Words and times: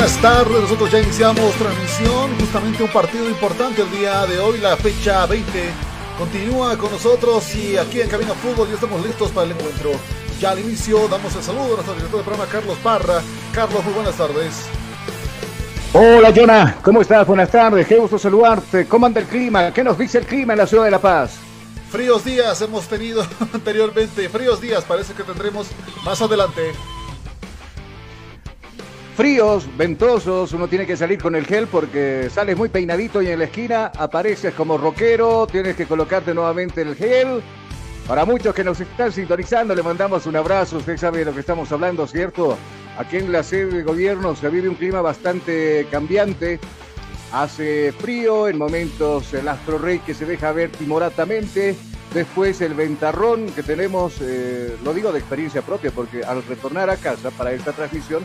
Buenas 0.00 0.22
tardes, 0.22 0.62
nosotros 0.62 0.90
ya 0.90 0.98
iniciamos 0.98 1.52
transmisión, 1.56 2.30
justamente 2.40 2.82
un 2.82 2.88
partido 2.88 3.28
importante 3.28 3.82
el 3.82 3.90
día 3.90 4.24
de 4.24 4.38
hoy, 4.38 4.56
la 4.56 4.74
fecha 4.74 5.26
20. 5.26 5.46
Continúa 6.16 6.78
con 6.78 6.90
nosotros 6.90 7.54
y 7.54 7.76
aquí 7.76 8.00
en 8.00 8.08
Cabina 8.08 8.32
Fútbol 8.32 8.66
ya 8.68 8.76
estamos 8.76 9.04
listos 9.04 9.30
para 9.30 9.44
el 9.48 9.52
encuentro. 9.52 9.90
Ya 10.40 10.52
al 10.52 10.60
inicio 10.60 11.06
damos 11.06 11.36
el 11.36 11.42
saludo 11.42 11.64
a 11.64 11.68
nuestro 11.74 11.92
director 11.92 12.16
del 12.16 12.24
programa 12.24 12.50
Carlos 12.50 12.78
Parra. 12.82 13.20
Carlos, 13.52 13.84
muy 13.84 13.92
buenas 13.92 14.14
tardes. 14.14 14.64
Hola 15.92 16.32
Jonah, 16.34 16.78
¿cómo 16.80 17.02
estás? 17.02 17.26
Buenas 17.26 17.50
tardes, 17.50 17.86
qué 17.86 17.98
gusto 17.98 18.18
saludarte. 18.18 18.88
¿Cómo 18.88 19.04
anda 19.04 19.20
el 19.20 19.26
clima? 19.26 19.70
¿Qué 19.70 19.84
nos 19.84 19.98
dice 19.98 20.16
el 20.16 20.24
clima 20.24 20.54
en 20.54 20.60
la 20.60 20.66
ciudad 20.66 20.84
de 20.84 20.92
La 20.92 20.98
Paz? 20.98 21.36
Fríos 21.90 22.24
días 22.24 22.58
hemos 22.62 22.88
tenido 22.88 23.22
anteriormente, 23.52 24.30
fríos 24.30 24.62
días 24.62 24.82
parece 24.82 25.12
que 25.12 25.24
tendremos 25.24 25.66
más 26.06 26.22
adelante. 26.22 26.72
Fríos, 29.20 29.68
ventosos, 29.76 30.54
uno 30.54 30.66
tiene 30.66 30.86
que 30.86 30.96
salir 30.96 31.20
con 31.20 31.36
el 31.36 31.44
gel 31.44 31.66
porque 31.66 32.30
sales 32.32 32.56
muy 32.56 32.70
peinadito 32.70 33.20
y 33.20 33.28
en 33.28 33.40
la 33.40 33.44
esquina 33.44 33.92
apareces 33.98 34.54
como 34.54 34.78
rockero, 34.78 35.46
tienes 35.46 35.76
que 35.76 35.84
colocarte 35.84 36.32
nuevamente 36.32 36.80
el 36.80 36.96
gel. 36.96 37.42
Para 38.08 38.24
muchos 38.24 38.54
que 38.54 38.64
nos 38.64 38.80
están 38.80 39.12
sintonizando, 39.12 39.74
le 39.74 39.82
mandamos 39.82 40.24
un 40.24 40.36
abrazo, 40.36 40.78
usted 40.78 40.96
sabe 40.96 41.18
de 41.18 41.26
lo 41.26 41.34
que 41.34 41.40
estamos 41.40 41.70
hablando, 41.70 42.06
¿cierto? 42.06 42.56
Aquí 42.96 43.18
en 43.18 43.30
la 43.30 43.42
sede 43.42 43.66
de 43.66 43.82
gobierno 43.82 44.34
se 44.34 44.48
vive 44.48 44.70
un 44.70 44.76
clima 44.76 45.02
bastante 45.02 45.86
cambiante. 45.90 46.58
Hace 47.30 47.92
frío, 47.92 48.48
en 48.48 48.56
momentos 48.56 49.34
el 49.34 49.48
astro 49.48 49.76
rey 49.76 49.98
que 49.98 50.14
se 50.14 50.24
deja 50.24 50.50
ver 50.52 50.70
timoratamente. 50.70 51.76
Después 52.14 52.62
el 52.62 52.72
ventarrón 52.72 53.50
que 53.50 53.62
tenemos, 53.62 54.14
eh, 54.22 54.78
lo 54.82 54.94
digo 54.94 55.12
de 55.12 55.18
experiencia 55.18 55.60
propia, 55.60 55.90
porque 55.90 56.24
al 56.24 56.42
retornar 56.42 56.88
a 56.88 56.96
casa 56.96 57.30
para 57.30 57.52
esta 57.52 57.72
transmisión, 57.72 58.24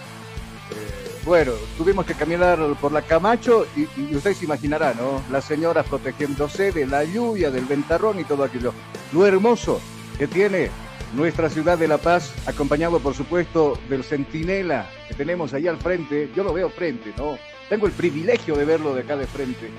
bueno, 1.26 1.54
tuvimos 1.78 2.06
que 2.06 2.14
caminar 2.14 2.60
por 2.80 2.92
la 2.92 3.02
Camacho 3.02 3.66
y, 3.76 3.88
y 4.00 4.16
usted 4.16 4.34
se 4.34 4.46
imaginará, 4.46 4.94
¿no? 4.94 5.24
Las 5.32 5.46
señoras 5.46 5.88
protegiéndose 5.88 6.72
de 6.72 6.86
la 6.86 7.04
lluvia, 7.04 7.50
del 7.50 7.66
ventarrón 7.66 8.20
y 8.20 8.24
todo 8.24 8.44
aquello. 8.44 8.74
Lo 9.12 9.26
hermoso 9.26 9.82
que 10.20 10.28
tiene 10.28 10.70
nuestra 11.16 11.50
ciudad 11.50 11.78
de 11.78 11.88
La 11.88 11.98
Paz, 11.98 12.34
acompañado 12.46 13.00
por 13.00 13.16
supuesto 13.16 13.80
del 13.90 14.04
centinela 14.04 14.88
que 15.08 15.16
tenemos 15.16 15.54
ahí 15.54 15.68
al 15.68 15.78
frente. 15.78 16.30
Yo 16.36 16.44
lo 16.44 16.54
veo 16.54 16.70
frente, 16.70 17.14
¿no? 17.18 17.38
Tengo 17.70 17.88
el 17.88 17.94
privilegio 17.94 18.56
de 18.56 18.66
verlo 18.66 18.94
de 18.94 19.02
acá 19.02 19.16
de 19.16 19.26
frente. 19.26 19.70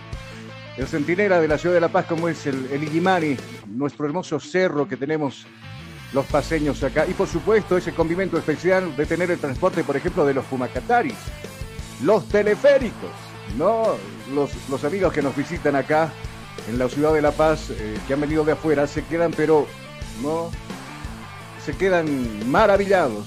El 0.77 0.87
centinela 0.87 1.41
de 1.41 1.49
la 1.49 1.59
ciudad 1.59 1.75
de 1.75 1.81
La 1.81 1.89
Paz, 1.89 2.07
como 2.07 2.29
es 2.29 2.47
el, 2.47 2.67
el 2.73 3.39
nuestro 3.69 4.07
hermoso 4.07 4.41
cerro 4.41 4.89
que 4.89 4.97
tenemos 4.97 5.47
los 6.17 6.27
paseños 6.27 6.83
acá. 6.83 7.07
Y 7.07 7.13
por 7.13 7.29
supuesto 7.29 7.77
ese 7.77 7.93
condimento 7.93 8.39
especial 8.39 8.97
de 8.97 9.05
tener 9.05 9.31
el 9.31 9.39
transporte, 9.39 9.85
por 9.85 9.97
ejemplo, 9.97 10.25
de 10.25 10.33
los 10.33 10.47
Pumacataris, 10.47 11.15
los 12.03 12.27
teleféricos, 12.29 13.11
¿no? 13.57 13.95
Los, 14.35 14.51
los 14.71 14.83
amigos 14.83 15.13
que 15.13 15.21
nos 15.21 15.37
visitan 15.37 15.77
acá 15.77 16.11
en 16.69 16.79
la 16.79 16.89
ciudad 16.89 17.13
de 17.13 17.21
La 17.21 17.33
Paz, 17.33 17.69
eh, 17.71 17.99
que 18.07 18.15
han 18.15 18.21
venido 18.23 18.45
de 18.45 18.53
afuera, 18.53 18.87
se 18.87 19.05
quedan, 19.05 19.31
pero 19.31 19.67
no, 20.23 20.51
se 21.65 21.77
quedan 21.77 22.51
maravillados 22.51 23.27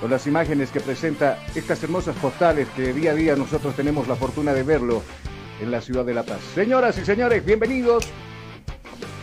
con 0.00 0.08
las 0.08 0.26
imágenes 0.28 0.70
que 0.70 0.80
presenta 0.80 1.44
estas 1.56 1.82
hermosas 1.82 2.14
postales 2.16 2.68
que 2.76 2.92
día 2.92 3.10
a 3.10 3.14
día 3.14 3.34
nosotros 3.34 3.74
tenemos 3.74 4.06
la 4.06 4.14
fortuna 4.14 4.52
de 4.54 4.62
verlo 4.62 5.02
en 5.60 5.72
la 5.72 5.80
ciudad 5.80 6.04
de 6.04 6.14
La 6.14 6.22
Paz. 6.22 6.38
Señoras 6.54 6.96
y 6.96 7.04
señores, 7.04 7.44
bienvenidos 7.44 8.06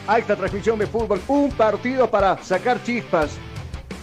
a 0.08 0.20
esta 0.20 0.36
transmisión 0.36 0.80
de 0.80 0.88
fútbol. 0.88 1.22
Un 1.28 1.52
partido 1.52 2.10
para 2.10 2.42
sacar 2.44 2.84
chispas. 2.84 3.32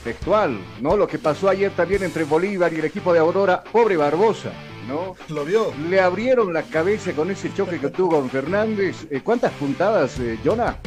Textual, 0.04 0.58
¿no? 0.80 0.96
Lo 0.96 1.06
que 1.06 1.18
pasó 1.18 1.48
ayer 1.48 1.72
también 1.72 2.02
entre 2.02 2.24
Bolívar 2.24 2.72
y 2.72 2.76
el 2.76 2.84
equipo 2.84 3.12
de 3.12 3.18
Aurora. 3.18 3.62
Pobre 3.64 3.96
Barbosa, 3.96 4.50
¿no? 4.86 5.16
¿Lo 5.28 5.44
vio? 5.44 5.72
Le 5.88 6.00
abrieron 6.00 6.52
la 6.52 6.62
cabeza 6.62 7.12
con 7.12 7.30
ese 7.30 7.52
choque 7.52 7.78
que 7.78 7.88
tuvo 7.88 8.10
con 8.10 8.30
Fernández. 8.30 9.06
Eh, 9.10 9.20
¿Cuántas 9.22 9.52
puntadas, 9.54 10.18
eh, 10.20 10.38
Jonah? 10.44 10.78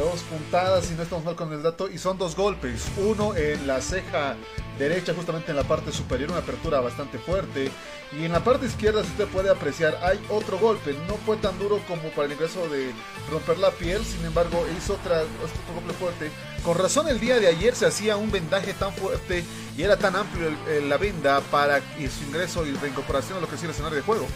Dos 0.00 0.22
puntadas, 0.22 0.86
si 0.86 0.94
no 0.94 1.02
estamos 1.02 1.26
mal 1.26 1.36
con 1.36 1.52
el 1.52 1.62
dato, 1.62 1.90
y 1.90 1.98
son 1.98 2.16
dos 2.16 2.34
golpes. 2.34 2.86
Uno 2.96 3.36
en 3.36 3.66
la 3.66 3.82
ceja 3.82 4.34
derecha, 4.78 5.12
justamente 5.12 5.50
en 5.50 5.56
la 5.58 5.64
parte 5.64 5.92
superior, 5.92 6.30
una 6.30 6.38
apertura 6.40 6.80
bastante 6.80 7.18
fuerte. 7.18 7.70
Y 8.18 8.24
en 8.24 8.32
la 8.32 8.42
parte 8.42 8.64
izquierda, 8.64 9.02
si 9.04 9.10
usted 9.10 9.26
puede 9.26 9.50
apreciar, 9.50 9.98
hay 10.02 10.18
otro 10.30 10.58
golpe. 10.58 10.96
No 11.06 11.16
fue 11.26 11.36
tan 11.36 11.58
duro 11.58 11.82
como 11.86 12.00
para 12.12 12.24
el 12.24 12.32
ingreso 12.32 12.66
de 12.70 12.92
romper 13.30 13.58
la 13.58 13.72
piel, 13.72 14.02
sin 14.02 14.24
embargo, 14.24 14.64
hizo 14.74 14.94
otra, 14.94 15.20
otro 15.20 15.74
golpe 15.74 15.92
fuerte. 15.92 16.30
Con 16.64 16.78
razón, 16.78 17.06
el 17.08 17.20
día 17.20 17.38
de 17.38 17.48
ayer 17.48 17.76
se 17.76 17.84
hacía 17.84 18.16
un 18.16 18.30
vendaje 18.30 18.72
tan 18.72 18.94
fuerte 18.94 19.44
y 19.76 19.82
era 19.82 19.98
tan 19.98 20.16
amplio 20.16 20.48
el- 20.66 20.88
la 20.88 20.96
venda 20.96 21.42
para 21.50 21.80
y 21.98 22.08
su 22.08 22.24
ingreso 22.24 22.64
y 22.66 22.72
reincorporación 22.72 23.36
a 23.36 23.40
lo 23.42 23.48
que 23.50 23.56
es 23.56 23.62
el 23.64 23.70
escenario 23.70 23.96
de 23.96 24.02
juego. 24.02 24.26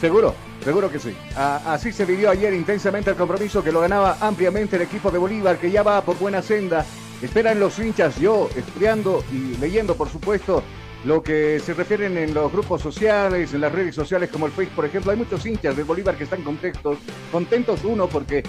Seguro, 0.00 0.34
seguro 0.62 0.90
que 0.90 0.98
sí. 0.98 1.16
Así 1.34 1.92
se 1.92 2.04
vivió 2.04 2.30
ayer 2.30 2.52
intensamente 2.52 3.10
el 3.10 3.16
compromiso 3.16 3.62
que 3.62 3.72
lo 3.72 3.80
ganaba 3.80 4.18
ampliamente 4.20 4.76
el 4.76 4.82
equipo 4.82 5.10
de 5.10 5.18
Bolívar, 5.18 5.58
que 5.58 5.70
ya 5.70 5.82
va 5.82 6.02
por 6.02 6.18
buena 6.18 6.42
senda. 6.42 6.84
Esperan 7.22 7.58
los 7.58 7.78
hinchas, 7.78 8.16
yo 8.18 8.50
estudiando 8.54 9.24
y 9.32 9.56
leyendo, 9.56 9.94
por 9.94 10.10
supuesto, 10.10 10.62
lo 11.04 11.22
que 11.22 11.60
se 11.60 11.72
refieren 11.72 12.18
en 12.18 12.34
los 12.34 12.52
grupos 12.52 12.82
sociales, 12.82 13.54
en 13.54 13.62
las 13.62 13.72
redes 13.72 13.94
sociales 13.94 14.28
como 14.30 14.46
el 14.46 14.52
Facebook, 14.52 14.76
por 14.76 14.84
ejemplo. 14.84 15.12
Hay 15.12 15.16
muchos 15.16 15.46
hinchas 15.46 15.74
de 15.74 15.82
Bolívar 15.82 16.16
que 16.16 16.24
están 16.24 16.42
contentos, 16.42 16.98
contentos 17.32 17.82
uno 17.84 18.06
porque 18.06 18.42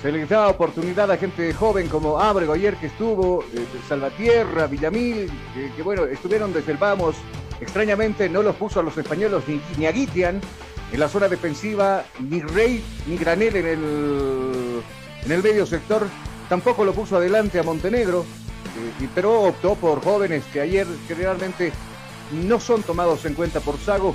se 0.00 0.10
les 0.10 0.28
da 0.28 0.48
oportunidad 0.48 1.10
a 1.10 1.18
gente 1.18 1.52
joven 1.52 1.88
como 1.88 2.18
Ábrego 2.18 2.54
ayer 2.54 2.76
que 2.76 2.86
estuvo, 2.86 3.42
eh, 3.42 3.66
Salvatierra, 3.86 4.66
Villamil, 4.66 5.30
que, 5.52 5.72
que, 5.74 5.82
bueno, 5.82 6.04
estuvieron 6.04 6.54
desde 6.54 6.72
el 6.72 6.78
vamos 6.78 7.16
Extrañamente 7.60 8.28
no 8.28 8.42
los 8.42 8.54
puso 8.56 8.80
a 8.80 8.82
los 8.82 8.96
españoles 8.98 9.42
ni, 9.46 9.60
ni 9.78 9.86
a 9.86 9.92
Guitian 9.92 10.40
en 10.92 11.00
la 11.00 11.08
zona 11.08 11.28
defensiva, 11.28 12.04
ni 12.20 12.40
Rey 12.40 12.82
ni 13.06 13.16
Granel 13.16 13.56
en 13.56 13.66
el, 13.66 14.82
en 15.24 15.32
el 15.32 15.42
medio 15.42 15.66
sector. 15.66 16.06
Tampoco 16.48 16.84
lo 16.84 16.92
puso 16.92 17.16
adelante 17.16 17.58
a 17.58 17.62
Montenegro, 17.64 18.20
eh, 18.20 19.04
y- 19.04 19.08
pero 19.08 19.42
optó 19.42 19.74
por 19.74 20.02
jóvenes 20.02 20.44
que 20.52 20.60
ayer 20.60 20.86
generalmente 21.08 21.72
no 22.32 22.60
son 22.60 22.82
tomados 22.82 23.24
en 23.24 23.34
cuenta 23.34 23.60
por 23.60 23.78
Sago, 23.78 24.14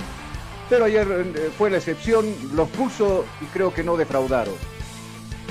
pero 0.70 0.86
ayer 0.86 1.06
eh, 1.36 1.50
fue 1.58 1.68
la 1.70 1.76
excepción, 1.78 2.24
los 2.54 2.68
puso 2.70 3.24
y 3.40 3.44
creo 3.46 3.72
que 3.74 3.84
no 3.84 3.96
defraudaron. 3.96 4.54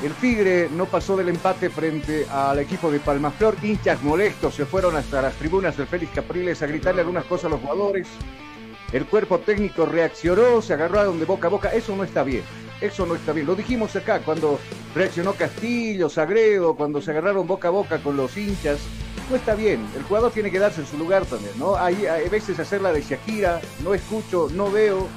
El 0.04 0.14
Tigre 0.14 0.68
no 0.76 0.86
pasó 0.88 1.16
del 1.16 1.30
empate 1.30 1.70
frente 1.70 2.26
al 2.32 2.58
equipo 2.58 2.90
de 2.90 3.00
Palmaflor. 3.00 3.56
Hinchas 3.62 4.02
molestos 4.02 4.56
se 4.56 4.66
fueron 4.66 4.96
hasta 4.96 5.22
las 5.22 5.36
tribunas 5.36 5.78
del 5.78 5.86
Félix 5.86 6.12
Capriles 6.14 6.60
a 6.64 6.66
gritarle 6.66 7.02
algunas 7.02 7.26
cosas 7.26 7.46
a 7.46 7.50
los 7.50 7.60
jugadores. 7.62 8.08
El 8.94 9.06
cuerpo 9.06 9.40
técnico 9.40 9.86
reaccionó, 9.86 10.62
se 10.62 10.74
agarró 10.74 11.00
a 11.00 11.04
donde 11.06 11.26
boca 11.26 11.48
a 11.48 11.50
boca. 11.50 11.70
Eso 11.74 11.96
no 11.96 12.04
está 12.04 12.24
bien. 12.24 12.44
Eso 12.82 13.06
no 13.06 13.16
está 13.16 13.32
bien. 13.32 13.48
Lo 13.48 13.56
dijimos 13.56 13.96
acá 13.96 14.20
cuando 14.20 14.60
reaccionó 14.96 15.34
Castillo, 15.34 16.10
Sagredo, 16.10 16.76
cuando 16.76 17.02
se 17.02 17.12
agarraron 17.12 17.48
boca 17.48 17.70
a 17.70 17.72
boca 17.72 18.00
con 18.04 18.18
los 18.18 18.36
hinchas. 18.36 18.80
No 19.30 19.36
está 19.38 19.56
bien. 19.56 19.86
El 19.96 20.04
jugador 20.04 20.32
tiene 20.32 20.52
que 20.52 20.60
darse 20.60 20.82
en 20.82 20.88
su 20.88 20.98
lugar 20.98 21.26
también, 21.26 21.54
¿no? 21.58 21.76
Hay, 21.78 22.06
hay 22.06 22.28
veces 22.28 22.60
hacer 22.60 22.82
la 22.82 22.92
de 22.92 23.02
Shakira, 23.02 23.62
no 23.84 23.94
escucho, 23.94 24.50
no 24.52 24.70
veo 24.70 25.08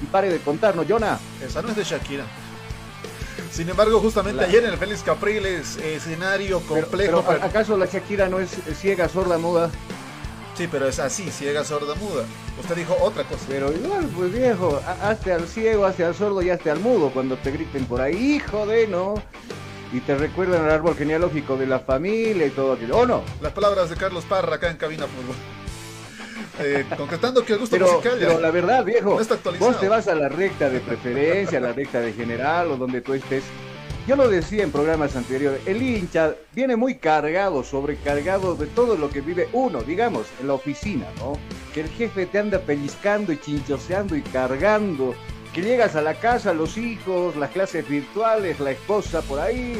y, 0.00 0.04
y 0.04 0.06
pare 0.06 0.30
de 0.30 0.38
contarnos. 0.38 0.86
Jonah, 0.88 1.18
Esa 1.44 1.60
no 1.62 1.70
es 1.70 1.76
de 1.76 1.82
Shakira. 1.84 2.24
Sin 3.50 3.68
embargo, 3.68 3.98
justamente 4.00 4.42
La- 4.42 4.46
ayer 4.48 4.62
en 4.64 4.70
el 4.70 4.76
Félix 4.76 5.02
Capriles, 5.02 5.76
escenario 5.78 6.60
complejo. 6.60 7.24
pero, 7.26 7.42
¿acaso 7.44 7.76
la 7.76 7.86
Shakira 7.86 8.28
no 8.28 8.38
es 8.38 8.50
ciega, 8.78 9.08
sorda, 9.08 9.38
muda? 9.38 9.70
Sí, 10.58 10.68
pero 10.70 10.88
es 10.88 10.98
así, 10.98 11.30
ciega, 11.30 11.62
sorda, 11.64 11.94
muda. 11.94 12.24
Usted 12.60 12.74
dijo 12.74 12.96
otra 13.00 13.22
cosa. 13.22 13.44
Pero 13.48 13.72
igual, 13.72 14.06
pues 14.14 14.32
viejo, 14.32 14.80
ha- 14.84 15.08
hazte 15.10 15.32
al 15.32 15.46
ciego, 15.46 15.86
hazte 15.86 16.04
al 16.04 16.16
sordo 16.16 16.42
y 16.42 16.50
hazte 16.50 16.68
al 16.70 16.80
mudo 16.80 17.10
cuando 17.10 17.36
te 17.36 17.52
griten 17.52 17.84
por 17.86 18.00
ahí, 18.00 18.34
hijo 18.36 18.66
de 18.66 18.88
no. 18.88 19.14
Y 19.92 20.00
te 20.00 20.16
recuerdan 20.16 20.64
el 20.64 20.70
árbol 20.72 20.96
genealógico 20.96 21.56
de 21.56 21.66
la 21.66 21.78
familia 21.78 22.44
y 22.46 22.50
todo 22.50 22.72
aquello. 22.72 22.96
¿O 22.98 23.06
no? 23.06 23.22
Las 23.40 23.52
palabras 23.52 23.88
de 23.88 23.94
Carlos 23.96 24.24
Parra 24.24 24.56
acá 24.56 24.68
en 24.70 24.76
Cabina 24.76 25.06
Fútbol. 25.06 25.36
Eh, 26.60 26.84
concretando 26.96 27.44
que 27.44 27.52
el 27.52 27.60
gusto 27.60 27.76
Pero, 27.76 27.86
musical 27.86 28.18
ya- 28.18 28.26
pero 28.26 28.40
la 28.40 28.50
verdad, 28.50 28.84
viejo, 28.84 29.10
No 29.14 29.20
está 29.20 29.34
actualizado. 29.34 29.70
vos 29.70 29.80
te 29.80 29.88
vas 29.88 30.08
a 30.08 30.14
la 30.16 30.28
recta 30.28 30.68
de 30.68 30.80
preferencia, 30.80 31.58
a 31.58 31.60
la 31.60 31.72
recta 31.72 32.00
de 32.00 32.12
general 32.12 32.72
o 32.72 32.76
donde 32.76 33.00
tú 33.00 33.14
estés. 33.14 33.44
Yo 34.08 34.16
lo 34.16 34.26
decía 34.26 34.62
en 34.62 34.72
programas 34.72 35.16
anteriores, 35.16 35.60
el 35.66 35.82
hincha 35.82 36.34
viene 36.54 36.76
muy 36.76 36.94
cargado, 36.94 37.62
sobrecargado 37.62 38.54
de 38.54 38.66
todo 38.66 38.96
lo 38.96 39.10
que 39.10 39.20
vive 39.20 39.50
uno, 39.52 39.82
digamos, 39.82 40.28
en 40.40 40.46
la 40.46 40.54
oficina, 40.54 41.04
¿no? 41.18 41.34
Que 41.74 41.82
el 41.82 41.90
jefe 41.90 42.24
te 42.24 42.38
anda 42.38 42.58
pellizcando 42.58 43.34
y 43.34 43.38
chinchoseando 43.38 44.16
y 44.16 44.22
cargando, 44.22 45.14
que 45.52 45.60
llegas 45.60 45.94
a 45.94 46.00
la 46.00 46.14
casa, 46.14 46.54
los 46.54 46.78
hijos, 46.78 47.36
las 47.36 47.50
clases 47.50 47.86
virtuales, 47.86 48.60
la 48.60 48.70
esposa 48.70 49.20
por 49.20 49.40
ahí. 49.40 49.78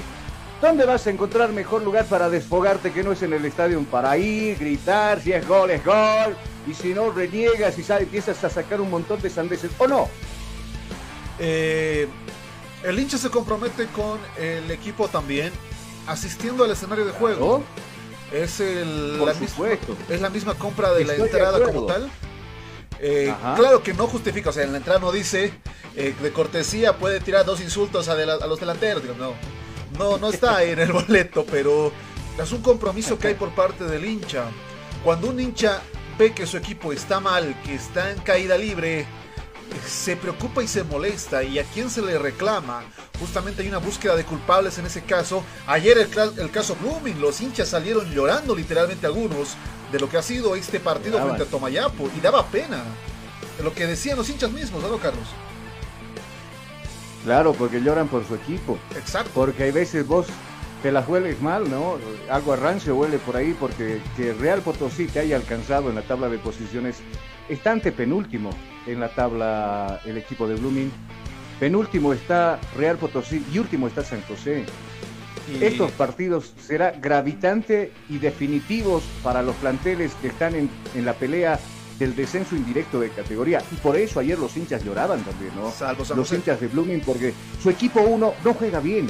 ¿Dónde 0.61 0.85
vas 0.85 1.07
a 1.07 1.11
encontrar 1.11 1.51
mejor 1.53 1.81
lugar 1.81 2.05
para 2.05 2.29
desfogarte 2.29 2.93
que 2.93 3.03
no 3.03 3.13
es 3.13 3.23
en 3.23 3.33
el 3.33 3.47
estadio 3.47 3.83
para 3.85 4.19
ir, 4.19 4.59
gritar, 4.59 5.23
si 5.23 5.33
es 5.33 5.49
gol, 5.49 5.71
es 5.71 5.83
gol, 5.83 6.37
y 6.67 6.75
si 6.75 6.93
no, 6.93 7.11
reniegas 7.13 7.79
y 7.79 7.83
sale, 7.83 8.03
empiezas 8.03 8.45
a 8.45 8.51
sacar 8.51 8.79
un 8.83 8.91
montón 8.91 9.23
de 9.23 9.31
sandeces, 9.31 9.71
¿o 9.79 9.89
no? 9.89 10.07
Eh, 11.39 12.07
el 12.85 12.99
hincha 12.99 13.19
se 13.19 13.31
compromete 13.31 13.87
con 13.87 14.19
el 14.39 14.71
equipo 14.71 15.09
también, 15.09 15.53
asistiendo 16.07 16.65
al 16.65 16.71
escenario 16.71 17.05
de 17.05 17.13
juego. 17.13 17.59
¿No? 17.59 18.37
Es, 18.37 18.61
el, 18.61 19.25
la 19.25 19.33
misma, 19.35 19.67
es 20.11 20.21
la 20.21 20.29
misma 20.31 20.55
compra 20.55 20.93
de 20.93 21.05
la 21.05 21.15
Estoy 21.15 21.29
entrada 21.31 21.63
como 21.65 21.87
tal. 21.87 22.11
Eh, 23.01 23.33
claro 23.57 23.83
que 23.83 23.95
no 23.95 24.07
justifica, 24.07 24.51
o 24.51 24.53
sea, 24.53 24.65
en 24.65 24.73
la 24.73 24.79
entrada 24.79 24.99
no 24.99 25.13
dice 25.13 25.53
eh, 25.95 26.15
de 26.21 26.33
cortesía 26.33 26.99
puede 26.99 27.21
tirar 27.21 27.45
dos 27.45 27.61
insultos 27.61 28.09
a, 28.09 28.17
de 28.17 28.27
la- 28.27 28.35
a 28.35 28.47
los 28.47 28.59
delanteros. 28.61 29.03
digo, 29.03 29.15
no, 29.17 29.35
no, 29.99 30.19
no 30.19 30.29
está 30.31 30.57
ahí 30.57 30.71
en 30.71 30.81
el 30.81 30.93
boleto, 30.93 31.47
pero 31.51 31.93
es 32.43 32.53
un 32.53 32.61
compromiso 32.61 33.19
que 33.19 33.29
hay 33.29 33.35
por 33.35 33.51
parte 33.51 33.85
del 33.85 34.05
hincha. 34.05 34.45
Cuando 35.05 35.29
un 35.29 35.39
hincha 35.41 35.81
ve 36.19 36.33
que 36.33 36.47
su 36.47 36.57
equipo 36.57 36.93
está 36.93 37.21
mal, 37.21 37.55
que 37.65 37.75
está 37.77 38.11
en 38.11 38.19
caída 38.21 38.59
libre, 38.59 39.07
se 39.87 40.17
preocupa 40.17 40.63
y 40.63 40.69
se 40.69 40.85
molesta. 40.85 41.43
¿Y 41.43 41.59
a 41.59 41.65
quién 41.65 41.91
se 41.91 42.03
le 42.03 42.19
reclama? 42.19 42.83
Justamente 43.19 43.63
hay 43.63 43.69
una 43.69 43.79
búsqueda 43.79 44.17
de 44.17 44.25
culpables 44.25 44.79
en 44.79 44.87
ese 44.87 45.03
caso. 45.03 45.43
Ayer 45.67 45.99
el, 45.99 46.51
caso 46.51 46.77
Blooming, 46.77 47.21
los 47.21 47.41
hinchas 47.41 47.69
salieron 47.69 48.11
llorando 48.13 48.55
literalmente 48.55 49.07
algunos 49.07 49.57
de 49.93 49.99
lo 49.99 50.09
que 50.09 50.19
ha 50.19 50.23
sido 50.23 50.55
este 50.55 50.81
partido 50.81 51.21
frente 51.23 51.43
a 51.43 51.47
Tomayapo 51.47 52.11
y 52.17 52.21
daba 52.21 52.47
pena. 52.47 52.83
Lo 53.63 53.75
que 53.75 53.87
decían 53.87 54.17
los 54.17 54.29
hinchas 54.29 54.53
mismos, 54.53 54.83
¿no, 54.83 54.99
Carlos? 54.99 55.27
Claro, 57.25 57.53
porque 57.53 57.81
lloran 57.81 58.09
por 58.09 58.27
su 58.27 58.35
equipo. 58.35 58.79
Exacto. 58.97 59.31
Porque 59.35 59.65
hay 59.65 59.73
veces 59.73 60.07
vos 60.07 60.27
te 60.83 60.93
las 60.93 61.09
hueles 61.09 61.41
mal, 61.43 61.69
¿no? 61.69 61.99
Algo 62.31 62.53
a 62.53 62.57
rancio 62.57 62.95
huele 62.95 63.19
por 63.19 63.37
ahí 63.37 63.55
porque 63.59 64.01
que 64.17 64.33
Real 64.33 64.63
Potosí 64.63 65.07
te 65.07 65.19
haya 65.19 65.37
alcanzado 65.37 65.89
en 65.89 65.97
la 65.97 66.03
tabla 66.03 66.29
de 66.29 66.39
posiciones 66.39 66.99
está 67.49 67.73
ante 67.73 67.93
penúltimo 67.93 68.51
en 68.87 69.01
la 69.01 69.09
tabla 69.15 70.01
el 70.05 70.17
equipo 70.19 70.47
de 70.49 70.55
Blooming. 70.57 70.91
Penúltimo 71.61 72.13
está 72.13 72.59
Real 72.77 72.97
Potosí 72.99 73.45
y 73.53 73.59
último 73.59 73.89
está 73.89 74.05
San 74.05 74.23
José. 74.23 74.65
Y- 75.53 75.65
Estos 75.65 75.91
partidos 75.93 76.53
será 76.61 76.93
gravitante 76.93 77.93
y 78.09 78.19
definitivos 78.19 79.03
para 79.23 79.43
los 79.43 79.57
planteles 79.57 80.13
que 80.21 80.29
están 80.29 80.55
en, 80.55 80.71
en 80.95 81.05
la 81.05 81.15
pelea 81.15 81.59
del 81.99 82.15
descenso 82.15 82.55
indirecto 82.55 83.01
de 83.01 83.09
categoría. 83.11 83.61
Y 83.73 83.75
por 83.77 83.97
eso 83.97 84.21
ayer 84.21 84.39
los 84.39 84.57
hinchas 84.57 84.85
lloraban 84.85 85.21
también, 85.25 85.51
¿no? 85.57 85.71
Salvo 85.73 86.05
San 86.05 86.17
los 86.17 86.29
José. 86.29 86.37
hinchas 86.37 86.61
de 86.61 86.69
Blooming, 86.69 87.01
porque 87.01 87.35
su 87.61 87.71
equipo 87.71 88.01
uno 88.03 88.35
no 88.45 88.55
juega 88.55 88.79
bien. 88.79 89.09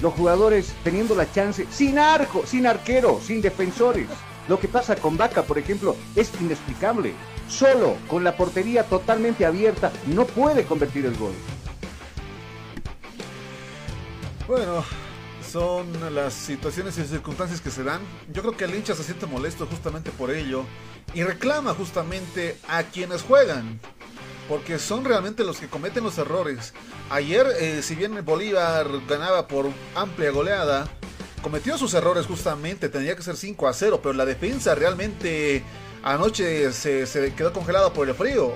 Los 0.00 0.14
jugadores 0.14 0.72
teniendo 0.84 1.16
la 1.16 1.28
chance, 1.32 1.66
sin 1.72 1.98
arco, 1.98 2.44
sin 2.46 2.66
arquero, 2.68 3.20
sin 3.20 3.40
defensores. 3.42 4.06
Lo 4.48 4.58
que 4.58 4.68
pasa 4.68 4.96
con 4.96 5.16
Vaca, 5.16 5.42
por 5.42 5.58
ejemplo, 5.58 5.94
es 6.16 6.32
inexplicable. 6.40 7.12
Solo, 7.48 7.96
con 8.08 8.24
la 8.24 8.36
portería 8.36 8.82
totalmente 8.84 9.44
abierta, 9.44 9.92
no 10.06 10.24
puede 10.24 10.64
convertir 10.64 11.04
el 11.04 11.16
gol. 11.16 11.32
Bueno, 14.46 14.82
son 15.46 15.86
las 16.14 16.32
situaciones 16.32 16.96
y 16.96 17.04
circunstancias 17.04 17.60
que 17.60 17.70
se 17.70 17.84
dan. 17.84 18.00
Yo 18.32 18.40
creo 18.40 18.56
que 18.56 18.64
el 18.64 18.74
hincha 18.74 18.94
se 18.94 19.04
siente 19.04 19.26
molesto 19.26 19.66
justamente 19.66 20.10
por 20.10 20.30
ello 20.30 20.64
y 21.12 21.22
reclama 21.22 21.74
justamente 21.74 22.56
a 22.68 22.84
quienes 22.84 23.22
juegan. 23.22 23.78
Porque 24.48 24.78
son 24.78 25.04
realmente 25.04 25.44
los 25.44 25.58
que 25.58 25.68
cometen 25.68 26.04
los 26.04 26.16
errores. 26.16 26.72
Ayer, 27.10 27.46
eh, 27.60 27.82
si 27.82 27.94
bien 27.94 28.24
Bolívar 28.24 28.86
ganaba 29.06 29.46
por 29.46 29.66
amplia 29.94 30.30
goleada, 30.30 30.88
cometió 31.40 31.76
sus 31.78 31.94
errores 31.94 32.26
justamente. 32.26 32.88
Tendría 32.88 33.16
que 33.16 33.22
ser 33.22 33.36
5 33.36 33.68
a 33.68 33.72
0, 33.72 34.00
pero 34.02 34.12
la 34.14 34.24
defensa 34.24 34.74
realmente 34.74 35.62
anoche 36.02 36.72
se, 36.72 37.06
se 37.06 37.34
quedó 37.34 37.52
congelada 37.52 37.92
por 37.92 38.08
el 38.08 38.14
frío. 38.14 38.54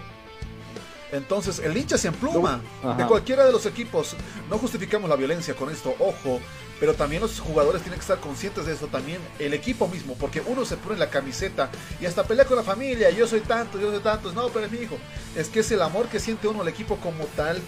Entonces 1.12 1.58
el 1.58 1.76
hincha 1.76 1.98
se 1.98 2.08
empluma 2.08 2.62
Ajá. 2.82 2.94
de 2.94 3.06
cualquiera 3.06 3.44
de 3.44 3.52
los 3.52 3.66
equipos. 3.66 4.16
No 4.48 4.58
justificamos 4.58 5.08
la 5.10 5.16
violencia 5.16 5.54
con 5.54 5.70
esto, 5.70 5.94
ojo. 5.98 6.40
Pero 6.80 6.94
también 6.94 7.22
los 7.22 7.38
jugadores 7.38 7.82
tienen 7.82 7.98
que 7.98 8.02
estar 8.02 8.18
conscientes 8.18 8.66
de 8.66 8.72
eso 8.72 8.88
también. 8.88 9.20
El 9.38 9.54
equipo 9.54 9.86
mismo, 9.86 10.16
porque 10.18 10.42
uno 10.44 10.64
se 10.64 10.76
pone 10.76 10.98
la 10.98 11.10
camiseta 11.10 11.70
y 12.00 12.06
hasta 12.06 12.24
pelea 12.24 12.44
con 12.44 12.56
la 12.56 12.64
familia. 12.64 13.10
Yo 13.10 13.26
soy 13.28 13.40
tanto, 13.40 13.78
yo 13.78 13.92
soy 13.92 14.00
tanto. 14.00 14.32
No, 14.32 14.48
pero 14.48 14.66
es 14.66 14.72
mi 14.72 14.78
hijo. 14.78 14.96
Es 15.36 15.48
que 15.48 15.60
es 15.60 15.70
el 15.70 15.82
amor 15.82 16.06
que 16.08 16.18
siente 16.18 16.48
uno 16.48 16.62
al 16.62 16.68
equipo 16.68 16.96
como 16.96 17.24
tal 17.36 17.60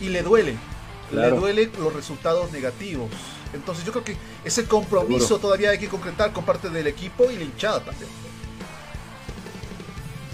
y 0.00 0.08
le 0.08 0.22
duele. 0.22 0.56
Claro. 1.10 1.36
Le 1.36 1.40
duele 1.40 1.70
los 1.78 1.94
resultados 1.94 2.52
negativos. 2.52 3.08
Entonces 3.52 3.84
yo 3.84 3.92
creo 3.92 4.04
que 4.04 4.16
ese 4.44 4.64
compromiso 4.66 5.26
Seguro. 5.26 5.40
todavía 5.42 5.70
hay 5.70 5.78
que 5.78 5.88
concretar 5.88 6.32
con 6.32 6.44
parte 6.44 6.68
del 6.70 6.86
equipo 6.86 7.30
y 7.30 7.36
la 7.36 7.44
hinchada 7.44 7.80
también. 7.84 8.08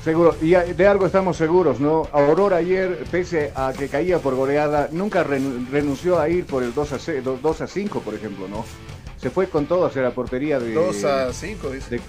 Seguro, 0.04 0.36
y 0.40 0.50
de 0.50 0.86
algo 0.86 1.06
estamos 1.06 1.36
seguros, 1.36 1.80
¿no? 1.80 2.08
Aurora 2.12 2.58
ayer, 2.58 3.04
pese 3.10 3.50
a 3.56 3.72
que 3.76 3.88
caía 3.88 4.20
por 4.20 4.36
goleada, 4.36 4.88
nunca 4.92 5.24
renu- 5.26 5.68
renunció 5.68 6.20
a 6.20 6.28
ir 6.28 6.46
por 6.46 6.62
el 6.62 6.72
2 6.72 6.92
a, 6.92 6.98
6, 7.00 7.24
2 7.42 7.60
a 7.60 7.66
5, 7.66 8.00
por 8.02 8.14
ejemplo, 8.14 8.46
¿no? 8.46 8.64
Se 9.20 9.30
fue 9.30 9.48
con 9.48 9.66
todo 9.66 9.84
hacia 9.86 10.02
la 10.02 10.12
portería 10.12 10.60
de... 10.60 10.74
2 10.74 11.02
a 11.04 11.32
5, 11.32 11.70
dice. 11.70 11.90
de- 11.96 12.00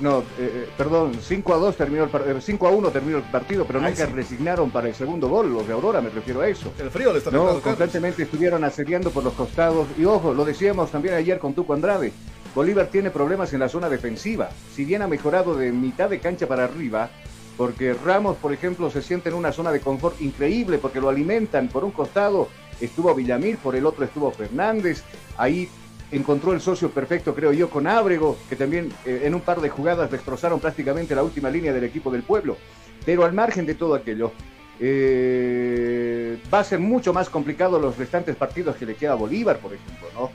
no, 0.00 0.20
eh, 0.20 0.22
eh, 0.38 0.68
perdón, 0.76 1.12
5 1.20 1.54
a 1.54 1.58
2 1.58 1.76
terminó 1.76 2.04
el 2.04 2.10
par- 2.10 2.24
eh, 2.26 2.40
5 2.40 2.66
a 2.66 2.70
1 2.70 2.90
terminó 2.90 3.18
el 3.18 3.22
partido, 3.24 3.64
pero 3.64 3.78
Ay, 3.80 3.90
nunca 3.92 4.06
sí. 4.06 4.12
resignaron 4.12 4.70
para 4.70 4.88
el 4.88 4.94
segundo 4.94 5.28
gol, 5.28 5.52
los 5.52 5.66
de 5.66 5.72
Aurora, 5.74 6.00
me 6.00 6.10
refiero 6.10 6.40
a 6.40 6.48
eso. 6.48 6.72
El 6.78 6.90
frío 6.90 7.12
le 7.12 7.18
está 7.18 7.30
No, 7.30 7.44
Carlos. 7.44 7.62
constantemente 7.62 8.22
estuvieron 8.24 8.64
asediando 8.64 9.10
por 9.10 9.22
los 9.22 9.34
costados. 9.34 9.86
Y 9.98 10.04
ojo, 10.04 10.34
lo 10.34 10.44
decíamos 10.44 10.90
también 10.90 11.14
ayer 11.14 11.38
con 11.38 11.54
Tuco 11.54 11.74
Andrade. 11.74 12.12
Bolívar 12.54 12.86
tiene 12.88 13.10
problemas 13.10 13.52
en 13.52 13.60
la 13.60 13.68
zona 13.68 13.88
defensiva. 13.88 14.50
Si 14.74 14.84
bien 14.84 15.02
ha 15.02 15.06
mejorado 15.08 15.54
de 15.54 15.72
mitad 15.72 16.10
de 16.10 16.18
cancha 16.20 16.46
para 16.46 16.64
arriba, 16.64 17.08
porque 17.56 17.94
Ramos, 17.94 18.36
por 18.38 18.52
ejemplo, 18.52 18.90
se 18.90 19.02
siente 19.02 19.28
en 19.28 19.34
una 19.36 19.52
zona 19.52 19.70
de 19.72 19.80
confort 19.80 20.20
increíble 20.20 20.78
porque 20.78 21.00
lo 21.00 21.08
alimentan. 21.08 21.68
Por 21.68 21.84
un 21.84 21.92
costado 21.92 22.48
estuvo 22.80 23.14
Villamir, 23.14 23.56
por 23.58 23.76
el 23.76 23.86
otro 23.86 24.04
estuvo 24.04 24.30
Fernández. 24.32 25.02
Ahí 25.36 25.68
encontró 26.12 26.52
el 26.52 26.60
socio 26.60 26.90
perfecto, 26.90 27.34
creo 27.34 27.52
yo, 27.52 27.68
con 27.68 27.86
Ábrego, 27.86 28.36
que 28.48 28.56
también 28.56 28.92
eh, 29.04 29.22
en 29.24 29.34
un 29.34 29.40
par 29.40 29.60
de 29.60 29.70
jugadas 29.70 30.10
destrozaron 30.10 30.60
prácticamente 30.60 31.14
la 31.14 31.22
última 31.22 31.50
línea 31.50 31.72
del 31.72 31.84
equipo 31.84 32.10
del 32.10 32.22
pueblo. 32.22 32.56
Pero 33.04 33.24
al 33.24 33.32
margen 33.32 33.66
de 33.66 33.74
todo 33.74 33.94
aquello, 33.94 34.32
eh, 34.78 36.38
va 36.52 36.60
a 36.60 36.64
ser 36.64 36.78
mucho 36.78 37.12
más 37.12 37.28
complicado 37.28 37.78
los 37.78 37.96
restantes 37.96 38.36
partidos 38.36 38.76
que 38.76 38.86
le 38.86 38.94
queda 38.94 39.12
a 39.12 39.16
Bolívar, 39.16 39.58
por 39.58 39.72
ejemplo, 39.72 40.08
¿no? 40.14 40.30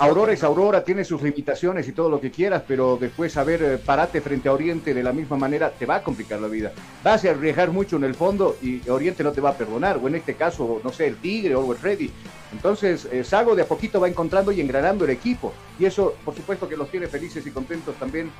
Aurora 0.00 0.32
es 0.32 0.44
Aurora, 0.44 0.84
tiene 0.84 1.04
sus 1.04 1.20
limitaciones 1.22 1.88
y 1.88 1.92
todo 1.92 2.08
lo 2.08 2.20
que 2.20 2.30
quieras, 2.30 2.62
pero 2.68 2.96
después 3.00 3.32
saber 3.32 3.62
eh, 3.62 3.78
parate 3.78 4.20
frente 4.20 4.48
a 4.48 4.52
Oriente 4.52 4.94
de 4.94 5.02
la 5.02 5.12
misma 5.12 5.36
manera 5.36 5.70
te 5.70 5.86
va 5.86 5.96
a 5.96 6.02
complicar 6.04 6.40
la 6.40 6.46
vida. 6.46 6.72
Vas 7.02 7.24
a 7.24 7.30
arriesgar 7.30 7.72
mucho 7.72 7.96
en 7.96 8.04
el 8.04 8.14
fondo 8.14 8.56
y 8.62 8.88
Oriente 8.88 9.24
no 9.24 9.32
te 9.32 9.40
va 9.40 9.50
a 9.50 9.58
perdonar, 9.58 9.98
o 10.00 10.06
en 10.06 10.14
este 10.14 10.34
caso, 10.34 10.80
no 10.84 10.92
sé, 10.92 11.08
el 11.08 11.16
Tigre 11.16 11.56
o 11.56 11.72
el 11.72 11.80
Ready. 11.80 12.12
Entonces, 12.52 13.06
eh, 13.10 13.24
Sago 13.24 13.54
de 13.54 13.62
a 13.62 13.66
poquito 13.66 14.00
va 14.00 14.08
encontrando 14.08 14.52
y 14.52 14.60
engranando 14.60 15.04
el 15.04 15.10
equipo. 15.10 15.52
Y 15.78 15.84
eso, 15.84 16.14
por 16.24 16.34
supuesto, 16.34 16.68
que 16.68 16.76
los 16.76 16.90
tiene 16.90 17.06
felices 17.06 17.46
y 17.46 17.50
contentos 17.50 17.94
también 17.96 18.30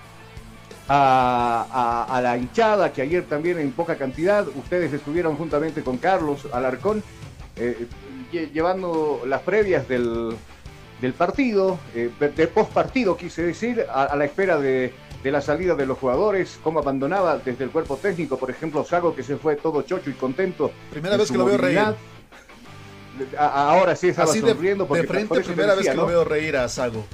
a, 0.88 2.20
la 2.22 2.36
hinchada, 2.36 2.92
que 2.92 3.02
ayer 3.02 3.24
también 3.24 3.58
en 3.58 3.72
poca 3.72 3.96
cantidad, 3.96 4.46
ustedes 4.48 4.92
estuvieron 4.92 5.36
juntamente 5.36 5.82
con 5.82 5.98
Carlos 5.98 6.48
Alarcón, 6.52 7.02
eh, 7.56 7.86
llevando 8.30 9.22
las 9.26 9.42
previas 9.42 9.86
del, 9.88 10.34
del 11.00 11.12
partido, 11.12 11.78
eh, 11.94 12.10
del 12.18 12.48
post 12.48 12.72
partido 12.72 13.16
quise 13.16 13.42
decir, 13.42 13.84
a, 13.92 14.14
la 14.16 14.24
espera 14.24 14.58
de, 14.58 14.92
la 15.24 15.40
salida 15.40 15.74
de 15.74 15.86
los 15.86 15.98
jugadores, 15.98 16.58
cómo 16.62 16.78
abandonaba 16.78 17.38
desde 17.38 17.64
el 17.64 17.70
cuerpo 17.70 17.96
técnico, 17.96 18.38
por 18.38 18.50
ejemplo, 18.50 18.84
Sago 18.84 19.14
que 19.14 19.22
se 19.22 19.36
fue 19.36 19.56
todo 19.56 19.82
chocho 19.82 20.10
y 20.10 20.14
contento. 20.14 20.70
Primera 20.90 21.16
vez 21.16 21.30
que 21.30 21.38
lo 21.38 21.44
veo 21.44 21.58
reír. 21.58 21.80
Ahora 23.36 23.96
sí 23.96 24.08
estaba 24.08 24.32
sonriendo. 24.32 24.86
De, 24.86 25.04
frente, 25.04 25.40
primera 25.40 25.74
vez 25.74 25.88
que 25.88 25.94
lo 25.94 26.06
veo 26.06 26.24
reír 26.24 26.56
a 26.56 26.68
Sago. 26.68 27.04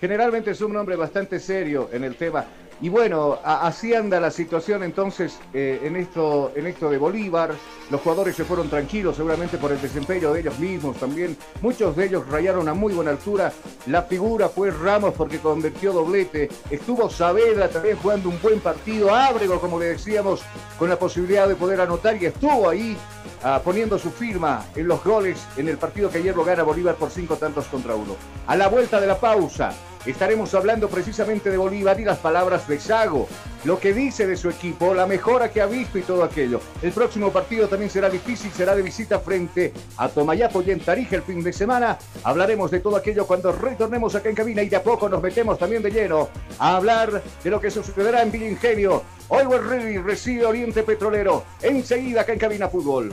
Generalmente 0.00 0.50
es 0.50 0.60
un 0.60 0.76
hombre 0.76 0.96
bastante 0.96 1.40
serio 1.40 1.88
en 1.92 2.04
el 2.04 2.16
tema. 2.16 2.44
Y 2.80 2.90
bueno, 2.90 3.38
así 3.42 3.94
anda 3.94 4.20
la 4.20 4.30
situación 4.30 4.82
entonces 4.82 5.38
eh, 5.54 5.80
en, 5.82 5.96
esto, 5.96 6.52
en 6.54 6.66
esto 6.66 6.90
de 6.90 6.98
Bolívar. 6.98 7.54
Los 7.90 8.00
jugadores 8.00 8.36
se 8.36 8.44
fueron 8.44 8.68
tranquilos 8.68 9.16
seguramente 9.16 9.56
por 9.56 9.72
el 9.72 9.80
desempeño 9.80 10.32
de 10.32 10.40
ellos 10.40 10.58
mismos 10.58 10.96
también. 10.98 11.36
Muchos 11.62 11.96
de 11.96 12.06
ellos 12.06 12.28
rayaron 12.28 12.68
a 12.68 12.74
muy 12.74 12.92
buena 12.92 13.12
altura. 13.12 13.52
La 13.86 14.02
figura 14.02 14.48
fue 14.48 14.70
Ramos 14.70 15.14
porque 15.14 15.38
convirtió 15.38 15.92
doblete. 15.92 16.50
Estuvo 16.68 17.08
Saavedra 17.08 17.68
también 17.68 17.96
jugando 17.96 18.28
un 18.28 18.40
buen 18.42 18.60
partido. 18.60 19.14
Ábrego, 19.14 19.58
como 19.60 19.78
le 19.78 19.86
decíamos, 19.86 20.42
con 20.78 20.90
la 20.90 20.98
posibilidad 20.98 21.48
de 21.48 21.54
poder 21.54 21.80
anotar 21.80 22.20
y 22.20 22.26
estuvo 22.26 22.68
ahí 22.68 22.96
ah, 23.42 23.60
poniendo 23.64 23.98
su 23.98 24.10
firma 24.10 24.66
en 24.74 24.86
los 24.88 25.02
goles 25.02 25.46
en 25.56 25.68
el 25.68 25.78
partido 25.78 26.10
que 26.10 26.18
ayer 26.18 26.36
lo 26.36 26.44
gana 26.44 26.62
Bolívar 26.62 26.96
por 26.96 27.10
cinco 27.10 27.36
tantos 27.36 27.66
contra 27.66 27.94
uno. 27.94 28.16
A 28.46 28.56
la 28.56 28.68
vuelta 28.68 29.00
de 29.00 29.06
la 29.06 29.18
pausa, 29.18 29.72
Estaremos 30.06 30.54
hablando 30.54 30.88
precisamente 30.88 31.50
de 31.50 31.56
Bolívar 31.56 31.98
y 31.98 32.04
las 32.04 32.18
palabras 32.18 32.68
de 32.68 32.78
Sago, 32.78 33.26
lo 33.64 33.80
que 33.80 33.92
dice 33.92 34.24
de 34.24 34.36
su 34.36 34.48
equipo, 34.48 34.94
la 34.94 35.04
mejora 35.04 35.50
que 35.50 35.60
ha 35.60 35.66
visto 35.66 35.98
y 35.98 36.02
todo 36.02 36.22
aquello. 36.22 36.60
El 36.80 36.92
próximo 36.92 37.32
partido 37.32 37.66
también 37.66 37.90
será 37.90 38.08
difícil, 38.08 38.52
será 38.52 38.76
de 38.76 38.82
visita 38.82 39.18
frente 39.18 39.72
a 39.96 40.08
Tomayapo 40.08 40.62
y 40.62 40.70
en 40.70 40.78
Tarija 40.78 41.16
el 41.16 41.22
fin 41.22 41.42
de 41.42 41.52
semana. 41.52 41.98
Hablaremos 42.22 42.70
de 42.70 42.78
todo 42.78 42.94
aquello 42.94 43.26
cuando 43.26 43.50
retornemos 43.50 44.14
acá 44.14 44.28
en 44.28 44.36
cabina 44.36 44.62
y 44.62 44.68
de 44.68 44.76
a 44.76 44.82
poco 44.82 45.08
nos 45.08 45.20
metemos 45.20 45.58
también 45.58 45.82
de 45.82 45.90
lleno 45.90 46.28
a 46.60 46.76
hablar 46.76 47.20
de 47.42 47.50
lo 47.50 47.60
que 47.60 47.72
sucederá 47.72 48.22
en 48.22 48.30
Villa 48.30 48.48
Ingenio. 48.48 49.02
Hoy 49.26 49.42
Ready 49.42 49.98
recibe 49.98 50.46
Oriente 50.46 50.84
Petrolero. 50.84 51.42
Enseguida 51.62 52.20
acá 52.20 52.32
en 52.32 52.38
Cabina 52.38 52.68
Fútbol. 52.68 53.12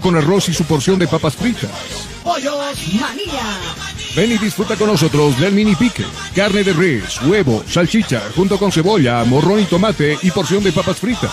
con 0.00 0.16
arroz 0.16 0.48
y 0.48 0.54
su 0.54 0.64
porción 0.64 0.98
de 0.98 1.06
papas 1.06 1.36
fritas. 1.36 1.70
Pollos 2.22 2.54
Manía. 3.00 3.58
Ven 4.14 4.32
y 4.32 4.38
disfruta 4.38 4.76
con 4.76 4.88
nosotros 4.88 5.38
del 5.40 5.52
mini 5.52 5.74
pique, 5.74 6.04
carne 6.34 6.62
de 6.62 6.72
res, 6.72 7.20
huevo, 7.22 7.64
salchicha, 7.66 8.22
junto 8.36 8.58
con 8.58 8.70
cebolla, 8.70 9.24
morrón 9.24 9.60
y 9.60 9.64
tomate 9.64 10.18
y 10.22 10.30
porción 10.30 10.62
de 10.62 10.72
papas 10.72 10.98
fritas. 10.98 11.32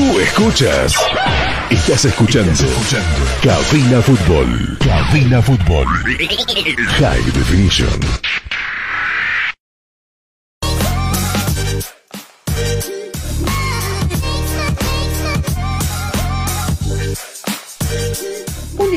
Tú 0.00 0.18
escuchas. 0.18 0.94
Estás 1.68 2.06
escuchando. 2.06 2.50
Cabina 3.42 4.00
Fútbol. 4.00 4.78
Cabina 4.78 5.42
Fútbol. 5.42 5.86
High 6.98 7.30
Definition. 7.34 8.29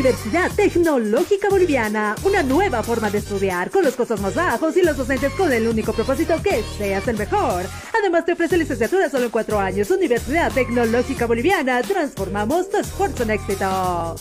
Universidad 0.04 0.52
Tecnológica 0.52 1.48
Boliviana, 1.48 2.14
una 2.26 2.44
nueva 2.44 2.84
forma 2.84 3.10
de 3.10 3.20
estudiar 3.20 3.72
con 3.72 3.86
los 3.86 3.96
costos 3.96 4.20
más 4.20 4.36
bajos 4.36 4.76
y 4.76 4.82
los 4.82 4.98
docentes 4.98 5.32
con 5.32 5.50
el 5.54 5.66
único 5.66 5.94
propósito 5.94 6.36
que 6.44 6.62
seas 6.78 7.08
el 7.08 7.18
mejor. 7.18 7.64
Además 7.98 8.26
te 8.26 8.34
ofrece 8.34 8.58
licenciatura 8.58 9.10
solo 9.10 9.24
en 9.24 9.30
cuatro 9.30 9.58
años. 9.62 9.90
Universidad 9.92 10.52
Tecnológica 10.52 11.26
Boliviana, 11.26 11.82
transformamos 11.84 12.70
tu 12.70 12.80
esfuerzo 12.80 13.24
en 13.24 13.32
éxito. 13.32 14.16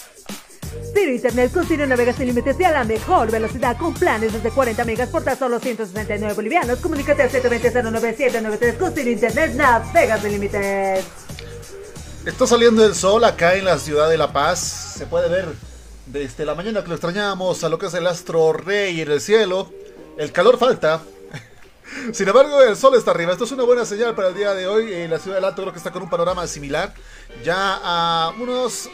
Ciro 0.95 1.11
Internet 1.11 1.53
con 1.53 1.66
Ciro 1.66 1.85
Navega 1.85 2.12
sin 2.12 2.27
límites 2.27 2.61
y 2.61 2.62
a 2.62 2.71
la 2.71 2.85
mejor 2.85 3.33
velocidad 3.33 3.77
con 3.77 3.92
planes 3.92 4.33
desde 4.33 4.53
40 4.53 4.85
megas 4.85 5.09
por 5.09 5.25
tan 5.25 5.37
solo 5.37 5.59
169 5.59 6.35
bolivianos. 6.35 6.79
Comunícate 6.79 7.23
al 7.23 7.31
720-09793 7.33 8.79
con 8.79 8.95
Ciro 8.95 9.11
Internet 9.11 9.55
Navega 9.57 10.16
sin 10.21 10.31
límites. 10.31 11.05
Está 12.25 12.47
saliendo 12.47 12.87
el 12.87 12.95
sol 12.95 13.25
acá 13.25 13.57
en 13.57 13.64
la 13.64 13.81
ciudad 13.81 14.09
de 14.09 14.16
La 14.16 14.33
Paz. 14.33 14.61
Se 14.97 15.07
puede 15.07 15.29
ver 15.29 15.72
desde 16.07 16.45
la 16.45 16.55
mañana 16.55 16.83
que 16.83 16.88
lo 16.88 16.95
extrañamos 16.95 17.62
a 17.65 17.69
lo 17.69 17.79
que 17.79 17.87
es 17.87 17.95
el 17.95 18.07
astro 18.07 18.53
rey 18.53 19.01
en 19.01 19.11
el 19.11 19.21
cielo. 19.21 19.71
El 20.17 20.33
calor 20.33 20.59
falta. 20.59 21.03
Sin 22.12 22.29
embargo, 22.29 22.62
el 22.62 22.77
sol 22.77 22.95
está 22.97 23.12
arriba. 23.12 23.33
Esto 23.33 23.45
es 23.45 23.53
una 23.53 23.65
buena 23.65 23.85
señal 23.85 24.15
para 24.15 24.29
el 24.29 24.35
día 24.35 24.55
de 24.55 24.67
hoy. 24.67 24.93
En 24.93 25.11
la 25.11 25.19
ciudad 25.19 25.37
del 25.37 25.45
Alto 25.45 25.62
creo 25.62 25.73
que 25.73 25.79
está 25.79 25.91
con 25.91 26.03
un 26.03 26.11
panorama 26.11 26.47
similar. 26.47 26.93
Ya 27.45 27.81
a 27.83 28.33
unos 28.38 28.88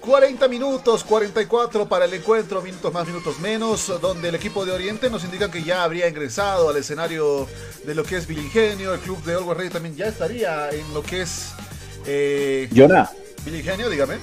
40 0.00 0.48
minutos, 0.48 1.02
44 1.04 1.88
para 1.88 2.04
el 2.04 2.12
encuentro, 2.12 2.60
minutos 2.60 2.92
más, 2.92 3.06
minutos 3.06 3.38
menos, 3.40 3.86
donde 4.00 4.28
el 4.28 4.34
equipo 4.34 4.64
de 4.66 4.72
Oriente 4.72 5.08
nos 5.08 5.24
indica 5.24 5.50
que 5.50 5.62
ya 5.62 5.82
habría 5.82 6.06
ingresado 6.08 6.68
al 6.68 6.76
escenario 6.76 7.48
de 7.86 7.94
lo 7.94 8.04
que 8.04 8.16
es 8.16 8.26
Vilingenio, 8.26 8.92
el 8.92 9.00
club 9.00 9.22
de 9.24 9.34
Always 9.34 9.56
Ready 9.56 9.70
también 9.70 9.96
ya 9.96 10.06
estaría 10.06 10.70
en 10.70 10.92
lo 10.92 11.02
que 11.02 11.22
es... 11.22 11.52
Eh, 12.06 12.68
Jonah. 12.74 13.10
Vilingenio, 13.46 13.88
dígame. 13.88 14.18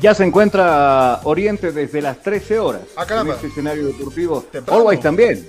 Ya 0.00 0.14
se 0.14 0.24
encuentra 0.24 1.20
Oriente 1.24 1.72
desde 1.72 2.02
las 2.02 2.20
13 2.22 2.58
horas 2.58 2.82
Ah, 2.96 3.06
en 3.20 3.28
este 3.30 3.46
escenario 3.46 3.86
deportivo. 3.86 4.42
Temprano. 4.50 4.80
Always 4.80 5.00
también. 5.00 5.48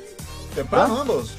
Temprano 0.54 0.98
¿Ah? 0.98 1.02
ambos. 1.02 1.36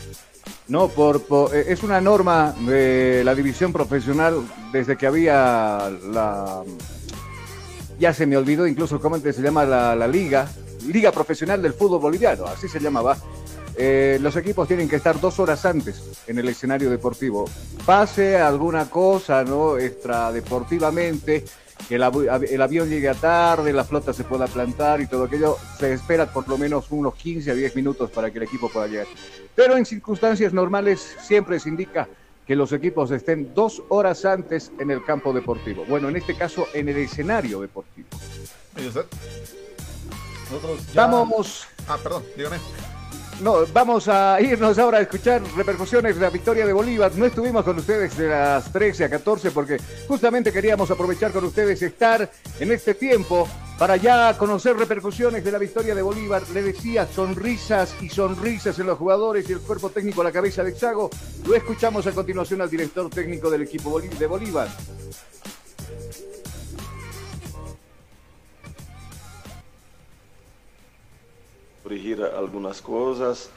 No, 0.69 0.89
por, 0.89 1.23
por- 1.23 1.55
eh, 1.55 1.67
es 1.69 1.83
una 1.83 2.01
norma 2.01 2.55
de 2.67 3.23
la 3.25 3.35
división 3.35 3.73
profesional 3.73 4.41
desde 4.73 4.97
que 4.97 5.07
había 5.07 5.91
la... 6.11 6.63
Ya 7.99 8.13
se 8.13 8.27
me 8.27 8.37
olvidó 8.37 8.67
incluso 8.67 9.01
cómo 9.01 9.17
se 9.19 9.33
llama 9.33 9.65
la, 9.65 9.95
la 9.97 10.07
liga, 10.09 10.49
Liga 10.87 11.11
Profesional 11.13 11.63
del 11.63 11.73
Fútbol 11.73 12.01
Boliviano, 12.01 12.45
así 12.47 12.69
se 12.69 12.79
llamaba. 12.81 13.17
Eh, 13.79 14.19
los 14.21 14.37
equipos 14.37 14.67
tienen 14.69 14.89
que 14.89 14.97
estar 14.97 15.19
dos 15.21 15.39
horas 15.39 15.65
antes 15.65 16.03
en 16.27 16.39
el 16.39 16.49
escenario 16.49 16.91
deportivo. 16.91 17.49
Pase 17.87 18.37
alguna 18.37 18.91
cosa, 18.91 19.45
¿no? 19.45 19.79
Extradeportivamente, 19.79 21.45
que 21.89 21.95
el, 21.97 22.03
avi- 22.03 22.49
el 22.51 22.63
avión 22.63 22.89
llegue 22.89 23.13
tarde, 23.15 23.73
la 23.73 23.85
flota 23.85 24.13
se 24.13 24.25
pueda 24.25 24.47
plantar 24.47 25.01
y 25.01 25.07
todo 25.07 25.25
aquello, 25.25 25.57
se 25.79 25.93
espera 25.93 26.27
por 26.33 26.49
lo 26.49 26.59
menos 26.59 26.87
unos 26.91 27.15
15 27.15 27.51
a 27.51 27.55
10 27.55 27.77
minutos 27.77 28.11
para 28.11 28.31
que 28.31 28.39
el 28.39 28.45
equipo 28.45 28.69
pueda 28.69 28.87
llegar. 28.87 29.07
Pero 29.55 29.77
en 29.77 29.85
circunstancias 29.87 30.53
normales 30.53 31.17
siempre 31.23 31.61
se 31.61 31.69
indica 31.69 32.09
que 32.47 32.55
los 32.57 32.73
equipos 32.73 33.11
estén 33.11 33.53
dos 33.55 33.83
horas 33.89 34.25
antes 34.25 34.71
en 34.79 34.91
el 34.91 35.05
campo 35.05 35.33
deportivo. 35.33 35.85
Bueno, 35.89 36.09
en 36.09 36.17
este 36.17 36.37
caso 36.37 36.67
en 36.75 36.89
el 36.89 36.97
escenario 36.99 37.61
deportivo. 37.61 38.09
Vamos, 40.95 41.67
Ah, 41.89 41.99
perdón, 42.03 42.25
dígame. 42.37 42.57
No, 43.41 43.67
vamos 43.73 44.09
a 44.09 44.41
irnos 44.41 44.79
ahora 44.79 44.99
a 44.99 45.01
escuchar 45.03 45.43
repercusiones 45.57 46.15
de 46.15 46.21
la 46.21 46.31
victoria 46.31 46.67
de 46.67 46.73
Bolívar. 46.73 47.13
No 47.15 47.27
estuvimos 47.27 47.65
con 47.65 47.79
ustedes 47.79 48.17
de 48.17 48.29
las 48.29 48.73
13 48.73 49.05
a 49.05 49.11
14 49.11 49.51
porque 49.51 49.79
justamente 50.09 50.53
queríamos 50.53 50.91
aprovechar 50.91 51.33
con 51.33 51.45
ustedes 51.45 51.83
estar 51.83 52.31
en 52.59 52.73
este 52.73 52.95
tiempo 52.95 53.49
para 53.79 53.97
ya 53.97 54.37
conocer 54.39 54.77
repercusiones 54.77 55.45
de 55.45 55.53
la 55.53 55.59
victoria 55.59 55.95
de 55.95 56.03
Bolívar. 56.03 56.43
Le 56.55 56.63
decía 56.63 57.07
sonrisas 57.07 57.95
y 58.01 58.09
sonrisas 58.09 58.79
en 58.79 58.87
los 58.87 58.99
jugadores 58.99 59.49
y 59.51 59.53
el 59.53 59.61
cuerpo 59.61 59.91
técnico 59.91 60.23
a 60.23 60.25
la 60.25 60.33
cabeza 60.33 60.65
de 60.65 60.73
Xago. 60.73 61.11
Lo 61.47 61.55
escuchamos 61.55 62.07
a 62.07 62.13
continuación 62.13 62.63
al 62.63 62.71
director 62.71 63.11
técnico 63.11 63.51
del 63.51 63.63
equipo 63.63 64.01
de 64.01 64.27
Bolívar. 64.27 64.69
corrigir 71.87 72.21
algunas 72.21 72.83
cosas, 72.83 73.49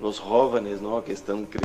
los 0.00 0.18
jóvenes 0.18 0.80
¿no? 0.80 1.04
que 1.04 1.12
están 1.12 1.44
que, 1.44 1.58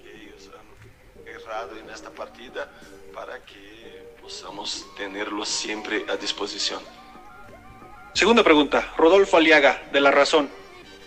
que 0.00 0.22
ellos 0.22 0.50
han 0.56 1.28
errado 1.28 1.76
en 1.76 1.90
esta 1.90 2.08
partida 2.08 2.72
para 3.12 3.44
que 3.44 4.16
podamos 4.22 4.86
tenerlos 4.96 5.50
siempre 5.50 6.06
a 6.08 6.16
disposición. 6.16 6.80
Segunda 8.14 8.42
pregunta, 8.42 8.94
Rodolfo 8.96 9.36
Aliaga, 9.36 9.82
de 9.92 10.00
La 10.00 10.10
Razón. 10.10 10.48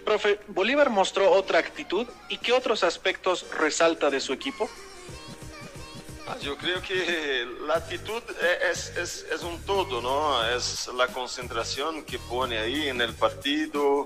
Profe, 0.05 0.39
¿Bolívar 0.49 0.91
mostró 0.91 1.31
otra 1.31 1.57
actitud 1.57 2.05
y 2.29 2.37
qué 2.37 2.53
otros 2.53 2.83
aspectos 2.83 3.47
resalta 3.57 4.11
de 4.11 4.19
su 4.19 4.33
equipo? 4.33 4.69
Yo 6.41 6.55
creo 6.57 6.81
que 6.81 7.45
la 7.67 7.75
actitud 7.75 8.21
es, 8.71 8.95
es, 8.95 9.25
es 9.31 9.41
un 9.43 9.59
todo, 9.63 10.01
¿no? 10.01 10.43
Es 10.55 10.87
la 10.95 11.07
concentración 11.07 12.03
que 12.03 12.17
pone 12.19 12.57
ahí 12.57 12.87
en 12.87 13.01
el 13.01 13.13
partido, 13.13 14.05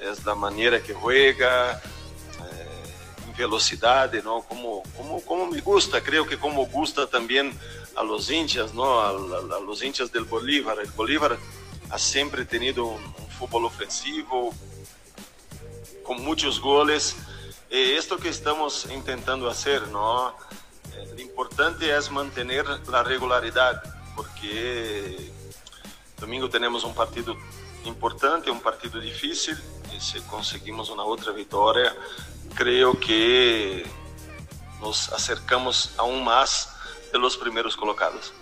es 0.00 0.24
la 0.24 0.34
manera 0.34 0.80
que 0.82 0.92
juega, 0.94 1.72
eh, 1.80 3.32
velocidad, 3.36 4.12
¿no? 4.22 4.42
Como, 4.42 4.82
como, 4.96 5.20
como 5.22 5.46
me 5.46 5.60
gusta, 5.60 6.02
creo 6.02 6.26
que 6.26 6.38
como 6.38 6.66
gusta 6.66 7.08
también 7.08 7.58
a 7.96 8.02
los 8.04 8.30
hinchas, 8.30 8.72
¿no? 8.74 9.00
A, 9.00 9.08
a- 9.08 9.56
a 9.56 9.60
los 9.60 9.82
hinchas 9.82 10.12
del 10.12 10.24
Bolívar. 10.24 10.78
El 10.78 10.90
Bolívar 10.92 11.36
ha 11.90 11.98
siempre 11.98 12.44
tenido 12.44 12.84
un, 12.84 13.02
un 13.02 13.28
fútbol 13.38 13.64
ofensivo, 13.64 14.54
con 16.04 16.22
muchos 16.22 16.60
goles. 16.60 17.16
Eh, 17.70 17.96
esto 17.98 18.18
que 18.18 18.28
estamos 18.28 18.86
intentando 18.92 19.48
hacer, 19.48 19.88
¿no? 19.88 20.34
Lo 21.14 21.20
importante 21.20 21.96
es 21.96 22.10
mantener 22.10 22.64
la 22.88 23.02
regularidad, 23.02 23.82
porque 24.14 25.30
domingo 26.18 26.48
tenemos 26.48 26.84
un 26.84 26.94
partido 26.94 27.36
importante, 27.84 28.50
un 28.50 28.60
partido 28.60 29.00
difícil, 29.00 29.56
y 29.94 30.00
si 30.00 30.20
conseguimos 30.22 30.90
una 30.90 31.04
otra 31.04 31.32
victoria, 31.32 31.94
creo 32.54 32.98
que 32.98 33.84
nos 34.80 35.12
acercamos 35.12 35.94
aún 35.96 36.24
más 36.24 36.74
de 37.12 37.18
los 37.18 37.36
primeros 37.36 37.76
colocados. 37.76 38.32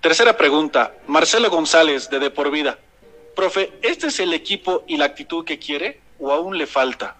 Tercera 0.00 0.36
pregunta, 0.36 0.94
Marcelo 1.06 1.50
González, 1.50 2.08
de 2.08 2.18
De 2.18 2.30
Por 2.30 2.50
Vida. 2.50 2.78
Profe, 3.34 3.78
¿este 3.82 4.06
es 4.06 4.20
el 4.20 4.32
equipo 4.32 4.84
y 4.86 4.96
la 4.96 5.06
actitud 5.06 5.44
que 5.44 5.58
quiere 5.58 6.00
o 6.20 6.32
aún 6.32 6.56
le 6.56 6.66
falta? 6.66 7.16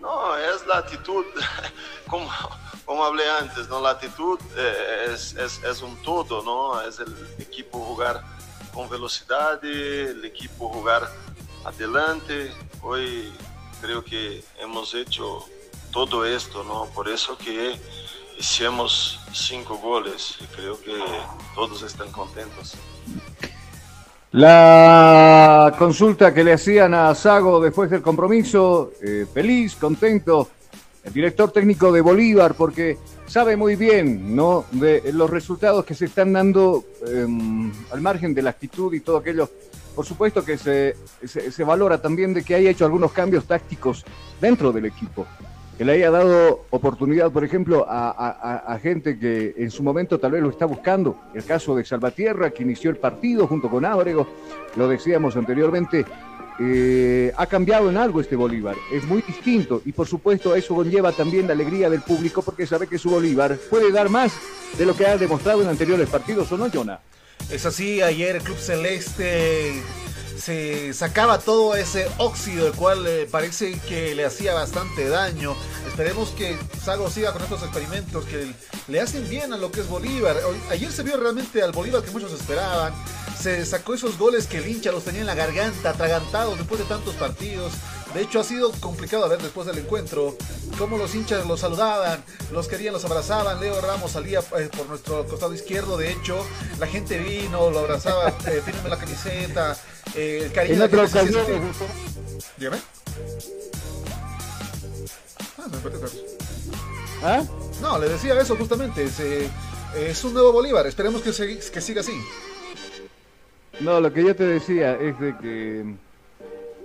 No, 0.00 0.36
es 0.36 0.66
la 0.66 0.78
actitud, 0.78 1.24
como, 2.08 2.30
como 2.90 3.04
hablé 3.04 3.22
antes, 3.30 3.68
¿no? 3.68 3.80
La 3.80 3.90
actitud 3.90 4.36
eh, 4.56 5.12
es, 5.14 5.36
es, 5.36 5.62
es 5.62 5.80
un 5.80 5.94
todo, 6.02 6.42
¿no? 6.42 6.82
Es 6.82 6.98
el 6.98 7.14
equipo 7.38 7.78
jugar 7.78 8.20
con 8.74 8.90
velocidad, 8.90 9.64
el 9.64 10.24
equipo 10.24 10.68
jugar 10.70 11.08
adelante. 11.64 12.50
Hoy 12.82 13.32
creo 13.80 14.02
que 14.02 14.42
hemos 14.58 14.92
hecho 14.94 15.44
todo 15.92 16.24
esto, 16.24 16.64
¿no? 16.64 16.86
Por 16.86 17.08
eso 17.08 17.38
que 17.38 17.78
hicimos 18.36 19.20
cinco 19.32 19.76
goles 19.76 20.38
y 20.40 20.46
creo 20.46 20.80
que 20.80 20.98
todos 21.54 21.82
están 21.82 22.10
contentos. 22.10 22.74
La 24.32 25.76
consulta 25.78 26.34
que 26.34 26.42
le 26.42 26.54
hacían 26.54 26.94
a 26.94 27.14
Sago 27.14 27.60
después 27.60 27.88
del 27.88 28.02
compromiso, 28.02 28.90
eh, 29.00 29.26
feliz, 29.32 29.76
contento, 29.76 30.48
el 31.04 31.12
director 31.12 31.50
técnico 31.50 31.90
de 31.92 32.00
Bolívar, 32.00 32.54
porque 32.54 32.98
sabe 33.26 33.56
muy 33.56 33.76
bien 33.76 34.34
¿no? 34.36 34.64
de 34.72 35.12
los 35.12 35.30
resultados 35.30 35.84
que 35.84 35.94
se 35.94 36.06
están 36.06 36.32
dando 36.32 36.84
eh, 37.06 37.26
al 37.92 38.00
margen 38.00 38.34
de 38.34 38.42
la 38.42 38.50
actitud 38.50 38.92
y 38.92 39.00
todo 39.00 39.16
aquello. 39.18 39.48
Por 39.94 40.04
supuesto 40.06 40.44
que 40.44 40.56
se, 40.56 40.96
se, 41.24 41.50
se 41.50 41.64
valora 41.64 42.00
también 42.00 42.32
de 42.34 42.42
que 42.44 42.54
haya 42.54 42.70
hecho 42.70 42.84
algunos 42.84 43.12
cambios 43.12 43.44
tácticos 43.44 44.04
dentro 44.40 44.72
del 44.72 44.86
equipo 44.86 45.26
que 45.76 45.84
le 45.86 45.92
haya 45.92 46.10
dado 46.10 46.66
oportunidad, 46.68 47.30
por 47.30 47.42
ejemplo, 47.42 47.86
a- 47.88 48.10
a 48.74 48.78
gente 48.80 49.18
que 49.18 49.54
en 49.56 49.70
su 49.70 49.82
momento 49.82 50.18
tal 50.20 50.32
vez 50.32 50.42
lo 50.42 50.50
está 50.50 50.66
buscando. 50.66 51.16
El 51.32 51.42
caso 51.42 51.74
de 51.74 51.86
Salvatierra, 51.86 52.50
que 52.50 52.64
inició 52.64 52.90
el 52.90 52.98
partido 52.98 53.46
junto 53.46 53.70
con 53.70 53.86
Ábrego, 53.86 54.28
lo 54.76 54.88
decíamos 54.88 55.36
anteriormente, 55.36 56.04
eh, 56.62 57.32
ha 57.36 57.46
cambiado 57.46 57.88
en 57.88 57.96
algo 57.96 58.20
este 58.20 58.36
Bolívar, 58.36 58.76
es 58.92 59.04
muy 59.04 59.22
distinto 59.22 59.80
y 59.86 59.92
por 59.92 60.06
supuesto 60.06 60.54
eso 60.54 60.74
conlleva 60.74 61.10
también 61.12 61.46
la 61.46 61.54
alegría 61.54 61.88
del 61.88 62.02
público 62.02 62.42
porque 62.42 62.66
sabe 62.66 62.86
que 62.86 62.98
su 62.98 63.08
Bolívar 63.08 63.56
puede 63.70 63.90
dar 63.90 64.10
más 64.10 64.32
de 64.76 64.84
lo 64.84 64.94
que 64.94 65.06
ha 65.06 65.16
demostrado 65.16 65.62
en 65.62 65.68
anteriores 65.68 66.08
partidos, 66.10 66.52
¿o 66.52 66.58
no, 66.58 66.68
Jonah? 66.70 67.00
Es 67.50 67.64
así, 67.64 68.02
ayer 68.02 68.42
Club 68.42 68.58
Celeste 68.58 69.72
se 70.40 70.94
sacaba 70.94 71.38
todo 71.38 71.76
ese 71.76 72.08
óxido, 72.18 72.66
el 72.66 72.72
cual 72.72 73.06
eh, 73.06 73.28
parece 73.30 73.78
que 73.80 74.14
le 74.14 74.24
hacía 74.24 74.54
bastante 74.54 75.08
daño. 75.08 75.54
Esperemos 75.86 76.30
que 76.30 76.56
Sago 76.82 77.10
siga 77.10 77.32
con 77.32 77.42
estos 77.42 77.62
experimentos 77.62 78.24
que 78.24 78.52
le 78.88 79.00
hacen 79.00 79.28
bien 79.28 79.52
a 79.52 79.56
lo 79.56 79.70
que 79.70 79.80
es 79.80 79.88
Bolívar. 79.88 80.36
Ayer 80.70 80.90
se 80.90 81.02
vio 81.02 81.16
realmente 81.16 81.62
al 81.62 81.72
Bolívar 81.72 82.02
que 82.02 82.10
muchos 82.10 82.32
esperaban. 82.32 82.92
Se 83.38 83.64
sacó 83.64 83.94
esos 83.94 84.18
goles 84.18 84.46
que 84.46 84.58
el 84.58 84.68
hincha 84.68 84.92
los 84.92 85.04
tenía 85.04 85.20
en 85.20 85.26
la 85.26 85.34
garganta, 85.34 85.90
atragantados 85.90 86.58
después 86.58 86.80
de 86.80 86.86
tantos 86.86 87.14
partidos. 87.14 87.72
De 88.14 88.22
hecho, 88.22 88.40
ha 88.40 88.44
sido 88.44 88.72
complicado 88.80 89.28
ver 89.28 89.40
después 89.40 89.66
del 89.66 89.78
encuentro 89.78 90.36
cómo 90.78 90.98
los 90.98 91.14
hinchas 91.14 91.46
los 91.46 91.60
saludaban, 91.60 92.24
los 92.50 92.66
querían, 92.66 92.92
los 92.92 93.04
abrazaban. 93.04 93.60
Leo 93.60 93.80
Ramos 93.80 94.12
salía 94.12 94.40
eh, 94.58 94.68
por 94.76 94.86
nuestro 94.88 95.26
costado 95.26 95.54
izquierdo. 95.54 95.96
De 95.96 96.10
hecho, 96.10 96.44
la 96.80 96.86
gente 96.86 97.18
vino, 97.18 97.70
lo 97.70 97.78
abrazaba, 97.80 98.28
eh, 98.46 98.62
la 98.88 98.98
camiseta. 98.98 99.76
eh, 100.14 100.42
el 100.46 100.52
cariño 100.52 100.74
En 100.76 100.82
otra 100.82 101.04
ocasión, 101.04 101.44
Dígame. 102.56 102.78
Ah, 105.58 105.66
me 105.70 105.76
perdí, 105.78 105.98
Carlos. 106.00 106.20
¿Ah? 107.22 107.42
No, 107.80 107.98
le 107.98 108.08
decía 108.08 108.38
eso 108.40 108.56
justamente. 108.56 109.08
se- 109.08 109.48
es 109.96 110.22
un 110.24 110.34
nuevo 110.34 110.52
Bolívar. 110.52 110.86
Esperemos 110.86 111.22
que, 111.22 111.32
se- 111.32 111.58
que 111.58 111.80
siga 111.80 112.00
así. 112.00 112.12
No, 113.80 114.00
lo 114.00 114.12
que 114.12 114.24
yo 114.24 114.34
te 114.36 114.44
decía 114.44 114.94
es 114.94 115.18
de 115.20 115.36
que 115.38 115.94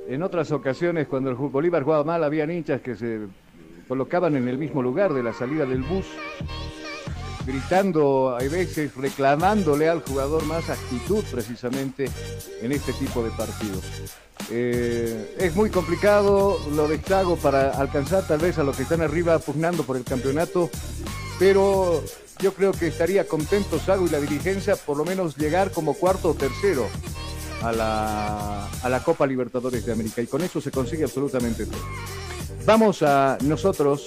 en 0.08 0.24
otras 0.24 0.52
ocasiones 0.52 1.08
cuando 1.08 1.30
el 1.30 1.36
Bolívar 1.36 1.84
jugaba 1.84 2.04
mal 2.04 2.24
había 2.24 2.52
hinchas 2.52 2.82
que 2.82 2.96
se 2.96 3.28
colocaban 3.88 4.36
en 4.36 4.48
el 4.48 4.58
mismo 4.58 4.82
lugar 4.82 5.14
de 5.14 5.24
la 5.24 5.34
salida 5.34 5.66
del 5.66 5.84
bus, 5.84 6.06
gritando, 7.46 8.36
hay 8.36 8.48
veces 8.48 8.96
reclamándole 8.96 9.88
al 9.88 10.02
jugador 10.02 10.46
más 10.46 10.70
actitud 10.70 11.24
precisamente 11.32 12.10
en 12.62 12.72
este 12.72 12.94
tipo 12.94 13.24
de 13.24 13.30
partidos. 13.32 13.84
Eh, 14.50 15.36
es 15.40 15.56
muy 15.56 15.70
complicado 15.70 16.58
lo 16.76 16.88
de 16.88 17.02
Chago 17.02 17.36
para 17.38 17.72
alcanzar 17.72 18.28
tal 18.28 18.40
vez 18.40 18.58
a 18.58 18.64
los 18.64 18.76
que 18.76 18.84
están 18.84 19.02
arriba 19.02 19.40
pugnando 19.40 19.84
por 19.84 19.98
el 19.98 20.04
campeonato, 20.04 20.70
pero 21.40 22.04
yo 22.40 22.54
creo 22.54 22.72
que 22.72 22.88
estaría 22.88 23.28
contento 23.28 23.80
Sago 23.80 24.06
y 24.06 24.10
la 24.10 24.20
dirigencia 24.20 24.76
por 24.76 24.98
lo 24.98 25.06
menos 25.06 25.38
llegar 25.38 25.72
como 25.72 25.94
cuarto 25.94 26.32
o 26.32 26.34
tercero 26.34 26.88
a 27.62 27.72
la, 27.72 28.68
a 28.68 28.90
la 28.90 29.04
Copa 29.04 29.26
Libertadores 29.26 29.86
de 29.86 29.92
América 29.92 30.22
y 30.22 30.28
con 30.28 30.42
eso 30.42 30.62
se 30.62 30.72
consigue 30.72 31.04
absolutamente 31.04 31.66
todo. 31.66 31.82
Vamos 32.66 33.04
a 33.04 33.38
nosotros, 33.42 34.06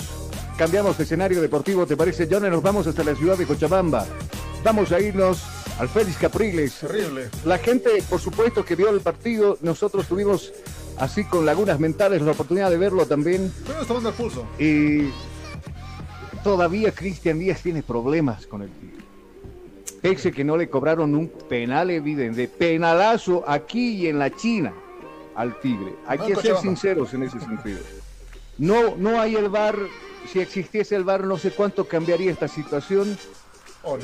cambiamos 0.56 0.98
de 0.98 1.04
escenario 1.04 1.40
deportivo, 1.40 1.86
¿te 1.86 1.96
parece, 1.96 2.28
John? 2.30 2.48
Nos 2.50 2.62
vamos 2.62 2.86
hasta 2.86 3.04
la 3.04 3.14
ciudad 3.14 3.38
de 3.38 3.46
Cochabamba. 3.46 4.06
Vamos 4.64 4.90
a 4.90 5.00
irnos 5.00 5.42
al 5.78 5.88
Félix 5.88 6.16
Capriles. 6.18 6.74
Terrible. 6.80 7.30
La 7.44 7.58
gente, 7.58 8.02
por 8.10 8.20
supuesto, 8.20 8.64
que 8.64 8.74
vio 8.74 8.90
el 8.90 9.00
partido, 9.00 9.58
nosotros 9.62 10.06
tuvimos 10.06 10.52
así 10.98 11.24
con 11.24 11.46
lagunas 11.46 11.78
mentales 11.78 12.22
la 12.22 12.32
oportunidad 12.32 12.70
de 12.70 12.78
verlo 12.78 13.06
también. 13.06 13.44
Estuvimos 13.46 13.86
tomando 13.86 14.08
el 14.08 14.14
pulso. 14.16 14.46
Y 14.58 15.10
todavía 16.42 16.92
Cristian 16.92 17.38
Díaz 17.38 17.62
tiene 17.62 17.82
problemas 17.82 18.46
con 18.46 18.62
el. 18.62 18.70
Pese 20.00 20.32
que 20.32 20.44
no 20.44 20.56
le 20.56 20.68
cobraron 20.68 21.14
un 21.14 21.28
penal 21.28 21.90
evidente, 21.90 22.48
penalazo 22.48 23.44
aquí 23.46 23.96
y 23.96 24.06
en 24.08 24.18
la 24.18 24.30
China 24.30 24.72
al 25.34 25.58
Tigre. 25.60 25.94
Hay 26.06 26.18
que 26.18 26.36
ser 26.36 26.56
sinceros 26.56 27.14
en 27.14 27.24
ese 27.24 27.40
sentido. 27.40 27.78
No, 28.58 28.96
no 28.96 29.20
hay 29.20 29.36
el 29.36 29.48
VAR. 29.48 29.76
Si 30.30 30.40
existiese 30.40 30.96
el 30.96 31.04
VAR, 31.04 31.24
no 31.24 31.38
sé 31.38 31.52
cuánto 31.52 31.86
cambiaría 31.86 32.30
esta 32.30 32.48
situación. 32.48 33.16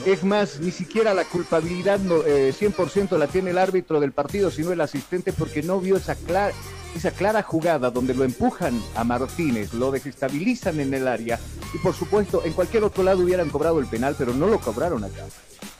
Es 0.07 0.25
más, 0.25 0.61
ni 0.61 0.71
siquiera 0.71 1.13
la 1.13 1.25
culpabilidad 1.25 1.99
no, 1.99 2.25
eh, 2.25 2.55
100% 2.59 3.19
la 3.19 3.27
tiene 3.27 3.51
el 3.51 3.59
árbitro 3.59 4.01
del 4.01 4.13
partido, 4.13 4.51
sino 4.51 4.73
el 4.73 4.81
asistente, 4.81 5.33
porque 5.33 5.63
no 5.63 5.81
vio 5.81 5.97
esa 5.97 6.15
clara, 6.15 6.55
esa 6.95 7.11
clara 7.11 7.43
jugada 7.43 7.91
donde 7.91 8.15
lo 8.15 8.25
empujan 8.25 8.81
a 8.95 9.05
Martínez, 9.05 9.75
lo 9.75 9.91
desestabilizan 9.91 10.81
en 10.81 10.95
el 10.95 11.09
área 11.09 11.39
y 11.75 11.79
por 11.79 11.93
supuesto 11.93 12.43
en 12.45 12.53
cualquier 12.53 12.85
otro 12.85 13.03
lado 13.03 13.21
hubieran 13.25 13.51
cobrado 13.51 13.81
el 13.81 13.87
penal, 13.87 14.15
pero 14.17 14.33
no 14.33 14.47
lo 14.47 14.61
cobraron 14.61 15.05
acá. 15.05 15.27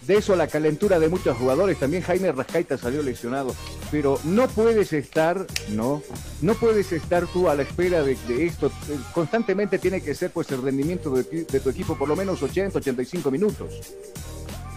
De 0.07 0.17
eso 0.17 0.37
la 0.37 0.49
calentura 0.49 0.99
de 0.99 1.09
muchos 1.09 1.37
jugadores, 1.37 1.79
también 1.79 2.03
Jaime 2.03 2.31
Rascaita 2.31 2.77
salió 2.77 3.03
lesionado, 3.03 3.55
pero 3.91 4.19
no 4.25 4.49
puedes 4.49 4.93
estar, 4.93 5.47
no, 5.71 6.03
no 6.43 6.55
puedes 6.55 6.93
estar 6.93 7.27
tú 7.27 7.49
a 7.49 7.55
la 7.55 7.63
espera 7.63 8.03
de, 8.03 8.17
esto, 8.45 8.67
Eh, 8.67 8.99
constantemente 9.13 9.79
tiene 9.79 10.03
que 10.03 10.15
ser 10.15 10.31
pues 10.31 10.51
el 10.51 10.63
rendimiento 10.63 11.11
de 11.15 11.61
tu 11.61 11.71
equipo 11.71 11.97
por 11.97 12.09
lo 12.09 12.17
menos 12.17 12.43
80, 12.43 12.79
85 12.79 13.31
minutos. 13.31 13.81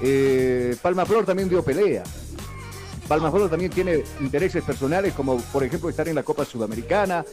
Eh, 0.01 0.75
Palma 0.81 1.05
Flor 1.05 1.25
también 1.25 1.49
dio 1.49 1.63
pelea. 1.63 2.03
Palma 3.07 3.31
Flor 3.31 3.49
también 3.49 3.71
tiene 3.71 4.03
intereses 4.19 4.63
personales, 4.63 5.13
como 5.13 5.37
por 5.37 5.63
ejemplo 5.63 5.89
estar 5.89 6.07
en 6.07 6.15
la 6.15 6.23
Copa 6.23 6.43
Sudamericana, 6.43 7.25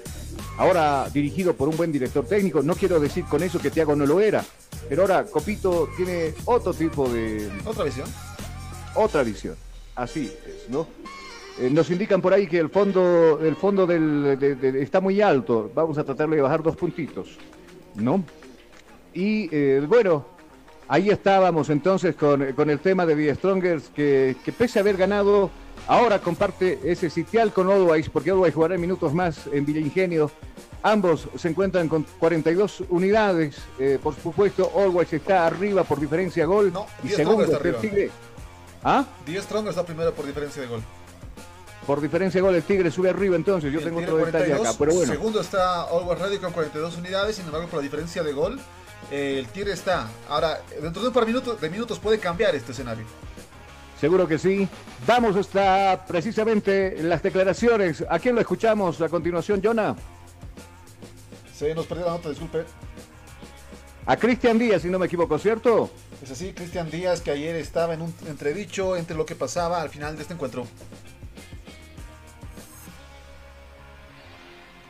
ahora 0.58 1.08
dirigido 1.12 1.54
por 1.54 1.68
un 1.68 1.76
buen 1.76 1.90
director 1.92 2.24
técnico. 2.26 2.62
No 2.62 2.74
quiero 2.74 3.00
decir 3.00 3.24
con 3.24 3.42
eso 3.42 3.58
que 3.58 3.70
Thiago 3.70 3.94
no 3.96 4.06
lo 4.06 4.20
era, 4.20 4.44
pero 4.88 5.02
ahora 5.02 5.24
Copito 5.24 5.88
tiene 5.96 6.34
otro 6.44 6.72
tipo 6.74 7.08
de, 7.08 7.50
Otra 7.64 7.84
visión. 7.84 8.08
otra 8.94 9.22
visión. 9.22 9.56
Así 9.94 10.32
es, 10.46 10.68
¿no? 10.70 10.86
Eh, 11.60 11.70
nos 11.70 11.88
indican 11.90 12.20
por 12.20 12.34
ahí 12.34 12.48
que 12.48 12.58
el 12.58 12.68
fondo, 12.68 13.38
el 13.40 13.54
fondo 13.54 13.86
del, 13.86 14.36
de- 14.38 14.56
de- 14.56 14.82
está 14.82 15.00
muy 15.00 15.20
alto. 15.20 15.70
Vamos 15.74 15.96
a 15.98 16.04
tratar 16.04 16.28
de 16.28 16.40
bajar 16.40 16.62
dos 16.64 16.74
puntitos, 16.76 17.38
¿no? 17.94 18.24
Y 19.12 19.48
eh, 19.54 19.80
bueno, 19.88 20.26
ahí 20.88 21.10
estábamos 21.10 21.70
entonces 21.70 22.16
con, 22.16 22.52
con 22.54 22.70
el 22.70 22.80
tema 22.80 23.06
de 23.06 23.14
The 23.14 23.34
Strongers, 23.36 23.90
que, 23.94 24.34
que 24.44 24.50
pese 24.52 24.80
a 24.80 24.82
haber 24.82 24.96
ganado, 24.96 25.48
ahora 25.86 26.18
comparte 26.18 26.80
ese 26.84 27.10
sitial 27.10 27.52
con 27.52 27.70
Always, 27.70 28.08
porque 28.08 28.30
Always 28.30 28.54
jugará 28.54 28.76
minutos 28.78 29.12
más 29.14 29.46
en 29.52 29.64
Villa 29.64 29.80
Ingenio. 29.80 30.30
Ambos 30.82 31.28
se 31.36 31.48
encuentran 31.48 31.88
con 31.88 32.04
42 32.18 32.84
unidades. 32.90 33.56
eh, 33.78 33.98
por 34.02 34.14
supuesto, 34.14 34.70
Always 34.76 35.12
está 35.12 35.46
arriba 35.46 35.82
por 35.84 35.98
diferencia 35.98 36.42
de 36.42 36.46
gol. 36.46 36.72
y 37.02 37.08
Die 37.08 37.16
segundo 37.16 37.44
está 37.44 37.56
el 37.56 37.60
arriba. 37.62 37.78
Tigre. 37.80 38.10
¿Ah? 38.82 39.04
10 39.24 39.44
Strong 39.44 39.68
está 39.68 39.84
primero 39.84 40.12
por 40.12 40.26
diferencia 40.26 40.60
de 40.60 40.68
gol. 40.68 40.82
Por 41.86 42.00
diferencia 42.00 42.38
de 42.38 42.42
gol, 42.46 42.54
el 42.54 42.62
Tigre 42.62 42.90
sube 42.90 43.10
arriba 43.10 43.36
entonces. 43.36 43.72
Yo 43.72 43.78
El 43.78 43.84
tengo 43.86 44.00
otro 44.00 44.16
detalle 44.16 44.46
42, 44.56 44.66
acá, 44.68 44.76
pero 44.78 44.94
bueno. 44.94 45.12
Segundo 45.12 45.40
está 45.40 45.82
Always 45.82 46.18
Ready 46.18 46.38
con 46.38 46.52
42 46.52 46.96
unidades, 46.98 47.36
sin 47.36 47.46
embargo, 47.46 47.66
por 47.68 47.78
la 47.78 47.82
diferencia 47.82 48.22
de 48.22 48.32
gol, 48.32 48.60
eh, 49.10 49.36
el 49.38 49.46
Tigre 49.48 49.72
está. 49.72 50.08
Ahora, 50.28 50.60
dentro 50.82 51.00
de 51.02 51.08
un 51.08 51.14
par 51.14 51.26
minutos, 51.26 51.58
de 51.60 51.70
minutos 51.70 51.98
puede 51.98 52.18
cambiar 52.18 52.54
este 52.54 52.72
escenario. 52.72 53.04
Seguro 54.04 54.28
que 54.28 54.38
sí. 54.38 54.68
Vamos 55.06 55.34
hasta 55.34 56.04
precisamente 56.06 57.02
las 57.02 57.22
declaraciones. 57.22 58.04
¿A 58.06 58.18
quién 58.18 58.34
lo 58.34 58.42
escuchamos 58.42 59.00
a 59.00 59.08
continuación, 59.08 59.62
Jonah? 59.64 59.96
Se 61.54 61.74
nos 61.74 61.86
perdió 61.86 62.04
la 62.04 62.12
nota, 62.12 62.28
disculpe. 62.28 62.66
A 64.04 64.14
Cristian 64.18 64.58
Díaz, 64.58 64.82
si 64.82 64.88
no 64.88 64.98
me 64.98 65.06
equivoco, 65.06 65.38
¿cierto? 65.38 65.88
Es 66.22 66.30
así, 66.30 66.52
Cristian 66.52 66.90
Díaz, 66.90 67.22
que 67.22 67.30
ayer 67.30 67.56
estaba 67.56 67.94
en 67.94 68.02
un 68.02 68.14
entredicho 68.26 68.94
entre 68.94 69.16
lo 69.16 69.24
que 69.24 69.36
pasaba 69.36 69.80
al 69.80 69.88
final 69.88 70.16
de 70.16 70.20
este 70.20 70.34
encuentro. 70.34 70.66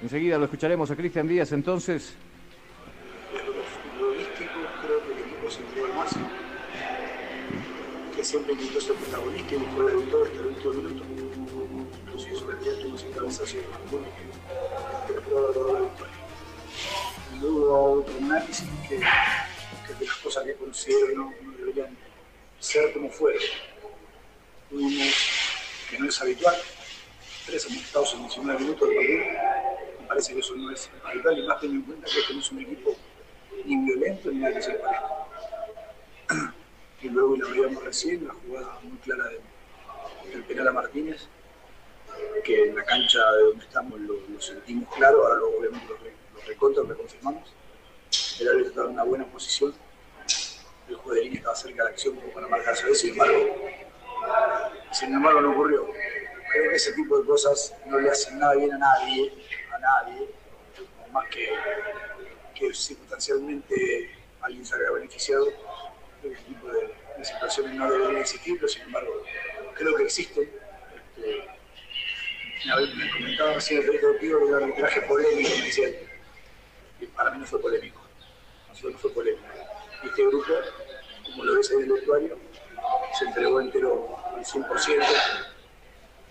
Enseguida 0.02 0.38
lo 0.38 0.46
escucharemos 0.46 0.90
a 0.90 0.96
Cristian 0.96 1.28
Díaz 1.28 1.52
entonces. 1.52 2.14
futbolístico, 3.30 4.50
creo 4.82 5.06
que 5.06 5.12
el 5.12 5.18
equipo 5.20 5.48
se 5.48 5.60
entregó 5.60 5.86
al 5.86 5.94
máximo. 5.94 6.43
Que 8.24 8.30
siempre 8.30 8.54
intentó 8.54 8.80
ser 8.80 8.94
protagonista 8.94 9.54
y 9.54 9.58
buscó 9.58 9.82
la 9.82 9.94
victoria 9.96 10.32
hasta 10.32 10.40
el 10.40 10.46
último 10.46 10.72
minuto. 10.72 11.04
Incluso 12.06 12.28
hizo 12.30 12.46
candidato 12.46 12.86
unos 12.86 13.04
cabezazo 13.14 13.56
de 13.56 13.68
Marconi 13.68 14.06
que 15.06 15.12
pudo 15.20 15.38
haber 15.44 15.74
la 15.74 15.80
victoria. 15.80 16.14
Y 17.34 17.38
luego 17.38 17.92
otro 18.00 18.16
análisis 18.16 18.66
que, 18.88 18.96
que 18.96 19.94
de 19.98 20.06
las 20.06 20.16
cosas 20.16 20.44
que 20.44 20.54
considero 20.54 21.16
no, 21.16 21.34
no 21.42 21.52
deberían 21.58 21.98
ser 22.60 22.94
como 22.94 23.10
fueron. 23.10 23.42
Tuvimos, 24.70 25.14
que 25.90 25.98
no 25.98 26.08
es 26.08 26.22
habitual, 26.22 26.56
tres 27.44 27.66
amonestados 27.66 28.14
en 28.14 28.22
19 28.22 28.58
minutos 28.58 28.88
del 28.88 28.96
partido. 28.96 29.24
Me 30.00 30.06
parece 30.06 30.32
que 30.32 30.40
eso 30.40 30.54
no 30.56 30.70
es 30.70 30.90
habitual 31.04 31.38
y 31.38 31.46
más 31.46 31.60
teniendo 31.60 31.92
en 31.92 32.00
cuenta 32.00 32.10
que 32.10 32.20
este 32.20 32.32
no 32.32 32.40
es 32.40 32.52
un 32.52 32.60
equipo 32.62 32.96
ni 33.66 33.84
violento 33.84 34.30
ni 34.30 34.38
nada 34.38 34.54
que 34.54 34.62
se. 34.62 34.80
Y 37.04 37.08
luego 37.10 37.36
lo 37.36 37.50
veíamos 37.50 37.84
recién, 37.84 38.26
la 38.26 38.32
jugada 38.32 38.78
muy 38.82 38.96
clara 38.96 39.28
de- 39.28 39.40
del 40.30 40.42
penal 40.44 40.68
a 40.68 40.72
Martínez, 40.72 41.28
que 42.42 42.62
en 42.68 42.74
la 42.76 42.82
cancha 42.82 43.18
de 43.32 43.42
donde 43.42 43.64
estamos 43.66 44.00
lo, 44.00 44.14
sentimos 44.40 44.88
claro, 44.94 45.22
ahora 45.22 45.36
luego 45.36 45.58
obviamente 45.58 45.86
lo, 45.86 45.96
lo 46.40 46.46
recontra, 46.46 46.82
lo 46.82 46.88
reconfirmamos. 46.88 47.52
El 48.40 48.48
árbitro 48.48 48.68
estaba 48.70 48.86
en 48.86 48.92
una 48.94 49.02
buena 49.04 49.26
posición, 49.26 49.74
el 50.88 50.94
juez 50.96 51.16
de 51.16 51.22
línea 51.24 51.38
estaba 51.40 51.54
cerca 51.56 51.76
de 51.76 51.84
la 51.84 51.90
acción 51.90 52.16
como 52.16 52.32
para 52.32 52.48
marcar 52.48 52.72
eso, 52.72 52.94
sin 52.94 53.10
embargo, 53.10 53.54
sin 54.92 55.12
embargo 55.14 55.40
no 55.42 55.50
ocurrió. 55.52 55.86
Creo 56.52 56.70
que 56.70 56.76
ese 56.76 56.92
tipo 56.94 57.18
de 57.18 57.26
cosas 57.26 57.74
no 57.84 58.00
le 58.00 58.08
hacen 58.10 58.38
nada 58.38 58.54
bien 58.54 58.72
a 58.72 58.78
nadie, 58.78 59.30
a 59.74 59.78
nadie, 59.78 60.26
más 61.12 61.28
que 61.28 61.50
que 62.54 62.72
circunstancialmente 62.72 64.10
alguien 64.40 64.64
salga 64.64 64.90
beneficiado. 64.92 65.46
Que 66.24 66.32
ese 66.32 66.42
tipo 66.44 66.68
de, 66.68 67.24
situaciones 67.24 67.74
no 67.74 67.90
deberían 67.90 68.16
existir, 68.16 68.56
pero 68.56 68.68
sin 68.68 68.82
embargo 68.82 69.22
creo 69.74 69.94
que 69.94 70.04
existen. 70.04 70.50
Este, 71.18 72.96
me 72.96 73.10
comentaba 73.10 73.52
recién 73.52 73.80
el 73.80 73.84
periodista 73.84 74.06
deportivo 74.08 74.46
del 74.46 74.54
arbitraje 74.64 75.00
polémico, 75.02 75.50
me 75.50 75.64
decía, 75.66 75.88
y 76.98 77.06
para 77.08 77.30
mí 77.30 77.40
no 77.40 77.46
fue 77.46 77.60
polémico, 77.60 78.00
nosotros 78.68 78.94
no 78.94 78.98
fue 79.00 79.12
polémico. 79.12 79.44
Este 80.02 80.26
grupo, 80.26 80.52
como 81.24 81.44
lo 81.44 81.56
ves 81.56 81.70
en 81.72 81.82
el 81.82 81.92
vestuario, 81.92 82.38
se 83.18 83.24
entregó 83.26 83.60
entero 83.60 84.16
al 84.34 84.44
100%, 84.44 85.06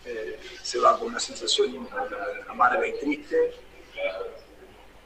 eh, 0.05 0.39
se 0.63 0.79
va 0.79 0.97
con 0.97 1.09
una 1.09 1.19
sensación 1.19 1.87
amarga 2.47 2.87
y 2.87 2.99
triste, 2.99 3.53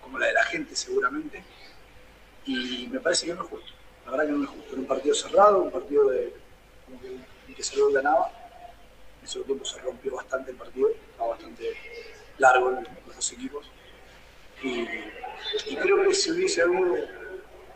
como 0.01 0.17
la 0.17 0.27
de 0.27 0.33
la 0.33 0.43
gente 0.45 0.77
seguramente, 0.77 1.43
y 2.45 2.87
me 2.87 3.01
parece 3.01 3.25
que 3.25 3.33
no 3.33 3.43
es 3.43 3.49
justo, 3.49 3.76
la 4.07 4.11
verdad 4.11 4.25
que 4.25 4.31
no 4.31 4.43
es 4.43 4.49
justo. 4.49 4.71
Era 4.71 4.81
un 4.81 4.87
partido 4.87 5.15
cerrado, 5.15 5.61
un 5.63 5.71
partido 5.71 6.09
de, 6.09 6.33
como 6.85 7.01
que, 7.01 7.07
en 7.07 7.55
que 7.55 7.63
Salud 7.63 7.93
ganaba, 7.93 8.31
en 9.19 9.25
ese 9.25 9.41
tiempo 9.41 9.65
se 9.65 9.79
rompió 9.79 10.15
bastante 10.15 10.51
el 10.51 10.57
partido, 10.57 10.89
estaba 10.89 11.31
bastante 11.31 11.73
largo 12.37 12.69
en 12.69 12.75
los 13.05 13.15
dos 13.15 13.31
equipos, 13.33 13.69
y, 14.63 14.87
y 15.67 15.75
creo 15.75 16.03
que 16.03 16.13
si 16.13 16.31
hubiese 16.31 16.61
habido 16.61 16.95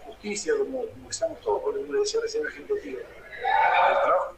justicia, 0.05 0.53
como, 0.57 0.85
como 0.85 1.09
estamos 1.09 1.41
todos, 1.41 1.61
porque 1.63 1.81
como 1.81 1.93
le 1.93 1.99
decía 1.99 2.21
recién 2.21 2.45
la 2.45 2.51
gente, 2.51 2.73
tío, 2.75 2.97
el 2.99 4.01
trabajo. 4.03 4.35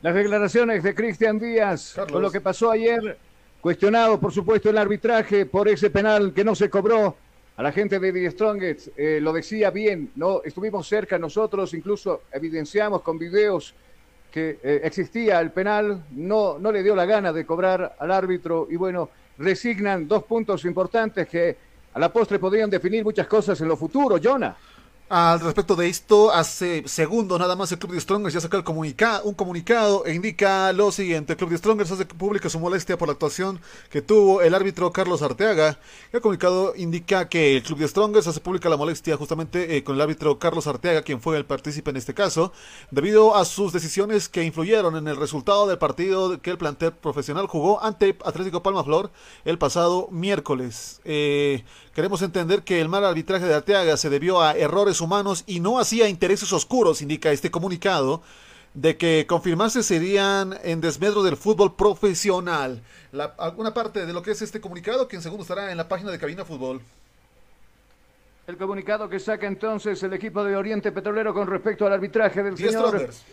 Las 0.00 0.14
declaraciones 0.14 0.82
de 0.82 0.94
Cristian 0.94 1.38
Díaz 1.38 1.96
con 2.10 2.22
lo 2.22 2.30
que 2.30 2.40
pasó 2.40 2.70
ayer, 2.70 3.18
cuestionado 3.60 4.18
por 4.20 4.32
supuesto 4.32 4.70
el 4.70 4.78
arbitraje 4.78 5.46
por 5.46 5.68
ese 5.68 5.90
penal 5.90 6.32
que 6.32 6.44
no 6.44 6.54
se 6.54 6.70
cobró 6.70 7.16
a 7.58 7.62
la 7.64 7.72
gente 7.72 7.98
de 7.98 8.12
The 8.12 8.30
Strongest, 8.30 8.88
eh, 8.96 9.18
lo 9.20 9.32
decía 9.32 9.70
bien, 9.70 10.12
no 10.14 10.42
estuvimos 10.44 10.86
cerca 10.86 11.18
nosotros, 11.18 11.74
incluso 11.74 12.22
evidenciamos 12.30 13.02
con 13.02 13.18
videos 13.18 13.74
que 14.30 14.60
eh, 14.62 14.80
existía 14.84 15.40
el 15.40 15.50
penal, 15.50 16.04
no, 16.12 16.56
no 16.60 16.70
le 16.70 16.84
dio 16.84 16.94
la 16.94 17.04
gana 17.04 17.32
de 17.32 17.44
cobrar 17.44 17.96
al 17.98 18.12
árbitro 18.12 18.68
y 18.70 18.76
bueno, 18.76 19.10
resignan 19.38 20.06
dos 20.06 20.22
puntos 20.22 20.64
importantes 20.66 21.26
que 21.26 21.56
a 21.94 21.98
la 21.98 22.12
postre 22.12 22.38
podrían 22.38 22.70
definir 22.70 23.02
muchas 23.02 23.26
cosas 23.26 23.60
en 23.60 23.66
lo 23.66 23.76
futuro, 23.76 24.20
Jonah. 24.22 24.56
Al 25.10 25.40
respecto 25.40 25.74
de 25.74 25.88
esto, 25.88 26.30
hace 26.30 26.86
segundos 26.86 27.38
nada 27.38 27.56
más 27.56 27.72
el 27.72 27.78
Club 27.78 27.92
de 27.92 28.00
Strongers 28.00 28.34
ya 28.34 28.42
sacó 28.42 28.58
el 28.58 28.64
comunica 28.64 29.22
un 29.24 29.32
comunicado 29.32 30.04
e 30.04 30.12
indica 30.12 30.70
lo 30.74 30.92
siguiente. 30.92 31.32
El 31.32 31.38
Club 31.38 31.48
de 31.48 31.56
Strongers 31.56 31.90
hace 31.90 32.04
pública 32.04 32.50
su 32.50 32.60
molestia 32.60 32.98
por 32.98 33.08
la 33.08 33.12
actuación 33.12 33.58
que 33.88 34.02
tuvo 34.02 34.42
el 34.42 34.54
árbitro 34.54 34.92
Carlos 34.92 35.22
Arteaga. 35.22 35.78
El 36.12 36.20
comunicado 36.20 36.74
indica 36.76 37.26
que 37.30 37.56
el 37.56 37.62
Club 37.62 37.78
de 37.78 37.88
Strongers 37.88 38.26
hace 38.26 38.40
pública 38.40 38.68
la 38.68 38.76
molestia 38.76 39.16
justamente 39.16 39.78
eh, 39.78 39.82
con 39.82 39.94
el 39.94 40.02
árbitro 40.02 40.38
Carlos 40.38 40.66
Arteaga, 40.66 41.00
quien 41.00 41.22
fue 41.22 41.38
el 41.38 41.46
partícipe 41.46 41.88
en 41.88 41.96
este 41.96 42.12
caso, 42.12 42.52
debido 42.90 43.34
a 43.34 43.46
sus 43.46 43.72
decisiones 43.72 44.28
que 44.28 44.44
influyeron 44.44 44.94
en 44.94 45.08
el 45.08 45.16
resultado 45.16 45.66
del 45.66 45.78
partido 45.78 46.38
que 46.42 46.50
el 46.50 46.58
plantel 46.58 46.92
profesional 46.92 47.46
jugó 47.46 47.82
ante 47.82 48.14
Atlético 48.26 48.62
Palma 48.62 48.84
Flor 48.84 49.10
el 49.46 49.56
pasado 49.56 50.08
miércoles. 50.10 51.00
Eh, 51.06 51.64
queremos 51.94 52.20
entender 52.20 52.62
que 52.62 52.82
el 52.82 52.90
mal 52.90 53.06
arbitraje 53.06 53.46
de 53.46 53.54
Arteaga 53.54 53.96
se 53.96 54.10
debió 54.10 54.42
a 54.42 54.52
errores 54.52 54.97
humanos 55.00 55.44
y 55.46 55.60
no 55.60 55.78
hacía 55.78 56.08
intereses 56.08 56.52
oscuros, 56.52 57.02
indica 57.02 57.30
este 57.30 57.50
comunicado, 57.50 58.22
de 58.74 58.96
que 58.96 59.26
confirmarse 59.26 59.82
serían 59.82 60.58
en 60.62 60.80
desmedro 60.80 61.22
del 61.22 61.36
fútbol 61.36 61.74
profesional. 61.74 62.82
La, 63.12 63.34
alguna 63.38 63.72
parte 63.72 64.04
de 64.06 64.12
lo 64.12 64.22
que 64.22 64.32
es 64.32 64.42
este 64.42 64.60
comunicado 64.60 65.08
que 65.08 65.16
en 65.16 65.22
segundo 65.22 65.42
estará 65.42 65.70
en 65.70 65.76
la 65.76 65.88
página 65.88 66.10
de 66.10 66.18
Cabina 66.18 66.44
Fútbol. 66.44 66.80
El 68.46 68.56
comunicado 68.56 69.08
que 69.08 69.18
saca 69.18 69.46
entonces 69.46 70.02
el 70.02 70.12
equipo 70.12 70.42
de 70.44 70.56
Oriente 70.56 70.92
Petrolero 70.92 71.34
con 71.34 71.46
respecto 71.46 71.86
al 71.86 71.92
arbitraje 71.92 72.42
del 72.42 72.54
Die 72.54 72.68
señor... 72.68 72.88
Strongers. 72.88 73.24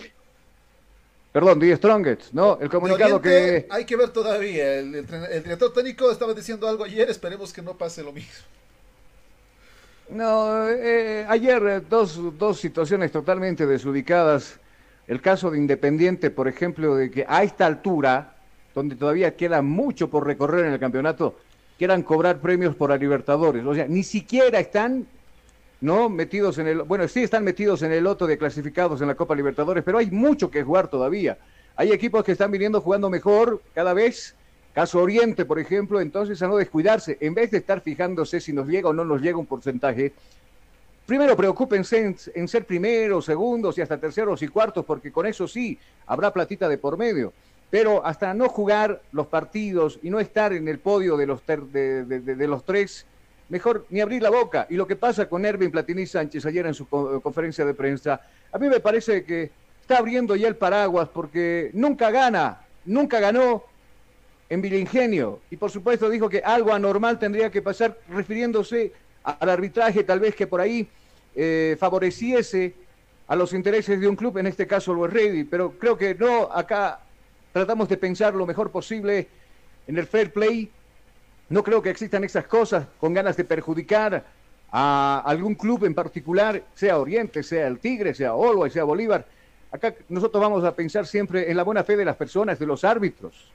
Perdón, 1.32 1.60
Die 1.60 1.76
Strongest, 1.76 2.32
¿no? 2.32 2.58
El 2.62 2.70
comunicado 2.70 3.18
Oriente, 3.18 3.68
que... 3.68 3.74
Hay 3.74 3.86
que 3.86 3.98
ver 3.98 4.10
todavía. 4.10 4.76
El, 4.76 4.96
el, 4.96 5.14
el 5.14 5.44
director 5.44 5.74
técnico 5.74 6.10
estaba 6.10 6.34
diciendo 6.34 6.68
algo 6.68 6.86
ayer, 6.86 7.10
esperemos 7.10 7.52
que 7.52 7.62
no 7.62 7.78
pase 7.78 8.04
lo 8.04 8.14
mismo. 8.14 8.32
No, 10.10 10.70
eh, 10.70 11.26
ayer 11.28 11.64
eh, 11.66 11.82
dos, 11.90 12.38
dos 12.38 12.60
situaciones 12.60 13.12
totalmente 13.12 13.66
desubicadas. 13.66 14.60
El 15.08 15.22
caso 15.22 15.52
de 15.52 15.58
Independiente, 15.58 16.30
por 16.30 16.48
ejemplo, 16.48 16.96
de 16.96 17.12
que 17.12 17.26
a 17.28 17.44
esta 17.44 17.66
altura, 17.66 18.36
donde 18.74 18.96
todavía 18.96 19.36
queda 19.36 19.62
mucho 19.62 20.10
por 20.10 20.26
recorrer 20.26 20.66
en 20.66 20.74
el 20.74 20.80
campeonato, 20.80 21.36
quieran 21.78 22.04
cobrar 22.04 22.40
premios 22.40 22.76
por 22.76 22.90
la 22.90 22.98
Libertadores. 22.98 23.66
O 23.66 23.74
sea, 23.74 23.88
ni 23.88 24.04
siquiera 24.04 24.60
están 24.60 25.08
no 25.82 26.10
metidos 26.10 26.58
en 26.58 26.68
el 26.68 26.82
bueno 26.84 27.08
sí 27.08 27.24
están 27.24 27.44
metidos 27.44 27.82
en 27.82 27.92
el 27.92 28.04
loto 28.04 28.26
de 28.26 28.38
clasificados 28.38 29.02
en 29.02 29.08
la 29.08 29.16
Copa 29.16 29.36
Libertadores 29.36 29.84
pero 29.84 29.98
hay 29.98 30.10
mucho 30.10 30.50
que 30.50 30.64
jugar 30.64 30.88
todavía 30.88 31.38
hay 31.76 31.92
equipos 31.92 32.24
que 32.24 32.32
están 32.32 32.50
viniendo 32.50 32.80
jugando 32.80 33.10
mejor 33.10 33.62
cada 33.74 33.94
vez 33.94 34.36
caso 34.76 35.00
Oriente 35.00 35.46
por 35.46 35.58
ejemplo 35.58 36.00
entonces 36.00 36.40
a 36.44 36.48
no 36.48 36.58
descuidarse 36.58 37.18
en 37.20 37.34
vez 37.34 37.50
de 37.50 37.58
estar 37.58 37.82
fijándose 37.82 38.40
si 38.40 38.54
nos 38.54 38.68
llega 38.68 38.90
o 38.90 38.94
no 38.94 39.04
nos 39.04 39.22
llega 39.22 39.38
un 39.38 39.48
porcentaje 39.48 40.14
primero 41.06 41.36
preocúpense 41.36 42.16
en, 42.34 42.48
ser 42.48 42.66
primeros, 42.66 43.26
segundos 43.26 43.78
y 43.78 43.82
hasta 43.82 43.98
terceros 43.98 44.42
y 44.42 44.48
cuartos, 44.48 44.86
porque 44.86 45.12
con 45.12 45.26
eso 45.26 45.48
sí 45.48 45.78
habrá 46.08 46.32
platita 46.34 46.68
de 46.68 46.78
por 46.78 46.98
medio. 46.98 47.34
Pero 47.70 48.06
hasta 48.06 48.34
no 48.34 48.48
jugar 48.50 49.02
los 49.12 49.28
partidos 49.28 50.00
y 50.02 50.10
no 50.10 50.20
estar 50.20 50.54
en 50.54 50.68
el 50.68 50.80
podio 50.80 51.18
de 51.18 51.26
los, 51.26 51.42
ter, 51.42 51.62
de, 51.64 52.48
los 52.48 52.64
tres, 52.64 53.06
mejor 53.50 53.86
ni 53.90 54.02
abrir 54.02 54.22
la 54.22 54.30
boca. 54.30 54.68
Y 54.70 54.76
lo 54.76 54.88
que 54.88 54.96
pasa 54.96 55.28
con 55.28 55.46
Erwin 55.46 55.72
Platini 55.72 56.06
Sánchez 56.06 56.46
ayer 56.46 56.66
en 56.68 56.74
su 56.74 56.88
conferencia 56.88 57.66
de 57.66 57.74
prensa, 57.74 58.22
a 58.52 58.58
mí 58.58 58.70
me 58.70 58.80
parece 58.80 59.24
que 59.24 59.52
está 59.82 59.98
abriendo 59.98 60.36
ya 60.36 60.48
el 60.48 60.56
paraguas 60.56 61.10
porque 61.10 61.72
nunca 61.74 62.12
gana, 62.12 62.62
nunca 62.86 63.20
ganó 63.20 63.64
en 64.50 64.62
Vilingenio. 64.62 65.40
Y 65.50 65.58
por 65.58 65.72
supuesto 65.72 66.10
dijo 66.10 66.30
que 66.30 66.40
algo 66.40 66.74
anormal 66.74 67.20
tendría 67.20 67.50
que 67.50 67.62
pasar 67.62 67.98
refiriéndose 68.10 68.94
al 69.24 69.50
arbitraje, 69.50 70.04
tal 70.04 70.20
vez 70.20 70.36
que 70.36 70.48
por 70.48 70.62
ahí 70.62 70.88
eh, 71.36 71.76
favoreciese 71.80 72.76
a 73.28 73.36
los 73.36 73.54
intereses 73.54 74.00
de 74.00 74.08
un 74.08 74.16
club, 74.16 74.38
en 74.38 74.48
este 74.48 74.68
caso 74.68 74.92
el 74.92 75.12
Ready, 75.12 75.46
pero 75.46 75.72
creo 75.72 75.98
que 75.98 76.14
no, 76.14 76.44
acá 76.52 77.00
tratamos 77.52 77.90
de 77.90 77.98
pensar 77.98 78.36
lo 78.36 78.46
mejor 78.46 78.70
posible 78.72 79.28
en 79.88 79.98
el 79.98 80.06
fair 80.06 80.32
play. 80.32 80.70
No 81.50 81.64
creo 81.64 81.82
que 81.82 81.90
existan 81.90 82.24
esas 82.24 82.46
cosas 82.46 82.86
con 83.00 83.14
ganas 83.14 83.38
de 83.38 83.44
perjudicar 83.44 84.26
a 84.72 85.24
algún 85.26 85.56
club 85.56 85.86
en 85.86 85.94
particular, 85.96 86.62
sea 86.74 87.00
Oriente, 87.00 87.42
sea 87.44 87.68
el 87.68 87.80
Tigre, 87.80 88.14
sea 88.14 88.36
Olwa, 88.36 88.70
sea 88.70 88.84
Bolívar. 88.84 89.26
Acá 89.72 89.94
nosotros 90.10 90.42
vamos 90.42 90.64
a 90.64 90.76
pensar 90.76 91.08
siempre 91.08 91.50
en 91.50 91.58
la 91.58 91.64
buena 91.64 91.84
fe 91.84 91.98
de 91.98 92.06
las 92.06 92.16
personas, 92.16 92.60
de 92.60 92.66
los 92.66 92.84
árbitros. 92.84 93.52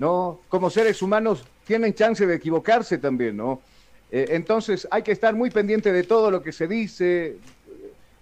¿No? 0.00 0.40
Como 0.48 0.70
seres 0.70 1.02
humanos 1.02 1.44
tienen 1.66 1.92
chance 1.94 2.26
de 2.26 2.34
equivocarse 2.34 2.96
también, 2.96 3.36
¿no? 3.36 3.60
Eh, 4.10 4.28
entonces 4.30 4.88
hay 4.90 5.02
que 5.02 5.12
estar 5.12 5.34
muy 5.34 5.50
pendiente 5.50 5.92
de 5.92 6.02
todo 6.04 6.30
lo 6.30 6.42
que 6.42 6.52
se 6.52 6.66
dice, 6.66 7.36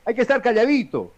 hay 0.04 0.14
que 0.14 0.22
estar 0.22 0.42
calladito, 0.42 1.12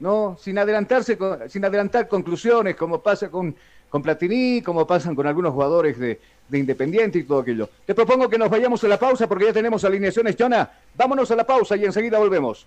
¿no? 0.00 0.38
Sin 0.40 0.58
adelantarse, 0.58 1.18
sin 1.48 1.64
adelantar 1.66 2.08
conclusiones, 2.08 2.76
como 2.76 3.02
pasa 3.02 3.30
con, 3.30 3.54
con 3.90 4.02
Platini, 4.02 4.62
como 4.62 4.86
pasan 4.86 5.14
con 5.14 5.26
algunos 5.26 5.52
jugadores 5.52 5.98
de, 5.98 6.18
de 6.48 6.58
Independiente 6.58 7.18
y 7.18 7.24
todo 7.24 7.40
aquello. 7.40 7.68
Te 7.84 7.94
propongo 7.94 8.30
que 8.30 8.38
nos 8.38 8.48
vayamos 8.48 8.82
a 8.84 8.88
la 8.88 8.98
pausa 8.98 9.28
porque 9.28 9.44
ya 9.44 9.52
tenemos 9.52 9.84
alineaciones, 9.84 10.34
Jonah. 10.38 10.72
Vámonos 10.94 11.30
a 11.30 11.36
la 11.36 11.44
pausa 11.44 11.76
y 11.76 11.84
enseguida 11.84 12.18
volvemos. 12.18 12.66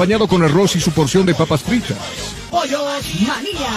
con 0.27 0.43
arroz 0.43 0.75
y 0.75 0.81
su 0.81 0.91
porción 0.91 1.27
de 1.27 1.35
papas 1.35 1.61
fritas. 1.61 1.97
Pollos 2.49 2.81
Manía. 3.19 3.69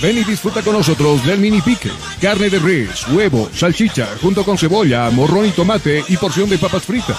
Ven 0.00 0.16
y 0.16 0.24
disfruta 0.24 0.62
con 0.62 0.72
nosotros 0.72 1.24
del 1.26 1.38
mini 1.38 1.60
pique. 1.60 1.90
Carne 2.18 2.48
de 2.48 2.58
res, 2.58 3.06
huevo, 3.08 3.46
salchicha, 3.54 4.08
junto 4.22 4.42
con 4.42 4.56
cebolla, 4.56 5.10
morrón 5.10 5.44
y 5.44 5.50
tomate 5.50 6.02
y 6.08 6.16
porción 6.16 6.48
de 6.48 6.56
papas 6.56 6.84
fritas. 6.84 7.18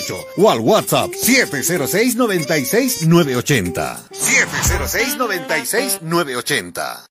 o 0.37 0.49
al 0.49 0.59
WhatsApp 0.59 1.13
706 1.13 2.15
96 2.15 3.07
980. 3.07 4.07
706 4.11 5.17
96 5.17 6.01
980. 6.01 7.10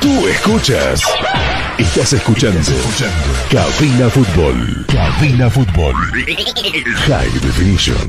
Tú 0.00 0.26
escuchas. 0.26 1.02
Estás 1.78 2.12
escuchando. 2.12 2.60
Cabina 3.50 4.08
Fútbol. 4.08 4.86
Cabina 4.86 5.50
Fútbol. 5.50 5.94
High 7.06 7.38
Definition. 7.40 8.08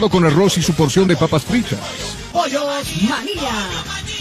con 0.00 0.26
arroz 0.26 0.58
y 0.58 0.62
su 0.62 0.74
porción 0.74 1.08
de 1.08 1.16
papas 1.16 1.44
fritas. 1.44 1.78
Pollos 2.30 2.62
Manía. 3.08 3.66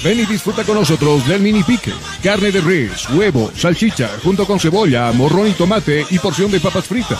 Ven 0.04 0.20
y 0.22 0.26
disfruta 0.26 0.64
con 0.64 0.76
nosotros 0.76 1.28
del 1.28 1.42
mini 1.42 1.64
pique. 1.64 1.92
Carne 2.24 2.52
de 2.52 2.62
res, 2.62 3.10
huevo, 3.10 3.52
salchicha, 3.56 4.10
junto 4.24 4.46
con 4.46 4.60
cebolla, 4.60 5.12
morrón 5.12 5.50
y 5.50 5.52
tomate 5.52 6.06
y 6.10 6.18
porción 6.20 6.50
de 6.50 6.62
papas 6.62 6.86
fritas. 6.86 7.20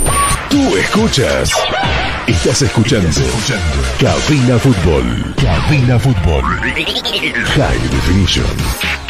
Tú 0.51 0.75
escuchas. 0.75 1.49
Estás 2.27 2.61
escuchando. 2.61 3.09
Cabina 3.97 4.59
Fútbol. 4.59 5.33
Cabina 5.41 5.97
Fútbol. 5.97 6.43
High 7.55 7.89
Definition. 7.89 9.00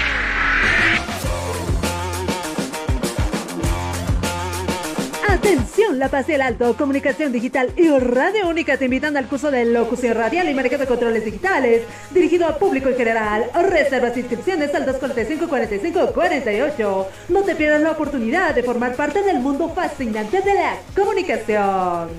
Atención, 5.41 5.97
La 5.97 6.07
Paz 6.07 6.29
y 6.29 6.33
Alto, 6.33 6.77
Comunicación 6.77 7.31
Digital 7.31 7.73
y 7.75 7.89
Radio 7.89 8.47
Única 8.47 8.77
te 8.77 8.85
invitan 8.85 9.17
al 9.17 9.27
curso 9.27 9.49
de 9.49 9.65
locución 9.65 10.13
radial 10.13 10.47
y 10.47 10.53
manejo 10.53 10.77
de 10.77 10.85
controles 10.85 11.25
digitales, 11.25 11.81
dirigido 12.11 12.45
al 12.45 12.57
público 12.57 12.89
en 12.89 12.95
general. 12.95 13.49
Reservas 13.67 14.15
e 14.15 14.19
inscripciones 14.19 14.75
al 14.75 14.85
245-45-48. 14.85 17.07
No 17.29 17.41
te 17.41 17.55
pierdas 17.55 17.81
la 17.81 17.89
oportunidad 17.89 18.53
de 18.53 18.61
formar 18.61 18.95
parte 18.95 19.23
del 19.23 19.39
mundo 19.39 19.73
fascinante 19.73 20.41
de 20.41 20.53
la 20.53 20.77
comunicación. 20.95 22.09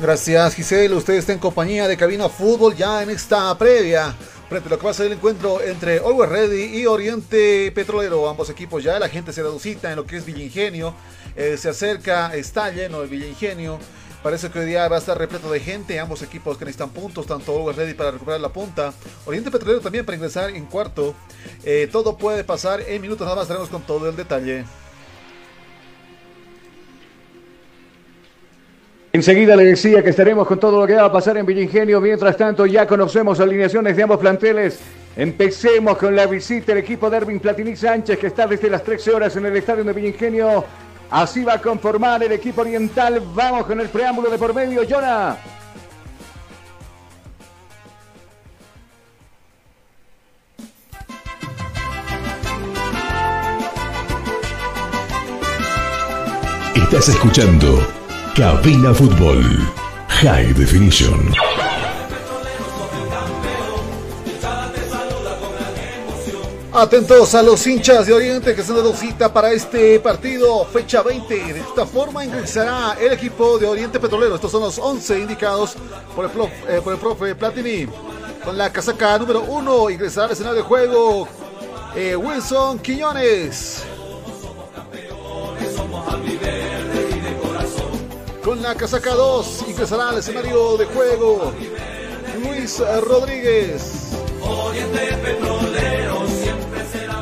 Gracias 0.00 0.56
Giselle, 0.56 0.96
usted 0.96 1.14
está 1.14 1.32
en 1.32 1.38
compañía 1.38 1.86
de 1.86 1.96
Cabina 1.96 2.28
Fútbol 2.28 2.74
ya 2.74 3.00
en 3.00 3.10
esta 3.10 3.56
previa 3.56 4.12
frente 4.48 4.68
a 4.68 4.70
lo 4.70 4.78
que 4.78 4.84
va 4.84 4.90
a 4.90 4.94
ser 4.94 5.06
el 5.06 5.12
encuentro 5.12 5.62
entre 5.62 5.98
Always 5.98 6.30
Ready 6.30 6.80
y 6.80 6.86
Oriente 6.86 7.70
Petrolero. 7.72 8.28
Ambos 8.28 8.48
equipos 8.48 8.82
ya, 8.82 8.98
la 8.98 9.08
gente 9.08 9.32
se 9.32 9.42
reducita 9.42 9.90
en 9.90 9.96
lo 9.96 10.06
que 10.06 10.16
es 10.16 10.24
Villa 10.24 10.42
Ingenio. 10.42 10.94
Eh, 11.38 11.56
se 11.56 11.68
acerca, 11.68 12.34
está 12.34 12.68
lleno 12.72 13.00
de 13.00 13.06
Villa 13.06 13.28
Ingenio. 13.28 13.78
Parece 14.24 14.50
que 14.50 14.58
hoy 14.58 14.66
día 14.66 14.88
va 14.88 14.96
a 14.96 14.98
estar 14.98 15.16
repleto 15.16 15.48
de 15.52 15.60
gente. 15.60 16.00
Ambos 16.00 16.20
equipos 16.22 16.58
que 16.58 16.64
necesitan 16.64 16.90
puntos, 16.90 17.26
tanto 17.26 17.56
Always 17.56 17.76
Ready 17.76 17.94
para 17.94 18.10
recuperar 18.10 18.40
la 18.40 18.48
punta. 18.48 18.92
Oriente 19.24 19.48
Petrolero 19.48 19.80
también 19.80 20.04
para 20.04 20.16
ingresar 20.16 20.50
en 20.50 20.66
cuarto. 20.66 21.14
Eh, 21.62 21.88
todo 21.92 22.16
puede 22.16 22.42
pasar 22.42 22.80
en 22.80 23.00
minutos, 23.00 23.24
nada 23.24 23.36
más 23.36 23.44
estaremos 23.44 23.68
con 23.68 23.82
todo 23.82 24.08
el 24.08 24.16
detalle. 24.16 24.64
Enseguida 29.12 29.54
le 29.54 29.64
decía 29.64 30.02
que 30.02 30.10
estaremos 30.10 30.44
con 30.44 30.58
todo 30.58 30.80
lo 30.80 30.86
que 30.88 30.94
va 30.94 31.04
a 31.04 31.12
pasar 31.12 31.36
en 31.36 31.46
Villingenio. 31.46 32.00
Mientras 32.00 32.36
tanto, 32.36 32.66
ya 32.66 32.84
conocemos 32.84 33.38
alineaciones 33.38 33.96
de 33.96 34.02
ambos 34.02 34.18
planteles. 34.18 34.80
Empecemos 35.14 35.98
con 35.98 36.16
la 36.16 36.26
visita 36.26 36.74
del 36.74 36.78
equipo 36.78 37.08
de 37.08 37.16
Erwin 37.18 37.38
Platini 37.38 37.76
Sánchez, 37.76 38.18
que 38.18 38.26
está 38.26 38.48
desde 38.48 38.68
las 38.68 38.82
13 38.82 39.12
horas 39.12 39.36
en 39.36 39.46
el 39.46 39.56
estadio 39.56 39.84
de 39.84 39.92
Villingenio. 39.92 40.64
Así 41.10 41.42
va 41.42 41.54
a 41.54 41.60
conformar 41.60 42.22
el 42.22 42.32
equipo 42.32 42.60
oriental. 42.60 43.22
Vamos 43.34 43.66
con 43.66 43.80
el 43.80 43.88
preámbulo 43.88 44.30
de 44.30 44.38
por 44.38 44.54
medio, 44.54 44.82
Jonah. 44.88 45.36
Estás 56.74 57.10
escuchando 57.10 57.86
Cabina 58.34 58.94
Fútbol. 58.94 59.44
High 60.08 60.54
Definition. 60.54 61.57
Atentos 66.78 67.34
a 67.34 67.42
los 67.42 67.66
hinchas 67.66 68.06
de 68.06 68.12
Oriente 68.12 68.54
que 68.54 68.60
están 68.60 68.76
dando 68.76 68.94
cita 68.94 69.32
para 69.32 69.50
este 69.50 69.98
partido, 69.98 70.64
fecha 70.66 71.02
20. 71.02 71.34
De 71.52 71.58
esta 71.58 71.84
forma 71.84 72.24
ingresará 72.24 72.96
el 73.00 73.12
equipo 73.12 73.58
de 73.58 73.66
Oriente 73.66 73.98
Petrolero. 73.98 74.36
Estos 74.36 74.52
son 74.52 74.62
los 74.62 74.78
11 74.78 75.18
indicados 75.18 75.74
por 76.14 76.26
el, 76.26 76.30
prof, 76.30 76.48
eh, 76.68 76.80
por 76.82 76.92
el 76.92 77.00
profe 77.00 77.34
Platini. 77.34 77.88
Con 78.44 78.56
la 78.56 78.72
casaca 78.72 79.18
número 79.18 79.40
1 79.40 79.90
ingresará 79.90 80.26
al 80.26 80.32
escenario 80.32 80.58
de 80.58 80.62
juego 80.62 81.26
eh, 81.96 82.14
Wilson 82.14 82.78
Quiñones. 82.78 83.82
Con 88.44 88.62
la 88.62 88.76
casaca 88.76 89.14
2 89.14 89.64
ingresará 89.66 90.10
al 90.10 90.18
escenario 90.18 90.76
de 90.76 90.84
juego 90.84 91.52
Luis 92.40 92.80
Rodríguez. 93.02 94.12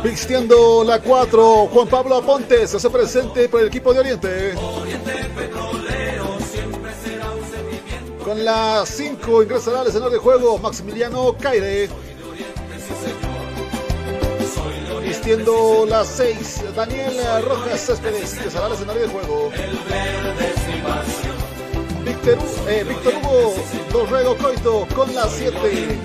Vistiendo 0.06 0.84
la 0.84 1.00
4, 1.00 1.66
Juan 1.66 1.88
Pablo 1.88 2.14
Aponte 2.14 2.68
se 2.68 2.76
hace 2.76 2.88
presente 2.90 3.48
por 3.48 3.60
el 3.60 3.66
equipo 3.66 3.92
de 3.92 3.98
Oriente. 3.98 4.54
Con 8.24 8.44
la 8.44 8.84
5 8.86 9.42
ingresará 9.42 9.80
al 9.80 9.88
escenario 9.88 10.12
de 10.12 10.18
juego 10.18 10.58
Maximiliano 10.58 11.36
Caire. 11.36 11.88
Vistiendo 15.02 15.84
la 15.88 16.04
6, 16.04 16.62
Daniel 16.76 17.16
Rojas 17.42 17.80
Céspedes 17.80 18.36
ingresará 18.36 18.66
al 18.66 18.74
escenario 18.74 19.02
de 19.02 19.08
juego. 19.08 19.50
Víctor, 22.04 22.38
eh, 22.68 22.84
Víctor 22.88 23.14
Hugo 23.16 23.54
Dorrego 23.92 24.36
Coito 24.36 24.86
con 24.94 25.12
la 25.12 25.28
7. 25.28 25.98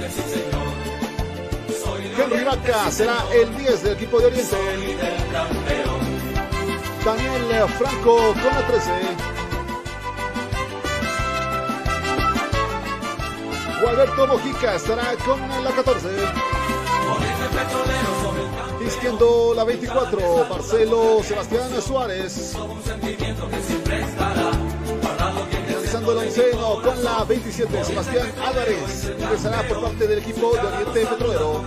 Será 2.92 3.26
el 3.34 3.58
10 3.58 3.84
del 3.84 3.94
equipo 3.94 4.20
de 4.20 4.28
Oriente. 4.28 4.56
Daniel 7.04 7.68
Franco 7.78 8.18
con 8.34 8.44
la 8.44 8.68
13. 8.68 8.92
Gualberto 13.82 14.28
Mojica 14.28 14.76
estará 14.76 15.16
con 15.26 15.40
la 15.64 15.72
14. 15.72 16.10
Disquiendo 18.80 19.54
la 19.56 19.64
24, 19.64 20.46
Marcelo 20.50 21.24
Sebastián 21.24 21.82
Suárez. 21.82 22.56
Realizando 26.02 26.12
el 26.12 26.28
onceno 26.28 26.82
con 26.82 27.04
la 27.04 27.24
27, 27.26 27.84
Sebastián 27.84 28.28
Álvarez. 28.44 29.12
Ingresará 29.20 29.68
por 29.68 29.82
parte 29.82 30.08
del 30.08 30.20
equipo 30.20 30.54
de 30.54 30.60
Oriente 30.60 31.06
Petrolero. 31.06 31.64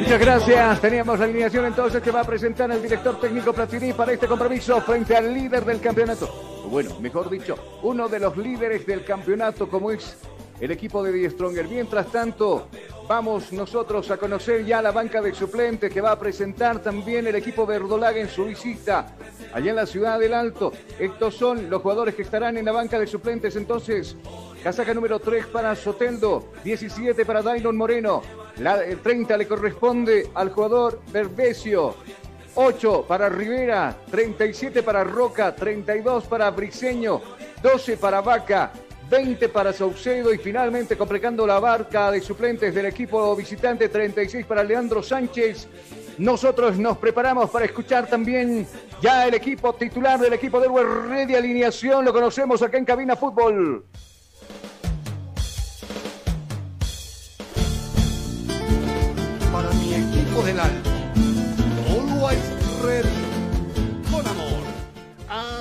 Muchas 0.00 0.20
gracias. 0.20 0.80
Teníamos 0.80 1.18
la 1.18 1.24
alineación 1.26 1.66
entonces 1.66 2.02
que 2.02 2.10
va 2.10 2.20
a 2.20 2.24
presentar 2.24 2.70
el 2.70 2.82
director 2.82 3.20
técnico 3.20 3.52
Platini 3.52 3.92
para 3.92 4.12
este 4.12 4.26
compromiso 4.26 4.80
frente 4.80 5.14
al 5.16 5.34
líder 5.34 5.64
del 5.64 5.80
campeonato. 5.80 6.64
Bueno, 6.70 6.98
mejor 7.00 7.28
dicho, 7.28 7.56
uno 7.82 8.08
de 8.08 8.20
los 8.20 8.36
líderes 8.38 8.86
del 8.86 9.04
campeonato 9.04 9.68
como 9.68 9.90
es 9.90 10.16
el 10.60 10.70
equipo 10.70 11.02
de 11.02 11.12
Die 11.12 11.28
Stronger. 11.28 11.68
Mientras 11.68 12.06
tanto, 12.06 12.68
vamos 13.08 13.52
nosotros 13.52 14.10
a 14.10 14.16
conocer 14.16 14.64
ya 14.64 14.80
la 14.80 14.92
banca 14.92 15.20
de 15.20 15.34
suplentes 15.34 15.92
que 15.92 16.00
va 16.00 16.12
a 16.12 16.18
presentar 16.18 16.80
también 16.80 17.26
el 17.26 17.34
equipo 17.34 17.66
verdolaga 17.66 18.18
en 18.18 18.28
su 18.28 18.44
visita 18.46 19.14
allá 19.52 19.70
en 19.70 19.76
la 19.76 19.86
ciudad 19.86 20.18
del 20.18 20.34
Alto. 20.34 20.72
Estos 20.98 21.34
son 21.34 21.68
los 21.68 21.82
jugadores 21.82 22.14
que 22.14 22.22
estarán 22.22 22.56
en 22.56 22.64
la 22.64 22.72
banca 22.72 22.98
de 22.98 23.06
suplentes 23.06 23.56
entonces. 23.56 24.16
Casaca 24.62 24.94
número 24.94 25.18
3 25.18 25.46
para 25.46 25.76
Soteldo, 25.76 26.52
17 26.64 27.26
para 27.26 27.42
Dairon 27.42 27.76
Moreno, 27.76 28.22
la 28.56 28.82
30 28.82 29.36
le 29.36 29.46
corresponde 29.46 30.30
al 30.34 30.50
jugador 30.50 31.02
Berbesio, 31.12 31.96
8 32.54 33.04
para 33.06 33.28
Rivera, 33.28 33.94
37 34.10 34.82
para 34.82 35.04
Roca, 35.04 35.54
32 35.54 36.24
para 36.24 36.50
Briceño, 36.50 37.20
12 37.62 37.98
para 37.98 38.22
Vaca, 38.22 38.72
20 39.10 39.48
para 39.48 39.72
Saucedo 39.72 40.32
y 40.32 40.38
finalmente 40.38 40.96
completando 40.96 41.46
la 41.46 41.58
barca 41.58 42.10
de 42.10 42.20
suplentes 42.20 42.74
del 42.74 42.86
equipo 42.86 43.34
visitante, 43.36 43.88
36 43.88 44.46
para 44.46 44.64
Leandro 44.64 45.02
Sánchez. 45.02 45.68
Nosotros 46.18 46.78
nos 46.78 46.98
preparamos 46.98 47.50
para 47.50 47.64
escuchar 47.64 48.06
también 48.06 48.66
ya 49.02 49.26
el 49.26 49.34
equipo 49.34 49.72
titular 49.74 50.18
del 50.18 50.32
equipo 50.32 50.60
de 50.60 50.68
Red 50.68 51.28
de 51.28 51.36
alineación. 51.36 52.04
Lo 52.04 52.12
conocemos 52.12 52.62
acá 52.62 52.78
en 52.78 52.84
Cabina 52.84 53.16
Fútbol. 53.16 53.84
Para 59.52 59.70
mi 59.72 59.94
equipo 59.94 60.42
del 60.42 60.60
alto, 60.60 60.90
Always 61.90 62.82
Ready. 62.82 63.33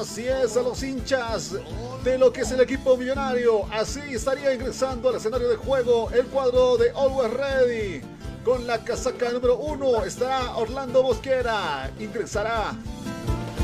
Así 0.04 0.28
es, 0.28 0.58
a 0.58 0.62
los 0.62 0.84
hinchas 0.84 1.56
de 2.04 2.18
lo 2.18 2.34
que 2.34 2.42
es 2.42 2.52
el 2.52 2.60
equipo 2.60 2.98
millonario. 2.98 3.64
Así 3.72 4.02
estaría 4.12 4.54
ingresando 4.54 5.08
al 5.08 5.16
escenario 5.16 5.48
de 5.48 5.56
juego 5.56 6.10
el 6.12 6.26
cuadro 6.26 6.76
de 6.76 6.90
Always 6.90 7.32
Ready. 7.32 8.02
Con 8.44 8.68
la 8.68 8.80
casaca 8.80 9.30
número 9.30 9.56
uno 9.56 10.04
estará 10.04 10.58
Orlando 10.58 11.04
Mosquera. 11.04 11.90
Ingresará 12.02 12.74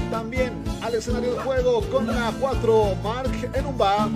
también 0.09 0.63
al 0.81 0.95
escenario 0.95 1.33
de 1.33 1.39
juego 1.41 1.81
con 1.89 2.07
la 2.07 2.33
4 2.39 2.95
Mark 3.03 3.51
Enumba. 3.53 4.07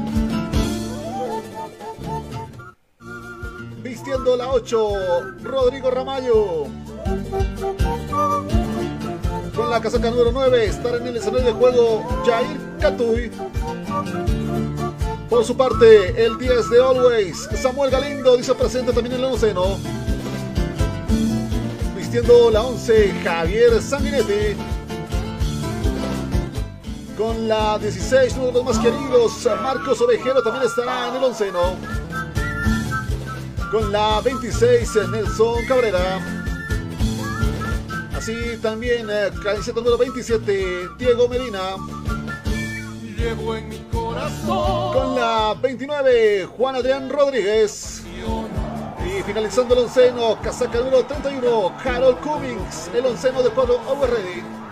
Vistiendo 3.84 4.38
la 4.38 4.50
8 4.50 4.92
Rodrigo 5.44 5.92
Ramallo. 5.92 6.68
Con 9.56 9.70
la 9.70 9.80
casaca 9.80 10.10
número 10.10 10.32
9 10.32 10.66
estará 10.66 10.98
en 10.98 11.08
el 11.08 11.18
escenario 11.18 11.46
de 11.46 11.52
juego 11.52 12.24
Jair 12.26 12.60
Catuy. 12.80 13.32
Por 15.30 15.46
su 15.46 15.56
parte, 15.56 16.26
el 16.26 16.38
10 16.40 16.70
de 16.72 16.84
Always, 16.84 17.50
Samuel 17.62 17.92
Galindo, 17.92 18.36
dice 18.36 18.56
presente 18.56 18.92
también 18.92 19.16
en 19.16 19.20
el 19.20 19.26
onceno. 19.26 19.78
Vistiendo 21.96 22.50
la 22.50 22.64
11, 22.64 23.14
Javier 23.24 23.80
Sanguinetti. 23.80 24.58
Con 27.16 27.48
la 27.48 27.78
16, 27.78 28.34
uno 28.38 28.48
de 28.48 28.54
los 28.54 28.66
más 28.66 28.80
queridos, 28.80 29.48
Marcos 29.62 30.02
Ovejero 30.02 30.42
también 30.42 30.66
estará 30.66 31.10
en 31.10 31.16
el 31.16 31.24
onceno. 31.24 31.76
Con 33.72 33.92
la 33.92 34.20
26, 34.22 35.10
Nelson 35.12 35.66
Cabrera. 35.68 36.43
Así 38.24 38.58
también, 38.62 39.10
eh, 39.10 39.32
camiseta 39.44 39.82
número 39.82 39.98
27, 39.98 40.88
Diego 40.98 41.28
Medina. 41.28 41.76
Llevo 43.18 43.54
en 43.54 43.68
mi 43.68 43.80
corazón. 43.92 44.94
Con 44.94 45.16
la 45.16 45.54
29, 45.62 46.46
Juan 46.46 46.78
Adrián 46.78 47.10
Rodríguez. 47.10 48.02
Y 49.06 49.22
finalizando 49.24 49.74
el 49.74 49.82
onceno, 49.82 50.40
casaca 50.42 50.80
número 50.80 51.04
31, 51.04 51.76
Harold 51.84 52.22
Cummings, 52.22 52.90
el 52.96 53.08
onceno 53.08 53.44
de 53.44 53.50
cuadro 53.50 53.82
Over 53.90 54.12
Ready. 54.12 54.63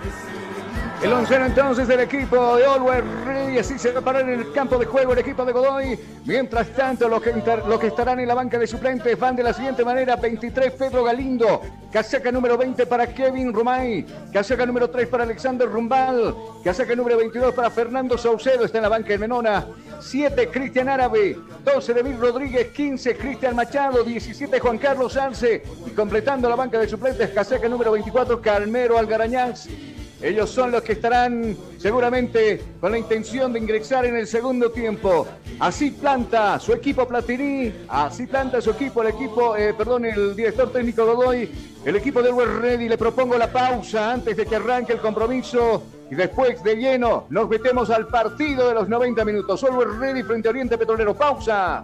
El 1.01 1.13
onceno 1.13 1.47
entonces 1.47 1.87
del 1.87 2.01
equipo 2.01 2.57
de 2.57 2.63
Always 2.63 3.03
Ready, 3.25 3.57
así 3.57 3.79
se 3.79 3.91
va 3.91 4.01
a 4.01 4.03
parar 4.03 4.21
en 4.21 4.39
el 4.39 4.51
campo 4.51 4.77
de 4.77 4.85
juego 4.85 5.13
el 5.13 5.19
equipo 5.19 5.43
de 5.43 5.51
Godoy. 5.51 5.99
Mientras 6.25 6.67
tanto, 6.75 7.09
los 7.09 7.23
que, 7.23 7.33
los 7.67 7.79
que 7.79 7.87
estarán 7.87 8.19
en 8.19 8.27
la 8.27 8.35
banca 8.35 8.59
de 8.59 8.67
suplentes 8.67 9.17
van 9.17 9.35
de 9.35 9.41
la 9.41 9.51
siguiente 9.51 9.83
manera: 9.83 10.15
23 10.15 10.73
Pedro 10.73 11.03
Galindo, 11.03 11.59
casaca 11.91 12.31
número 12.31 12.55
20 12.55 12.85
para 12.85 13.07
Kevin 13.07 13.51
Romay, 13.51 14.05
casaca 14.31 14.63
número 14.63 14.91
3 14.91 15.07
para 15.07 15.23
Alexander 15.23 15.67
Rumbal, 15.67 16.35
casaca 16.63 16.95
número 16.95 17.17
22 17.17 17.51
para 17.55 17.71
Fernando 17.71 18.15
Saucedo, 18.15 18.65
está 18.65 18.77
en 18.77 18.83
la 18.83 18.89
banca 18.89 19.09
de 19.09 19.17
Menona, 19.17 19.65
7 19.99 20.49
Cristian 20.49 20.87
Árabe, 20.87 21.35
12 21.65 21.95
David 21.95 22.19
Rodríguez, 22.19 22.67
15 22.67 23.17
Cristian 23.17 23.55
Machado, 23.55 24.03
17 24.03 24.59
Juan 24.59 24.77
Carlos 24.77 25.17
Arce. 25.17 25.63
Y 25.87 25.89
completando 25.91 26.47
la 26.47 26.55
banca 26.55 26.77
de 26.77 26.87
suplentes, 26.87 27.31
casaca 27.31 27.67
número 27.67 27.91
24 27.91 28.39
Carmero 28.39 28.99
Algarañaz. 28.99 29.67
Ellos 30.21 30.51
son 30.51 30.71
los 30.71 30.83
que 30.83 30.93
estarán 30.93 31.57
seguramente 31.79 32.61
con 32.79 32.91
la 32.91 32.99
intención 32.99 33.51
de 33.51 33.59
ingresar 33.59 34.05
en 34.05 34.15
el 34.15 34.27
segundo 34.27 34.69
tiempo. 34.71 35.27
Así 35.59 35.91
planta 35.91 36.59
su 36.59 36.73
equipo 36.73 37.07
Platini, 37.07 37.73
así 37.87 38.27
planta 38.27 38.61
su 38.61 38.69
equipo, 38.69 39.01
el 39.01 39.09
equipo, 39.09 39.55
eh, 39.55 39.73
perdón, 39.73 40.05
el 40.05 40.35
director 40.35 40.71
técnico 40.71 41.05
Godoy, 41.05 41.49
el 41.83 41.95
equipo 41.95 42.21
de 42.21 42.31
West 42.31 42.61
Ready. 42.61 42.87
Le 42.87 42.97
propongo 42.99 43.35
la 43.35 43.51
pausa 43.51 44.13
antes 44.13 44.37
de 44.37 44.45
que 44.45 44.55
arranque 44.57 44.93
el 44.93 44.99
compromiso 44.99 45.83
y 46.11 46.15
después 46.15 46.61
de 46.63 46.75
lleno 46.75 47.25
nos 47.29 47.49
metemos 47.49 47.89
al 47.89 48.07
partido 48.07 48.67
de 48.67 48.75
los 48.75 48.87
90 48.87 49.25
minutos. 49.25 49.63
Always 49.63 49.97
Ready 49.97 50.21
frente 50.21 50.47
a 50.49 50.51
Oriente 50.51 50.77
Petrolero. 50.77 51.15
Pausa. 51.15 51.83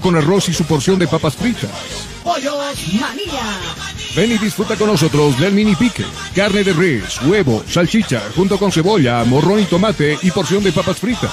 con 0.00 0.16
arroz 0.16 0.48
y 0.48 0.54
su 0.54 0.64
porción 0.64 0.98
de 0.98 1.06
papas 1.06 1.34
fritas. 1.34 1.70
Pollos 2.22 2.54
Manía. 3.00 3.42
Ven 4.14 4.32
y 4.32 4.38
disfruta 4.38 4.76
con 4.76 4.88
nosotros 4.88 5.38
del 5.38 5.52
mini 5.52 5.74
pique. 5.74 6.04
Carne 6.34 6.62
de 6.64 6.72
res, 6.72 7.20
huevo, 7.22 7.64
salchicha, 7.68 8.22
junto 8.36 8.58
con 8.58 8.70
cebolla, 8.70 9.24
morrón 9.24 9.60
y 9.60 9.64
tomate 9.64 10.18
y 10.22 10.30
porción 10.30 10.62
de 10.62 10.72
papas 10.72 10.98
fritas. 10.98 11.32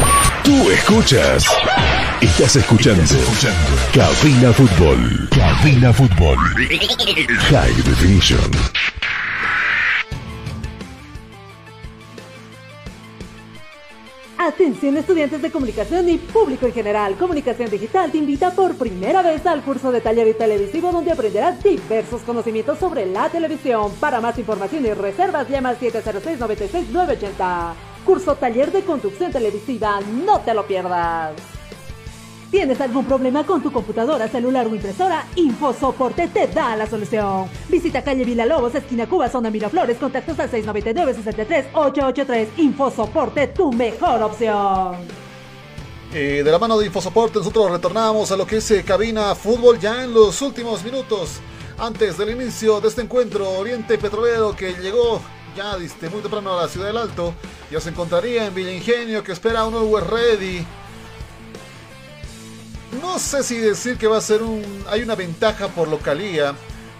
Tú 0.43 0.71
escuchas. 0.71 1.45
Estás 2.19 2.55
escuchando. 2.55 3.03
Cabina 3.93 4.51
Fútbol. 4.51 5.29
Cabina 5.29 5.93
Fútbol. 5.93 6.37
High 7.49 7.75
Definition. 7.83 8.39
Atención 14.39 14.97
estudiantes 14.97 15.43
de 15.43 15.51
comunicación 15.51 16.09
y 16.09 16.17
público 16.17 16.65
en 16.65 16.73
general. 16.73 17.15
Comunicación 17.15 17.69
Digital 17.69 18.11
te 18.11 18.17
invita 18.17 18.49
por 18.51 18.75
primera 18.75 19.21
vez 19.21 19.45
al 19.45 19.61
curso 19.61 19.91
de 19.91 20.01
taller 20.01 20.27
y 20.27 20.33
televisivo 20.33 20.91
donde 20.91 21.11
aprenderás 21.11 21.63
diversos 21.63 22.23
conocimientos 22.23 22.79
sobre 22.79 23.05
la 23.05 23.29
televisión. 23.29 23.91
Para 23.99 24.19
más 24.19 24.39
información 24.39 24.83
y 24.87 24.93
reservas 24.93 25.47
llama 25.47 25.69
al 25.69 25.79
706-96-980. 25.79 27.90
Curso 28.05 28.35
taller 28.35 28.71
de 28.71 28.81
conducción 28.83 29.31
televisiva, 29.31 29.99
no 30.25 30.39
te 30.41 30.53
lo 30.53 30.65
pierdas. 30.65 31.33
¿Tienes 32.51 32.81
algún 32.81 33.05
problema 33.05 33.45
con 33.45 33.63
tu 33.63 33.71
computadora, 33.71 34.27
celular 34.27 34.67
o 34.67 34.75
impresora? 34.75 35.25
InfoSoporte 35.35 36.27
te 36.27 36.47
da 36.47 36.75
la 36.75 36.85
solución. 36.85 37.47
Visita 37.69 38.03
calle 38.03 38.25
Villalobos, 38.25 38.75
esquina 38.75 39.07
Cuba, 39.07 39.29
zona 39.29 39.49
Miraflores, 39.49 39.97
contactos 39.97 40.37
al 40.37 40.51
699-63-883. 40.51 42.47
InfoSoporte, 42.57 43.47
tu 43.47 43.71
mejor 43.71 44.23
opción. 44.23 44.95
Eh, 46.13 46.41
de 46.43 46.51
la 46.51 46.59
mano 46.59 46.77
de 46.77 46.87
Infosoporte 46.87 47.39
nosotros 47.39 47.71
retornamos 47.71 48.29
a 48.33 48.35
lo 48.35 48.45
que 48.45 48.57
es 48.57 48.69
eh, 48.71 48.83
cabina 48.83 49.33
fútbol 49.33 49.79
ya 49.79 50.03
en 50.03 50.13
los 50.13 50.41
últimos 50.41 50.83
minutos 50.83 51.39
antes 51.77 52.17
del 52.17 52.31
inicio 52.31 52.81
de 52.81 52.89
este 52.89 53.01
encuentro 53.01 53.49
Oriente 53.49 53.97
Petrolero 53.97 54.53
que 54.53 54.73
llegó 54.73 55.21
ya 55.55 55.77
diste, 55.77 56.09
muy 56.09 56.19
temprano 56.19 56.51
a 56.51 56.63
la 56.63 56.67
ciudad 56.67 56.87
del 56.87 56.97
Alto 56.97 57.33
ya 57.71 57.79
se 57.79 57.89
encontraría 57.89 58.45
en 58.45 58.53
Villa 58.53 58.71
Ingenio 58.71 59.23
que 59.23 59.31
espera 59.31 59.65
un 59.65 59.71
nuevo 59.71 59.99
ready 59.99 60.65
no 62.99 63.19
sé 63.19 63.43
si 63.43 63.57
decir 63.57 63.97
que 63.97 64.07
va 64.07 64.17
a 64.17 64.21
ser 64.21 64.41
un. 64.43 64.63
Hay 64.89 65.01
una 65.01 65.15
ventaja 65.15 65.69
por 65.69 65.87
localía, 65.87 66.53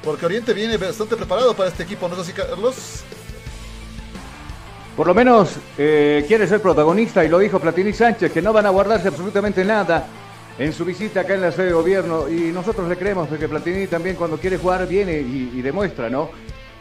porque 0.03 0.25
Oriente 0.25 0.53
viene 0.53 0.77
bastante 0.77 1.15
preparado 1.15 1.53
para 1.53 1.69
este 1.69 1.83
equipo, 1.83 2.07
¿no 2.07 2.15
es 2.15 2.21
así, 2.21 2.33
Carlos? 2.33 3.03
Por 4.95 5.07
lo 5.07 5.13
menos 5.13 5.55
eh, 5.77 6.23
quiere 6.27 6.47
ser 6.47 6.61
protagonista 6.61 7.23
y 7.23 7.29
lo 7.29 7.39
dijo 7.39 7.59
Platini 7.59 7.93
Sánchez, 7.93 8.31
que 8.31 8.41
no 8.41 8.53
van 8.53 8.65
a 8.65 8.69
guardarse 8.69 9.07
absolutamente 9.07 9.63
nada 9.65 10.05
en 10.59 10.73
su 10.73 10.85
visita 10.85 11.21
acá 11.21 11.33
en 11.33 11.41
la 11.41 11.51
sede 11.51 11.67
de 11.67 11.73
gobierno. 11.73 12.29
Y 12.29 12.51
nosotros 12.51 12.87
le 12.87 12.97
creemos 12.97 13.27
porque 13.27 13.47
Platini 13.47 13.87
también 13.87 14.15
cuando 14.15 14.37
quiere 14.37 14.57
jugar 14.57 14.87
viene 14.87 15.13
y, 15.19 15.51
y 15.55 15.61
demuestra, 15.61 16.09
¿no? 16.09 16.29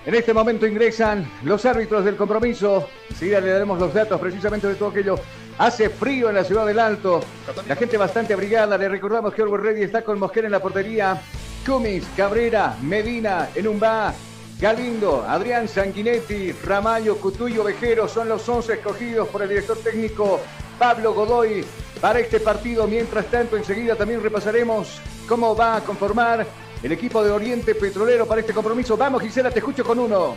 En 0.06 0.14
este 0.14 0.32
momento 0.32 0.66
ingresan 0.66 1.30
los 1.44 1.66
árbitros 1.66 2.06
del 2.06 2.16
compromiso. 2.16 2.88
Sí, 3.18 3.26
le 3.26 3.40
daremos 3.42 3.78
los 3.78 3.92
datos 3.92 4.18
precisamente 4.18 4.66
de 4.66 4.74
todo 4.74 4.88
aquello. 4.88 5.16
Hace 5.58 5.90
frío 5.90 6.30
en 6.30 6.36
la 6.36 6.44
ciudad 6.44 6.64
del 6.64 6.78
Alto. 6.78 7.20
La 7.68 7.76
gente 7.76 7.98
bastante 7.98 8.32
abrigada. 8.32 8.78
Le 8.78 8.88
recordamos 8.88 9.34
que 9.34 9.42
Orwell 9.42 9.62
Ready 9.62 9.82
está 9.82 10.02
con 10.02 10.18
Mosquera 10.18 10.46
en 10.46 10.52
la 10.52 10.60
portería. 10.60 11.20
Cummings, 11.66 12.06
Cabrera, 12.16 12.76
Medina 12.80 13.50
en 13.54 13.68
un 13.68 13.78
bar. 13.78 14.14
Galindo, 14.58 15.24
Adrián 15.26 15.68
Sanguinetti, 15.68 16.52
Ramallo, 16.52 17.16
Cutuyo, 17.18 17.64
Vejero 17.64 18.08
son 18.08 18.28
los 18.28 18.46
11 18.46 18.74
escogidos 18.74 19.28
por 19.28 19.42
el 19.42 19.48
director 19.48 19.78
técnico 19.78 20.40
Pablo 20.78 21.12
Godoy 21.12 21.64
para 22.00 22.20
este 22.20 22.40
partido. 22.40 22.86
Mientras 22.86 23.26
tanto, 23.26 23.56
enseguida 23.56 23.96
también 23.96 24.22
repasaremos 24.22 24.98
cómo 25.28 25.54
va 25.54 25.76
a 25.76 25.80
conformar 25.82 26.46
el 26.82 26.92
equipo 26.92 27.22
de 27.22 27.30
Oriente 27.30 27.74
Petrolero 27.74 28.26
para 28.26 28.40
este 28.40 28.52
compromiso. 28.52 28.96
Vamos, 28.96 29.22
Gisela, 29.22 29.50
te 29.50 29.58
escucho 29.58 29.84
con 29.84 29.98
uno. 29.98 30.36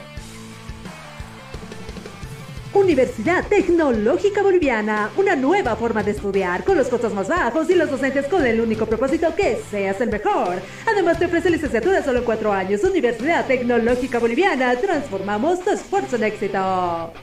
Universidad 2.73 3.45
Tecnológica 3.47 4.41
Boliviana, 4.41 5.11
una 5.15 5.35
nueva 5.35 5.75
forma 5.75 6.01
de 6.01 6.11
estudiar 6.11 6.63
con 6.63 6.75
los 6.75 6.87
costos 6.87 7.13
más 7.13 7.27
bajos 7.27 7.69
y 7.69 7.75
los 7.75 7.89
docentes 7.89 8.25
con 8.27 8.43
el 8.43 8.59
único 8.59 8.87
propósito 8.87 9.35
que 9.35 9.61
seas 9.69 10.01
el 10.01 10.09
mejor. 10.09 10.55
Además 10.91 11.19
te 11.19 11.25
ofrece 11.25 11.51
licenciatura 11.51 12.03
solo 12.03 12.19
en 12.19 12.25
cuatro 12.25 12.51
años. 12.51 12.83
Universidad 12.83 13.45
Tecnológica 13.45 14.17
Boliviana, 14.17 14.75
transformamos 14.75 15.63
tu 15.63 15.69
esfuerzo 15.69 16.15
en 16.15 16.23
éxito. 16.23 17.13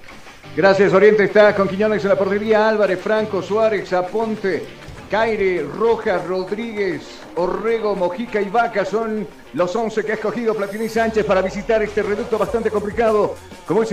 Gracias, 0.57 0.93
Oriente 0.93 1.25
está 1.25 1.55
con 1.55 1.69
Quiñones 1.69 2.03
en 2.05 2.11
la 2.11 2.19
portería, 2.19 2.69
Álvarez, 2.69 3.01
Franco, 3.01 3.43
Suárez, 3.43 3.93
Aponte, 3.93 4.63
Caire, 5.11 5.67
Rojas, 5.77 6.25
Rodríguez, 6.25 7.03
Orrego, 7.35 7.97
Mojica 7.97 8.41
y 8.41 8.49
Vaca 8.49 8.85
son 8.85 9.27
los 9.55 9.75
11 9.75 10.05
que 10.05 10.13
ha 10.13 10.15
escogido 10.15 10.55
Platini 10.55 10.89
Sánchez 10.89 11.27
para 11.27 11.43
visitar 11.43 11.83
este 11.83 12.01
reducto 12.03 12.39
bastante 12.39 12.71
complicado, 12.71 13.35
como 13.67 13.83
es 13.83 13.91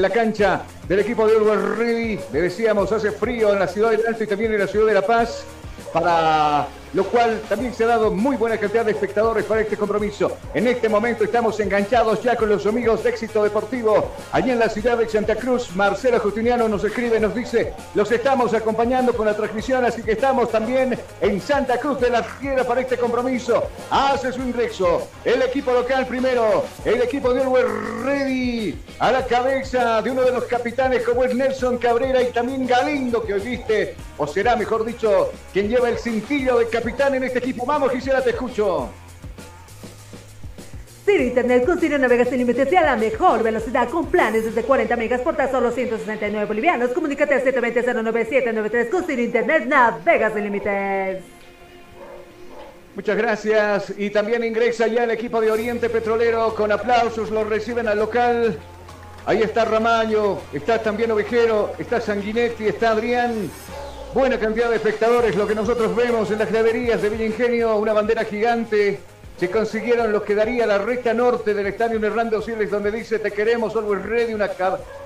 la 0.00 0.10
cancha 0.10 0.62
del 0.86 1.00
equipo 1.00 1.26
de 1.26 1.36
Uruguay. 1.36 2.20
Le 2.32 2.42
decíamos, 2.42 2.92
hace 2.92 3.10
frío 3.10 3.52
en 3.52 3.58
la 3.58 3.66
ciudad 3.66 3.90
del 3.90 4.06
Alto 4.06 4.22
y 4.22 4.26
también 4.28 4.52
en 4.52 4.60
la 4.60 4.68
ciudad 4.68 4.86
de 4.86 4.94
La 4.94 5.02
Paz, 5.04 5.44
para 5.92 6.68
lo 6.94 7.04
cual 7.04 7.40
también 7.48 7.74
se 7.74 7.84
ha 7.84 7.88
dado 7.88 8.10
muy 8.10 8.36
buena 8.36 8.58
cantidad 8.58 8.84
de 8.84 8.92
espectadores 8.92 9.44
para 9.44 9.62
este 9.62 9.76
compromiso. 9.76 10.36
En 10.54 10.66
este 10.66 10.88
momento 10.88 11.24
estamos 11.24 11.58
enganchados 11.60 12.22
ya 12.22 12.36
con 12.36 12.48
los 12.48 12.66
amigos 12.66 13.02
de 13.02 13.10
Éxito 13.10 13.42
Deportivo. 13.42 14.10
Allí 14.32 14.50
en 14.50 14.58
la 14.58 14.68
ciudad 14.68 14.98
de 14.98 15.08
Santa 15.08 15.36
Cruz, 15.36 15.74
Marcelo 15.74 16.18
Justiniano 16.20 16.68
nos 16.68 16.84
escribe, 16.84 17.18
nos 17.18 17.34
dice, 17.34 17.72
los 17.94 18.10
estamos 18.12 18.52
acompañando 18.52 19.14
con 19.14 19.26
la 19.26 19.34
transmisión, 19.34 19.84
así 19.84 20.02
que 20.02 20.12
estamos 20.12 20.50
también 20.50 20.98
en 21.20 21.40
Santa 21.40 21.78
Cruz 21.78 22.00
de 22.00 22.10
la 22.10 22.22
Riera 22.40 22.64
para 22.64 22.82
este 22.82 22.98
compromiso. 22.98 23.64
Hace 23.90 24.32
su 24.32 24.42
ingreso 24.42 25.08
el 25.24 25.42
equipo 25.42 25.72
local 25.72 26.06
primero, 26.06 26.64
el 26.84 27.00
equipo 27.00 27.32
de 27.32 27.40
Uruguay 27.40 27.64
Ready, 28.04 28.82
a 28.98 29.12
la 29.12 29.24
cabeza 29.24 30.02
de 30.02 30.10
uno 30.10 30.22
de 30.22 30.32
los 30.32 30.44
capitanes 30.44 31.02
como 31.04 31.24
es 31.24 31.34
Nelson 31.34 31.78
Cabrera 31.78 32.22
y 32.22 32.32
también 32.32 32.66
Galindo, 32.66 33.22
que 33.22 33.34
hoy 33.34 33.40
viste, 33.40 33.96
o 34.18 34.26
será 34.26 34.56
mejor 34.56 34.84
dicho, 34.84 35.32
quien 35.52 35.68
lleva 35.68 35.88
el 35.88 35.98
cintillo 35.98 36.58
de 36.58 36.66
capitán 36.66 36.81
capitán 36.82 37.14
en 37.14 37.22
este 37.22 37.38
equipo. 37.38 37.64
Vamos, 37.64 37.92
Gisela, 37.92 38.20
te 38.20 38.30
escucho. 38.30 38.90
Ciro 41.06 41.22
Internet 41.22 41.64
con 41.64 41.78
Ciro 41.78 41.96
Navegas 41.96 42.28
sin 42.28 42.38
límites 42.38 42.72
y 42.72 42.76
a 42.76 42.82
la 42.82 42.96
mejor 42.96 43.42
velocidad 43.44 43.88
con 43.88 44.06
planes 44.06 44.44
desde 44.44 44.62
40 44.62 44.96
megas 44.96 45.20
por 45.20 45.36
tan 45.36 45.50
solo 45.50 45.70
169 45.70 46.44
bolivianos. 46.46 46.90
Comunícate 46.90 47.34
al 47.34 47.44
720-09793 47.44 48.90
con 48.90 49.04
Ciro 49.04 49.22
Internet 49.22 49.66
Navegas 49.66 50.32
sin 50.34 50.42
límites. 50.42 51.22
Muchas 52.96 53.16
gracias. 53.16 53.94
Y 53.96 54.10
también 54.10 54.42
ingresa 54.42 54.88
ya 54.88 55.04
el 55.04 55.12
equipo 55.12 55.40
de 55.40 55.52
Oriente 55.52 55.88
Petrolero 55.88 56.52
con 56.56 56.72
aplausos. 56.72 57.30
Lo 57.30 57.44
reciben 57.44 57.86
al 57.86 57.98
local. 57.98 58.58
Ahí 59.24 59.40
está 59.40 59.64
Ramaño, 59.64 60.38
está 60.52 60.82
también 60.82 61.12
Ovejero, 61.12 61.74
está 61.78 62.00
Sanguinetti, 62.00 62.66
está 62.66 62.90
Adrián. 62.90 63.48
Buena 64.14 64.38
cantidad 64.38 64.68
de 64.68 64.76
espectadores, 64.76 65.34
lo 65.36 65.46
que 65.46 65.54
nosotros 65.54 65.96
vemos 65.96 66.30
en 66.30 66.38
las 66.38 66.52
graderías 66.52 67.00
de 67.00 67.08
Villa 67.08 67.24
Ingenio, 67.24 67.78
una 67.78 67.94
bandera 67.94 68.24
gigante. 68.24 69.00
Se 69.40 69.50
consiguieron 69.50 70.12
los 70.12 70.22
que 70.24 70.34
daría 70.34 70.66
la 70.66 70.76
recta 70.76 71.14
norte 71.14 71.54
del 71.54 71.68
estadio 71.68 71.98
Hernando 71.98 72.42
Siles, 72.42 72.70
donde 72.70 72.90
dice 72.90 73.18
te 73.20 73.30
queremos, 73.30 73.74
always 73.74 74.04
ready, 74.04 74.34
una, 74.34 74.50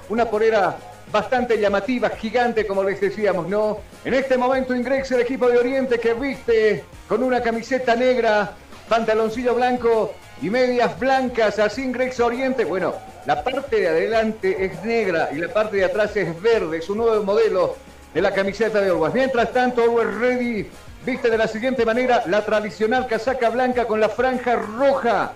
una 0.09 0.25
polera 0.25 0.77
bastante 1.13 1.57
llamativa, 1.57 2.11
gigante, 2.11 2.67
como 2.67 2.83
les 2.83 3.01
decíamos, 3.01 3.49
¿no? 3.49 3.79
En 4.05 4.13
este 4.13 4.37
momento 4.37 4.75
ingresa 4.75 5.15
el 5.15 5.21
equipo 5.21 5.49
de 5.49 5.59
Oriente 5.59 6.01
que 6.01 6.13
viste 6.15 6.83
con 7.09 7.23
una 7.23 7.41
camiseta 7.41 7.95
negra, 7.95 8.55
pantaloncillo 8.89 9.55
blanco 9.55 10.15
y 10.43 10.51
medias 10.51 10.99
blancas, 10.99 11.61
así 11.61 11.85
ingresa 11.85 12.27
Oriente. 12.27 12.65
Bueno, 12.65 12.93
la 13.25 13.45
parte 13.45 13.77
de 13.77 13.87
adelante 13.87 14.65
es 14.65 14.83
negra 14.85 15.29
y 15.33 15.37
la 15.37 15.53
parte 15.53 15.77
de 15.77 15.85
atrás 15.85 16.17
es 16.17 16.43
verde, 16.43 16.79
es 16.79 16.91
un 16.91 16.99
nuevo 16.99 17.23
modelo 17.23 17.77
de 18.17 18.23
la 18.23 18.33
camiseta 18.33 18.81
de 18.81 18.91
Orwas. 18.91 19.12
Mientras 19.12 19.53
tanto, 19.53 19.85
Orwas 19.85 20.14
Ready 20.14 20.67
viste 21.05 21.29
de 21.29 21.37
la 21.37 21.47
siguiente 21.47 21.85
manera 21.85 22.23
la 22.29 22.43
tradicional 22.47 23.07
casaca 23.07 23.51
blanca 23.51 23.85
con 23.85 24.01
la 24.01 24.09
franja 24.09 24.57
roja. 24.57 25.33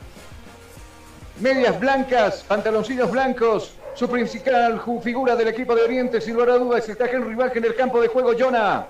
Medias 1.40 1.78
blancas, 1.78 2.42
pantaloncillos 2.48 3.10
blancos. 3.10 3.74
Su 3.92 4.08
principal 4.08 4.80
figura 5.02 5.36
del 5.36 5.48
equipo 5.48 5.74
de 5.74 5.82
Oriente, 5.82 6.22
sin 6.22 6.32
lugar 6.32 6.50
a 6.50 6.54
dudas, 6.54 6.88
está 6.88 7.04
Henry 7.04 7.34
Baje 7.34 7.58
en 7.58 7.66
el 7.66 7.74
campo 7.74 8.00
de 8.00 8.08
juego, 8.08 8.32
Jonah. 8.38 8.86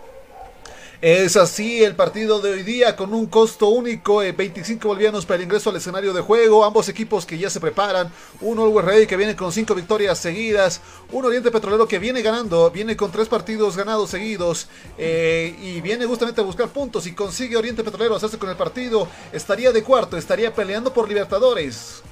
Es 1.02 1.34
así 1.38 1.82
el 1.82 1.96
partido 1.96 2.42
de 2.42 2.50
hoy 2.52 2.62
día 2.62 2.94
con 2.94 3.14
un 3.14 3.24
costo 3.24 3.68
único, 3.68 4.18
25 4.18 4.84
eh, 4.84 4.86
bolivianos 4.86 5.24
para 5.24 5.36
el 5.36 5.44
ingreso 5.44 5.70
al 5.70 5.76
escenario 5.76 6.12
de 6.12 6.20
juego. 6.20 6.62
Ambos 6.62 6.90
equipos 6.90 7.24
que 7.24 7.38
ya 7.38 7.48
se 7.48 7.58
preparan. 7.58 8.12
Un 8.42 8.58
Always 8.58 8.84
Ready 8.84 9.06
que 9.06 9.16
viene 9.16 9.34
con 9.34 9.50
5 9.50 9.74
victorias 9.74 10.18
seguidas. 10.18 10.82
Un 11.10 11.24
Oriente 11.24 11.50
Petrolero 11.50 11.88
que 11.88 11.98
viene 11.98 12.20
ganando, 12.20 12.70
viene 12.70 12.98
con 12.98 13.10
3 13.10 13.28
partidos 13.28 13.78
ganados 13.78 14.10
seguidos. 14.10 14.68
Eh, 14.98 15.56
y 15.62 15.80
viene 15.80 16.04
justamente 16.04 16.42
a 16.42 16.44
buscar 16.44 16.68
puntos. 16.68 17.06
Y 17.06 17.14
consigue 17.14 17.56
Oriente 17.56 17.82
Petrolero 17.82 18.16
hacerse 18.16 18.36
con 18.36 18.50
el 18.50 18.56
partido. 18.56 19.08
Estaría 19.32 19.72
de 19.72 19.82
cuarto, 19.82 20.18
estaría 20.18 20.54
peleando 20.54 20.92
por 20.92 21.08
Libertadores. 21.08 22.02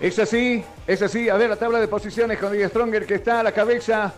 Es 0.00 0.18
así, 0.18 0.64
es 0.86 1.02
así. 1.02 1.28
A 1.28 1.36
ver 1.36 1.50
la 1.50 1.56
tabla 1.56 1.80
de 1.80 1.88
posiciones 1.88 2.38
con 2.38 2.50
Díaz 2.50 2.70
Stronger 2.70 3.04
que 3.04 3.16
está 3.16 3.40
a 3.40 3.42
la 3.42 3.52
cabeza. 3.52 4.14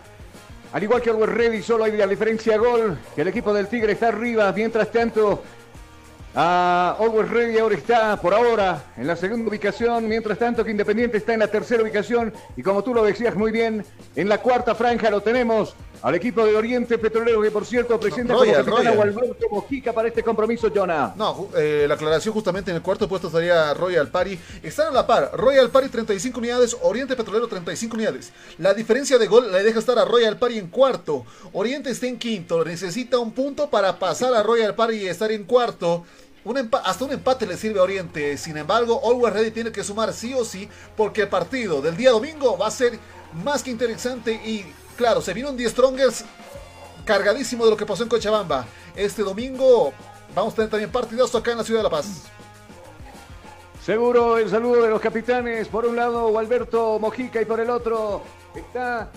Al 0.73 0.83
igual 0.83 1.03
que 1.03 1.11
Always 1.11 1.31
Ready, 1.31 1.63
solo 1.63 1.85
hay 1.85 1.97
la 1.97 2.07
diferencia 2.07 2.57
gol. 2.57 2.97
Que 3.15 3.23
el 3.23 3.29
equipo 3.29 3.53
del 3.53 3.67
Tigre 3.67 3.93
está 3.93 4.09
arriba. 4.09 4.53
Mientras 4.53 4.91
tanto, 4.93 5.43
a 6.35 6.97
Always 6.99 7.29
Ready 7.29 7.59
ahora 7.59 7.75
está 7.75 8.21
por 8.21 8.33
ahora 8.33 8.85
en 8.97 9.07
la 9.07 9.17
segunda 9.17 9.49
ubicación, 9.49 10.07
mientras 10.07 10.39
tanto 10.39 10.65
que 10.65 10.71
Independiente 10.71 11.17
está 11.17 11.35
en 11.35 11.41
la 11.41 11.49
tercera 11.49 11.83
ubicación 11.83 12.33
y 12.57 12.63
como 12.63 12.85
tú 12.85 12.95
lo 12.95 13.03
decías 13.03 13.35
muy 13.35 13.51
bien, 13.51 13.85
en 14.15 14.29
la 14.29 14.39
cuarta 14.39 14.77
franja 14.77 15.11
lo 15.11 15.23
tenemos 15.23 15.75
al 16.03 16.15
equipo 16.15 16.45
de 16.45 16.57
Oriente 16.57 16.99
Petrolero 16.99 17.43
que 17.43 17.51
por 17.51 17.65
cierto 17.65 17.99
presenta 17.99 18.35
como 18.35 18.51
capitán 18.53 18.87
a 18.87 19.03
Alberto 19.03 19.47
Mojica 19.51 19.93
para 19.93 20.09
este 20.09 20.23
compromiso, 20.23 20.71
Jonah. 20.75 21.15
No, 21.17 21.49
eh, 21.57 21.85
la 21.89 21.95
aclaración 21.95 22.35
justamente 22.35 22.71
en 22.71 22.77
el 22.77 22.83
cuarto 22.83 23.09
puesto 23.09 23.29
estaría 23.29 23.75
Royal 23.75 24.09
Pari. 24.09 24.39
Están 24.63 24.89
a 24.89 24.91
la 24.91 25.07
par, 25.07 25.31
Royal 25.35 25.71
Pari 25.71 25.89
35 25.89 26.39
unidades, 26.39 26.77
Oriente 26.83 27.17
Petrolero 27.17 27.49
35 27.49 27.97
unidades. 27.97 28.33
La 28.59 28.75
diferencia 28.75 29.19
de 29.19 29.27
gol 29.27 29.51
le 29.53 29.63
deja 29.63 29.79
estar 29.79 29.99
a 29.99 30.05
Royal 30.05 30.39
Pari 30.39 30.59
en 30.59 30.69
cuarto. 30.69 31.25
Oriente 31.53 31.91
está 31.91 32.07
en 32.07 32.19
quinto, 32.19 32.65
necesita 32.65 33.19
un 33.19 33.33
punto 33.33 33.69
para 33.69 33.99
pasar 33.99 34.35
a 34.35 34.43
Royal 34.43 34.75
Pari 34.75 34.99
y 34.99 35.09
estar 35.09 35.31
en 35.31 35.45
cuarto 35.45 36.05
hasta 36.85 37.05
un 37.05 37.13
empate 37.13 37.47
le 37.47 37.57
sirve 37.57 37.81
a 37.81 37.83
Oriente. 37.83 38.37
Sin 38.39 38.57
embargo, 38.57 39.01
Always 39.05 39.35
Ready 39.35 39.51
tiene 39.51 39.73
que 39.73 39.85
sumar 39.85 40.13
sí 40.13 40.33
o 40.35 40.45
sí, 40.45 40.69
porque 40.97 41.23
el 41.23 41.29
partido 41.29 41.83
del 41.83 41.97
día 41.97 42.11
domingo 42.11 42.57
va 42.57 42.69
a 42.69 42.71
ser 42.71 42.99
más 43.45 43.63
que 43.63 43.71
interesante. 43.71 44.33
Y 44.33 44.65
claro, 45.01 45.23
se 45.23 45.33
vino 45.33 45.49
un 45.49 45.57
10 45.57 45.73
Strongers 45.73 46.25
cargadísimo 47.07 47.65
de 47.65 47.71
lo 47.71 47.77
que 47.79 47.87
pasó 47.87 48.03
en 48.03 48.11
Cochabamba. 48.11 48.67
Este 48.95 49.23
domingo 49.23 49.95
vamos 50.35 50.53
a 50.53 50.57
tener 50.57 50.71
también 50.71 50.93
partidazo 50.93 51.39
acá 51.39 51.53
en 51.53 51.57
la 51.57 51.65
ciudad 51.65 51.81
de 51.81 51.85
La 51.85 51.91
Paz. 51.91 52.25
Seguro 53.83 54.37
el 54.37 54.51
saludo 54.51 54.83
de 54.83 54.91
los 54.91 55.01
capitanes. 55.01 55.69
Por 55.69 55.87
un 55.87 55.97
lado, 55.97 56.39
Alberto 56.39 56.99
Mojica 56.99 57.41
y 57.41 57.47
por 57.47 57.61
el 57.61 57.71
otro 57.71 58.21
está 58.55 59.11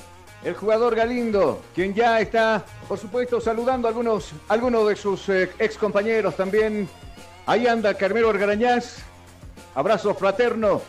el 0.46 0.54
jugador 0.54 0.96
Galindo, 0.96 1.62
quien 1.76 1.94
ya 1.94 2.22
está, 2.22 2.64
por 2.88 2.98
supuesto, 2.98 3.42
saludando 3.42 3.90
a 3.90 3.90
algunos, 3.90 4.32
algunos 4.48 4.88
de 4.88 4.96
sus 4.96 5.28
eh, 5.28 5.52
ex 5.60 5.78
compañeros 5.78 6.38
también 6.38 6.88
Ahí 7.46 7.68
anda 7.68 7.94
Carmelo 7.94 8.30
Argarañaz. 8.30 9.00
Abrazo 9.76 10.16
fraterno 10.16 10.82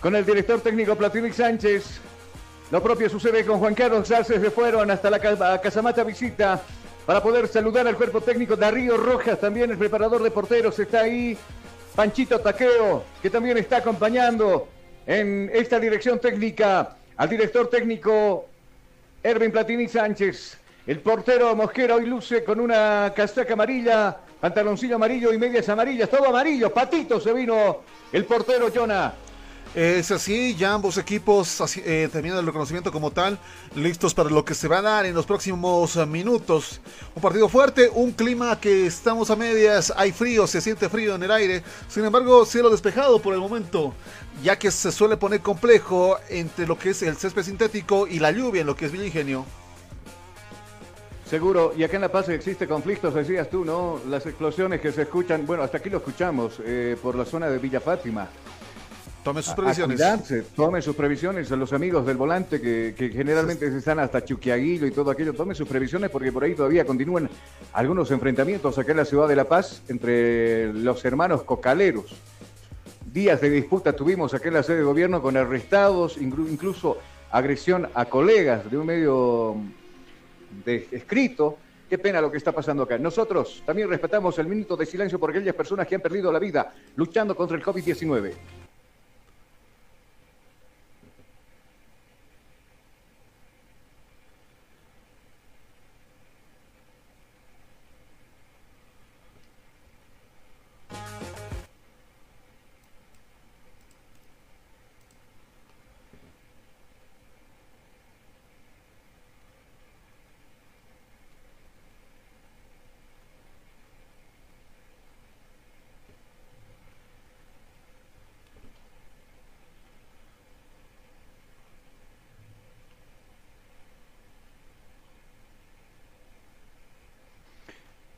con 0.00 0.16
el 0.16 0.24
director 0.24 0.62
técnico 0.62 0.96
Platini 0.96 1.30
Sánchez. 1.30 2.00
Lo 2.70 2.80
propio 2.80 3.10
sucede 3.10 3.44
con 3.44 3.58
Juan 3.58 3.74
Carlos 3.74 4.06
Salces, 4.06 4.40
se 4.40 4.50
fueron 4.52 4.92
hasta 4.92 5.10
la 5.10 5.18
Casamata 5.60 6.04
Visita 6.04 6.62
para 7.04 7.20
poder 7.20 7.48
saludar 7.48 7.88
al 7.88 7.96
cuerpo 7.96 8.20
técnico 8.20 8.54
Darío 8.54 8.96
Rojas, 8.96 9.40
también 9.40 9.72
el 9.72 9.76
preparador 9.76 10.22
de 10.22 10.30
porteros 10.30 10.78
está 10.78 11.00
ahí, 11.00 11.36
Panchito 11.96 12.38
Taqueo, 12.38 13.02
que 13.20 13.28
también 13.28 13.58
está 13.58 13.78
acompañando 13.78 14.68
en 15.04 15.50
esta 15.52 15.80
dirección 15.80 16.20
técnica 16.20 16.96
al 17.16 17.28
director 17.28 17.68
técnico 17.68 18.46
Erwin 19.20 19.50
Platini 19.50 19.88
Sánchez. 19.88 20.56
El 20.86 21.00
portero 21.00 21.56
Mosquera 21.56 21.96
hoy 21.96 22.06
luce 22.06 22.44
con 22.44 22.60
una 22.60 23.12
casaca 23.16 23.54
amarilla, 23.54 24.16
pantaloncillo 24.40 24.94
amarillo 24.94 25.32
y 25.32 25.38
medias 25.38 25.68
amarillas, 25.68 26.08
todo 26.08 26.28
amarillo, 26.28 26.72
patito 26.72 27.18
se 27.18 27.32
vino 27.32 27.78
el 28.12 28.24
portero 28.26 28.68
Jonah. 28.72 29.12
Es 29.72 30.10
así, 30.10 30.56
ya 30.56 30.74
ambos 30.74 30.98
equipos 30.98 31.76
eh, 31.76 32.08
terminan 32.10 32.38
el 32.38 32.46
reconocimiento 32.46 32.90
como 32.90 33.12
tal, 33.12 33.38
listos 33.76 34.14
para 34.14 34.28
lo 34.28 34.44
que 34.44 34.52
se 34.52 34.66
va 34.66 34.78
a 34.78 34.82
dar 34.82 35.06
en 35.06 35.14
los 35.14 35.26
próximos 35.26 35.94
eh, 35.94 36.04
minutos. 36.06 36.80
Un 37.14 37.22
partido 37.22 37.48
fuerte, 37.48 37.88
un 37.88 38.10
clima 38.10 38.58
que 38.58 38.86
estamos 38.86 39.30
a 39.30 39.36
medias, 39.36 39.92
hay 39.96 40.10
frío, 40.10 40.48
se 40.48 40.60
siente 40.60 40.88
frío 40.88 41.14
en 41.14 41.22
el 41.22 41.30
aire, 41.30 41.62
sin 41.86 42.04
embargo 42.04 42.44
cielo 42.44 42.68
despejado 42.68 43.22
por 43.22 43.32
el 43.32 43.38
momento, 43.38 43.94
ya 44.42 44.58
que 44.58 44.72
se 44.72 44.90
suele 44.90 45.16
poner 45.16 45.40
complejo 45.40 46.18
entre 46.28 46.66
lo 46.66 46.76
que 46.76 46.90
es 46.90 47.02
el 47.02 47.16
césped 47.16 47.44
sintético 47.44 48.08
y 48.08 48.18
la 48.18 48.32
lluvia 48.32 48.62
en 48.62 48.66
lo 48.66 48.74
que 48.74 48.86
es 48.86 48.92
Villa 48.92 49.06
Ingenio. 49.06 49.46
Seguro, 51.28 51.74
y 51.76 51.84
acá 51.84 51.94
en 51.94 52.02
La 52.02 52.10
Paz 52.10 52.28
existe 52.28 52.66
conflictos, 52.66 53.14
decías 53.14 53.48
tú, 53.48 53.64
¿no? 53.64 54.00
Las 54.08 54.26
explosiones 54.26 54.80
que 54.80 54.90
se 54.90 55.02
escuchan, 55.02 55.46
bueno, 55.46 55.62
hasta 55.62 55.78
aquí 55.78 55.88
lo 55.88 55.98
escuchamos, 55.98 56.54
eh, 56.64 56.96
por 57.00 57.14
la 57.14 57.24
zona 57.24 57.48
de 57.48 57.58
Villa 57.58 57.80
Fátima. 57.80 58.28
Tome 59.24 59.42
sus 59.42 59.50
A- 59.50 59.52
a 59.52 59.56
previsiones. 59.56 59.96
cuidarse, 59.98 60.42
tomen 60.56 60.80
sus 60.80 60.96
previsiones 60.96 61.52
a 61.52 61.56
los 61.56 61.72
amigos 61.74 62.06
del 62.06 62.16
volante 62.16 62.58
que, 62.60 62.94
que 62.96 63.10
generalmente 63.10 63.66
están 63.66 63.98
hasta 63.98 64.24
Chuquiaguillo 64.24 64.86
y 64.86 64.90
todo 64.92 65.10
aquello. 65.10 65.34
Tomen 65.34 65.54
sus 65.54 65.68
previsiones 65.68 66.08
porque 66.10 66.32
por 66.32 66.42
ahí 66.44 66.54
todavía 66.54 66.86
continúan 66.86 67.28
algunos 67.74 68.10
enfrentamientos 68.10 68.78
acá 68.78 68.92
en 68.92 68.96
la 68.96 69.04
ciudad 69.04 69.28
de 69.28 69.36
La 69.36 69.44
Paz 69.44 69.82
entre 69.88 70.72
los 70.72 71.04
hermanos 71.04 71.42
cocaleros. 71.42 72.16
Días 73.12 73.40
de 73.42 73.50
disputa 73.50 73.92
tuvimos 73.92 74.32
acá 74.32 74.48
en 74.48 74.54
la 74.54 74.62
sede 74.62 74.78
de 74.78 74.82
gobierno 74.84 75.20
con 75.20 75.36
arrestados, 75.36 76.18
inclu- 76.18 76.48
incluso 76.50 76.96
agresión 77.30 77.88
a 77.92 78.06
colegas 78.06 78.70
de 78.70 78.78
un 78.78 78.86
medio 78.86 79.56
de 80.64 80.88
escrito. 80.92 81.58
Qué 81.90 81.98
pena 81.98 82.20
lo 82.20 82.30
que 82.30 82.38
está 82.38 82.52
pasando 82.52 82.84
acá. 82.84 82.96
Nosotros 82.98 83.62
también 83.66 83.88
respetamos 83.90 84.38
el 84.38 84.46
minuto 84.46 84.76
de 84.76 84.86
silencio 84.86 85.18
por 85.18 85.30
aquellas 85.30 85.54
personas 85.56 85.86
que 85.88 85.96
han 85.96 86.00
perdido 86.00 86.32
la 86.32 86.38
vida 86.38 86.72
luchando 86.96 87.34
contra 87.36 87.56
el 87.58 87.62
COVID-19. 87.64 88.32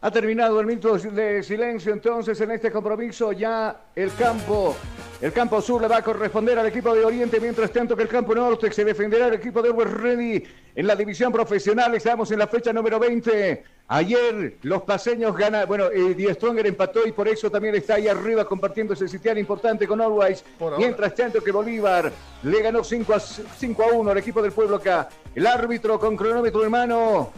Ha 0.05 0.11
terminado 0.11 0.59
el 0.59 0.66
minuto 0.66 0.98
de 0.98 1.44
silencio 1.44 1.92
entonces 1.92 2.40
en 2.40 2.50
este 2.50 2.72
compromiso. 2.72 3.30
Ya 3.30 3.84
el 3.94 4.12
campo, 4.14 4.74
el 5.20 5.32
campo 5.32 5.62
sur 5.62 5.80
le 5.80 5.86
va 5.86 5.98
a 5.98 6.03
corresponder 6.03 6.59
al 6.59 6.66
equipo 6.66 6.92
de 6.92 7.05
Oriente, 7.05 7.38
mientras 7.38 7.70
tanto 7.70 7.96
que 7.96 8.03
el 8.03 8.09
campo 8.09 8.34
norte 8.34 8.72
se 8.72 8.84
defenderá 8.84 9.28
el 9.28 9.34
equipo 9.34 9.62
de 9.62 9.70
West 9.70 9.92
Ready 9.92 10.42
en 10.74 10.86
la 10.88 10.96
división 10.96 11.30
profesional. 11.32 11.94
Estamos 11.94 12.32
en 12.32 12.40
la 12.40 12.48
fecha 12.48 12.72
número 12.72 12.98
20. 12.98 13.62
Ayer 13.86 14.57
los 14.62 14.82
paseños 14.82 15.36
ganan, 15.36 15.68
bueno, 15.68 15.84
eh, 15.92 16.14
Die 16.16 16.34
Stronger 16.34 16.66
empató 16.66 17.07
y 17.07 17.12
por 17.12 17.28
eso 17.28 17.48
también 17.48 17.76
está 17.76 17.94
ahí 17.94 18.09
arriba 18.09 18.44
compartiendo 18.44 18.94
ese 18.94 19.07
sitial 19.07 19.38
importante 19.38 19.86
con 19.86 20.00
Always. 20.00 20.44
Mientras 20.78 21.14
tanto 21.14 21.40
que 21.40 21.53
Bolívar 21.53 22.11
le 22.42 22.61
ganó 22.61 22.82
5 22.82 23.14
a, 23.14 23.20
5 23.20 23.82
a 23.84 23.92
1 23.92 24.11
al 24.11 24.18
equipo 24.18 24.42
del 24.42 24.50
pueblo 24.50 24.78
acá. 24.78 25.09
El 25.32 25.46
árbitro 25.46 25.96
con 26.00 26.16
cronómetro 26.16 26.64
en 26.64 26.70
mano 26.72 27.30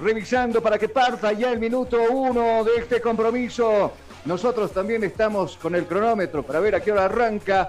revisando 0.00 0.62
para 0.62 0.78
que 0.78 0.88
parta 0.88 1.32
ya 1.32 1.50
el 1.52 1.58
minuto 1.58 1.98
uno 2.10 2.64
de 2.64 2.76
este 2.78 3.00
compromiso. 3.00 3.92
Nosotros 4.24 4.72
también 4.72 5.02
estamos 5.04 5.56
con 5.56 5.74
el 5.74 5.86
cronómetro 5.86 6.42
para 6.42 6.60
ver 6.60 6.74
a 6.74 6.80
qué 6.80 6.92
hora 6.92 7.06
arranca. 7.06 7.68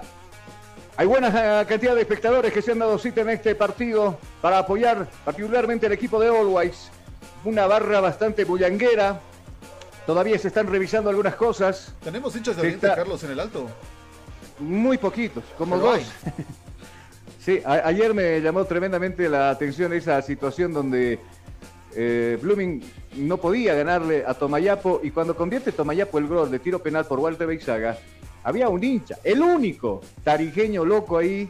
Hay 0.96 1.06
buena 1.06 1.64
cantidad 1.66 1.94
de 1.94 2.02
espectadores 2.02 2.52
que 2.52 2.62
se 2.62 2.72
han 2.72 2.78
dado 2.78 2.98
cita 2.98 3.22
en 3.22 3.30
este 3.30 3.54
partido 3.56 4.16
para 4.40 4.58
apoyar 4.58 5.08
particularmente 5.24 5.86
al 5.86 5.92
equipo 5.92 6.20
de 6.20 6.28
Always. 6.28 6.90
Una 7.44 7.66
barra 7.66 8.00
bastante 8.00 8.44
bullanguera. 8.44 9.20
Todavía 10.06 10.38
se 10.38 10.48
están 10.48 10.66
revisando 10.68 11.10
algunas 11.10 11.34
cosas. 11.34 11.92
Tenemos 12.02 12.36
hinchas 12.36 12.56
de 12.56 12.62
Oriente, 12.62 12.86
está- 12.86 12.96
Carlos, 12.96 13.22
en 13.24 13.30
el 13.32 13.40
alto. 13.40 13.66
Muy 14.60 14.98
poquitos, 14.98 15.42
como 15.58 15.76
Pero 15.76 15.92
dos. 15.92 16.02
Sí, 17.44 17.60
ayer 17.66 18.14
me 18.14 18.40
llamó 18.40 18.64
tremendamente 18.64 19.28
la 19.28 19.50
atención 19.50 19.92
esa 19.92 20.22
situación 20.22 20.72
donde 20.72 21.18
eh, 21.96 22.38
Blooming 22.40 22.82
no 23.16 23.36
podía 23.38 23.74
ganarle 23.74 24.24
a 24.26 24.34
Tomayapo 24.34 25.00
y 25.02 25.10
cuando 25.10 25.36
convierte 25.36 25.72
Tomayapo 25.72 26.18
el 26.18 26.26
gol 26.26 26.50
de 26.50 26.58
tiro 26.58 26.78
penal 26.78 27.06
por 27.06 27.20
Walter 27.20 27.46
Beizaga, 27.46 27.98
había 28.42 28.68
un 28.68 28.82
hincha, 28.82 29.18
el 29.24 29.40
único 29.40 30.02
tarijeño 30.22 30.84
loco 30.84 31.18
ahí 31.18 31.48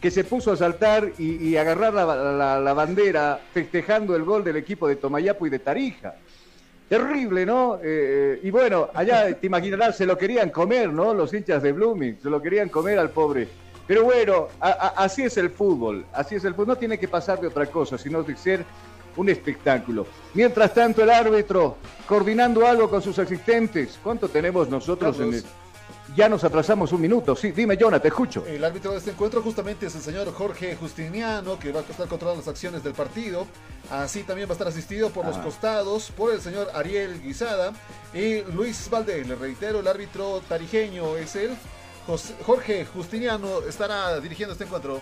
que 0.00 0.10
se 0.10 0.24
puso 0.24 0.52
a 0.52 0.56
saltar 0.56 1.12
y, 1.18 1.56
agarrar 1.56 1.94
la, 1.94 2.72
bandera 2.74 3.40
festejando 3.52 4.14
el 4.14 4.24
gol 4.24 4.44
del 4.44 4.56
equipo 4.56 4.86
de 4.86 4.96
Tomayapo 4.96 5.46
y 5.46 5.50
de 5.50 5.58
Tarija. 5.58 6.14
Terrible, 6.88 7.44
¿no? 7.44 7.80
Eh, 7.82 8.38
y 8.42 8.50
bueno, 8.50 8.88
allá 8.94 9.34
te 9.34 9.46
imaginarás, 9.46 9.96
se 9.96 10.06
lo 10.06 10.16
querían 10.16 10.50
comer, 10.50 10.92
¿no? 10.92 11.12
Los 11.14 11.34
hinchas 11.34 11.62
de 11.62 11.72
Blooming, 11.72 12.18
se 12.22 12.30
lo 12.30 12.40
querían 12.40 12.68
comer 12.68 12.98
al 12.98 13.10
pobre. 13.10 13.48
Pero 13.86 14.04
bueno, 14.04 14.48
así 14.60 15.22
es 15.22 15.36
el 15.36 15.50
fútbol, 15.50 16.04
así 16.12 16.34
es 16.34 16.44
el 16.44 16.54
fútbol. 16.54 16.68
No 16.68 16.76
tiene 16.76 16.98
que 16.98 17.08
pasar 17.08 17.40
de 17.40 17.46
otra 17.46 17.66
cosa, 17.66 17.96
sino 17.96 18.22
de 18.22 18.36
ser 18.36 18.64
un 19.16 19.28
espectáculo. 19.28 20.06
Mientras 20.34 20.72
tanto, 20.74 21.02
el 21.02 21.10
árbitro 21.10 21.76
coordinando 22.06 22.66
algo 22.66 22.88
con 22.88 23.02
sus 23.02 23.18
asistentes. 23.18 23.98
¿Cuánto 24.02 24.28
tenemos 24.28 24.68
nosotros 24.68 25.18
en 25.20 25.34
el... 25.34 25.44
Ya 26.14 26.28
nos 26.28 26.44
atrasamos 26.44 26.92
un 26.92 27.00
minuto. 27.00 27.34
Sí, 27.34 27.50
dime, 27.50 27.76
Jonah, 27.78 27.98
te 28.00 28.08
escucho. 28.08 28.44
El 28.46 28.64
árbitro 28.64 28.92
de 28.92 28.98
este 28.98 29.10
encuentro 29.10 29.42
justamente 29.42 29.86
es 29.86 29.94
el 29.96 30.00
señor 30.02 30.32
Jorge 30.32 30.76
Justiniano, 30.76 31.58
que 31.58 31.72
va 31.72 31.80
a 31.80 31.82
estar 31.82 32.06
controlando 32.06 32.40
las 32.42 32.48
acciones 32.48 32.84
del 32.84 32.92
partido. 32.94 33.46
Así 33.90 34.22
también 34.22 34.48
va 34.48 34.52
a 34.52 34.54
estar 34.54 34.68
asistido 34.68 35.10
por 35.10 35.26
los 35.26 35.36
Ah. 35.36 35.42
costados 35.42 36.10
por 36.16 36.32
el 36.32 36.40
señor 36.40 36.68
Ariel 36.74 37.20
Guisada 37.22 37.72
y 38.14 38.42
Luis 38.52 38.88
Valdés. 38.88 39.26
Le 39.26 39.34
reitero, 39.34 39.80
el 39.80 39.88
árbitro 39.88 40.40
tarijeño 40.48 41.16
es 41.16 41.34
él. 41.36 41.50
Jorge 42.44 42.86
Justiniano 42.86 43.62
estará 43.68 44.18
dirigiendo 44.20 44.52
este 44.52 44.64
encuentro. 44.64 45.00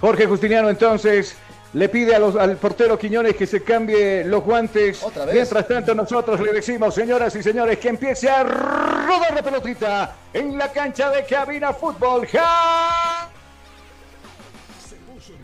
Jorge 0.00 0.26
Justiniano 0.26 0.70
entonces 0.70 1.34
le 1.76 1.88
pide 1.90 2.14
a 2.14 2.18
los- 2.18 2.36
al 2.36 2.56
portero 2.56 2.98
Quiñones 2.98 3.36
que 3.36 3.46
se 3.46 3.62
cambie 3.62 4.24
los 4.24 4.42
guantes. 4.42 4.98
vez. 5.26 5.34
Mientras 5.34 5.68
tanto 5.68 5.94
nosotros 5.94 6.40
le 6.40 6.52
decimos, 6.52 6.94
señoras 6.94 7.36
y 7.36 7.42
señores, 7.42 7.78
que 7.78 7.88
empiece 7.90 8.30
a 8.30 8.42
rodar 8.42 9.34
la 9.34 9.42
pelotita 9.42 10.16
en 10.32 10.56
la 10.56 10.72
cancha 10.72 11.10
de 11.10 11.24
Cabina 11.26 11.72
Fútbol. 11.74 12.26
¡Ja! 12.28 13.28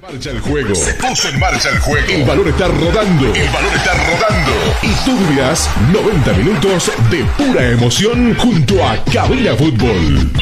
marcha 0.00 0.30
el 0.30 0.40
juego. 0.40 0.74
Se 0.74 0.94
puso 0.94 1.28
en 1.28 1.38
marcha 1.38 1.68
el 1.68 1.78
juego. 1.78 2.06
El 2.08 2.24
balón 2.24 2.48
está 2.48 2.66
rodando. 2.66 3.26
El 3.34 3.48
balón 3.50 3.72
está 3.74 3.92
rodando. 3.92 4.52
Y 4.82 4.92
tú 5.04 5.16
vivirás 5.16 5.70
90 5.92 6.32
minutos 6.32 6.90
de 7.10 7.24
pura 7.36 7.68
emoción 7.68 8.34
junto 8.36 8.84
a 8.84 8.96
Cabina 9.12 9.54
Fútbol. 9.54 10.32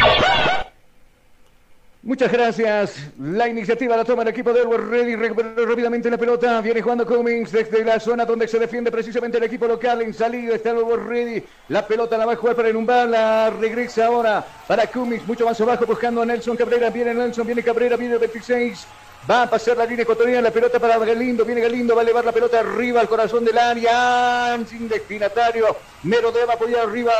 Muchas 2.02 2.32
gracias. 2.32 3.10
La 3.18 3.46
iniciativa 3.46 3.94
la 3.94 4.06
toma 4.06 4.22
el 4.22 4.28
equipo 4.28 4.54
de 4.54 4.60
Elwood 4.62 4.88
Ready. 4.88 5.16
Recupera 5.16 5.52
rápidamente 5.66 6.10
la 6.10 6.16
pelota. 6.16 6.58
Viene 6.62 6.80
jugando 6.80 7.06
Cummings 7.06 7.52
desde 7.52 7.84
la 7.84 8.00
zona 8.00 8.24
donde 8.24 8.48
se 8.48 8.58
defiende 8.58 8.90
precisamente 8.90 9.36
el 9.36 9.44
equipo 9.44 9.66
local. 9.66 10.00
En 10.00 10.14
salida 10.14 10.54
está 10.54 10.70
Elwood 10.70 11.06
Ready. 11.06 11.44
La 11.68 11.86
pelota 11.86 12.16
la 12.16 12.24
va 12.24 12.32
a 12.32 12.36
jugar 12.36 12.56
para 12.56 12.70
Enumbal. 12.70 13.10
La 13.10 13.50
regresa 13.50 14.06
ahora 14.06 14.42
para 14.66 14.86
Cummings. 14.86 15.26
Mucho 15.26 15.44
más 15.44 15.60
abajo 15.60 15.84
buscando 15.84 16.22
a 16.22 16.24
Nelson 16.24 16.56
Cabrera. 16.56 16.88
Viene 16.88 17.12
Nelson, 17.12 17.46
viene 17.46 17.62
Cabrera, 17.62 17.96
viene 17.96 18.14
el 18.14 18.20
26. 18.20 18.86
Va 19.30 19.42
a 19.42 19.50
pasar 19.50 19.76
la 19.76 19.84
línea 19.84 20.04
ecuatoriana, 20.04 20.40
la 20.40 20.50
pelota 20.50 20.78
para 20.78 20.96
Galindo, 20.96 21.44
viene 21.44 21.60
Galindo, 21.60 21.94
va 21.94 22.00
a 22.00 22.04
elevar 22.04 22.24
la 22.24 22.32
pelota 22.32 22.60
arriba 22.60 23.02
al 23.02 23.08
corazón 23.08 23.44
del 23.44 23.58
área, 23.58 24.58
sin 24.66 24.88
destinatario, 24.88 25.76
Merodea 26.04 26.46
va 26.46 26.54
a 26.54 26.82
arriba 26.82 27.12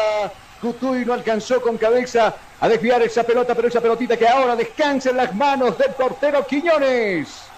Cutuy 0.61 1.04
no 1.04 1.14
alcanzó 1.14 1.61
con 1.61 1.78
cabeza 1.78 2.34
a 2.61 2.68
desviar 2.68 3.02
esa 3.02 3.22
pelota, 3.22 3.54
pero 3.54 3.68
esa 3.68 3.80
pelotita 3.80 4.16
que 4.16 4.28
ahora 4.28 4.54
descansa 4.54 5.11
en 5.11 5.16
las 5.16 5.34
manos 5.34 5.78
del 5.78 5.90
portero 5.92 6.46
Quiñones. 6.46 7.50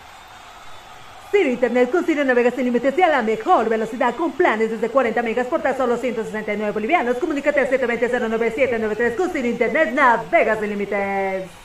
Ciro 1.32 1.48
Internet 1.48 1.90
con 1.90 2.04
Ciro 2.04 2.24
Navegas 2.24 2.54
sin 2.54 2.64
límites 2.66 2.96
y 2.96 3.02
a 3.02 3.08
la 3.08 3.22
mejor 3.22 3.68
velocidad 3.68 4.14
con 4.14 4.32
planes 4.32 4.70
desde 4.70 4.90
40 4.90 5.22
megas 5.22 5.46
por 5.46 5.62
tan 5.62 5.76
solo 5.76 5.96
169 5.96 6.72
bolivianos. 6.72 7.16
Comunícate 7.16 7.60
al 7.60 7.70
720-09793 7.70 9.16
con 9.16 9.30
Ciro 9.30 9.48
Internet 9.48 9.92
Navegas 9.94 10.60
sin 10.60 10.68
límites. 10.68 11.61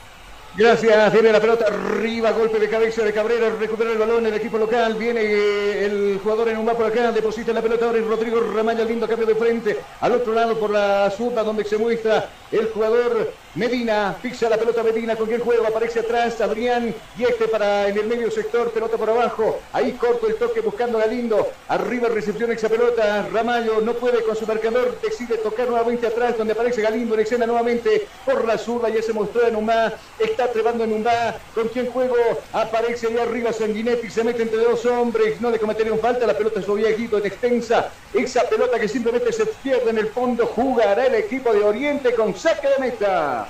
Gracias, 0.58 1.12
viene 1.12 1.30
la 1.30 1.40
pelota 1.40 1.66
arriba, 1.68 2.32
golpe 2.32 2.58
de 2.58 2.68
cabeza 2.68 3.04
de 3.04 3.12
Cabrera, 3.12 3.48
recupera 3.60 3.92
el 3.92 3.98
balón 3.98 4.26
el 4.26 4.34
equipo 4.34 4.58
local, 4.58 4.96
viene 4.96 5.20
eh, 5.22 5.84
el 5.84 6.18
jugador 6.20 6.48
en 6.48 6.58
un 6.58 6.64
mapa 6.64 6.78
por 6.78 6.86
acá, 6.86 7.12
deposita 7.12 7.52
la 7.52 7.62
pelota 7.62 7.86
ahora 7.86 7.98
en 7.98 8.08
Rodrigo 8.08 8.40
Ramaya, 8.40 8.84
lindo 8.84 9.06
cambio 9.06 9.24
de 9.24 9.36
frente, 9.36 9.76
al 10.00 10.10
otro 10.10 10.32
lado 10.32 10.58
por 10.58 10.70
la 10.70 11.12
zurda 11.16 11.44
donde 11.44 11.62
se 11.62 11.78
muestra 11.78 12.28
el 12.50 12.70
jugador 12.70 13.34
Medina, 13.58 14.14
fixa 14.22 14.48
la 14.48 14.56
pelota 14.56 14.84
Medina, 14.84 15.16
con 15.16 15.26
quien 15.26 15.40
juego 15.40 15.66
aparece 15.66 15.98
atrás 15.98 16.40
Adrián 16.40 16.94
y 17.18 17.24
este 17.24 17.48
para 17.48 17.88
en 17.88 17.98
el 17.98 18.06
medio 18.06 18.30
sector, 18.30 18.70
pelota 18.70 18.96
por 18.96 19.10
abajo, 19.10 19.58
ahí 19.72 19.94
corto 19.94 20.28
el 20.28 20.36
toque 20.36 20.60
buscando 20.60 20.96
a 20.96 21.00
Galindo, 21.00 21.44
arriba 21.66 22.08
recepción 22.08 22.52
esa 22.52 22.68
pelota, 22.68 23.26
Ramallo 23.32 23.80
no 23.80 23.94
puede 23.94 24.22
con 24.22 24.36
su 24.36 24.46
marcador, 24.46 25.00
decide 25.02 25.38
tocar 25.38 25.66
nuevamente 25.68 26.06
atrás 26.06 26.38
donde 26.38 26.52
aparece 26.52 26.82
Galindo 26.82 27.14
en 27.14 27.20
escena 27.20 27.46
nuevamente 27.46 28.06
por 28.24 28.46
la 28.46 28.56
zurda, 28.58 28.90
ya 28.90 29.02
se 29.02 29.12
mostró 29.12 29.44
en 29.44 29.56
Umá, 29.56 29.92
está 30.20 30.52
trepando 30.52 30.84
en 30.84 30.92
Umá, 30.92 31.34
con 31.52 31.66
quien 31.66 31.90
juego 31.90 32.14
aparece 32.52 33.08
ahí 33.08 33.18
arriba 33.18 33.52
Sanguinetti, 33.52 34.08
se 34.08 34.22
mete 34.22 34.42
entre 34.42 34.58
dos 34.58 34.86
hombres, 34.86 35.40
no 35.40 35.50
le 35.50 35.58
cometerían 35.58 35.98
falta, 35.98 36.28
la 36.28 36.38
pelota 36.38 36.60
es 36.60 36.72
viejito, 36.72 37.18
en 37.18 37.26
extensa, 37.26 37.90
esa 38.14 38.48
pelota 38.48 38.78
que 38.78 38.86
simplemente 38.86 39.32
se 39.32 39.46
pierde 39.46 39.90
en 39.90 39.98
el 39.98 40.10
fondo, 40.10 40.46
jugará 40.46 41.06
el 41.06 41.16
equipo 41.16 41.52
de 41.52 41.64
Oriente 41.64 42.14
con 42.14 42.36
saque 42.36 42.68
de 42.68 42.78
meta. 42.78 43.47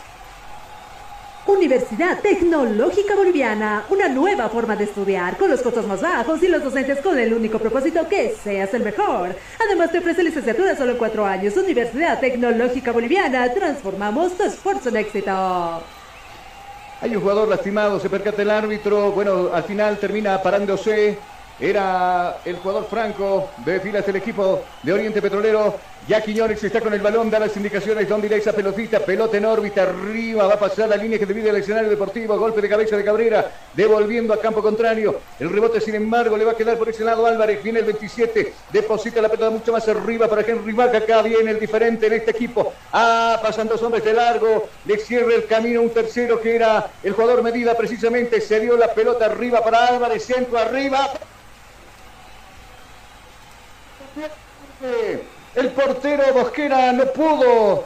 Universidad 1.48 2.20
Tecnológica 2.20 3.16
Boliviana, 3.16 3.86
una 3.88 4.06
nueva 4.06 4.50
forma 4.50 4.76
de 4.76 4.84
estudiar 4.84 5.38
con 5.38 5.48
los 5.48 5.62
costos 5.62 5.86
más 5.86 6.02
bajos 6.02 6.42
y 6.42 6.48
los 6.48 6.62
docentes 6.62 7.00
con 7.00 7.18
el 7.18 7.32
único 7.32 7.58
propósito 7.58 8.06
que 8.06 8.36
seas 8.44 8.74
el 8.74 8.84
mejor. 8.84 9.34
Además 9.58 9.90
te 9.90 9.98
ofrece 9.98 10.22
licenciatura 10.22 10.76
solo 10.76 10.98
cuatro 10.98 11.24
años. 11.24 11.56
Universidad 11.56 12.20
Tecnológica 12.20 12.92
Boliviana, 12.92 13.50
transformamos 13.54 14.36
tu 14.36 14.42
esfuerzo 14.42 14.90
en 14.90 14.98
éxito. 14.98 15.32
Hay 17.00 17.16
un 17.16 17.22
jugador 17.22 17.48
lastimado, 17.48 17.98
se 17.98 18.10
percata 18.10 18.42
el 18.42 18.50
árbitro, 18.50 19.12
bueno, 19.12 19.48
al 19.50 19.64
final 19.64 19.96
termina 19.96 20.42
parándose. 20.42 21.16
Era 21.58 22.40
el 22.44 22.56
jugador 22.56 22.86
Franco 22.90 23.48
de 23.64 23.80
filas 23.80 24.04
del 24.04 24.16
equipo 24.16 24.60
de 24.82 24.92
Oriente 24.92 25.22
Petrolero. 25.22 25.76
Ya 26.08 26.22
Quiñones 26.22 26.64
está 26.64 26.80
con 26.80 26.94
el 26.94 27.02
balón, 27.02 27.28
da 27.28 27.38
las 27.38 27.54
indicaciones. 27.58 28.08
Donde 28.08 28.28
irá 28.28 28.36
esa 28.38 28.54
pelotita? 28.54 28.98
Pelota 29.00 29.36
en 29.36 29.44
órbita, 29.44 29.82
arriba. 29.82 30.46
Va 30.46 30.54
a 30.54 30.58
pasar 30.58 30.88
la 30.88 30.96
línea 30.96 31.18
que 31.18 31.26
divide 31.26 31.50
el 31.50 31.56
escenario 31.56 31.90
deportivo. 31.90 32.34
Golpe 32.38 32.62
de 32.62 32.68
cabeza 32.70 32.96
de 32.96 33.04
Cabrera, 33.04 33.52
devolviendo 33.74 34.32
a 34.32 34.40
campo 34.40 34.62
contrario. 34.62 35.20
El 35.38 35.50
rebote, 35.50 35.82
sin 35.82 35.96
embargo, 35.96 36.38
le 36.38 36.46
va 36.46 36.52
a 36.52 36.56
quedar 36.56 36.78
por 36.78 36.88
ese 36.88 37.04
lado 37.04 37.26
Álvarez. 37.26 37.62
Viene 37.62 37.80
el 37.80 37.84
27, 37.84 38.54
deposita 38.72 39.20
la 39.20 39.28
pelota 39.28 39.50
mucho 39.50 39.70
más 39.70 39.86
arriba 39.86 40.26
para 40.28 40.40
Henry 40.40 40.72
Vaca. 40.72 40.96
Acá 40.96 41.20
viene 41.20 41.50
el 41.50 41.60
diferente 41.60 42.06
en 42.06 42.14
este 42.14 42.30
equipo. 42.30 42.72
Ah, 42.90 43.38
pasan 43.42 43.68
dos 43.68 43.82
hombres 43.82 44.02
de 44.02 44.14
largo. 44.14 44.66
Le 44.86 44.96
cierra 44.96 45.34
el 45.34 45.44
camino 45.44 45.82
un 45.82 45.90
tercero 45.90 46.40
que 46.40 46.56
era 46.56 46.90
el 47.02 47.12
jugador 47.12 47.42
Medida, 47.42 47.76
precisamente. 47.76 48.40
Se 48.40 48.60
dio 48.60 48.78
la 48.78 48.94
pelota 48.94 49.26
arriba 49.26 49.62
para 49.62 49.88
Álvarez, 49.88 50.24
centro 50.24 50.56
arriba. 50.56 51.12
El 55.58 55.70
portero 55.70 56.22
Bosquera 56.32 56.92
no 56.92 57.06
pudo 57.06 57.82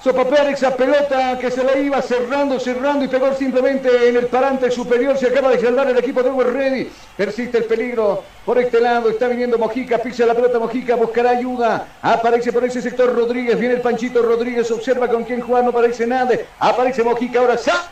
sopapear 0.00 0.50
esa 0.50 0.76
pelota 0.76 1.36
que 1.40 1.50
se 1.50 1.64
la 1.64 1.76
iba 1.76 2.00
cerrando, 2.00 2.60
cerrando 2.60 3.04
y 3.04 3.08
pegó 3.08 3.34
simplemente 3.34 4.10
en 4.10 4.16
el 4.16 4.26
parante 4.26 4.70
superior. 4.70 5.18
Se 5.18 5.26
acaba 5.26 5.50
de 5.50 5.60
salvar 5.60 5.88
el 5.88 5.98
equipo 5.98 6.22
de 6.22 6.30
Uber 6.30 6.52
Ready. 6.52 6.88
Persiste 7.16 7.58
el 7.58 7.64
peligro 7.64 8.22
por 8.46 8.58
este 8.58 8.80
lado. 8.80 9.10
Está 9.10 9.26
viniendo 9.26 9.58
Mojica, 9.58 9.98
pisa 9.98 10.24
la 10.24 10.34
pelota 10.34 10.60
Mojica, 10.60 10.94
buscará 10.94 11.30
ayuda. 11.30 11.84
Aparece 12.00 12.52
por 12.52 12.62
ese 12.62 12.80
sector 12.80 13.12
Rodríguez. 13.12 13.58
Viene 13.58 13.74
el 13.74 13.80
Panchito 13.80 14.22
Rodríguez, 14.22 14.70
observa 14.70 15.08
con 15.08 15.24
quién 15.24 15.40
jugar, 15.40 15.64
no 15.64 15.70
aparece 15.70 16.06
nada. 16.06 16.36
Aparece 16.60 17.02
Mojica, 17.02 17.40
ahora 17.40 17.58
sa. 17.58 17.90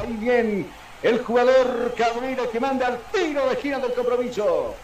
Ahí 0.00 0.16
bien 0.20 0.70
el 1.02 1.18
jugador 1.18 1.92
Cabrera 1.96 2.44
que 2.52 2.60
manda 2.60 2.86
al 2.86 2.98
tiro 3.12 3.44
de 3.48 3.54
esquina 3.54 3.80
del 3.80 3.92
compromiso. 3.92 4.76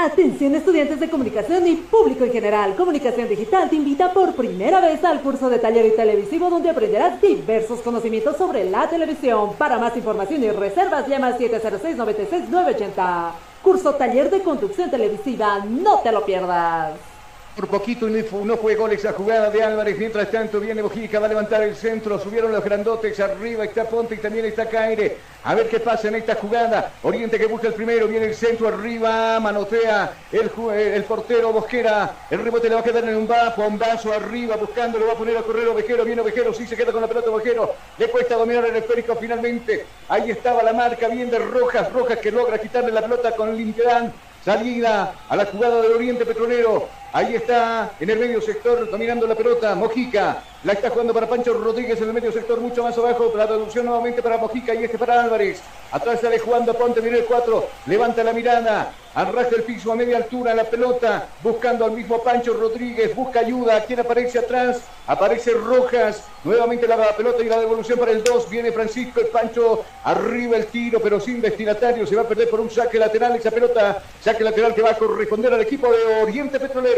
Atención 0.00 0.54
estudiantes 0.54 1.00
de 1.00 1.10
comunicación 1.10 1.66
y 1.66 1.74
público 1.74 2.22
en 2.22 2.30
general. 2.30 2.76
Comunicación 2.76 3.28
Digital 3.28 3.68
te 3.68 3.74
invita 3.74 4.12
por 4.12 4.32
primera 4.36 4.80
vez 4.80 5.02
al 5.02 5.20
curso 5.22 5.50
de 5.50 5.58
taller 5.58 5.86
y 5.86 5.96
televisivo 5.96 6.48
donde 6.48 6.70
aprenderás 6.70 7.20
diversos 7.20 7.80
conocimientos 7.80 8.36
sobre 8.36 8.70
la 8.70 8.88
televisión. 8.88 9.54
Para 9.58 9.76
más 9.76 9.96
información 9.96 10.44
y 10.44 10.52
reservas 10.52 11.08
llama 11.08 11.26
al 11.26 11.38
706-96-980. 11.38 13.30
Curso 13.60 13.96
taller 13.96 14.30
de 14.30 14.40
conducción 14.40 14.88
televisiva. 14.88 15.64
No 15.68 15.98
te 15.98 16.12
lo 16.12 16.24
pierdas. 16.24 17.17
Por 17.58 17.66
poquito 17.66 18.06
no 18.08 18.56
fue 18.56 18.76
gol 18.76 18.92
esa 18.92 19.12
jugada 19.12 19.50
de 19.50 19.60
Álvarez. 19.60 19.98
Mientras 19.98 20.30
tanto 20.30 20.60
viene 20.60 20.80
Bojica, 20.80 21.18
va 21.18 21.26
a 21.26 21.30
levantar 21.30 21.60
el 21.64 21.74
centro. 21.74 22.16
Subieron 22.20 22.52
los 22.52 22.62
grandotes 22.62 23.18
arriba. 23.18 23.64
Está 23.64 23.82
Ponte 23.82 24.14
y 24.14 24.18
también 24.18 24.44
está 24.44 24.68
Caire. 24.68 25.16
A 25.42 25.56
ver 25.56 25.68
qué 25.68 25.80
pasa 25.80 26.06
en 26.06 26.14
esta 26.14 26.36
jugada. 26.36 26.92
Oriente 27.02 27.36
que 27.36 27.46
busca 27.46 27.66
el 27.66 27.74
primero. 27.74 28.06
Viene 28.06 28.26
el 28.26 28.36
centro 28.36 28.68
arriba. 28.68 29.40
Manotea 29.40 30.12
el, 30.30 30.48
el 30.72 31.02
portero 31.02 31.52
Bosquera. 31.52 32.12
El 32.30 32.44
rebote 32.44 32.68
le 32.68 32.76
va 32.76 32.80
a 32.80 32.84
quedar 32.84 33.02
en 33.02 33.16
un 33.16 33.28
bombazo 33.56 34.12
arriba. 34.12 34.54
Buscando. 34.54 34.96
Lo 35.00 35.08
va 35.08 35.14
a 35.14 35.16
poner 35.16 35.36
a 35.36 35.42
correr 35.42 35.66
Ovejero. 35.66 36.04
Viene 36.04 36.20
Ovejero. 36.20 36.54
Sí 36.54 36.64
se 36.64 36.76
queda 36.76 36.92
con 36.92 37.00
la 37.00 37.08
pelota 37.08 37.28
Ovejero. 37.28 37.74
Le 37.98 38.08
cuesta 38.08 38.36
dominar 38.36 38.66
el 38.66 38.76
esférico 38.76 39.16
finalmente. 39.16 39.84
Ahí 40.08 40.30
estaba 40.30 40.62
la 40.62 40.72
marca 40.72 41.08
bien 41.08 41.28
de 41.28 41.40
Rojas. 41.40 41.92
Rojas 41.92 42.18
que 42.18 42.30
logra 42.30 42.56
quitarle 42.58 42.92
la 42.92 43.02
pelota 43.02 43.32
con 43.32 43.56
Limpián. 43.56 44.12
Salida 44.44 45.12
a 45.28 45.34
la 45.34 45.46
jugada 45.46 45.82
del 45.82 45.92
Oriente 45.92 46.24
Petrolero. 46.24 46.88
Ahí 47.10 47.34
está 47.34 47.92
en 47.98 48.10
el 48.10 48.18
medio 48.18 48.40
sector 48.42 48.90
dominando 48.90 49.26
la 49.26 49.34
pelota 49.34 49.74
Mojica. 49.74 50.42
La 50.64 50.72
está 50.72 50.90
jugando 50.90 51.14
para 51.14 51.28
Pancho 51.28 51.54
Rodríguez 51.54 52.00
en 52.00 52.08
el 52.08 52.12
medio 52.12 52.32
sector, 52.32 52.60
mucho 52.60 52.82
más 52.82 52.98
abajo. 52.98 53.32
La 53.34 53.46
traducción 53.46 53.86
nuevamente 53.86 54.22
para 54.22 54.38
Mojica 54.38 54.74
y 54.74 54.84
este 54.84 54.98
para 54.98 55.22
Álvarez. 55.22 55.62
Atrás 55.90 56.20
sale 56.20 56.38
jugando 56.38 56.74
Ponte, 56.74 57.00
viene 57.00 57.18
el 57.18 57.24
4. 57.24 57.66
Levanta 57.86 58.22
la 58.24 58.32
mirada. 58.32 58.92
Arrastra 59.14 59.56
el 59.56 59.64
piso 59.64 59.90
a 59.90 59.96
media 59.96 60.18
altura 60.18 60.54
la 60.54 60.64
pelota. 60.64 61.28
Buscando 61.42 61.84
al 61.84 61.92
mismo 61.92 62.22
Pancho 62.22 62.54
Rodríguez. 62.54 63.14
Busca 63.14 63.40
ayuda. 63.40 63.84
¿Quién 63.84 64.00
aparece 64.00 64.40
atrás? 64.40 64.80
Aparece 65.06 65.52
Rojas. 65.52 66.24
Nuevamente 66.44 66.86
la 66.86 67.16
pelota 67.16 67.42
y 67.42 67.48
la 67.48 67.60
devolución 67.60 67.98
para 67.98 68.10
el 68.10 68.22
2. 68.22 68.50
Viene 68.50 68.72
Francisco. 68.72 69.20
El 69.20 69.28
Pancho 69.28 69.84
arriba 70.04 70.56
el 70.56 70.66
tiro, 70.66 71.00
pero 71.00 71.20
sin 71.20 71.40
destinatario. 71.40 72.06
Se 72.06 72.16
va 72.16 72.22
a 72.22 72.28
perder 72.28 72.50
por 72.50 72.60
un 72.60 72.70
saque 72.70 72.98
lateral. 72.98 73.36
Esa 73.36 73.50
pelota, 73.50 74.02
saque 74.20 74.44
lateral 74.44 74.74
que 74.74 74.82
va 74.82 74.90
a 74.90 74.98
corresponder 74.98 75.54
al 75.54 75.60
equipo 75.62 75.90
de 75.90 76.22
Oriente 76.22 76.58
Petrolero. 76.60 76.97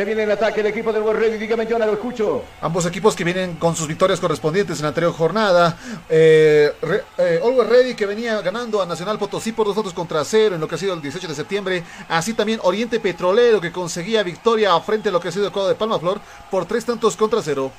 Se 0.00 0.06
viene 0.06 0.22
el 0.22 0.30
ataque 0.30 0.60
el 0.60 0.66
equipo 0.68 0.94
del 0.94 1.04
Ready. 1.04 1.36
Dígame, 1.36 1.66
Jonah, 1.66 1.84
lo 1.84 1.92
escucho. 1.92 2.42
Ambos 2.62 2.86
equipos 2.86 3.14
que 3.14 3.22
vienen 3.22 3.56
con 3.56 3.76
sus 3.76 3.86
victorias 3.86 4.18
correspondientes 4.18 4.78
en 4.78 4.84
la 4.84 4.88
anterior 4.88 5.12
jornada. 5.12 5.76
Eh, 6.08 6.72
re, 6.80 7.04
eh, 7.18 7.38
Always 7.44 7.68
Ready 7.68 7.94
que 7.94 8.06
venía 8.06 8.40
ganando 8.40 8.80
a 8.80 8.86
Nacional 8.86 9.18
Potosí 9.18 9.52
por 9.52 9.66
dos 9.66 9.76
otros 9.76 9.92
contra 9.92 10.24
cero 10.24 10.54
en 10.54 10.60
lo 10.62 10.66
que 10.66 10.76
ha 10.76 10.78
sido 10.78 10.94
el 10.94 11.02
18 11.02 11.28
de 11.28 11.34
septiembre. 11.34 11.84
Así 12.08 12.32
también 12.32 12.60
Oriente 12.62 12.98
Petrolero 12.98 13.60
que 13.60 13.70
conseguía 13.70 14.22
victoria 14.22 14.80
frente 14.80 15.10
a 15.10 15.12
lo 15.12 15.20
que 15.20 15.28
ha 15.28 15.32
sido 15.32 15.44
el 15.44 15.52
cuadro 15.52 15.68
de 15.68 15.74
Palmaflor 15.74 16.18
por 16.50 16.64
tres 16.64 16.86
tantos 16.86 17.14
contra 17.14 17.42
cero. 17.42 17.70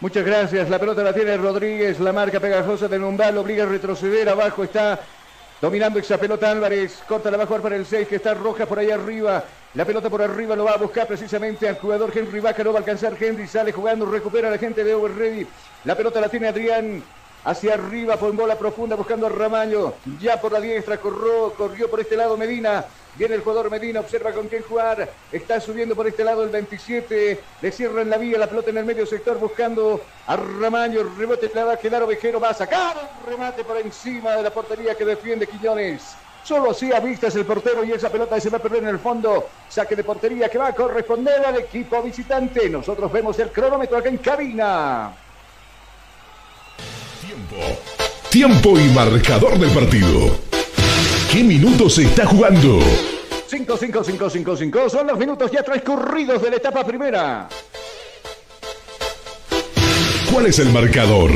Muchas 0.00 0.24
gracias. 0.26 0.68
La 0.68 0.80
pelota 0.80 1.04
la 1.04 1.12
tiene 1.12 1.36
Rodríguez. 1.36 2.00
La 2.00 2.12
marca 2.12 2.40
pegajosa 2.40 2.88
de 2.88 2.98
Numbal 2.98 3.38
obliga 3.38 3.62
a 3.62 3.68
retroceder. 3.68 4.28
Abajo 4.28 4.64
está 4.64 4.98
dominando 5.60 6.00
esa 6.00 6.18
pelota 6.18 6.50
Álvarez. 6.50 7.00
Corta 7.06 7.30
la 7.30 7.46
jugar 7.46 7.62
para 7.62 7.76
el 7.76 7.86
6 7.86 8.08
que 8.08 8.16
está 8.16 8.34
roja 8.34 8.66
por 8.66 8.80
ahí 8.80 8.90
arriba. 8.90 9.44
La 9.74 9.84
pelota 9.84 10.08
por 10.08 10.22
arriba 10.22 10.56
lo 10.56 10.64
va 10.64 10.72
a 10.72 10.76
buscar 10.78 11.06
precisamente 11.06 11.68
al 11.68 11.78
jugador 11.78 12.10
Henry 12.14 12.40
Vaca. 12.40 12.64
No 12.64 12.72
va 12.72 12.78
a 12.78 12.80
alcanzar 12.80 13.14
Henry. 13.20 13.46
Sale 13.46 13.70
jugando. 13.70 14.06
Recupera 14.06 14.48
a 14.48 14.50
la 14.50 14.58
gente 14.58 14.82
de 14.82 14.94
Over 14.94 15.14
Ready. 15.14 15.46
La 15.84 15.94
pelota 15.94 16.22
la 16.22 16.30
tiene 16.30 16.48
Adrián. 16.48 17.02
Hacia 17.44 17.74
arriba 17.74 18.16
por 18.16 18.32
bola 18.32 18.58
profunda 18.58 18.96
buscando 18.96 19.26
a 19.26 19.28
Ramaño. 19.28 19.92
Ya 20.20 20.40
por 20.40 20.52
la 20.52 20.60
diestra 20.60 20.96
corrió, 20.96 21.52
corrió 21.52 21.88
por 21.90 22.00
este 22.00 22.16
lado 22.16 22.36
Medina. 22.36 22.84
Viene 23.16 23.34
el 23.34 23.42
jugador 23.42 23.70
Medina, 23.70 24.00
observa 24.00 24.32
con 24.32 24.48
quién 24.48 24.62
jugar. 24.62 25.08
Está 25.30 25.60
subiendo 25.60 25.94
por 25.94 26.06
este 26.06 26.24
lado 26.24 26.42
el 26.44 26.50
27. 26.50 27.40
Le 27.60 27.72
cierran 27.72 28.08
la 28.08 28.16
vía, 28.16 28.38
la 28.38 28.48
pelota 28.48 28.70
en 28.70 28.78
el 28.78 28.84
medio 28.86 29.06
sector 29.06 29.38
buscando 29.38 30.00
a 30.26 30.36
Ramaño. 30.36 31.02
Rebote 31.16 31.50
le 31.54 31.62
va 31.62 31.74
a 31.74 31.76
quedar. 31.76 32.02
Va 32.08 32.48
a 32.48 32.54
sacar 32.54 32.96
remate 33.28 33.64
por 33.64 33.76
encima 33.76 34.34
de 34.34 34.42
la 34.42 34.50
portería 34.50 34.94
que 34.94 35.04
defiende 35.04 35.46
Quiñones. 35.46 36.16
Solo 36.48 36.70
así 36.70 36.90
a 36.90 36.98
vistas 36.98 37.36
el 37.36 37.44
portero 37.44 37.84
y 37.84 37.92
esa 37.92 38.08
pelota 38.08 38.40
se 38.40 38.48
va 38.48 38.56
a 38.56 38.62
perder 38.62 38.82
en 38.82 38.88
el 38.88 38.98
fondo. 38.98 39.50
Saque 39.68 39.94
de 39.94 40.02
portería 40.02 40.48
que 40.48 40.56
va 40.56 40.68
a 40.68 40.74
corresponder 40.74 41.44
al 41.44 41.58
equipo 41.58 42.02
visitante. 42.02 42.70
Nosotros 42.70 43.12
vemos 43.12 43.38
el 43.38 43.50
cronómetro 43.50 43.98
acá 43.98 44.08
en 44.08 44.16
cabina. 44.16 45.12
Tiempo. 47.20 47.56
Tiempo 48.30 48.80
y 48.80 48.88
marcador 48.94 49.58
del 49.58 49.70
partido. 49.72 50.38
¿Qué 51.30 51.44
minutos 51.44 51.96
se 51.96 52.04
está 52.04 52.24
jugando? 52.24 52.80
5, 53.46 53.76
5, 53.76 54.04
5, 54.04 54.30
5, 54.30 54.56
5. 54.56 54.88
Son 54.88 55.06
los 55.06 55.18
minutos 55.18 55.50
ya 55.50 55.62
transcurridos 55.62 56.40
de 56.40 56.48
la 56.48 56.56
etapa 56.56 56.82
primera. 56.82 57.46
¿Cuál 60.32 60.46
es 60.46 60.58
el 60.60 60.70
marcador? 60.70 61.30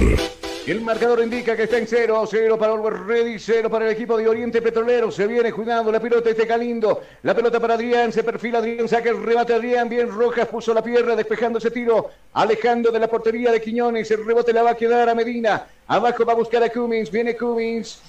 El 0.65 0.81
marcador 0.81 1.21
indica 1.21 1.57
que 1.57 1.65
está 1.65 1.77
en 1.77 1.89
0, 1.89 2.25
0 2.25 2.57
para 2.57 2.73
Always 2.73 3.01
Ready, 3.01 3.37
0 3.37 3.69
para 3.69 3.85
el 3.87 3.91
equipo 3.91 4.17
de 4.17 4.29
Oriente 4.29 4.63
Petrolero. 4.63 5.11
Se 5.11 5.27
viene 5.27 5.53
cuidando 5.53 5.91
la 5.91 5.99
pelota 5.99 6.31
este 6.31 6.47
Calindo. 6.47 7.03
La 7.25 7.35
pelota 7.35 7.59
para 7.59 7.75
Adrián, 7.75 8.13
se 8.13 8.23
perfila 8.23 8.59
Adrián, 8.59 8.89
saca 8.89 9.11
el 9.11 9.21
remate 9.21 9.55
Adrián. 9.55 9.89
Bien, 9.89 10.09
Rojas 10.09 10.47
puso 10.47 10.73
la 10.73 10.81
pierna 10.81 11.17
despejando 11.17 11.59
ese 11.59 11.73
tiro, 11.73 12.11
alejando 12.35 12.93
de 12.93 13.01
la 13.01 13.09
portería 13.09 13.51
de 13.51 13.61
Quiñones. 13.61 14.09
El 14.13 14.25
rebote 14.25 14.53
la 14.53 14.63
va 14.63 14.71
a 14.71 14.77
quedar 14.77 15.09
a 15.09 15.17
Medina. 15.17 15.67
Abajo 15.89 16.25
va 16.25 16.35
a 16.35 16.37
buscar 16.37 16.63
a 16.63 16.69
Cummins, 16.69 17.11
viene 17.11 17.37
Cummins. 17.37 18.01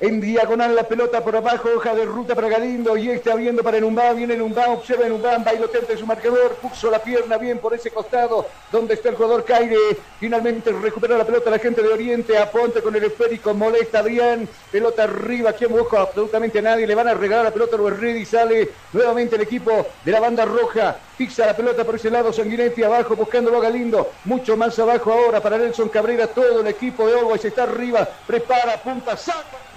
En 0.00 0.20
diagonal 0.20 0.76
la 0.76 0.84
pelota 0.84 1.24
por 1.24 1.34
abajo, 1.34 1.70
hoja 1.74 1.92
de 1.92 2.04
ruta 2.04 2.36
para 2.36 2.48
Galindo 2.48 2.96
y 2.96 3.10
está 3.10 3.34
viendo 3.34 3.64
para 3.64 3.80
Numbán, 3.80 4.16
viene 4.16 4.36
Numbán, 4.36 4.70
observa 4.70 5.08
Numbán, 5.08 5.42
bailoteante 5.42 5.94
de 5.94 5.98
su 5.98 6.06
marcador, 6.06 6.54
puso 6.62 6.88
la 6.88 7.00
pierna 7.00 7.36
bien 7.36 7.58
por 7.58 7.74
ese 7.74 7.90
costado, 7.90 8.46
donde 8.70 8.94
está 8.94 9.08
el 9.08 9.16
jugador 9.16 9.44
Caire, 9.44 9.76
finalmente 10.20 10.70
recupera 10.70 11.18
la 11.18 11.24
pelota 11.24 11.50
la 11.50 11.58
gente 11.58 11.82
de 11.82 11.88
Oriente, 11.88 12.38
aponte 12.38 12.80
con 12.80 12.94
el 12.94 13.02
esférico, 13.02 13.52
molesta 13.54 13.98
Adrián, 13.98 14.48
pelota 14.70 15.02
arriba, 15.02 15.50
aquí 15.50 15.66
busca 15.66 16.02
absolutamente 16.02 16.60
a 16.60 16.62
nadie, 16.62 16.86
le 16.86 16.94
van 16.94 17.08
a 17.08 17.14
regalar 17.14 17.46
la 17.46 17.50
pelota 17.50 17.74
a 17.74 17.90
Ready, 17.90 18.24
sale 18.24 18.70
nuevamente 18.92 19.34
el 19.34 19.42
equipo 19.42 19.84
de 20.04 20.12
la 20.12 20.20
banda 20.20 20.44
roja, 20.44 20.96
fixa 21.16 21.44
la 21.44 21.56
pelota 21.56 21.82
por 21.82 21.96
ese 21.96 22.08
lado, 22.08 22.32
Sanguinetti 22.32 22.84
abajo 22.84 23.16
buscándolo 23.16 23.58
a 23.58 23.62
Galindo, 23.62 24.12
mucho 24.26 24.56
más 24.56 24.78
abajo 24.78 25.12
ahora 25.12 25.40
para 25.40 25.58
Nelson 25.58 25.88
Cabrera, 25.88 26.28
todo 26.28 26.60
el 26.60 26.68
equipo 26.68 27.04
de 27.04 27.18
Always 27.18 27.44
está 27.44 27.64
arriba, 27.64 28.08
prepara, 28.28 28.80
punta, 28.80 29.16
saca. 29.16 29.67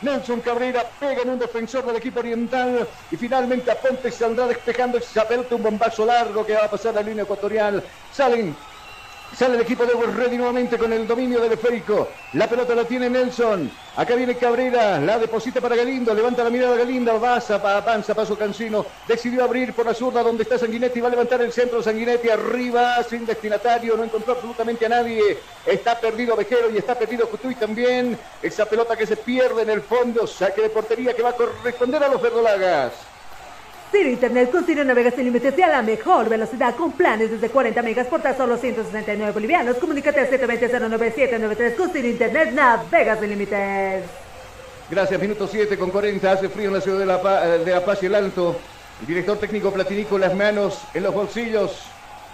Nelson 0.00 0.40
Cabrera 0.40 0.90
pega 0.98 1.22
en 1.22 1.30
un 1.30 1.38
defensor 1.38 1.86
del 1.86 1.96
equipo 1.96 2.20
oriental 2.20 2.88
y 3.10 3.16
finalmente 3.16 3.70
Aponte 3.70 4.10
saldrá 4.10 4.46
despejando 4.48 4.98
esa 4.98 5.26
pelota, 5.28 5.54
un 5.54 5.62
bombazo 5.62 6.04
largo 6.04 6.44
que 6.44 6.54
va 6.54 6.64
a 6.64 6.70
pasar 6.70 6.94
la 6.94 7.02
línea 7.02 7.24
ecuatorial. 7.24 7.84
Salen 8.08 8.71
Sale 9.36 9.54
el 9.54 9.62
equipo 9.62 9.86
de 9.86 9.94
Ready 9.94 10.36
nuevamente 10.36 10.76
con 10.76 10.92
el 10.92 11.06
dominio 11.06 11.40
del 11.40 11.52
esférico. 11.52 12.08
La 12.34 12.46
pelota 12.46 12.74
la 12.74 12.84
tiene 12.84 13.08
Nelson. 13.08 13.70
Acá 13.96 14.14
viene 14.14 14.36
Cabrera. 14.36 15.00
La 15.00 15.18
deposita 15.18 15.58
para 15.58 15.74
Galindo. 15.74 16.12
Levanta 16.12 16.44
la 16.44 16.50
mirada 16.50 16.76
Galindo. 16.76 17.12
Avanza, 17.12 17.54
avanza, 17.54 18.14
paso 18.14 18.36
Cancino. 18.36 18.84
Decidió 19.08 19.42
abrir 19.42 19.72
por 19.72 19.86
la 19.86 19.94
zurda 19.94 20.22
donde 20.22 20.42
está 20.42 20.58
Sanguinetti. 20.58 21.00
Va 21.00 21.08
a 21.08 21.12
levantar 21.12 21.40
el 21.40 21.50
centro. 21.50 21.82
Sanguinetti 21.82 22.28
arriba, 22.28 23.02
sin 23.04 23.24
destinatario. 23.24 23.96
No 23.96 24.04
encontró 24.04 24.34
absolutamente 24.34 24.84
a 24.84 24.90
nadie. 24.90 25.38
Está 25.64 25.98
perdido 25.98 26.36
Vejero 26.36 26.70
y 26.70 26.76
está 26.76 26.94
perdido 26.94 27.26
Cutuy 27.28 27.54
también. 27.54 28.18
Esa 28.42 28.66
pelota 28.66 28.96
que 28.96 29.06
se 29.06 29.16
pierde 29.16 29.62
en 29.62 29.70
el 29.70 29.80
fondo. 29.80 30.26
Saque 30.26 30.60
de 30.60 30.68
portería 30.68 31.14
que 31.14 31.22
va 31.22 31.30
a 31.30 31.36
corresponder 31.36 32.02
a 32.02 32.08
los 32.08 32.20
verdolagas. 32.20 33.11
Ciro 33.92 34.08
Internet 34.08 34.50
con 34.50 34.64
Ciro 34.64 34.82
navegas 34.84 35.14
sin 35.14 35.24
límites 35.24 35.52
y 35.56 35.60
a 35.60 35.68
la 35.68 35.82
mejor 35.82 36.30
velocidad 36.30 36.74
con 36.74 36.92
planes 36.92 37.30
desde 37.30 37.50
40 37.50 37.82
megas 37.82 38.06
por 38.06 38.22
tan 38.22 38.34
solo 38.34 38.56
169 38.56 39.32
bolivianos. 39.32 39.76
Comunícate 39.76 40.20
al 40.20 40.30
720-09793 40.30 41.76
con 41.76 41.90
Ciro 41.90 42.08
Internet 42.08 42.52
navegas 42.52 43.20
sin 43.20 43.28
límites. 43.28 44.04
Gracias, 44.90 45.20
minuto 45.20 45.46
7 45.46 45.76
con 45.76 45.90
40. 45.90 46.32
Hace 46.32 46.48
frío 46.48 46.68
en 46.68 46.74
la 46.74 46.80
ciudad 46.80 47.00
de 47.00 47.06
La, 47.06 47.20
Paz, 47.20 47.64
de 47.64 47.70
la 47.70 47.84
Paz 47.84 48.02
y 48.02 48.06
el 48.06 48.14
Alto. 48.14 48.56
El 49.02 49.06
director 49.06 49.36
técnico 49.36 49.70
Platinico, 49.70 50.16
las 50.16 50.34
manos 50.34 50.80
en 50.94 51.02
los 51.02 51.12
bolsillos. 51.12 51.82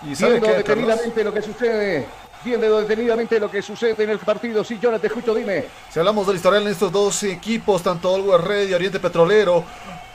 Y 0.04 0.14
viendo 0.14 0.46
detenidamente 0.46 1.24
lo 1.24 1.34
que 1.34 1.42
sucede 1.42 2.06
viendo 2.44 2.80
detenidamente 2.80 3.40
lo 3.40 3.50
que 3.50 3.62
sucede 3.62 4.04
en 4.04 4.10
el 4.10 4.18
partido. 4.20 4.62
Sí, 4.62 4.78
Jonathan, 4.80 5.00
te 5.00 5.06
escucho, 5.08 5.34
dime. 5.34 5.64
Si 5.90 5.98
hablamos 5.98 6.24
del 6.26 6.36
historial 6.36 6.62
en 6.62 6.68
estos 6.68 6.92
dos 6.92 7.24
equipos, 7.24 7.82
tanto 7.82 8.14
Always 8.14 8.44
Red 8.44 8.68
y 8.68 8.74
Oriente 8.74 9.00
Petrolero, 9.00 9.64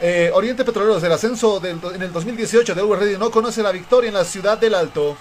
eh, 0.06 0.30
Oriente 0.34 0.66
Petrolero 0.66 0.96
desde 0.96 1.08
el 1.08 1.14
ascenso 1.14 1.62
del, 1.62 1.80
en 1.96 2.02
el 2.02 2.12
2018 2.12 2.76
de 2.76 2.82
Always 2.82 3.00
Red 3.00 3.18
no 3.18 3.32
conoce 3.32 3.64
la 3.64 3.72
victoria 3.72 4.10
en 4.10 4.16
la 4.16 4.26
ciudad 4.26 4.58
del 4.58 4.76
Alto. 4.76 5.16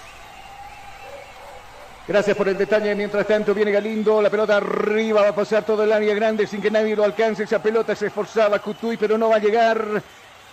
Gracias 2.05 2.35
por 2.35 2.49
el 2.49 2.57
detalle. 2.57 2.93
Mientras 2.93 3.25
tanto 3.25 3.53
viene 3.53 3.71
Galindo. 3.71 4.21
La 4.21 4.29
pelota 4.29 4.57
arriba. 4.57 5.21
Va 5.21 5.29
a 5.29 5.35
pasar 5.35 5.63
todo 5.63 5.85
el 5.85 5.91
área 5.93 6.13
grande 6.13 6.45
sin 6.45 6.61
que 6.61 6.69
nadie 6.69 6.97
lo 6.97 7.05
alcance. 7.05 7.43
Esa 7.43 7.63
pelota 7.63 7.95
se 7.95 8.07
esforzaba 8.07 8.59
Cutuy, 8.59 8.97
pero 8.97 9.17
no 9.17 9.29
va 9.29 9.37
a 9.37 9.39
llegar. 9.39 10.03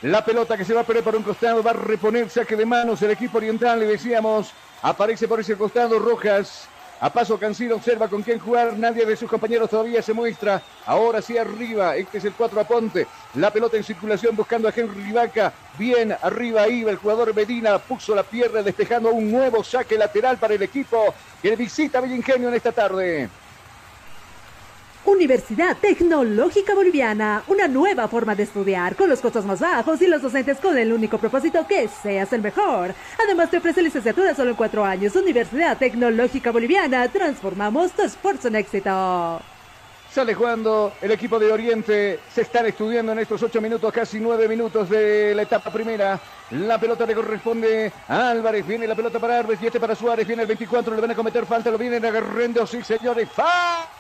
La 0.03 0.25
pelota 0.25 0.57
que 0.57 0.65
se 0.65 0.75
va 0.75 0.83
a 0.83 0.85
perder 0.85 1.03
por 1.03 1.17
un 1.17 1.25
costado. 1.25 1.61
Va 1.61 1.73
a 1.73 1.75
reponer 1.75 2.31
saque 2.31 2.55
de 2.55 2.65
manos 2.65 3.03
el 3.03 3.11
equipo 3.11 3.39
oriental. 3.39 3.81
Le 3.81 3.87
decíamos 3.87 4.53
Aparece 4.83 5.27
por 5.27 5.41
ese 5.41 5.57
costado 5.57 5.99
Rojas. 5.99 6.69
A 7.03 7.09
paso 7.09 7.39
Cancino 7.39 7.77
observa 7.77 8.09
con 8.09 8.23
quién 8.23 8.39
jugar. 8.39 8.77
Nadie 8.77 9.07
de 9.07 9.17
sus 9.17 9.29
compañeros 9.29 9.71
todavía 9.71 10.03
se 10.03 10.13
muestra. 10.13 10.61
Ahora 10.85 11.23
sí 11.23 11.39
arriba. 11.39 11.97
Este 11.97 12.19
es 12.19 12.27
el 12.27 12.35
4 12.35 12.61
a 12.61 12.65
Ponte. 12.65 13.07
La 13.37 13.51
pelota 13.51 13.79
en 13.79 13.85
circulación 13.85 14.37
buscando 14.37 14.69
a 14.69 14.73
Henry 14.75 15.11
Vaca. 15.11 15.51
Bien 15.79 16.15
arriba 16.21 16.69
iba 16.69 16.91
el 16.91 16.99
jugador 16.99 17.35
Medina. 17.35 17.79
Puso 17.79 18.15
la 18.15 18.23
pierna 18.23 18.63
despejando 18.63 19.11
un 19.13 19.31
nuevo 19.31 19.65
saque 19.65 19.97
lateral 19.97 20.37
para 20.37 20.55
el 20.55 20.63
equipo 20.63 21.15
que 21.41 21.57
visita 21.57 22.05
Ingenio 22.05 22.49
en 22.49 22.55
esta 22.55 22.73
tarde. 22.73 23.31
Universidad 25.11 25.77
Tecnológica 25.77 26.73
Boliviana, 26.73 27.43
una 27.49 27.67
nueva 27.67 28.07
forma 28.07 28.37
de 28.37 28.45
estudiar 28.45 28.95
con 28.95 29.11
los 29.11 29.21
costos 29.21 29.45
más 29.45 29.59
bajos 29.59 30.01
y 30.01 30.07
los 30.07 30.23
docentes 30.23 30.59
con 30.59 30.79
el 30.79 30.93
único 30.93 31.19
propósito 31.19 31.67
que 31.67 31.89
seas 31.89 32.33
el 32.33 32.41
mejor. 32.41 32.95
Además 33.23 33.51
te 33.51 33.59
ofrece 33.59 33.83
licenciatura 33.83 34.37
solo 34.37 34.51
en 34.51 34.57
cuatro 34.57 34.85
años. 34.85 35.17
Universidad 35.17 35.77
Tecnológica 35.79 36.53
Boliviana, 36.53 37.09
transformamos 37.09 37.91
tu 37.91 38.03
esfuerzo 38.03 38.49
en 38.49 38.57
éxito. 38.57 39.41
Sale 40.13 40.33
jugando 40.33 40.93
el 41.03 41.11
equipo 41.11 41.41
de 41.41 41.51
Oriente. 41.51 42.21
Se 42.33 42.43
están 42.43 42.67
estudiando 42.67 43.11
en 43.11 43.19
estos 43.19 43.43
ocho 43.43 43.61
minutos, 43.61 43.93
casi 43.93 44.21
nueve 44.21 44.47
minutos 44.47 44.89
de 44.89 45.35
la 45.35 45.43
etapa 45.43 45.73
primera. 45.73 46.21
La 46.53 46.79
pelota 46.79 47.05
le 47.05 47.17
corresponde 47.17 47.93
a 48.07 48.31
Álvarez. 48.31 48.65
Viene 48.65 48.87
la 48.87 48.95
pelota 48.95 49.19
para 49.19 49.41
Álvarez 49.41 49.61
y 49.61 49.67
este 49.67 49.81
para 49.81 49.97
Suárez. 49.97 50.27
Viene 50.27 50.43
el 50.43 50.49
24. 50.49 50.95
Le 50.95 51.01
van 51.01 51.11
a 51.11 51.17
cometer 51.17 51.45
falta. 51.47 51.71
Lo 51.71 51.79
vienen 51.79 52.05
agarrando. 52.05 52.65
Sí, 52.65 52.83
señores. 52.83 53.29
¡Fa! 53.31 54.00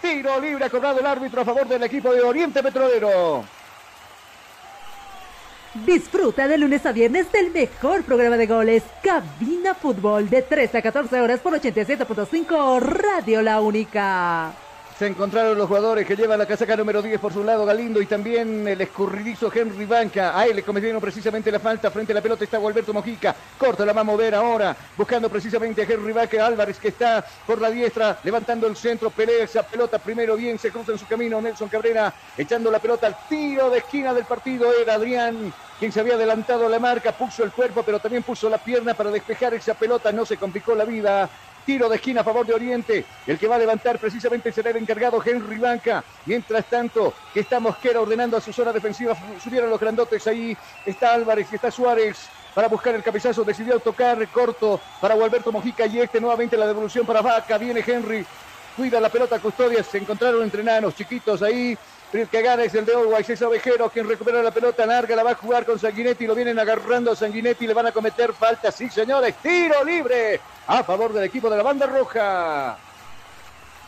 Tiro 0.00 0.40
libre 0.40 0.64
ha 0.64 0.70
cobrado 0.70 1.00
el 1.00 1.06
árbitro 1.06 1.42
a 1.42 1.44
favor 1.44 1.66
del 1.66 1.82
equipo 1.82 2.12
de 2.12 2.22
Oriente 2.22 2.62
Petrolero. 2.62 3.44
Disfruta 5.74 6.48
de 6.48 6.58
lunes 6.58 6.84
a 6.84 6.92
viernes 6.92 7.30
del 7.30 7.52
mejor 7.52 8.02
programa 8.02 8.36
de 8.36 8.46
goles, 8.46 8.82
Cabina 9.02 9.74
Fútbol, 9.74 10.28
de 10.28 10.42
13 10.42 10.78
a 10.78 10.82
14 10.82 11.20
horas 11.20 11.40
por 11.40 11.52
87.5 11.52 12.80
Radio 12.80 13.40
La 13.42 13.60
Única. 13.60 14.52
Se 15.00 15.06
encontraron 15.06 15.56
los 15.56 15.66
jugadores 15.66 16.06
que 16.06 16.14
llevan 16.14 16.38
la 16.38 16.44
casaca 16.44 16.76
número 16.76 17.00
10 17.00 17.18
por 17.18 17.32
su 17.32 17.42
lado, 17.42 17.64
Galindo 17.64 18.02
y 18.02 18.04
también 18.04 18.68
el 18.68 18.78
escurridizo 18.82 19.50
Henry 19.50 19.86
Banca. 19.86 20.38
A 20.38 20.44
él 20.44 20.56
le 20.56 20.62
cometieron 20.62 21.00
precisamente 21.00 21.50
la 21.50 21.58
falta 21.58 21.90
frente 21.90 22.12
a 22.12 22.16
la 22.16 22.20
pelota. 22.20 22.44
Está 22.44 22.58
Gualberto 22.58 22.92
Mojica. 22.92 23.34
Corta, 23.56 23.86
la 23.86 23.94
va 23.94 24.02
a 24.02 24.04
mover 24.04 24.34
ahora. 24.34 24.76
Buscando 24.98 25.30
precisamente 25.30 25.80
a 25.80 25.84
Henry 25.86 26.12
Banca. 26.12 26.44
Álvarez 26.44 26.78
que 26.78 26.88
está 26.88 27.24
por 27.46 27.62
la 27.62 27.70
diestra, 27.70 28.18
levantando 28.24 28.66
el 28.66 28.76
centro. 28.76 29.08
Pelea 29.08 29.44
esa 29.44 29.62
pelota 29.62 29.98
primero 29.98 30.36
bien. 30.36 30.58
Se 30.58 30.70
cruza 30.70 30.92
en 30.92 30.98
su 30.98 31.06
camino 31.06 31.40
Nelson 31.40 31.70
Cabrera, 31.70 32.12
echando 32.36 32.70
la 32.70 32.78
pelota 32.78 33.06
al 33.06 33.16
tiro 33.26 33.70
de 33.70 33.78
esquina 33.78 34.12
del 34.12 34.26
partido. 34.26 34.70
Era 34.70 34.96
Adrián 34.96 35.50
quien 35.80 35.92
se 35.92 36.00
había 36.00 36.12
adelantado 36.12 36.66
a 36.66 36.68
la 36.68 36.78
marca, 36.78 37.12
puso 37.12 37.42
el 37.42 37.52
cuerpo, 37.52 37.82
pero 37.82 37.98
también 37.98 38.22
puso 38.22 38.50
la 38.50 38.58
pierna 38.58 38.92
para 38.92 39.10
despejar 39.10 39.54
esa 39.54 39.72
pelota, 39.72 40.12
no 40.12 40.26
se 40.26 40.36
complicó 40.36 40.74
la 40.74 40.84
vida. 40.84 41.26
Tiro 41.64 41.88
de 41.88 41.96
esquina 41.96 42.22
a 42.22 42.24
favor 42.24 42.46
de 42.46 42.54
Oriente. 42.54 43.04
El 43.26 43.38
que 43.38 43.46
va 43.46 43.56
a 43.56 43.58
levantar 43.58 43.98
precisamente 43.98 44.52
será 44.52 44.70
el 44.70 44.76
encargado 44.76 45.22
Henry 45.24 45.58
Banca. 45.58 46.02
Mientras 46.26 46.66
tanto, 46.66 47.14
que 47.32 47.40
está 47.40 47.60
Mosquera 47.60 48.00
ordenando 48.00 48.36
a 48.36 48.40
su 48.40 48.52
zona 48.52 48.72
defensiva. 48.72 49.16
Subieron 49.42 49.70
los 49.70 49.80
grandotes 49.80 50.26
ahí. 50.26 50.56
Está 50.84 51.14
Álvarez 51.14 51.48
y 51.52 51.54
está 51.56 51.70
Suárez 51.70 52.28
para 52.54 52.68
buscar 52.68 52.94
el 52.94 53.02
cabezazo. 53.02 53.44
Decidió 53.44 53.78
tocar 53.80 54.26
corto 54.28 54.80
para 55.00 55.14
Gualberto 55.14 55.52
Mojica 55.52 55.86
y 55.86 56.00
este 56.00 56.20
nuevamente 56.20 56.56
la 56.56 56.66
devolución 56.66 57.06
para 57.06 57.22
Vaca. 57.22 57.58
Viene 57.58 57.84
Henry. 57.86 58.24
Cuida 58.76 59.00
la 59.00 59.08
pelota 59.08 59.38
Custodia. 59.38 59.82
Se 59.82 59.98
encontraron 59.98 60.42
entre 60.42 60.62
enanos 60.62 60.94
chiquitos 60.94 61.42
ahí. 61.42 61.76
Que 62.10 62.42
gana 62.42 62.64
es 62.64 62.74
el 62.74 62.84
de 62.84 62.92
Always, 62.92 63.30
es 63.30 63.40
Ovejero 63.40 63.88
quien 63.88 64.08
recupera 64.08 64.42
la 64.42 64.50
pelota 64.50 64.84
larga, 64.84 65.14
la 65.14 65.22
va 65.22 65.30
a 65.30 65.34
jugar 65.36 65.64
con 65.64 65.78
Sanguinetti, 65.78 66.26
lo 66.26 66.34
vienen 66.34 66.58
agarrando 66.58 67.12
a 67.12 67.16
Sanguinetti, 67.16 67.68
le 67.68 67.74
van 67.74 67.86
a 67.86 67.92
cometer 67.92 68.32
falta, 68.32 68.72
sí 68.72 68.90
señores, 68.90 69.36
tiro 69.40 69.84
libre 69.84 70.40
a 70.66 70.82
favor 70.82 71.12
del 71.12 71.22
equipo 71.22 71.48
de 71.48 71.56
la 71.56 71.62
banda 71.62 71.86
roja. 71.86 72.76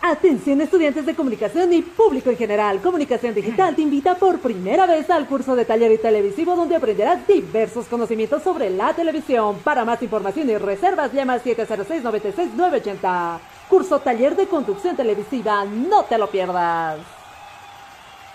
Atención 0.03 0.61
estudiantes 0.61 1.05
de 1.05 1.17
comunicación 1.17 1.73
y 1.73 1.83
público 1.83 2.31
en 2.31 2.37
general. 2.37 2.81
Comunicación 2.81 3.35
Digital 3.35 3.75
te 3.75 3.83
invita 3.83 4.15
por 4.15 4.39
primera 4.39 4.87
vez 4.87 5.11
al 5.11 5.27
curso 5.27 5.57
de 5.57 5.65
taller 5.65 5.91
y 5.91 5.99
televisivo 5.99 6.55
donde 6.55 6.77
aprenderás 6.77 7.27
diversos 7.27 7.87
conocimientos 7.87 8.43
sobre 8.43 8.71
la 8.71 8.95
televisión. 8.95 9.59
Para 9.65 9.85
más 9.85 10.03
información 10.03 10.49
y 10.49 10.57
reservas 10.59 11.13
llama 11.13 11.35
al 11.35 11.43
706-96-980. 11.43 13.39
Curso 13.69 13.99
taller 14.01 14.37
de 14.37 14.47
conducción 14.47 14.97
televisiva, 14.97 15.65
no 15.65 16.05
te 16.05 16.19
lo 16.19 16.29
pierdas. 16.29 17.22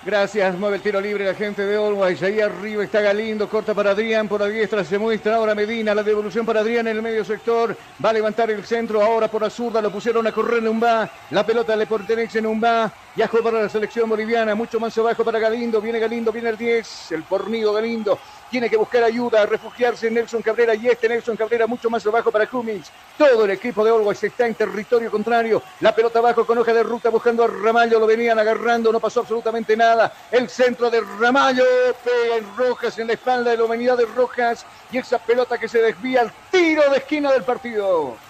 Gracias, 0.07 0.57
mueve 0.57 0.77
el 0.77 0.81
tiro 0.81 1.01
libre 1.01 1.25
la 1.25 1.33
gente 1.33 1.65
de 1.65 1.75
Always. 1.75 2.23
Ahí 2.23 2.39
arriba 2.39 2.81
está 2.81 3.01
Galindo, 3.01 3.49
corta 3.49 3.73
para 3.73 3.91
Adrián, 3.91 4.29
por 4.29 4.39
la 4.39 4.47
diestra 4.47 4.85
se 4.85 4.97
muestra 4.97 5.35
ahora 5.35 5.53
Medina, 5.53 5.93
la 5.93 6.01
devolución 6.01 6.45
para 6.45 6.61
Adrián 6.61 6.87
en 6.87 6.95
el 6.95 7.01
medio 7.01 7.25
sector. 7.25 7.75
Va 8.03 8.11
a 8.11 8.13
levantar 8.13 8.49
el 8.49 8.63
centro, 8.63 9.03
ahora 9.03 9.27
por 9.27 9.41
la 9.41 9.49
zurda 9.49 9.81
lo 9.81 9.91
pusieron 9.91 10.25
a 10.25 10.31
correr 10.31 10.63
va. 10.81 11.09
La 11.31 11.45
pelota 11.45 11.75
le 11.75 11.85
pertenece 11.87 12.39
en 12.39 12.45
va. 12.45 12.89
Viajó 13.17 13.39
para 13.43 13.63
la 13.63 13.67
selección 13.67 14.07
boliviana, 14.07 14.55
mucho 14.55 14.79
más 14.79 14.97
abajo 14.97 15.25
para 15.25 15.39
Galindo. 15.39 15.81
Viene 15.81 15.99
Galindo, 15.99 16.31
viene 16.31 16.51
el 16.51 16.57
10, 16.57 17.11
el 17.11 17.23
pornido 17.23 17.73
Galindo 17.73 18.17
tiene 18.49 18.69
que 18.69 18.77
buscar 18.77 19.03
ayuda, 19.03 19.45
refugiarse 19.45 20.07
en 20.07 20.15
Nelson 20.15 20.41
Cabrera 20.41 20.75
y 20.75 20.87
este 20.87 21.09
Nelson 21.09 21.35
Cabrera 21.35 21.67
mucho 21.67 21.89
más 21.89 22.05
abajo 22.05 22.31
para 22.31 22.47
Cummings. 22.47 22.91
Todo 23.17 23.45
el 23.45 23.51
equipo 23.51 23.83
de 23.83 23.91
Always 23.91 24.23
está 24.23 24.47
en 24.47 24.55
territorio 24.55 25.11
contrario. 25.11 25.61
La 25.81 25.93
pelota 25.93 26.19
abajo 26.19 26.45
con 26.45 26.57
hoja 26.57 26.73
de 26.73 26.83
ruta 26.83 27.09
buscando 27.09 27.43
a 27.43 27.47
Ramallo, 27.47 27.99
lo 27.99 28.07
venían 28.07 28.39
agarrando, 28.39 28.91
no 28.91 28.99
pasó 28.99 29.21
absolutamente 29.21 29.75
nada. 29.75 30.13
El 30.31 30.49
centro 30.49 30.89
de 30.89 31.01
Ramallo 31.19 31.63
pega 32.03 32.37
en 32.37 32.57
Rojas 32.57 32.97
en 32.99 33.07
la 33.07 33.13
espalda 33.13 33.51
de 33.51 33.57
la 33.57 33.63
humanidad 33.63 33.97
de 33.97 34.05
Rojas 34.05 34.65
y 34.91 34.97
esa 34.97 35.19
pelota 35.19 35.57
que 35.57 35.67
se 35.67 35.81
desvía 35.81 36.21
al 36.21 36.31
tiro 36.51 36.89
de 36.89 36.97
esquina 36.97 37.31
del 37.31 37.43
partido. 37.43 38.26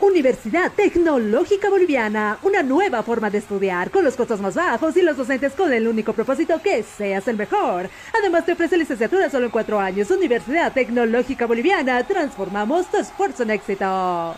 Universidad 0.00 0.72
Tecnológica 0.72 1.70
Boliviana, 1.70 2.38
una 2.42 2.62
nueva 2.62 3.02
forma 3.02 3.30
de 3.30 3.38
estudiar 3.38 3.90
con 3.90 4.04
los 4.04 4.14
costos 4.14 4.40
más 4.42 4.54
bajos 4.54 4.94
y 4.96 5.02
los 5.02 5.16
docentes 5.16 5.54
con 5.54 5.72
el 5.72 5.88
único 5.88 6.12
propósito 6.12 6.60
que 6.62 6.82
seas 6.82 7.26
el 7.28 7.36
mejor. 7.38 7.88
Además 8.18 8.44
te 8.44 8.52
ofrece 8.52 8.76
licenciatura 8.76 9.30
solo 9.30 9.46
en 9.46 9.50
cuatro 9.50 9.80
años. 9.80 10.10
Universidad 10.10 10.72
Tecnológica 10.72 11.46
Boliviana, 11.46 12.06
transformamos 12.06 12.86
tu 12.90 12.98
esfuerzo 12.98 13.44
en 13.44 13.52
éxito. 13.52 14.36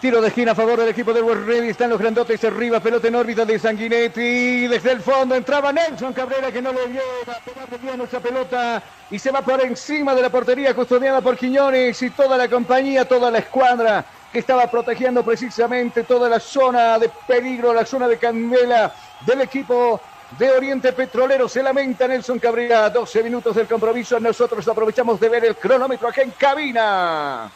Tiro 0.00 0.20
de 0.22 0.28
esquina 0.28 0.52
a 0.52 0.54
favor 0.54 0.78
del 0.78 0.88
equipo 0.88 1.12
West 1.12 1.46
Ready. 1.46 1.68
Están 1.68 1.90
los 1.90 1.98
grandotes 1.98 2.42
arriba. 2.44 2.80
Pelota 2.80 3.08
en 3.08 3.14
órbita 3.16 3.44
de 3.44 3.58
Sanguinetti. 3.58 4.66
Desde 4.66 4.92
el 4.92 5.00
fondo 5.00 5.34
entraba 5.34 5.72
Nelson 5.72 6.12
Cabrera 6.12 6.50
que 6.50 6.62
no 6.62 6.72
lo 6.72 6.86
vio. 6.86 7.00
Va 7.28 7.32
a 7.34 7.40
pegar 7.40 7.80
bien 7.80 8.00
esa 8.00 8.20
pelota. 8.20 8.82
Y 9.10 9.18
se 9.18 9.30
va 9.30 9.40
por 9.42 9.62
encima 9.62 10.14
de 10.14 10.22
la 10.22 10.30
portería 10.30 10.74
custodiada 10.74 11.20
por 11.20 11.36
Quiñones 11.36 12.00
y 12.02 12.10
toda 12.10 12.36
la 12.36 12.48
compañía, 12.48 13.06
toda 13.06 13.30
la 13.30 13.38
escuadra 13.38 14.04
que 14.32 14.40
estaba 14.40 14.70
protegiendo 14.70 15.22
precisamente 15.24 16.04
toda 16.04 16.28
la 16.28 16.40
zona 16.40 16.98
de 16.98 17.10
peligro, 17.26 17.72
la 17.72 17.86
zona 17.86 18.08
de 18.08 18.18
candela 18.18 18.94
del 19.24 19.40
equipo 19.42 20.00
de 20.38 20.50
Oriente 20.50 20.92
Petrolero. 20.92 21.48
Se 21.48 21.62
lamenta 21.62 22.08
Nelson 22.08 22.38
Cabrera. 22.38 22.90
12 22.90 23.22
minutos 23.22 23.54
del 23.56 23.66
compromiso. 23.66 24.18
Nosotros 24.20 24.66
aprovechamos 24.68 25.20
de 25.20 25.28
ver 25.28 25.44
el 25.44 25.56
cronómetro 25.56 26.08
aquí 26.08 26.20
en 26.20 26.30
cabina. 26.32 27.50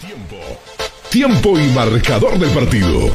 Tiempo. 0.00 0.36
Tiempo 1.10 1.58
y 1.58 1.68
marcador 1.68 2.38
del 2.38 2.50
partido. 2.50 3.10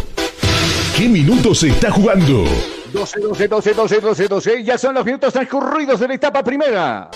¿Qué 0.96 1.08
minutos 1.08 1.60
se 1.60 1.70
está 1.70 1.92
jugando? 1.92 2.46
12, 2.94 3.20
12, 3.20 3.48
12, 3.48 3.74
12, 3.74 4.00
12, 4.00 4.28
12. 4.28 4.64
Ya 4.64 4.78
son 4.78 4.96
los 4.96 5.06
minutos 5.06 5.34
transcurridos 5.34 6.00
de 6.00 6.08
la 6.08 6.14
etapa 6.16 6.44
primera. 6.44 7.10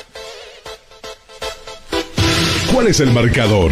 ¿Cuál 2.73 2.87
es 2.87 2.99
el 2.99 3.11
marcador? 3.11 3.71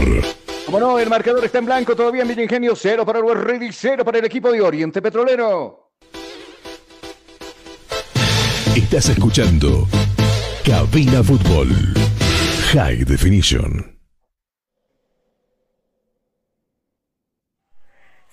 Como 0.70 0.82
no, 0.82 1.00
el 1.00 1.10
marcador 1.10 1.44
está 1.44 1.58
en 1.58 1.66
blanco 1.66 1.96
todavía 1.96 2.22
en 2.22 2.40
Ingenio. 2.40 2.76
Cero 2.76 3.04
para 3.04 3.18
el 3.18 3.26
Ready, 3.26 3.72
cero 3.72 4.06
para 4.06 4.20
el 4.20 4.26
equipo 4.26 4.52
de 4.52 4.62
Oriente 4.62 5.02
Petrolero. 5.02 5.94
Estás 8.76 9.10
escuchando 9.10 9.88
Cabina 10.64 11.24
Fútbol 11.24 11.70
High 12.72 13.04
Definition. 13.04 13.98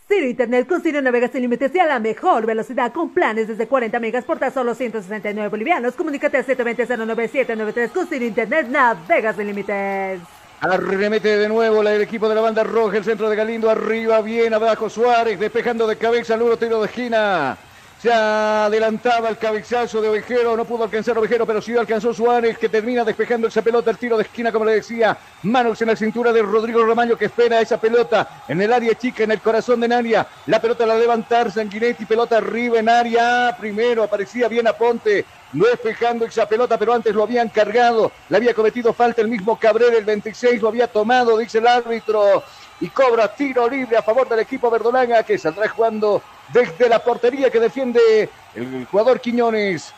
Ciro 0.06 0.26
Internet 0.28 0.68
con 0.68 0.82
Ciro 0.82 1.00
Navega 1.00 1.28
sin 1.28 1.40
límites 1.40 1.74
y 1.74 1.78
a 1.78 1.86
la 1.86 1.98
mejor 2.00 2.44
velocidad 2.44 2.92
con 2.92 3.14
planes 3.14 3.48
desde 3.48 3.66
40 3.66 3.98
megas 3.98 4.26
por 4.26 4.38
tan 4.38 4.52
solo 4.52 4.74
169 4.74 5.48
bolivianos. 5.48 5.94
Comunícate 5.94 6.36
al 6.36 6.44
720-09793 6.44 7.92
con 7.92 8.06
Ciro 8.06 8.26
Internet 8.26 8.68
Navega 8.68 9.32
sin 9.32 9.46
límites. 9.46 10.35
Arremete 10.68 11.36
de 11.36 11.48
nuevo 11.48 11.80
el 11.82 12.00
equipo 12.00 12.28
de 12.28 12.34
la 12.34 12.40
banda 12.40 12.64
roja, 12.64 12.96
el 12.96 13.04
centro 13.04 13.30
de 13.30 13.36
Galindo, 13.36 13.70
arriba, 13.70 14.20
bien 14.20 14.52
abajo 14.52 14.90
Suárez, 14.90 15.38
despejando 15.38 15.86
de 15.86 15.96
cabeza, 15.96 16.36
nuevo 16.36 16.56
tiro 16.56 16.80
de 16.80 16.86
esquina. 16.86 17.56
Se 18.02 18.12
adelantaba 18.12 19.30
el 19.30 19.38
cabezazo 19.38 20.02
de 20.02 20.10
Ovejero, 20.10 20.54
no 20.54 20.66
pudo 20.66 20.84
alcanzar 20.84 21.16
Ovejero, 21.16 21.46
pero 21.46 21.62
sí 21.62 21.74
alcanzó 21.74 22.12
Suárez, 22.12 22.58
que 22.58 22.68
termina 22.68 23.04
despejando 23.04 23.48
esa 23.48 23.62
pelota, 23.62 23.90
el 23.90 23.96
tiro 23.96 24.18
de 24.18 24.24
esquina, 24.24 24.52
como 24.52 24.66
le 24.66 24.74
decía. 24.74 25.16
Manos 25.44 25.80
en 25.80 25.88
la 25.88 25.96
cintura 25.96 26.30
de 26.30 26.42
Rodrigo 26.42 26.84
Ramaño, 26.84 27.16
que 27.16 27.24
espera 27.24 27.60
esa 27.60 27.80
pelota 27.80 28.44
en 28.48 28.60
el 28.60 28.70
área 28.70 28.94
chica, 28.94 29.24
en 29.24 29.30
el 29.30 29.40
corazón 29.40 29.80
de 29.80 29.88
Naria. 29.88 30.26
La 30.46 30.60
pelota 30.60 30.84
la 30.84 30.98
levantar 30.98 31.50
Sanguinetti, 31.50 32.04
pelota 32.04 32.36
arriba 32.36 32.78
en 32.78 32.90
área. 32.90 33.56
Primero 33.58 34.02
aparecía 34.02 34.46
bien 34.46 34.66
a 34.66 34.74
Ponte, 34.74 35.24
no 35.54 35.64
despejando 35.64 36.26
esa 36.26 36.46
pelota, 36.46 36.76
pero 36.78 36.92
antes 36.92 37.14
lo 37.14 37.22
habían 37.22 37.48
cargado. 37.48 38.12
Le 38.28 38.36
había 38.36 38.52
cometido 38.52 38.92
falta 38.92 39.22
el 39.22 39.28
mismo 39.28 39.58
Cabrera, 39.58 39.96
el 39.96 40.04
26 40.04 40.60
lo 40.60 40.68
había 40.68 40.86
tomado, 40.86 41.38
dice 41.38 41.58
el 41.58 41.66
árbitro. 41.66 42.44
Y 42.80 42.88
cobra 42.88 43.34
tiro 43.34 43.68
libre 43.68 43.96
a 43.96 44.02
favor 44.02 44.28
del 44.28 44.40
equipo 44.40 44.70
verdolaga, 44.70 45.22
que 45.22 45.38
saldrá 45.38 45.68
jugando 45.68 46.22
desde 46.52 46.88
la 46.88 47.02
portería 47.02 47.50
que 47.50 47.60
defiende 47.60 48.28
el 48.54 48.86
jugador 48.90 49.20
Quiñones. 49.20 49.92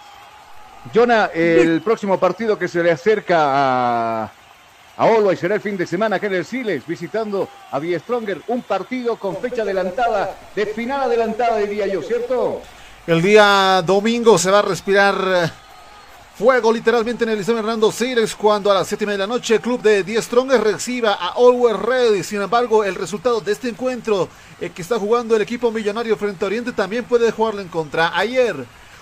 Jonah, 0.95 1.31
el 1.35 1.83
próximo 1.83 2.19
partido 2.19 2.59
que 2.59 2.69
se 2.69 2.83
le 2.83 2.91
acerca 2.91 3.37
a, 3.41 4.31
a 4.97 5.33
y 5.33 5.37
será 5.37 5.57
el 5.57 5.61
fin 5.61 5.77
de 5.77 5.87
semana 5.87 6.17
acá 6.17 6.29
en 6.29 6.35
el 6.35 6.45
Siles, 6.45 6.87
visitando 6.87 7.49
a 7.71 7.81
Die 7.81 7.99
Stronger, 7.99 8.41
un 8.49 8.63
partido 8.63 9.17
con 9.17 9.37
fecha 9.37 9.63
adelantada, 9.63 10.35
de 10.55 10.67
final 10.67 11.03
adelantada 11.03 11.59
diría 11.59 11.87
yo, 11.87 12.03
¿cierto? 12.03 12.63
El 13.07 13.23
día 13.23 13.83
domingo 13.85 14.39
se 14.39 14.51
va 14.51 14.61
a 14.61 14.63
respirar 14.63 15.51
Fuego 16.39 16.73
literalmente 16.73 17.25
en 17.25 17.31
el 17.31 17.39
Liceo 17.39 17.59
Hernando 17.59 17.91
Siles 17.91 18.37
cuando 18.37 18.71
a 18.71 18.75
las 18.75 18.87
7 18.87 19.05
de 19.05 19.19
la 19.19 19.27
noche 19.27 19.57
el 19.57 19.61
club 19.61 19.83
de 19.83 20.05
10 20.05 20.25
Strongers 20.25 20.63
reciba 20.63 21.15
a 21.15 21.31
Always 21.31 21.77
Ready. 21.77 22.23
Sin 22.23 22.41
embargo, 22.41 22.85
el 22.85 22.95
resultado 22.95 23.41
de 23.41 23.51
este 23.51 23.69
encuentro 23.69 24.29
eh, 24.61 24.71
que 24.71 24.83
está 24.83 25.01
jugando 25.01 25.35
el 25.35 25.43
equipo 25.43 25.73
millonario 25.73 26.17
frente 26.17 26.45
a 26.45 26.47
Oriente 26.47 26.71
también 26.71 27.05
puede 27.07 27.33
jugarlo 27.33 27.61
en 27.61 27.67
contra. 27.67 28.17
Ayer, 28.17 28.55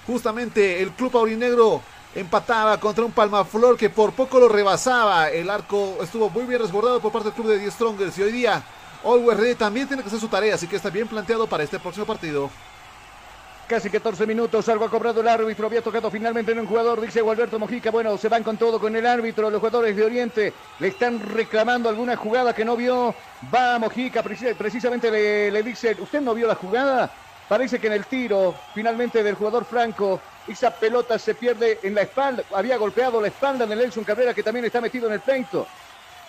justamente 0.07 0.81
el 0.81 0.93
club 0.93 1.15
aurinegro 1.15 1.83
empataba 2.15 2.81
contra 2.81 3.05
un 3.05 3.13
Palmaflor 3.13 3.77
que 3.77 3.91
por 3.91 4.15
poco 4.15 4.41
lo 4.41 4.49
rebasaba. 4.49 5.29
El 5.29 5.51
arco 5.51 5.99
estuvo 6.01 6.31
muy 6.31 6.45
bien 6.45 6.63
resguardado 6.63 7.01
por 7.01 7.13
parte 7.13 7.29
del 7.29 7.35
club 7.35 7.49
de 7.49 7.59
10 7.59 7.75
Strongers 7.75 8.17
y 8.17 8.23
hoy 8.23 8.33
día 8.33 8.65
Always 9.05 9.39
Ready 9.39 9.55
también 9.57 9.87
tiene 9.87 10.03
que 10.03 10.09
hacer 10.09 10.21
su 10.21 10.29
tarea, 10.29 10.55
así 10.55 10.67
que 10.67 10.77
está 10.77 10.89
bien 10.89 11.07
planteado 11.07 11.47
para 11.47 11.65
este 11.65 11.79
próximo 11.79 12.07
partido. 12.07 12.49
Casi 13.67 13.91
14 13.91 14.29
minutos, 14.29 14.69
algo 14.69 14.85
ha 14.85 14.91
cobrado 14.91 15.21
el 15.21 15.27
árbitro, 15.27 15.67
había 15.67 15.83
tocado 15.83 16.09
finalmente 16.09 16.53
en 16.53 16.61
un 16.61 16.67
jugador, 16.67 17.01
dice 17.01 17.21
Gualberto 17.21 17.59
Mojica, 17.59 17.91
bueno, 17.91 18.17
se 18.17 18.29
van 18.29 18.45
con 18.45 18.57
todo 18.57 18.79
con 18.79 18.95
el 18.95 19.05
árbitro, 19.05 19.51
los 19.51 19.59
jugadores 19.59 19.97
de 19.97 20.05
Oriente 20.05 20.53
le 20.79 20.87
están 20.87 21.19
reclamando 21.19 21.89
alguna 21.89 22.15
jugada 22.15 22.55
que 22.55 22.65
no 22.65 22.77
vio, 22.77 23.13
va 23.53 23.77
Mojica, 23.81 24.23
precisamente 24.23 25.11
le, 25.11 25.63
dice, 25.65 25.97
¿usted 25.99 26.21
no 26.21 26.33
vio 26.33 26.47
la 26.47 26.55
jugada? 26.55 27.11
Parece 27.49 27.81
que 27.81 27.89
en 27.89 27.95
el 27.95 28.07
tiro, 28.07 28.55
finalmente 28.73 29.25
del 29.25 29.35
jugador 29.35 29.65
Franco, 29.65 30.21
esa 30.47 30.71
pelota 30.71 31.19
se 31.19 31.35
pierde 31.35 31.81
en 31.83 31.97
la 31.97 32.03
espalda, 32.03 32.45
había 32.55 32.77
golpeado 32.77 33.21
la 33.21 33.29
espalda 33.29 33.67
de 33.67 33.75
Nelson 33.75 34.05
Cabrera 34.05 34.33
que 34.33 34.45
también 34.45 34.67
está 34.67 34.81
metido 34.81 35.09
en 35.09 35.15
el 35.15 35.21
peito. 35.21 35.67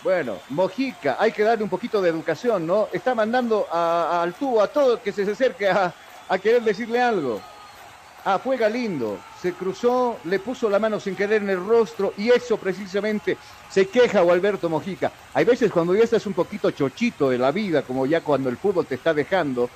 Bueno, 0.01 0.37
Mojica, 0.49 1.17
hay 1.19 1.31
que 1.31 1.43
darle 1.43 1.63
un 1.63 1.69
poquito 1.69 2.01
de 2.01 2.09
educación, 2.09 2.65
¿no? 2.65 2.87
Está 2.91 3.13
mandando 3.13 3.67
al 3.71 4.33
tubo 4.33 4.61
a 4.61 4.67
todo 4.67 5.01
que 5.01 5.11
se 5.11 5.29
acerque 5.29 5.67
a, 5.69 5.93
a 6.29 6.37
querer 6.37 6.61
decirle 6.63 7.01
algo. 7.01 7.41
Ah, 8.25 8.39
fue 8.39 8.57
Galindo, 8.57 9.17
se 9.41 9.53
cruzó, 9.53 10.17
le 10.25 10.39
puso 10.39 10.69
la 10.69 10.79
mano 10.79 10.99
sin 10.99 11.15
querer 11.15 11.43
en 11.43 11.49
el 11.49 11.65
rostro 11.65 12.13
y 12.17 12.29
eso 12.29 12.57
precisamente 12.57 13.37
se 13.69 13.87
queja 13.87 14.21
o 14.21 14.31
Alberto 14.33 14.69
Mojica. 14.69 15.11
Hay 15.33 15.45
veces 15.45 15.71
cuando 15.71 15.95
ya 15.95 16.03
estás 16.03 16.25
un 16.25 16.33
poquito 16.33 16.71
chochito 16.71 17.29
de 17.29 17.37
la 17.37 17.51
vida, 17.51 17.83
como 17.83 18.05
ya 18.05 18.19
cuando 18.19 18.49
el 18.49 18.57
fútbol 18.57 18.85
te 18.85 18.95
está 18.95 19.13
dejando, 19.13 19.69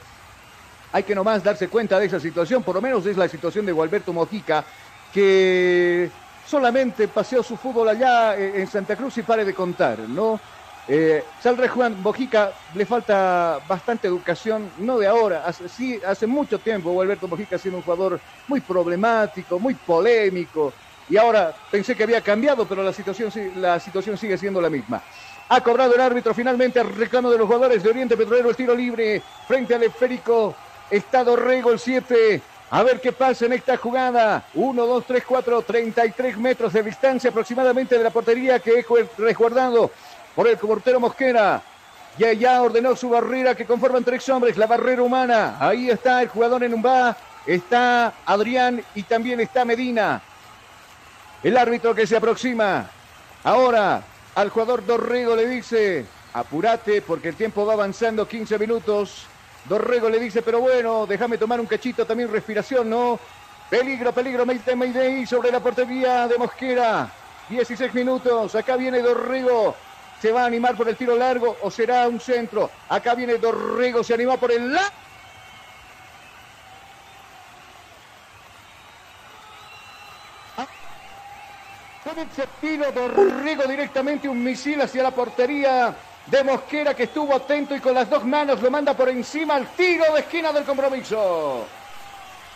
hay 0.92 1.04
que 1.04 1.16
nomás 1.16 1.42
darse 1.44 1.70
cuenta 1.70 1.98
de 1.98 2.08
esa 2.08 2.20
situación, 2.20 2.62
por 2.64 2.76
lo 2.76 2.82
menos 2.82 3.06
es 3.06 3.16
la 3.16 3.30
situación 3.30 3.66
de 3.66 3.72
Gualberto 3.72 4.12
Mojica, 4.12 4.66
que 5.14 6.10
solamente 6.46 7.08
paseó 7.08 7.44
su 7.44 7.56
fútbol 7.56 7.88
allá 7.88 8.38
eh, 8.38 8.62
en 8.62 8.68
Santa 8.68 8.98
Cruz 8.98 9.18
y 9.18 9.24
pare 9.24 9.46
de 9.46 9.54
contar, 9.54 10.00
¿no? 10.00 10.40
Eh, 10.88 11.24
Salre 11.42 11.68
Juan 11.68 12.02
Bojica 12.02 12.52
le 12.74 12.86
falta 12.86 13.60
bastante 13.68 14.08
educación, 14.08 14.72
no 14.80 14.98
de 14.98 15.08
ahora, 15.08 15.44
hace, 15.46 15.70
sí, 15.70 16.00
hace 16.06 16.26
mucho 16.26 16.60
tiempo 16.60 17.00
Alberto 17.00 17.28
Bojica 17.28 17.56
ha 17.56 17.60
sido 17.60 17.78
un 17.78 17.84
jugador 17.84 18.20
muy 18.48 18.62
problemático, 18.62 19.60
muy 19.60 19.76
polémico, 19.76 20.74
y 21.08 21.18
ahora 21.18 21.54
pensé 21.70 21.96
que 21.96 22.04
había 22.04 22.22
cambiado, 22.22 22.66
pero 22.66 22.82
la 22.84 22.94
situación, 22.94 23.32
la 23.58 23.80
situación 23.80 24.18
sigue 24.18 24.38
siendo 24.38 24.62
la 24.62 24.70
misma. 24.70 25.02
Ha 25.50 25.62
cobrado 25.62 25.94
el 25.94 26.02
árbitro 26.02 26.34
finalmente 26.34 26.80
el 26.80 26.96
reclamo 26.96 27.30
de 27.30 27.38
los 27.38 27.46
jugadores 27.46 27.84
de 27.84 27.90
Oriente 27.90 28.16
Petrolero, 28.16 28.50
el 28.50 28.56
tiro 28.56 28.74
libre 28.74 29.22
frente 29.48 29.76
al 29.76 29.84
esférico 29.84 30.56
Estado 30.90 31.36
Rego 31.36 31.72
el 31.72 31.80
7. 31.80 32.42
A 32.70 32.84
ver 32.84 33.02
qué 33.02 33.12
pasa 33.12 33.48
en 33.48 33.54
esta 33.54 33.76
jugada. 33.76 34.46
1, 34.54 34.86
2, 34.86 35.06
3, 35.06 35.24
4, 35.28 35.62
33 35.64 36.38
metros 36.38 36.72
de 36.72 36.84
distancia 36.84 37.30
aproximadamente 37.30 37.98
de 37.98 38.04
la 38.06 38.12
portería 38.12 38.60
que 38.60 38.80
es 38.80 38.86
resguardado 39.18 39.92
por 40.36 40.48
el 40.48 40.58
portero 40.58 41.00
Mosquera. 41.00 41.62
Y 42.18 42.38
ya 42.38 42.62
ordenó 42.62 42.96
su 42.96 43.10
barrera 43.10 43.56
que 43.56 43.66
conforman 43.66 44.04
tres 44.04 44.28
hombres, 44.30 44.58
la 44.58 44.68
barrera 44.68 45.02
humana. 45.02 45.58
Ahí 45.60 45.90
está 45.90 46.22
el 46.22 46.28
jugador 46.28 46.64
en 46.64 46.84
va. 46.84 47.16
está 47.46 48.14
Adrián 48.26 48.84
y 48.96 49.04
también 49.04 49.40
está 49.40 49.66
Medina. 49.66 50.22
El 51.42 51.58
árbitro 51.58 51.96
que 51.96 52.06
se 52.06 52.18
aproxima. 52.18 52.90
Ahora 53.44 54.04
al 54.36 54.50
jugador 54.50 54.86
Dorrego 54.86 55.36
le 55.36 55.48
dice, 55.48 56.06
apúrate 56.34 57.02
porque 57.02 57.30
el 57.30 57.36
tiempo 57.36 57.66
va 57.66 57.74
avanzando 57.74 58.28
15 58.28 58.60
minutos. 58.60 59.26
Dorrego 59.66 60.10
le 60.10 60.20
dice, 60.20 60.42
pero 60.42 60.60
bueno, 60.60 61.06
déjame 61.06 61.38
tomar 61.38 61.60
un 61.60 61.66
cachito 61.66 62.06
también, 62.06 62.32
respiración, 62.32 62.90
¿no? 62.90 63.20
Peligro, 63.70 64.12
peligro, 64.12 64.46
Mayday, 64.46 64.76
Mayday 64.76 65.26
sobre 65.26 65.52
la 65.52 65.60
portería 65.60 66.28
de 66.28 66.38
Mosquera. 66.38 67.10
16 67.50 67.94
minutos, 67.94 68.56
acá 68.56 68.76
viene 68.76 69.00
Dorrego. 69.00 69.76
¿Se 70.22 70.32
va 70.32 70.44
a 70.44 70.46
animar 70.46 70.78
por 70.78 70.88
el 70.88 70.96
tiro 70.96 71.16
largo 71.16 71.58
o 71.64 71.72
será 71.72 72.08
un 72.08 72.20
centro? 72.20 72.70
Acá 72.90 73.16
viene 73.16 73.40
Dorrego, 73.40 74.04
se 74.04 74.14
animó 74.14 74.38
por 74.38 74.52
el 74.52 74.72
la. 74.72 74.82
Con 82.04 82.20
ese 82.20 82.44
tiro 82.60 82.92
Dorrego 82.92 83.64
directamente 83.64 84.30
un 84.30 84.44
misil 84.44 84.80
hacia 84.82 85.02
la 85.02 85.12
portería 85.12 85.96
de 86.28 86.44
Mosquera 86.44 86.94
que 86.94 87.04
estuvo 87.04 87.36
atento 87.36 87.76
y 87.76 87.80
con 87.80 87.96
las 87.96 88.08
dos 88.08 88.24
manos 88.24 88.62
lo 88.62 88.70
manda 88.70 88.94
por 88.94 89.10
encima 89.10 89.56
al 89.56 89.68
tiro 89.70 90.14
de 90.14 90.20
esquina 90.20 90.52
del 90.52 90.66
compromiso. 90.66 91.81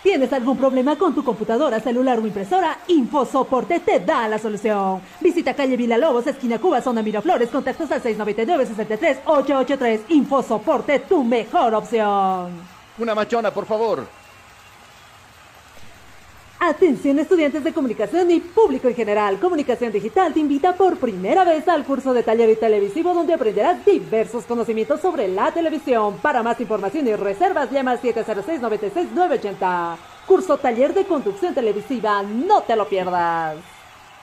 ¿Tienes 0.05 0.31
algún 0.33 0.55
problema 0.55 0.95
con 0.99 1.15
tu 1.15 1.23
computadora, 1.23 1.79
celular 1.79 2.19
o 2.19 2.27
impresora? 2.27 2.77
InfoSoporte 2.89 3.79
te 3.79 4.01
da 4.01 4.27
la 4.27 4.37
solución. 4.37 5.01
Visita 5.19 5.55
calle 5.55 5.75
Villalobos, 5.75 6.27
esquina 6.27 6.59
Cuba, 6.59 6.79
zona 6.79 7.01
Miraflores, 7.01 7.49
contactos 7.49 7.91
al 7.91 8.03
699-63-883. 8.03 10.01
InfoSoporte, 10.09 10.99
tu 10.99 11.23
mejor 11.23 11.73
opción. 11.73 12.51
Una 12.99 13.15
machona, 13.15 13.49
por 13.49 13.65
favor. 13.65 14.05
Atención 16.59 17.19
estudiantes 17.19 17.63
de 17.65 17.73
comunicación 17.73 18.31
y 18.31 18.39
público 18.39 18.87
en 18.87 18.95
general. 18.95 19.39
Comunicación 19.39 19.91
Digital 19.91 20.33
te 20.33 20.39
invita 20.39 20.73
por 20.73 20.97
primera 20.97 21.43
vez 21.43 21.67
al 21.67 21.83
curso 21.83 22.13
de 22.13 22.23
taller 22.23 22.49
y 22.49 22.55
televisivo 22.55 23.13
donde 23.13 23.33
aprenderás 23.33 23.85
diversos 23.85 24.45
conocimientos 24.45 25.01
sobre 25.01 25.27
la 25.27 25.51
televisión. 25.51 26.17
Para 26.21 26.41
más 26.43 26.59
información 26.61 27.07
y 27.07 27.15
reservas 27.15 27.69
llama 27.71 27.91
al 27.91 28.01
706-96-980. 28.01 29.97
Curso 30.25 30.57
taller 30.57 30.93
de 30.93 31.03
conducción 31.05 31.53
televisiva. 31.53 32.23
No 32.23 32.61
te 32.61 32.75
lo 32.77 32.87
pierdas. 32.87 33.57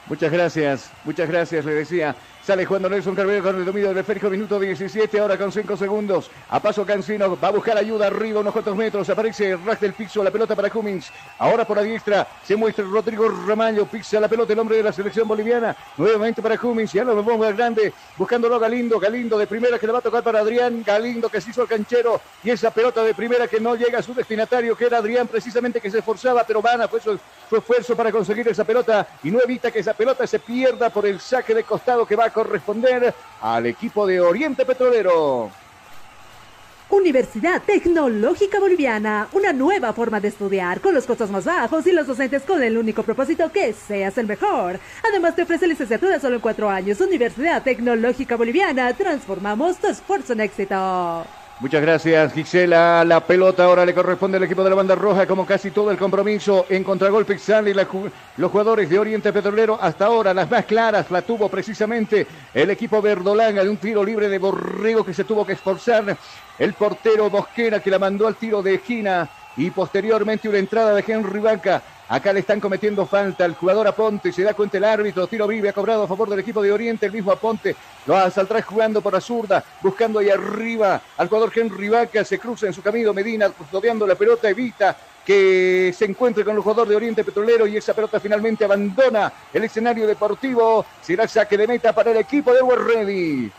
Muchas 0.07 0.33
gracias, 0.33 0.91
muchas 1.05 1.29
gracias, 1.29 1.65
le 1.65 1.75
decía. 1.75 2.17
Sale 2.45 2.67
jugando 2.67 2.89
Nelson 2.89 3.15
Carvero 3.15 3.41
con 3.41 3.55
el 3.55 3.65
dominio 3.65 3.91
del 3.91 3.99
esférico, 3.99 4.29
minuto 4.29 4.59
17, 4.59 5.21
ahora 5.21 5.39
con 5.39 5.53
5 5.53 5.77
segundos. 5.77 6.29
A 6.49 6.59
paso 6.59 6.85
Cancino, 6.85 7.39
va 7.39 7.49
a 7.49 7.51
buscar 7.53 7.79
ayuda 7.79 8.09
arriba, 8.09 8.41
unos 8.41 8.53
cuantos 8.53 8.75
metros. 8.75 9.09
Aparece 9.09 9.57
Ras 9.65 9.81
del 9.81 9.93
piso, 9.93 10.25
la 10.25 10.33
pelota 10.33 10.57
para 10.57 10.69
Cummings. 10.69 11.13
Ahora 11.39 11.65
por 11.65 11.77
la 11.77 11.85
diestra 11.85 12.27
se 12.43 12.57
muestra 12.57 12.85
Rodrigo 12.85 13.29
Ramallo, 13.29 13.87
pisa 13.87 14.19
la 14.19 14.27
pelota 14.27 14.55
el 14.55 14.59
hombre 14.59 14.79
de 14.79 14.83
la 14.83 14.93
selección 14.93 15.29
boliviana. 15.29 15.77
Nuevamente 15.97 16.43
para 16.43 16.59
Cummings, 16.59 16.93
ya 16.93 17.05
lo 17.05 17.15
vemos 17.15 17.47
al 17.47 17.55
grande, 17.55 17.93
buscándolo 18.17 18.59
Galindo. 18.59 18.99
Galindo 18.99 19.39
de 19.39 19.47
primera 19.47 19.79
que 19.79 19.87
le 19.87 19.93
va 19.93 20.01
a 20.01 20.03
tocar 20.03 20.25
para 20.25 20.41
Adrián. 20.41 20.83
Galindo 20.85 21.29
que 21.29 21.41
se 21.41 21.51
hizo 21.51 21.63
el 21.63 21.69
canchero 21.69 22.21
y 22.43 22.51
esa 22.51 22.73
pelota 22.73 23.05
de 23.05 23.15
primera 23.15 23.47
que 23.47 23.61
no 23.61 23.77
llega 23.77 24.01
a 24.01 24.03
su 24.03 24.15
destinatario, 24.15 24.77
que 24.77 24.87
era 24.87 24.99
Adrián 24.99 25.29
precisamente 25.29 25.81
que 25.81 25.93
se 25.93 26.01
esforzaba, 26.01 26.43
pero 26.43 26.61
Vana 26.61 26.89
fue 26.89 27.01
su, 27.01 27.17
su 27.49 27.57
esfuerzo 27.57 27.95
para 27.95 28.11
conseguir 28.11 28.49
esa 28.49 28.65
pelota 28.65 29.07
y 29.23 29.31
no 29.31 29.41
evita 29.41 29.71
que 29.71 29.79
esa 29.79 29.95
pelota 29.95 30.27
se 30.27 30.41
pierda 30.41 30.91
por 30.91 31.07
el 31.07 31.21
saque 31.21 31.55
de 31.55 31.63
costado 31.63 32.05
que 32.05 32.17
va 32.17 32.32
corresponder 32.33 33.15
al 33.41 33.67
equipo 33.67 34.07
de 34.07 34.21
Oriente 34.21 34.65
Petrolero. 34.65 35.51
Universidad 36.93 37.63
Tecnológica 37.63 38.61
Boliviana, 38.61 39.27
una 39.33 39.53
nueva 39.55 39.95
forma 39.95 40.21
de 40.21 40.29
estudiar 40.29 40.81
con 40.83 40.95
los 40.95 41.07
costos 41.07 41.31
más 41.31 41.47
bajos 41.47 41.87
y 41.87 41.93
los 41.93 42.07
docentes 42.07 42.43
con 42.43 42.63
el 42.63 42.77
único 42.77 43.03
propósito 43.03 43.51
que 43.51 43.73
seas 43.73 44.19
el 44.19 44.27
mejor. 44.27 44.79
Además 45.09 45.35
te 45.35 45.43
ofrece 45.43 45.67
licenciatura 45.67 46.21
solo 46.21 46.37
en 46.37 46.43
cuatro 46.43 46.69
años. 46.69 47.01
Universidad 47.01 47.63
Tecnológica 47.63 48.37
Boliviana, 48.37 48.93
transformamos 48.93 49.79
tu 49.79 49.87
esfuerzo 49.87 50.35
en 50.35 50.41
éxito. 50.41 51.27
Muchas 51.63 51.81
gracias, 51.81 52.33
Gisela. 52.33 53.05
La 53.05 53.25
pelota 53.25 53.63
ahora 53.63 53.87
le 53.87 53.95
corresponde 53.95 54.37
al 54.37 54.43
equipo 54.43 54.65
de 54.65 54.71
la 54.71 54.75
banda 54.75 54.97
roja, 54.97 55.29
como 55.29 55.47
casi 55.47 55.71
todo 55.71 55.93
el 55.93 55.97
compromiso. 55.97 56.67
En 56.69 56.83
contragolpe 56.83 57.39
sale 57.39 57.73
la, 57.73 57.87
los 58.37 58.51
jugadores 58.51 58.91
de 58.91 58.99
Oriente 58.99 59.33
Petrolero. 59.33 59.79
Hasta 59.81 60.07
ahora, 60.07 60.35
las 60.35 60.51
más 60.51 60.65
claras 60.65 61.09
la 61.13 61.23
tuvo 61.23 61.49
precisamente 61.49 62.27
el 62.53 62.71
equipo 62.71 63.01
verdolanga 63.01 63.63
de 63.63 63.71
un 63.71 63.77
tiro 63.77 64.03
libre 64.03 64.29
de 64.29 64.41
Borrego 64.41 65.05
que 65.05 65.15
se 65.15 65.23
tuvo 65.23 65.47
que 65.47 65.53
esforzar. 65.53 66.17
El 66.59 66.73
portero 66.73 67.31
Mosquera 67.31 67.79
que 67.79 67.91
la 67.93 68.01
mandó 68.01 68.27
al 68.27 68.35
tiro 68.35 68.61
de 68.61 68.75
esquina. 68.75 69.31
Y 69.57 69.71
posteriormente 69.71 70.49
una 70.49 70.59
entrada 70.59 70.93
de 70.97 71.05
Henry 71.07 71.39
Vaca. 71.39 71.81
Acá 72.09 72.33
le 72.33 72.41
están 72.41 72.61
cometiendo 72.61 73.07
falta 73.07 73.45
al 73.45 73.55
jugador 73.55 73.87
Aponte, 73.87 74.33
se 74.33 74.43
da 74.43 74.55
cuenta 74.55 74.77
el 74.77 74.85
árbitro, 74.85 75.27
tiro 75.27 75.47
vive, 75.47 75.69
ha 75.69 75.73
cobrado 75.73 76.03
a 76.03 76.09
favor 76.09 76.29
del 76.29 76.41
equipo 76.41 76.61
de 76.61 76.71
Oriente, 76.71 77.07
el 77.07 77.13
mismo 77.13 77.33
Aponte 77.33 77.75
lo 78.07 78.31
saltar 78.31 78.63
jugando 78.63 79.01
por 79.01 79.13
la 79.13 79.21
zurda, 79.21 79.65
buscando 79.81 80.19
ahí 80.19 80.29
arriba 80.29 81.01
al 81.17 81.29
jugador 81.29 81.53
Henry 81.55 81.89
Vaca, 81.89 82.25
se 82.25 82.39
cruza 82.39 82.67
en 82.67 82.75
su 82.75 82.83
camino 82.83 83.15
Medina, 83.15 83.49
custodiando 83.51 84.07
la 84.07 84.15
pelota, 84.15 84.51
evita 84.51 84.97
que 85.25 85.95
se 85.97 86.05
encuentre 86.05 86.45
con 86.45 86.57
el 86.57 86.63
jugador 86.63 86.89
de 86.89 86.97
Oriente 86.97 87.25
Petrolero 87.25 87.67
y 87.67 87.77
esa 87.77 87.95
pelota 87.95 88.19
finalmente 88.19 88.65
abandona 88.65 89.33
el 89.53 89.65
escenario 89.65 90.07
deportivo, 90.07 90.85
será 91.01 91.29
saque 91.29 91.57
de 91.57 91.67
meta 91.67 91.93
para 91.93 92.11
el 92.11 92.17
equipo 92.17 92.53
de 92.53 92.61
Ready. 92.77 93.53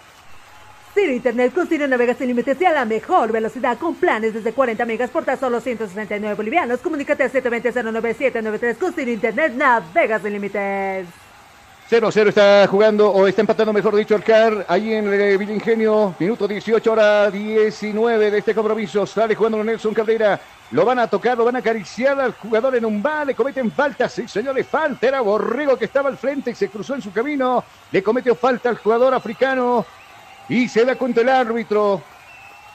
Ciro 0.93 1.11
Internet 1.11 1.53
con 1.53 1.67
Ciro 1.67 1.87
Navega 1.87 2.13
sin 2.13 2.27
límites 2.27 2.61
y 2.61 2.65
a 2.65 2.71
la 2.71 2.85
mejor 2.85 3.31
velocidad 3.31 3.79
con 3.79 3.95
planes 3.95 4.33
desde 4.33 4.53
40 4.53 4.85
megas 4.85 5.09
por 5.09 5.25
tan 5.25 5.39
solo 5.39 5.59
169 5.59 6.35
bolivianos. 6.35 6.81
Comunícate 6.81 7.23
al 7.23 7.31
720-09793 7.31 8.77
con 8.77 9.09
Internet 9.09 9.53
Navega 9.55 10.19
sin 10.19 10.33
límites. 10.33 11.07
0-0 11.89 12.29
está 12.29 12.65
jugando, 12.67 13.11
o 13.11 13.27
está 13.27 13.41
empatando, 13.41 13.73
mejor 13.73 13.95
dicho, 13.95 14.15
el 14.15 14.23
CAR, 14.23 14.65
ahí 14.67 14.93
en 14.93 15.13
el 15.13 15.37
Villingenio, 15.37 16.15
minuto 16.17 16.47
18, 16.47 16.91
hora 16.91 17.29
19 17.29 18.31
de 18.31 18.37
este 18.37 18.55
compromiso. 18.55 19.05
Sale 19.05 19.35
jugando 19.35 19.63
Nelson 19.63 19.93
Cabrera, 19.93 20.39
lo 20.71 20.85
van 20.85 20.99
a 20.99 21.07
tocar, 21.07 21.37
lo 21.37 21.45
van 21.45 21.57
a 21.57 21.59
acariciar 21.59 22.19
al 22.19 22.33
jugador 22.33 22.75
en 22.75 22.85
un 22.85 23.03
bar, 23.03 23.27
le 23.27 23.35
cometen 23.35 23.69
falta, 23.71 24.07
sí 24.07 24.27
señores, 24.27 24.65
falta, 24.65 25.07
era 25.07 25.21
Borrego 25.21 25.77
que 25.77 25.85
estaba 25.85 26.09
al 26.09 26.17
frente 26.17 26.51
y 26.51 26.55
se 26.55 26.69
cruzó 26.69 26.95
en 26.95 27.01
su 27.01 27.11
camino, 27.11 27.63
le 27.91 28.01
cometió 28.01 28.33
falta 28.33 28.69
al 28.69 28.77
jugador 28.77 29.13
africano 29.13 29.85
y 30.49 30.67
se 30.67 30.85
da 30.85 30.95
cuenta 30.95 31.21
el 31.21 31.29
árbitro. 31.29 32.01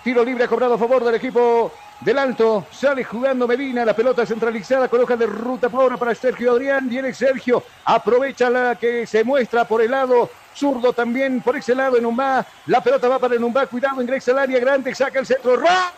Tiro 0.03 0.25
libre 0.25 0.45
ha 0.45 0.49
cobrado 0.49 0.75
a 0.75 0.79
favor 0.79 1.05
del 1.05 1.17
equipo 1.17 1.73
del 2.01 2.19
Alto. 2.19 2.67
Sale 2.71 3.05
jugando 3.05 3.47
Medina. 3.47 3.85
La 3.85 3.95
pelota 3.95 4.25
centralizada 4.25 4.89
con 4.89 5.01
hoja 5.01 5.17
de 5.17 5.27
ruta 5.27 5.69
ahora 5.73 5.97
para 5.97 6.15
Sergio 6.15 6.53
Adrián. 6.53 6.89
Viene 6.89 7.13
Sergio. 7.13 7.63
Aprovecha 7.85 8.49
la 8.49 8.77
que 8.77 9.07
se 9.07 9.25
muestra 9.25 9.67
por 9.67 9.83
el 9.83 9.91
lado. 9.91 10.31
Zurdo 10.55 10.93
también 10.93 11.41
por 11.41 11.57
ese 11.57 11.75
lado 11.75 11.97
en 11.97 12.07
Umbá. 12.07 12.45
La 12.67 12.83
pelota 12.83 13.09
va 13.09 13.19
para 13.19 13.35
el 13.35 13.45
Umbá. 13.45 13.67
Cuidado, 13.67 14.01
ingresa 14.01 14.33
al 14.33 14.39
área 14.39 14.61
grande. 14.61 14.95
Saca 14.95 15.19
el 15.19 15.27
centro. 15.27 15.57
¡Ra! 15.57 15.93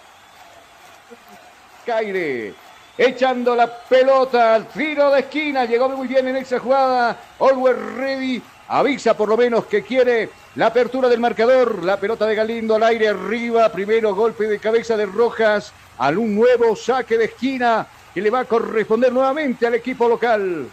Caire. 1.87 2.55
Echando 2.99 3.55
la 3.55 3.67
pelota 3.67 4.55
al 4.55 4.67
tiro 4.67 5.11
de 5.11 5.21
esquina. 5.21 5.65
Llegó 5.65 5.89
muy 5.89 6.09
bien 6.09 6.27
en 6.29 6.37
esa 6.37 6.59
jugada. 6.59 7.17
Always 7.39 7.77
ready. 7.97 8.43
Avisa 8.73 9.17
por 9.17 9.29
lo 9.29 9.37
menos 9.37 9.67
que 9.67 9.83
quiere 9.83 10.31
la 10.55 10.67
apertura 10.67 11.09
del 11.09 11.19
marcador. 11.19 11.83
La 11.83 11.99
pelota 11.99 12.25
de 12.25 12.37
Galindo 12.37 12.77
al 12.77 12.85
aire 12.85 13.09
arriba. 13.09 13.69
Primero 13.73 14.15
golpe 14.15 14.45
de 14.45 14.61
cabeza 14.61 14.97
de 14.97 15.07
Rojas. 15.07 15.73
Al 15.99 16.19
un 16.19 16.37
nuevo 16.37 16.77
saque 16.77 17.19
de 17.19 17.25
esquina 17.25 17.85
que 18.15 18.21
le 18.21 18.31
va 18.31 18.41
a 18.41 18.45
corresponder 18.45 19.13
nuevamente 19.13 19.67
al 19.67 19.75
equipo 19.75 20.09
local. 20.09 20.69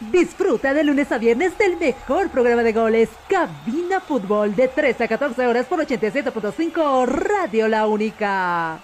Disfruta 0.00 0.74
de 0.74 0.82
lunes 0.82 1.12
a 1.12 1.18
viernes 1.18 1.56
del 1.56 1.76
mejor 1.76 2.28
programa 2.30 2.64
de 2.64 2.72
goles, 2.72 3.10
Cabina 3.28 4.00
Fútbol, 4.00 4.56
de 4.56 4.66
13 4.66 5.04
a 5.04 5.08
14 5.08 5.46
horas 5.46 5.66
por 5.66 5.78
87.5 5.86 7.06
Radio 7.06 7.68
La 7.68 7.86
Única. 7.86 8.80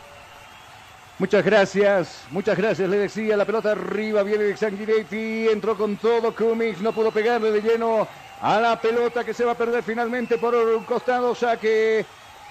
Muchas 1.20 1.44
gracias, 1.44 2.22
muchas 2.30 2.56
gracias, 2.56 2.88
le 2.88 2.96
decía, 2.96 3.36
la 3.36 3.44
pelota 3.44 3.72
arriba, 3.72 4.22
viene 4.22 4.44
de 4.44 4.56
Sanguinetti, 4.56 5.48
entró 5.48 5.76
con 5.76 5.98
todo, 5.98 6.34
Cummings 6.34 6.80
no 6.80 6.92
pudo 6.92 7.10
pegarle 7.10 7.52
de 7.52 7.60
lleno 7.60 8.08
a 8.40 8.58
la 8.58 8.80
pelota 8.80 9.22
que 9.22 9.34
se 9.34 9.44
va 9.44 9.52
a 9.52 9.54
perder 9.54 9.82
finalmente 9.82 10.38
por 10.38 10.54
un 10.54 10.82
costado, 10.84 11.34
saque 11.34 12.06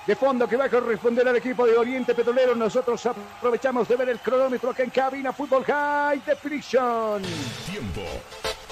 de 0.06 0.16
fondo 0.16 0.48
que 0.48 0.56
va 0.56 0.66
a 0.66 0.70
corresponder 0.70 1.28
al 1.28 1.38
equipo 1.38 1.66
de 1.66 1.78
Oriente 1.78 2.14
Petrolero. 2.14 2.54
Nosotros 2.56 3.04
aprovechamos 3.08 3.88
de 3.88 3.96
ver 3.96 4.10
el 4.10 4.20
cronómetro 4.20 4.70
acá 4.70 4.84
en 4.84 4.92
cabina 4.92 5.34
Fútbol 5.34 5.64
High 5.64 6.22
Definition. 6.24 7.24
Tiempo. 7.72 8.02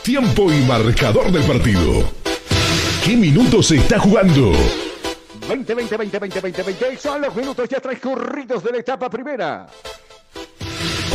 Tiempo 0.04 0.52
y 0.52 0.62
marcador 0.62 1.32
del 1.32 1.44
partido. 1.44 2.04
¿Qué 3.04 3.16
minutos 3.16 3.70
se 3.70 3.78
está 3.78 3.98
jugando? 3.98 4.52
20, 5.48 5.74
20, 5.74 5.98
20, 5.98 6.20
20, 6.20 6.42
20, 6.42 6.64
20. 6.64 6.98
Son 6.98 7.22
los 7.22 7.36
minutos 7.36 7.70
ya 7.70 7.80
transcurridos 7.80 8.64
de 8.64 8.72
la 8.72 8.78
etapa 8.80 9.10
primera. 9.10 9.68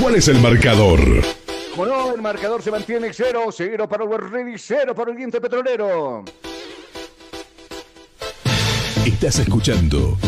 ¿Cuál 0.00 0.16
es 0.16 0.28
el 0.28 0.40
marcador? 0.40 1.00
Como 1.70 1.86
no, 1.86 2.14
el 2.14 2.22
marcador 2.22 2.62
se 2.62 2.70
mantiene 2.70 3.12
0, 3.12 3.46
0 3.50 3.88
para 3.88 4.04
el 4.04 4.30
Ready, 4.30 4.58
0 4.58 4.94
para 4.94 5.10
el 5.10 5.16
Oriente 5.16 5.40
Petrolero. 5.40 6.24
Estás 9.06 9.38
escuchando 9.38 10.18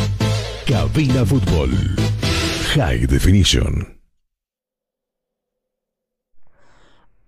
Cabina 0.66 1.24
Fútbol 1.24 1.70
High 2.74 3.06
Definition. 3.06 3.93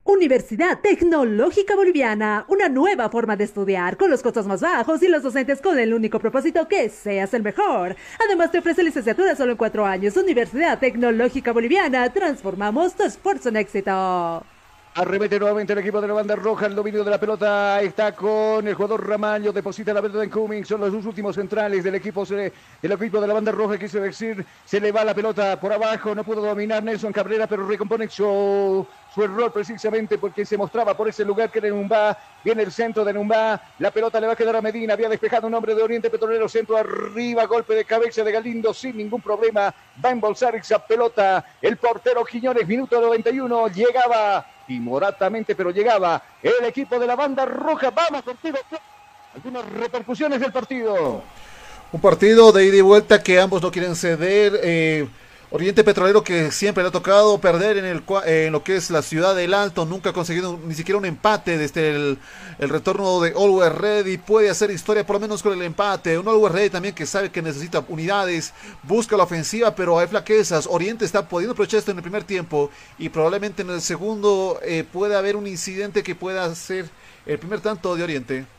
Universidad 0.07 0.79
Tecnológica 0.79 1.75
Boliviana, 1.75 2.45
una 2.47 2.69
nueva 2.69 3.09
forma 3.11 3.37
de 3.37 3.43
estudiar 3.43 3.97
con 3.97 4.09
los 4.09 4.23
costos 4.23 4.47
más 4.47 4.61
bajos 4.61 5.03
y 5.03 5.09
los 5.09 5.25
docentes 5.25 5.61
con 5.61 5.77
el 5.81 5.93
único 5.93 6.21
propósito 6.21 6.69
que 6.69 6.89
seas 6.91 7.35
el 7.35 7.43
mejor. 7.43 7.97
Además 8.25 8.53
te 8.53 8.59
ofrece 8.59 8.85
licenciatura 8.85 9.35
solo 9.35 9.53
en 9.53 9.59
cuatro 9.59 9.85
años. 9.85 10.17
Universidad 10.17 10.79
Tecnológica 10.79 11.53
Boliviana, 11.53 12.13
transformamos 12.13 12.95
tu 12.95 13.03
esfuerzo 13.03 13.49
en 13.49 13.57
éxito. 13.57 14.47
Arremete 14.99 15.39
nuevamente 15.39 15.75
el 15.75 15.81
equipo 15.81 16.01
de 16.01 16.09
la 16.09 16.15
banda 16.15 16.35
roja. 16.37 16.65
El 16.65 16.75
dominio 16.75 17.05
de 17.05 17.11
la 17.11 17.21
pelota 17.21 17.83
está 17.83 18.13
con 18.13 18.67
el 18.67 18.73
jugador 18.73 19.07
Ramallo. 19.07 19.53
Deposita 19.53 19.93
la 19.93 20.01
pelota 20.01 20.25
en 20.25 20.31
Cummings. 20.31 20.69
Son 20.69 20.81
los 20.81 20.91
dos 20.91 21.05
últimos 21.05 21.35
centrales 21.35 21.85
del 21.85 21.97
equipo, 21.97 22.25
del 22.25 22.51
equipo 22.81 23.21
de 23.21 23.27
la 23.27 23.35
banda 23.35 23.53
roja. 23.53 23.77
Quise 23.77 24.01
decir, 24.01 24.43
se 24.65 24.81
le 24.81 24.93
va 24.93 25.05
la 25.05 25.13
pelota 25.13 25.61
por 25.61 25.71
abajo. 25.71 26.15
No 26.15 26.25
pudo 26.25 26.41
dominar 26.41 26.83
Nelson 26.83 27.13
Cabrera, 27.13 27.47
pero 27.47 27.67
recompone 27.69 28.09
su, 28.09 28.87
su 29.15 29.23
error 29.23 29.53
precisamente 29.53 30.17
porque 30.17 30.47
se 30.47 30.57
mostraba 30.57 30.97
por 30.97 31.11
ese 31.11 31.27
lugar 31.27 31.51
que 31.51 31.59
era 31.59 31.69
Numba. 31.69 32.17
Viene 32.43 32.63
el 32.63 32.73
centro 32.73 33.05
de 33.05 33.13
Numba. 33.13 33.61
La 33.81 33.91
pelota 33.91 34.19
le 34.19 34.29
va 34.29 34.33
a 34.33 34.37
quedar 34.37 34.57
a 34.57 34.63
Medina. 34.63 34.95
Había 34.95 35.11
despejado 35.11 35.47
un 35.47 35.53
hombre 35.53 35.75
de 35.75 35.83
Oriente 35.83 36.09
Petrolero. 36.09 36.49
Centro 36.49 36.75
arriba. 36.79 37.45
Golpe 37.45 37.75
de 37.75 37.85
cabeza 37.85 38.25
de 38.25 38.33
Galindo 38.33 38.73
sin 38.73 38.97
ningún 38.97 39.21
problema. 39.21 39.75
Va 40.03 40.09
a 40.09 40.13
embolsar 40.13 40.55
esa 40.55 40.79
pelota. 40.79 41.45
El 41.61 41.77
portero 41.77 42.25
Quiñones, 42.25 42.67
minuto 42.67 42.99
91. 42.99 43.69
Llegaba 43.69 44.56
timoratamente, 44.67 45.55
pero 45.55 45.71
llegaba 45.71 46.23
el 46.43 46.65
equipo 46.65 46.99
de 46.99 47.07
la 47.07 47.17
banda 47.17 47.45
roja. 47.45 47.91
Vamos 47.91 48.23
contigo. 48.23 48.59
Algunas 49.35 49.71
repercusiones 49.71 50.41
del 50.41 50.53
partido. 50.53 51.23
Un 51.93 52.01
partido 52.01 52.53
de 52.53 52.67
ida 52.67 52.77
y 52.77 52.81
vuelta 52.81 53.23
que 53.23 53.41
ambos 53.41 53.63
no 53.63 53.71
quieren 53.71 53.95
ceder. 53.95 54.61
Eh, 54.63 55.09
Oriente 55.57 55.85
Petrolero 55.85 56.23
que 56.23 56.53
siempre 56.53 56.83
le 56.83 56.91
ha 56.91 56.93
tocado 56.93 57.39
perder 57.41 57.79
en, 57.79 57.87
el, 57.87 58.03
en 58.27 58.53
lo 58.53 58.63
que 58.63 58.77
es 58.77 58.91
la 58.91 59.01
ciudad 59.01 59.35
del 59.35 59.55
Alto, 59.55 59.87
nunca 59.87 60.11
ha 60.11 60.13
conseguido 60.13 60.61
ni 60.63 60.75
siquiera 60.75 60.99
un 60.99 61.07
empate 61.07 61.57
desde 61.57 61.93
el, 61.93 62.19
el 62.59 62.69
retorno 62.69 63.23
de 63.23 63.31
Always 63.31 63.73
Ready, 63.73 64.19
puede 64.19 64.51
hacer 64.51 64.71
historia 64.71 65.07
por 65.07 65.17
lo 65.17 65.21
menos 65.21 65.43
con 65.43 65.55
el 65.55 65.63
empate, 65.63 66.19
un 66.19 66.29
Always 66.29 66.53
Ready 66.53 66.69
también 66.69 66.95
que 66.95 67.07
sabe 67.07 67.31
que 67.31 67.41
necesita 67.41 67.83
unidades, 67.89 68.53
busca 68.83 69.17
la 69.17 69.23
ofensiva 69.23 69.75
pero 69.75 69.99
hay 69.99 70.07
flaquezas, 70.09 70.67
Oriente 70.71 71.07
está 71.07 71.27
pudiendo 71.27 71.53
aprovechar 71.53 71.79
esto 71.79 71.91
en 71.91 71.97
el 71.97 72.03
primer 72.03 72.25
tiempo 72.25 72.71
y 72.99 73.09
probablemente 73.09 73.63
en 73.63 73.71
el 73.71 73.81
segundo 73.81 74.61
eh, 74.63 74.85
pueda 74.85 75.19
haber 75.19 75.37
un 75.37 75.47
incidente 75.47 76.03
que 76.03 76.15
pueda 76.15 76.55
ser 76.55 76.85
el 77.25 77.39
primer 77.39 77.61
tanto 77.61 77.97
de 77.97 78.03
Oriente. 78.03 78.56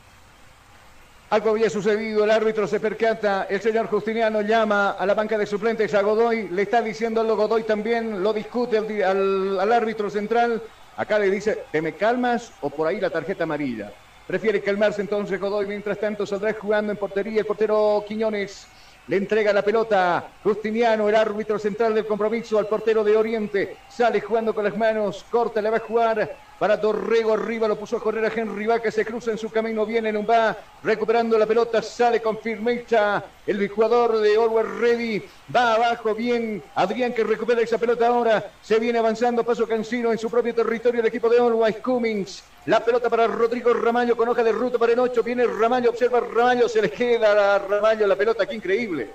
Algo 1.30 1.50
había 1.50 1.68
sucedido, 1.68 2.24
el 2.24 2.30
árbitro 2.30 2.66
se 2.66 2.80
percata, 2.80 3.46
el 3.50 3.60
señor 3.60 3.86
Justiniano 3.88 4.40
llama 4.40 4.92
a 4.92 5.04
la 5.04 5.12
banca 5.12 5.36
de 5.36 5.44
suplentes 5.44 5.92
a 5.92 6.00
Godoy, 6.00 6.48
le 6.48 6.62
está 6.62 6.80
diciendo 6.80 7.20
a 7.20 7.24
Godoy 7.24 7.64
también, 7.64 8.22
lo 8.22 8.32
discute 8.32 8.78
al, 8.78 9.60
al, 9.60 9.72
árbitro 9.72 10.08
central, 10.08 10.62
acá 10.96 11.18
le 11.18 11.30
dice, 11.30 11.64
¿te 11.70 11.82
me 11.82 11.92
calmas 11.92 12.52
o 12.62 12.70
por 12.70 12.86
ahí 12.86 12.98
la 12.98 13.10
tarjeta 13.10 13.44
amarilla? 13.44 13.92
Prefiere 14.26 14.62
calmarse 14.62 15.02
entonces 15.02 15.38
Godoy, 15.38 15.66
mientras 15.66 15.98
tanto 15.98 16.24
saldrá 16.24 16.54
jugando 16.54 16.92
en 16.92 16.98
portería 16.98 17.40
el 17.40 17.46
portero 17.46 18.02
Quiñones. 18.08 18.66
Le 19.06 19.16
entrega 19.16 19.52
la 19.52 19.62
pelota 19.62 20.28
Justiniano, 20.42 21.10
el 21.10 21.14
árbitro 21.14 21.58
central 21.58 21.94
del 21.94 22.06
compromiso, 22.06 22.58
al 22.58 22.66
portero 22.66 23.04
de 23.04 23.16
Oriente. 23.16 23.76
Sale 23.88 24.22
jugando 24.22 24.54
con 24.54 24.64
las 24.64 24.76
manos, 24.76 25.26
corta, 25.30 25.60
le 25.60 25.70
va 25.70 25.76
a 25.76 25.80
jugar 25.80 26.36
para 26.58 26.76
Dorrego 26.76 27.34
arriba, 27.34 27.68
lo 27.68 27.76
puso 27.76 27.96
a 27.96 28.00
correr 28.00 28.24
a 28.24 28.32
Henry 28.34 28.66
Vaca, 28.66 28.90
se 28.90 29.04
cruza 29.04 29.30
en 29.30 29.38
su 29.38 29.48
camino, 29.50 29.86
viene 29.86 30.10
va, 30.22 30.56
recuperando 30.82 31.38
la 31.38 31.46
pelota, 31.46 31.80
sale 31.82 32.20
con 32.20 32.38
firmeza 32.38 33.22
el 33.46 33.68
jugador 33.68 34.18
de 34.18 34.34
Always 34.34 34.68
Ready, 34.80 35.22
va 35.54 35.74
abajo 35.74 36.14
bien, 36.14 36.62
Adrián 36.74 37.12
que 37.12 37.22
recupera 37.22 37.60
esa 37.60 37.78
pelota 37.78 38.08
ahora, 38.08 38.50
se 38.60 38.78
viene 38.78 38.98
avanzando, 38.98 39.44
paso 39.44 39.68
Cancino 39.68 40.10
en 40.10 40.18
su 40.18 40.28
propio 40.28 40.54
territorio, 40.54 41.00
el 41.00 41.06
equipo 41.06 41.28
de 41.28 41.38
Always 41.38 41.76
Cummings, 41.76 42.42
la 42.66 42.84
pelota 42.84 43.08
para 43.08 43.28
Rodrigo 43.28 43.72
Ramallo 43.72 44.16
con 44.16 44.28
hoja 44.28 44.42
de 44.42 44.52
ruta 44.52 44.78
para 44.78 44.92
el 44.92 44.98
8, 44.98 45.22
viene 45.22 45.46
Ramallo, 45.46 45.90
observa 45.90 46.20
Ramallo, 46.20 46.68
se 46.68 46.82
le 46.82 46.90
queda 46.90 47.54
a 47.54 47.58
Ramallo 47.60 48.06
la 48.06 48.16
pelota, 48.16 48.46
qué 48.46 48.56
increíble, 48.56 49.10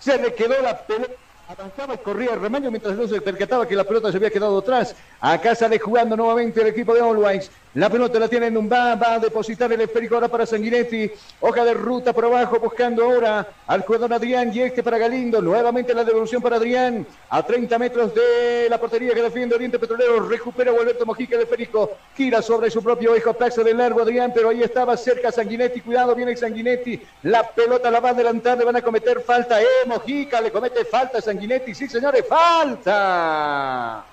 se 0.00 0.18
le 0.18 0.34
quedó 0.34 0.60
la 0.60 0.76
pelota 0.76 1.12
Avanzaba 1.48 1.94
y 1.94 1.98
corría 1.98 2.34
Remaño 2.34 2.70
mientras 2.70 2.94
no 2.94 3.08
se 3.08 3.22
percataba 3.22 3.66
que 3.66 3.74
la 3.74 3.84
pelota 3.84 4.10
se 4.10 4.18
había 4.18 4.28
quedado 4.28 4.58
atrás. 4.58 4.94
Acá 5.18 5.54
sale 5.54 5.78
jugando 5.78 6.14
nuevamente 6.14 6.60
el 6.60 6.66
equipo 6.66 6.92
de 6.92 7.00
Always. 7.00 7.50
La 7.74 7.90
pelota 7.90 8.18
la 8.18 8.28
tiene 8.28 8.46
en 8.46 8.56
un 8.56 8.70
va, 8.70 8.92
a 8.92 9.18
depositar 9.18 9.70
el 9.70 9.80
esférico 9.82 10.14
ahora 10.14 10.28
para 10.28 10.46
Sanguinetti. 10.46 11.10
Hoja 11.40 11.64
de 11.64 11.74
ruta 11.74 12.14
por 12.14 12.24
abajo 12.24 12.58
buscando 12.58 13.04
ahora 13.04 13.46
al 13.66 13.82
jugador 13.82 14.14
Adrián 14.14 14.50
y 14.54 14.60
este 14.60 14.82
para 14.82 14.96
Galindo. 14.96 15.42
Nuevamente 15.42 15.92
la 15.92 16.02
devolución 16.02 16.40
para 16.40 16.56
Adrián 16.56 17.06
a 17.28 17.42
30 17.42 17.78
metros 17.78 18.14
de 18.14 18.68
la 18.70 18.80
portería 18.80 19.12
que 19.12 19.22
defiende 19.22 19.54
Oriente 19.54 19.78
Petrolero. 19.78 20.26
Recupera 20.26 20.70
Alberto 20.70 21.04
Mojica 21.04 21.36
el 21.36 21.42
esférico. 21.42 21.92
Gira 22.16 22.40
sobre 22.40 22.70
su 22.70 22.82
propio 22.82 23.14
eje, 23.14 23.34
plaza 23.34 23.62
de 23.62 23.74
largo 23.74 24.00
Adrián, 24.00 24.32
pero 24.34 24.48
ahí 24.48 24.62
estaba 24.62 24.96
cerca 24.96 25.30
Sanguinetti. 25.30 25.82
Cuidado, 25.82 26.14
viene 26.14 26.34
Sanguinetti. 26.36 27.02
La 27.24 27.42
pelota 27.42 27.90
la 27.90 28.00
va 28.00 28.08
a 28.08 28.12
adelantar, 28.12 28.56
le 28.56 28.64
van 28.64 28.76
a 28.76 28.82
cometer 28.82 29.20
falta. 29.20 29.60
Eh, 29.60 29.66
Mojica 29.86 30.40
le 30.40 30.50
comete 30.50 30.86
falta 30.86 31.18
a 31.18 31.20
Sanguinetti. 31.20 31.74
Sí, 31.74 31.86
señores, 31.86 32.24
falta. 32.26 34.04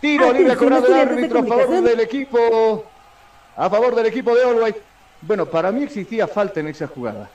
Tiro 0.00 0.32
libre 0.32 0.56
cobrado 0.56 0.86
el 0.86 0.94
árbitro 0.94 1.40
a 1.40 1.44
favor 1.44 1.82
del 1.82 2.00
equipo. 2.00 2.84
A 3.56 3.68
favor 3.68 3.94
del 3.94 4.06
equipo 4.06 4.34
de 4.34 4.44
Always. 4.44 4.76
Bueno, 5.20 5.46
para 5.46 5.72
mí 5.72 5.82
existía 5.82 6.28
falta 6.28 6.60
en 6.60 6.68
esa 6.68 6.86
jugada. 6.86 7.28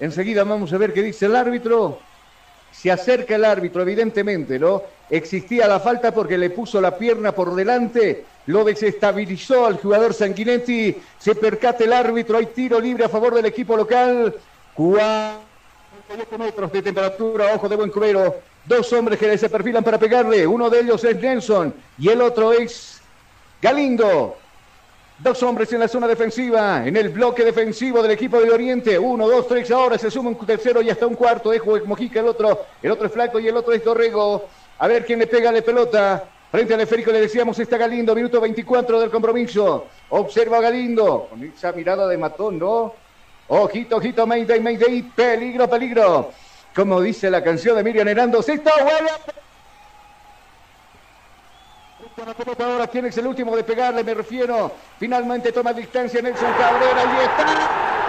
Enseguida 0.00 0.42
vamos 0.42 0.72
a 0.72 0.78
ver 0.78 0.92
qué 0.92 1.02
dice 1.02 1.26
el 1.26 1.36
árbitro. 1.36 2.00
Se 2.72 2.90
acerca 2.90 3.36
el 3.36 3.44
árbitro, 3.44 3.82
evidentemente, 3.82 4.58
¿no? 4.58 4.82
Existía 5.08 5.68
la 5.68 5.78
falta 5.78 6.12
porque 6.12 6.38
le 6.38 6.50
puso 6.50 6.80
la 6.80 6.96
pierna 6.96 7.32
por 7.32 7.54
delante, 7.54 8.24
lo 8.46 8.64
desestabilizó 8.64 9.66
al 9.66 9.76
jugador 9.76 10.14
Sanguinetti. 10.14 10.96
Se 11.18 11.34
percate 11.34 11.84
el 11.84 11.92
árbitro, 11.92 12.38
hay 12.38 12.46
tiro 12.46 12.80
libre 12.80 13.04
a 13.04 13.08
favor 13.10 13.34
del 13.34 13.44
equipo 13.44 13.76
local. 13.76 14.34
48 16.06 16.38
metros 16.38 16.72
de 16.72 16.82
temperatura, 16.82 17.54
ojo 17.54 17.68
de 17.68 17.76
buen 17.76 17.90
cubero. 17.90 18.36
Dos 18.64 18.92
hombres 18.92 19.18
que 19.18 19.38
se 19.38 19.48
perfilan 19.48 19.84
para 19.84 19.98
pegarle. 19.98 20.46
Uno 20.46 20.70
de 20.70 20.80
ellos 20.80 21.02
es 21.04 21.20
Nelson 21.20 21.74
y 21.98 22.08
el 22.08 22.20
otro 22.20 22.52
es 22.52 23.00
Galindo. 23.60 24.36
Dos 25.18 25.42
hombres 25.42 25.72
en 25.72 25.80
la 25.80 25.88
zona 25.88 26.08
defensiva, 26.08 26.84
en 26.84 26.96
el 26.96 27.10
bloque 27.10 27.44
defensivo 27.44 28.02
del 28.02 28.12
equipo 28.12 28.40
de 28.40 28.50
Oriente. 28.50 28.98
Uno, 28.98 29.28
dos, 29.28 29.46
tres, 29.46 29.70
ahora 29.70 29.96
se 29.98 30.10
suma 30.10 30.30
un 30.30 30.46
tercero 30.46 30.82
y 30.82 30.90
hasta 30.90 31.06
un 31.06 31.14
cuarto. 31.14 31.52
Es 31.52 31.62
Mojica 31.64 32.20
el 32.20 32.26
otro. 32.26 32.66
El 32.82 32.90
otro 32.90 33.06
es 33.06 33.12
Flaco 33.12 33.38
y 33.38 33.48
el 33.48 33.56
otro 33.56 33.72
es 33.72 33.84
Dorrego. 33.84 34.46
A 34.78 34.88
ver 34.88 35.04
quién 35.04 35.18
le 35.18 35.26
pega 35.26 35.52
la 35.52 35.62
pelota. 35.62 36.24
Frente 36.50 36.74
al 36.74 36.80
esférico 36.80 37.10
le 37.10 37.20
decíamos 37.20 37.58
está 37.58 37.78
Galindo, 37.78 38.14
minuto 38.14 38.40
24 38.40 39.00
del 39.00 39.10
compromiso. 39.10 39.86
Observa 40.10 40.60
Galindo 40.60 41.28
con 41.30 41.42
esa 41.42 41.72
mirada 41.72 42.06
de 42.06 42.18
matón, 42.18 42.58
¿no? 42.58 42.94
Ojito, 43.48 43.96
ojito, 43.96 44.26
Mayday, 44.26 44.60
Mayday, 44.60 45.02
peligro, 45.02 45.68
peligro. 45.68 46.32
Como 46.74 47.00
dice 47.00 47.30
la 47.30 47.42
canción 47.42 47.76
de 47.76 47.84
Miriam 47.84 48.08
Hernández, 48.08 48.48
está 48.48 48.72
bueno. 48.82 49.08
Ahora 52.58 52.86
quién 52.86 53.06
el 53.16 53.26
último 53.26 53.56
de 53.56 53.64
pegarle, 53.64 54.04
me 54.04 54.14
refiero. 54.14 54.72
Finalmente 54.98 55.52
toma 55.52 55.72
distancia 55.72 56.22
Nelson 56.22 56.52
Cabrera 56.52 57.04
y 57.04 57.24
está. 57.24 58.01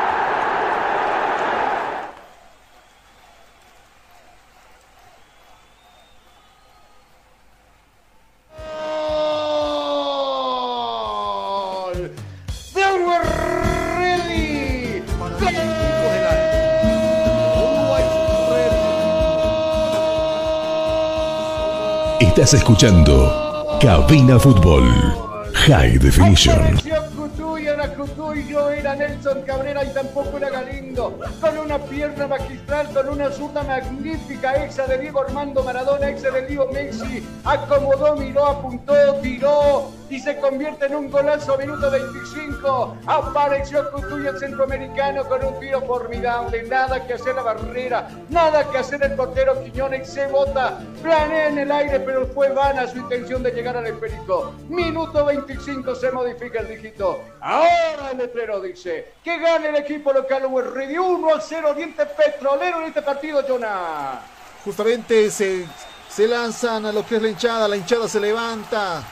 Estás 22.43 22.59
escuchando 22.59 23.79
Cabina 23.79 24.37
Fútbol 24.37 24.83
High 25.53 25.97
Definition. 25.97 26.77
era 28.77 28.95
Nelson 28.95 29.43
Cabrera 29.43 29.85
y 29.85 29.93
tampoco 29.93 30.35
era 30.35 30.49
Galindo. 30.49 31.17
Con 31.39 31.57
una 31.57 31.77
pierna 31.77 32.27
magistral, 32.27 32.89
con 32.93 33.07
una 33.07 33.31
zurda 33.31 33.63
magnífica, 33.63 34.61
exa 34.61 34.85
de 34.87 34.97
Diego 34.97 35.21
Armando 35.21 35.63
Maradona, 35.63 36.09
exa 36.09 36.31
de 36.31 36.45
Diego 36.45 36.69
Messi. 36.73 37.25
Acomodó, 37.45 38.17
miró, 38.17 38.45
apuntó, 38.45 38.93
tiró 39.21 39.89
y 40.13 40.19
se 40.19 40.37
convierte 40.37 40.85
en 40.85 40.93
un 40.95 41.09
golazo 41.09 41.57
minuto 41.57 41.89
25. 41.89 42.97
Apareció 43.07 43.89
Cutuy 43.91 44.27
el 44.27 44.37
centroamericano 44.37 45.27
con 45.27 45.43
un 45.43 45.59
tiro 45.59 45.81
formidable. 45.81 46.61
Nada 46.63 47.03
que 47.07 47.15
hacer 47.15 47.33
la 47.33 47.41
barrera, 47.41 48.07
nada 48.29 48.69
que 48.69 48.77
hacer 48.77 49.03
el 49.03 49.15
portero 49.15 49.63
Quiñones. 49.63 50.07
Se 50.07 50.27
bota, 50.27 50.79
planea 51.01 51.47
en 51.47 51.57
el 51.57 51.71
aire, 51.71 51.99
pero 52.01 52.27
fue 52.27 52.49
vana 52.49 52.87
su 52.87 52.99
intención 52.99 53.41
de 53.41 53.53
llegar 53.53 53.75
al 53.75 53.87
esférico. 53.87 54.53
Minuto 54.69 55.25
25 55.25 55.95
se 55.95 56.11
modifica 56.11 56.59
el 56.59 56.67
dígito. 56.67 57.23
Ahora 57.41 58.11
el 58.11 58.19
letrero 58.19 58.61
dice 58.61 59.13
que 59.23 59.39
gane 59.39 59.69
el 59.69 59.77
equipo 59.77 60.13
local 60.13 60.43
Ready 60.75 60.99
1 60.99 61.33
a 61.33 61.41
0 61.41 61.73
Diente 61.73 62.05
Petrolero 62.05 62.81
en 62.81 62.85
este 62.85 63.01
partido, 63.01 63.43
Jonah. 63.47 64.21
Justamente 64.63 65.31
se, 65.31 65.65
se 66.07 66.27
lanzan 66.27 66.85
a 66.85 66.91
lo 66.91 67.03
que 67.03 67.15
es 67.15 67.21
la 67.21 67.29
hinchada, 67.29 67.67
la 67.67 67.77
hinchada 67.77 68.07
se 68.07 68.19
levanta 68.19 69.03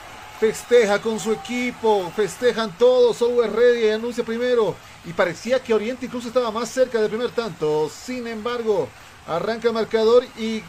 festeja 0.42 1.00
con 1.00 1.20
su 1.20 1.34
equipo, 1.34 2.12
festejan 2.16 2.76
todos, 2.76 3.22
Always 3.22 3.52
Ready 3.52 3.90
anuncia 3.92 4.24
primero 4.24 4.76
y 5.06 5.14
parecía 5.14 5.60
que 5.60 5.72
Oriente 5.72 6.08
incluso 6.08 6.30
estaba 6.30 6.50
más 6.50 6.68
cerca 6.68 7.00
del 7.00 7.12
primer 7.12 7.30
tanto, 7.30 7.88
sin 7.90 8.26
embargo 8.26 8.90
arranca 9.28 9.68
el 9.68 9.76
marcador 9.76 10.26
y 10.40 10.64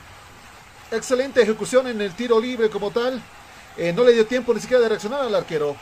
excelente 0.91 1.41
ejecución 1.41 1.87
en 1.87 2.03
el 2.03 2.15
tiro 2.15 2.39
libre 2.39 2.69
como 2.69 2.91
tal, 2.91 3.23
eh, 3.79 3.95
no 3.95 4.05
le 4.05 4.13
dio 4.13 4.27
tiempo 4.27 4.53
ni 4.53 4.61
siquiera 4.61 4.83
de 4.83 4.91
reaccionar 4.91 5.23
al 5.23 5.35
arquero. 5.35 5.75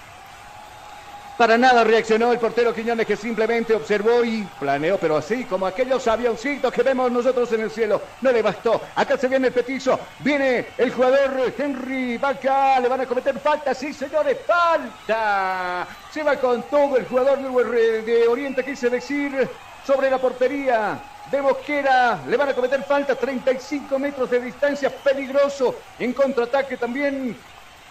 Para 1.40 1.56
nada 1.56 1.84
reaccionó 1.84 2.32
el 2.32 2.38
portero 2.38 2.74
Quiñones 2.74 3.06
que 3.06 3.16
simplemente 3.16 3.74
observó 3.74 4.22
y 4.22 4.46
planeó, 4.58 4.98
pero 4.98 5.16
así 5.16 5.46
como 5.46 5.64
aquellos 5.64 6.06
avioncitos 6.06 6.70
que 6.70 6.82
vemos 6.82 7.10
nosotros 7.10 7.50
en 7.52 7.62
el 7.62 7.70
cielo. 7.70 8.02
No 8.20 8.30
le 8.30 8.42
bastó. 8.42 8.78
Acá 8.94 9.16
se 9.16 9.26
viene 9.26 9.46
el 9.46 9.54
petizo. 9.54 9.98
Viene 10.18 10.66
el 10.76 10.92
jugador 10.92 11.50
Henry 11.56 12.18
Vaca. 12.18 12.78
Le 12.78 12.88
van 12.88 13.00
a 13.00 13.06
cometer 13.06 13.38
falta. 13.38 13.72
Sí, 13.72 13.94
señores, 13.94 14.36
falta. 14.46 15.88
Se 16.12 16.22
va 16.22 16.36
con 16.36 16.62
todo 16.64 16.98
el 16.98 17.06
jugador 17.06 17.38
de, 17.38 18.28
Oriente, 18.28 18.62
quise 18.62 18.90
decir, 18.90 19.48
sobre 19.86 20.10
la 20.10 20.18
portería 20.18 21.00
de 21.32 21.40
Mosquera. 21.40 22.20
Le 22.28 22.36
van 22.36 22.50
a 22.50 22.54
cometer 22.54 22.82
falta. 22.82 23.14
35 23.14 23.98
metros 23.98 24.30
de 24.30 24.42
distancia. 24.42 24.90
Peligroso. 24.90 25.74
En 25.98 26.12
contraataque 26.12 26.76
también 26.76 27.34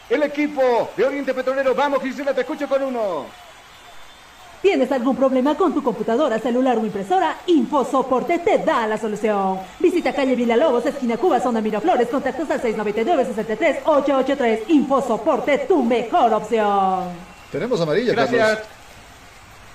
el 0.09 0.23
equipo 0.23 0.89
de 0.97 1.05
Oriente 1.05 1.33
Petrolero. 1.33 1.73
Vamos, 1.75 2.01
Gisela, 2.01 2.33
te 2.33 2.41
escucho 2.41 2.67
con 2.67 2.83
uno. 2.83 3.25
¿Tienes 4.61 4.91
algún 4.91 5.15
problema 5.15 5.55
con 5.55 5.73
tu 5.73 5.81
computadora, 5.81 6.37
celular 6.37 6.77
o 6.77 6.85
impresora? 6.85 7.37
InfoSoporte 7.45 8.39
te 8.39 8.57
da 8.57 8.85
la 8.87 8.97
solución. 8.97 9.57
Visita 9.79 10.13
calle 10.13 10.35
Villalobos, 10.35 10.85
esquina 10.85 11.15
Cuba, 11.15 11.39
zona 11.39 11.61
Miraflores, 11.61 12.09
contactos 12.09 12.51
al 12.51 12.61
699-63-883. 12.61 14.63
InfoSoporte, 14.67 15.59
tu 15.59 15.81
mejor 15.81 16.33
opción. 16.33 17.05
Tenemos 17.49 17.79
amarilla, 17.79 18.11
Gracias. 18.11 18.49
Carlos. 18.49 18.67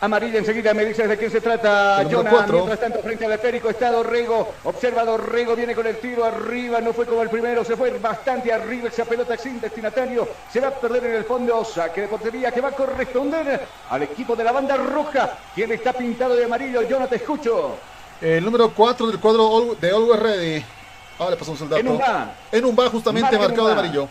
Amarilla 0.00 0.38
enseguida 0.38 0.74
me 0.74 0.84
dices 0.84 1.08
de 1.08 1.16
quién 1.16 1.30
se 1.30 1.40
trata. 1.40 2.04
Jonah, 2.10 2.46
mientras 2.46 2.80
tanto, 2.80 2.98
frente 3.00 3.24
al 3.24 3.32
esférico 3.32 3.70
está 3.70 3.90
Dorrego. 3.90 4.52
Observa 4.64 5.04
Dorrego, 5.04 5.56
viene 5.56 5.74
con 5.74 5.86
el 5.86 5.98
tiro 5.98 6.24
arriba. 6.24 6.80
No 6.80 6.92
fue 6.92 7.06
como 7.06 7.22
el 7.22 7.30
primero, 7.30 7.64
se 7.64 7.76
fue 7.76 7.90
bastante 7.98 8.52
arriba. 8.52 8.88
Esa 8.88 9.04
pelota 9.04 9.36
sin 9.36 9.60
destinatario. 9.60 10.28
Se 10.52 10.60
va 10.60 10.68
a 10.68 10.70
perder 10.72 11.06
en 11.06 11.14
el 11.16 11.24
fondo. 11.24 11.64
Saque 11.64 12.02
de 12.02 12.08
portería 12.08 12.50
que 12.52 12.60
va 12.60 12.68
a 12.68 12.72
corresponder 12.72 13.66
al 13.88 14.02
equipo 14.02 14.36
de 14.36 14.44
la 14.44 14.52
banda 14.52 14.76
roja. 14.76 15.38
Quien 15.54 15.72
está 15.72 15.92
pintado 15.92 16.36
de 16.36 16.44
amarillo. 16.44 16.82
Jonah, 16.88 17.06
te 17.06 17.16
escucho. 17.16 17.76
El 18.20 18.44
número 18.44 18.70
4 18.70 19.06
del 19.06 19.20
cuadro 19.20 19.76
de 19.80 19.90
Always 19.90 20.20
Ready. 20.20 20.64
Ah, 21.18 21.28
le 21.30 21.36
pasamos 21.36 21.60
el 21.60 21.68
dato. 21.68 21.80
En 21.80 21.88
un 21.88 21.98
va. 21.98 22.34
En 22.50 22.64
un 22.64 22.76
va 22.76 22.88
justamente 22.90 23.22
Marca 23.22 23.36
en 23.36 23.42
marcado 23.42 23.66
de 23.68 23.72
amarillo. 23.72 24.08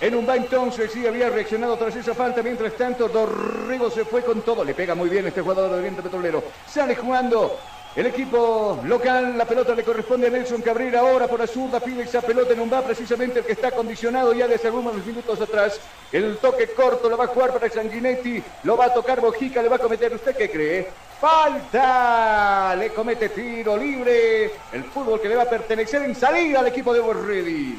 En 0.00 0.14
un 0.14 0.28
va 0.28 0.36
entonces, 0.36 0.92
sí, 0.92 1.06
había 1.06 1.28
reaccionado 1.28 1.76
tras 1.76 1.96
esa 1.96 2.14
falta. 2.14 2.40
Mientras 2.40 2.74
tanto, 2.74 3.08
Dorrego 3.08 3.90
se 3.90 4.04
fue 4.04 4.22
con 4.22 4.42
todo. 4.42 4.62
Le 4.62 4.74
pega 4.74 4.94
muy 4.94 5.08
bien 5.08 5.26
este 5.26 5.40
jugador 5.40 5.72
de 5.72 5.78
Oriente 5.78 6.02
Petrolero. 6.02 6.44
Sale 6.68 6.94
jugando 6.94 7.58
el 7.96 8.06
equipo 8.06 8.78
local. 8.84 9.36
La 9.36 9.44
pelota 9.44 9.74
le 9.74 9.82
corresponde 9.82 10.28
a 10.28 10.30
Nelson 10.30 10.62
Cabrera. 10.62 11.00
Ahora 11.00 11.26
por 11.26 11.40
la 11.40 11.48
zurda 11.48 11.80
pide 11.80 12.04
esa 12.04 12.22
pelota 12.22 12.52
en 12.52 12.60
un 12.60 12.72
va, 12.72 12.82
precisamente 12.82 13.40
el 13.40 13.44
que 13.44 13.52
está 13.52 13.72
condicionado 13.72 14.32
ya 14.34 14.46
desde 14.46 14.68
algunos 14.68 15.04
minutos 15.04 15.40
atrás. 15.40 15.80
El 16.12 16.36
toque 16.36 16.68
corto 16.68 17.08
lo 17.08 17.16
va 17.16 17.24
a 17.24 17.28
jugar 17.28 17.52
para 17.52 17.68
Sanguinetti. 17.68 18.40
Lo 18.62 18.76
va 18.76 18.84
a 18.84 18.94
tocar 18.94 19.20
Bojica, 19.20 19.60
le 19.60 19.68
va 19.68 19.76
a 19.76 19.80
cometer. 19.80 20.14
¿Usted 20.14 20.36
qué 20.36 20.48
cree? 20.48 20.88
Falta, 21.20 22.76
le 22.76 22.90
comete 22.90 23.30
tiro 23.30 23.76
libre. 23.76 24.52
El 24.72 24.84
fútbol 24.84 25.20
que 25.20 25.28
le 25.28 25.34
va 25.34 25.42
a 25.42 25.50
pertenecer 25.50 26.02
en 26.02 26.14
salida 26.14 26.60
al 26.60 26.68
equipo 26.68 26.94
de 26.94 27.00
Borrelli. 27.00 27.78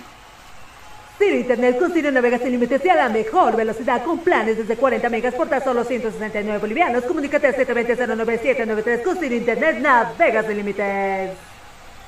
Ciro 1.19 1.35
Internet 1.35 1.77
con 1.77 1.91
Ciro 1.91 2.09
navegas 2.11 2.39
sin 2.39 2.51
límites 2.51 2.81
y 2.85 2.87
a 2.87 2.95
la 2.95 3.09
mejor 3.09 3.57
velocidad 3.57 4.05
con 4.05 4.19
planes 4.19 4.57
desde 4.57 4.77
40 4.77 5.09
megas 5.09 5.33
por 5.35 5.49
tan 5.49 5.61
solo 5.61 5.83
169 5.83 6.59
bolivianos. 6.59 7.03
Comunícate 7.03 7.47
al 7.47 7.55
720-09793 7.55 9.03
con 9.03 9.17
Ciro 9.17 9.35
Internet 9.35 9.79
navegas 9.79 10.45
sin 10.45 10.55
límites. 10.55 11.58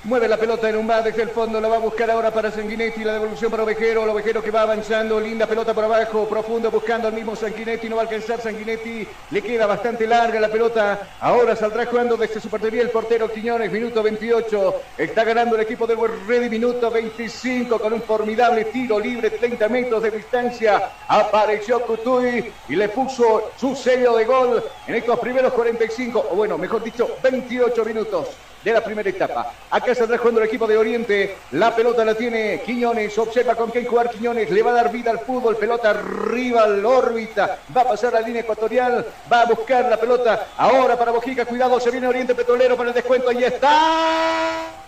Mueve 0.04 0.28
la 0.28 0.38
pelota 0.38 0.68
en 0.68 0.78
un 0.78 0.88
desde 0.88 1.22
el 1.22 1.30
fondo, 1.30 1.62
la 1.62 1.68
va 1.68 1.76
a 1.76 1.80
buscar 1.80 2.10
ahora 2.10 2.32
para 2.32 2.50
Sanguinetti, 2.50 3.04
la 3.04 3.14
devolución 3.14 3.52
para 3.52 3.62
Ovejero, 3.62 4.04
el 4.04 4.10
Ovejero 4.10 4.42
que 4.42 4.50
va 4.50 4.64
avanzando, 4.64 5.20
linda 5.20 5.46
pelota 5.46 5.76
por 5.76 5.84
abajo, 5.84 6.28
profundo 6.28 6.72
buscando 6.72 7.08
al 7.08 7.14
mismo 7.14 7.36
Sanguinetti, 7.36 7.88
no 7.88 7.98
va 7.98 8.02
a 8.02 8.06
alcanzar 8.06 8.42
Sanguinetti, 8.42 9.08
le 9.30 9.42
queda 9.44 9.68
bastante 9.68 10.08
larga 10.08 10.40
la 10.40 10.50
pelota, 10.50 11.16
ahora 11.20 11.56
saldrá 11.56 11.86
jugando 11.86 12.18
desde 12.18 12.42
su 12.42 12.50
portería 12.50 12.82
el 12.82 12.90
portero 12.90 13.32
Quiñones, 13.32 13.72
minuto 13.72 14.02
28, 14.02 14.82
está 14.98 15.24
ganando 15.24 15.56
el 15.56 15.62
equipo 15.62 15.86
del 15.86 16.00
Ready, 16.28 16.50
minuto 16.50 16.90
25, 16.90 17.80
con 17.80 17.94
un 17.94 18.02
formidable 18.02 18.66
tiro 18.66 19.00
libre, 19.00 19.30
30 19.30 19.70
metros 19.70 20.02
de 20.02 20.10
distancia, 20.10 20.94
apareció 21.08 21.80
Cutuy 21.84 22.52
y 22.68 22.76
le 22.76 22.90
puso 22.90 23.52
su 23.56 23.76
sello 23.76 24.16
de 24.16 24.26
gol 24.26 24.64
en 24.88 24.96
estos 24.96 25.20
primeros 25.20 25.54
45, 25.54 26.28
o 26.32 26.36
bueno, 26.36 26.58
mejor 26.58 26.84
dicho, 26.84 27.08
28 27.22 27.86
minutos 27.86 28.30
de 28.64 28.74
la 28.74 28.84
primera 28.84 29.10
etapa. 29.10 29.54
Acá 29.70 29.96
saldrá 29.96 30.18
jugando 30.18 30.42
el 30.42 30.48
equipo 30.48 30.68
de 30.68 30.78
Oriente. 30.78 31.38
La 31.52 31.76
pelota 31.76 32.06
la 32.06 32.16
tiene 32.16 32.62
Quiñones. 32.66 33.18
Observa 33.18 33.56
con 33.56 33.72
quién 33.72 33.86
jugar 33.86 34.10
Quiñones. 34.10 34.50
Le 34.50 34.62
va 34.62 34.72
a 34.72 34.76
dar 34.76 34.92
vida 34.92 35.12
al 35.12 35.20
fútbol. 35.20 35.58
Pelota 35.58 35.92
arriba 35.92 36.64
al 36.64 36.86
órbita. 36.86 37.60
Va 37.76 37.82
a 37.82 37.90
pasar 37.90 38.14
la 38.14 38.22
línea 38.22 38.42
ecuatorial. 38.42 39.06
Va 39.32 39.42
a 39.42 39.46
buscar 39.46 39.90
la 39.90 39.98
pelota. 39.98 40.48
Ahora 40.58 40.98
para 40.98 41.12
Bojica. 41.12 41.46
Cuidado. 41.46 41.80
Se 41.80 41.92
viene 41.92 42.08
Oriente 42.08 42.36
Petrolero 42.36 42.78
para 42.78 42.90
el 42.90 42.96
descuento. 42.96 43.30
Ahí 43.30 43.44
está. 43.44 44.82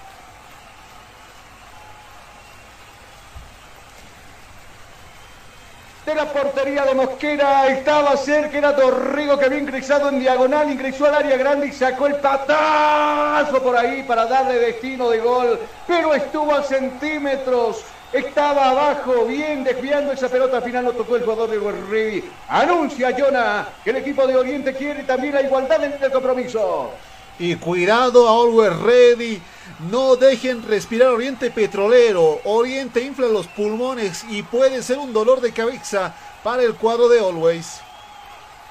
De 6.06 6.16
la 6.16 6.26
portería 6.26 6.86
de 6.86 6.94
Mosquera. 6.94 7.68
Estaba 7.68 8.16
cerca, 8.18 8.58
era 8.58 8.76
Torrigo 8.76 9.38
que 9.38 9.46
había 9.46 9.60
ingresado 9.60 10.10
en 10.10 10.20
diagonal, 10.20 10.72
ingresó 10.72 11.06
al 11.06 11.16
área 11.16 11.38
grande 11.38 11.68
y 11.68 11.72
sacó 11.72 12.08
el 12.08 12.16
patazo 12.16 13.62
por 13.62 13.78
ahí 13.78 14.04
para 14.04 14.26
darle 14.26 14.60
destino 14.60 15.10
de 15.10 15.20
gol. 15.20 15.60
Pero 15.88 16.14
estuvo 16.14 16.54
a 16.54 16.64
centímetros. 16.64 17.84
Estaba 18.12 18.70
abajo, 18.70 19.26
bien 19.26 19.64
desviando 19.64 20.12
esa 20.12 20.30
pelota. 20.30 20.58
Al 20.58 20.64
final 20.64 20.86
lo 20.86 20.92
tocó 20.92 21.16
el 21.16 21.24
jugador 21.24 21.50
de 21.50 21.58
Guerrero. 21.58 22.28
Anuncia 22.48 23.16
Jonah 23.18 23.68
que 23.84 23.90
el 23.90 23.96
equipo 23.98 24.28
de 24.28 24.36
Oriente 24.36 24.74
quiere 24.76 25.04
también 25.04 25.34
la 25.34 25.42
igualdad 25.42 25.84
en 25.84 25.96
el 26.00 26.12
compromiso. 26.12 26.92
Y 27.40 27.56
cuidado 27.56 28.28
a 28.28 28.32
Always 28.32 28.80
Ready. 28.80 29.42
No 29.90 30.16
dejen 30.16 30.64
respirar 30.64 31.10
Oriente 31.10 31.52
Petrolero. 31.52 32.40
Oriente 32.44 33.02
infla 33.02 33.28
los 33.28 33.48
pulmones 33.48 34.24
y 34.30 34.44
puede 34.44 34.84
ser 34.84 34.98
un 35.00 35.12
dolor 35.12 35.42
de 35.42 35.52
cabeza 35.52 36.14
para 36.44 36.64
el 36.64 36.76
cuadro 36.76 37.10
de 37.10 37.20
Always. 37.20 37.82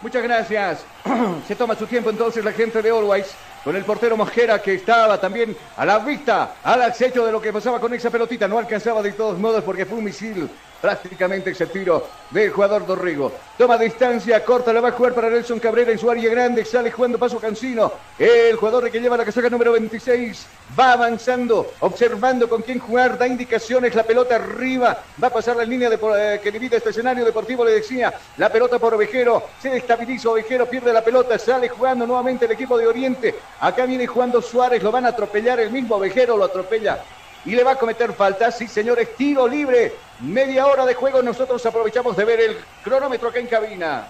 Muchas 0.00 0.22
gracias. 0.22 0.84
Se 1.48 1.56
toma 1.56 1.74
su 1.76 1.86
tiempo 1.86 2.10
entonces 2.10 2.44
la 2.44 2.52
gente 2.52 2.80
de 2.80 2.90
Always 2.90 3.26
con 3.64 3.76
el 3.76 3.84
portero 3.84 4.16
Mosquera 4.16 4.60
que 4.60 4.74
estaba 4.74 5.20
también 5.20 5.56
a 5.76 5.84
la 5.84 6.00
vista, 6.00 6.56
al 6.62 6.82
acecho 6.82 7.24
de 7.24 7.30
lo 7.30 7.40
que 7.40 7.52
pasaba 7.52 7.80
con 7.80 7.92
esa 7.94 8.10
pelotita. 8.10 8.48
No 8.48 8.58
alcanzaba 8.58 9.02
de 9.02 9.12
todos 9.12 9.38
modos 9.38 9.62
porque 9.64 9.86
fue 9.86 9.98
un 9.98 10.04
misil 10.04 10.48
prácticamente 10.82 11.50
ese 11.50 11.66
tiro 11.66 12.08
del 12.30 12.50
jugador 12.50 12.84
Dorrigo. 12.84 13.32
Toma 13.56 13.78
distancia, 13.78 14.44
corta, 14.44 14.72
la 14.72 14.80
va 14.80 14.88
a 14.88 14.92
jugar 14.92 15.14
para 15.14 15.30
Nelson 15.30 15.60
Cabrera 15.60 15.92
en 15.92 15.98
su 15.98 16.10
área 16.10 16.28
grande, 16.28 16.64
sale 16.64 16.90
jugando 16.90 17.18
paso 17.18 17.38
Cancino. 17.38 17.92
El 18.18 18.56
jugador 18.56 18.90
que 18.90 19.00
lleva 19.00 19.16
la 19.16 19.24
casaca 19.24 19.48
número 19.48 19.72
26 19.72 20.44
va 20.78 20.92
avanzando, 20.92 21.72
observando 21.80 22.48
con 22.48 22.62
quién 22.62 22.80
jugar, 22.80 23.16
da 23.16 23.28
indicaciones, 23.28 23.94
la 23.94 24.02
pelota 24.02 24.34
arriba, 24.34 24.98
va 25.22 25.28
a 25.28 25.32
pasar 25.32 25.54
la 25.54 25.64
línea 25.64 25.88
de, 25.88 25.98
eh, 26.16 26.40
que 26.42 26.50
divide 26.50 26.78
este 26.78 26.90
escenario 26.90 27.24
deportivo, 27.24 27.64
le 27.64 27.72
decía, 27.72 28.12
la 28.36 28.50
pelota 28.50 28.80
por 28.80 28.94
Ovejero, 28.94 29.44
se 29.60 29.70
destabiliza 29.70 30.30
Ovejero, 30.30 30.66
pierde 30.66 30.92
la 30.92 31.04
pelota, 31.04 31.38
sale 31.38 31.68
jugando 31.68 32.06
nuevamente 32.08 32.46
el 32.46 32.50
equipo 32.50 32.76
de 32.76 32.88
Oriente. 32.88 33.36
Acá 33.60 33.86
viene 33.86 34.08
jugando 34.08 34.42
Suárez, 34.42 34.82
lo 34.82 34.90
van 34.90 35.06
a 35.06 35.10
atropellar, 35.10 35.60
el 35.60 35.70
mismo 35.70 35.94
Ovejero 35.94 36.36
lo 36.36 36.44
atropella 36.44 36.98
y 37.44 37.52
le 37.52 37.64
va 37.64 37.72
a 37.72 37.78
cometer 37.78 38.12
falta. 38.12 38.50
Sí, 38.50 38.68
señores, 38.68 39.16
tiro 39.16 39.48
libre. 39.48 39.92
Media 40.20 40.66
hora 40.66 40.86
de 40.86 40.94
juego. 40.94 41.22
Nosotros 41.22 41.64
aprovechamos 41.66 42.16
de 42.16 42.24
ver 42.24 42.40
el 42.40 42.56
cronómetro 42.84 43.28
acá 43.28 43.40
en 43.40 43.46
cabina. 43.46 44.08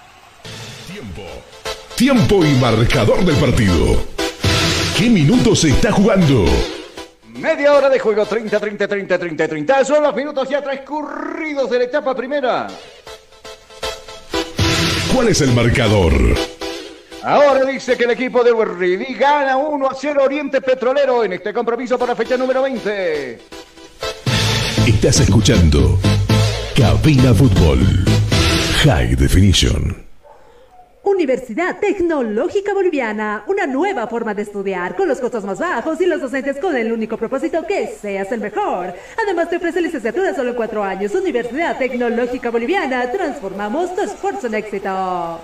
Tiempo. 0.86 1.22
Tiempo 1.96 2.44
y 2.44 2.52
marcador 2.54 3.24
del 3.24 3.36
partido. 3.36 4.04
¿Qué 4.96 5.08
minutos 5.08 5.60
se 5.60 5.70
está 5.70 5.92
jugando? 5.92 6.44
Media 7.28 7.72
hora 7.72 7.88
de 7.88 7.98
juego, 7.98 8.26
30, 8.26 8.60
30, 8.60 8.88
30, 8.88 9.18
30, 9.18 9.48
30. 9.48 9.84
Son 9.84 10.02
los 10.02 10.14
minutos 10.14 10.48
ya 10.48 10.62
transcurridos 10.62 11.70
de 11.70 11.78
la 11.78 11.84
etapa 11.84 12.14
primera. 12.14 12.68
¿Cuál 15.14 15.28
es 15.28 15.40
el 15.40 15.52
marcador? 15.52 16.12
Ahora 17.24 17.64
dice 17.64 17.96
que 17.96 18.04
el 18.04 18.10
equipo 18.10 18.42
de 18.42 18.52
Ready 18.52 19.14
gana 19.14 19.56
1 19.56 19.86
a 19.88 19.94
0 19.94 20.24
Oriente 20.24 20.60
Petrolero 20.60 21.22
en 21.22 21.34
este 21.34 21.52
compromiso 21.54 21.96
para 21.96 22.16
fecha 22.16 22.36
número 22.36 22.62
20. 22.62 23.38
Estás 24.88 25.20
escuchando 25.20 26.00
Cabina 26.76 27.32
Fútbol. 27.32 27.78
High 28.84 29.14
Definition. 29.14 30.04
Universidad 31.04 31.78
Tecnológica 31.78 32.74
Boliviana, 32.74 33.44
una 33.46 33.66
nueva 33.66 34.08
forma 34.08 34.34
de 34.34 34.42
estudiar 34.42 34.96
con 34.96 35.06
los 35.06 35.20
costos 35.20 35.44
más 35.44 35.60
bajos 35.60 36.00
y 36.00 36.06
los 36.06 36.20
docentes 36.20 36.58
con 36.58 36.76
el 36.76 36.92
único 36.92 37.16
propósito 37.16 37.64
que 37.64 37.86
seas 37.86 38.32
el 38.32 38.40
mejor. 38.40 38.94
Además 39.22 39.48
te 39.48 39.56
ofrece 39.58 39.80
licenciatura 39.80 40.34
solo 40.34 40.50
en 40.50 40.56
cuatro 40.56 40.82
años. 40.82 41.14
Universidad 41.14 41.78
Tecnológica 41.78 42.50
Boliviana, 42.50 43.12
transformamos 43.12 43.94
tu 43.94 44.02
esfuerzo 44.02 44.48
en 44.48 44.54
éxito. 44.54 45.40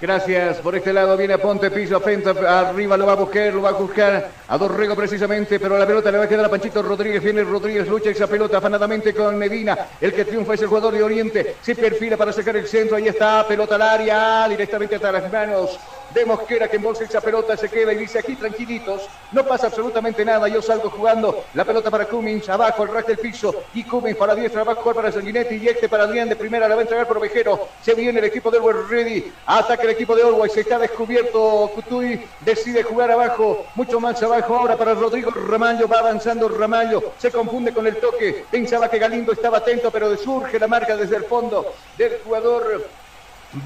Gracias. 0.00 0.58
Por 0.58 0.76
este 0.76 0.92
lado 0.92 1.16
viene 1.16 1.38
Ponte, 1.38 1.70
piso, 1.70 2.00
Fenta, 2.00 2.30
arriba 2.60 2.96
lo 2.96 3.06
va 3.06 3.12
a 3.12 3.16
buscar, 3.16 3.54
lo 3.54 3.62
va 3.62 3.70
a 3.70 3.72
buscar 3.72 4.28
a 4.46 4.58
Dorrego 4.58 4.94
precisamente, 4.94 5.58
pero 5.58 5.78
la 5.78 5.86
pelota 5.86 6.10
le 6.10 6.18
va 6.18 6.24
a 6.24 6.28
quedar 6.28 6.44
a 6.44 6.50
Panchito 6.50 6.82
Rodríguez. 6.82 7.22
Viene 7.22 7.42
Rodríguez, 7.42 7.88
lucha 7.88 8.10
esa 8.10 8.26
pelota 8.26 8.58
afanadamente 8.58 9.14
con 9.14 9.38
Medina. 9.38 9.76
El 10.00 10.12
que 10.12 10.26
triunfa 10.26 10.54
es 10.54 10.62
el 10.62 10.68
jugador 10.68 10.94
de 10.94 11.02
Oriente. 11.02 11.56
Se 11.62 11.74
perfila 11.74 12.16
para 12.16 12.32
sacar 12.32 12.56
el 12.56 12.66
centro. 12.66 12.96
Ahí 12.96 13.08
está, 13.08 13.46
pelota 13.48 13.76
al 13.76 13.82
área, 13.82 14.48
directamente 14.48 14.96
hasta 14.96 15.12
las 15.12 15.32
manos 15.32 15.78
de 16.16 16.24
Mosquera 16.24 16.66
que 16.68 16.76
embolsa 16.76 17.04
esa 17.04 17.20
pelota, 17.20 17.56
se 17.58 17.68
queda 17.68 17.92
y 17.92 17.96
dice 17.96 18.18
aquí 18.18 18.36
tranquilitos, 18.36 19.02
no 19.32 19.44
pasa 19.44 19.66
absolutamente 19.66 20.24
nada, 20.24 20.48
yo 20.48 20.62
salgo 20.62 20.88
jugando, 20.88 21.44
la 21.52 21.64
pelota 21.64 21.90
para 21.90 22.06
Cummins, 22.06 22.48
abajo, 22.48 22.84
el 22.84 22.88
rack 22.88 23.06
del 23.08 23.18
piso, 23.18 23.64
y 23.74 23.84
Cummins 23.84 24.16
para 24.16 24.34
diestra, 24.34 24.62
abajo 24.62 24.94
para 24.94 25.12
Sanguinetti 25.12 25.56
y 25.56 25.68
este 25.68 25.90
para 25.90 26.04
Adrián 26.04 26.28
de 26.28 26.36
primera, 26.36 26.68
la 26.68 26.74
va 26.74 26.80
a 26.80 26.84
entregar 26.84 27.06
por 27.06 27.18
Ovejero, 27.18 27.68
se 27.82 27.94
viene 27.94 28.18
el 28.18 28.24
equipo 28.24 28.50
de 28.50 28.56
Always 28.56 28.88
Ready, 28.88 29.32
ataca 29.44 29.82
el 29.82 29.90
equipo 29.90 30.16
de 30.16 30.22
Always, 30.22 30.52
se 30.52 30.60
está 30.60 30.78
descubierto 30.78 31.70
Cutuy, 31.74 32.26
decide 32.40 32.82
jugar 32.82 33.10
abajo, 33.10 33.66
mucho 33.74 34.00
más 34.00 34.22
abajo 34.22 34.56
ahora 34.56 34.76
para 34.76 34.94
Rodrigo 34.94 35.30
Ramallo, 35.30 35.86
va 35.86 35.98
avanzando 35.98 36.48
Ramallo, 36.48 37.12
se 37.18 37.30
confunde 37.30 37.74
con 37.74 37.86
el 37.86 37.96
toque, 37.96 38.46
pensaba 38.50 38.88
que 38.88 38.98
Galindo 38.98 39.32
estaba 39.32 39.58
atento, 39.58 39.90
pero 39.90 40.16
surge 40.16 40.58
la 40.58 40.66
marca 40.66 40.96
desde 40.96 41.16
el 41.16 41.24
fondo 41.24 41.74
del 41.98 42.20
jugador 42.24 42.86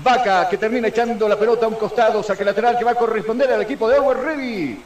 Vaca 0.03 0.49
que 0.49 0.57
termina 0.57 0.89
echando 0.89 1.29
la 1.29 1.37
pelota 1.37 1.67
a 1.67 1.69
un 1.69 1.75
costado, 1.75 2.23
saque 2.23 2.45
lateral 2.45 2.79
que 2.79 2.85
va 2.85 2.93
a 2.93 2.95
corresponder 2.95 3.53
al 3.53 3.63
equipo 3.63 3.89
de 3.89 3.99
Over 3.99 4.19
Ready. 4.19 4.83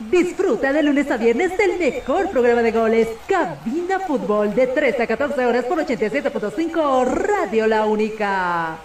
Disfruta 0.00 0.72
de 0.72 0.82
lunes 0.82 1.08
a 1.10 1.16
viernes 1.16 1.56
del 1.56 1.78
mejor 1.78 2.28
programa 2.30 2.62
de 2.62 2.72
goles, 2.72 3.08
Cabina 3.28 4.00
Fútbol, 4.00 4.52
de 4.52 4.66
13 4.66 5.04
a 5.04 5.06
14 5.06 5.46
horas 5.46 5.64
por 5.66 5.78
87.5 5.78 7.06
Radio 7.06 7.68
La 7.68 7.86
Única. 7.86 8.76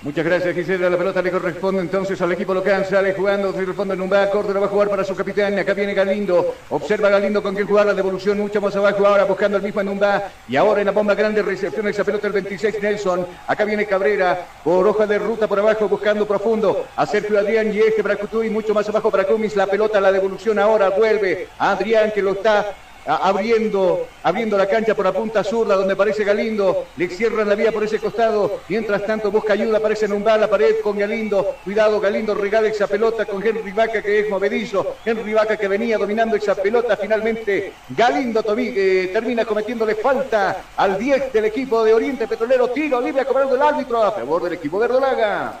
Muchas 0.00 0.24
gracias, 0.24 0.54
Gisela. 0.54 0.88
La 0.88 0.96
pelota 0.96 1.20
le 1.20 1.32
corresponde 1.32 1.80
entonces 1.80 2.20
al 2.22 2.30
equipo 2.30 2.54
local. 2.54 2.86
Sale 2.86 3.14
jugando 3.14 3.50
desde 3.50 3.64
el 3.64 3.74
fondo 3.74 3.94
en 3.94 4.00
un 4.00 4.08
Córdoba 4.08 4.60
va 4.60 4.66
a 4.66 4.68
jugar 4.68 4.88
para 4.88 5.02
su 5.02 5.16
capitán. 5.16 5.58
Acá 5.58 5.74
viene 5.74 5.92
Galindo. 5.92 6.54
Observa 6.70 7.08
Galindo 7.08 7.42
con 7.42 7.52
quien 7.52 7.66
jugar 7.66 7.86
la 7.86 7.94
devolución 7.94 8.38
mucho 8.38 8.60
más 8.60 8.76
abajo. 8.76 9.04
Ahora 9.04 9.24
buscando 9.24 9.56
el 9.56 9.62
mismo 9.64 9.80
en 9.80 10.00
Y 10.48 10.54
ahora 10.54 10.82
en 10.82 10.86
la 10.86 10.92
bomba 10.92 11.16
grande 11.16 11.42
recepción 11.42 11.88
esa 11.88 12.04
pelota 12.04 12.28
el 12.28 12.32
26 12.32 12.80
Nelson. 12.80 13.26
Acá 13.48 13.64
viene 13.64 13.86
Cabrera 13.86 14.46
por 14.62 14.86
hoja 14.86 15.04
de 15.04 15.18
ruta 15.18 15.48
por 15.48 15.58
abajo 15.58 15.88
buscando 15.88 16.28
profundo. 16.28 16.86
A 16.94 17.02
Adrián 17.02 17.74
y 17.74 17.80
este 17.80 18.00
para 18.00 18.14
Cutuy. 18.14 18.50
Mucho 18.50 18.72
más 18.72 18.88
abajo 18.88 19.10
para 19.10 19.24
Cumis. 19.24 19.56
La 19.56 19.66
pelota, 19.66 20.00
la 20.00 20.12
devolución 20.12 20.60
ahora 20.60 20.90
vuelve. 20.90 21.48
Adrián 21.58 22.12
que 22.12 22.22
lo 22.22 22.34
está 22.34 22.72
abriendo, 23.08 24.06
abriendo 24.22 24.58
la 24.58 24.66
cancha 24.66 24.94
por 24.94 25.06
la 25.06 25.12
punta 25.12 25.42
zurda 25.42 25.74
donde 25.74 25.94
aparece 25.94 26.24
Galindo, 26.24 26.86
le 26.96 27.08
cierran 27.08 27.48
la 27.48 27.54
vía 27.54 27.72
por 27.72 27.82
ese 27.82 27.98
costado, 27.98 28.60
mientras 28.68 29.04
tanto 29.06 29.30
busca 29.30 29.54
ayuda, 29.54 29.78
aparece 29.78 30.06
un 30.06 30.24
la 30.28 30.48
pared 30.48 30.76
con 30.82 30.98
Galindo, 30.98 31.56
cuidado 31.64 32.00
Galindo 32.00 32.34
regala 32.34 32.68
esa 32.68 32.86
pelota 32.86 33.24
con 33.24 33.44
Henry 33.44 33.72
Vaca 33.72 34.02
que 34.02 34.20
es 34.20 34.28
movedizo, 34.28 34.96
Henry 35.04 35.32
Vaca 35.32 35.56
que 35.56 35.68
venía 35.68 35.96
dominando 35.96 36.36
esa 36.36 36.54
pelota, 36.54 36.96
finalmente 36.96 37.72
Galindo 37.88 38.44
eh, 38.58 39.10
termina 39.10 39.46
cometiéndole 39.46 39.94
falta 39.94 40.64
al 40.76 40.98
10 40.98 41.32
del 41.32 41.46
equipo 41.46 41.82
de 41.82 41.94
Oriente 41.94 42.28
Petrolero, 42.28 42.68
tiro 42.68 43.00
libre 43.00 43.22
a 43.22 43.24
cobrando 43.24 43.54
el 43.54 43.62
árbitro 43.62 44.02
a 44.02 44.12
favor 44.12 44.42
del 44.42 44.52
equipo 44.54 44.78
Verdolaga. 44.78 45.60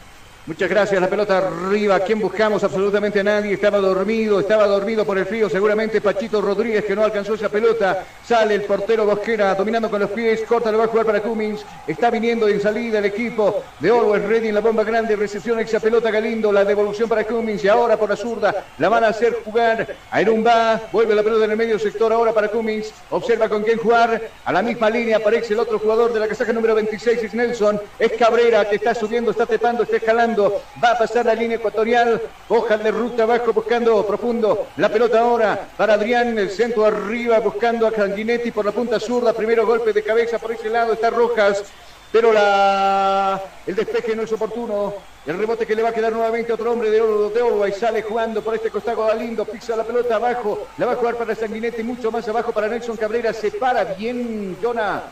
Muchas 0.47 0.71
gracias. 0.71 0.99
La 0.99 1.07
pelota 1.07 1.37
arriba. 1.37 1.99
¿Quién 1.99 2.19
buscamos? 2.19 2.63
Absolutamente 2.63 3.19
a 3.19 3.23
nadie. 3.23 3.53
Estaba 3.53 3.77
dormido, 3.77 4.39
estaba 4.39 4.65
dormido 4.65 5.05
por 5.05 5.19
el 5.19 5.27
frío. 5.27 5.47
Seguramente 5.47 6.01
Pachito 6.01 6.41
Rodríguez 6.41 6.83
que 6.83 6.95
no 6.95 7.03
alcanzó 7.03 7.35
esa 7.35 7.47
pelota. 7.47 8.03
Sale 8.25 8.55
el 8.55 8.63
portero 8.63 9.05
Bosquera 9.05 9.53
dominando 9.53 9.87
con 9.91 10.01
los 10.01 10.09
pies. 10.09 10.41
Corta, 10.47 10.71
lo 10.71 10.79
va 10.79 10.85
a 10.85 10.87
jugar 10.87 11.05
para 11.05 11.21
Cummins. 11.21 11.63
Está 11.85 12.09
viniendo 12.09 12.47
en 12.47 12.59
salida 12.59 12.97
el 12.97 13.05
equipo 13.05 13.63
de 13.79 13.91
Always 13.91 14.23
Ready 14.23 14.47
en 14.47 14.55
la 14.55 14.61
bomba 14.61 14.83
grande. 14.83 15.15
Recepción 15.15 15.59
esa 15.59 15.79
pelota 15.79 16.09
Galindo. 16.09 16.51
La 16.51 16.65
devolución 16.65 17.07
para 17.07 17.23
Cummins. 17.23 17.63
Y 17.63 17.67
ahora 17.67 17.95
por 17.95 18.09
la 18.09 18.15
zurda 18.15 18.65
la 18.79 18.89
van 18.89 19.03
a 19.03 19.09
hacer 19.09 19.43
jugar 19.45 19.95
a 20.09 20.21
Erumba. 20.21 20.81
Vuelve 20.91 21.13
la 21.13 21.21
pelota 21.21 21.45
en 21.45 21.51
el 21.51 21.57
medio 21.57 21.77
sector 21.77 22.11
ahora 22.11 22.33
para 22.33 22.47
Cummins. 22.47 22.91
Observa 23.11 23.47
con 23.47 23.61
quién 23.61 23.77
jugar. 23.77 24.19
A 24.43 24.51
la 24.51 24.63
misma 24.63 24.89
línea 24.89 25.17
aparece 25.17 25.53
el 25.53 25.59
otro 25.59 25.77
jugador 25.77 26.11
de 26.11 26.19
la 26.19 26.27
casaca 26.27 26.51
número 26.51 26.73
26. 26.73 27.21
Es 27.21 27.33
Nelson. 27.35 27.79
Es 27.99 28.13
Cabrera 28.13 28.67
que 28.67 28.77
está 28.77 28.95
subiendo, 28.95 29.29
está 29.29 29.45
tepando, 29.45 29.83
está 29.83 29.97
escalando 29.97 30.30
va 30.37 30.91
a 30.91 30.97
pasar 30.97 31.25
la 31.25 31.35
línea 31.35 31.57
ecuatorial, 31.57 32.21
hoja 32.49 32.77
de 32.77 32.91
ruta 32.91 33.23
abajo 33.23 33.53
buscando 33.53 34.05
profundo, 34.05 34.67
la 34.77 34.89
pelota 34.89 35.19
ahora 35.19 35.67
para 35.77 35.93
Adrián, 35.93 36.37
el 36.37 36.49
centro 36.49 36.85
arriba 36.85 37.39
buscando 37.39 37.87
a 37.87 37.91
Canginetti 37.91 38.51
por 38.51 38.65
la 38.65 38.71
punta 38.71 38.99
zurda, 38.99 39.33
primero 39.33 39.65
golpe 39.65 39.93
de 39.93 40.03
cabeza 40.03 40.39
por 40.39 40.51
ese 40.51 40.69
lado 40.69 40.93
está 40.93 41.09
Rojas, 41.09 41.63
pero 42.11 42.33
la, 42.33 43.41
el 43.65 43.75
despeje 43.75 44.15
no 44.15 44.23
es 44.23 44.31
oportuno. 44.31 44.93
El 45.25 45.37
rebote 45.37 45.67
que 45.67 45.75
le 45.75 45.83
va 45.83 45.89
a 45.89 45.93
quedar 45.93 46.11
nuevamente 46.11 46.51
a 46.51 46.55
otro 46.55 46.71
hombre 46.71 46.89
de 46.89 46.99
oro 46.99 47.29
de 47.29 47.69
y 47.69 47.73
sale 47.73 48.01
jugando 48.01 48.41
por 48.41 48.55
este 48.55 48.71
costado 48.71 49.05
Galindo, 49.05 49.45
pisa 49.45 49.75
la 49.75 49.83
pelota 49.83 50.15
abajo, 50.15 50.67
la 50.77 50.87
va 50.87 50.93
a 50.93 50.95
jugar 50.95 51.15
para 51.15 51.35
Sanguinetti, 51.35 51.83
mucho 51.83 52.11
más 52.11 52.27
abajo 52.27 52.51
para 52.51 52.67
Nelson 52.67 52.97
Cabrera, 52.97 53.31
se 53.31 53.51
para 53.51 53.83
bien 53.83 54.57
Jonah. 54.61 55.03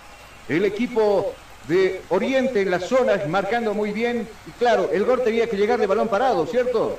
El 0.47 0.65
equipo 0.65 1.33
de 1.69 2.01
Oriente 2.09 2.61
en 2.61 2.71
las 2.71 2.85
zonas, 2.85 3.25
marcando 3.29 3.73
muy 3.73 3.91
bien. 3.91 4.27
Y 4.47 4.51
claro, 4.51 4.89
el 4.91 5.05
gol 5.05 5.21
tenía 5.23 5.47
que 5.47 5.55
llegar 5.55 5.79
de 5.79 5.87
balón 5.87 6.09
parado, 6.09 6.45
¿cierto? 6.47 6.97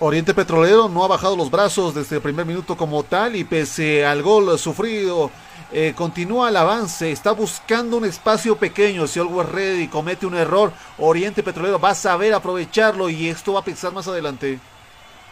Oriente 0.00 0.34
Petrolero 0.34 0.88
no 0.88 1.04
ha 1.04 1.08
bajado 1.08 1.36
los 1.36 1.50
brazos 1.50 1.94
desde 1.94 2.16
el 2.16 2.22
primer 2.22 2.44
minuto 2.44 2.76
como 2.76 3.02
tal 3.02 3.36
y 3.36 3.44
pese 3.44 4.04
al 4.04 4.22
gol 4.22 4.58
sufrido, 4.58 5.30
eh, 5.72 5.94
continúa 5.96 6.50
el 6.50 6.56
avance, 6.56 7.10
está 7.10 7.32
buscando 7.32 7.96
un 7.96 8.04
espacio 8.04 8.56
pequeño. 8.56 9.06
Si 9.06 9.20
Always 9.20 9.48
Ready 9.48 9.88
comete 9.88 10.26
un 10.26 10.36
error, 10.36 10.72
Oriente 10.98 11.42
Petrolero 11.42 11.78
va 11.78 11.90
a 11.90 11.94
saber 11.94 12.34
aprovecharlo 12.34 13.08
y 13.08 13.28
esto 13.28 13.54
va 13.54 13.60
a 13.60 13.64
pensar 13.64 13.92
más 13.92 14.06
adelante. 14.08 14.58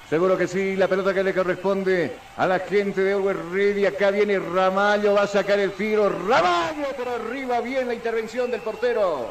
Seguro 0.08 0.36
que 0.36 0.46
sí, 0.46 0.76
la 0.76 0.86
pelota 0.86 1.14
que 1.14 1.24
le 1.24 1.34
corresponde 1.34 2.16
a 2.36 2.46
la 2.46 2.58
gente 2.58 3.00
de 3.00 3.14
Always 3.14 3.38
Ready. 3.50 3.86
Acá 3.86 4.10
viene 4.10 4.38
Ramallo, 4.38 5.14
va 5.14 5.22
a 5.22 5.26
sacar 5.26 5.58
el 5.58 5.72
tiro. 5.72 6.08
Ramallo 6.28 6.88
por 6.96 7.08
arriba, 7.08 7.60
bien 7.60 7.88
la 7.88 7.94
intervención 7.94 8.50
del 8.50 8.60
portero. 8.60 9.30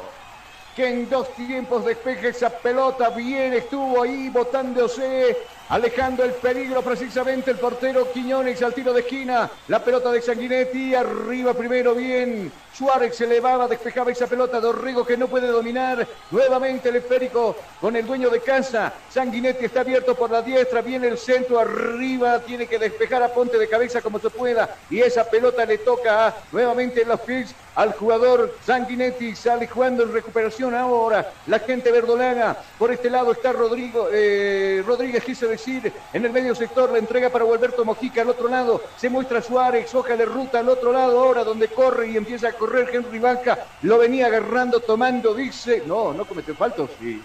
Que 0.76 0.90
en 0.90 1.10
dos 1.10 1.34
tiempos 1.36 1.86
despeje 1.86 2.30
esa 2.30 2.50
pelota, 2.50 3.10
bien 3.12 3.54
estuvo 3.54 4.02
ahí 4.02 4.30
botándose 4.30 5.38
alejando 5.70 6.24
el 6.24 6.32
peligro 6.32 6.82
precisamente 6.82 7.52
el 7.52 7.58
portero 7.58 8.12
Quiñones 8.12 8.62
al 8.62 8.74
tiro 8.74 8.94
de 8.94 9.02
esquina, 9.02 9.50
la 9.68 9.84
pelota 9.84 10.12
de 10.12 10.22
Sanguinetti, 10.22 10.94
arriba 10.94 11.54
primero 11.54 11.96
bien, 11.96 12.52
Suárez 12.74 13.16
se 13.16 13.26
elevaba, 13.26 13.68
despejaba 13.68 14.12
esa 14.12 14.28
pelota, 14.28 14.60
Dorrego 14.60 15.06
que 15.06 15.18
no 15.18 15.28
puede 15.28 15.48
dominar, 15.48 16.08
nuevamente 16.32 16.90
el 16.90 16.98
esférico 16.98 17.56
con 17.80 17.96
el 17.96 18.06
dueño 18.06 18.30
de 18.30 18.42
casa, 18.42 18.94
Sanguinetti 19.10 19.66
está 19.66 19.82
abierto 19.82 20.16
por 20.16 20.32
la 20.32 20.42
diestra, 20.42 20.82
viene 20.82 21.08
el 21.08 21.18
centro 21.18 21.60
arriba, 21.60 22.40
tiene 22.40 22.68
que 22.68 22.80
despejar 22.80 23.24
a 23.24 23.34
Ponte 23.34 23.58
de 23.58 23.70
cabeza 23.70 24.02
como 24.02 24.20
se 24.20 24.30
pueda, 24.30 24.76
y 24.90 25.00
esa 25.00 25.24
pelota 25.30 25.66
le 25.66 25.80
toca 25.80 26.34
nuevamente 26.52 27.02
en 27.02 27.10
los 27.10 27.20
pies 27.22 27.56
al 27.76 27.94
jugador 27.94 28.56
Sanguinetti, 28.66 29.36
sale 29.36 29.68
jugando 29.68 30.04
en 30.04 30.14
recuperación 30.14 30.76
ahora, 30.76 31.32
la 31.48 31.60
gente 31.60 31.92
verdolaga, 31.92 32.58
por 32.78 32.92
este 32.92 33.10
lado 33.10 33.32
está 33.32 33.52
Rodrigo, 33.52 34.10
eh, 34.12 34.84
Rodríguez 34.86 35.24
quise 35.24 35.48
decir, 35.48 35.92
en 36.14 36.26
el 36.26 36.32
medio 36.32 36.56
sector 36.56 36.92
la 36.92 37.00
entrega 37.00 37.30
para 37.30 37.46
Alberto 37.46 37.86
Mojica 37.86 38.22
al 38.22 38.30
otro 38.30 38.48
lado, 38.48 38.82
se 38.98 39.10
muestra 39.10 39.42
Suárez, 39.42 39.94
hoja 39.96 40.16
de 40.16 40.26
ruta 40.26 40.60
al 40.60 40.70
otro 40.70 40.92
lado 40.92 41.20
ahora 41.20 41.44
donde 41.44 41.68
corre 41.68 42.10
y 42.10 42.18
empieza 42.18 42.50
a 42.50 42.54
correr 42.54 42.90
Henry 42.94 43.20
Vaca, 43.20 43.66
lo 43.82 43.98
venía 43.98 44.28
agarrando, 44.28 44.80
tomando, 44.80 45.34
dice, 45.34 45.84
no, 45.86 46.14
no 46.14 46.26
cometió 46.26 46.56
falta, 46.56 46.84
sí. 47.00 47.22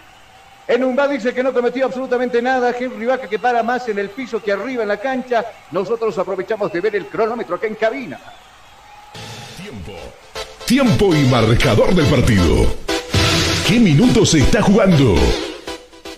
En 0.69 0.83
un 0.83 0.95
dice 1.09 1.33
que 1.33 1.41
no 1.41 1.51
cometió 1.51 1.87
absolutamente 1.87 2.43
nada. 2.43 2.75
Henry 2.77 3.07
Vaca 3.07 3.27
que 3.27 3.39
para 3.39 3.63
más 3.63 3.89
en 3.89 3.97
el 3.97 4.11
piso 4.11 4.39
que 4.39 4.51
arriba 4.51 4.83
en 4.83 4.89
la 4.89 4.97
cancha. 4.97 5.43
Nosotros 5.71 6.15
aprovechamos 6.19 6.71
de 6.71 6.79
ver 6.79 6.95
el 6.95 7.07
cronómetro 7.07 7.55
acá 7.55 7.65
en 7.65 7.73
cabina. 7.73 8.19
Tiempo. 9.57 9.93
Tiempo 10.69 11.15
y 11.15 11.23
marcador 11.23 11.95
del 11.95 12.05
partido. 12.05 12.63
¿Qué 13.67 13.79
minutos 13.79 14.29
se 14.29 14.37
está 14.37 14.61
jugando? 14.61 15.15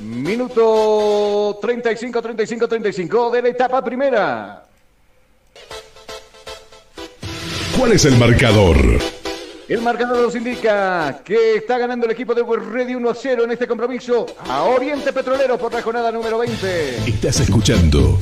Minuto 0.02 1.58
35, 1.62 2.22
35, 2.22 2.68
35 2.68 3.30
de 3.30 3.42
la 3.44 3.48
etapa 3.48 3.82
primera. 3.82 4.66
¿Cuál 7.78 7.94
es 7.94 8.04
el 8.04 8.18
marcador? 8.18 8.76
El 9.70 9.82
marcador 9.82 10.18
nos 10.18 10.36
indica 10.36 11.22
que 11.24 11.56
está 11.56 11.78
ganando 11.78 12.06
el 12.06 12.12
equipo 12.12 12.36
de 12.36 12.44
Ready 12.44 12.96
1 12.96 13.10
a 13.10 13.16
0 13.16 13.46
en 13.46 13.52
este 13.52 13.66
compromiso 13.70 14.26
a 14.50 14.64
Oriente 14.64 15.14
Petrolero 15.14 15.58
por 15.58 15.72
la 15.72 15.82
jornada 15.82 16.12
número 16.12 16.40
20. 16.40 17.10
Estás 17.10 17.40
escuchando 17.40 18.20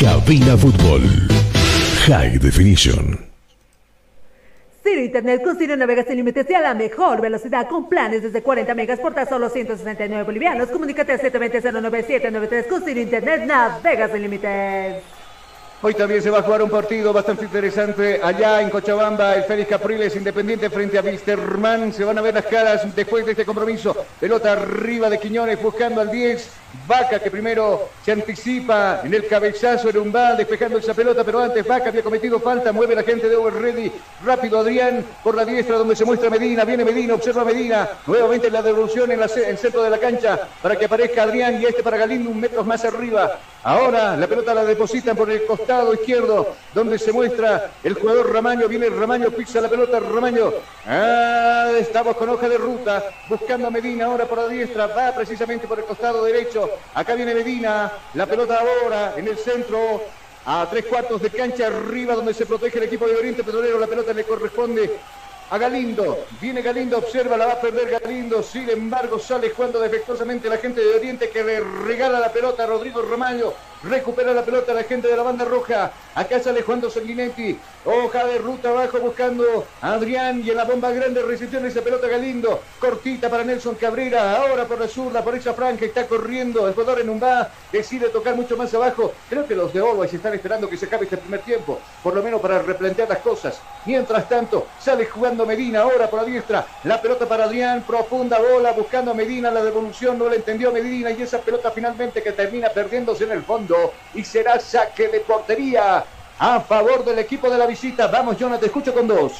Cabina 0.00 0.56
Fútbol 0.56 1.02
High 2.08 2.38
Definition. 2.38 3.33
Ciro 4.84 5.00
Internet 5.00 5.42
con 5.42 5.56
Ciro 5.56 5.74
Navegas 5.76 6.06
sin 6.06 6.16
límites 6.16 6.46
y 6.50 6.54
a 6.54 6.60
la 6.60 6.74
mejor 6.74 7.22
velocidad 7.22 7.66
con 7.68 7.88
planes 7.88 8.22
desde 8.22 8.42
40 8.42 8.74
megas 8.74 9.00
por 9.00 9.14
tan 9.14 9.26
solo 9.26 9.48
169 9.48 10.24
bolivianos. 10.24 10.68
Comunícate 10.68 11.12
al 11.12 11.20
720-09793 11.20 12.68
con 12.68 12.82
Ciro 12.82 13.00
Internet 13.00 13.46
Navegas 13.46 14.10
sin 14.12 14.20
límites. 14.20 15.02
Hoy 15.80 15.94
también 15.94 16.20
se 16.20 16.28
va 16.28 16.40
a 16.40 16.42
jugar 16.42 16.62
un 16.62 16.68
partido 16.68 17.14
bastante 17.14 17.46
interesante 17.46 18.20
allá 18.22 18.60
en 18.60 18.68
Cochabamba. 18.68 19.34
El 19.36 19.44
Félix 19.44 19.70
Capriles 19.70 20.16
Independiente 20.16 20.68
frente 20.68 20.98
a 20.98 21.02
Wilstermann. 21.02 21.90
Se 21.90 22.04
van 22.04 22.18
a 22.18 22.22
ver 22.22 22.34
las 22.34 22.44
caras 22.44 22.94
después 22.94 23.24
de 23.24 23.32
este 23.32 23.46
compromiso. 23.46 23.96
Pelota 24.20 24.52
arriba 24.52 25.08
de 25.08 25.18
Quiñones 25.18 25.62
buscando 25.62 26.02
al 26.02 26.10
10. 26.10 26.63
Vaca 26.86 27.18
que 27.18 27.30
primero 27.30 27.88
se 28.04 28.12
anticipa 28.12 29.00
en 29.04 29.14
el 29.14 29.26
cabezazo 29.26 29.88
en 29.88 29.98
un 29.98 30.12
bal 30.12 30.36
despejando 30.36 30.78
esa 30.78 30.92
pelota, 30.92 31.24
pero 31.24 31.40
antes 31.40 31.66
Vaca 31.66 31.88
había 31.88 32.02
cometido 32.02 32.38
falta. 32.40 32.72
Mueve 32.72 32.94
la 32.94 33.02
gente 33.02 33.28
de 33.28 33.36
Over 33.36 33.54
Ready. 33.54 33.90
Rápido 34.24 34.58
Adrián 34.58 35.04
por 35.22 35.34
la 35.34 35.44
diestra 35.44 35.78
donde 35.78 35.96
se 35.96 36.04
muestra 36.04 36.28
Medina. 36.28 36.64
Viene 36.64 36.84
Medina, 36.84 37.14
observa 37.14 37.44
Medina. 37.44 37.88
Nuevamente 38.06 38.50
la 38.50 38.62
devolución 38.62 39.10
en, 39.12 39.20
la, 39.20 39.26
el 39.26 39.58
centro 39.58 39.82
de 39.82 39.90
la 39.90 39.98
cancha 39.98 40.38
para 40.60 40.76
que 40.76 40.84
aparezca 40.84 41.22
Adrián 41.22 41.60
y 41.60 41.64
este 41.64 41.82
para 41.82 41.96
Galindo 41.96 42.30
un 42.30 42.40
metro 42.40 42.64
más 42.64 42.84
arriba. 42.84 43.38
Ahora 43.64 44.14
la 44.14 44.26
pelota 44.26 44.52
la 44.52 44.62
depositan 44.62 45.16
por 45.16 45.30
el 45.30 45.46
costado 45.46 45.94
izquierdo, 45.94 46.48
donde 46.74 46.98
se 46.98 47.12
muestra 47.12 47.70
el 47.82 47.94
jugador 47.94 48.30
Ramaño. 48.30 48.68
Viene 48.68 48.90
Ramaño, 48.90 49.30
pisa 49.30 49.58
la 49.62 49.70
pelota 49.70 50.00
Ramaño. 50.00 50.52
Ah, 50.86 51.70
estamos 51.78 52.14
con 52.16 52.28
hoja 52.28 52.46
de 52.46 52.58
ruta, 52.58 53.02
buscando 53.26 53.66
a 53.66 53.70
Medina 53.70 54.04
ahora 54.04 54.26
por 54.26 54.36
la 54.36 54.48
diestra. 54.48 54.88
Va 54.88 55.14
precisamente 55.14 55.66
por 55.66 55.78
el 55.78 55.86
costado 55.86 56.22
derecho. 56.22 56.68
Acá 56.92 57.14
viene 57.14 57.34
Medina, 57.34 57.90
la 58.12 58.26
pelota 58.26 58.60
ahora 58.60 59.14
en 59.16 59.28
el 59.28 59.38
centro. 59.38 60.02
A 60.46 60.68
tres 60.70 60.84
cuartos 60.84 61.22
de 61.22 61.30
cancha 61.30 61.68
arriba 61.68 62.14
donde 62.14 62.34
se 62.34 62.44
protege 62.44 62.76
el 62.76 62.84
equipo 62.84 63.06
de 63.06 63.16
Oriente 63.16 63.42
Petrolero. 63.42 63.78
La 63.78 63.86
pelota 63.86 64.12
le 64.12 64.24
corresponde 64.24 65.00
a 65.54 65.58
Galindo. 65.58 66.26
Viene 66.40 66.62
Galindo, 66.62 66.98
observa, 66.98 67.36
la 67.36 67.46
va 67.46 67.52
a 67.52 67.60
perder 67.60 68.00
Galindo. 68.00 68.42
Sin 68.42 68.68
embargo, 68.68 69.18
sale 69.18 69.50
jugando 69.50 69.78
defectuosamente 69.78 70.48
la 70.48 70.58
gente 70.58 70.80
de 70.80 70.94
Oriente 70.96 71.30
que 71.30 71.44
le 71.44 71.60
regala 71.60 72.18
la 72.18 72.32
pelota 72.32 72.64
a 72.64 72.66
Rodrigo 72.66 73.02
Romaño. 73.02 73.52
Recupera 73.88 74.32
la 74.32 74.42
pelota 74.42 74.72
la 74.72 74.84
gente 74.84 75.08
de 75.08 75.16
la 75.16 75.22
banda 75.22 75.44
roja. 75.44 75.92
Acá 76.14 76.40
sale 76.40 76.62
jugando 76.62 76.88
Sanguinetti. 76.88 77.58
Hoja 77.84 78.24
de 78.24 78.38
ruta 78.38 78.70
abajo 78.70 78.98
buscando 78.98 79.66
a 79.82 79.92
Adrián. 79.92 80.42
Y 80.42 80.50
en 80.50 80.56
la 80.56 80.64
bomba 80.64 80.90
grande 80.90 81.20
recepción 81.20 81.66
esa 81.66 81.82
pelota 81.82 82.08
Galindo. 82.08 82.62
Cortita 82.78 83.28
para 83.28 83.44
Nelson 83.44 83.74
Cabrera. 83.74 84.36
Ahora 84.36 84.64
por 84.64 84.80
la 84.80 84.88
zurda, 84.88 85.22
por 85.22 85.34
esa 85.34 85.52
franja. 85.52 85.84
Está 85.84 86.06
corriendo 86.06 86.66
el 86.66 86.72
jugador 86.72 87.00
en 87.00 87.10
un 87.10 87.22
va. 87.22 87.50
Decide 87.70 88.08
tocar 88.08 88.34
mucho 88.36 88.56
más 88.56 88.72
abajo. 88.72 89.12
Creo 89.28 89.46
que 89.46 89.54
los 89.54 89.70
de 89.74 89.80
Always 89.80 90.14
están 90.14 90.32
esperando 90.32 90.66
que 90.68 90.78
se 90.78 90.86
acabe 90.86 91.04
este 91.04 91.18
primer 91.18 91.40
tiempo. 91.40 91.78
Por 92.02 92.14
lo 92.14 92.22
menos 92.22 92.40
para 92.40 92.62
replantear 92.62 93.08
las 93.10 93.18
cosas. 93.18 93.60
Mientras 93.84 94.26
tanto, 94.30 94.66
sale 94.80 95.04
jugando 95.04 95.44
Medina. 95.44 95.82
Ahora 95.82 96.08
por 96.08 96.20
la 96.20 96.26
diestra. 96.26 96.66
La 96.84 97.02
pelota 97.02 97.28
para 97.28 97.44
Adrián. 97.44 97.82
Profunda 97.86 98.38
bola 98.38 98.72
buscando 98.72 99.10
a 99.10 99.14
Medina. 99.14 99.50
La 99.50 99.62
devolución 99.62 100.18
no 100.18 100.26
la 100.26 100.36
entendió 100.36 100.72
Medina. 100.72 101.10
Y 101.10 101.20
esa 101.20 101.38
pelota 101.38 101.70
finalmente 101.70 102.22
que 102.22 102.32
termina 102.32 102.70
perdiéndose 102.70 103.24
en 103.24 103.32
el 103.32 103.42
fondo 103.42 103.73
y 104.14 104.24
será 104.24 104.58
saque 104.60 105.08
de 105.08 105.20
portería 105.20 106.04
a 106.38 106.60
favor 106.60 107.04
del 107.04 107.18
equipo 107.18 107.50
de 107.50 107.58
la 107.58 107.66
visita. 107.66 108.06
Vamos, 108.08 108.38
Jonathan, 108.38 108.60
te 108.60 108.66
escucho 108.66 108.92
con 108.92 109.06
dos. 109.06 109.32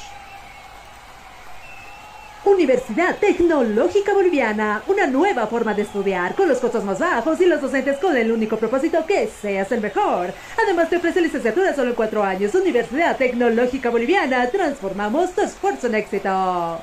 Universidad 2.45 3.17
Tecnológica 3.17 4.13
Boliviana, 4.13 4.83
una 4.87 5.07
nueva 5.07 5.47
forma 5.47 5.73
de 5.73 5.83
estudiar 5.83 6.35
con 6.35 6.47
los 6.47 6.59
costos 6.59 6.85
más 6.85 6.99
bajos 6.99 7.41
y 7.41 7.47
los 7.47 7.63
docentes 7.63 7.97
con 7.99 8.15
el 8.15 8.31
único 8.31 8.59
propósito 8.59 9.07
que 9.07 9.29
seas 9.29 9.73
el 9.73 9.81
mejor. 9.81 10.33
Además 10.63 10.91
te 10.91 10.99
ofrece 10.99 11.23
licenciatura 11.23 11.75
solo 11.75 11.91
en 11.91 11.97
cuatro 11.97 12.23
años. 12.23 12.55
Universidad 12.55 13.17
Tecnológica 13.17 13.89
Boliviana, 13.89 14.51
transformamos 14.51 15.33
tu 15.33 15.41
esfuerzo 15.41 15.87
en 15.87 15.95
éxito. 15.95 16.83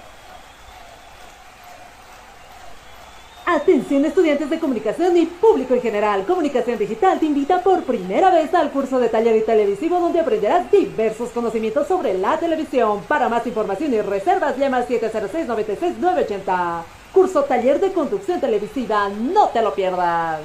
Atención 3.45 4.05
estudiantes 4.05 4.49
de 4.49 4.59
comunicación 4.59 5.17
y 5.17 5.25
público 5.25 5.73
en 5.73 5.81
general. 5.81 6.25
Comunicación 6.25 6.77
Digital 6.77 7.19
te 7.19 7.25
invita 7.25 7.61
por 7.61 7.83
primera 7.83 8.29
vez 8.29 8.53
al 8.53 8.69
curso 8.71 8.99
de 8.99 9.09
taller 9.09 9.35
y 9.35 9.41
televisivo 9.41 9.99
donde 9.99 10.19
aprenderás 10.19 10.71
diversos 10.71 11.29
conocimientos 11.31 11.87
sobre 11.87 12.13
la 12.13 12.37
televisión. 12.39 13.01
Para 13.07 13.29
más 13.29 13.45
información 13.47 13.93
y 13.93 14.01
reservas 14.01 14.57
llama 14.57 14.77
al 14.77 14.87
706-96-980. 14.87 16.83
Curso 17.11 17.43
taller 17.43 17.79
de 17.79 17.91
conducción 17.91 18.39
televisiva. 18.39 19.09
No 19.09 19.49
te 19.49 19.61
lo 19.61 19.73
pierdas. 19.73 20.41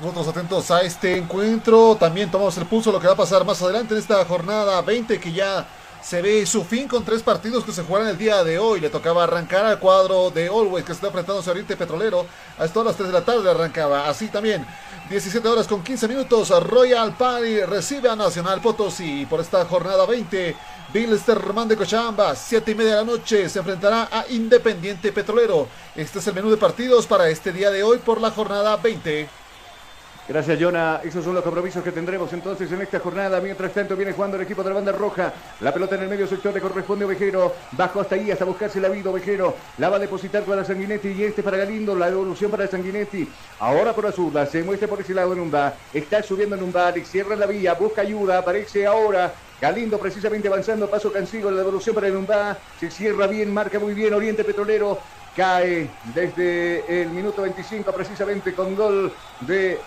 Nosotros 0.00 0.28
atentos 0.28 0.70
a 0.70 0.82
este 0.82 1.16
encuentro. 1.16 1.96
También 1.96 2.30
tomamos 2.30 2.56
el 2.56 2.66
pulso 2.66 2.92
lo 2.92 3.00
que 3.00 3.08
va 3.08 3.14
a 3.14 3.16
pasar 3.16 3.44
más 3.44 3.60
adelante 3.60 3.94
en 3.94 4.00
esta 4.00 4.24
jornada 4.24 4.80
20 4.82 5.18
que 5.18 5.32
ya 5.32 5.66
se 6.02 6.22
ve 6.22 6.46
su 6.46 6.64
fin 6.64 6.88
con 6.88 7.04
tres 7.04 7.22
partidos 7.22 7.64
que 7.64 7.72
se 7.72 7.82
jugaron 7.82 8.08
el 8.08 8.18
día 8.18 8.44
de 8.44 8.58
hoy. 8.58 8.80
Le 8.80 8.90
tocaba 8.90 9.24
arrancar 9.24 9.64
al 9.64 9.78
cuadro 9.78 10.30
de 10.30 10.48
Always 10.48 10.84
que 10.84 10.92
se 10.92 10.96
está 10.96 11.08
enfrentando 11.08 11.42
a 11.44 11.50
Oriente 11.50 11.76
Petrolero. 11.76 12.26
Hasta 12.58 12.84
las 12.84 12.96
3 12.96 13.08
de 13.08 13.12
la 13.12 13.24
tarde 13.24 13.50
arrancaba. 13.50 14.08
Así 14.08 14.28
también, 14.28 14.66
17 15.10 15.46
horas 15.46 15.66
con 15.66 15.82
15 15.82 16.08
minutos. 16.08 16.50
Royal 16.64 17.16
Party 17.16 17.60
recibe 17.62 18.08
a 18.08 18.16
Nacional 18.16 18.60
Potosí 18.60 19.26
por 19.26 19.40
esta 19.40 19.64
jornada 19.64 20.06
20. 20.06 20.56
Bilsterman 20.90 21.68
de 21.68 21.76
Cochabamba, 21.76 22.34
7 22.34 22.70
y 22.70 22.74
media 22.74 22.92
de 22.92 22.96
la 22.96 23.04
noche, 23.04 23.46
se 23.50 23.58
enfrentará 23.58 24.08
a 24.10 24.24
Independiente 24.30 25.12
Petrolero. 25.12 25.68
Este 25.94 26.18
es 26.18 26.26
el 26.26 26.34
menú 26.34 26.48
de 26.48 26.56
partidos 26.56 27.06
para 27.06 27.28
este 27.28 27.52
día 27.52 27.70
de 27.70 27.82
hoy 27.82 27.98
por 27.98 28.22
la 28.22 28.30
jornada 28.30 28.74
20. 28.78 29.28
Gracias, 30.28 30.60
Jonah. 30.60 31.00
Esos 31.02 31.24
son 31.24 31.34
los 31.34 31.42
compromisos 31.42 31.82
que 31.82 31.90
tendremos 31.90 32.30
entonces 32.34 32.70
en 32.70 32.82
esta 32.82 33.00
jornada. 33.00 33.40
Mientras 33.40 33.72
tanto, 33.72 33.96
viene 33.96 34.12
jugando 34.12 34.36
el 34.36 34.42
equipo 34.42 34.62
de 34.62 34.68
la 34.68 34.74
banda 34.74 34.92
roja. 34.92 35.32
La 35.60 35.72
pelota 35.72 35.94
en 35.94 36.02
el 36.02 36.08
medio 36.10 36.26
sector 36.26 36.52
le 36.52 36.60
corresponde 36.60 37.04
a 37.04 37.06
Ovejero. 37.06 37.54
Bajo 37.72 38.02
hasta 38.02 38.14
ahí, 38.14 38.30
hasta 38.30 38.44
buscarse 38.44 38.78
la 38.78 38.90
vida, 38.90 39.08
Ovejero. 39.08 39.54
La 39.78 39.88
va 39.88 39.96
a 39.96 39.98
depositar 39.98 40.42
para 40.42 40.66
Sanguinetti 40.66 41.08
y 41.12 41.24
este 41.24 41.42
para 41.42 41.56
Galindo. 41.56 41.94
La 41.94 42.10
devolución 42.10 42.50
para 42.50 42.66
Sanguinetti. 42.66 43.26
Ahora 43.58 43.94
por 43.94 44.04
la 44.04 44.12
zurda. 44.12 44.44
Se 44.44 44.62
muestra 44.62 44.86
por 44.86 45.00
ese 45.00 45.14
lado 45.14 45.34
bar. 45.46 45.74
Está 45.94 46.22
subiendo 46.22 46.56
en 46.56 46.62
un 46.62 46.72
bar. 46.72 46.92
Cierra 47.06 47.34
la 47.34 47.46
vía. 47.46 47.72
Busca 47.72 48.02
ayuda. 48.02 48.36
Aparece 48.36 48.86
ahora. 48.86 49.32
Galindo 49.62 49.98
precisamente 49.98 50.48
avanzando. 50.48 50.90
Paso 50.90 51.10
Cancigo. 51.10 51.50
La 51.50 51.60
devolución 51.60 51.94
para 51.94 52.08
el. 52.08 52.26
Se 52.78 52.90
cierra 52.90 53.26
bien. 53.26 53.54
Marca 53.54 53.78
muy 53.78 53.94
bien. 53.94 54.12
Oriente 54.12 54.44
Petrolero. 54.44 54.98
Cae 55.34 55.88
desde 56.14 57.02
el 57.02 57.08
minuto 57.10 57.40
25 57.40 57.92
precisamente 57.92 58.52
con 58.52 58.74
gol 58.74 59.10
de 59.40 59.78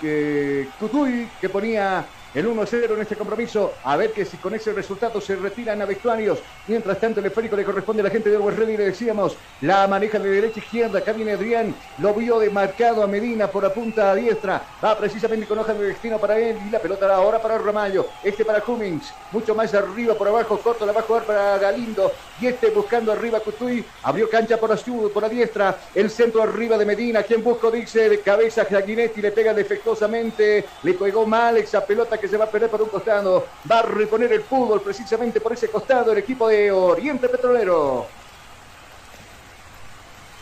que 0.00 0.74
Cutuy, 0.78 1.36
que 1.38 1.50
ponía 1.50 2.12
el 2.34 2.46
1-0 2.46 2.94
en 2.94 3.00
este 3.00 3.16
compromiso. 3.16 3.74
A 3.84 3.96
ver 3.96 4.12
que 4.12 4.24
si 4.24 4.36
con 4.36 4.54
ese 4.54 4.72
resultado 4.72 5.20
se 5.20 5.36
retiran 5.36 5.82
a 5.82 5.86
vestuarios. 5.86 6.38
Mientras 6.66 6.98
tanto, 7.00 7.20
el 7.20 7.26
esférico 7.26 7.56
le 7.56 7.64
corresponde 7.64 8.02
a 8.02 8.04
la 8.04 8.10
gente 8.10 8.30
de 8.30 8.36
Always 8.36 8.56
Ready. 8.56 8.76
Le 8.76 8.84
decíamos, 8.84 9.36
la 9.60 9.86
maneja 9.88 10.18
de 10.18 10.30
derecha 10.30 10.60
a 10.60 10.64
izquierda. 10.64 10.98
Acá 11.00 11.12
viene 11.12 11.32
Adrián. 11.32 11.74
Lo 11.98 12.14
vio 12.14 12.38
demarcado 12.38 13.02
a 13.02 13.06
Medina 13.06 13.48
por 13.48 13.64
la 13.64 13.74
punta 13.74 14.12
a 14.12 14.14
diestra. 14.14 14.62
Va 14.82 14.96
precisamente 14.96 15.46
con 15.46 15.58
hoja 15.58 15.74
de 15.74 15.86
destino 15.86 16.18
para 16.18 16.38
él. 16.38 16.56
Y 16.66 16.70
la 16.70 16.78
pelota 16.78 17.12
ahora 17.14 17.40
para 17.40 17.58
Ramallo. 17.58 18.06
Este 18.22 18.44
para 18.44 18.60
Cummings. 18.60 19.12
Mucho 19.32 19.54
más 19.54 19.74
arriba 19.74 20.14
por 20.14 20.28
abajo. 20.28 20.58
Corto 20.58 20.86
la 20.86 20.92
va 20.92 21.00
a 21.00 21.20
para 21.20 21.58
Galindo. 21.58 22.12
Y 22.40 22.46
este 22.46 22.70
buscando 22.70 23.10
arriba 23.10 23.40
Cutuy. 23.40 23.84
Abrió 24.04 24.30
cancha 24.30 24.56
por 24.56 24.70
la, 24.70 24.76
por 25.12 25.22
la 25.22 25.28
diestra. 25.28 25.76
El 25.94 26.10
centro 26.10 26.42
arriba 26.42 26.78
de 26.78 26.84
Medina. 26.84 27.22
Quien 27.24 27.42
busco 27.42 27.70
dice 27.70 28.08
de 28.08 28.20
cabeza 28.20 28.64
Jaguinetti. 28.64 29.20
Le 29.20 29.32
pega 29.32 29.52
defectuosamente. 29.52 30.64
Le 30.84 30.94
pegó 30.94 31.26
mal 31.26 31.56
esa 31.56 31.84
pelota 31.84 32.19
que 32.20 32.28
se 32.28 32.36
va 32.36 32.44
a 32.44 32.50
perder 32.50 32.70
por 32.70 32.82
un 32.82 32.88
costado. 32.88 33.46
Va 33.70 33.80
a 33.80 33.82
reponer 33.82 34.32
el 34.32 34.42
fútbol 34.42 34.80
precisamente 34.82 35.40
por 35.40 35.52
ese 35.52 35.68
costado 35.68 36.12
el 36.12 36.18
equipo 36.18 36.48
de 36.48 36.70
Oriente 36.70 37.28
Petrolero. 37.28 38.06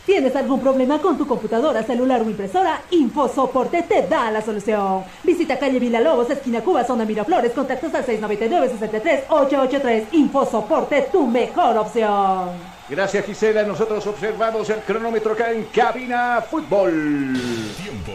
¿Tienes 0.09 0.35
algún 0.35 0.59
problema 0.59 0.99
con 0.99 1.17
tu 1.19 1.27
computadora, 1.27 1.83
celular 1.83 2.21
o 2.21 2.23
impresora? 2.23 2.81
InfoSoporte 2.89 3.83
te 3.83 4.07
da 4.07 4.31
la 4.31 4.41
solución. 4.41 5.03
Visita 5.23 5.59
calle 5.59 5.77
Villalobos, 5.77 6.31
esquina 6.31 6.61
Cuba, 6.61 6.83
zona 6.83 7.05
Miraflores, 7.05 7.51
contactos 7.51 7.93
al 7.93 8.03
699-63-883. 8.07 10.05
InfoSoporte, 10.13 11.09
tu 11.11 11.27
mejor 11.27 11.77
opción. 11.77 12.49
Gracias 12.89 13.23
Gisela, 13.23 13.61
nosotros 13.61 14.07
observamos 14.07 14.67
el 14.71 14.79
cronómetro 14.79 15.33
acá 15.33 15.51
en 15.51 15.65
Cabina 15.65 16.43
Fútbol. 16.49 17.37
Tiempo, 17.77 18.13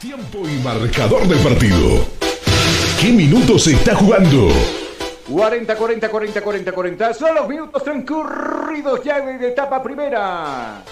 tiempo 0.00 0.38
y 0.48 0.58
marcador 0.58 1.28
del 1.28 1.38
partido. 1.38 2.31
¿Qué 3.02 3.10
minutos 3.10 3.64
se 3.64 3.72
está 3.72 3.96
jugando? 3.96 4.48
40, 5.28 5.74
40, 5.74 6.08
40, 6.08 6.40
40, 6.40 6.72
40. 6.72 7.14
Son 7.14 7.34
los 7.34 7.48
minutos 7.48 7.82
transcurridos 7.82 9.02
ya 9.02 9.20
de 9.20 9.48
etapa 9.48 9.82
primera. 9.82 10.84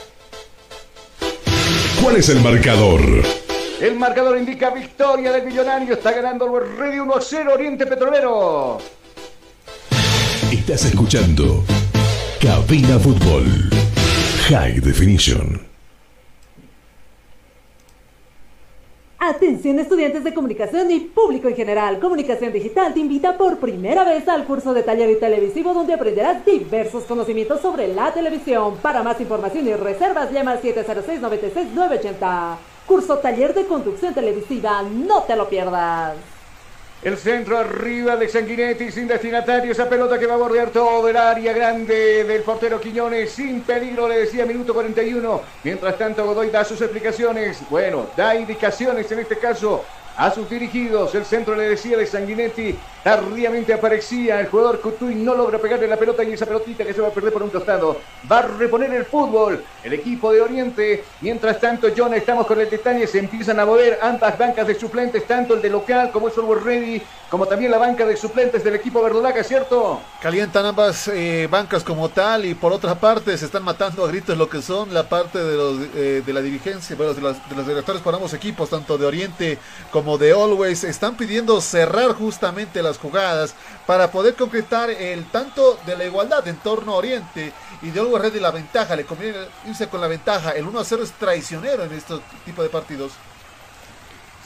¿Cuál 2.03 2.17
es 2.17 2.29
el 2.31 2.41
marcador? 2.41 3.01
El 3.81 3.95
marcador 3.95 4.37
indica 4.39 4.71
victoria 4.71 5.31
del 5.31 5.47
millonario. 5.47 5.95
Está 5.95 6.11
ganando 6.11 6.47
el 6.59 6.77
Ready 6.79 6.99
1 6.99 7.15
a 7.15 7.21
0 7.21 7.53
Oriente 7.55 7.87
Petrolero. 7.87 8.79
Estás 10.51 10.87
escuchando 10.87 11.63
Cabina 12.43 12.99
Fútbol 12.99 13.71
High 14.49 14.81
Definition. 14.81 15.70
Atención 19.31 19.79
estudiantes 19.79 20.25
de 20.25 20.35
comunicación 20.35 20.91
y 20.91 20.99
público 20.99 21.47
en 21.47 21.55
general. 21.55 22.01
Comunicación 22.01 22.53
Digital 22.53 22.93
te 22.93 22.99
invita 22.99 23.39
por 23.39 23.59
primera 23.59 24.03
vez 24.03 24.27
al 24.27 24.45
curso 24.45 24.75
de 24.75 24.83
taller 24.83 25.09
y 25.09 25.21
televisivo 25.21 25.73
donde 25.73 25.95
aprenderás 25.95 26.45
diversos 26.45 27.05
conocimientos 27.05 27.61
sobre 27.61 27.87
la 27.95 28.13
televisión. 28.13 28.79
Para 28.83 29.05
más 29.05 29.21
información 29.21 29.69
y 29.69 29.75
reservas 29.75 30.33
llama 30.33 30.51
al 30.51 30.63
706-96-980. 30.63 32.57
Curso 32.89 33.19
taller 33.19 33.55
de 33.55 33.67
conducción 33.67 34.13
televisiva. 34.13 34.83
No 34.83 35.23
te 35.23 35.37
lo 35.37 35.49
pierdas. 35.49 36.17
El 37.03 37.17
centro 37.17 37.57
arriba 37.57 38.15
de 38.17 38.29
Sanguinetti 38.29 38.91
sin 38.91 39.09
destinatario. 39.09 39.73
Esa 39.73 39.89
pelota 39.89 40.19
que 40.19 40.27
va 40.27 40.35
a 40.35 40.37
bordear 40.37 40.69
todo 40.69 41.09
el 41.09 41.17
área 41.17 41.51
grande 41.55 42.25
del 42.25 42.43
portero 42.43 42.79
Quiñones. 42.79 43.33
Sin 43.33 43.63
peligro, 43.63 44.07
le 44.07 44.19
decía, 44.19 44.45
minuto 44.45 44.75
41. 44.75 45.41
Mientras 45.65 45.97
tanto, 45.97 46.27
Godoy 46.27 46.51
da 46.51 46.63
sus 46.63 46.81
explicaciones. 46.83 47.63
Bueno, 47.71 48.09
da 48.15 48.35
indicaciones 48.35 49.11
en 49.13 49.21
este 49.21 49.39
caso 49.39 49.83
a 50.21 50.31
sus 50.31 50.51
dirigidos. 50.51 51.15
El 51.15 51.25
centro 51.25 51.57
le 51.57 51.71
decía 51.71 51.97
de 51.97 52.07
Sanguinetti. 52.07 52.77
Tardíamente 53.03 53.73
aparecía 53.73 54.39
el 54.39 54.49
jugador 54.49 54.79
Cutuy. 54.81 55.15
No 55.15 55.35
logra 55.35 55.59
pegarle 55.59 55.89
la 55.89 55.97
pelota 55.97 56.23
y 56.23 56.35
esa 56.35 56.45
pelotita 56.45 56.85
que 56.85 56.93
se 56.93 57.01
va 57.01 57.09
a 57.09 57.11
perder 57.11 57.33
por 57.33 57.43
un 57.43 57.49
costado. 57.49 57.97
Va 58.31 58.41
a 58.41 58.43
reponer 58.43 58.93
el 58.93 59.07
fútbol. 59.07 59.65
El 59.83 59.95
equipo 59.95 60.31
de 60.31 60.43
Oriente. 60.43 61.05
Mientras 61.23 61.59
tanto, 61.59 61.89
John, 61.97 62.13
estamos 62.13 62.47
con 62.47 62.61
el 62.61 62.69
detalle. 62.69 63.07
Se 63.07 63.19
empiezan 63.19 63.59
a 63.61 63.65
mover 63.65 63.99
ambas 64.03 64.37
bancas 64.37 64.67
de 64.67 64.79
suplentes, 64.79 65.27
tanto 65.27 65.55
el 65.55 65.63
de 65.63 65.71
local 65.71 66.11
como 66.13 66.29
el 66.29 66.35
Solver 66.35 66.63
Ready, 66.63 67.01
como 67.31 67.47
también 67.47 67.71
la 67.71 67.79
banca 67.79 68.05
de 68.05 68.15
suplentes 68.15 68.63
del 68.63 68.75
equipo 68.75 69.03
verdolaga, 69.03 69.43
¿cierto? 69.43 70.01
Calientan 70.21 70.67
ambas 70.67 71.09
eh, 71.09 71.49
bancas 71.51 71.83
como 71.83 72.11
tal 72.11 72.45
y 72.45 72.55
por 72.55 72.73
otra 72.73 72.95
parte 72.97 73.39
se 73.39 73.47
están 73.47 73.63
matando 73.63 74.05
a 74.05 74.09
gritos 74.09 74.37
lo 74.37 74.51
que 74.51 74.61
son 74.61 74.93
la 74.93 75.09
parte 75.09 75.39
de, 75.39 75.57
los, 75.57 75.79
eh, 75.95 76.23
de 76.27 76.33
la 76.33 76.43
dirigencia, 76.43 76.95
bueno, 76.97 77.15
de, 77.15 77.23
de 77.23 77.57
los 77.57 77.67
directores 77.67 78.03
para 78.03 78.17
ambos 78.17 78.35
equipos, 78.35 78.69
tanto 78.69 78.99
de 78.99 79.07
Oriente 79.07 79.59
como 79.93 80.10
de 80.19 80.33
Always. 80.33 80.85
Están 80.85 81.17
pidiendo 81.17 81.61
cerrar 81.61 82.13
justamente 82.13 82.83
las 82.83 82.99
jugadas 82.99 83.55
para 83.87 84.11
poder 84.11 84.35
concretar 84.35 84.91
el 84.91 85.25
tanto 85.31 85.79
de 85.87 85.97
la 85.97 86.05
igualdad 86.05 86.47
en 86.49 86.57
torno 86.57 86.93
a 86.93 86.97
Oriente 86.97 87.53
y 87.83 87.91
de 87.91 88.01
Always 88.01 88.23
Ready 88.23 88.41
la 88.41 88.51
ventaja. 88.51 88.97
Le 88.97 89.05
conviene 89.05 89.39
irse 89.67 89.89
con 89.89 90.01
la 90.01 90.07
ventaja. 90.09 90.51
El 90.53 90.67
1 90.67 90.81
a 90.81 90.85
0 90.85 91.03
es 91.03 91.13
traicionero 91.13 91.85
en 91.85 91.93
este 91.93 92.15
tipo 92.45 92.63
de 92.63 92.69
partidos. 92.69 93.13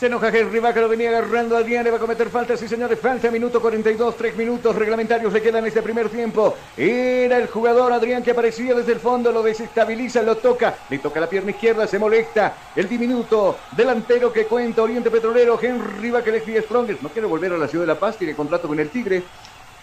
Se 0.05 0.09
enoja 0.09 0.29
Henry 0.29 0.59
Vaca, 0.59 0.83
lo 0.83 0.89
venía 0.91 1.09
agarrando 1.09 1.57
Adrián, 1.57 1.83
le 1.83 1.91
va 1.91 1.97
a 1.97 2.01
cometer 2.01 2.29
falta, 2.29 2.59
sí 2.59 2.69
señores, 2.69 2.99
falta, 2.99 3.31
minuto 3.31 3.59
42, 3.59 4.15
tres 4.19 4.37
minutos 4.37 4.77
reglamentarios 4.77 5.33
le 5.33 5.41
quedan 5.41 5.65
este 5.65 5.81
primer 5.81 6.11
tiempo. 6.11 6.55
Era 6.77 7.39
el 7.39 7.47
jugador 7.47 7.91
Adrián 7.91 8.23
que 8.23 8.33
aparecía 8.33 8.75
desde 8.75 8.93
el 8.93 9.01
fondo, 9.01 9.33
lo 9.33 9.43
desestabiliza, 9.43 10.21
lo 10.21 10.37
toca, 10.37 10.75
le 10.91 10.99
toca 10.99 11.21
la 11.21 11.27
pierna 11.27 11.53
izquierda, 11.53 11.87
se 11.87 11.99
molesta. 11.99 12.53
El 12.77 12.87
diminuto 12.87 13.57
delantero 13.75 14.31
que 14.31 14.45
cuenta 14.45 14.83
Oriente 14.83 15.11
Petrolero, 15.11 15.59
Henry 15.59 16.09
el 16.11 16.35
ex 16.35 16.65
Strongers, 16.67 17.03
no 17.03 17.09
quiere 17.09 17.27
volver 17.27 17.55
a 17.55 17.57
la 17.57 17.67
ciudad 17.67 17.85
de 17.85 17.95
La 17.95 17.99
Paz, 17.99 18.19
tiene 18.19 18.35
contrato 18.35 18.69
con 18.69 18.79
el 18.79 18.91
Tigre. 18.91 19.23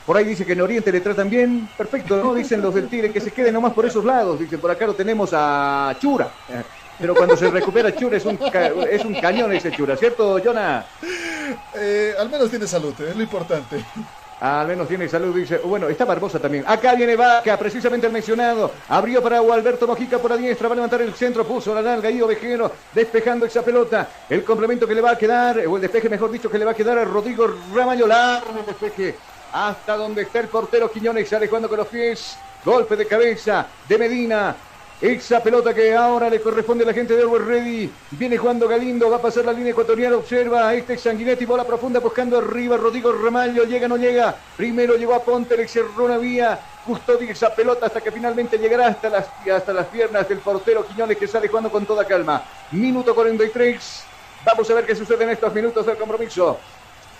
Por 0.06 0.18
ahí 0.18 0.26
dice 0.26 0.45
que 0.45 0.53
en 0.53 0.61
Oriente 0.61 0.91
le 0.91 1.02
tratan 1.02 1.31
bien, 1.31 1.68
perfecto, 1.76 2.22
¿no? 2.23 2.35
Dicen 2.35 2.61
los 2.61 2.76
del 2.76 2.89
Tigre 2.89 3.11
que 3.11 3.22
se 3.22 3.31
queden 3.31 3.56
nomás 3.56 3.73
por 3.73 3.88
esos 3.88 4.06
lados, 4.06 4.39
dicen, 4.39 4.60
por 4.60 4.69
acá 4.69 4.85
lo 4.85 4.93
tenemos 4.93 5.31
a 5.34 5.95
Chura. 5.99 6.30
Pero 7.02 7.15
cuando 7.15 7.36
se 7.36 7.49
recupera 7.49 7.94
Chura 7.95 8.18
es 8.18 8.26
un, 8.26 8.38
ca- 8.38 8.68
es 8.90 9.03
un 9.03 9.19
cañón 9.19 9.52
ese 9.52 9.72
Chura, 9.72 9.98
¿cierto, 9.98 10.40
Jonah? 10.44 10.86
Eh, 11.76 12.14
al 12.18 12.30
menos 12.30 12.49
tiene 12.49 12.68
salud, 12.68 12.94
es 13.02 13.15
lo 13.15 13.23
importante. 13.23 13.84
Al 14.40 14.68
menos 14.68 14.88
tiene 14.88 15.07
salud, 15.07 15.36
dice. 15.36 15.57
Bueno, 15.60 15.88
está 15.88 16.03
Barbosa 16.03 16.40
también. 16.40 16.64
Acá 16.65 16.95
viene 16.95 17.15
Vaca, 17.15 17.57
precisamente 17.57 18.07
el 18.07 18.14
mencionado. 18.14 18.72
Abrió 18.90 19.22
para 19.22 19.38
Alberto 19.38 19.86
Mojica 19.86 20.18
por 20.18 20.32
la 20.32 20.38
diestra. 20.38 20.68
Va 20.68 20.73
a 20.73 20.78
levantar 20.78 20.99
el 21.03 21.14
centro, 21.14 21.44
puso 21.45 21.76
la 21.76 21.82
nalga 21.84 22.10
y 22.10 22.19
Ovejero 22.23 22.72
despejando 22.91 23.45
esa 23.45 23.61
pelota. 23.61 24.07
El 24.28 24.44
complemento 24.44 24.88
que 24.88 24.95
le 24.95 25.02
va 25.02 25.11
a 25.11 25.18
quedar, 25.18 25.60
o 25.68 25.76
el 25.76 25.82
despeje, 25.82 26.10
mejor 26.10 26.32
dicho, 26.32 26.49
que 26.49 26.57
le 26.57 26.65
va 26.65 26.72
a 26.72 26.76
quedar 26.76 26.98
a 26.98 27.06
Rodrigo. 27.06 27.48
Largo 27.48 28.60
el 28.60 28.65
despeje 28.65 29.15
hasta 29.53 29.95
donde 29.95 30.23
está 30.23 30.40
el 30.40 30.48
portero 30.48 30.90
Quiñones. 30.91 31.30
Sale 31.30 31.45
jugando 31.48 31.69
con 31.69 31.78
los 31.78 31.88
pies. 31.88 32.36
Golpe 32.65 32.95
de 32.95 33.06
cabeza 33.06 33.68
de 33.88 33.98
Medina. 33.99 34.56
Esa 35.02 35.41
pelota 35.41 35.73
que 35.73 35.95
ahora 35.95 36.30
le 36.30 36.40
corresponde 36.40 36.84
a 36.84 36.88
la 36.88 36.94
gente 36.94 37.15
de 37.15 37.23
Always 37.23 37.44
Ready. 37.44 37.98
Viene 38.11 38.38
jugando 38.38 38.68
Galindo, 38.68 39.10
va 39.10 39.18
a 39.18 39.22
pasar 39.22 39.44
la 39.45 39.52
línea 39.52 39.72
ecuatoriana. 39.72 40.15
Observa 40.15 40.68
a 40.69 40.76
este 40.76 40.95
Sanguinetti, 40.95 41.44
bola 41.45 41.65
profunda 41.65 41.99
buscando 41.99 42.38
arriba. 42.38 42.78
Rodrigo 42.78 43.11
Ramallo, 43.11 43.64
llega, 43.64 43.88
no 43.88 43.98
llega. 43.98 44.45
Primero 44.56 44.95
llegó 44.95 45.15
a 45.15 45.26
Ponte, 45.26 45.57
le 45.57 45.68
cerró 45.68 46.06
una 46.06 46.19
vía. 46.19 46.64
Custodia 46.84 47.32
esa 47.32 47.56
pelota 47.56 47.88
hasta 47.88 48.02
que 48.02 48.11
finalmente 48.11 48.60
llegará 48.60 48.88
hasta 48.90 49.10
las, 49.10 49.34
hasta 49.52 49.73
las 49.73 49.88
piernas 49.88 50.28
del 50.30 50.44
portero 50.44 50.86
Quiñones 50.86 51.18
que 51.18 51.28
sale 51.28 51.48
jugando 51.48 51.72
con 51.72 51.88
toda 51.88 52.06
calma. 52.06 52.48
Minuto 52.69 53.15
43. 53.15 54.14
Vamos 54.40 54.69
a 54.69 54.76
ver 54.76 54.86
qué 54.86 54.95
sucede 54.95 55.23
en 55.23 55.32
estos 55.32 55.52
minutos 55.52 55.84
del 55.84 55.98
compromiso. 55.98 56.68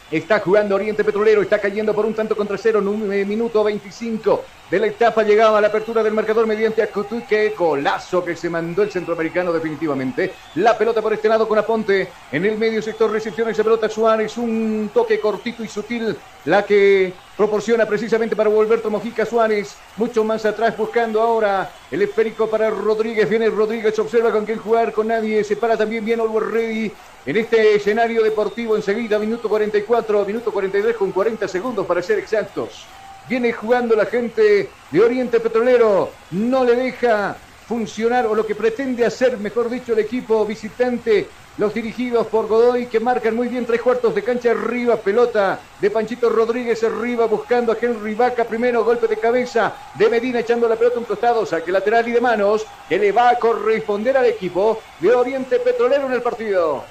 Está 0.10 0.40
jugando 0.42 0.76
Oriente 0.76 1.04
Petrolero, 1.06 1.42
está 1.42 1.60
cayendo 1.60 1.96
por 1.96 2.06
un 2.06 2.14
tanto 2.14 2.36
contra 2.36 2.58
cero, 2.58 2.82
nu- 2.82 3.10
eh, 3.12 3.26
minuto 3.26 3.64
25 3.64 4.50
de 4.72 4.80
la 4.80 4.88
etapa. 4.88 5.24
Llegaba 5.24 5.58
a 5.58 5.62
la 5.62 5.68
apertura 5.68 6.02
del 6.02 6.14
marcador 6.14 6.48
mediante 6.48 6.82
Acutu, 6.82 7.22
que 7.28 7.50
golazo 7.50 8.24
que 8.24 8.38
se 8.38 8.50
mandó 8.50 8.82
el 8.82 8.90
centroamericano 8.90 9.52
definitivamente. 9.52 10.34
La 10.56 10.78
pelota 10.78 11.02
por 11.02 11.14
este 11.14 11.28
lado 11.28 11.48
con 11.48 11.60
Aponte 11.60 12.10
en 12.32 12.46
el 12.46 12.58
medio 12.58 12.82
sector, 12.82 13.12
recepción 13.12 13.50
esa 13.50 13.64
pelota 13.64 13.90
Suárez, 13.90 14.38
un 14.38 14.90
toque 14.94 15.20
cortito 15.20 15.62
y 15.64 15.68
sutil, 15.68 16.16
la 16.46 16.64
que 16.64 17.14
proporciona 17.36 17.86
precisamente 17.86 18.36
para 18.36 18.50
Volverto 18.50 18.90
Mojica 18.90 19.26
Suárez, 19.26 19.76
mucho 19.98 20.24
más 20.24 20.46
atrás 20.46 20.78
buscando 20.78 21.22
ahora 21.22 21.70
el 21.92 22.02
esférico 22.02 22.50
para 22.50 22.70
Rodríguez. 22.70 23.30
Viene 23.30 23.50
Rodríguez, 23.50 23.98
observa 24.00 24.32
con 24.32 24.46
quién 24.46 24.60
jugar, 24.60 24.94
con 24.94 25.08
nadie, 25.08 25.44
se 25.44 25.58
para 25.58 25.76
también 25.76 26.06
bien 26.06 26.22
Always 26.22 26.52
Ready 26.52 26.92
en 27.26 27.38
este 27.38 27.76
escenario 27.76 28.24
deportivo 28.24 28.78
enseguida, 28.78 29.20
minuto 29.20 29.50
44, 29.50 30.26
minuto 30.26 30.52
43 30.52 30.96
con 30.96 31.12
40 31.12 31.48
segundos 31.48 31.86
para 31.86 32.02
ser 32.02 32.20
exactos. 32.20 32.86
Viene 33.32 33.54
jugando 33.54 33.96
la 33.96 34.08
gente 34.08 34.68
de 34.92 35.00
Oriente 35.00 35.40
Petrolero, 35.40 36.10
no 36.32 36.66
le 36.66 36.76
deja 36.76 37.38
funcionar 37.66 38.26
o 38.26 38.36
lo 38.36 38.46
que 38.46 38.56
pretende 38.56 39.06
hacer, 39.06 39.38
mejor 39.38 39.70
dicho, 39.70 39.94
el 39.94 40.00
equipo 40.00 40.46
visitante, 40.46 41.28
los 41.58 41.74
dirigidos 41.74 42.28
por 42.28 42.48
Godoy 42.48 42.88
que 42.88 43.00
marcan 43.00 43.34
muy 43.34 43.48
bien 43.48 43.66
tres 43.66 43.82
cuartos 43.82 44.14
de 44.14 44.22
cancha. 44.22 44.52
Arriba, 44.52 44.98
pelota 44.98 45.62
de 45.80 45.90
Panchito 45.90 46.30
Rodríguez 46.30 46.84
arriba 46.84 47.26
buscando 47.26 47.72
a 47.72 47.78
Henry 47.82 48.16
Vaca, 48.16 48.44
primero 48.44 48.84
golpe 48.84 49.08
de 49.08 49.16
cabeza 49.16 49.78
de 49.94 50.10
Medina 50.10 50.42
echando 50.42 50.68
la 50.68 50.76
pelota 50.76 51.00
un 51.00 51.06
costado, 51.06 51.46
saque 51.46 51.72
lateral 51.72 52.06
y 52.10 52.12
de 52.12 52.20
manos 52.20 52.66
que 52.90 53.00
le 53.00 53.14
va 53.14 53.30
a 53.30 53.40
corresponder 53.40 54.18
al 54.18 54.26
equipo 54.26 54.78
de 55.00 55.10
Oriente 55.10 55.58
Petrolero 55.60 56.06
en 56.08 56.12
el 56.12 56.22
partido. 56.22 56.84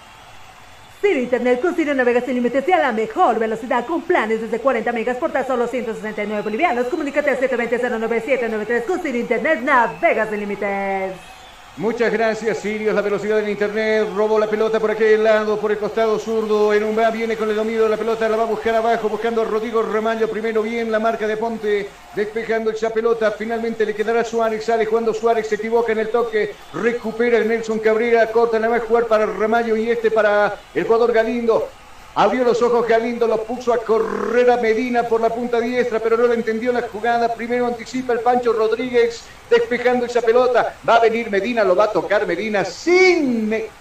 Ciro 1.00 1.18
Internet 1.18 1.62
con 1.62 1.74
Ciro 1.74 1.94
navega 1.94 2.20
sin 2.20 2.34
límites 2.34 2.68
y 2.68 2.72
a 2.72 2.78
la 2.78 2.92
mejor 2.92 3.38
velocidad 3.38 3.86
con 3.86 4.02
planes 4.02 4.42
desde 4.42 4.58
40 4.58 4.92
megas 4.92 5.16
por 5.16 5.32
tan 5.32 5.46
solo 5.46 5.66
169 5.66 6.42
bolivianos. 6.42 6.88
Comunícate 6.88 7.30
al 7.30 7.40
720-09793 7.40 8.84
con 8.84 9.06
Internet 9.06 9.62
navega 9.62 10.28
sin 10.28 10.40
límites. 10.40 11.39
Muchas 11.80 12.12
gracias, 12.12 12.58
Sirius. 12.58 12.94
La 12.94 13.00
velocidad 13.00 13.36
del 13.36 13.48
internet. 13.48 14.06
Robó 14.14 14.38
la 14.38 14.48
pelota 14.48 14.78
por 14.78 14.90
aquel 14.90 15.24
lado, 15.24 15.58
por 15.58 15.70
el 15.70 15.78
costado 15.78 16.18
zurdo. 16.18 16.74
En 16.74 16.84
un 16.84 16.96
va, 16.96 17.10
viene 17.10 17.38
con 17.38 17.48
el 17.48 17.56
dominio 17.56 17.84
de 17.84 17.88
la 17.88 17.96
pelota. 17.96 18.28
La 18.28 18.36
va 18.36 18.42
a 18.42 18.46
buscar 18.46 18.74
abajo, 18.74 19.08
buscando 19.08 19.40
a 19.40 19.46
Rodrigo 19.46 19.80
Ramallo. 19.80 20.28
Primero 20.28 20.60
bien 20.62 20.92
la 20.92 20.98
marca 20.98 21.26
de 21.26 21.38
Ponte, 21.38 21.88
despejando 22.14 22.70
esa 22.70 22.90
pelota. 22.90 23.30
Finalmente 23.30 23.86
le 23.86 23.94
quedará 23.94 24.24
Suárez. 24.24 24.62
Sale 24.62 24.86
cuando 24.86 25.14
Suárez 25.14 25.48
se 25.48 25.54
equivoca 25.54 25.92
en 25.92 26.00
el 26.00 26.10
toque. 26.10 26.54
Recupera 26.74 27.38
el 27.38 27.48
Nelson 27.48 27.78
Cabrera. 27.78 28.30
Corta, 28.30 28.58
la 28.58 28.68
va 28.68 28.76
a 28.76 28.80
jugar 28.80 29.06
para 29.06 29.24
Ramallo 29.24 29.74
y 29.74 29.88
este 29.88 30.10
para 30.10 30.60
el 30.74 30.84
jugador 30.84 31.14
Galindo. 31.14 31.66
Abrió 32.14 32.44
los 32.44 32.60
ojos 32.62 32.86
Galindo, 32.86 33.26
lo 33.28 33.46
puso 33.46 33.72
a 33.72 33.84
correr 33.84 34.50
a 34.50 34.56
Medina 34.56 35.06
por 35.08 35.20
la 35.20 35.32
punta 35.32 35.60
diestra, 35.60 36.00
pero 36.00 36.16
no 36.16 36.26
le 36.26 36.34
entendió 36.34 36.72
la 36.72 36.82
jugada. 36.88 37.32
Primero 37.34 37.66
anticipa 37.66 38.12
el 38.12 38.20
Pancho 38.22 38.52
Rodríguez, 38.52 39.26
despejando 39.48 40.06
esa 40.06 40.22
pelota. 40.22 40.80
Va 40.88 40.96
a 40.96 41.00
venir 41.00 41.30
Medina, 41.30 41.62
lo 41.64 41.76
va 41.76 41.84
a 41.84 41.92
tocar 41.92 42.26
Medina 42.26 42.64
sin... 42.64 43.48
ne- 43.48 43.76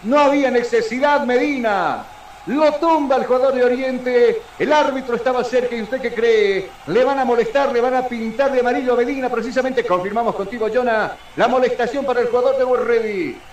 No 0.00 0.18
había 0.20 0.50
necesidad, 0.50 1.24
Medina. 1.26 2.12
Lo 2.44 2.78
tumba 2.78 3.16
el 3.16 3.24
jugador 3.26 3.54
de 3.54 3.64
Oriente. 3.64 4.52
El 4.56 4.72
árbitro 4.72 5.16
estaba 5.16 5.42
cerca 5.44 5.74
y 5.74 5.82
usted 5.82 6.00
qué 6.00 6.14
cree. 6.14 6.80
Le 6.86 7.04
van 7.04 7.18
a 7.18 7.24
molestar, 7.24 7.72
le 7.72 7.80
van 7.80 7.94
a 7.94 8.08
pintar 8.08 8.52
de 8.52 8.60
amarillo 8.60 8.92
a 8.94 8.96
Medina. 8.96 9.30
Precisamente 9.30 9.84
confirmamos 9.86 10.34
contigo, 10.36 10.68
Jonah, 10.72 11.18
la 11.34 11.48
molestación 11.48 12.04
para 12.06 12.20
el 12.20 12.28
jugador 12.28 12.56
de 12.56 12.84
Ready. 12.84 13.48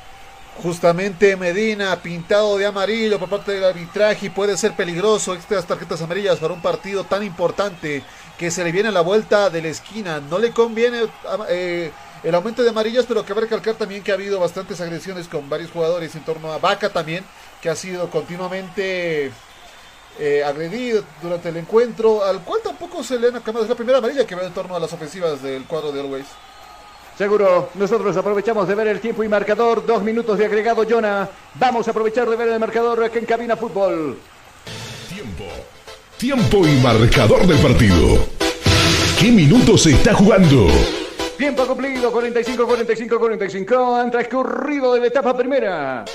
Justamente 0.62 1.36
Medina 1.36 1.96
pintado 2.02 2.58
de 2.58 2.66
amarillo 2.66 3.18
por 3.20 3.28
parte 3.28 3.54
del 3.54 3.64
arbitraje 3.64 4.28
y 4.28 4.30
puede 4.30 4.56
ser 4.56 4.74
peligroso 4.74 5.34
estas 5.34 5.66
tarjetas 5.66 6.02
amarillas 6.02 6.38
para 6.38 6.54
un 6.54 6.62
partido 6.62 7.04
tan 7.04 7.24
importante 7.24 8.04
que 8.38 8.52
se 8.52 8.64
le 8.64 8.72
viene 8.72 8.90
a 8.90 8.92
la 8.92 9.02
vuelta 9.02 9.50
de 9.50 9.62
la 9.62 9.70
esquina. 9.70 10.20
No 10.20 10.38
le 10.38 10.52
conviene 10.52 11.08
eh, 11.50 11.92
el 12.24 12.36
aumento 12.36 12.62
de 12.62 12.70
amarillas, 12.70 13.06
pero 13.08 13.26
que 13.26 13.34
recalcar 13.34 13.76
también 13.76 14.04
que 14.04 14.12
ha 14.12 14.16
habido 14.16 14.40
bastantes 14.40 14.80
agresiones 14.80 15.28
con 15.28 15.50
varios 15.50 15.72
jugadores 15.72 16.16
en 16.16 16.24
torno 16.24 16.52
a 16.52 16.60
Vaca 16.60 16.90
también, 16.90 17.26
que 17.62 17.70
ha 17.70 17.76
sido 17.76 18.10
continuamente 18.10 19.32
eh, 20.20 20.44
agredido 20.46 21.04
durante 21.22 21.50
el 21.50 21.58
encuentro, 21.58 22.24
al 22.24 22.42
cual 22.44 22.62
tampoco 22.64 23.04
se 23.04 23.20
le 23.20 23.30
han 23.30 23.36
acabado. 23.36 23.66
Es 23.66 23.70
la 23.70 23.76
primera 23.76 23.98
amarilla 23.98 24.26
que 24.26 24.36
va 24.36 24.44
en 24.44 24.54
torno 24.54 24.76
a 24.76 24.80
las 24.80 24.94
ofensivas 24.94 25.42
del 25.42 25.66
cuadro 25.66 25.92
de 25.92 26.00
Always. 26.00 26.28
Seguro, 27.18 27.70
nosotros 27.76 28.18
aprovechamos 28.18 28.68
de 28.68 28.76
ver 28.76 28.88
el 28.88 29.00
tiempo 29.00 29.24
y 29.24 29.28
marcador. 29.28 29.86
Dos 29.86 30.02
minutos 30.02 30.38
de 30.38 30.46
agregado, 30.46 30.84
Jonah. 30.90 31.30
Vamos 31.56 31.88
a 31.88 31.92
aprovechar 31.92 32.28
de 32.28 32.36
ver 32.36 32.50
el 32.50 32.60
marcador 32.60 33.04
aquí 33.04 33.20
en 33.20 33.26
Cabina 33.26 33.56
Fútbol. 33.56 34.18
Tiempo. 35.10 35.44
Tiempo 36.18 36.68
y 36.68 36.76
marcador 36.82 37.46
del 37.46 37.60
partido. 37.60 38.26
¿Qué 39.20 39.32
minutos 39.32 39.84
se 39.84 39.92
está 39.92 40.14
jugando? 40.14 40.68
Tiempo 41.38 41.66
cumplido, 41.68 42.12
45, 42.12 42.66
45, 42.66 43.20
45. 43.20 43.96
Han 43.96 44.12
transcurrido 44.12 44.94
de 44.94 45.02
la 45.02 45.08
etapa 45.08 45.38
primera. 45.38 46.06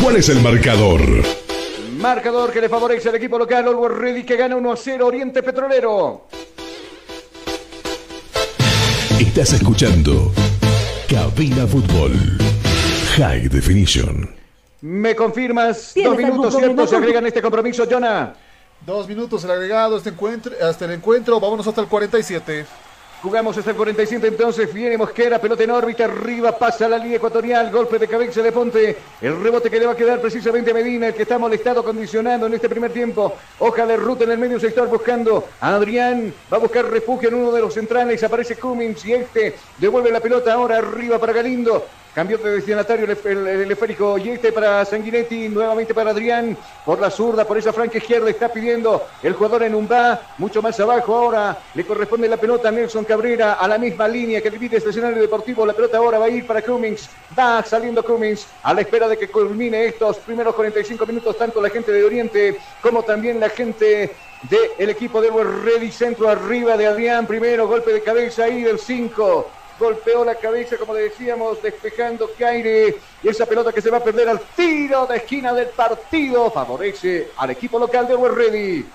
¿Cuál 0.00 0.16
es 0.16 0.28
el 0.28 0.40
marcador? 0.40 1.00
Marcador 1.96 2.52
que 2.52 2.60
le 2.60 2.68
favorece 2.68 3.08
al 3.08 3.16
equipo 3.16 3.38
local, 3.38 3.66
Always 3.68 3.96
Ready, 3.96 4.24
que 4.24 4.36
gana 4.36 4.56
1 4.56 4.72
a 4.72 4.76
0 4.76 5.06
Oriente 5.06 5.42
Petrolero. 5.42 6.26
Estás 9.22 9.52
escuchando 9.52 10.32
Cabina 11.08 11.64
Fútbol. 11.64 12.10
High 13.14 13.48
Definition. 13.50 14.28
¿Me 14.80 15.14
confirmas? 15.14 15.92
¿Tienes 15.94 16.10
Dos 16.10 16.18
minutos, 16.18 16.46
algún 16.46 16.58
¿cierto? 16.58 16.74
problema 16.74 16.90
Se 16.90 16.96
agregan 16.96 17.26
este 17.28 17.40
compromiso, 17.40 17.84
Jonah. 17.88 18.34
Dos 18.84 19.06
minutos 19.06 19.44
el 19.44 19.52
agregado 19.52 19.96
este 19.96 20.10
encuentro, 20.10 20.52
hasta 20.60 20.86
el 20.86 20.90
encuentro. 20.90 21.38
Vámonos 21.38 21.64
hasta 21.68 21.80
el 21.82 21.86
47. 21.86 22.66
Jugamos 23.22 23.56
hasta 23.56 23.70
el 23.70 23.76
47, 23.76 24.26
entonces 24.26 24.74
viene 24.74 24.98
Mosquera, 24.98 25.40
pelota 25.40 25.62
en 25.62 25.70
órbita, 25.70 26.06
arriba, 26.06 26.58
pasa 26.58 26.88
la 26.88 26.98
línea 26.98 27.18
ecuatorial, 27.18 27.70
golpe 27.70 27.96
de 27.96 28.08
cabeza 28.08 28.42
de 28.42 28.50
Ponte, 28.50 28.96
el 29.20 29.40
rebote 29.40 29.70
que 29.70 29.78
le 29.78 29.86
va 29.86 29.92
a 29.92 29.96
quedar 29.96 30.20
precisamente 30.20 30.72
a 30.72 30.74
Medina, 30.74 31.06
el 31.06 31.14
que 31.14 31.22
está 31.22 31.38
molestado, 31.38 31.84
condicionando 31.84 32.48
en 32.48 32.54
este 32.54 32.68
primer 32.68 32.92
tiempo, 32.92 33.32
hoja 33.60 33.86
de 33.86 33.96
ruta 33.96 34.24
en 34.24 34.32
el 34.32 34.38
medio 34.38 34.58
sector 34.58 34.88
buscando 34.88 35.46
a 35.60 35.76
Adrián, 35.76 36.34
va 36.52 36.56
a 36.56 36.60
buscar 36.60 36.90
refugio 36.90 37.28
en 37.28 37.36
uno 37.36 37.52
de 37.52 37.60
los 37.60 37.72
centrales, 37.72 38.24
aparece 38.24 38.56
Cummins 38.56 39.04
y 39.04 39.12
este 39.12 39.54
devuelve 39.78 40.10
la 40.10 40.18
pelota 40.18 40.54
ahora 40.54 40.78
arriba 40.78 41.20
para 41.20 41.32
Galindo, 41.32 41.86
Cambió 42.12 42.36
de 42.36 42.50
destinatario 42.50 43.06
el, 43.06 43.18
el- 43.24 43.46
el 43.62 43.70
esférico 43.70 44.16
para 44.54 44.84
Sanguinetti, 44.84 45.48
nuevamente 45.48 45.94
para 45.94 46.10
Adrián, 46.10 46.58
por 46.84 47.00
la 47.00 47.10
zurda, 47.10 47.46
por 47.46 47.56
esa 47.56 47.72
franca 47.72 47.96
izquierda 47.96 48.28
está 48.28 48.52
pidiendo 48.52 49.08
el 49.22 49.32
jugador 49.32 49.62
en 49.62 49.74
Umbá, 49.74 50.34
mucho 50.36 50.60
más 50.60 50.78
abajo 50.78 51.14
ahora, 51.16 51.58
le 51.72 51.86
corresponde 51.86 52.28
la 52.28 52.36
pelota 52.36 52.68
a 52.68 52.72
Nelson 52.72 53.06
Cabrera 53.06 53.54
a 53.54 53.66
la 53.66 53.78
misma 53.78 54.06
línea 54.08 54.42
que 54.42 54.50
divide 54.50 54.76
este 54.76 54.90
escenario 54.90 55.22
deportivo, 55.22 55.64
la 55.64 55.72
pelota 55.74 55.96
ahora 55.96 56.18
va 56.18 56.26
a 56.26 56.30
ir 56.30 56.46
para 56.46 56.60
Cummings, 56.62 57.10
va 57.36 57.62
saliendo 57.64 58.04
Cummings 58.04 58.56
a 58.62 58.74
la 58.74 58.82
espera 58.82 59.08
de 59.08 59.16
que 59.16 59.30
culmine 59.30 59.86
estos 59.86 60.18
primeros 60.20 60.54
45 60.54 61.06
minutos, 61.06 61.34
tanto 61.38 61.62
la 61.62 61.70
gente 61.70 61.92
de 61.92 62.04
Oriente 62.04 62.58
como 62.78 63.04
también 63.04 63.40
la 63.40 63.48
gente 63.48 64.18
del 64.42 64.90
equipo 64.90 65.20
de 65.22 65.30
Ready 65.30 65.92
Centro 65.92 66.28
arriba 66.28 66.76
de 66.76 66.86
Adrián, 66.86 67.26
primero 67.26 67.66
golpe 67.68 67.92
de 67.92 68.02
cabeza 68.02 68.44
ahí 68.44 68.62
del 68.62 68.78
5, 68.78 69.61
golpeó 69.78 70.24
la 70.24 70.34
cabeza, 70.34 70.76
como 70.76 70.94
decíamos, 70.94 71.62
despejando 71.62 72.30
Caire. 72.38 72.96
Y 73.22 73.28
esa 73.28 73.46
pelota 73.46 73.72
que 73.72 73.80
se 73.80 73.90
va 73.90 73.98
a 73.98 74.04
perder 74.04 74.28
al 74.28 74.40
tiro 74.56 75.06
de 75.06 75.16
esquina 75.16 75.52
del 75.52 75.68
partido 75.68 76.50
favorece 76.50 77.30
al 77.36 77.50
equipo 77.50 77.78
local 77.78 78.06
de 78.06 78.14
Always 78.14 78.34
Ready. 78.34 78.86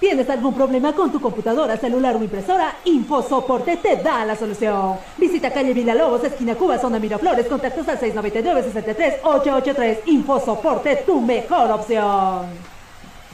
¿Tienes 0.00 0.30
algún 0.30 0.54
problema 0.54 0.92
con 0.92 1.10
tu 1.10 1.20
computadora, 1.20 1.76
celular 1.76 2.14
o 2.14 2.22
impresora? 2.22 2.76
InfoSoporte 2.84 3.78
te 3.78 3.96
da 3.96 4.24
la 4.24 4.36
solución. 4.36 4.96
Visita 5.16 5.52
calle 5.52 5.74
Villalobos, 5.74 6.22
esquina 6.22 6.54
Cuba, 6.54 6.78
zona 6.78 7.00
Miraflores, 7.00 7.46
contactos 7.46 7.88
al 7.88 7.98
699-63-883. 7.98 10.02
InfoSoporte, 10.06 11.02
tu 11.04 11.20
mejor 11.20 11.72
opción. 11.72 12.67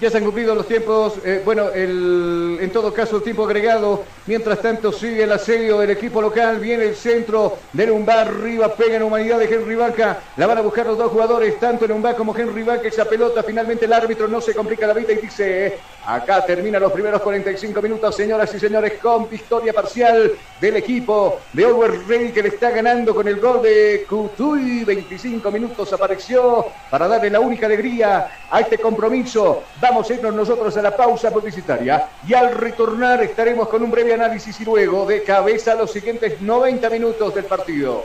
Ya 0.01 0.11
se 0.11 0.19
han 0.19 0.25
cumplido 0.25 0.57
los 0.57 0.67
tiempos, 0.67 1.15
eh, 1.25 1.41
bueno, 1.45 1.71
el, 1.71 2.59
en 2.61 2.71
todo 2.71 2.93
caso 2.93 3.19
el 3.19 3.23
tiempo 3.23 3.45
agregado. 3.45 4.03
Mientras 4.27 4.61
tanto 4.61 4.91
sigue 4.91 5.23
el 5.23 5.31
asedio 5.31 5.79
del 5.79 5.91
equipo 5.91 6.21
local, 6.21 6.59
viene 6.59 6.85
el 6.85 6.97
centro 6.97 7.59
de 7.73 7.87
Numbá, 7.87 8.23
arriba 8.23 8.75
pega 8.75 8.97
en 8.97 9.05
humanidad 9.05 9.39
de 9.39 9.45
Henry 9.45 9.77
Vaca. 9.77 10.19
La 10.37 10.49
van 10.49 10.59
a 10.59 10.63
buscar 10.63 10.87
los 10.87 10.99
dos 10.99 11.13
jugadores, 11.13 11.61
tanto 11.61 11.87
Numbá 11.87 12.17
como 12.17 12.37
Henry 12.37 12.65
Vaca. 12.65 12.89
Esa 12.89 13.05
pelota, 13.05 13.45
finalmente 13.45 13.85
el 13.85 13.93
árbitro 13.93 14.27
no 14.27 14.41
se 14.41 14.53
complica 14.53 14.87
la 14.87 14.95
vida 14.95 15.13
y 15.13 15.17
dice, 15.17 15.79
acá 16.05 16.45
termina 16.45 16.81
los 16.81 16.91
primeros 16.91 17.23
45 17.23 17.81
minutos, 17.81 18.17
señoras 18.17 18.53
y 18.53 18.59
señores, 18.59 18.95
con 19.01 19.29
victoria 19.29 19.73
parcial 19.73 20.33
del 20.61 20.77
equipo 20.77 21.39
de 21.53 21.67
Always 21.67 22.07
Ready 22.09 22.33
que 22.33 22.43
le 22.43 22.49
está 22.49 22.71
ganando 22.71 23.15
con 23.15 23.29
el 23.29 23.39
gol 23.39 23.63
de 23.63 24.05
Cutuy. 24.09 24.83
25 24.85 25.51
minutos 25.53 25.93
apareció 25.93 26.67
para 26.91 27.07
darle 27.07 27.31
la 27.31 27.41
única 27.41 27.67
alegría 27.67 28.29
a 28.51 28.61
este 28.61 28.79
compromiso. 28.79 29.63
A 29.95 30.15
irnos 30.15 30.35
nosotros 30.35 30.77
a 30.77 30.83
la 30.83 30.97
pausa 30.97 31.31
publicitaria 31.31 32.09
y 32.27 32.35
al 32.35 32.55
retornar 32.55 33.23
estaremos 33.23 33.69
con 33.69 33.83
un 33.83 33.91
breve 33.93 34.15
análisis 34.15 34.61
y 34.61 34.65
luego 34.65 35.07
de 35.07 35.23
cabeza 35.23 35.77
los 35.77 35.93
siguientes 35.93 36.41
90 36.41 36.91
minutos 36.91 37.35
del 37.35 37.45
partido. 37.45 38.05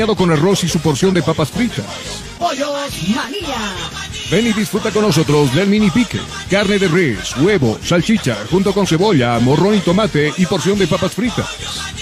con 0.07 0.31
arroz 0.31 0.63
y 0.63 0.67
su 0.67 0.79
porción 0.79 1.13
de 1.13 1.21
papas 1.21 1.51
fritas. 1.51 1.85
Pollos 2.39 2.69
María. 3.15 3.75
Ven 4.31 4.47
y 4.47 4.53
disfruta 4.53 4.89
con 4.89 5.03
nosotros 5.03 5.53
del 5.53 5.67
mini 5.67 5.91
pique. 5.91 6.19
Carne 6.49 6.79
de 6.79 6.87
res, 6.87 7.37
huevo, 7.37 7.77
salchicha, 7.83 8.35
junto 8.49 8.73
con 8.73 8.87
cebolla, 8.87 9.37
morrón 9.39 9.75
y 9.75 9.79
tomate 9.79 10.33
y 10.37 10.45
porción 10.47 10.79
de 10.79 10.87
papas 10.87 11.13
fritas. 11.13 12.00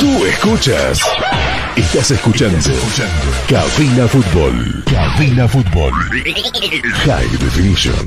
Tú 0.00 0.24
escuchas. 0.24 0.98
Estás 1.76 2.10
escuchando. 2.10 2.58
Cabina 3.46 4.08
Fútbol. 4.08 4.82
Cabina 4.90 5.46
Fútbol. 5.46 5.92
High 7.04 7.36
Definition. 7.38 8.06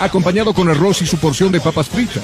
acompañado 0.03 0.53
con 0.53 0.69
arroz 0.69 1.01
y 1.01 1.05
su 1.05 1.17
porción 1.17 1.51
de 1.51 1.61
papas 1.61 1.89
fritas. 1.89 2.23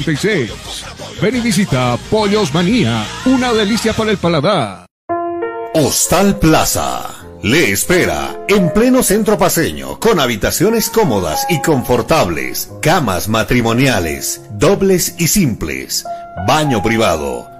752-81-646. 0.03 1.21
Ven 1.21 1.35
y 1.35 1.39
visita 1.39 1.97
Pollos 2.09 2.53
Manía. 2.53 3.05
Una 3.25 3.53
delicia 3.53 3.93
para 3.93 4.11
el 4.11 4.17
paladar. 4.17 4.85
Hostal 5.73 6.37
Plaza. 6.39 7.21
Le 7.43 7.71
espera 7.71 8.39
en 8.47 8.71
pleno 8.71 9.01
centro 9.01 9.35
paseño 9.37 9.99
con 9.99 10.19
habitaciones 10.19 10.91
cómodas 10.91 11.47
y 11.49 11.59
confortables, 11.61 12.71
camas 12.83 13.29
matrimoniales, 13.29 14.41
dobles 14.51 15.15
y 15.17 15.27
simples, 15.27 16.05
baño 16.47 16.83
privado, 16.83 17.50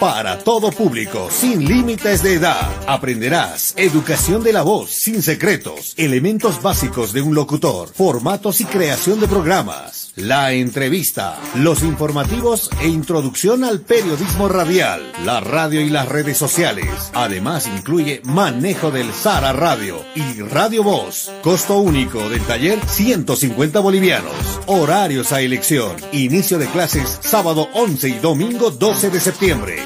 Para 0.00 0.36
todo 0.38 0.70
público, 0.72 1.28
sin 1.30 1.64
límites 1.64 2.22
de 2.22 2.34
edad. 2.34 2.70
Aprenderás 2.86 3.72
educación 3.78 4.42
de 4.42 4.52
la 4.52 4.60
voz, 4.60 4.90
sin 4.90 5.22
secretos, 5.22 5.94
elementos 5.96 6.60
básicos 6.60 7.14
de 7.14 7.22
un 7.22 7.34
locutor, 7.34 7.88
formatos 7.94 8.60
y 8.60 8.66
creación 8.66 9.20
de 9.20 9.26
programas, 9.26 10.12
la 10.16 10.52
entrevista, 10.52 11.38
los 11.54 11.82
informativos 11.82 12.68
e 12.82 12.88
introducción 12.88 13.64
al 13.64 13.80
periodismo 13.80 14.48
radial, 14.48 15.00
la 15.24 15.40
radio 15.40 15.80
y 15.80 15.88
las 15.88 16.06
redes 16.06 16.36
sociales. 16.36 16.86
Además 17.14 17.66
incluye 17.66 18.20
manejo 18.24 18.90
del 18.90 19.10
Sara 19.14 19.54
Radio 19.54 20.04
y 20.14 20.42
Radio 20.42 20.82
Voz. 20.82 21.32
Costo 21.42 21.78
único 21.78 22.28
del 22.28 22.42
taller 22.42 22.78
150 22.86 23.80
bolivianos. 23.80 24.34
Horarios 24.66 25.32
a 25.32 25.40
elección. 25.40 25.96
Inicio 26.12 26.58
de 26.58 26.66
clases 26.66 27.18
sábado 27.22 27.68
11 27.72 28.08
y 28.10 28.18
domingo 28.18 28.70
12 28.70 29.08
de 29.08 29.20
septiembre. 29.20 29.85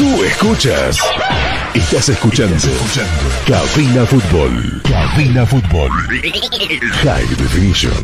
Tú 0.00 0.24
escuchas. 0.24 0.96
Estás 1.74 2.08
escuchando. 2.08 2.56
Cabina 3.46 4.06
Fútbol. 4.06 4.80
Cabina 4.88 5.44
Fútbol. 5.44 5.90
High 7.02 7.28
Definition. 7.36 8.02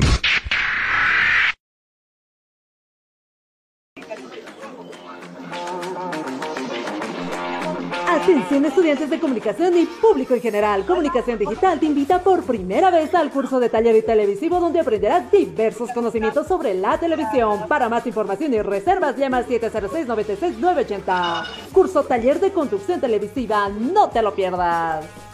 Estudiantes 8.65 9.11
de 9.11 9.21
comunicación 9.21 9.77
y 9.77 9.85
público 9.85 10.35
en 10.35 10.41
general. 10.41 10.87
Comunicación 10.87 11.39
Digital 11.39 11.79
te 11.79 11.87
invita 11.87 12.23
por 12.23 12.43
primera 12.43 12.91
vez 12.91 13.15
al 13.15 13.31
curso 13.31 13.61
de 13.61 13.69
taller 13.69 13.95
y 13.97 14.03
televisivo 14.03 14.59
donde 14.59 14.81
aprenderás 14.81 15.31
diversos 15.31 15.91
conocimientos 15.93 16.47
sobre 16.47 16.73
la 16.75 16.99
televisión. 16.99 17.69
Para 17.69 17.89
más 17.89 18.07
información 18.07 18.55
y 18.55 18.63
reservas 18.63 19.17
llama 19.17 19.39
al 19.39 19.47
706-96-980. 19.47 21.45
Curso 21.73 22.05
taller 22.05 22.41
de 22.41 22.53
conducción 22.53 23.01
televisiva. 23.01 23.69
No 23.69 24.09
te 24.09 24.23
lo 24.23 24.35
pierdas. 24.35 25.26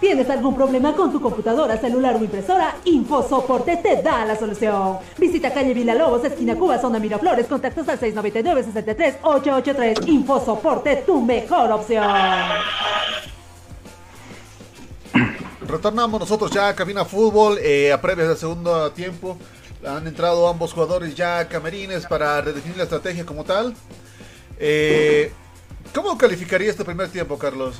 ¿Tienes 0.00 0.28
algún 0.30 0.56
problema 0.56 0.96
con 0.96 1.12
tu 1.12 1.20
computadora, 1.20 1.76
celular 1.76 2.16
o 2.16 2.24
impresora? 2.24 2.76
InfoSoporte 2.84 3.76
te 3.76 4.00
da 4.00 4.24
la 4.24 4.34
solución. 4.34 4.96
Visita 5.18 5.52
calle 5.52 5.74
Villalobos, 5.74 6.24
esquina 6.24 6.56
Cuba, 6.56 6.80
zona 6.80 6.98
Miraflores, 6.98 7.46
contactos 7.46 7.86
al 7.86 8.00
699-63-883. 8.00 10.08
InfoSoporte, 10.08 11.04
tu 11.04 11.20
mejor 11.20 11.70
opción. 11.72 12.06
Retornamos 15.68 16.18
nosotros 16.18 16.50
ya 16.50 16.68
a 16.68 16.74
Cabina 16.74 17.04
Fútbol, 17.04 17.58
eh, 17.58 17.92
a 17.92 18.00
previas 18.00 18.28
del 18.28 18.38
segundo 18.38 18.90
tiempo. 18.92 19.36
Han 19.86 20.06
entrado 20.06 20.48
ambos 20.48 20.72
jugadores 20.72 21.14
ya 21.14 21.40
a 21.40 21.48
camerines 21.48 22.06
para 22.06 22.40
redefinir 22.40 22.78
la 22.78 22.84
estrategia 22.84 23.26
como 23.26 23.44
tal. 23.44 23.74
Eh, 24.58 25.30
¿Cómo 25.94 26.16
calificaría 26.16 26.70
este 26.70 26.86
primer 26.86 27.10
tiempo, 27.10 27.36
Carlos? 27.36 27.76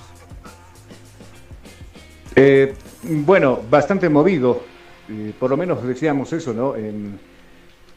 Eh, 2.36 2.74
bueno, 3.02 3.60
bastante 3.68 4.08
movido. 4.08 4.62
Eh, 5.08 5.32
por 5.38 5.50
lo 5.50 5.56
menos 5.56 5.82
decíamos 5.82 6.32
eso, 6.32 6.52
¿no? 6.52 6.76
En, 6.76 7.18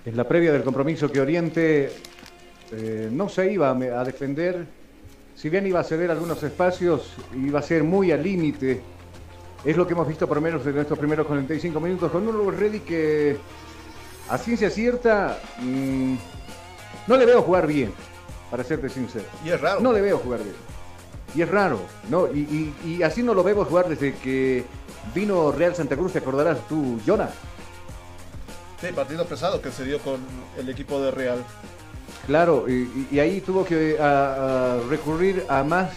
en 0.05 0.17
la 0.17 0.27
previa 0.27 0.51
del 0.51 0.63
compromiso 0.63 1.11
que 1.11 1.21
Oriente 1.21 1.91
eh, 2.71 3.09
no 3.11 3.29
se 3.29 3.51
iba 3.51 3.69
a, 3.69 4.03
defender, 4.03 4.65
si 5.35 5.49
bien 5.49 5.67
iba 5.67 5.79
a 5.79 5.83
ceder 5.83 6.11
algunos 6.11 6.41
espacios, 6.41 7.13
iba 7.35 7.59
a 7.59 7.61
ser 7.61 7.83
muy 7.83 8.11
al 8.11 8.23
límite. 8.23 8.81
Es 9.63 9.77
lo 9.77 9.87
que 9.87 9.93
hemos 9.93 10.07
visto 10.07 10.27
por 10.27 10.37
lo 10.37 10.41
menos 10.41 10.65
en 10.65 10.77
estos 10.77 10.97
primeros 10.97 11.25
45 11.27 11.79
minutos 11.79 12.11
con 12.11 12.27
un 12.27 12.57
Ready 12.57 12.79
que 12.81 13.37
a 14.29 14.37
ciencia 14.37 14.69
cierta 14.69 15.37
mm, 15.61 16.15
no 17.07 17.15
le 17.15 17.25
veo 17.25 17.41
jugar 17.43 17.67
bien, 17.67 17.93
para 18.49 18.63
serte 18.63 18.89
sincero. 18.89 19.25
Y 19.45 19.49
es 19.49 19.61
raro. 19.61 19.79
No 19.79 19.93
le 19.93 20.01
veo 20.01 20.17
jugar 20.17 20.41
bien. 20.43 20.72
Y 21.35 21.41
es 21.41 21.49
raro, 21.49 21.79
¿no? 22.09 22.27
Y, 22.31 22.73
y- 22.85 22.95
y 22.97 23.03
así 23.03 23.23
no 23.23 23.33
lo 23.33 23.43
vemos 23.43 23.67
jugar 23.67 23.89
desde 23.89 24.13
que 24.15 24.63
vino 25.15 25.51
Real 25.51 25.75
Santa 25.75 25.95
Cruz, 25.95 26.13
te 26.13 26.19
acordarás 26.19 26.59
tú, 26.67 26.99
Jonah. 27.05 27.29
Sí, 28.79 28.87
partido 28.93 29.25
pesado 29.25 29.61
que 29.61 29.71
se 29.71 29.83
dio 29.85 29.99
con 29.99 30.19
el 30.57 30.69
equipo 30.69 31.01
de 31.01 31.11
Real. 31.11 31.43
Claro, 32.27 32.65
y, 32.69 33.19
ahí 33.19 33.41
tuvo 33.41 33.65
que 33.65 33.97
a- 33.99 34.75
a 34.75 34.79
recurrir 34.89 35.45
a 35.49 35.63
más 35.63 35.91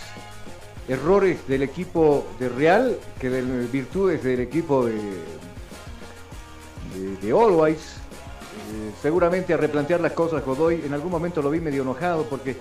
errores 0.89 1.47
del 1.49 1.63
equipo 1.63 2.27
de 2.39 2.49
Real 2.49 2.97
que 3.21 3.29
de 3.29 3.43
virtudes 3.67 4.23
del 4.23 4.41
equipo 4.41 4.87
de, 4.87 4.95
de, 6.95 7.17
de 7.21 7.31
Always. 7.33 7.79
Eh, 7.79 8.91
seguramente 9.03 9.53
a 9.53 9.57
replantear 9.57 10.01
las 10.01 10.13
cosas 10.13 10.45
Godoy, 10.45 10.83
en 10.85 10.95
algún 10.95 11.11
momento 11.11 11.43
lo 11.43 11.51
vi 11.51 11.61
medio 11.61 11.83
enojado 11.83 12.25
porque 12.25 12.57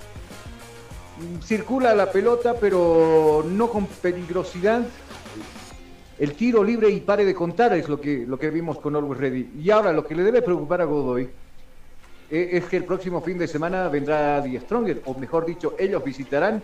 circula 1.44 1.94
la 1.96 2.12
pelota 2.12 2.56
pero 2.60 3.46
no 3.48 3.70
con 3.70 3.86
peligrosidad. 3.88 4.86
El 6.18 6.34
tiro 6.34 6.64
libre 6.64 6.90
y 6.90 7.02
pare 7.02 7.26
de 7.26 7.34
contar 7.34 7.74
es 7.74 7.90
lo 7.90 8.00
que, 8.00 8.26
lo 8.26 8.40
que 8.40 8.50
vimos 8.50 8.80
con 8.80 8.96
Always 8.96 9.20
Ready. 9.20 9.52
Y 9.62 9.70
ahora 9.70 9.92
lo 9.92 10.06
que 10.06 10.16
le 10.16 10.24
debe 10.24 10.42
preocupar 10.42 10.82
a 10.82 10.86
Godoy 10.86 11.30
eh, 12.32 12.50
es 12.54 12.66
que 12.66 12.78
el 12.78 12.86
próximo 12.86 13.22
fin 13.22 13.38
de 13.38 13.48
semana 13.48 13.90
vendrá 13.90 14.42
Die 14.42 14.60
Stronger, 14.60 15.02
o 15.06 15.14
mejor 15.14 15.46
dicho, 15.46 15.76
ellos 15.78 16.04
visitarán 16.04 16.64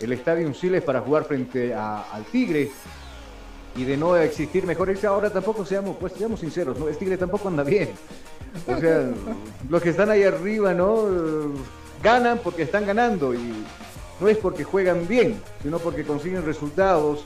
el 0.00 0.12
Estadio 0.12 0.52
Siles 0.54 0.82
para 0.82 1.00
jugar 1.00 1.24
frente 1.24 1.74
al 1.74 2.24
Tigre. 2.32 2.70
Y 3.76 3.84
de 3.84 3.96
no 3.96 4.16
existir 4.16 4.66
mejores, 4.66 5.04
ahora 5.04 5.30
tampoco 5.30 5.64
seamos, 5.64 5.96
pues 5.98 6.14
seamos 6.14 6.40
sinceros, 6.40 6.78
¿no? 6.78 6.88
el 6.88 6.96
Tigre 6.96 7.16
tampoco 7.16 7.48
anda 7.48 7.62
bien. 7.62 7.90
O 8.66 8.80
sea, 8.80 9.10
los 9.68 9.82
que 9.82 9.90
están 9.90 10.10
ahí 10.10 10.24
arriba, 10.24 10.72
¿no? 10.74 11.04
Ganan 12.02 12.38
porque 12.38 12.62
están 12.62 12.86
ganando 12.86 13.34
y 13.34 13.64
no 14.20 14.28
es 14.28 14.36
porque 14.36 14.64
juegan 14.64 15.06
bien, 15.08 15.40
sino 15.62 15.78
porque 15.78 16.04
consiguen 16.04 16.44
resultados. 16.44 17.24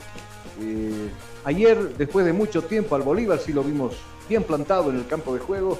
Eh, 0.61 1.09
ayer, 1.43 1.95
después 1.97 2.25
de 2.25 2.33
mucho 2.33 2.63
tiempo, 2.63 2.95
al 2.95 3.01
Bolívar 3.01 3.39
sí 3.39 3.53
lo 3.53 3.63
vimos 3.63 3.95
bien 4.29 4.43
plantado 4.43 4.89
en 4.89 4.97
el 4.97 5.07
campo 5.07 5.33
de 5.33 5.39
juego 5.39 5.79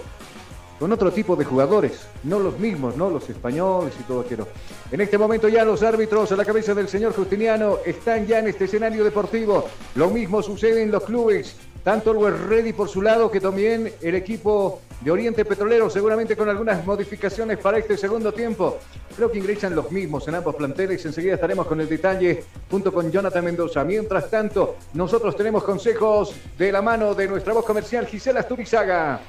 con 0.79 0.91
otro 0.91 1.11
tipo 1.11 1.35
de 1.35 1.45
jugadores, 1.45 2.07
no 2.23 2.39
los 2.39 2.59
mismos, 2.59 2.97
no 2.97 3.09
los 3.09 3.29
españoles 3.29 3.93
y 3.99 4.03
todo 4.03 4.21
aquello. 4.21 4.47
En 4.91 4.99
este 4.99 5.17
momento 5.17 5.47
ya 5.47 5.63
los 5.63 5.81
árbitros 5.81 6.31
a 6.31 6.35
la 6.35 6.43
cabeza 6.43 6.73
del 6.73 6.89
señor 6.89 7.13
Justiniano 7.13 7.77
están 7.85 8.27
ya 8.27 8.39
en 8.39 8.47
este 8.47 8.65
escenario 8.65 9.03
deportivo. 9.03 9.65
Lo 9.95 10.09
mismo 10.09 10.41
sucede 10.41 10.83
en 10.83 10.91
los 10.91 11.03
clubes, 11.03 11.55
tanto 11.83 12.27
el 12.27 12.47
Ready 12.47 12.73
por 12.73 12.89
su 12.89 13.01
lado 13.01 13.29
que 13.29 13.39
también 13.39 13.91
el 14.01 14.15
equipo 14.15 14.81
de 15.01 15.11
Oriente 15.11 15.43
Petrolero, 15.43 15.89
seguramente 15.89 16.37
con 16.37 16.49
algunas 16.49 16.85
modificaciones 16.85 17.57
para 17.57 17.77
este 17.77 17.97
segundo 17.97 18.33
tiempo. 18.33 18.79
Creo 19.15 19.29
que 19.29 19.37
ingresan 19.37 19.75
los 19.75 19.91
mismos 19.91 20.27
en 20.27 20.35
ambos 20.35 20.55
planteles. 20.55 21.05
Enseguida 21.05 21.35
estaremos 21.35 21.67
con 21.67 21.81
el 21.81 21.89
detalle 21.89 22.45
junto 22.71 22.93
con 22.93 23.11
Jonathan 23.11 23.43
Mendoza. 23.43 23.83
Mientras 23.83 24.29
tanto, 24.29 24.77
nosotros 24.93 25.35
tenemos 25.35 25.63
consejos 25.63 26.33
de 26.57 26.71
la 26.71 26.81
mano 26.81 27.13
de 27.13 27.27
nuestra 27.27 27.53
voz 27.53 27.65
comercial 27.65 28.07
Gisela 28.07 28.39
Asturizaga. 28.39 29.19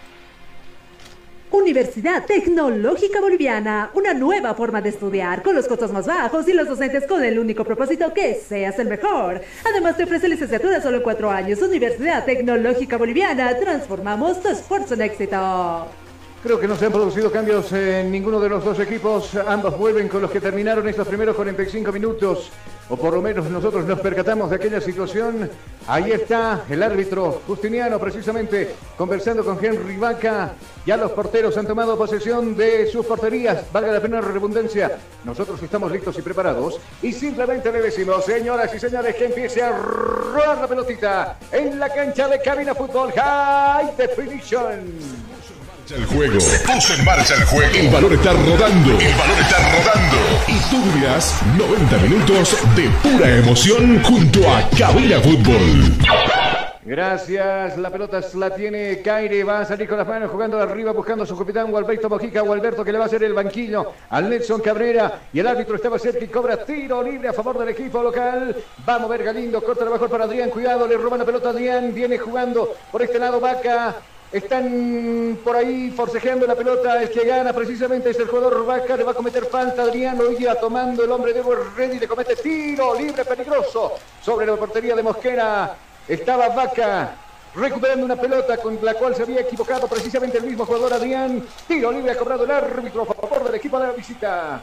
Universidad 1.54 2.24
Tecnológica 2.26 3.20
Boliviana, 3.20 3.92
una 3.94 4.12
nueva 4.12 4.54
forma 4.54 4.82
de 4.82 4.88
estudiar 4.88 5.40
con 5.40 5.54
los 5.54 5.68
costos 5.68 5.92
más 5.92 6.04
bajos 6.04 6.48
y 6.48 6.52
los 6.52 6.66
docentes 6.66 7.06
con 7.06 7.22
el 7.22 7.38
único 7.38 7.64
propósito 7.64 8.12
que 8.12 8.34
seas 8.34 8.76
el 8.80 8.88
mejor. 8.88 9.40
Además 9.64 9.96
te 9.96 10.02
ofrece 10.02 10.28
licenciatura 10.28 10.82
solo 10.82 10.96
en 10.96 11.02
cuatro 11.04 11.30
años. 11.30 11.62
Universidad 11.62 12.24
Tecnológica 12.24 12.96
Boliviana, 12.96 13.56
transformamos 13.56 14.42
tu 14.42 14.48
esfuerzo 14.48 14.94
en 14.94 15.02
éxito. 15.02 16.03
Creo 16.44 16.60
que 16.60 16.68
no 16.68 16.76
se 16.76 16.84
han 16.84 16.92
producido 16.92 17.32
cambios 17.32 17.72
en 17.72 18.10
ninguno 18.10 18.38
de 18.38 18.50
los 18.50 18.62
dos 18.62 18.78
equipos. 18.78 19.34
Ambos 19.34 19.78
vuelven 19.78 20.08
con 20.08 20.20
los 20.20 20.30
que 20.30 20.42
terminaron 20.42 20.86
estos 20.86 21.08
primeros 21.08 21.34
45 21.36 21.90
minutos. 21.90 22.50
O 22.90 22.98
por 22.98 23.14
lo 23.14 23.22
menos 23.22 23.48
nosotros 23.48 23.86
nos 23.86 23.98
percatamos 24.00 24.50
de 24.50 24.56
aquella 24.56 24.78
situación. 24.78 25.48
Ahí 25.86 26.12
está 26.12 26.64
el 26.68 26.82
árbitro 26.82 27.40
Justiniano 27.46 27.98
precisamente 27.98 28.74
conversando 28.94 29.42
con 29.42 29.64
Henry 29.64 29.96
Vaca. 29.96 30.52
Ya 30.84 30.98
los 30.98 31.12
porteros 31.12 31.56
han 31.56 31.66
tomado 31.66 31.96
posesión 31.96 32.54
de 32.54 32.88
sus 32.88 33.06
porterías. 33.06 33.64
Valga 33.72 33.92
la 33.92 34.00
pena 34.00 34.20
la 34.20 34.28
redundancia. 34.28 34.98
Nosotros 35.24 35.62
estamos 35.62 35.90
listos 35.90 36.18
y 36.18 36.20
preparados. 36.20 36.78
Y 37.00 37.12
simplemente 37.12 37.72
le 37.72 37.80
decimos, 37.80 38.22
señoras 38.22 38.70
y 38.74 38.78
señores, 38.78 39.16
que 39.16 39.24
empiece 39.24 39.62
a 39.62 39.78
rodar 39.78 40.58
la 40.58 40.68
pelotita 40.68 41.38
en 41.50 41.80
la 41.80 41.88
cancha 41.88 42.28
de 42.28 42.38
Cabina 42.42 42.74
Fútbol 42.74 43.12
High 43.12 43.96
Definition. 43.96 44.92
El 45.90 46.06
juego. 46.06 46.40
Se 46.40 46.94
en 46.94 47.04
marcha 47.04 47.34
el 47.34 47.44
juego. 47.44 47.74
El 47.74 47.90
balón 47.90 48.14
está 48.14 48.32
rodando. 48.32 48.98
El 48.98 49.14
balón 49.14 49.38
está 49.38 49.58
rodando. 49.58 50.16
Y 50.48 50.58
tú 50.70 50.82
vivirás 50.82 51.42
90 51.58 51.98
minutos 51.98 52.56
de 52.74 52.88
pura 53.02 53.36
emoción 53.36 54.02
junto 54.02 54.50
a 54.50 54.66
Cabina 54.78 55.20
Fútbol. 55.20 55.92
Gracias, 56.86 57.76
la 57.78 57.90
pelota 57.90 58.20
la 58.34 58.54
tiene 58.54 59.00
Caire, 59.02 59.42
va 59.42 59.60
a 59.60 59.64
salir 59.64 59.88
con 59.88 59.96
las 59.96 60.06
manos 60.06 60.30
jugando 60.30 60.60
arriba 60.60 60.92
buscando 60.92 61.24
a 61.24 61.26
su 61.26 61.36
capitán 61.36 61.70
Gualberto 61.70 62.10
Mojica, 62.10 62.42
Gualberto 62.42 62.84
que 62.84 62.92
le 62.92 62.98
va 62.98 63.04
a 63.04 63.06
hacer 63.06 63.24
el 63.24 63.32
banquillo 63.32 63.92
al 64.10 64.28
Nelson 64.28 64.60
Cabrera 64.60 65.20
y 65.32 65.40
el 65.40 65.46
árbitro 65.46 65.76
estaba 65.76 65.98
cerca 65.98 66.22
y 66.22 66.28
cobra 66.28 66.62
tiro 66.62 67.02
libre 67.02 67.28
a 67.28 67.32
favor 67.32 67.58
del 67.58 67.70
equipo 67.70 68.02
local, 68.02 68.54
va 68.86 68.96
a 68.96 68.98
mover 68.98 69.24
Galindo, 69.24 69.62
corta 69.62 69.86
la 69.86 69.92
mejor 69.92 70.10
para 70.10 70.24
Adrián, 70.24 70.50
cuidado, 70.50 70.86
le 70.86 70.98
roban 70.98 71.20
la 71.20 71.24
pelota 71.24 71.48
a 71.48 71.52
Adrián, 71.52 71.94
viene 71.94 72.18
jugando 72.18 72.74
por 72.92 73.00
este 73.00 73.18
lado 73.18 73.40
Vaca, 73.40 73.96
están 74.34 75.38
por 75.44 75.54
ahí 75.54 75.92
forcejeando 75.92 76.44
la 76.46 76.56
pelota. 76.56 77.00
El 77.00 77.10
que 77.10 77.24
gana 77.24 77.52
precisamente 77.52 78.10
es 78.10 78.18
el 78.18 78.26
jugador 78.26 78.66
Vaca. 78.66 78.96
Le 78.96 79.04
va 79.04 79.12
a 79.12 79.14
cometer 79.14 79.46
falta. 79.46 79.82
Adrián 79.82 80.18
lo 80.18 80.32
iba 80.32 80.54
tomando 80.56 81.04
el 81.04 81.12
hombre 81.12 81.32
de 81.32 81.42
Ready. 81.76 82.00
Le 82.00 82.08
comete 82.08 82.34
tiro 82.36 82.94
libre 82.98 83.24
peligroso 83.24 83.92
sobre 84.20 84.46
la 84.46 84.56
portería 84.56 84.96
de 84.96 85.02
Mosquera. 85.04 85.76
Estaba 86.08 86.48
Vaca 86.48 87.14
recuperando 87.54 88.04
una 88.04 88.16
pelota 88.16 88.56
con 88.56 88.76
la 88.82 88.94
cual 88.94 89.14
se 89.14 89.22
había 89.22 89.42
equivocado 89.42 89.86
precisamente 89.86 90.38
el 90.38 90.44
mismo 90.44 90.66
jugador 90.66 90.94
Adrián. 90.94 91.46
Tiro 91.68 91.92
libre 91.92 92.10
ha 92.10 92.16
cobrado 92.16 92.44
el 92.44 92.50
árbitro 92.50 93.02
a 93.02 93.06
favor 93.06 93.44
del 93.44 93.54
equipo 93.54 93.78
de 93.78 93.86
la 93.86 93.92
visita. 93.92 94.62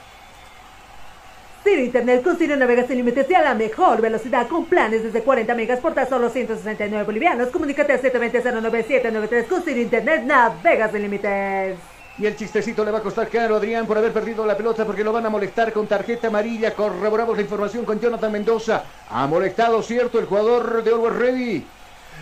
Ciro 1.64 1.82
Internet 1.82 2.24
con 2.24 2.38
Ciro 2.38 2.56
navega 2.56 2.88
sin 2.88 2.98
límites 2.98 3.30
y 3.30 3.36
a 3.36 3.42
la 3.42 3.54
mejor 3.54 4.02
velocidad 4.02 4.48
con 4.48 4.66
planes 4.66 5.04
desde 5.04 5.22
40 5.22 5.54
megas 5.54 5.80
por 5.80 5.94
tan 5.94 6.10
solo 6.10 6.30
169 6.30 7.06
bolivianos. 7.06 7.50
Comunícate 7.50 7.94
al 7.94 8.02
720-09793 8.02 9.48
con 9.48 9.62
Ciro 9.62 9.80
Internet 9.80 10.24
navega 10.24 10.90
sin 10.92 11.04
límites. 11.04 11.78
Y 12.18 12.26
el 12.26 12.36
chistecito 12.36 12.84
le 12.84 12.92
va 12.92 12.98
a 12.98 13.02
costar 13.02 13.30
caro 13.30 13.56
a 13.56 13.58
Adrián 13.60 13.86
por 13.86 13.98
haber 13.98 14.12
perdido 14.12 14.46
la 14.46 14.58
pelota 14.58 14.86
porque 14.86 15.04
lo 15.04 15.14
van 15.14 15.26
a 15.28 15.30
molestar 15.30 15.72
con 15.72 15.86
tarjeta 15.86 16.28
amarilla. 16.28 16.74
Corroboramos 16.74 17.36
la 17.36 17.44
información 17.44 17.86
con 17.86 18.00
Jonathan 18.00 18.32
Mendoza. 18.32 18.84
Ha 19.10 19.28
molestado, 19.28 19.84
¿cierto? 19.84 20.18
El 20.18 20.26
jugador 20.26 20.84
de 20.84 20.92
Always 20.92 21.16
Ready. 21.16 21.66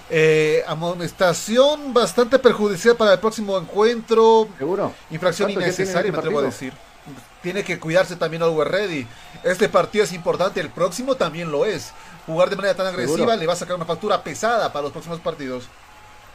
Eh, 0.09 0.63
amonestación 0.67 1.93
bastante 1.93 2.39
perjudicial 2.39 2.97
para 2.97 3.13
el 3.13 3.19
próximo 3.19 3.57
encuentro. 3.57 4.49
Seguro. 4.57 4.91
Infracción 5.11 5.47
¿Cuántos 5.47 5.65
ya 5.65 5.75
tienen 5.75 5.91
innecesaria, 5.91 6.11
me 6.11 6.17
atrevo 6.17 6.39
a 6.39 6.43
decir. 6.43 6.73
Tiene 7.41 7.63
que 7.63 7.79
cuidarse 7.79 8.15
también 8.15 8.43
Always 8.43 8.67
Ready. 8.69 9.07
Este 9.43 9.69
partido 9.69 10.03
es 10.03 10.13
importante, 10.13 10.59
el 10.59 10.69
próximo 10.69 11.15
también 11.15 11.51
lo 11.51 11.65
es. 11.65 11.93
Jugar 12.25 12.49
de 12.49 12.55
manera 12.55 12.75
tan 12.75 12.87
agresiva 12.87 13.17
Seguro. 13.17 13.35
le 13.35 13.47
va 13.47 13.53
a 13.53 13.55
sacar 13.55 13.75
una 13.75 13.85
factura 13.85 14.23
pesada 14.23 14.71
para 14.71 14.83
los 14.83 14.91
próximos 14.91 15.19
partidos. 15.19 15.65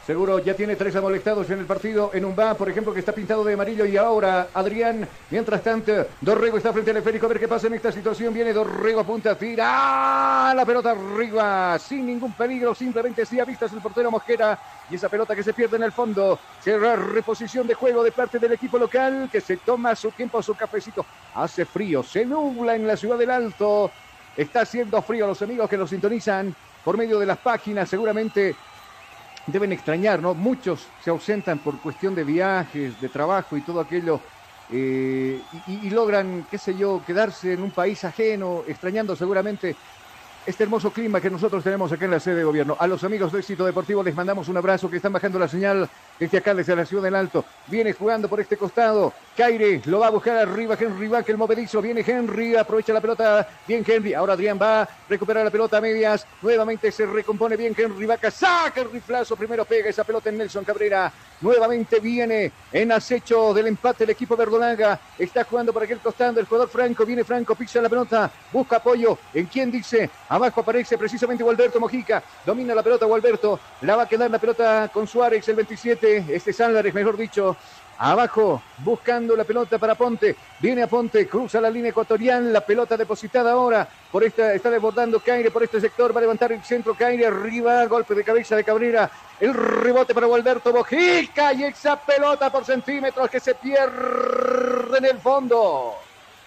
Seguro 0.05 0.37
ya 0.37 0.53
tiene 0.53 0.75
tres 0.75 0.95
amolestados 0.95 1.49
en 1.49 1.57
el 1.57 1.65
partido. 1.65 2.11
En 2.13 2.25
un 2.25 2.35
va, 2.37 2.53
por 2.53 2.69
ejemplo, 2.69 2.93
que 2.93 2.99
está 2.99 3.11
pintado 3.11 3.43
de 3.43 3.55
amarillo. 3.55 3.85
Y 3.87 3.97
ahora 3.97 4.49
Adrián. 4.53 5.07
Mientras 5.31 5.63
tanto, 5.63 6.05
Dorrego 6.21 6.57
está 6.57 6.71
frente 6.71 6.91
al 6.91 6.97
esférico. 6.97 7.25
A 7.25 7.29
ver 7.29 7.39
qué 7.39 7.47
pasa 7.47 7.65
en 7.65 7.73
esta 7.73 7.91
situación. 7.91 8.31
Viene 8.31 8.53
Dorrego 8.53 8.99
a 8.99 9.03
punta, 9.03 9.35
tira 9.35 10.53
la 10.53 10.63
pelota 10.63 10.91
arriba. 10.91 11.79
Sin 11.79 12.05
ningún 12.05 12.33
peligro. 12.33 12.75
Simplemente 12.75 13.25
sí 13.25 13.39
a 13.39 13.45
vistas 13.45 13.73
el 13.73 13.81
portero 13.81 14.11
Mosquera. 14.11 14.59
Y 14.91 14.95
esa 14.95 15.09
pelota 15.09 15.35
que 15.35 15.41
se 15.41 15.53
pierde 15.53 15.77
en 15.77 15.83
el 15.83 15.91
fondo. 15.91 16.37
Será 16.61 16.95
reposición 16.95 17.65
de 17.65 17.73
juego 17.73 18.03
de 18.03 18.11
parte 18.11 18.37
del 18.37 18.51
equipo 18.51 18.77
local. 18.77 19.27
Que 19.31 19.41
se 19.41 19.57
toma 19.57 19.95
su 19.95 20.11
tiempo, 20.11 20.39
su 20.43 20.53
cafecito. 20.53 21.03
Hace 21.33 21.65
frío. 21.65 22.03
Se 22.03 22.23
nubla 22.27 22.75
en 22.75 22.85
la 22.85 22.95
ciudad 22.95 23.17
del 23.17 23.31
Alto. 23.31 23.89
Está 24.37 24.61
haciendo 24.61 25.01
frío 25.01 25.25
los 25.25 25.41
amigos 25.41 25.67
que 25.67 25.77
lo 25.77 25.87
sintonizan 25.87 26.53
por 26.83 26.95
medio 26.95 27.17
de 27.17 27.25
las 27.25 27.39
páginas. 27.39 27.89
Seguramente 27.89 28.55
deben 29.45 29.71
extrañar, 29.71 30.21
¿no? 30.21 30.35
Muchos 30.35 30.93
se 30.97 31.09
ausentan 31.09 31.61
por 31.61 31.81
cuestión 31.81 32.15
de 32.15 32.23
viajes, 32.23 32.99
de 32.99 33.09
trabajo 33.09 33.57
y 33.57 33.63
todo 33.63 33.79
aquello, 33.79 34.23
eh, 34.67 35.47
y, 35.51 35.87
y 35.87 35.89
logran, 35.91 36.45
qué 36.49 36.57
sé 36.57 36.75
yo, 36.75 37.03
quedarse 37.03 37.53
en 37.53 37.61
un 37.63 37.73
país 37.73 38.03
ajeno, 38.03 38.63
extrañando 38.67 39.15
seguramente 39.15 39.77
este 40.45 40.63
hermoso 40.63 40.91
clima 40.91 41.19
que 41.19 41.29
nosotros 41.29 41.63
tenemos 41.63 41.91
acá 41.91 42.05
en 42.05 42.11
la 42.11 42.19
sede 42.19 42.35
de 42.35 42.43
gobierno. 42.43 42.77
A 42.79 42.85
los 42.87 43.03
amigos 43.03 43.31
de 43.31 43.39
Éxito 43.39 43.65
Deportivo 43.65 44.03
les 44.03 44.13
mandamos 44.13 44.47
un 44.47 44.57
abrazo 44.57 44.89
que 44.89 44.97
están 44.97 45.13
bajando 45.13 45.39
la 45.39 45.47
señal 45.47 45.89
desde 46.19 46.37
acá, 46.37 46.53
desde 46.53 46.75
la 46.75 46.85
ciudad 46.85 47.03
del 47.03 47.15
Alto. 47.15 47.43
Viene 47.67 47.93
jugando 47.93 48.27
por 48.29 48.39
este 48.39 48.55
costado. 48.55 49.13
Caire 49.35 49.81
lo 49.85 49.99
va 49.99 50.07
a 50.07 50.11
buscar 50.11 50.37
arriba. 50.37 50.77
Henry 50.79 51.07
va, 51.07 51.23
que 51.23 51.31
el 51.31 51.37
movedizo. 51.37 51.81
Viene 51.81 52.03
Henry, 52.05 52.55
aprovecha 52.55 52.93
la 52.93 53.01
pelota. 53.01 53.47
Bien 53.67 53.83
Henry. 53.85 54.13
Ahora 54.13 54.33
Adrián 54.33 54.59
va 54.61 54.83
a 54.83 54.89
recuperar 55.09 55.43
la 55.43 55.51
pelota 55.51 55.77
a 55.77 55.81
medias. 55.81 56.25
Nuevamente 56.41 56.91
se 56.91 57.05
recompone 57.05 57.57
bien 57.57 57.75
Henry 57.75 58.05
Vaca. 58.05 58.29
Saca 58.29 58.81
el 58.81 58.91
riflazo. 58.91 59.35
Primero 59.35 59.65
pega 59.65 59.89
esa 59.89 60.03
pelota 60.03 60.29
en 60.29 60.37
Nelson 60.37 60.63
Cabrera. 60.63 61.11
Nuevamente 61.41 61.99
viene 61.99 62.51
en 62.71 62.91
acecho 62.91 63.53
del 63.53 63.67
empate 63.67 64.05
el 64.05 64.11
equipo 64.11 64.37
verdolaga. 64.37 64.99
Está 65.17 65.43
jugando 65.43 65.73
por 65.73 65.83
aquel 65.83 65.99
costado 65.99 66.39
el 66.39 66.45
jugador 66.45 66.69
Franco. 66.69 67.05
Viene 67.05 67.23
Franco, 67.23 67.55
pisa 67.55 67.81
la 67.81 67.89
pelota. 67.89 68.31
Busca 68.53 68.77
apoyo. 68.77 69.17
¿En 69.33 69.47
quién 69.47 69.71
dice? 69.71 70.09
Abajo 70.35 70.59
aparece 70.59 70.97
precisamente 70.97 71.45
Gualberto 71.45 71.79
Mojica. 71.79 72.21
Domina 72.45 72.75
la 72.75 72.83
pelota 72.83 73.05
Gualberto. 73.05 73.57
La 73.83 73.95
va 73.95 74.03
a 74.03 74.05
quedar 74.05 74.29
la 74.29 74.37
pelota 74.37 74.89
con 74.91 75.07
Suárez, 75.07 75.47
el 75.47 75.55
27. 75.55 76.25
Este 76.27 76.51
Sálvarez, 76.51 76.93
mejor 76.93 77.15
dicho. 77.15 77.55
Abajo, 77.97 78.61
buscando 78.79 79.33
la 79.33 79.45
pelota 79.45 79.79
para 79.79 79.95
Ponte. 79.95 80.35
Viene 80.59 80.83
a 80.83 80.87
Ponte, 80.87 81.25
cruza 81.25 81.61
la 81.61 81.69
línea 81.69 81.91
ecuatorial. 81.91 82.51
La 82.51 82.59
pelota 82.59 82.97
depositada 82.97 83.53
ahora. 83.53 83.87
Por 84.11 84.25
esta, 84.25 84.53
está 84.53 84.69
desbordando 84.69 85.21
Caire 85.21 85.51
por 85.51 85.63
este 85.63 85.79
sector. 85.79 86.13
Va 86.13 86.17
a 86.17 86.23
levantar 86.23 86.51
el 86.51 86.61
centro 86.65 86.95
Caire. 86.95 87.27
Arriba, 87.27 87.85
golpe 87.85 88.13
de 88.13 88.25
cabeza 88.25 88.57
de 88.57 88.65
Cabrera. 88.65 89.09
El 89.39 89.53
rebote 89.53 90.13
para 90.13 90.27
Gualberto 90.27 90.73
Mojica. 90.73 91.53
Y 91.53 91.63
esa 91.63 91.95
pelota 91.95 92.51
por 92.51 92.65
centímetros 92.65 93.29
que 93.29 93.39
se 93.39 93.55
pierde 93.55 94.97
en 94.97 95.05
el 95.05 95.17
fondo. 95.17 95.95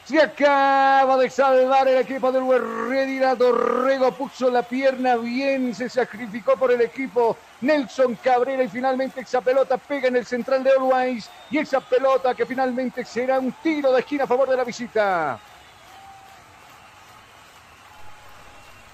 Se 0.09 0.19
acaba 0.23 1.19
de 1.19 1.29
salvar 1.29 1.87
el 1.87 1.99
equipo 1.99 2.33
del 2.33 2.43
Huerredira. 2.43 3.35
Dorrego 3.35 4.11
puso 4.13 4.51
la 4.51 4.63
pierna 4.63 5.17
bien, 5.17 5.75
se 5.75 5.91
sacrificó 5.91 6.57
por 6.57 6.73
el 6.73 6.81
equipo. 6.81 7.37
Nelson 7.61 8.17
Cabrera 8.17 8.63
y 8.63 8.69
finalmente 8.69 9.21
esa 9.21 9.43
pelota 9.43 9.77
pega 9.77 10.09
en 10.09 10.17
el 10.17 10.25
central 10.25 10.65
de 10.65 10.71
Always. 10.71 11.29
Y 11.51 11.59
esa 11.59 11.81
pelota 11.81 12.35
que 12.35 12.47
finalmente 12.47 13.05
será 13.05 13.39
un 13.39 13.53
tiro 13.63 13.93
de 13.93 14.01
esquina 14.01 14.25
a 14.25 14.27
favor 14.27 14.49
de 14.49 14.57
la 14.57 14.65
visita. 14.65 15.39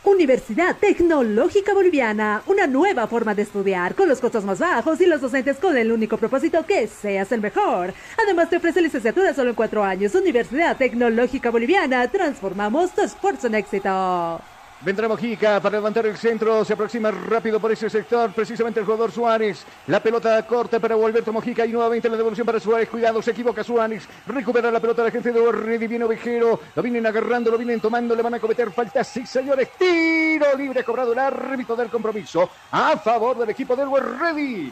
Universidad 0.04 0.76
Tecnológica 0.76 1.72
Boliviana, 1.72 2.42
una 2.46 2.66
nueva 2.66 3.06
forma 3.06 3.34
de 3.34 3.42
estudiar 3.42 3.94
con 3.94 4.06
los 4.06 4.20
costos 4.20 4.44
más 4.44 4.58
bajos 4.58 5.00
y 5.00 5.06
los 5.06 5.22
docentes 5.22 5.56
con 5.56 5.76
el 5.76 5.90
único 5.90 6.18
propósito 6.18 6.66
que 6.66 6.86
seas 6.86 7.32
el 7.32 7.40
mejor. 7.40 7.94
Además 8.22 8.50
te 8.50 8.58
ofrece 8.58 8.82
licenciatura 8.82 9.32
solo 9.32 9.50
en 9.50 9.56
cuatro 9.56 9.82
años. 9.82 10.14
Universidad 10.14 10.76
Tecnológica 10.76 11.50
Boliviana, 11.50 12.06
transformamos 12.08 12.92
tu 12.92 13.00
esfuerzo 13.00 13.46
en 13.46 13.54
éxito. 13.54 14.53
Vendrá 14.84 15.08
Mojica 15.08 15.60
para 15.60 15.78
levantar 15.78 16.04
el 16.04 16.18
centro. 16.18 16.62
Se 16.62 16.74
aproxima 16.74 17.10
rápido 17.10 17.58
por 17.58 17.72
ese 17.72 17.88
sector. 17.88 18.30
Precisamente 18.32 18.80
el 18.80 18.84
jugador 18.84 19.10
Suárez. 19.10 19.64
La 19.86 20.00
pelota 20.00 20.46
corta 20.46 20.78
para 20.78 20.94
Alberto 20.94 21.32
Mojica. 21.32 21.64
Y 21.64 21.72
nuevamente 21.72 22.10
la 22.10 22.18
devolución 22.18 22.44
para 22.44 22.60
Suárez. 22.60 22.90
Cuidado, 22.90 23.22
se 23.22 23.30
equivoca 23.30 23.64
Suárez. 23.64 24.06
Recupera 24.26 24.70
la 24.70 24.80
pelota 24.80 25.02
la 25.02 25.10
gente 25.10 25.32
de 25.32 25.40
Orredi. 25.40 25.86
Viene 25.86 26.04
Ovejero. 26.04 26.60
Lo 26.74 26.82
vienen 26.82 27.06
agarrando, 27.06 27.50
lo 27.50 27.56
vienen 27.56 27.80
tomando. 27.80 28.14
Le 28.14 28.22
van 28.22 28.34
a 28.34 28.40
cometer 28.40 28.70
falta. 28.72 29.02
Sí, 29.02 29.26
señores. 29.26 29.70
Tiro 29.78 30.54
libre. 30.54 30.84
Cobrado 30.84 31.14
el 31.14 31.18
árbitro 31.18 31.74
del 31.76 31.88
compromiso. 31.88 32.50
A 32.70 32.98
favor 32.98 33.38
del 33.38 33.48
equipo 33.48 33.74
del 33.74 33.88
Orredi. 33.88 34.70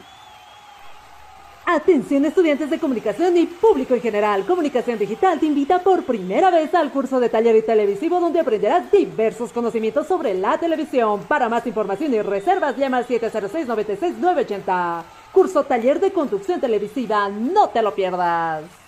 Atención 1.65 2.25
estudiantes 2.25 2.69
de 2.69 2.77
comunicación 2.77 3.37
y 3.37 3.45
público 3.45 3.93
en 3.93 4.01
general. 4.01 4.45
Comunicación 4.45 4.99
Digital 4.99 5.39
te 5.39 5.45
invita 5.45 5.79
por 5.79 6.03
primera 6.03 6.51
vez 6.51 6.75
al 6.75 6.91
curso 6.91 7.21
de 7.21 7.29
taller 7.29 7.55
y 7.55 7.61
televisivo 7.61 8.19
donde 8.19 8.41
aprenderás 8.41 8.91
diversos 8.91 9.53
conocimientos 9.53 10.05
sobre 10.05 10.33
la 10.33 10.57
televisión. 10.57 11.21
Para 11.21 11.47
más 11.47 11.65
información 11.65 12.13
y 12.13 12.21
reservas 12.21 12.75
llama 12.75 12.97
al 12.97 13.07
706-96-980. 13.07 15.03
Curso 15.31 15.63
taller 15.63 16.01
de 16.01 16.11
conducción 16.11 16.59
televisiva. 16.59 17.29
No 17.29 17.69
te 17.69 17.81
lo 17.81 17.95
pierdas. 17.95 18.82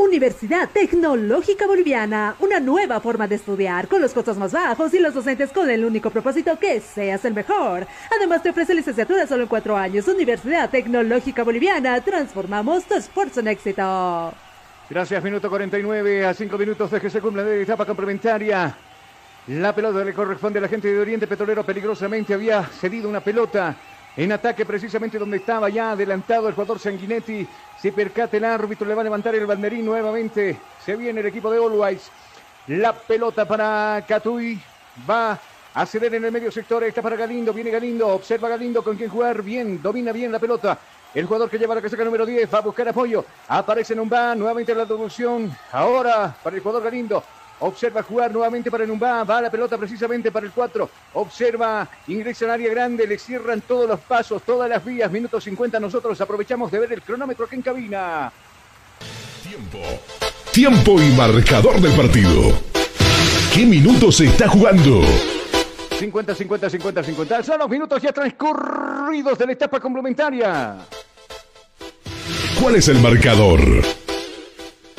Universidad 0.00 0.70
Tecnológica 0.70 1.66
Boliviana, 1.66 2.34
una 2.38 2.58
nueva 2.58 3.00
forma 3.00 3.28
de 3.28 3.34
estudiar 3.34 3.86
con 3.86 4.00
los 4.00 4.14
costos 4.14 4.38
más 4.38 4.50
bajos 4.50 4.94
y 4.94 4.98
los 4.98 5.12
docentes 5.12 5.52
con 5.52 5.68
el 5.68 5.84
único 5.84 6.08
propósito 6.08 6.58
que 6.58 6.80
seas 6.80 7.22
el 7.26 7.34
mejor. 7.34 7.86
Además 8.16 8.42
te 8.42 8.48
ofrece 8.48 8.72
licenciatura 8.72 9.26
solo 9.26 9.42
en 9.42 9.48
cuatro 9.50 9.76
años. 9.76 10.08
Universidad 10.08 10.70
Tecnológica 10.70 11.44
Boliviana, 11.44 12.00
transformamos 12.00 12.84
tu 12.84 12.94
esfuerzo 12.94 13.40
en 13.40 13.48
éxito. 13.48 14.32
Gracias, 14.88 15.22
minuto 15.22 15.50
49 15.50 16.24
a 16.24 16.32
5 16.32 16.56
minutos 16.56 16.90
de 16.90 16.98
que 16.98 17.10
se 17.10 17.20
cumpla 17.20 17.42
la 17.42 17.54
etapa 17.56 17.84
complementaria. 17.84 18.74
La 19.48 19.74
pelota 19.74 20.02
le 20.02 20.14
corresponde 20.14 20.60
a 20.60 20.62
la 20.62 20.68
gente 20.68 20.88
de 20.88 20.98
Oriente 20.98 21.26
Petrolero 21.26 21.62
peligrosamente 21.62 22.32
había 22.32 22.64
cedido 22.64 23.06
una 23.06 23.20
pelota 23.20 23.76
en 24.16 24.32
ataque 24.32 24.64
precisamente 24.64 25.18
donde 25.18 25.36
estaba 25.36 25.68
ya 25.68 25.92
adelantado 25.92 26.48
el 26.48 26.54
jugador 26.54 26.78
Sanguinetti. 26.78 27.46
Se 27.80 27.92
percate 27.92 28.36
el 28.36 28.44
árbitro, 28.44 28.86
le 28.86 28.94
va 28.94 29.00
a 29.00 29.04
levantar 29.04 29.34
el 29.34 29.46
banderín 29.46 29.86
nuevamente. 29.86 30.58
Se 30.84 30.96
viene 30.96 31.20
el 31.20 31.26
equipo 31.26 31.50
de 31.50 31.56
Always. 31.56 32.10
La 32.66 32.92
pelota 32.92 33.48
para 33.48 34.04
Catuy. 34.06 34.60
Va 35.08 35.38
a 35.72 35.86
ceder 35.86 36.14
en 36.14 36.26
el 36.26 36.32
medio 36.32 36.52
sector. 36.52 36.84
Está 36.84 37.00
para 37.00 37.16
Galindo. 37.16 37.54
Viene 37.54 37.70
Galindo. 37.70 38.08
Observa 38.08 38.50
Galindo 38.50 38.84
con 38.84 38.98
quien 38.98 39.08
jugar. 39.08 39.40
Bien. 39.42 39.80
Domina 39.80 40.12
bien 40.12 40.30
la 40.30 40.38
pelota. 40.38 40.78
El 41.14 41.24
jugador 41.24 41.48
que 41.48 41.58
lleva 41.58 41.74
la 41.74 41.80
casaca 41.80 42.04
número 42.04 42.26
10 42.26 42.52
va 42.52 42.58
a 42.58 42.60
buscar 42.60 42.86
apoyo. 42.86 43.24
Aparece 43.48 43.94
en 43.94 44.00
un 44.00 44.10
van. 44.10 44.38
Nuevamente 44.38 44.74
la 44.74 44.84
devolución. 44.84 45.50
Ahora 45.72 46.36
para 46.42 46.56
el 46.56 46.62
jugador 46.62 46.84
Galindo. 46.84 47.24
Observa 47.60 48.02
jugar 48.02 48.32
nuevamente 48.32 48.70
para 48.70 48.86
Numba. 48.86 49.22
Va 49.24 49.42
la 49.42 49.50
pelota 49.50 49.76
precisamente 49.76 50.30
para 50.30 50.46
el 50.46 50.52
4. 50.52 50.90
Observa, 51.14 51.88
ingresa 52.06 52.46
en 52.46 52.50
área 52.52 52.70
grande. 52.70 53.06
Le 53.06 53.18
cierran 53.18 53.60
todos 53.60 53.88
los 53.88 54.00
pasos, 54.00 54.42
todas 54.42 54.68
las 54.68 54.84
vías. 54.84 55.10
Minuto 55.10 55.40
50. 55.40 55.78
Nosotros 55.78 56.20
aprovechamos 56.20 56.70
de 56.70 56.78
ver 56.78 56.92
el 56.92 57.02
cronómetro 57.02 57.44
aquí 57.44 57.56
en 57.56 57.62
cabina. 57.62 58.32
Tiempo. 59.42 59.78
Tiempo 60.52 61.02
y 61.02 61.10
marcador 61.10 61.80
del 61.80 61.92
partido. 61.92 62.58
¿Qué 63.54 63.66
minutos 63.66 64.16
se 64.16 64.26
está 64.26 64.48
jugando? 64.48 65.02
50, 65.98 66.34
50, 66.34 66.70
50, 66.70 67.02
50. 67.04 67.42
Son 67.42 67.58
los 67.58 67.68
minutos 67.68 68.00
ya 68.00 68.10
transcurridos 68.10 69.38
de 69.38 69.46
la 69.46 69.52
etapa 69.52 69.78
complementaria. 69.80 70.76
¿Cuál 72.58 72.76
es 72.76 72.88
el 72.88 73.00
marcador? 73.00 73.60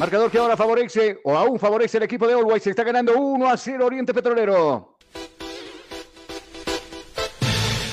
Marcador 0.02 0.32
que 0.32 0.40
ahora 0.40 0.58
favorece 0.58 1.20
o 1.24 1.38
aún 1.38 1.60
favorece 1.60 1.98
el 1.98 2.04
equipo 2.06 2.26
de 2.26 2.34
Always. 2.34 2.64
Se 2.64 2.72
está 2.72 2.84
ganando 2.84 3.20
1 3.20 3.48
a 3.48 3.56
0 3.56 3.86
Oriente 3.86 4.16
Petrolero. 4.16 4.98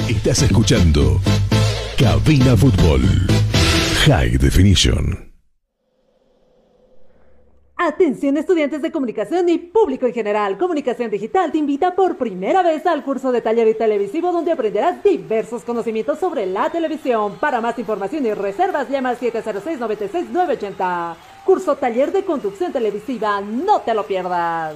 Estás 0.08 0.40
escuchando 0.40 1.20
Cabina 1.98 2.56
Fútbol 2.56 3.02
High 4.06 4.38
Definition. 4.38 5.28
Atención 7.76 8.38
estudiantes 8.38 8.80
de 8.80 8.90
comunicación 8.90 9.46
y 9.50 9.58
público 9.58 10.06
en 10.06 10.14
general. 10.14 10.56
Comunicación 10.56 11.10
Digital 11.10 11.52
te 11.52 11.58
invita 11.58 11.94
por 11.94 12.16
primera 12.16 12.62
vez 12.62 12.86
al 12.86 13.04
curso 13.04 13.30
de 13.32 13.42
taller 13.42 13.68
y 13.68 13.74
televisivo 13.74 14.32
donde 14.32 14.52
aprenderás 14.52 15.04
diversos 15.04 15.62
conocimientos 15.62 16.18
sobre 16.18 16.46
la 16.46 16.70
televisión. 16.70 17.36
Para 17.38 17.60
más 17.60 17.78
información 17.78 18.24
y 18.24 18.32
reservas 18.32 18.88
llama 18.88 19.10
al 19.10 19.18
706-96-980. 19.18 21.16
Curso 21.48 21.76
taller 21.76 22.12
de 22.12 22.26
conducción 22.26 22.74
televisiva. 22.74 23.40
No 23.40 23.80
te 23.80 23.94
lo 23.94 24.04
pierdas. 24.04 24.74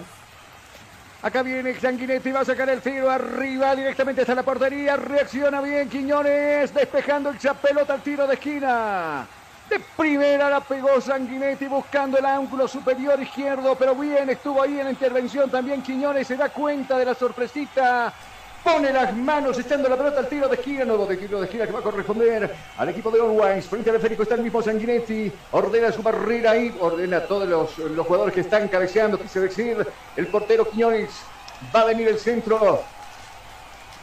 Acá 1.21 1.43
viene 1.43 1.79
Sanguinetti, 1.79 2.33
va 2.33 2.41
a 2.41 2.45
sacar 2.47 2.67
el 2.71 2.81
tiro 2.81 3.11
arriba 3.11 3.77
directamente 3.77 4.23
hasta 4.23 4.35
la 4.35 4.43
portería. 4.43 4.97
Reacciona 4.97 5.61
bien 5.61 5.91
Quiñones, 5.91 6.73
despejando 6.73 7.29
esa 7.29 7.53
pelota 7.53 7.93
al 7.93 8.01
tiro 8.01 8.27
de 8.27 8.33
esquina. 8.37 9.27
De 9.69 9.81
primera 9.99 10.49
la 10.49 10.63
pegó 10.63 10.99
Sanguinetti 10.99 11.67
buscando 11.67 12.17
el 12.17 12.25
ángulo 12.25 12.67
superior 12.67 13.21
izquierdo, 13.21 13.75
pero 13.75 13.95
bien 13.95 14.31
estuvo 14.31 14.63
ahí 14.63 14.79
en 14.79 14.85
la 14.85 14.93
intervención 14.93 15.51
también 15.51 15.83
Quiñones, 15.83 16.27
se 16.27 16.39
da 16.39 16.49
cuenta 16.49 16.97
de 16.97 17.05
la 17.05 17.15
sorpresita. 17.15 18.15
Pone 18.63 18.93
las 18.93 19.13
manos 19.17 19.59
echando 19.59 19.89
la 19.89 19.97
pelota 19.97 20.21
al 20.21 20.29
tiro 20.29 20.47
de 20.49 20.55
esquina, 20.55 20.85
nuevo 20.85 21.05
de 21.05 21.17
tiro 21.17 21.41
de 21.41 21.47
esquina 21.47 21.67
que 21.67 21.73
va 21.73 21.81
a 21.81 21.83
corresponder 21.83 22.55
al 22.77 22.89
equipo 22.89 23.11
de 23.11 23.21
Always. 23.21 23.67
Frente 23.67 23.91
al 23.91 23.97
esférico 23.97 24.23
está 24.23 24.37
el 24.37 24.43
mismo 24.43 24.63
Sanguinetti, 24.63 25.33
ordena 25.51 25.91
su 25.91 26.01
barrera 26.01 26.53
ahí, 26.53 26.73
ordena 26.79 27.17
a 27.17 27.27
todos 27.27 27.49
los, 27.49 27.77
los 27.79 28.07
jugadores 28.07 28.33
que 28.33 28.43
están 28.43 28.69
cabeceando, 28.69 29.19
quise 29.19 29.41
decir, 29.41 29.85
el 30.17 30.27
portero 30.29 30.69
Quiñones. 30.69 31.11
Va 31.75 31.81
a 31.81 31.85
venir 31.87 32.07
el 32.07 32.19
centro, 32.19 32.85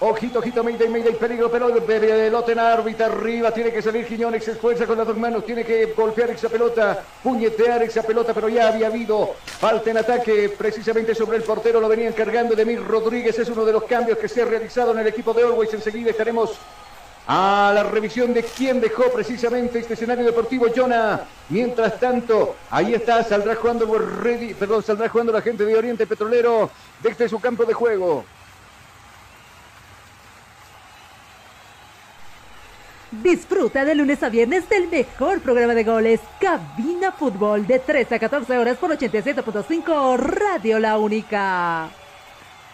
Ojito, 0.01 0.39
ojito, 0.39 0.63
Mayday, 0.63 0.87
Mayday, 0.87 1.13
peligro, 1.15 1.51
pero 1.51 1.73
pelota 1.85 2.53
en 2.53 2.59
árbitra 2.59 3.07
arriba, 3.07 3.51
tiene 3.51 3.69
que 3.69 3.81
salir 3.81 4.07
Quiñones, 4.07 4.45
se 4.45 4.51
esfuerza 4.51 4.87
con 4.87 4.97
las 4.97 5.05
dos 5.05 5.17
manos, 5.17 5.45
tiene 5.45 5.65
que 5.65 5.87
golpear 5.87 6.29
esa 6.29 6.47
pelota, 6.47 7.03
puñetear 7.21 7.83
esa 7.83 8.01
pelota, 8.03 8.33
pero 8.33 8.47
ya 8.47 8.69
había 8.69 8.87
habido 8.87 9.35
falta 9.43 9.91
en 9.91 9.97
ataque 9.97 10.53
precisamente 10.57 11.13
sobre 11.13 11.35
el 11.35 11.43
portero, 11.43 11.81
lo 11.81 11.89
venían 11.89 12.13
cargando 12.13 12.55
Demir 12.55 12.81
Rodríguez, 12.81 13.37
es 13.39 13.49
uno 13.49 13.65
de 13.65 13.73
los 13.73 13.83
cambios 13.83 14.17
que 14.17 14.29
se 14.29 14.41
ha 14.41 14.45
realizado 14.45 14.93
en 14.93 14.99
el 14.99 15.07
equipo 15.07 15.33
de 15.33 15.43
Always, 15.43 15.73
enseguida 15.73 16.11
estaremos 16.11 16.51
a 17.27 17.73
la 17.75 17.83
revisión 17.83 18.33
de 18.33 18.43
quién 18.43 18.79
dejó 18.79 19.11
precisamente 19.11 19.79
este 19.79 19.95
escenario 19.95 20.25
deportivo, 20.25 20.67
Jonah. 20.73 21.25
Mientras 21.49 21.99
tanto, 21.99 22.55
ahí 22.71 22.93
está, 22.93 23.23
saldrá 23.23 23.53
jugando 23.55 23.85
perdón, 24.57 24.81
saldrá 24.81 25.09
jugando 25.09 25.33
la 25.33 25.41
gente 25.41 25.65
de 25.65 25.77
Oriente 25.77 26.07
Petrolero 26.07 26.71
desde 27.03 27.27
su 27.27 27.39
campo 27.39 27.65
de 27.65 27.73
juego. 27.73 28.23
Disfruta 33.11 33.85
de 33.85 33.95
lunes 33.95 34.21
a 34.21 34.29
viernes 34.29 34.69
del 34.69 34.87
mejor 34.87 35.41
programa 35.41 35.73
de 35.73 35.83
goles, 35.83 36.19
Cabina 36.39 37.11
Fútbol, 37.11 37.65
de 37.65 37.79
13 37.79 38.13
a 38.13 38.19
14 38.19 38.55
horas 38.55 38.77
por 38.77 38.91
87.5 38.91 40.15
Radio 40.19 40.77
La 40.77 40.95
Única. 40.99 41.89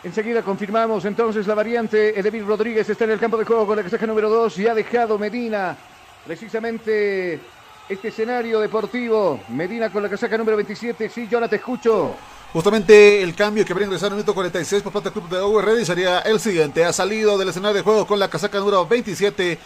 Enseguida 0.03 0.41
confirmamos 0.41 1.05
entonces 1.05 1.47
la 1.47 1.55
variante. 1.55 2.19
Edevir 2.19 2.45
Rodríguez 2.45 2.89
está 2.89 3.05
en 3.05 3.11
el 3.11 3.19
campo 3.19 3.37
de 3.37 3.45
juego 3.45 3.65
con 3.65 3.77
la 3.77 3.83
casaca 3.83 4.05
número 4.05 4.29
2 4.29 4.59
y 4.59 4.67
ha 4.67 4.75
dejado 4.75 5.17
Medina 5.17 5.77
precisamente 6.25 7.39
este 7.87 8.09
escenario 8.09 8.59
deportivo. 8.59 9.39
Medina 9.47 9.89
con 9.89 10.03
la 10.03 10.09
casaca 10.09 10.37
número 10.37 10.57
27. 10.57 11.07
Sí, 11.07 11.29
yo 11.29 11.47
te 11.47 11.55
escucho. 11.55 12.13
Justamente 12.55 13.21
el 13.21 13.35
cambio 13.35 13.65
que 13.65 13.73
habría 13.73 13.85
ingresado 13.85 14.07
en 14.07 14.13
el 14.13 14.17
minuto 14.19 14.33
46 14.33 14.81
por 14.81 14.93
parte 14.93 15.09
del 15.09 15.21
club 15.21 15.29
de 15.29 15.43
URD 15.43 15.83
sería 15.83 16.19
el 16.19 16.39
siguiente. 16.39 16.85
Ha 16.85 16.93
salido 16.93 17.37
del 17.37 17.49
escenario 17.49 17.75
de 17.75 17.81
juego 17.81 18.07
con 18.07 18.17
la 18.17 18.29
casaca 18.29 18.59
número 18.59 18.87
27. 18.87 19.59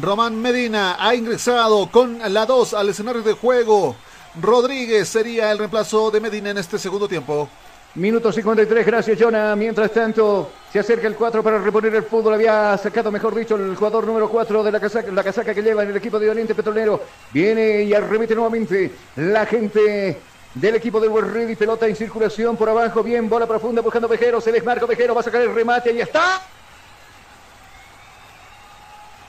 Román 0.00 0.40
Medina 0.40 0.94
ha 0.96 1.12
ingresado 1.16 1.90
con 1.90 2.20
la 2.32 2.46
2 2.46 2.74
al 2.74 2.90
escenario 2.90 3.22
de 3.22 3.32
juego. 3.32 3.96
Rodríguez 4.40 5.08
sería 5.08 5.50
el 5.50 5.58
reemplazo 5.58 6.08
de 6.12 6.20
Medina 6.20 6.50
en 6.50 6.58
este 6.58 6.78
segundo 6.78 7.08
tiempo. 7.08 7.48
Minuto 7.96 8.30
53, 8.30 8.86
gracias 8.86 9.18
Jonah. 9.20 9.56
Mientras 9.56 9.90
tanto, 9.90 10.52
se 10.72 10.78
acerca 10.78 11.08
el 11.08 11.16
4 11.16 11.42
para 11.42 11.58
reponer 11.58 11.96
el 11.96 12.04
fútbol. 12.04 12.34
Había 12.34 12.78
sacado, 12.78 13.10
mejor 13.10 13.34
dicho, 13.34 13.56
el 13.56 13.74
jugador 13.74 14.06
número 14.06 14.28
4 14.28 14.62
de 14.62 14.70
la 14.70 14.78
casaca, 14.78 15.10
la 15.10 15.24
casaca 15.24 15.52
que 15.52 15.62
lleva 15.62 15.82
en 15.82 15.90
el 15.90 15.96
equipo 15.96 16.20
de 16.20 16.30
Oriente 16.30 16.54
Petrolero. 16.54 17.02
Viene 17.32 17.82
y 17.82 17.92
arremete 17.92 18.36
nuevamente 18.36 18.92
la 19.16 19.46
gente 19.46 20.20
del 20.56 20.74
equipo 20.74 20.98
del 21.00 21.10
World 21.10 21.32
Ready. 21.32 21.54
Pelota 21.54 21.86
en 21.86 21.94
circulación 21.94 22.56
por 22.56 22.68
abajo. 22.68 23.02
Bien, 23.02 23.28
bola 23.28 23.46
profunda 23.46 23.82
buscando 23.82 24.08
Vejero. 24.08 24.40
Se 24.40 24.50
desmarca 24.50 24.86
Vejero. 24.86 25.14
Va 25.14 25.20
a 25.20 25.24
sacar 25.24 25.42
el 25.42 25.54
remate. 25.54 25.90
Ahí 25.90 26.00
está. 26.00 26.42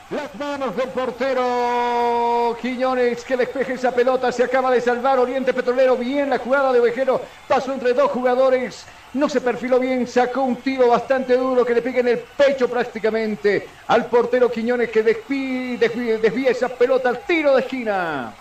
Las 0.10 0.34
manos 0.36 0.74
del 0.78 0.88
portero 0.90 2.58
Quiñones 2.62 3.26
que 3.26 3.36
despeje 3.36 3.74
esa 3.74 3.92
pelota. 3.92 4.32
Se 4.32 4.44
acaba 4.44 4.72
de 4.72 4.80
salvar 4.80 5.20
Oriente 5.20 5.54
Petrolero. 5.54 5.98
Bien 5.98 6.30
la 6.30 6.38
jugada 6.38 6.72
de 6.72 6.80
Vejero. 6.80 7.22
Pasó 7.48 7.74
entre 7.74 7.94
dos 7.94 8.10
jugadores. 8.12 8.86
No 9.14 9.28
se 9.28 9.42
perfiló 9.42 9.80
bien. 9.80 10.08
Sacó 10.08 10.44
un 10.44 10.56
tiro 10.58 10.88
bastante 10.88 11.36
duro 11.36 11.66
que 11.66 11.74
le 11.74 11.82
pega 11.82 12.00
en 12.00 12.08
el 12.08 12.20
pecho 12.20 12.70
prácticamente 12.70 13.68
al 13.88 14.06
portero 14.06 14.50
Quiñones 14.50 14.90
que 14.90 15.04
desvía, 15.04 15.78
desvía 15.78 16.52
esa 16.52 16.70
pelota 16.70 17.10
al 17.10 17.20
tiro 17.26 17.54
de 17.56 17.62
esquina. 17.62 18.34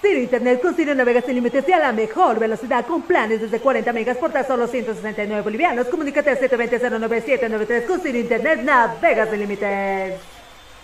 Ciro 0.00 0.20
Internet 0.20 0.62
con 0.62 0.76
navegas 0.96 1.24
sin 1.24 1.34
límites 1.34 1.68
y 1.68 1.72
a 1.72 1.78
la 1.78 1.92
mejor 1.92 2.38
velocidad 2.38 2.86
con 2.86 3.02
planes 3.02 3.40
desde 3.40 3.58
40 3.58 3.92
megas 3.92 4.16
por 4.16 4.30
tan 4.30 4.46
solo 4.46 4.68
169 4.68 5.42
bolivianos. 5.42 5.88
Comunícate 5.88 6.30
al 6.30 6.38
720-09793 6.38 7.86
con 7.86 8.06
Internet 8.06 8.62
navegas 8.62 9.30
sin 9.30 9.40
límites. 9.40 10.37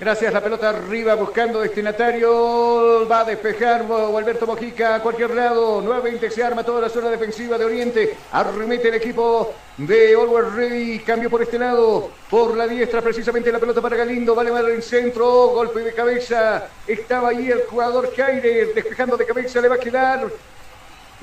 Gracias, 0.04 0.34
la 0.34 0.42
pelota 0.42 0.68
arriba 0.68 1.14
buscando 1.14 1.62
destinatario. 1.62 3.08
Va 3.10 3.20
a 3.20 3.24
despejar 3.24 3.86
Alberto 3.90 4.46
Mojica 4.46 4.96
a 4.96 5.00
cualquier 5.00 5.30
lado. 5.30 5.80
Nuevamente 5.80 6.30
se 6.30 6.44
arma 6.44 6.62
toda 6.62 6.82
la 6.82 6.90
zona 6.90 7.08
defensiva 7.08 7.56
de 7.56 7.64
Oriente. 7.64 8.14
Arremete 8.32 8.88
el 8.88 8.96
equipo 8.96 9.54
de 9.78 10.14
Always 10.14 10.52
Ready. 10.52 10.98
Cambio 10.98 11.30
por 11.30 11.40
este 11.40 11.58
lado. 11.58 12.10
Por 12.28 12.54
la 12.54 12.66
diestra, 12.66 13.00
precisamente 13.00 13.50
la 13.50 13.58
pelota 13.58 13.80
para 13.80 13.96
Galindo. 13.96 14.34
Vale 14.34 14.52
mal 14.52 14.68
el 14.68 14.82
centro. 14.82 15.24
Golpe 15.54 15.80
de 15.80 15.94
cabeza. 15.94 16.68
Estaba 16.86 17.30
ahí 17.30 17.50
el 17.50 17.62
jugador 17.62 18.14
Jaire. 18.14 18.74
Despejando 18.74 19.16
de 19.16 19.24
cabeza. 19.24 19.62
Le 19.62 19.68
va 19.68 19.76
a 19.76 19.78
quedar. 19.78 20.28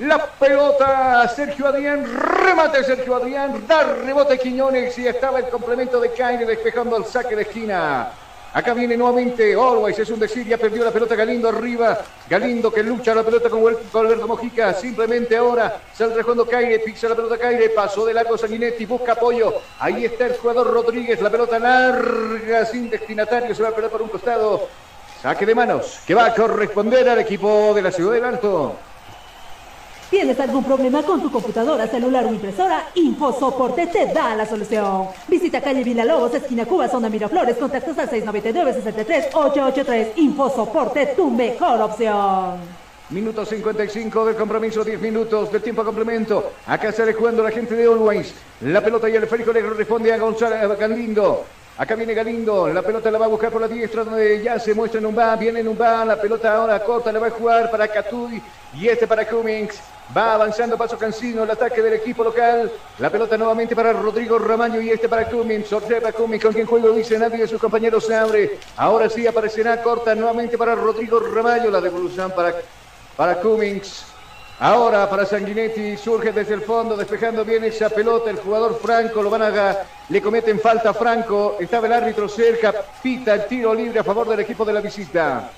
La 0.00 0.26
pelota, 0.26 1.28
Sergio 1.28 1.68
Adrián, 1.68 2.04
remate 2.04 2.82
Sergio 2.82 3.14
Adrián, 3.14 3.64
da 3.68 3.84
rebote 3.84 4.38
Quiñones 4.38 4.98
y 4.98 5.06
estaba 5.06 5.38
el 5.38 5.48
complemento 5.48 6.00
de 6.00 6.10
Caire 6.10 6.46
despejando 6.46 6.96
el 6.96 7.04
saque 7.04 7.36
de 7.36 7.42
esquina. 7.42 8.10
Acá 8.54 8.74
viene 8.74 8.98
nuevamente 8.98 9.54
Always, 9.54 9.98
es 9.98 10.10
un 10.10 10.20
decir, 10.20 10.46
ya 10.46 10.58
perdió 10.58 10.84
la 10.84 10.90
pelota 10.90 11.14
Galindo 11.14 11.48
arriba. 11.48 11.98
Galindo 12.28 12.70
que 12.70 12.82
lucha 12.82 13.14
la 13.14 13.22
pelota 13.22 13.48
con, 13.48 13.62
Alberto 13.94 14.28
Mojica. 14.28 14.74
Simplemente 14.74 15.34
ahora 15.36 15.80
sale 15.94 16.22
jugando 16.22 16.46
Caire, 16.46 16.80
pisa 16.80 17.08
la 17.08 17.16
pelota 17.16 17.38
Caire, 17.38 17.70
pasó 17.70 18.04
de 18.04 18.12
largo 18.12 18.36
Sanguinetti, 18.36 18.84
busca 18.84 19.12
apoyo. 19.12 19.54
Ahí 19.78 20.04
está 20.04 20.26
el 20.26 20.36
jugador 20.36 20.70
Rodríguez, 20.70 21.22
la 21.22 21.30
pelota 21.30 21.58
larga, 21.58 22.66
sin 22.66 22.90
destinatario, 22.90 23.54
se 23.54 23.62
va 23.62 23.70
a 23.70 23.74
perder 23.74 23.90
por 23.90 24.02
un 24.02 24.08
costado. 24.08 24.68
Saque 25.22 25.46
de 25.46 25.54
manos 25.54 26.00
que 26.06 26.14
va 26.14 26.26
a 26.26 26.34
corresponder 26.34 27.08
al 27.08 27.20
equipo 27.20 27.72
de 27.74 27.80
la 27.80 27.90
Ciudad 27.90 28.12
del 28.12 28.24
Alto. 28.24 28.76
¿Tienes 30.12 30.38
algún 30.40 30.62
problema 30.62 31.02
con 31.02 31.22
tu 31.22 31.32
computadora, 31.32 31.86
celular 31.86 32.26
o 32.26 32.28
impresora? 32.28 32.90
InfoSoporte 32.96 33.86
te 33.86 34.12
da 34.12 34.36
la 34.36 34.44
solución. 34.44 35.06
Visita 35.26 35.62
calle 35.62 35.82
Villalobos, 35.82 36.34
esquina 36.34 36.66
Cuba, 36.66 36.86
zona 36.86 37.08
Miraflores, 37.08 37.56
contactos 37.56 37.96
al 37.96 38.10
699-63-883. 38.10 40.08
InfoSoporte, 40.16 41.14
tu 41.16 41.30
mejor 41.30 41.80
opción. 41.80 42.58
Minuto 43.08 43.46
55 43.46 44.26
del 44.26 44.36
compromiso, 44.36 44.84
10 44.84 45.00
minutos 45.00 45.50
del 45.50 45.62
tiempo 45.62 45.80
a 45.80 45.86
complemento. 45.86 46.52
Acá 46.66 46.92
sale 46.92 47.14
jugando 47.14 47.42
la 47.42 47.50
gente 47.50 47.74
de 47.74 47.84
Always. 47.84 48.34
La 48.60 48.82
pelota 48.82 49.08
y 49.08 49.16
el 49.16 49.22
esférico 49.22 49.50
le 49.50 49.62
corresponde 49.62 50.12
a 50.12 50.18
González 50.18 50.60
a 50.60 50.74
Galindo. 50.74 51.46
Acá 51.78 51.94
viene 51.94 52.12
Galindo, 52.12 52.68
la 52.68 52.82
pelota 52.82 53.10
la 53.10 53.16
va 53.16 53.24
a 53.24 53.28
buscar 53.28 53.50
por 53.50 53.62
la 53.62 53.68
diestra 53.68 54.04
donde 54.04 54.42
ya 54.42 54.58
se 54.58 54.74
muestra 54.74 55.00
Numba, 55.00 55.34
viene 55.36 55.62
Numba, 55.62 56.04
la 56.04 56.20
pelota 56.20 56.54
ahora 56.54 56.84
corta, 56.84 57.10
la 57.10 57.18
va 57.18 57.28
a 57.28 57.30
jugar 57.30 57.70
para 57.70 57.88
Catuy 57.88 58.42
y 58.74 58.88
este 58.88 59.06
para 59.06 59.26
Cummings. 59.26 59.80
Va 60.14 60.34
avanzando 60.34 60.76
paso 60.76 60.98
Cancino, 60.98 61.44
el 61.44 61.50
ataque 61.50 61.80
del 61.80 61.94
equipo 61.94 62.22
local. 62.22 62.70
La 62.98 63.08
pelota 63.08 63.38
nuevamente 63.38 63.74
para 63.74 63.94
Rodrigo 63.94 64.38
Ramaño 64.38 64.78
y 64.82 64.90
este 64.90 65.08
para 65.08 65.26
Cummings. 65.26 65.72
Observa 65.72 66.12
Cummings 66.12 66.42
con 66.42 66.52
quien 66.52 66.66
juego 66.66 66.90
dice 66.90 67.18
nadie 67.18 67.38
de 67.38 67.48
sus 67.48 67.58
compañeros 67.58 68.04
se 68.04 68.14
abre. 68.14 68.58
Ahora 68.76 69.08
sí 69.08 69.26
aparecerá 69.26 69.82
corta 69.82 70.14
nuevamente 70.14 70.58
para 70.58 70.74
Rodrigo 70.74 71.18
Ramaño. 71.18 71.70
La 71.70 71.80
devolución 71.80 72.30
para, 72.32 72.54
para 73.16 73.40
Cummings. 73.40 74.04
Ahora 74.58 75.08
para 75.08 75.24
Sanguinetti 75.24 75.96
surge 75.96 76.30
desde 76.30 76.54
el 76.54 76.60
fondo, 76.60 76.94
despejando 76.94 77.42
bien 77.42 77.64
esa 77.64 77.88
pelota. 77.88 78.28
El 78.28 78.36
jugador 78.36 78.78
Franco 78.82 79.22
lo 79.22 79.30
van 79.30 79.42
a. 79.42 79.78
Le 80.10 80.20
cometen 80.20 80.60
falta 80.60 80.90
a 80.90 80.94
Franco. 80.94 81.56
Estaba 81.58 81.86
el 81.86 81.92
árbitro 81.94 82.28
cerca. 82.28 82.74
Pita 83.02 83.32
el 83.32 83.46
tiro 83.46 83.72
libre 83.72 84.00
a 84.00 84.04
favor 84.04 84.28
del 84.28 84.40
equipo 84.40 84.62
de 84.66 84.74
la 84.74 84.82
visita. 84.82 85.50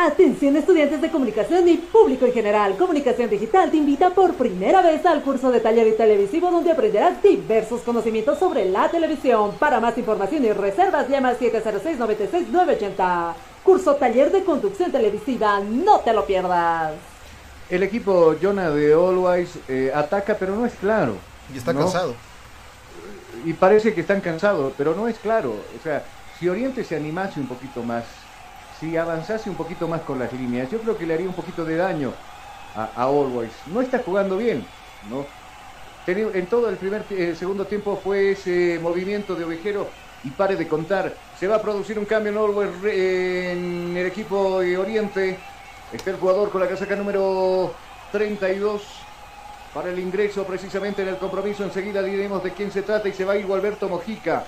Atención 0.00 0.54
estudiantes 0.54 1.00
de 1.00 1.10
comunicación 1.10 1.68
y 1.68 1.76
público 1.76 2.24
en 2.24 2.32
general. 2.32 2.76
Comunicación 2.76 3.28
Digital 3.28 3.68
te 3.68 3.78
invita 3.78 4.10
por 4.10 4.34
primera 4.34 4.80
vez 4.80 5.04
al 5.04 5.22
curso 5.22 5.50
de 5.50 5.58
taller 5.58 5.88
y 5.88 5.96
televisivo 5.96 6.52
donde 6.52 6.70
aprenderás 6.70 7.20
diversos 7.20 7.80
conocimientos 7.80 8.38
sobre 8.38 8.64
la 8.70 8.88
televisión. 8.88 9.56
Para 9.58 9.80
más 9.80 9.98
información 9.98 10.44
y 10.44 10.52
reservas 10.52 11.08
llama 11.08 11.30
al 11.30 11.38
706-96-980. 11.40 13.34
Curso 13.64 13.96
taller 13.96 14.30
de 14.30 14.44
conducción 14.44 14.92
televisiva, 14.92 15.58
no 15.58 15.98
te 15.98 16.12
lo 16.12 16.24
pierdas. 16.24 16.92
El 17.68 17.82
equipo 17.82 18.36
Jonah 18.40 18.70
de 18.70 18.92
Always 18.92 19.58
eh, 19.66 19.90
ataca 19.92 20.36
pero 20.38 20.54
no 20.54 20.64
es 20.64 20.74
claro. 20.74 21.16
Y 21.52 21.58
está 21.58 21.74
cansado. 21.74 22.14
Y 23.44 23.52
parece 23.52 23.94
que 23.94 24.02
están 24.02 24.20
cansados, 24.20 24.74
pero 24.78 24.94
no 24.94 25.08
es 25.08 25.18
claro. 25.18 25.56
O 25.76 25.82
sea, 25.82 26.04
si 26.38 26.48
Oriente 26.48 26.84
se 26.84 26.94
animase 26.94 27.40
un 27.40 27.48
poquito 27.48 27.82
más 27.82 28.04
si 28.78 28.96
avanzase 28.96 29.50
un 29.50 29.56
poquito 29.56 29.88
más 29.88 30.02
con 30.02 30.18
las 30.18 30.32
líneas, 30.32 30.70
yo 30.70 30.78
creo 30.78 30.96
que 30.96 31.06
le 31.06 31.14
haría 31.14 31.28
un 31.28 31.34
poquito 31.34 31.64
de 31.64 31.76
daño 31.76 32.12
a, 32.76 32.90
Always. 33.02 33.52
No 33.66 33.80
está 33.80 33.98
jugando 34.00 34.36
bien, 34.36 34.64
¿no? 35.10 35.26
En 36.06 36.46
todo 36.46 36.70
el 36.70 36.76
primer 36.76 37.04
el 37.10 37.36
segundo 37.36 37.66
tiempo 37.66 38.00
fue 38.02 38.30
ese 38.30 38.78
movimiento 38.80 39.34
de 39.34 39.44
ovejero 39.44 39.88
y 40.24 40.30
pare 40.30 40.56
de 40.56 40.66
contar. 40.66 41.12
Se 41.38 41.46
va 41.46 41.56
a 41.56 41.62
producir 41.62 41.98
un 41.98 42.06
cambio 42.06 42.32
en, 42.32 42.38
Always, 42.38 42.70
en 42.84 43.94
el 43.96 44.06
equipo 44.06 44.60
de 44.60 44.78
Oriente. 44.78 45.38
Está 45.92 46.10
el 46.10 46.16
jugador 46.16 46.50
con 46.50 46.62
la 46.62 46.68
casaca 46.68 46.96
número 46.96 47.74
32 48.10 48.82
para 49.74 49.90
el 49.90 49.98
ingreso 49.98 50.44
precisamente 50.44 51.02
en 51.02 51.08
el 51.08 51.18
compromiso. 51.18 51.62
Enseguida 51.62 52.02
diremos 52.02 52.42
de 52.42 52.52
quién 52.52 52.72
se 52.72 52.82
trata 52.82 53.08
y 53.08 53.12
se 53.12 53.26
va 53.26 53.34
a 53.34 53.36
ir 53.36 53.44
Alberto 53.52 53.88
Mojica 53.88 54.44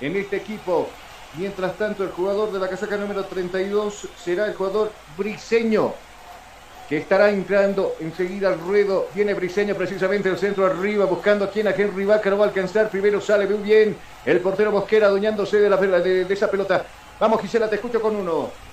en 0.00 0.14
este 0.16 0.36
equipo 0.36 0.88
Mientras 1.32 1.78
tanto, 1.78 2.02
el 2.02 2.10
jugador 2.10 2.52
de 2.52 2.58
la 2.58 2.68
casaca 2.68 2.96
número 2.96 3.24
32 3.24 4.08
será 4.16 4.46
el 4.46 4.54
jugador 4.54 4.92
Briseño, 5.16 5.94
que 6.88 6.98
estará 6.98 7.30
entrando 7.30 7.94
enseguida 8.00 8.48
al 8.48 8.58
ruedo. 8.58 9.08
Viene 9.14 9.34
Briseño 9.34 9.76
precisamente 9.76 10.28
el 10.28 10.38
centro 10.38 10.66
arriba, 10.66 11.04
buscando 11.04 11.44
a 11.44 11.50
quien 11.50 11.68
a 11.68 11.70
Henry 11.70 12.04
Vaca 12.04 12.30
no 12.30 12.38
va 12.38 12.46
a 12.46 12.48
alcanzar. 12.48 12.90
Primero 12.90 13.20
sale 13.20 13.46
muy 13.46 13.62
bien 13.62 13.96
el 14.24 14.40
portero 14.40 14.72
Mosquera, 14.72 15.06
adueñándose 15.06 15.60
de, 15.60 15.70
la, 15.70 15.76
de, 15.76 16.24
de 16.24 16.34
esa 16.34 16.50
pelota. 16.50 16.84
Vamos, 17.20 17.40
Gisela, 17.40 17.70
te 17.70 17.76
escucho 17.76 18.02
con 18.02 18.16
uno. 18.16 18.50
Ciro 18.50 18.70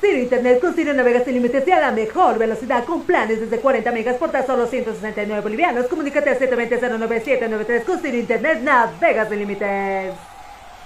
Ciro 0.00 0.18
Internet 0.18 0.60
con 0.60 0.74
Ciro 0.74 0.94
navegas 0.94 1.24
sin 1.24 1.34
límites 1.34 1.66
y 1.66 1.72
a 1.72 1.80
la 1.80 1.90
mejor 1.90 2.38
velocidad 2.38 2.84
con 2.84 3.02
planes 3.02 3.40
desde 3.40 3.58
40 3.58 3.90
megas 3.90 4.16
por 4.16 4.30
tan 4.30 4.46
solo 4.46 4.66
169 4.66 5.42
bolivianos. 5.42 5.86
Comunícate 5.86 6.30
al 6.30 6.38
720-09793 6.38 7.84
con 7.84 7.98
Ciro 7.98 8.16
Internet 8.16 8.60
navegas 8.62 9.28
sin 9.28 9.38
límites. 9.40 10.37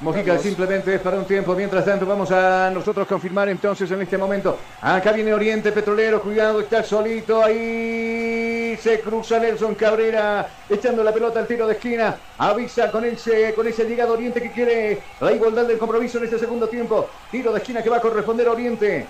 Mojica 0.02 0.36
simplemente 0.36 0.96
es 0.96 1.00
para 1.00 1.16
un 1.16 1.24
tiempo. 1.24 1.54
Mientras 1.54 1.84
tanto, 1.84 2.04
vamos 2.04 2.28
a 2.32 2.70
nosotros 2.74 3.06
confirmar 3.06 3.48
entonces 3.48 3.88
en 3.88 4.02
este 4.02 4.18
momento. 4.18 4.58
Acá 4.80 5.12
viene 5.12 5.32
Oriente 5.32 5.70
Petrolero. 5.70 6.20
Cuidado, 6.20 6.60
está 6.60 6.82
solito. 6.82 7.40
Ahí 7.44 8.76
se 8.80 8.98
cruza 9.00 9.38
Nelson 9.38 9.76
Cabrera. 9.76 10.48
Echando 10.68 11.04
la 11.04 11.12
pelota 11.12 11.38
al 11.38 11.46
tiro 11.46 11.68
de 11.68 11.74
esquina. 11.74 12.16
Avisa 12.36 12.90
con 12.90 13.04
ese, 13.04 13.54
con 13.54 13.68
ese 13.68 13.84
llegado 13.84 14.14
Oriente 14.14 14.42
que 14.42 14.50
quiere 14.50 14.98
la 15.20 15.30
igualdad 15.30 15.66
del 15.66 15.78
compromiso 15.78 16.18
en 16.18 16.24
este 16.24 16.40
segundo 16.40 16.68
tiempo. 16.68 17.08
Tiro 17.30 17.52
de 17.52 17.58
esquina 17.58 17.80
que 17.80 17.90
va 17.90 17.98
a 17.98 18.00
corresponder 18.00 18.48
a 18.48 18.52
Oriente. 18.52 19.06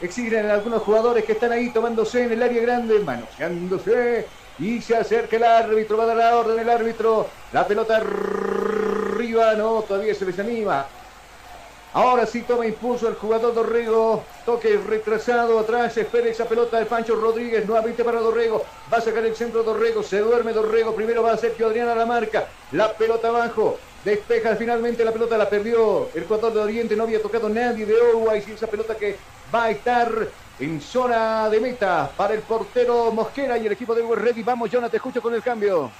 Exigen 0.00 0.50
algunos 0.50 0.82
jugadores 0.82 1.24
que 1.24 1.32
están 1.32 1.52
ahí 1.52 1.70
tomándose 1.70 2.24
en 2.24 2.32
el 2.32 2.42
área 2.42 2.62
grande, 2.62 2.98
manoseándose. 2.98 4.26
Y 4.58 4.80
se 4.80 4.96
acerca 4.96 5.36
el 5.36 5.44
árbitro, 5.44 5.96
va 5.96 6.04
a 6.04 6.06
dar 6.08 6.16
la 6.16 6.36
orden 6.36 6.58
el 6.58 6.68
árbitro. 6.68 7.28
La 7.52 7.66
pelota 7.66 8.00
no, 9.32 9.82
todavía 9.82 10.14
se 10.14 10.24
les 10.24 10.38
anima. 10.38 10.86
Ahora 11.94 12.24
sí 12.24 12.42
toma 12.42 12.66
impulso 12.66 13.06
el 13.08 13.16
jugador 13.16 13.54
Dorrego. 13.54 14.24
Toque 14.46 14.78
retrasado 14.78 15.58
atrás. 15.58 15.96
Espera 15.96 16.28
esa 16.28 16.46
pelota 16.46 16.78
de 16.78 16.86
Pancho 16.86 17.14
Rodríguez. 17.16 17.66
Nuevamente 17.66 18.02
para 18.02 18.20
Dorrego. 18.20 18.64
Va 18.90 18.98
a 18.98 19.00
sacar 19.02 19.24
el 19.26 19.36
centro 19.36 19.62
Dorrego. 19.62 20.02
Se 20.02 20.20
duerme 20.20 20.54
Dorrego. 20.54 20.94
Primero 20.94 21.22
va 21.22 21.32
a 21.32 21.36
Sergio 21.36 21.66
Adriana 21.66 21.94
la 21.94 22.06
marca. 22.06 22.46
La 22.72 22.94
pelota 22.94 23.28
abajo. 23.28 23.78
Despeja 24.04 24.56
finalmente 24.56 25.04
la 25.04 25.12
pelota. 25.12 25.36
La 25.36 25.50
perdió 25.50 26.08
el 26.14 26.24
jugador 26.24 26.54
de 26.54 26.60
Oriente. 26.60 26.96
No 26.96 27.02
había 27.02 27.20
tocado 27.20 27.50
nadie 27.50 27.84
de 27.84 27.94
Uruguay. 27.94 28.42
Y 28.46 28.52
esa 28.52 28.68
pelota 28.68 28.96
que 28.96 29.18
va 29.54 29.64
a 29.64 29.70
estar 29.70 30.10
en 30.60 30.80
zona 30.80 31.50
de 31.50 31.60
meta 31.60 32.10
para 32.16 32.32
el 32.32 32.40
portero 32.40 33.10
Mosquera 33.12 33.58
y 33.58 33.66
el 33.66 33.72
equipo 33.72 33.94
de 33.94 34.00
Uruguay 34.00 34.28
Ready. 34.28 34.42
Vamos, 34.42 34.70
Jonathan, 34.70 34.92
te 34.92 34.96
escucho 34.96 35.20
con 35.20 35.34
el 35.34 35.42
cambio. 35.42 35.90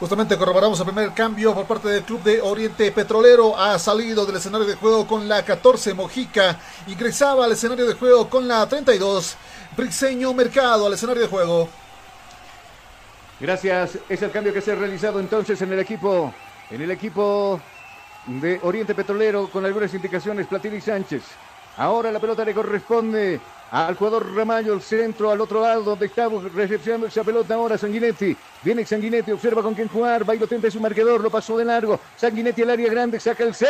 Justamente 0.00 0.36
corroboramos 0.36 0.80
el 0.80 0.86
primer 0.86 1.12
cambio 1.12 1.54
por 1.54 1.66
parte 1.66 1.88
del 1.88 2.02
Club 2.02 2.22
de 2.24 2.40
Oriente 2.40 2.90
Petrolero. 2.90 3.56
Ha 3.56 3.78
salido 3.78 4.26
del 4.26 4.36
escenario 4.36 4.66
de 4.66 4.74
juego 4.74 5.06
con 5.06 5.28
la 5.28 5.44
14 5.44 5.94
Mojica. 5.94 6.58
Ingresaba 6.88 7.44
al 7.44 7.52
escenario 7.52 7.86
de 7.86 7.94
juego 7.94 8.28
con 8.28 8.48
la 8.48 8.68
32 8.68 9.36
Brixeño 9.76 10.34
Mercado 10.34 10.86
al 10.86 10.94
escenario 10.94 11.22
de 11.22 11.28
juego. 11.28 11.68
Gracias. 13.38 13.98
Es 14.08 14.20
el 14.20 14.32
cambio 14.32 14.52
que 14.52 14.60
se 14.60 14.72
ha 14.72 14.74
realizado 14.74 15.20
entonces 15.20 15.62
en 15.62 15.72
el 15.72 15.78
equipo. 15.78 16.34
En 16.70 16.82
el 16.82 16.90
equipo 16.90 17.60
de 18.26 18.58
Oriente 18.62 18.96
Petrolero 18.96 19.48
con 19.48 19.64
algunas 19.64 19.94
indicaciones 19.94 20.48
Platini 20.48 20.80
Sánchez. 20.80 21.22
Ahora 21.76 22.10
la 22.10 22.18
pelota 22.18 22.44
le 22.44 22.52
corresponde 22.52 23.40
al 23.74 23.96
jugador 23.96 24.32
Ramallo, 24.32 24.72
el 24.72 24.82
centro 24.82 25.32
al 25.32 25.40
otro 25.40 25.60
lado 25.60 25.82
donde 25.82 26.06
estamos 26.06 26.52
recepcionando 26.52 27.08
esa 27.08 27.24
pelota 27.24 27.54
ahora 27.54 27.76
Sanguinetti. 27.76 28.36
Viene 28.62 28.86
Sanguinetti, 28.86 29.32
observa 29.32 29.62
con 29.62 29.74
quién 29.74 29.88
jugar, 29.88 30.28
va 30.28 30.36
y 30.36 30.38
lo 30.38 30.46
tenta 30.46 30.70
su 30.70 30.78
marcador, 30.78 31.20
lo 31.20 31.28
pasó 31.28 31.58
de 31.58 31.64
largo. 31.64 31.98
Sanguinetti 32.16 32.62
al 32.62 32.70
área 32.70 32.88
grande, 32.88 33.18
saca 33.18 33.42
el 33.42 33.52
C. 33.52 33.66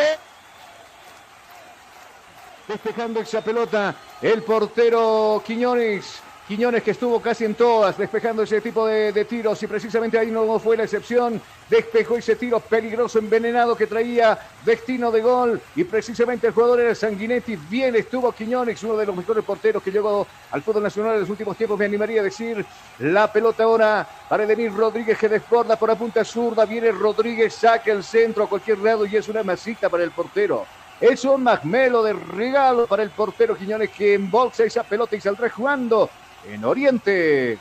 Despejando 2.67 3.21
esa 3.21 3.41
pelota 3.41 3.95
el 4.21 4.43
portero 4.43 5.41
Quiñones. 5.43 6.21
Quiñones 6.47 6.83
que 6.83 6.91
estuvo 6.91 7.19
casi 7.19 7.43
en 7.43 7.55
todas, 7.55 7.97
despejando 7.97 8.43
ese 8.43 8.61
tipo 8.61 8.85
de, 8.85 9.25
tiros 9.25 9.63
y 9.63 9.65
precisamente 9.65 10.19
ahí 10.19 10.29
no 10.29 10.59
fue 10.59 10.77
la 10.77 10.83
excepción. 10.83 11.41
Despejó 11.67 12.17
ese 12.17 12.35
tiro 12.35 12.59
peligroso, 12.59 13.17
envenenado 13.17 13.75
que 13.75 13.87
traía 13.87 14.37
destino 14.63 15.09
de 15.09 15.21
gol 15.21 15.59
y 15.75 15.83
precisamente 15.85 16.45
el 16.45 16.53
jugador 16.53 16.81
era 16.81 16.93
Sanguinetti. 16.93 17.55
Bien 17.55 17.95
estuvo 17.95 18.31
Quiñones, 18.31 18.83
uno 18.83 18.95
de 18.95 19.07
los 19.07 19.15
mejores 19.15 19.43
porteros 19.43 19.81
que 19.81 19.89
llegó 19.89 20.27
al 20.51 20.61
fútbol 20.61 20.83
nacional 20.83 21.15
en 21.15 21.21
los 21.21 21.29
últimos 21.31 21.57
tiempos, 21.57 21.79
me 21.79 21.85
animaría 21.85 22.21
a 22.21 22.25
decir. 22.25 22.63
La 22.99 23.33
pelota 23.33 23.63
ahora 23.63 24.07
para 24.29 24.43
Edenir 24.43 24.71
Rodríguez 24.71 25.17
que 25.17 25.27
desborda 25.27 25.77
por 25.77 25.89
la 25.89 25.95
punta 25.95 26.23
zurda. 26.23 26.65
Viene 26.65 26.91
Rodríguez, 26.91 27.55
saca 27.55 27.91
el 27.91 28.03
centro 28.03 28.43
a 28.43 28.49
cualquier 28.49 28.77
lado 28.77 29.03
y 29.07 29.15
es 29.15 29.27
una 29.27 29.41
masita 29.41 29.89
para 29.89 30.03
el 30.03 30.11
portero. 30.11 30.67
Es 31.01 31.25
un 31.25 31.41
magmelo 31.41 32.03
de 32.03 32.13
regalo 32.13 32.85
para 32.85 33.01
el 33.01 33.09
portero 33.09 33.57
Quiñones 33.57 33.89
que 33.89 34.13
embolsa 34.13 34.63
esa 34.63 34.83
pelota 34.83 35.15
y 35.15 35.21
saldrá 35.21 35.49
jugando 35.49 36.07
en 36.49 36.65
Oriente. 36.65 37.57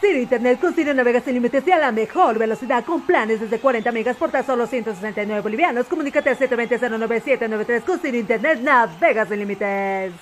Ciro 0.00 0.18
Internet 0.18 0.60
con 0.60 0.74
Ciro 0.74 0.92
navega 0.92 1.20
sin 1.20 1.34
límites 1.34 1.66
y 1.66 1.72
a 1.72 1.78
la 1.78 1.92
mejor 1.92 2.38
velocidad 2.38 2.84
con 2.84 3.02
planes 3.02 3.40
desde 3.40 3.58
40 3.58 3.90
megas 3.92 4.16
por 4.16 4.30
tan 4.30 4.44
solo 4.44 4.66
169 4.66 5.40
bolivianos. 5.40 5.86
Comunícate 5.86 6.30
al 6.30 6.38
720-09793 6.38 7.84
con 7.84 8.00
Ciro 8.00 8.16
Internet 8.16 8.60
navega 8.60 9.26
sin 9.26 9.38
límites. 9.38 10.12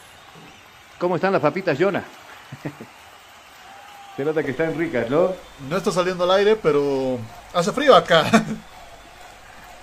¿Cómo 0.98 1.16
están 1.16 1.32
las 1.32 1.42
papitas, 1.42 1.78
Jonah? 1.78 2.04
Se 4.16 4.24
nota 4.24 4.42
que 4.42 4.50
están 4.50 4.76
ricas, 4.76 5.08
¿no? 5.10 5.32
No 5.68 5.76
está 5.76 5.90
saliendo 5.90 6.24
al 6.24 6.32
aire, 6.32 6.54
pero 6.54 7.18
hace 7.54 7.72
frío 7.72 7.96
acá. 7.96 8.24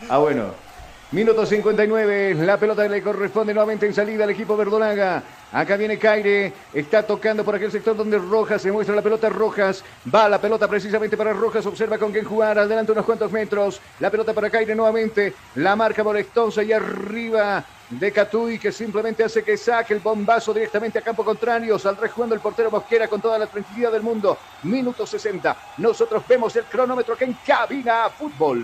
ah, 0.09 0.19
bueno. 0.19 0.69
Minuto 1.12 1.44
59, 1.44 2.36
la 2.36 2.58
pelota 2.58 2.88
le 2.88 3.02
corresponde 3.02 3.52
nuevamente 3.52 3.88
en 3.88 3.96
salida 3.96 4.26
al 4.26 4.30
equipo 4.30 4.56
verdolaga. 4.56 5.24
Acá 5.52 5.76
viene 5.76 5.98
Caire, 5.98 6.54
está 6.72 7.02
tocando 7.02 7.44
por 7.44 7.56
aquel 7.56 7.72
sector 7.72 7.98
donde 7.98 8.20
Rojas 8.20 8.62
se 8.62 8.72
muestra 8.72 8.96
la 8.96 9.02
pelota 9.02 9.28
Rojas. 9.28 9.84
Va 10.14 10.30
la 10.30 10.40
pelota 10.40 10.68
precisamente 10.68 11.18
para 11.18 11.34
Rojas, 11.34 11.66
observa 11.66 11.98
con 11.98 12.12
quién 12.12 12.26
jugar, 12.26 12.60
adelante 12.60 12.92
unos 12.92 13.06
cuantos 13.06 13.32
metros. 13.32 13.82
La 14.00 14.12
pelota 14.12 14.34
para 14.34 14.52
Caire 14.52 14.76
nuevamente, 14.76 15.34
la 15.56 15.76
marca 15.76 16.04
molestosa 16.04 16.62
y 16.62 16.74
arriba 16.74 17.66
de 17.90 18.12
Catuy 18.12 18.60
que 18.60 18.72
simplemente 18.72 19.24
hace 19.24 19.44
que 19.44 19.58
saque 19.58 19.96
el 19.96 20.02
bombazo 20.02 20.54
directamente 20.54 21.00
a 21.00 21.02
campo 21.02 21.26
contrario. 21.26 21.80
Saldrá 21.80 22.08
jugando 22.08 22.36
el 22.36 22.42
portero 22.42 22.70
Mosquera 22.70 23.08
con 23.08 23.20
toda 23.20 23.40
la 23.40 23.48
tranquilidad 23.48 23.92
del 23.92 24.04
mundo. 24.04 24.38
Minuto 24.62 25.08
60. 25.08 25.58
Nosotros 25.80 26.22
vemos 26.28 26.56
el 26.56 26.66
cronómetro 26.66 27.18
que 27.18 27.26
en 27.26 27.34
cabina 27.44 28.12
fútbol. 28.12 28.64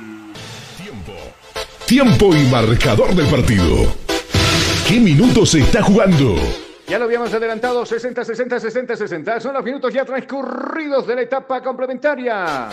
Tiempo. 0.78 1.14
Tiempo 1.88 2.36
y 2.36 2.44
marcador 2.48 3.14
del 3.14 3.28
partido. 3.28 3.94
¿Qué 4.88 5.00
minutos 5.00 5.52
se 5.52 5.60
está 5.60 5.84
jugando? 5.84 6.36
Ya 6.88 6.98
lo 6.98 7.06
habíamos 7.06 7.32
adelantado, 7.32 7.86
60, 7.86 8.26
60, 8.26 8.60
60, 8.60 8.96
60. 8.96 9.40
Son 9.40 9.54
los 9.54 9.64
minutos 9.64 9.94
ya 9.94 10.04
transcurridos 10.04 11.06
de 11.06 11.16
la 11.16 11.22
etapa 11.22 11.62
complementaria. 11.62 12.70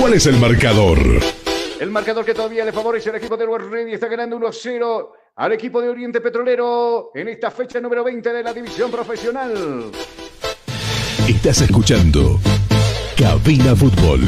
¿Cuál 0.00 0.14
es 0.14 0.26
el 0.26 0.36
marcador? 0.36 0.98
El 1.78 1.90
marcador 1.90 2.24
que 2.24 2.32
todavía 2.32 2.64
le 2.64 2.72
favorece 2.72 3.10
al 3.10 3.16
equipo 3.16 3.36
de 3.36 3.46
World 3.46 3.70
Ready 3.70 3.92
está 3.92 4.08
ganando 4.08 4.38
1-0 4.38 5.08
al 5.36 5.52
equipo 5.52 5.82
de 5.82 5.90
Oriente 5.90 6.22
Petrolero 6.22 7.10
en 7.14 7.28
esta 7.28 7.50
fecha 7.50 7.80
número 7.80 8.02
20 8.02 8.32
de 8.32 8.42
la 8.42 8.54
división 8.54 8.90
profesional. 8.90 9.90
Estás 11.28 11.60
escuchando 11.60 12.40
Cabina 13.14 13.76
Fútbol 13.76 14.20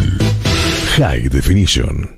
High 0.98 1.28
Definition. 1.30 2.17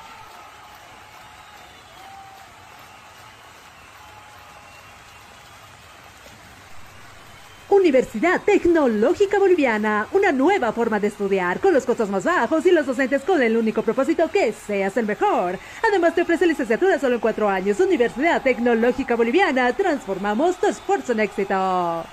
Universidad 7.71 8.41
Tecnológica 8.41 9.39
Boliviana, 9.39 10.05
una 10.11 10.33
nueva 10.33 10.73
forma 10.73 10.99
de 10.99 11.07
estudiar 11.07 11.61
con 11.61 11.73
los 11.73 11.85
costos 11.85 12.09
más 12.09 12.25
bajos 12.25 12.65
y 12.65 12.71
los 12.71 12.85
docentes 12.85 13.21
con 13.21 13.41
el 13.41 13.55
único 13.55 13.81
propósito 13.81 14.29
que 14.29 14.51
seas 14.51 14.97
el 14.97 15.05
mejor. 15.05 15.57
Además 15.87 16.13
te 16.13 16.23
ofrece 16.23 16.45
licenciatura 16.45 16.99
solo 16.99 17.15
en 17.15 17.21
cuatro 17.21 17.47
años. 17.47 17.79
Universidad 17.79 18.41
Tecnológica 18.41 19.15
Boliviana, 19.15 19.71
transformamos 19.71 20.57
tu 20.57 20.67
esfuerzo 20.67 21.13
en 21.13 21.21
éxito. 21.21 22.03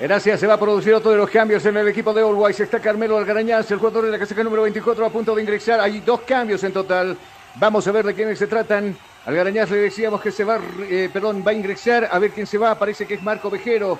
Gracias, 0.00 0.40
se 0.40 0.46
va 0.46 0.54
a 0.54 0.58
producir 0.58 0.94
otro 0.94 1.10
de 1.10 1.18
los 1.18 1.28
cambios 1.28 1.66
en 1.66 1.76
el 1.76 1.88
equipo 1.88 2.14
de 2.14 2.22
Always. 2.22 2.60
Está 2.60 2.80
Carmelo 2.80 3.18
Algarañaz, 3.18 3.70
el 3.70 3.78
jugador 3.78 4.06
de 4.06 4.12
la 4.12 4.18
casaca 4.18 4.42
número 4.42 4.62
24 4.62 5.04
a 5.04 5.10
punto 5.10 5.34
de 5.34 5.42
ingresar. 5.42 5.78
Hay 5.78 6.00
dos 6.00 6.22
cambios 6.22 6.64
en 6.64 6.72
total. 6.72 7.18
Vamos 7.56 7.86
a 7.86 7.92
ver 7.92 8.06
de 8.06 8.14
quiénes 8.14 8.38
se 8.38 8.46
tratan. 8.46 8.96
Algarañaz 9.26 9.70
le 9.70 9.76
decíamos 9.76 10.22
que 10.22 10.30
se 10.30 10.42
va, 10.42 10.58
eh, 10.88 11.10
perdón, 11.12 11.44
va 11.46 11.50
a 11.50 11.54
ingresar. 11.54 12.08
A 12.10 12.18
ver 12.18 12.30
quién 12.30 12.46
se 12.46 12.56
va. 12.56 12.78
Parece 12.78 13.06
que 13.06 13.12
es 13.12 13.22
Marco 13.22 13.50
Vejero. 13.50 13.98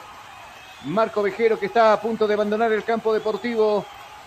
Marco 0.84 1.22
Vejero 1.22 1.58
que 1.58 1.66
está 1.66 1.92
a 1.92 2.00
punto 2.00 2.26
de 2.26 2.34
abandonar 2.34 2.72
el 2.72 2.84
campo 2.84 3.12
deportivo. 3.12 3.84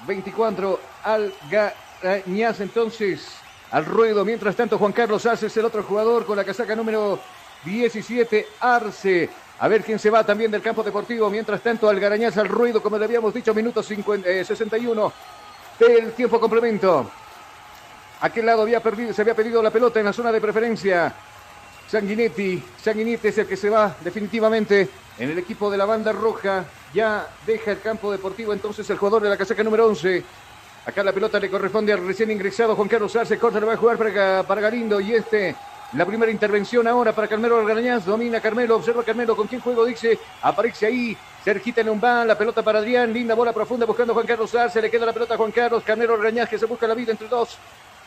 24 0.08 0.80
Algarañaz 1.04 2.60
entonces 2.60 3.28
al 3.72 3.86
ruedo. 3.86 4.24
Mientras 4.24 4.56
tanto 4.56 4.78
Juan 4.78 4.92
Carlos 4.92 5.26
Arce 5.26 5.48
el 5.60 5.66
otro 5.66 5.84
jugador 5.84 6.26
con 6.26 6.38
la 6.38 6.44
casaca 6.44 6.76
número 6.76 7.20
17 7.64 8.48
Arce. 8.60 9.30
A 9.60 9.68
ver 9.68 9.84
quién 9.84 10.00
se 10.00 10.10
va 10.10 10.24
también 10.24 10.52
del 10.52 10.62
campo 10.62 10.84
deportivo. 10.84 11.30
Mientras 11.30 11.62
tanto 11.62 11.90
Algarañaz 11.90 12.38
al 12.38 12.48
ruedo 12.48 12.82
como 12.82 12.98
le 12.98 13.06
habíamos 13.06 13.34
dicho. 13.34 13.54
Minuto 13.54 13.84
50, 13.84 14.30
eh, 14.30 14.46
61 14.46 15.12
del 15.80 16.14
tiempo 16.14 16.40
complemento. 16.40 17.10
Aquel 18.22 18.46
lado 18.46 18.62
había 18.62 18.80
perdido, 18.80 19.14
se 19.14 19.22
había 19.22 19.36
pedido 19.36 19.62
la 19.62 19.72
pelota 19.72 20.00
en 20.00 20.06
la 20.06 20.14
zona 20.14 20.32
de 20.32 20.40
preferencia. 20.40 21.14
Sanguinetti. 21.88 22.62
Sanguinetti 22.82 23.28
es 23.28 23.38
el 23.38 23.48
que 23.48 23.58
se 23.58 23.70
va 23.70 23.96
definitivamente 24.04 24.90
en 25.18 25.30
el 25.30 25.38
equipo 25.38 25.70
de 25.70 25.78
la 25.78 25.86
banda 25.86 26.12
roja. 26.12 26.66
Ya 26.94 27.28
deja 27.46 27.72
el 27.72 27.82
campo 27.82 28.12
deportivo 28.12 28.54
entonces 28.54 28.90
el 28.90 28.98
jugador 28.98 29.24
de 29.24 29.30
la 29.30 29.38
casaca 29.38 29.64
número 29.64 29.88
11. 29.88 30.24
Acá 30.86 31.04
la 31.04 31.14
pelota 31.14 31.40
le 31.40 31.50
corresponde 31.50 31.92
al 31.94 32.06
recién 32.06 32.30
ingresado 32.30 32.76
Juan 32.76 32.88
Carlos 32.88 33.16
Arce. 33.16 33.40
Corta, 33.40 33.60
le 33.60 33.66
va 33.66 33.74
a 33.74 33.78
jugar 33.78 33.98
para, 33.98 34.44
para 34.44 34.62
Galindo. 34.62 35.00
Y 35.00 35.14
este, 35.14 35.56
la 35.94 36.06
primera 36.06 36.32
intervención 36.32 36.88
ahora 36.88 37.14
para 37.14 37.28
Carmelo 37.28 37.58
Algarañaz. 37.58 38.06
Domina 38.06 38.40
Carmelo, 38.40 38.76
observa 38.76 39.04
Carmelo. 39.04 39.36
¿Con 39.36 39.48
quién 39.48 39.62
juego? 39.62 39.86
Dice, 39.86 40.20
aparece 40.42 40.86
ahí. 40.86 41.18
Sergita 41.44 41.84
Numbán, 41.84 42.28
la 42.28 42.38
pelota 42.38 42.62
para 42.62 42.80
Adrián. 42.80 43.12
Linda 43.12 43.36
bola 43.36 43.54
profunda 43.54 43.86
buscando 43.86 44.14
a 44.14 44.16
Juan 44.16 44.28
Carlos 44.28 44.54
Arce. 44.54 44.82
Le 44.82 44.92
queda 44.92 45.06
la 45.06 45.14
pelota 45.14 45.34
a 45.34 45.38
Juan 45.38 45.52
Carlos. 45.52 45.84
Carmelo 45.84 46.14
Algarañaz 46.14 46.50
que 46.50 46.60
se 46.60 46.66
busca 46.66 46.88
la 46.88 46.94
vida 46.94 47.12
entre 47.12 47.28
dos. 47.28 47.58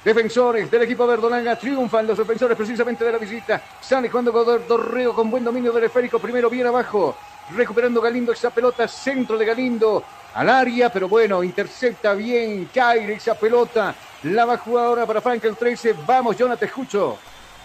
Defensores 0.09 0.71
del 0.71 0.81
equipo 0.85 1.07
verdolanga 1.07 1.55
triunfan 1.59 2.07
los 2.07 2.17
defensores 2.17 2.57
precisamente 2.57 3.05
de 3.05 3.13
la 3.13 3.19
visita. 3.19 3.63
Sale 3.79 4.11
cuando 4.11 4.33
Dorrego 4.67 5.15
con 5.15 5.31
buen 5.31 5.45
dominio 5.45 5.71
del. 5.71 5.91
Primero 5.91 6.49
bien 6.49 6.67
abajo. 6.67 7.15
Recuperando 7.55 8.01
Galindo 8.01 8.33
esa 8.33 8.49
pelota. 8.49 8.89
Centro 8.89 9.37
de 9.37 9.45
Galindo 9.45 10.03
al 10.33 10.49
área. 10.49 10.91
Pero 10.91 11.11
bueno, 11.11 11.45
intercepta 11.45 12.15
bien. 12.15 12.71
Caire 12.73 13.17
esa 13.17 13.35
pelota. 13.35 13.95
La 14.23 14.47
va 14.47 14.55
a 14.55 14.57
jugar 14.57 14.87
ahora 14.87 15.05
para 15.05 15.21
Frank 15.21 15.45
el 15.45 15.57
13. 15.57 15.97
Vamos, 16.07 16.39
Jonathan, 16.39 16.61
te 16.61 16.65
escucho. 16.65 17.19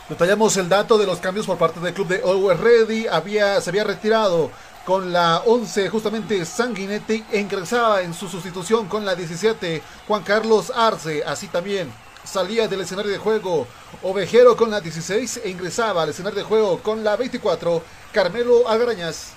Detallamos 0.09 0.57
el 0.57 0.67
dato 0.67 0.97
de 0.97 1.05
los 1.05 1.19
cambios 1.19 1.45
por 1.45 1.57
parte 1.57 1.79
del 1.79 1.93
club 1.93 2.09
de 2.09 2.21
Always 2.25 2.59
Ready. 2.59 3.07
Había, 3.07 3.61
se 3.61 3.69
había 3.69 3.85
retirado 3.85 4.51
con 4.83 5.13
la 5.13 5.43
11 5.45 5.87
justamente 5.87 6.43
Sanguinetti 6.43 7.23
ingresaba 7.31 8.01
en 8.01 8.13
su 8.13 8.27
sustitución 8.27 8.89
con 8.89 9.05
la 9.05 9.15
17 9.15 9.81
Juan 10.09 10.23
Carlos 10.23 10.73
Arce. 10.75 11.23
Así 11.23 11.47
también 11.47 12.02
salía 12.23 12.67
del 12.67 12.81
escenario 12.81 13.11
de 13.11 13.17
juego 13.17 13.67
Ovejero 14.01 14.55
con 14.55 14.71
la 14.71 14.81
16 14.81 15.41
e 15.43 15.49
ingresaba 15.49 16.03
al 16.03 16.09
escenario 16.09 16.39
de 16.39 16.45
juego 16.45 16.79
con 16.79 17.03
la 17.03 17.15
24 17.15 17.83
Carmelo 18.11 18.67
Algarañas. 18.67 19.33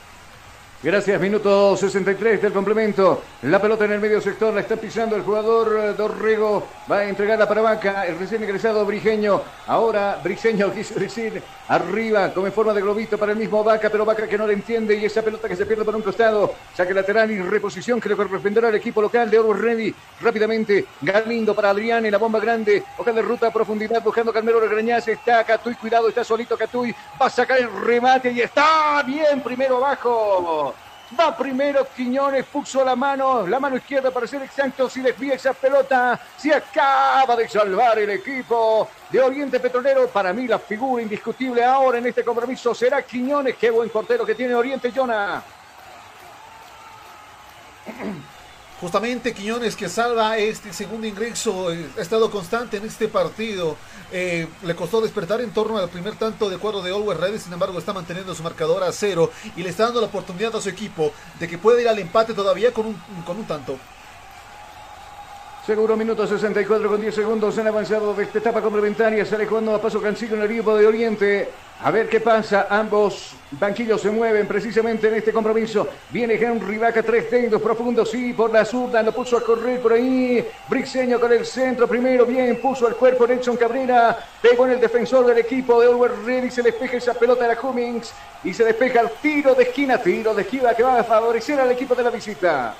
Gracias, 0.83 1.19
minuto 1.19 1.75
63 1.75 2.43
del 2.43 2.53
complemento. 2.53 3.23
La 3.43 3.61
pelota 3.61 3.87
en 3.87 3.93
el 3.93 4.01
medio 4.01 4.21
sector 4.21 4.53
la 4.53 4.61
está 4.61 4.77
pisando 4.77 5.17
el 5.17 5.23
jugador 5.23 5.75
eh, 5.81 5.95
Dorrego. 5.95 6.67
Va 6.91 6.99
a 6.99 7.09
entregarla 7.09 7.49
para 7.49 7.63
Vaca, 7.63 8.07
el 8.07 8.19
recién 8.19 8.43
ingresado 8.43 8.85
Brigeño. 8.85 9.41
Ahora 9.67 10.21
Briseño 10.23 10.71
quiso 10.75 11.01
decir 11.01 11.43
arriba, 11.69 12.33
como 12.33 12.47
en 12.47 12.53
forma 12.53 12.75
de 12.75 12.83
globito 12.83 13.17
para 13.17 13.33
el 13.33 13.39
mismo 13.39 13.65
Vaca, 13.65 13.89
pero 13.91 14.05
Vaca 14.05 14.29
que 14.29 14.37
no 14.37 14.47
le 14.47 14.53
entiende 14.53 14.95
y 14.95 15.07
esa 15.07 15.23
pelota 15.23 15.49
que 15.49 15.57
se 15.57 15.65
pierde 15.65 15.83
por 15.83 15.97
un 15.97 16.03
costado. 16.03 16.55
Saque 16.77 16.93
lateral 16.93 17.31
y 17.31 17.41
reposición 17.41 17.99
que 17.99 18.11
le 18.11 18.17
corresponderá 18.17 18.69
al 18.69 18.75
equipo 18.75 19.01
local 19.01 19.31
de 19.31 19.39
Oro 19.39 19.55
Ready. 19.55 19.95
Rápidamente, 20.21 20.85
Galindo 21.01 21.55
para 21.55 21.71
Adrián 21.71 22.05
en 22.05 22.13
la 22.13 22.19
bomba 22.19 22.39
grande. 22.39 22.83
Hoja 22.99 23.13
de 23.13 23.23
ruta 23.23 23.49
a 23.49 23.53
profundidad 23.53 24.03
buscando 24.03 24.33
Carmelo 24.33 24.61
Regrañaz. 24.61 25.09
Está 25.09 25.43
Catuy, 25.43 25.75
cuidado, 25.75 26.09
está 26.09 26.23
solito 26.23 26.57
Catuy. 26.57 26.95
Va 27.21 27.27
a 27.27 27.31
sacar 27.31 27.59
el 27.59 27.71
remate 27.81 28.31
y 28.31 28.43
está 28.43 29.03
bien, 29.05 29.41
primero 29.41 29.79
abajo. 29.79 30.76
Va 31.15 31.36
primero 31.36 31.86
Quiñones, 31.94 32.44
puso 32.47 32.85
la 32.85 32.97
mano, 32.97 33.47
la 33.47 33.60
mano 33.60 33.76
izquierda 33.76 34.10
para 34.10 34.26
ser 34.26 34.43
exacto, 34.43 34.91
si 34.91 35.01
desvía 35.01 35.35
esa 35.35 35.52
pelota, 35.52 36.18
se 36.36 36.52
acaba 36.52 37.36
de 37.36 37.49
salvar 37.49 38.01
el 38.01 38.10
equipo 38.10 38.89
de 39.10 39.20
Oriente 39.20 39.60
Petrolero. 39.60 40.09
Para 40.09 40.33
mí 40.33 40.49
la 40.49 40.59
figura 40.59 41.01
indiscutible 41.01 41.65
ahora 41.65 41.99
en 41.99 42.07
este 42.07 42.25
compromiso 42.25 42.75
será 42.75 43.02
Quiñones. 43.02 43.55
Qué 43.57 43.70
buen 43.70 43.89
portero 43.89 44.26
que 44.26 44.35
tiene 44.35 44.55
Oriente, 44.57 44.91
Jonah. 44.94 45.44
Justamente 48.81 49.33
Quiñones 49.33 49.76
que 49.76 49.89
salva 49.89 50.36
este 50.36 50.73
segundo 50.73 51.07
ingreso, 51.07 51.73
eh, 51.73 51.89
ha 51.97 52.01
estado 52.01 52.28
constante 52.33 52.78
en 52.78 52.85
este 52.85 53.07
partido. 53.07 53.76
Eh, 54.12 54.47
le 54.62 54.76
costó 54.76 55.01
despertar 55.01 55.41
en 55.41 55.51
torno 55.51 55.78
al 55.78 55.89
primer 55.89 56.15
tanto 56.15 56.49
de 56.49 56.59
cuadro 56.59 56.81
de 56.81 56.93
Always 56.93 57.18
Ready, 57.18 57.39
sin 57.39 57.52
embargo 57.52 57.78
está 57.78 57.93
manteniendo 57.93 58.35
su 58.35 58.43
marcador 58.43 58.85
a 58.85 58.93
cero 58.93 59.33
y 59.57 59.62
le 59.62 59.70
está 59.70 59.85
dando 59.85 60.01
la 60.01 60.07
oportunidad 60.07 60.55
a 60.55 60.60
su 60.60 60.68
equipo 60.68 61.12
de 61.41 61.49
que 61.49 61.59
pueda 61.59 61.81
ir 61.81 61.89
al 61.89 61.99
empate 61.99 62.33
todavía 62.33 62.73
con 62.73 62.86
un, 62.86 62.97
con 63.25 63.36
un 63.36 63.44
tanto. 63.47 63.76
Seguro 65.67 65.97
minuto 65.97 66.25
64 66.25 66.89
con 66.89 67.01
10 67.01 67.12
segundos 67.12 67.59
han 67.59 67.67
avanzado 67.67 68.15
de 68.15 68.23
esta 68.23 68.39
etapa 68.39 68.62
complementaria. 68.62 69.26
Sale 69.26 69.47
jugando 69.47 69.75
a 69.75 69.83
paso 69.83 70.01
Cancillo 70.01 70.36
en 70.36 70.43
el 70.43 70.51
equipo 70.52 70.76
de 70.76 70.86
Oriente. 70.86 71.51
A 71.83 71.91
ver 71.91 72.09
qué 72.09 72.21
pasa. 72.21 72.67
Ambos 72.71 73.35
banquillos 73.51 74.01
se 74.01 74.11
mueven 74.11 74.47
precisamente 74.47 75.09
en 75.09 75.15
este 75.15 75.33
compromiso. 75.33 75.87
Viene 76.11 76.35
Henry 76.35 76.79
Vaca, 76.79 77.03
tres 77.03 77.31
dedos 77.31 77.61
profundos. 77.61 78.11
Sí, 78.11 78.33
por 78.33 78.51
la 78.51 78.65
zurda. 78.65 79.03
Lo 79.03 79.13
puso 79.13 79.37
a 79.37 79.43
correr 79.43 79.81
por 79.81 79.93
ahí. 79.93 80.47
Brixeño 80.69 81.21
con 81.21 81.33
el 81.33 81.45
centro. 81.45 81.87
Primero, 81.87 82.25
bien. 82.25 82.59
Puso 82.61 82.89
el 82.89 82.95
cuerpo 82.97 83.27
Nelson 83.27 83.57
Cabrera. 83.57 84.19
Pegó 84.41 84.67
en 84.67 84.73
el 84.73 84.81
defensor 84.81 85.27
del 85.27 85.39
equipo 85.39 85.81
de 85.81 85.89
Oliver 85.89 86.13
Ready. 86.25 86.51
Se 86.51 86.63
despeja 86.63 86.97
esa 86.97 87.15
pelota 87.15 87.43
de 87.43 87.49
la 87.49 87.57
Cummings. 87.57 88.13
Y 88.43 88.55
se 88.55 88.65
despeja 88.65 89.01
el 89.01 89.11
tiro 89.21 89.55
de 89.55 89.65
esquina. 89.65 89.99
Tiro 89.99 90.35
de 90.35 90.43
esquina 90.43 90.75
que 90.75 90.83
va 90.83 91.01
a 91.01 91.05
favorecer 91.05 91.61
al 91.61 91.71
equipo 91.71 91.95
de 91.95 92.03
la 92.03 92.11
visita. 92.11 92.75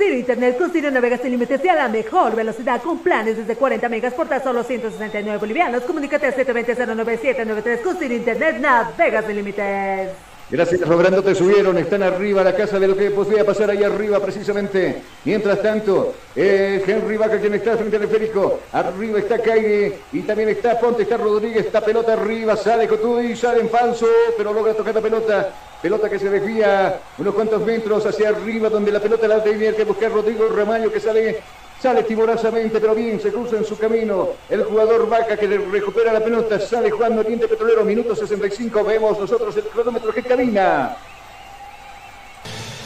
Ciro 0.00 0.14
Internet 0.14 0.56
con 0.56 0.72
Ciro 0.72 0.90
navegas 0.90 1.20
sin 1.20 1.30
límites 1.30 1.62
y 1.62 1.68
a 1.68 1.74
la 1.74 1.88
mejor 1.88 2.34
velocidad 2.34 2.80
con 2.80 3.00
planes 3.00 3.36
desde 3.36 3.54
40 3.54 3.86
megas 3.90 4.14
por 4.14 4.28
tan 4.28 4.42
solo 4.42 4.64
169 4.64 5.38
bolivianos. 5.38 5.82
Comunícate 5.82 6.26
al 6.26 6.34
720-09793 6.36 7.82
con 7.82 7.98
Ciro 7.98 8.14
Internet 8.14 8.56
navegas 8.60 9.26
sin 9.26 9.36
límites. 9.36 10.29
Gracias, 10.50 10.80
Robrando, 10.80 11.22
te 11.22 11.32
subieron, 11.32 11.78
están 11.78 12.02
arriba 12.02 12.42
la 12.42 12.56
casa 12.56 12.80
de 12.80 12.88
lo 12.88 12.96
que 12.96 13.12
podría 13.12 13.46
pasar 13.46 13.70
ahí 13.70 13.84
arriba 13.84 14.18
precisamente. 14.18 15.00
Mientras 15.24 15.62
tanto, 15.62 16.12
Henry 16.34 17.16
Vaca 17.16 17.38
quien 17.38 17.54
está 17.54 17.76
frente 17.76 17.96
al 17.96 18.02
esférico, 18.02 18.58
arriba 18.72 19.20
está 19.20 19.38
Caire 19.38 20.00
y 20.12 20.22
también 20.22 20.48
está 20.48 20.80
Ponte, 20.80 21.04
está 21.04 21.16
Rodríguez, 21.18 21.66
está 21.66 21.80
pelota 21.80 22.14
arriba, 22.14 22.56
sale 22.56 22.88
Cotuy, 22.88 23.36
sale 23.36 23.60
en 23.60 23.68
falso, 23.68 24.08
pero 24.36 24.52
logra 24.52 24.74
tocar 24.74 24.92
la 24.92 25.00
pelota. 25.00 25.54
Pelota 25.80 26.10
que 26.10 26.18
se 26.18 26.28
desvía 26.28 27.00
unos 27.16 27.32
cuantos 27.32 27.64
metros 27.64 28.04
hacia 28.04 28.30
arriba, 28.30 28.68
donde 28.68 28.90
la 28.90 28.98
pelota 28.98 29.28
la 29.28 29.44
tenía 29.44 29.74
que 29.76 29.84
buscar 29.84 30.10
Rodrigo 30.10 30.48
Ramayo, 30.48 30.92
que 30.92 30.98
sale, 30.98 31.38
sale 31.80 32.02
timorosamente, 32.02 32.78
pero 32.80 32.94
bien, 32.94 33.20
se 33.20 33.30
cruza 33.30 33.56
en 33.56 33.64
su 33.64 33.76
camino. 33.78 34.30
El 34.48 34.64
jugador 34.64 35.08
Vaca 35.08 35.36
que 35.36 35.46
recupera 35.46 36.12
la 36.12 36.22
pelota, 36.22 36.60
sale 36.60 36.90
jugando 36.90 37.20
Oriente 37.20 37.48
Petrolero, 37.48 37.84
minuto 37.84 38.14
65. 38.14 38.84
Vemos 38.84 39.18
nosotros 39.18 39.56
el 39.56 39.64
cronómetro 39.64 40.12
que 40.12 40.22
camina. 40.22 40.96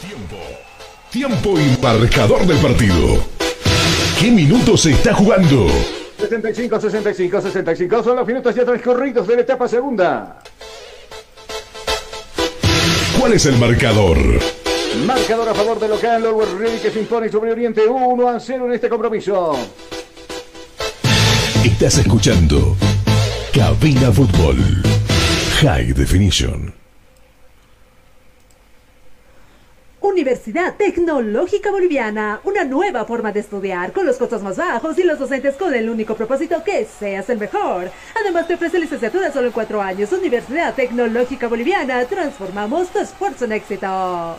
Tiempo. 0.01 0.37
Tiempo 1.11 1.59
y 1.59 1.83
marcador 1.83 2.47
del 2.47 2.59
partido. 2.59 3.19
¿Qué 4.21 4.31
minutos 4.31 4.83
se 4.83 4.93
está 4.93 5.13
jugando? 5.15 5.67
65, 6.19 6.81
65, 6.81 7.41
65 7.41 8.03
son 8.03 8.17
los 8.17 8.27
minutos 8.27 8.55
ya 8.55 8.65
transcurridos 8.65 9.27
de 9.27 9.35
la 9.35 9.41
etapa 9.43 9.69
segunda. 9.69 10.39
¿Cuál 13.19 13.33
es 13.33 13.47
el 13.47 13.57
marcador? 13.59 14.19
Marcador 15.03 15.49
a 15.49 15.55
favor 15.55 15.81
del 15.81 15.91
local, 15.91 16.25
Always 16.25 16.51
Ready 16.53 16.79
que 16.79 16.91
se 16.91 17.01
impone 17.01 17.29
sobre 17.29 17.51
Oriente 17.51 17.87
1 17.87 18.29
a 18.29 18.39
0 18.39 18.67
en 18.67 18.73
este 18.73 18.89
compromiso. 18.89 19.53
Estás 21.65 21.99
escuchando 21.99 22.77
Cabina 23.53 24.13
Fútbol 24.13 24.57
High 25.61 25.93
Definition. 25.95 26.73
Universidad 30.01 30.77
Tecnológica 30.77 31.73
Boliviana, 31.73 32.41
una 32.45 32.65
nueva 32.65 33.05
forma 33.05 33.33
de 33.33 33.41
estudiar 33.41 33.93
con 33.93 34.07
los 34.07 34.17
costos 34.17 34.43
más 34.43 34.57
bajos 34.57 34.97
y 34.99 35.03
los 35.03 35.19
docentes 35.19 35.57
con 35.57 35.75
el 35.75 35.91
único 35.91 36.15
propósito 36.15 36.63
que 36.63 36.85
seas 36.85 37.29
el 37.31 37.39
mejor. 37.39 37.91
Además 38.21 38.47
te 38.47 38.55
ofrece 38.55 38.79
licenciatura 38.79 39.33
solo 39.33 39.49
en 39.49 39.53
cuatro 39.53 39.83
años. 39.83 40.13
Universidad 40.13 40.75
Tecnológica 40.75 41.49
Boliviana, 41.49 42.05
transformamos 42.05 42.89
tu 42.91 43.01
esfuerzo 43.01 43.47
en 43.47 43.53
éxito. 43.53 44.39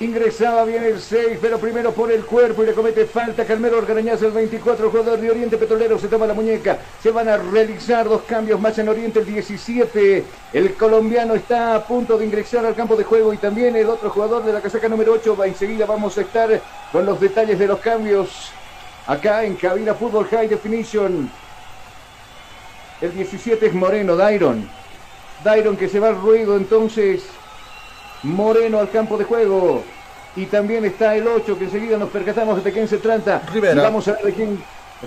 Ingresaba 0.00 0.64
bien 0.64 0.82
el 0.82 1.00
6, 1.00 1.38
pero 1.40 1.58
primero 1.58 1.92
por 1.92 2.10
el 2.10 2.24
cuerpo 2.24 2.64
y 2.64 2.66
le 2.66 2.74
comete 2.74 3.06
falta. 3.06 3.44
Calmero 3.44 3.78
Orgarañaz, 3.78 4.20
el 4.22 4.32
24, 4.32 4.90
jugador 4.90 5.20
de 5.20 5.30
Oriente 5.30 5.56
Petrolero, 5.56 5.98
se 6.00 6.08
toma 6.08 6.26
la 6.26 6.34
muñeca. 6.34 6.78
Se 7.00 7.12
van 7.12 7.28
a 7.28 7.36
realizar 7.36 8.08
dos 8.08 8.22
cambios 8.22 8.60
más 8.60 8.76
en 8.78 8.88
Oriente, 8.88 9.20
el 9.20 9.26
17. 9.26 10.24
El 10.52 10.74
colombiano 10.74 11.34
está 11.34 11.76
a 11.76 11.86
punto 11.86 12.18
de 12.18 12.24
ingresar 12.24 12.66
al 12.66 12.74
campo 12.74 12.96
de 12.96 13.04
juego 13.04 13.32
y 13.32 13.36
también 13.36 13.76
el 13.76 13.88
otro 13.88 14.10
jugador 14.10 14.44
de 14.44 14.52
la 14.52 14.60
casaca 14.60 14.88
número 14.88 15.12
8. 15.12 15.36
Va, 15.36 15.46
enseguida 15.46 15.86
vamos 15.86 16.18
a 16.18 16.22
estar 16.22 16.60
con 16.90 17.06
los 17.06 17.20
detalles 17.20 17.56
de 17.56 17.68
los 17.68 17.78
cambios 17.78 18.50
acá 19.06 19.44
en 19.44 19.54
Cabina 19.54 19.94
Fútbol 19.94 20.26
High 20.26 20.48
Definition. 20.48 21.30
El 23.00 23.14
17 23.14 23.66
es 23.66 23.74
Moreno, 23.74 24.16
Dairon. 24.16 24.68
Dairon 25.44 25.76
que 25.76 25.88
se 25.88 26.00
va 26.00 26.08
al 26.08 26.20
ruido 26.20 26.56
entonces. 26.56 27.22
Moreno 28.24 28.80
al 28.80 28.90
campo 28.90 29.16
de 29.16 29.24
juego. 29.24 29.84
Y 30.36 30.46
también 30.46 30.84
está 30.84 31.14
el 31.14 31.28
8, 31.28 31.58
que 31.58 31.64
enseguida 31.64 31.96
nos 31.96 32.10
percatamos 32.10 32.62
de 32.62 32.72
quién 32.72 32.88
se 32.88 32.98
trata. 32.98 33.42
Rivera. 33.52 33.74
Y 33.80 33.84
vamos 33.84 34.08
a 34.08 34.12
ver 34.12 34.24
de 34.24 34.32
quién. 34.32 34.64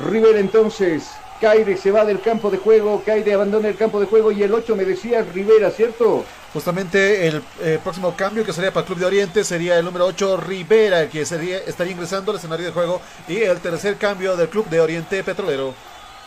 Rivera 0.09 0.39
entonces. 0.39 1.09
Caire 1.41 1.77
se 1.77 1.91
va 1.91 2.05
del 2.05 2.21
campo 2.21 2.49
de 2.49 2.57
juego. 2.57 3.03
Caire 3.05 3.33
abandona 3.33 3.67
el 3.67 3.75
campo 3.75 3.99
de 3.99 4.05
juego. 4.05 4.31
Y 4.31 4.41
el 4.43 4.53
8 4.53 4.75
me 4.75 4.85
decía 4.85 5.25
Rivera, 5.33 5.69
¿cierto? 5.69 6.23
Justamente 6.53 7.27
el 7.27 7.43
eh, 7.61 7.79
próximo 7.83 8.15
cambio 8.15 8.45
que 8.45 8.53
sería 8.53 8.71
para 8.71 8.81
el 8.81 8.87
Club 8.87 8.99
de 8.99 9.05
Oriente 9.05 9.43
sería 9.43 9.77
el 9.77 9.85
número 9.85 10.05
8 10.05 10.37
Rivera, 10.37 11.07
que 11.09 11.25
sería, 11.25 11.57
estaría 11.59 11.93
ingresando 11.93 12.31
al 12.31 12.37
escenario 12.37 12.65
de 12.65 12.71
juego. 12.71 13.01
Y 13.27 13.37
el 13.37 13.59
tercer 13.59 13.97
cambio 13.97 14.35
del 14.37 14.49
Club 14.49 14.67
de 14.69 14.79
Oriente 14.79 15.23
Petrolero. 15.23 15.73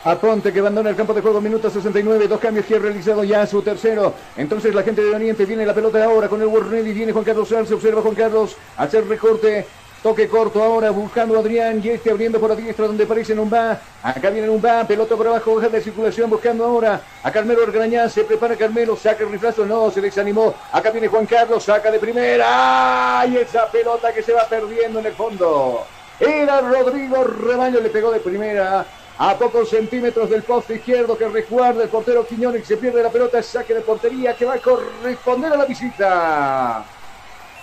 Aponte 0.02 0.50
que 0.50 0.60
abandona 0.60 0.88
el 0.88 0.96
campo 0.96 1.12
de 1.12 1.20
juego, 1.20 1.42
minuto 1.42 1.68
69, 1.68 2.26
dos 2.26 2.40
cambios 2.40 2.64
que 2.64 2.76
ha 2.76 2.78
realizado 2.78 3.22
ya 3.22 3.46
su 3.46 3.60
tercero. 3.60 4.14
Entonces 4.34 4.74
la 4.74 4.82
gente 4.82 5.02
de 5.02 5.14
Oriente 5.14 5.44
viene 5.44 5.66
la 5.66 5.74
pelota 5.74 6.02
ahora 6.02 6.26
con 6.26 6.40
el 6.40 6.88
y 6.88 6.92
viene 6.92 7.12
Juan 7.12 7.24
Carlos 7.24 7.52
Arce, 7.52 7.74
observa 7.74 8.00
Juan 8.00 8.14
Carlos, 8.14 8.56
hacer 8.78 9.06
recorte, 9.06 9.66
Toque 10.02 10.28
corto 10.28 10.62
ahora 10.62 10.88
buscando 10.92 11.36
a 11.36 11.40
Adrián 11.40 11.82
y 11.84 11.90
este 11.90 12.10
abriendo 12.10 12.40
por 12.40 12.48
la 12.48 12.56
diestra 12.56 12.86
donde 12.86 13.04
aparece 13.04 13.34
Numba. 13.34 13.78
Acá 14.02 14.30
viene 14.30 14.46
Numba, 14.46 14.86
pelota 14.86 15.14
por 15.14 15.26
abajo, 15.26 15.52
hoja 15.52 15.68
de 15.68 15.82
circulación 15.82 16.30
buscando 16.30 16.64
ahora 16.64 17.02
a 17.22 17.30
Carmelo 17.30 17.64
Orgrañán. 17.64 18.08
Se 18.08 18.24
prepara 18.24 18.56
Carmelo, 18.56 18.96
saca 18.96 19.22
el 19.22 19.30
riflazo, 19.30 19.66
no, 19.66 19.90
se 19.90 20.00
desanimó. 20.00 20.54
Acá 20.72 20.90
viene 20.90 21.08
Juan 21.08 21.26
Carlos, 21.26 21.64
saca 21.64 21.90
de 21.90 21.98
primera. 21.98 23.20
¡Ay! 23.20 23.36
Esa 23.36 23.70
pelota 23.70 24.10
que 24.14 24.22
se 24.22 24.32
va 24.32 24.48
perdiendo 24.48 25.00
en 25.00 25.04
el 25.04 25.12
fondo. 25.12 25.84
Era 26.18 26.62
Rodrigo 26.62 27.22
Rebaño, 27.22 27.80
le 27.80 27.90
pegó 27.90 28.10
de 28.10 28.20
primera 28.20 28.86
a 29.22 29.36
pocos 29.36 29.68
centímetros 29.68 30.30
del 30.30 30.42
poste 30.42 30.76
izquierdo 30.76 31.16
que 31.16 31.28
resguarda 31.28 31.82
el 31.82 31.90
portero 31.90 32.26
Quiñones. 32.26 32.66
Se 32.66 32.78
pierde 32.78 33.02
la 33.02 33.10
pelota, 33.10 33.42
saque 33.42 33.74
de 33.74 33.82
portería 33.82 34.34
que 34.34 34.46
va 34.46 34.54
a 34.54 34.58
corresponder 34.58 35.52
a 35.52 35.56
la 35.58 35.66
visita. 35.66 36.82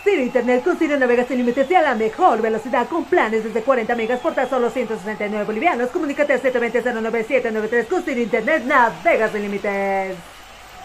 Ciro 0.04 0.22
Internet 0.22 0.64
con 0.64 0.78
Ciro 0.78 1.00
Navega 1.00 1.26
sin 1.26 1.38
límites 1.38 1.70
y 1.72 1.74
a 1.74 1.82
la 1.82 1.96
mejor 1.96 2.44
velocidad 2.44 2.88
con 2.88 3.06
planes 3.06 3.44
desde 3.44 3.64
40 3.64 3.96
megas 3.96 4.20
por 4.20 4.36
tan 4.36 4.48
solo 4.48 4.70
169 4.70 5.46
bolivianos. 5.46 5.90
Comunícate 5.90 6.34
a 6.34 6.42
720-09793 6.44 7.88
con 7.88 8.04
Ciro 8.04 8.22
Internet 8.22 8.64
Navega 8.64 9.28
sin 9.32 9.42
límites. 9.42 10.37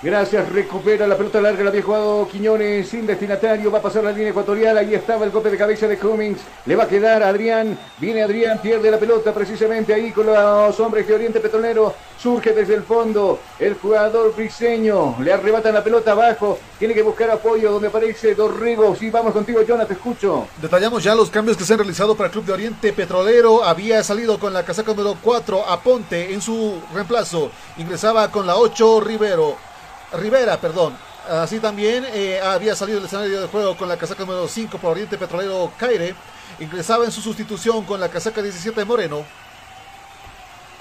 Gracias, 0.02 0.50
recupera 0.50 1.06
la 1.06 1.16
pelota 1.16 1.40
larga, 1.40 1.62
la 1.62 1.70
había 1.70 1.80
jugado 1.80 2.26
Quiñones 2.26 2.88
sin 2.88 3.06
destinatario, 3.06 3.70
va 3.70 3.78
a 3.78 3.82
pasar 3.82 4.02
la 4.02 4.10
línea 4.10 4.30
ecuatorial, 4.30 4.76
ahí 4.76 4.94
estaba 4.96 5.24
el 5.24 5.30
golpe 5.30 5.48
de 5.48 5.56
cabeza 5.56 5.86
de 5.86 5.96
Cummings, 5.96 6.40
le 6.66 6.74
va 6.74 6.84
a 6.84 6.88
quedar 6.88 7.22
Adrián, 7.22 7.78
viene 7.98 8.24
Adrián, 8.24 8.58
pierde 8.60 8.90
la 8.90 8.98
pelota 8.98 9.32
precisamente 9.32 9.94
ahí 9.94 10.10
con 10.10 10.26
los 10.26 10.80
hombres 10.80 11.06
de 11.06 11.14
Oriente 11.14 11.38
Petrolero, 11.38 11.94
surge 12.18 12.52
desde 12.52 12.74
el 12.74 12.82
fondo 12.82 13.38
el 13.60 13.74
jugador 13.74 14.34
briseño, 14.34 15.14
le 15.20 15.32
arrebatan 15.32 15.72
la 15.72 15.84
pelota 15.84 16.10
abajo, 16.10 16.58
tiene 16.80 16.94
que 16.94 17.02
buscar 17.02 17.30
apoyo 17.30 17.70
donde 17.70 17.86
aparece 17.86 18.34
Dorrego, 18.34 18.96
sí, 18.96 19.08
vamos 19.08 19.32
contigo 19.32 19.62
Jonathan, 19.62 19.86
te 19.86 19.94
escucho. 19.94 20.48
Detallamos 20.60 21.04
ya 21.04 21.14
los 21.14 21.30
cambios 21.30 21.56
que 21.56 21.62
se 21.62 21.74
han 21.74 21.78
realizado 21.78 22.16
para 22.16 22.26
el 22.26 22.32
Club 22.32 22.46
de 22.46 22.52
Oriente 22.54 22.92
Petrolero, 22.92 23.62
había 23.62 24.02
salido 24.02 24.40
con 24.40 24.52
la 24.52 24.64
casaca 24.64 24.90
número 24.90 25.16
4 25.22 25.64
Aponte 25.68 26.34
en 26.34 26.40
su 26.40 26.82
reemplazo, 26.92 27.52
ingresaba 27.78 28.32
con 28.32 28.48
la 28.48 28.56
8 28.56 29.00
Rivero. 29.00 29.71
Rivera, 30.12 30.58
perdón. 30.58 30.94
Así 31.28 31.60
también 31.60 32.04
eh, 32.12 32.40
había 32.42 32.74
salido 32.74 32.98
del 32.98 33.06
escenario 33.06 33.40
de 33.40 33.46
juego 33.46 33.76
con 33.76 33.88
la 33.88 33.96
casaca 33.96 34.24
número 34.24 34.48
5 34.48 34.78
por 34.78 34.92
Oriente 34.92 35.16
Petrolero 35.16 35.72
Caire. 35.78 36.14
Ingresaba 36.58 37.04
en 37.04 37.12
su 37.12 37.20
sustitución 37.20 37.84
con 37.84 38.00
la 38.00 38.08
casaca 38.08 38.42
17 38.42 38.84
Moreno. 38.84 39.24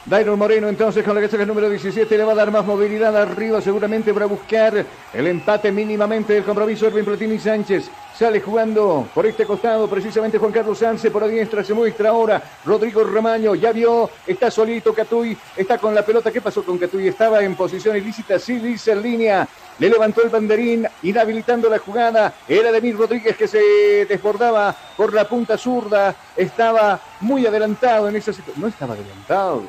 Dairon 0.06 0.38
Moreno 0.38 0.68
entonces 0.68 1.03
con 1.06 1.14
la 1.14 1.22
casaca 1.22 1.45
número 1.45 1.69
17 1.69 2.18
le 2.18 2.24
va 2.24 2.32
a 2.32 2.35
dar 2.35 2.50
más 2.50 2.66
movilidad 2.66 3.16
arriba 3.16 3.61
seguramente 3.61 4.11
para 4.14 4.26
buscar 4.26 4.84
el 5.14 5.27
empate 5.27 5.72
mínimamente 5.72 6.34
del 6.34 6.43
compromiso 6.43 6.88
Erwin 6.88 7.06
Platini 7.06 7.38
Sánchez. 7.38 7.92
Sale 8.17 8.41
jugando 8.41 9.07
por 9.15 9.25
este 9.25 9.45
costado 9.45 9.90
precisamente 9.90 10.38
Juan 10.38 10.51
Carlos 10.51 10.77
Sánchez 10.77 11.11
por 11.11 11.23
la 11.23 11.27
diestra, 11.27 11.64
se 11.64 11.73
muestra 11.73 12.09
ahora 12.09 12.41
Rodrigo 12.65 13.03
Ramaño, 13.03 13.56
ya 13.56 13.72
vio, 13.72 14.09
está 14.27 14.51
solito 14.51 14.93
Catuy, 14.93 15.35
está 15.56 15.77
con 15.77 15.95
la 15.95 16.06
pelota. 16.06 16.31
¿Qué 16.31 16.41
pasó 16.41 16.64
con 16.64 16.77
Catuy? 16.77 17.07
Estaba 17.07 17.41
en 17.43 17.56
posición 17.56 17.95
ilícita, 17.95 18.38
sí 18.38 18.59
dice 18.59 18.91
en 18.91 19.01
línea, 19.01 19.48
le 19.80 19.90
levantó 19.90 20.22
el 20.22 20.30
banderín, 20.30 20.88
inhabilitando 21.01 21.69
la 21.69 21.80
jugada. 21.80 22.33
Era 22.48 22.72
Demir 22.72 22.95
Rodríguez 22.95 23.35
que 23.35 23.48
se 23.48 24.06
desbordaba 24.06 24.75
por 24.95 25.14
la 25.14 25.27
punta 25.27 25.57
zurda, 25.57 26.14
estaba 26.35 26.99
muy 27.22 27.45
adelantado 27.48 28.09
en 28.09 28.17
esa 28.17 28.33
situación. 28.33 28.61
No 28.61 28.67
estaba 28.67 28.93
adelantado. 28.93 29.64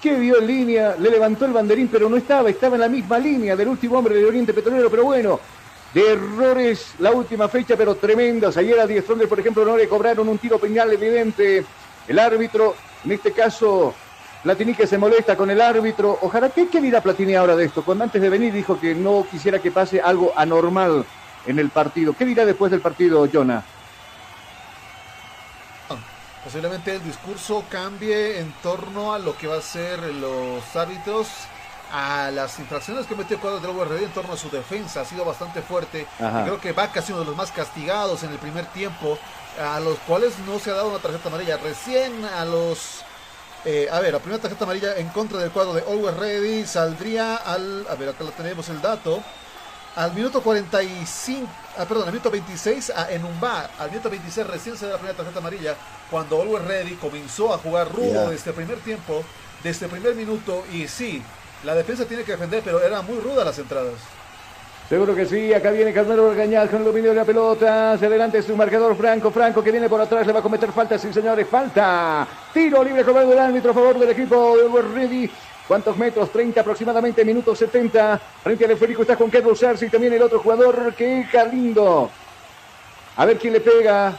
¿Qué 0.00 0.14
vio 0.14 0.38
en 0.40 0.46
línea? 0.46 0.96
Le 0.98 1.10
levantó 1.10 1.46
el 1.46 1.52
banderín, 1.52 1.88
pero 1.88 2.08
no 2.08 2.16
estaba, 2.16 2.50
estaba 2.50 2.74
en 2.74 2.80
la 2.80 2.88
misma 2.88 3.18
línea 3.18 3.56
del 3.56 3.68
último 3.68 3.98
hombre 3.98 4.16
de 4.16 4.24
Oriente 4.24 4.52
Petrolero, 4.52 4.90
pero 4.90 5.04
bueno, 5.04 5.40
de 5.94 6.12
errores 6.12 6.94
la 6.98 7.10
última 7.10 7.48
fecha, 7.48 7.76
pero 7.76 7.94
tremendas. 7.94 8.56
Ayer 8.56 8.78
a 8.80 8.86
Diez 8.86 9.04
por 9.04 9.40
ejemplo, 9.40 9.64
no 9.64 9.76
le 9.76 9.88
cobraron 9.88 10.28
un 10.28 10.38
tiro 10.38 10.58
penal 10.58 10.92
evidente. 10.92 11.64
El 12.08 12.18
árbitro, 12.18 12.74
en 13.04 13.12
este 13.12 13.32
caso, 13.32 13.94
Platini 14.42 14.74
que 14.74 14.86
se 14.86 14.98
molesta 14.98 15.36
con 15.36 15.50
el 15.50 15.60
árbitro. 15.60 16.18
Ojalá, 16.22 16.50
¿qué, 16.50 16.68
qué 16.68 16.80
dirá 16.80 17.00
Platini 17.00 17.34
ahora 17.34 17.56
de 17.56 17.66
esto? 17.66 17.84
Cuando 17.84 18.04
antes 18.04 18.20
de 18.20 18.28
venir 18.28 18.52
dijo 18.52 18.80
que 18.80 18.94
no 18.94 19.26
quisiera 19.30 19.60
que 19.60 19.70
pase 19.70 20.00
algo 20.00 20.32
anormal 20.36 21.04
en 21.46 21.58
el 21.58 21.70
partido. 21.70 22.14
¿Qué 22.14 22.24
dirá 22.24 22.44
después 22.44 22.70
del 22.70 22.80
partido, 22.80 23.28
Jonah? 23.32 23.62
Posiblemente 26.44 26.96
el 26.96 27.04
discurso 27.04 27.64
cambie 27.70 28.40
en 28.40 28.52
torno 28.62 29.14
a 29.14 29.18
lo 29.20 29.36
que 29.36 29.46
va 29.46 29.58
a 29.58 29.62
ser 29.62 30.00
los 30.14 30.74
árbitros 30.74 31.28
a 31.92 32.30
las 32.30 32.58
infracciones 32.58 33.06
que 33.06 33.14
metió 33.14 33.36
el 33.36 33.42
cuadro 33.42 33.60
de 33.60 33.68
URD 33.68 34.02
en 34.02 34.10
torno 34.12 34.32
a 34.32 34.36
su 34.36 34.48
defensa. 34.48 35.02
Ha 35.02 35.04
sido 35.04 35.26
bastante 35.26 35.60
fuerte. 35.60 36.06
Y 36.18 36.42
creo 36.44 36.58
que 36.58 36.72
Vaca 36.72 37.00
ha 37.00 37.02
sido 37.02 37.16
uno 37.16 37.24
de 37.24 37.30
los 37.30 37.36
más 37.36 37.52
castigados 37.52 38.22
en 38.22 38.30
el 38.32 38.38
primer 38.38 38.64
tiempo, 38.66 39.18
a 39.62 39.78
los 39.78 39.98
cuales 40.00 40.32
no 40.46 40.58
se 40.58 40.70
ha 40.70 40.74
dado 40.74 40.88
una 40.88 40.98
tarjeta 40.98 41.28
amarilla. 41.28 41.58
Recién 41.58 42.24
a 42.24 42.46
los... 42.46 43.02
Eh, 43.64 43.88
a 43.92 44.00
ver, 44.00 44.12
la 44.12 44.18
primera 44.18 44.42
tarjeta 44.42 44.64
amarilla 44.64 44.96
en 44.96 45.08
contra 45.10 45.38
del 45.38 45.50
cuadro 45.50 45.74
de 45.74 45.82
Always 45.82 46.16
Ready 46.16 46.66
saldría 46.66 47.36
al... 47.36 47.86
A 47.88 47.94
ver, 47.94 48.08
acá 48.08 48.24
lo 48.24 48.30
tenemos 48.30 48.68
el 48.70 48.80
dato. 48.80 49.22
Al 49.94 50.14
minuto 50.14 50.42
45, 50.42 51.46
ah, 51.76 51.84
perdón, 51.84 52.04
al 52.04 52.12
minuto 52.14 52.30
26 52.30 52.90
a 52.96 53.12
Enumba. 53.12 53.68
Al 53.78 53.90
minuto 53.90 54.08
26 54.08 54.46
recién 54.46 54.78
se 54.78 54.86
da 54.86 54.92
la 54.92 54.96
primera 54.96 55.16
tarjeta 55.18 55.40
amarilla 55.40 55.76
cuando 56.10 56.40
Always 56.40 56.64
Ready 56.64 56.94
comenzó 56.94 57.52
a 57.52 57.58
jugar 57.58 57.92
rudo 57.92 58.30
desde 58.30 58.50
el 58.50 58.56
primer 58.56 58.78
tiempo, 58.78 59.22
desde 59.62 59.84
el 59.84 59.92
primer 59.92 60.14
minuto. 60.14 60.64
Y 60.72 60.88
sí, 60.88 61.22
la 61.64 61.74
defensa 61.74 62.04
tiene 62.04 62.24
que 62.24 62.32
defender, 62.32 62.62
pero 62.64 62.80
eran 62.82 63.06
muy 63.06 63.18
rudas 63.18 63.44
las 63.44 63.58
entradas. 63.58 63.94
Seguro 64.88 65.14
que 65.14 65.24
sí, 65.24 65.54
acá 65.54 65.70
viene 65.70 65.92
Carmelo 65.92 66.26
Orgañaz 66.26 66.68
con 66.68 66.80
el 66.80 66.84
dominio 66.84 67.10
de 67.10 67.16
la 67.16 67.24
pelota. 67.24 67.92
Hacia 67.92 68.08
adelante 68.08 68.42
su 68.42 68.54
marcador 68.56 68.94
Franco. 68.96 69.30
Franco 69.30 69.62
que 69.62 69.70
viene 69.70 69.88
por 69.88 70.00
atrás, 70.00 70.26
le 70.26 70.32
va 70.32 70.40
a 70.40 70.42
cometer 70.42 70.70
falta, 70.70 70.98
sí 70.98 71.12
señores, 71.12 71.46
falta. 71.48 72.26
Tiro 72.52 72.84
libre 72.84 73.04
cobrado 73.04 73.30
del 73.30 73.38
árbitro 73.38 73.70
a 73.70 73.74
favor 73.74 73.98
del 73.98 74.10
equipo 74.10 74.56
de 74.56 74.82
Ready. 74.82 75.30
¿Cuántos 75.66 75.96
metros? 75.96 76.30
30 76.30 76.60
aproximadamente, 76.60 77.24
minutos 77.24 77.58
70. 77.58 78.20
Frente 78.42 78.64
al 78.64 78.72
esférico 78.72 79.02
está 79.02 79.16
Juan 79.16 79.30
Carlos 79.30 79.62
Arce 79.62 79.86
y 79.86 79.88
también 79.88 80.12
el 80.12 80.22
otro 80.22 80.40
jugador 80.40 80.92
que 80.94 81.20
es 81.20 81.30
Carlindo. 81.30 82.10
A 83.16 83.24
ver 83.24 83.38
quién 83.38 83.54
le 83.54 83.60
pega. 83.60 84.18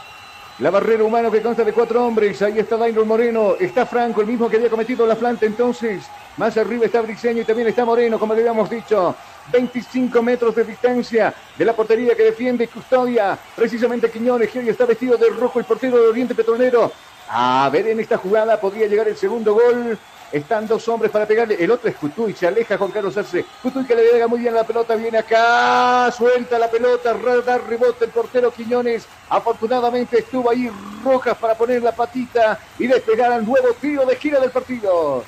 La 0.60 0.70
barrera 0.70 1.02
humana 1.02 1.32
que 1.32 1.42
consta 1.42 1.64
de 1.64 1.72
cuatro 1.72 2.06
hombres. 2.06 2.40
Ahí 2.40 2.60
está 2.60 2.76
Dainor 2.76 3.04
Moreno. 3.04 3.56
Está 3.58 3.86
Franco, 3.86 4.20
el 4.20 4.28
mismo 4.28 4.48
que 4.48 4.56
había 4.56 4.70
cometido 4.70 5.04
la 5.04 5.16
planta 5.16 5.46
entonces. 5.46 6.04
Más 6.36 6.56
arriba 6.56 6.86
está 6.86 7.00
Briseño 7.00 7.42
y 7.42 7.44
también 7.44 7.66
está 7.66 7.84
Moreno, 7.84 8.20
como 8.20 8.34
le 8.34 8.40
habíamos 8.40 8.70
dicho. 8.70 9.16
25 9.50 10.22
metros 10.22 10.54
de 10.54 10.62
distancia 10.62 11.34
de 11.58 11.64
la 11.64 11.72
portería 11.74 12.14
que 12.14 12.22
defiende 12.22 12.64
y 12.64 12.68
custodia. 12.68 13.36
Precisamente 13.56 14.08
Quiñones, 14.08 14.48
que 14.48 14.60
hoy 14.60 14.68
está 14.68 14.86
vestido 14.86 15.16
de 15.16 15.28
rojo, 15.30 15.58
el 15.58 15.64
portero 15.64 16.00
de 16.00 16.06
Oriente 16.06 16.36
Petrolero. 16.36 16.92
A 17.30 17.68
ver, 17.72 17.88
en 17.88 17.98
esta 17.98 18.16
jugada 18.16 18.60
podría 18.60 18.86
llegar 18.86 19.08
el 19.08 19.16
segundo 19.16 19.54
gol. 19.54 19.98
Están 20.34 20.66
dos 20.66 20.88
hombres 20.88 21.12
para 21.12 21.28
pegarle. 21.28 21.54
El 21.62 21.70
otro 21.70 21.88
es 21.88 21.94
Cutuy. 21.94 22.34
Se 22.34 22.48
aleja 22.48 22.76
Juan 22.76 22.90
Carlos 22.90 23.16
Arce. 23.16 23.44
Cutuy 23.62 23.84
que 23.84 23.94
le 23.94 24.02
llega 24.02 24.26
muy 24.26 24.40
bien 24.40 24.52
la 24.52 24.66
pelota. 24.66 24.96
Viene 24.96 25.18
acá. 25.18 26.10
Suelta 26.10 26.58
la 26.58 26.68
pelota. 26.68 27.14
Da 27.14 27.58
rebote 27.58 28.06
el 28.06 28.10
portero 28.10 28.50
Quiñones. 28.50 29.06
Afortunadamente 29.28 30.18
estuvo 30.18 30.50
ahí 30.50 30.68
Rojas 31.04 31.38
para 31.38 31.54
poner 31.54 31.84
la 31.84 31.92
patita 31.92 32.58
y 32.80 32.88
despegar 32.88 33.30
al 33.30 33.46
nuevo 33.46 33.68
tiro 33.80 34.04
de 34.04 34.16
gira 34.16 34.40
del 34.40 34.50
partido. 34.50 35.22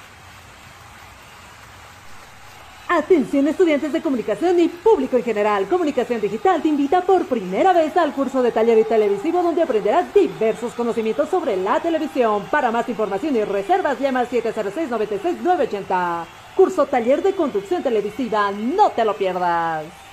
Atención 2.89 3.48
estudiantes 3.48 3.92
de 3.92 4.00
comunicación 4.00 4.60
y 4.60 4.68
público 4.68 5.16
en 5.16 5.24
general. 5.24 5.66
Comunicación 5.66 6.20
Digital 6.20 6.62
te 6.62 6.68
invita 6.68 7.00
por 7.00 7.26
primera 7.26 7.73
vez 7.73 7.97
al 7.97 8.12
curso 8.12 8.44
de 8.44 8.52
taller 8.52 8.78
y 8.78 8.84
televisivo 8.84 9.42
donde 9.42 9.62
aprenderás 9.62 10.15
diversos 10.15 10.73
conocimientos 10.73 11.28
sobre 11.28 11.56
la 11.56 11.81
televisión. 11.81 12.44
Para 12.48 12.70
más 12.70 12.89
información 12.89 13.34
y 13.34 13.42
reservas 13.42 13.98
llama 13.98 14.20
al 14.20 14.28
706-96-980. 14.31 16.26
Curso 16.55 16.86
taller 16.86 17.24
de 17.24 17.34
conducción 17.34 17.82
televisiva. 17.82 18.52
No 18.52 18.90
te 18.90 19.05
lo 19.05 19.15
pierdas. 19.15 20.05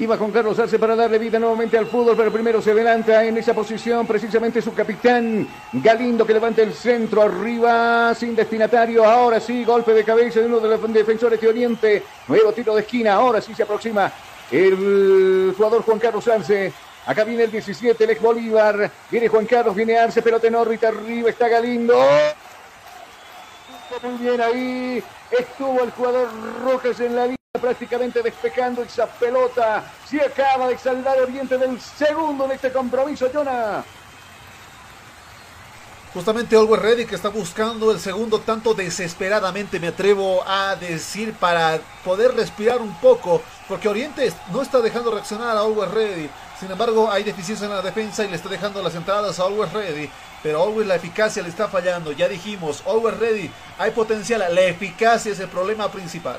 Iba 0.00 0.16
con 0.16 0.30
Carlos 0.30 0.56
Arce 0.56 0.78
para 0.78 0.94
darle 0.94 1.18
vida 1.18 1.40
nuevamente 1.40 1.76
al 1.76 1.86
fútbol, 1.86 2.16
pero 2.16 2.30
primero 2.30 2.62
se 2.62 2.70
adelanta 2.70 3.24
en 3.24 3.36
esa 3.36 3.52
posición 3.52 4.06
precisamente 4.06 4.62
su 4.62 4.72
capitán 4.72 5.48
Galindo 5.72 6.24
que 6.24 6.34
levanta 6.34 6.62
el 6.62 6.72
centro 6.72 7.22
arriba 7.22 8.14
sin 8.14 8.36
destinatario. 8.36 9.04
Ahora 9.04 9.40
sí, 9.40 9.64
golpe 9.64 9.92
de 9.92 10.04
cabeza 10.04 10.38
de 10.38 10.46
uno 10.46 10.60
de 10.60 10.68
los 10.68 10.92
defensores 10.92 11.40
de 11.40 11.48
Oriente. 11.48 12.04
Nuevo 12.28 12.52
tiro 12.52 12.76
de 12.76 12.82
esquina. 12.82 13.14
Ahora 13.14 13.40
sí 13.40 13.52
se 13.56 13.64
aproxima 13.64 14.12
el 14.52 15.52
jugador 15.56 15.82
Juan 15.82 15.98
Carlos 15.98 16.28
Arce. 16.28 16.72
Acá 17.04 17.24
viene 17.24 17.44
el 17.44 17.50
17, 17.50 18.04
el 18.04 18.10
ex 18.10 18.22
Bolívar. 18.22 18.88
Viene 19.10 19.26
Juan 19.26 19.46
Carlos, 19.46 19.74
viene 19.74 19.98
Arce, 19.98 20.22
pelota 20.22 20.46
en 20.46 20.54
órbita 20.54 20.88
arriba. 20.88 21.28
Está 21.28 21.48
Galindo. 21.48 21.98
Muy 24.00 24.18
bien 24.18 24.40
ahí. 24.40 25.02
Estuvo 25.36 25.82
el 25.82 25.90
jugador 25.90 26.28
Rojas 26.62 27.00
en 27.00 27.16
la 27.16 27.22
línea 27.22 27.38
prácticamente 27.58 28.22
despejando 28.22 28.82
esa 28.82 29.06
pelota. 29.06 29.84
Se 30.08 30.20
acaba 30.20 30.68
de 30.68 30.78
saldar 30.78 31.20
Oriente 31.20 31.58
del 31.58 31.80
segundo 31.80 32.44
en 32.46 32.52
este 32.52 32.72
compromiso, 32.72 33.28
Jonah. 33.32 33.84
Justamente 36.14 36.56
Always 36.56 36.80
Ready 36.80 37.04
que 37.04 37.14
está 37.14 37.28
buscando 37.28 37.90
el 37.92 38.00
segundo 38.00 38.40
tanto 38.40 38.72
desesperadamente, 38.72 39.78
me 39.78 39.88
atrevo 39.88 40.42
a 40.48 40.74
decir, 40.74 41.34
para 41.34 41.80
poder 42.02 42.34
respirar 42.34 42.80
un 42.80 42.94
poco, 42.94 43.42
porque 43.68 43.88
Oriente 43.88 44.32
no 44.50 44.62
está 44.62 44.80
dejando 44.80 45.10
reaccionar 45.10 45.56
a 45.56 45.60
Always 45.60 45.90
Ready. 45.90 46.30
Sin 46.58 46.70
embargo, 46.70 47.10
hay 47.10 47.24
deficiencia 47.24 47.66
en 47.66 47.72
la 47.72 47.82
defensa 47.82 48.24
y 48.24 48.28
le 48.28 48.36
está 48.36 48.48
dejando 48.48 48.82
las 48.82 48.94
entradas 48.94 49.38
a 49.38 49.44
Always 49.44 49.72
Ready. 49.72 50.10
Pero 50.42 50.62
Always 50.62 50.88
la 50.88 50.96
eficacia 50.96 51.42
le 51.42 51.50
está 51.50 51.68
fallando. 51.68 52.10
Ya 52.12 52.26
dijimos, 52.26 52.82
Always 52.86 53.16
Ready, 53.18 53.50
hay 53.78 53.90
potencial. 53.90 54.42
La 54.52 54.62
eficacia 54.62 55.30
es 55.30 55.40
el 55.40 55.48
problema 55.48 55.90
principal. 55.90 56.38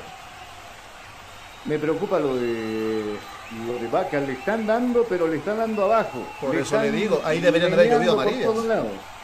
Me 1.64 1.78
preocupa 1.78 2.18
lo 2.18 2.36
de 2.36 3.16
lo 3.66 3.74
de 3.78 3.88
Vaca. 3.88 4.20
Le 4.20 4.32
están 4.32 4.66
dando, 4.66 5.04
pero 5.08 5.26
le 5.28 5.36
están 5.38 5.58
dando 5.58 5.84
abajo. 5.84 6.26
Por 6.40 6.54
Le 6.54 6.62
eso 6.62 6.80
le 6.80 6.90
digo, 6.90 7.20
ahí 7.24 7.40
deberían 7.40 7.72
haber 7.72 7.90
llovido 7.90 8.12
amarillas. 8.12 8.50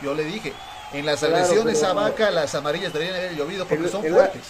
Yo 0.03 0.15
le 0.15 0.25
dije, 0.25 0.53
en 0.93 1.07
las 1.07 1.21
Claro, 1.21 1.37
agresiones 1.37 1.83
a 1.83 1.89
no. 1.89 1.95
Vaca, 1.95 2.31
las 2.31 2.55
amarillas 2.55 2.93
deberían 2.93 3.17
haber 3.17 3.35
llovido 3.37 3.65
porque 3.67 3.85
El- 3.85 3.91
son 3.91 4.05
el- 4.05 4.13
fuertes. 4.15 4.43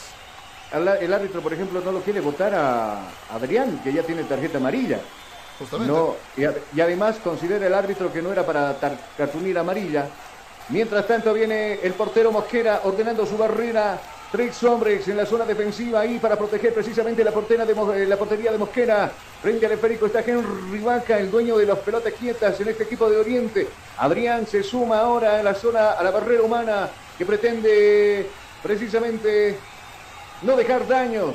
El 1.01 1.15
árbitro, 1.15 1.41
por 1.41 1.53
ejemplo, 1.53 1.81
no 1.81 1.93
lo 1.93 2.01
quiere 2.01 2.21
votar 2.21 2.53
a 2.55 3.03
Adrián, 3.33 3.81
que 3.85 3.93
ya 3.93 4.03
tiene 4.03 4.25
tarjeta 4.25 4.59
amarilla. 4.59 4.99
Justamente. 5.59 5.91
No, 5.93 6.17
y, 6.37 6.81
además 6.81 7.17
considera 7.23 7.67
el 7.67 7.73
árbitro 7.73 8.13
que 8.13 8.21
no 8.21 8.31
era 8.33 8.45
para 8.45 8.77
cartulina 9.17 9.61
amarilla. 9.61 10.07
Mientras 10.69 11.07
tanto 11.07 11.33
viene 11.33 11.75
el 11.83 11.93
portero 11.95 12.33
Mosquera 12.33 12.81
ordenando 12.85 13.25
su 13.25 13.39
barrera. 13.39 13.99
Tres 14.37 14.63
hombres 14.65 15.09
en 15.09 15.17
la 15.17 15.25
zona 15.25 15.47
defensiva 15.47 16.01
ahí 16.01 16.19
para 16.19 16.37
proteger 16.37 16.75
precisamente 16.75 17.25
la, 17.25 17.31
eh, 17.31 18.17
portería 18.19 18.53
de 18.53 18.59
Mosquera. 18.59 19.11
Frente 19.41 19.65
al 19.65 19.73
esférico 19.73 20.05
está 20.05 20.21
Henry 20.21 20.79
Vaca, 20.81 21.19
el 21.19 21.31
dueño 21.31 21.57
de 21.57 21.65
las 21.65 21.79
pelotas 21.79 22.13
quietas 22.13 22.61
en 22.61 22.69
este 22.69 22.83
equipo 22.83 23.09
de 23.09 23.17
Oriente. 23.17 23.67
Adrián 23.97 24.47
se 24.47 24.63
suma 24.63 24.99
ahora 24.99 25.41
a 25.41 25.43
la 25.43 25.55
zona, 25.55 25.93
a 25.93 26.05
la 26.05 26.11
barrera 26.11 26.43
humana 26.43 26.91
que 27.17 27.25
pretende 27.25 28.29
precisamente 28.63 29.57
no 30.43 30.55
dejar 30.55 30.87
daños. 30.87 31.35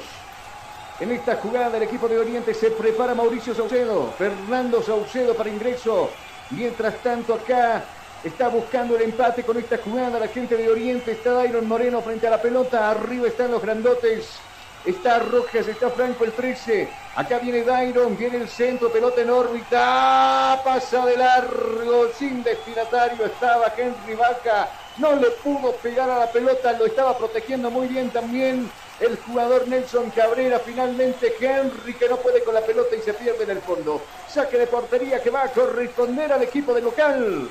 En 0.99 1.09
esta 1.09 1.37
jugada 1.37 1.77
el 1.77 1.83
equipo 1.83 2.07
de 2.07 2.19
Oriente 2.19 2.53
se 2.53 2.69
prepara 2.69 3.15
Mauricio 3.15 3.55
Saucedo, 3.55 4.13
Fernando 4.15 4.83
Saucedo 4.83 5.33
para 5.33 5.49
ingreso. 5.49 6.11
Mientras 6.51 7.01
tanto 7.01 7.33
acá 7.33 7.83
está 8.23 8.47
buscando 8.49 8.95
el 8.95 9.03
empate 9.03 9.43
con 9.43 9.57
esta 9.57 9.77
jugada 9.77 10.19
la 10.19 10.27
gente 10.27 10.55
de 10.55 10.69
Oriente. 10.69 11.11
Está 11.11 11.33
Dairon 11.33 11.67
Moreno 11.67 12.01
frente 12.01 12.27
a 12.27 12.31
la 12.31 12.41
pelota. 12.41 12.89
Arriba 12.89 13.27
están 13.27 13.51
los 13.51 13.61
grandotes. 13.61 14.39
Está 14.85 15.19
Rojas, 15.19 15.67
está 15.67 15.91
Franco 15.91 16.23
el 16.23 16.31
13. 16.31 16.89
Acá 17.15 17.37
viene 17.37 17.63
Dairon, 17.63 18.17
viene 18.17 18.37
el 18.37 18.49
centro, 18.49 18.91
pelota 18.91 19.21
en 19.21 19.29
órbita. 19.29 20.59
Pasa 20.63 21.05
de 21.05 21.17
largo, 21.17 22.07
sin 22.17 22.43
destinatario. 22.43 23.25
Estaba 23.25 23.71
Henry 23.77 24.15
Vaca. 24.15 24.69
No 24.97 25.15
le 25.15 25.29
pudo 25.31 25.73
pegar 25.73 26.09
a 26.09 26.19
la 26.19 26.31
pelota, 26.31 26.73
lo 26.73 26.85
estaba 26.85 27.17
protegiendo 27.17 27.71
muy 27.71 27.87
bien 27.87 28.09
también 28.09 28.69
el 28.99 29.17
jugador 29.17 29.67
Nelson 29.67 30.09
Cabrera. 30.11 30.59
Finalmente 30.59 31.33
Henry 31.39 31.93
que 31.93 32.09
no 32.09 32.17
puede 32.17 32.43
con 32.43 32.53
la 32.53 32.61
pelota 32.61 32.95
y 32.95 33.01
se 33.01 33.13
pierde 33.13 33.43
en 33.43 33.51
el 33.51 33.61
fondo. 33.61 34.01
Saque 34.27 34.57
de 34.57 34.67
portería 34.67 35.21
que 35.21 35.29
va 35.29 35.43
a 35.43 35.51
corresponder 35.51 36.33
al 36.33 36.43
equipo 36.43 36.73
de 36.73 36.81
local. 36.81 37.49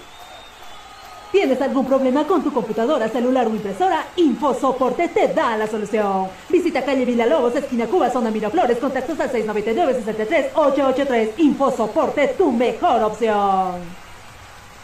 ¿Tienes 1.33 1.61
algún 1.63 1.87
problema 1.87 2.27
con 2.27 2.43
tu 2.43 2.53
computadora, 2.53 3.09
celular 3.09 3.47
o 3.47 3.51
impresora? 3.51 4.05
InfoSoporte 4.17 5.07
te 5.09 5.29
da 5.29 5.57
la 5.57 5.69
solución. 5.69 6.27
Visita 6.49 6.85
calle 6.85 7.05
Villalobos, 7.05 7.55
esquina 7.55 7.87
Cuba, 7.87 8.11
zona 8.11 8.33
Miraflores, 8.33 8.79
contactos 8.79 9.21
al 9.21 9.31
699-63-883. 9.31 11.35
InfoSoporte, 11.37 12.35
tu 12.37 12.51
mejor 12.51 13.05
opción. 13.05 13.75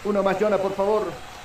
Uno 0.04 0.22
más, 0.22 0.38
Jonah, 0.38 0.58
por 0.58 0.72
favor. 0.72 1.35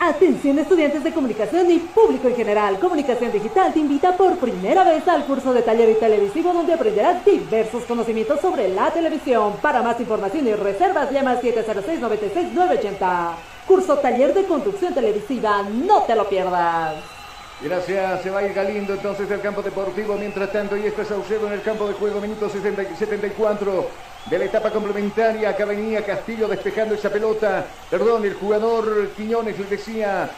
Atención 0.00 0.56
estudiantes 0.60 1.02
de 1.02 1.12
comunicación 1.12 1.68
y 1.72 1.80
público 1.80 2.28
en 2.28 2.36
general. 2.36 2.78
Comunicación 2.78 3.32
Digital 3.32 3.72
te 3.72 3.80
invita 3.80 4.16
por 4.16 4.38
primera 4.38 4.84
vez 4.84 5.08
al 5.08 5.24
curso 5.24 5.52
de 5.52 5.62
taller 5.62 5.90
y 5.90 5.94
televisivo 5.94 6.52
donde 6.52 6.74
aprenderás 6.74 7.24
diversos 7.24 7.82
conocimientos 7.82 8.40
sobre 8.40 8.68
la 8.68 8.92
televisión. 8.92 9.54
Para 9.60 9.82
más 9.82 9.98
información 9.98 10.46
y 10.46 10.54
reservas 10.54 11.10
llama 11.10 11.32
al 11.32 11.40
706-96-980. 11.40 13.30
Curso 13.66 13.98
taller 13.98 14.34
de 14.34 14.44
conducción 14.44 14.94
televisiva, 14.94 15.64
no 15.64 16.02
te 16.02 16.14
lo 16.14 16.28
pierdas. 16.28 17.17
Gracias, 17.60 18.22
se 18.22 18.30
va 18.30 18.38
a 18.38 18.46
ir 18.46 18.52
Galindo 18.52 18.94
entonces 18.94 19.28
del 19.28 19.40
campo 19.40 19.62
deportivo. 19.62 20.16
Mientras 20.16 20.52
tanto, 20.52 20.76
y 20.76 20.86
está 20.86 21.04
Saucedo 21.04 21.48
en 21.48 21.54
el 21.54 21.62
campo 21.62 21.88
de 21.88 21.94
juego, 21.94 22.20
minuto 22.20 22.48
60 22.48 22.84
y 22.84 22.94
74 22.94 23.90
de 24.30 24.38
la 24.38 24.44
etapa 24.44 24.70
complementaria. 24.70 25.50
Acá 25.50 25.64
venía 25.64 26.06
Castillo 26.06 26.46
despejando 26.46 26.94
esa 26.94 27.10
pelota. 27.10 27.66
Perdón, 27.90 28.24
el 28.24 28.34
jugador 28.34 29.12
Quiñones 29.16 29.58
le 29.58 29.64
decía 29.64 30.30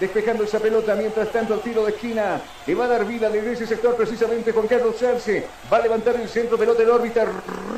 despejando 0.00 0.44
esa 0.44 0.58
pelota. 0.58 0.94
Mientras 0.94 1.30
tanto, 1.30 1.54
el 1.54 1.60
tiro 1.60 1.84
de 1.84 1.92
esquina 1.92 2.40
le 2.66 2.74
va 2.74 2.86
a 2.86 2.88
dar 2.88 3.04
vida 3.04 3.28
desde 3.28 3.52
ese 3.52 3.66
sector 3.66 3.94
precisamente 3.94 4.50
Juan 4.50 4.66
Carlos 4.66 4.96
Sarce. 4.98 5.46
Va 5.70 5.76
a 5.76 5.82
levantar 5.82 6.16
el 6.16 6.28
centro, 6.28 6.56
pelota 6.56 6.82
en 6.82 6.90
órbita. 6.90 7.26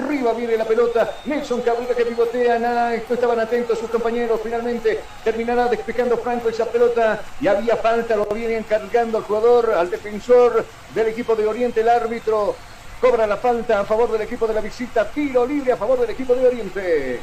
Arriba 0.04 0.32
viene 0.32 0.56
la 0.56 0.64
pelota. 0.64 1.16
Nelson 1.24 1.60
Cabrera 1.62 1.94
que 1.94 2.06
pivotea. 2.06 2.58
Nada, 2.58 2.94
esto 2.94 3.14
estaban 3.14 3.40
atentos 3.40 3.78
sus 3.78 3.90
compañeros. 3.90 4.40
Finalmente 4.42 5.00
terminará 5.24 5.66
despejando 5.66 6.16
Franco 6.16 6.48
esa 6.48 6.66
pelota. 6.66 7.22
Y 7.40 7.48
había 7.48 7.76
falta, 7.76 8.16
lo 8.16 8.26
viene 8.26 8.62
cargando 8.64 9.18
al 9.18 9.24
jugador, 9.24 9.72
al 9.72 9.90
defensor 9.90 10.64
del 10.94 11.08
equipo 11.08 11.34
de 11.34 11.46
Oriente, 11.46 11.80
el 11.80 11.88
árbitro. 11.88 12.54
Cobra 13.00 13.26
la 13.26 13.36
falta 13.36 13.80
a 13.80 13.84
favor 13.84 14.12
del 14.12 14.22
equipo 14.22 14.46
de 14.46 14.54
la 14.54 14.60
visita. 14.60 15.10
Tiro 15.10 15.44
libre 15.44 15.72
a 15.72 15.76
favor 15.76 15.98
del 15.98 16.10
equipo 16.10 16.36
de 16.36 16.46
Oriente. 16.46 17.20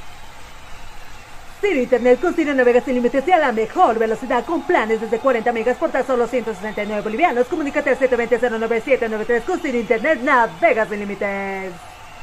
Ciro 1.61 1.81
Internet 1.81 2.21
con 2.21 2.33
Ciro 2.33 2.53
navega 2.53 2.79
sin 2.79 2.95
límites 2.95 3.27
y 3.27 3.31
a 3.31 3.38
la 3.38 3.51
mejor 3.51 3.99
velocidad 3.99 4.45
con 4.45 4.61
planes 4.61 5.01
desde 5.01 5.19
40 5.19 5.51
megas 5.51 5.77
por 5.77 5.89
tan 5.89 6.07
solo 6.07 6.25
169 6.25 7.01
bolivianos. 7.01 7.47
Comunícate 7.47 7.89
al 7.89 7.99
720-09793 7.99 9.43
con 9.43 9.59
Ciro 9.59 9.77
Internet 9.77 10.21
navega 10.21 10.85
sin 10.88 10.99
límites. 10.99 11.73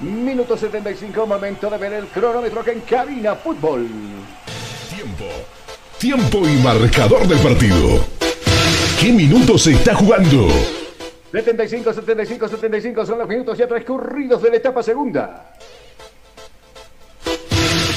Minuto 0.01 0.57
75, 0.57 1.27
momento 1.27 1.69
de 1.69 1.79
ver 1.79 1.93
el 1.93 2.07
cronómetro 2.07 2.65
que 2.65 2.73
en 2.73 2.81
cabina 2.81 3.35
fútbol. 3.35 3.87
Tiempo. 4.95 5.25
Tiempo 5.99 6.49
y 6.49 6.57
marcador 6.63 7.27
del 7.27 7.39
partido. 7.39 8.05
¿Qué 9.01 9.13
minutos 9.13 9.63
se 9.63 9.73
está 9.73 9.95
jugando? 9.95 10.49
75, 11.33 11.93
75, 11.93 12.49
75 12.49 13.07
son 13.07 13.19
los 13.19 13.29
minutos 13.29 13.59
ya 13.59 13.67
transcurridos 13.67 14.43
de 14.43 14.51
la 14.51 14.57
etapa 14.57 14.83
segunda. 14.83 15.53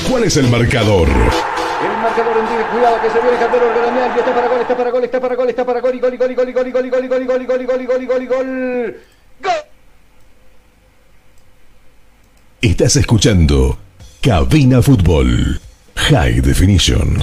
¿Cuál 0.10 0.24
es 0.24 0.38
el 0.38 0.50
marcador? 0.50 1.08
El 1.08 1.98
marcador 2.02 2.38
en 2.40 2.48
tiene 2.48 2.64
cuidado 2.72 3.00
que 3.00 3.10
se 3.12 3.20
viene 3.22 3.38
Garañal 3.38 4.12
y 4.16 4.20
está 4.20 4.34
para 4.34 4.48
gol, 4.48 4.62
está 4.62 4.76
para 4.76 4.90
gol, 4.90 5.04
está 5.04 5.22
para 5.22 5.36
gol, 5.36 5.50
está 5.50 5.66
para 5.66 5.82
gol 5.82 5.96
y 5.96 6.00
gol 6.00 6.14
y 6.14 6.18
gol 6.18 6.32
y 6.32 6.36
gol 6.36 6.48
y 6.48 6.52
gol 6.52 6.68
y 6.68 6.72
gol 6.72 6.86
y 6.86 6.90
gol 6.90 7.04
y 7.04 7.08
gol 7.08 7.22
y 7.22 7.26
gol 7.28 7.42
y 7.42 7.46
gol 7.46 7.62
y 7.62 7.66
gol 7.66 7.82
y 7.82 7.86
gol 7.86 8.02
y 8.02 8.06
gol 8.08 8.24
y 8.24 8.26
gol. 8.26 8.98
¡Gol! 9.44 9.54
Estás 12.62 12.96
escuchando 12.96 13.78
Cabina 14.22 14.82
Fútbol 14.82 15.62
High 15.96 16.42
Definition. 16.42 17.22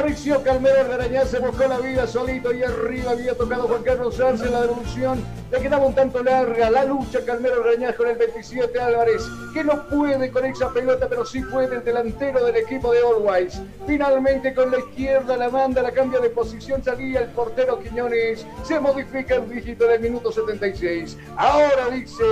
Apareció 0.00 0.42
Calmero 0.42 0.88
Garañán, 0.88 1.26
se 1.28 1.38
buscó 1.40 1.68
la 1.68 1.78
vida 1.78 2.06
solito 2.06 2.54
y 2.54 2.62
arriba 2.62 3.10
había 3.10 3.34
tocado 3.34 3.68
Juan 3.68 3.82
Carlos 3.82 4.18
Arce 4.18 4.48
la 4.48 4.62
devolución. 4.62 5.22
Le 5.52 5.60
quedaba 5.60 5.84
un 5.84 5.94
tanto 5.94 6.22
larga 6.22 6.70
la 6.70 6.86
lucha 6.86 7.22
Calmero 7.22 7.62
Garañán 7.62 7.92
con 7.92 8.08
el 8.08 8.16
27 8.16 8.80
Álvarez, 8.80 9.22
que 9.52 9.62
no 9.62 9.86
puede 9.90 10.30
con 10.30 10.46
esa 10.46 10.72
pelota, 10.72 11.06
pero 11.06 11.26
sí 11.26 11.42
puede 11.42 11.76
el 11.76 11.84
delantero 11.84 12.42
del 12.46 12.56
equipo 12.56 12.92
de 12.92 13.00
Always. 13.00 13.60
Finalmente 13.86 14.54
con 14.54 14.70
la 14.70 14.78
izquierda 14.78 15.36
la 15.36 15.50
manda, 15.50 15.82
la 15.82 15.92
cambia 15.92 16.18
de 16.18 16.30
posición, 16.30 16.82
salía 16.82 17.20
el 17.20 17.28
portero 17.32 17.78
Quiñones. 17.78 18.46
Se 18.64 18.80
modifica 18.80 19.34
el 19.34 19.50
dígito 19.50 19.84
del 19.84 20.00
minuto 20.00 20.32
76. 20.32 21.18
Ahora 21.36 21.90
dice 21.90 22.24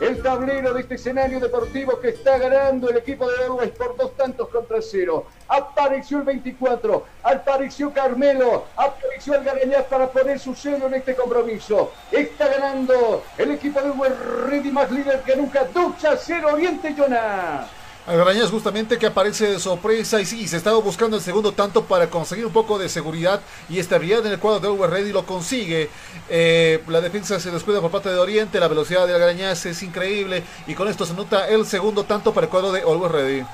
el 0.00 0.22
tablero 0.22 0.74
de 0.74 0.80
este 0.80 0.96
escenario 0.96 1.38
deportivo 1.40 2.00
que 2.00 2.08
está 2.08 2.38
ganando 2.38 2.88
el 2.90 2.96
equipo 2.96 3.28
de 3.30 3.44
Always 3.44 3.70
por 3.70 3.96
dos 3.96 4.16
tantos 4.16 4.48
contra 4.48 4.82
cero. 4.82 5.26
Apareció 5.48 6.18
el 6.18 6.24
24, 6.24 7.04
apareció 7.22 7.92
Carmelo, 7.92 8.64
apareció 8.76 9.34
el 9.34 9.44
Garañaz 9.44 9.84
para 9.84 10.08
poner 10.08 10.38
su 10.38 10.54
sello 10.54 10.86
en 10.86 10.94
este 10.94 11.14
compromiso. 11.14 11.92
Está 12.10 12.48
ganando 12.48 13.22
el 13.38 13.52
equipo 13.52 13.80
de 13.80 13.88
Always 13.88 14.18
Ready 14.48 14.70
más 14.72 14.90
líder 14.90 15.20
que 15.20 15.36
nunca. 15.36 15.64
Ducha 15.64 16.16
cero 16.16 16.48
Oriente 16.52 16.94
Jonah. 16.96 17.66
Algarañas 18.06 18.50
justamente 18.50 18.98
que 18.98 19.06
aparece 19.06 19.52
de 19.52 19.58
sorpresa 19.58 20.20
y 20.20 20.26
sí, 20.26 20.46
se 20.46 20.58
estaba 20.58 20.78
buscando 20.78 21.16
el 21.16 21.22
segundo 21.22 21.52
tanto 21.52 21.84
para 21.84 22.10
conseguir 22.10 22.44
un 22.44 22.52
poco 22.52 22.78
de 22.78 22.90
seguridad 22.90 23.40
y 23.70 23.78
estabilidad 23.78 24.26
en 24.26 24.32
el 24.32 24.38
cuadro 24.38 24.60
de 24.60 24.68
Always 24.68 24.90
Ready 24.90 25.12
lo 25.12 25.24
consigue. 25.24 25.88
Eh, 26.28 26.82
la 26.88 27.00
defensa 27.00 27.40
se 27.40 27.50
descuida 27.50 27.80
por 27.80 27.90
parte 27.90 28.10
de 28.10 28.18
Oriente, 28.18 28.60
la 28.60 28.68
velocidad 28.68 29.06
de 29.06 29.14
Algarañas 29.14 29.64
es 29.64 29.82
increíble 29.82 30.42
y 30.66 30.74
con 30.74 30.88
esto 30.88 31.06
se 31.06 31.14
nota 31.14 31.48
el 31.48 31.64
segundo 31.64 32.04
tanto 32.04 32.34
para 32.34 32.44
el 32.44 32.50
cuadro 32.50 32.72
de 32.72 32.82
Always 32.82 33.12
Ready. 33.12 33.46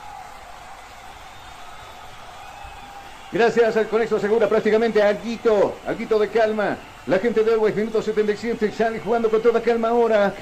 Gracias 3.30 3.76
al 3.76 3.86
Conexo 3.86 4.18
Segura, 4.18 4.48
prácticamente 4.48 5.00
Alguito, 5.00 5.76
Alguito 5.86 6.18
de 6.18 6.28
calma. 6.28 6.76
La 7.06 7.20
gente 7.20 7.44
de 7.44 7.52
Always, 7.52 7.76
minuto 7.76 8.02
77, 8.02 8.72
sale 8.72 8.98
jugando 8.98 9.30
con 9.30 9.40
toda 9.40 9.62
calma 9.62 9.90
ahora. 9.90 10.34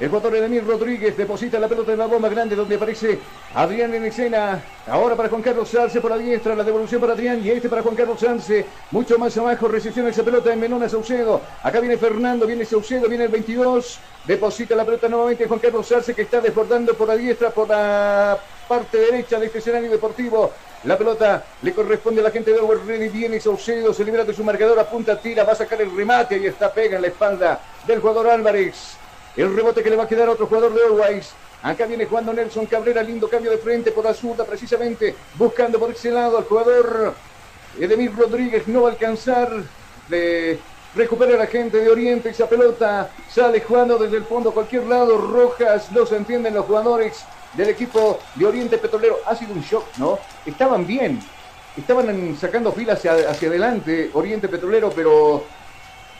El 0.00 0.08
jugador 0.08 0.34
Edemir 0.34 0.66
Rodríguez 0.66 1.16
deposita 1.16 1.60
la 1.60 1.68
pelota 1.68 1.92
en 1.92 1.98
la 2.00 2.06
bomba 2.06 2.28
grande 2.28 2.56
donde 2.56 2.74
aparece 2.74 3.16
Adrián 3.54 3.94
en 3.94 4.04
escena. 4.04 4.60
Ahora 4.88 5.14
para 5.14 5.28
Juan 5.28 5.40
Carlos 5.40 5.68
Sarce 5.68 6.00
por 6.00 6.10
la 6.10 6.18
diestra, 6.18 6.56
la 6.56 6.64
devolución 6.64 7.00
para 7.00 7.12
Adrián 7.12 7.40
y 7.44 7.50
este 7.50 7.68
para 7.68 7.80
Juan 7.80 7.94
Carlos 7.94 8.18
Sarce. 8.18 8.66
Mucho 8.90 9.16
más 9.18 9.38
abajo, 9.38 9.68
recepciona 9.68 10.08
esa 10.08 10.24
pelota 10.24 10.52
en 10.52 10.58
Menona 10.58 10.88
Saucedo. 10.88 11.40
Acá 11.62 11.78
viene 11.78 11.96
Fernando, 11.96 12.44
viene 12.44 12.64
Saucedo, 12.64 13.08
viene 13.08 13.24
el 13.24 13.30
22. 13.30 14.00
Deposita 14.24 14.74
la 14.74 14.84
pelota 14.84 15.08
nuevamente 15.08 15.46
Juan 15.46 15.60
Carlos 15.60 15.86
Sarce 15.86 16.12
que 16.12 16.22
está 16.22 16.40
desbordando 16.40 16.94
por 16.94 17.06
la 17.06 17.14
diestra, 17.14 17.50
por 17.50 17.68
la 17.68 18.36
parte 18.66 18.98
derecha 18.98 19.38
de 19.38 19.46
este 19.46 19.58
escenario 19.58 19.92
deportivo. 19.92 20.50
La 20.82 20.98
pelota 20.98 21.44
le 21.62 21.72
corresponde 21.72 22.20
a 22.20 22.24
la 22.24 22.30
gente 22.32 22.52
de 22.52 22.58
Over 22.58 22.84
Ready. 22.84 23.10
Viene 23.10 23.38
Saucedo, 23.38 23.94
se 23.94 24.04
libera 24.04 24.24
de 24.24 24.34
su 24.34 24.42
marcador, 24.42 24.76
apunta, 24.76 25.20
tira, 25.20 25.44
va 25.44 25.52
a 25.52 25.56
sacar 25.56 25.80
el 25.80 25.96
remate 25.96 26.36
y 26.36 26.46
está 26.46 26.72
pega 26.72 26.96
en 26.96 27.02
la 27.02 27.08
espalda 27.08 27.60
del 27.86 28.00
jugador 28.00 28.26
Álvarez. 28.26 29.03
El 29.36 29.54
rebote 29.54 29.82
que 29.82 29.90
le 29.90 29.96
va 29.96 30.04
a 30.04 30.08
quedar 30.08 30.28
a 30.28 30.32
otro 30.32 30.46
jugador 30.46 30.72
de 30.74 30.84
Always. 30.84 31.32
Acá 31.62 31.86
viene 31.86 32.06
jugando 32.06 32.32
Nelson 32.32 32.66
Cabrera, 32.66 33.02
lindo 33.02 33.28
cambio 33.28 33.50
de 33.50 33.58
frente 33.58 33.90
por 33.90 34.04
la 34.04 34.14
zurda, 34.14 34.44
precisamente 34.44 35.14
buscando 35.36 35.78
por 35.78 35.90
ese 35.90 36.10
lado 36.10 36.38
al 36.38 36.44
jugador 36.44 37.14
Edemir 37.78 38.14
Rodríguez. 38.14 38.68
No 38.68 38.82
va 38.82 38.90
a 38.90 38.92
alcanzar. 38.92 39.50
de 40.08 40.58
recupera 40.94 41.36
la 41.36 41.46
gente 41.46 41.78
de 41.78 41.90
Oriente 41.90 42.28
esa 42.30 42.48
pelota. 42.48 43.10
Sale 43.28 43.60
jugando 43.60 43.98
desde 43.98 44.18
el 44.18 44.24
fondo 44.24 44.50
a 44.50 44.54
cualquier 44.54 44.84
lado. 44.84 45.18
Rojas, 45.18 45.90
no 45.90 46.06
se 46.06 46.16
entienden 46.16 46.54
los 46.54 46.66
jugadores 46.66 47.24
del 47.54 47.70
equipo 47.70 48.20
de 48.34 48.46
Oriente 48.46 48.78
Petrolero. 48.78 49.18
Ha 49.26 49.34
sido 49.34 49.54
un 49.54 49.62
shock, 49.62 49.84
¿no? 49.96 50.18
Estaban 50.46 50.86
bien. 50.86 51.20
Estaban 51.76 52.36
sacando 52.36 52.70
filas 52.72 53.04
hacia 53.04 53.48
adelante 53.48 54.10
Oriente 54.12 54.48
Petrolero, 54.48 54.90
pero 54.94 55.44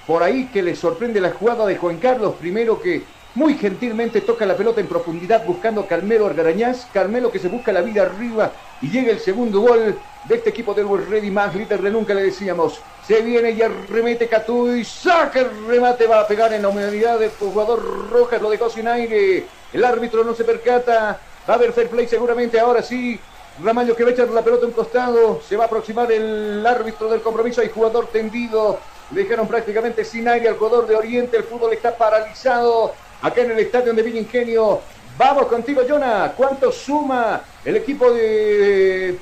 por 0.06 0.22
ahí 0.22 0.46
que 0.52 0.62
le 0.62 0.76
sorprende 0.76 1.20
la 1.20 1.32
jugada 1.32 1.66
de 1.66 1.76
Juan 1.76 1.98
Carlos, 1.98 2.34
primero 2.38 2.80
que 2.80 3.02
muy 3.34 3.54
gentilmente 3.54 4.20
toca 4.20 4.46
la 4.46 4.56
pelota 4.56 4.80
en 4.80 4.86
profundidad 4.86 5.44
buscando 5.44 5.80
a 5.80 5.88
Carmelo 5.88 6.26
Argarañaz. 6.26 6.86
Carmelo 6.92 7.32
que 7.32 7.40
se 7.40 7.48
busca 7.48 7.72
la 7.72 7.80
vida 7.80 8.02
arriba 8.02 8.52
y 8.80 8.90
llega 8.90 9.10
el 9.10 9.18
segundo 9.18 9.60
gol 9.60 9.98
de 10.24 10.34
este 10.34 10.50
equipo 10.50 10.72
del 10.72 10.86
Ready 11.08 11.30
más 11.30 11.54
líder 11.54 11.82
de 11.82 11.90
nunca 11.90 12.14
le 12.14 12.22
decíamos. 12.22 12.80
Se 13.06 13.22
viene 13.22 13.50
y 13.50 13.60
arremete 13.60 14.30
y 14.78 14.84
saca 14.84 15.40
el 15.40 15.66
remate, 15.66 16.06
va 16.06 16.20
a 16.20 16.28
pegar 16.28 16.52
en 16.52 16.62
la 16.62 16.68
humanidad 16.68 17.18
del 17.18 17.30
jugador 17.30 18.10
Rojas, 18.10 18.40
lo 18.40 18.50
dejó 18.50 18.70
sin 18.70 18.86
aire. 18.86 19.46
El 19.72 19.84
árbitro 19.84 20.22
no 20.22 20.34
se 20.34 20.44
percata, 20.44 21.18
va 21.48 21.54
a 21.54 21.56
haber 21.56 21.72
fair 21.72 21.88
play 21.88 22.06
seguramente 22.06 22.60
ahora 22.60 22.82
sí. 22.82 23.18
Ramallo 23.62 23.94
que 23.94 24.02
va 24.02 24.10
a 24.10 24.12
echar 24.12 24.28
la 24.30 24.42
pelota 24.42 24.64
a 24.64 24.68
un 24.68 24.74
costado, 24.74 25.40
se 25.46 25.56
va 25.56 25.64
a 25.64 25.66
aproximar 25.66 26.10
el 26.10 26.64
árbitro 26.66 27.08
del 27.08 27.20
compromiso, 27.20 27.60
hay 27.60 27.68
jugador 27.68 28.08
tendido, 28.08 28.80
dejaron 29.14 29.46
prácticamente 29.46 30.04
sin 30.04 30.28
aire 30.28 30.48
al 30.48 30.56
jugador 30.56 30.86
de 30.86 30.96
Oriente, 30.96 31.36
el 31.36 31.44
fútbol 31.44 31.72
está 31.72 31.96
paralizado 31.96 32.92
acá 33.22 33.40
en 33.42 33.52
el 33.52 33.58
estadio 33.60 33.94
de 33.94 34.02
Villa 34.02 34.20
Ingenio. 34.20 34.80
Vamos 35.16 35.46
contigo, 35.46 35.82
Jonah. 35.88 36.32
¿Cuánto 36.36 36.72
suma 36.72 37.42
el 37.64 37.76
equipo 37.76 38.10
de 38.10 39.16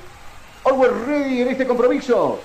Always 0.65 0.91
Ready 1.05 1.41
en 1.43 1.47
este 1.49 1.67
compromiso? 1.67 2.39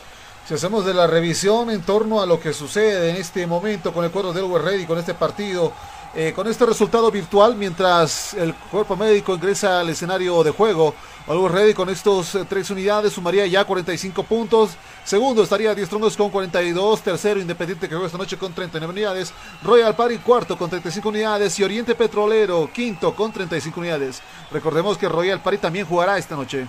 Si 0.47 0.55
hacemos 0.55 0.85
de 0.85 0.95
la 0.95 1.07
revisión 1.07 1.71
en 1.71 1.83
torno 1.83 2.23
a 2.23 2.27
lo 2.27 2.41
que 2.41 2.53
sucede 2.53 3.11
en 3.11 3.17
este 3.17 3.47
momento 3.47 3.93
con 3.93 4.05
el 4.05 4.11
cuadro 4.11 4.33
de 4.33 4.41
Always 4.41 4.65
Ready, 4.65 4.87
con 4.87 4.99
este 4.99 5.15
partido, 5.15 5.73
eh, 6.15 6.33
con 6.35 6.47
este 6.47 6.65
resultado 6.65 7.11
virtual, 7.11 7.55
mientras 7.55 8.35
el 8.35 8.55
cuerpo 8.55 8.97
médico 8.97 9.35
ingresa 9.35 9.81
al 9.81 9.91
escenario 9.91 10.43
de 10.43 10.51
juego, 10.51 10.95
Always 11.29 11.53
Ready 11.53 11.75
con 11.75 11.91
estos 11.91 12.35
eh, 12.35 12.47
tres 12.49 12.71
unidades 12.71 13.13
sumaría 13.13 13.47
ya 13.47 13.63
45 13.63 14.23
puntos. 14.23 14.71
Segundo 15.05 15.43
estaría 15.43 15.75
Diez 15.75 15.89
Strongos 15.89 16.17
con 16.17 16.31
42. 16.31 17.03
Tercero 17.03 17.39
Independiente 17.39 17.87
que 17.87 17.95
juega 17.95 18.07
esta 18.07 18.17
noche 18.17 18.39
con 18.39 18.55
39 18.55 18.91
unidades. 18.91 19.35
Royal 19.63 19.95
Party 19.95 20.17
cuarto 20.19 20.57
con 20.57 20.71
35 20.71 21.11
unidades. 21.11 21.59
Y 21.59 21.65
Oriente 21.65 21.95
Petrolero 21.95 22.71
quinto 22.73 23.15
con 23.15 23.31
35 23.31 23.79
unidades. 23.79 24.23
Recordemos 24.51 24.97
que 24.97 25.07
Royal 25.07 25.43
Party 25.43 25.59
también 25.59 25.85
jugará 25.85 26.17
esta 26.17 26.35
noche. 26.35 26.67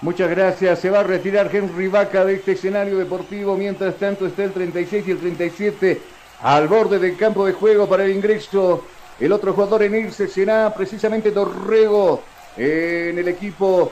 Muchas 0.00 0.30
gracias. 0.30 0.78
Se 0.78 0.88
va 0.88 1.00
a 1.00 1.02
retirar 1.02 1.50
Henry 1.52 1.88
Vaca 1.88 2.24
de 2.24 2.34
este 2.34 2.52
escenario 2.52 2.98
deportivo. 2.98 3.56
Mientras 3.56 3.96
tanto 3.96 4.26
está 4.26 4.44
el 4.44 4.52
36 4.52 5.08
y 5.08 5.10
el 5.10 5.18
37 5.18 6.02
al 6.42 6.68
borde 6.68 6.98
del 6.98 7.16
campo 7.16 7.46
de 7.46 7.52
juego 7.52 7.88
para 7.88 8.04
el 8.04 8.12
ingreso. 8.12 8.84
El 9.18 9.32
otro 9.32 9.52
jugador 9.52 9.82
en 9.82 9.94
irse 9.94 10.28
será 10.28 10.72
precisamente 10.74 11.30
Dorrego 11.30 12.22
en 12.56 13.18
el 13.18 13.28
equipo 13.28 13.90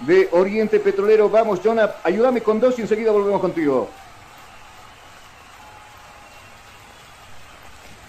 de 0.00 0.28
Oriente 0.32 0.80
Petrolero. 0.80 1.28
Vamos, 1.28 1.60
Jonah, 1.62 1.96
ayúdame 2.02 2.40
con 2.40 2.58
dos 2.58 2.78
y 2.78 2.82
enseguida 2.82 3.12
volvemos 3.12 3.40
contigo. 3.40 3.88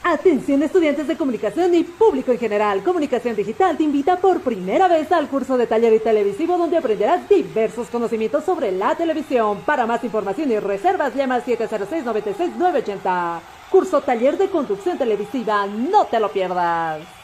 Atención 0.06 0.62
estudiantes 0.62 1.08
de 1.08 1.16
comunicación 1.16 1.74
y 1.74 1.86
público 1.86 2.34
en 2.34 2.38
general. 2.38 2.84
Comunicación 2.84 3.38
Digital 3.38 3.78
te 3.78 3.84
invita 3.84 4.18
por 4.18 4.42
primera 4.42 4.90
vez 4.90 5.10
al 5.14 5.30
curso 5.30 5.58
de 5.58 5.66
taller 5.66 5.94
y 5.94 6.00
televisivo 6.00 6.58
donde 6.58 6.76
aprenderás 6.76 7.30
diversos 7.30 7.88
conocimientos 7.88 8.44
sobre 8.44 8.74
la 8.74 8.96
televisión. 8.96 9.62
Para 9.66 9.88
más 9.88 10.04
información 10.04 10.52
y 10.52 10.60
reservas 10.60 11.16
llama 11.16 11.36
al 11.36 11.46
706-96-980. 11.46 13.40
Curso 13.72 14.02
taller 14.02 14.38
de 14.38 14.50
conducción 14.50 14.98
televisiva. 14.98 15.66
No 15.68 16.04
te 16.04 16.20
lo 16.20 16.30
pierdas. 16.30 17.23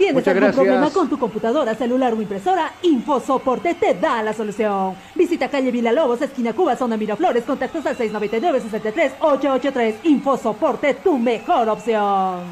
¿Tienes 0.00 0.26
algún 0.26 0.52
problema 0.52 0.90
con 0.90 1.10
tu 1.10 1.18
computadora, 1.18 1.74
celular 1.74 2.14
o 2.14 2.22
impresora? 2.22 2.72
InfoSoporte 2.80 3.74
te 3.74 3.92
da 3.92 4.22
la 4.22 4.32
solución. 4.32 4.94
Visita 5.14 5.50
calle 5.50 5.70
Lobos, 5.92 6.22
esquina 6.22 6.54
Cuba, 6.54 6.74
zona 6.74 6.96
Miraflores, 6.96 7.44
contactos 7.44 7.84
al 7.84 7.98
699-63-883. 7.98 9.96
InfoSoporte, 10.04 10.94
tu 10.94 11.18
mejor 11.18 11.68
opción. 11.68 12.44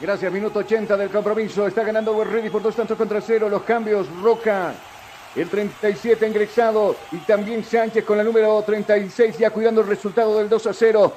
Gracias, 0.00 0.32
minuto 0.32 0.58
80 0.58 0.96
del 0.96 1.10
compromiso. 1.10 1.64
Está 1.68 1.84
ganando 1.84 2.24
Ready 2.24 2.50
por 2.50 2.60
dos 2.60 2.74
tantos 2.74 2.98
contra 2.98 3.20
cero. 3.20 3.48
Los 3.48 3.62
cambios, 3.62 4.08
Roca. 4.20 4.74
El 5.36 5.48
37 5.48 6.26
ingresado 6.26 6.96
y 7.12 7.18
también 7.18 7.62
Sánchez 7.64 8.04
con 8.04 8.16
la 8.16 8.24
número 8.24 8.60
36 8.62 9.38
ya 9.38 9.50
cuidando 9.50 9.80
el 9.80 9.86
resultado 9.86 10.38
del 10.38 10.48
2 10.48 10.66
a 10.66 10.72
0. 10.72 11.12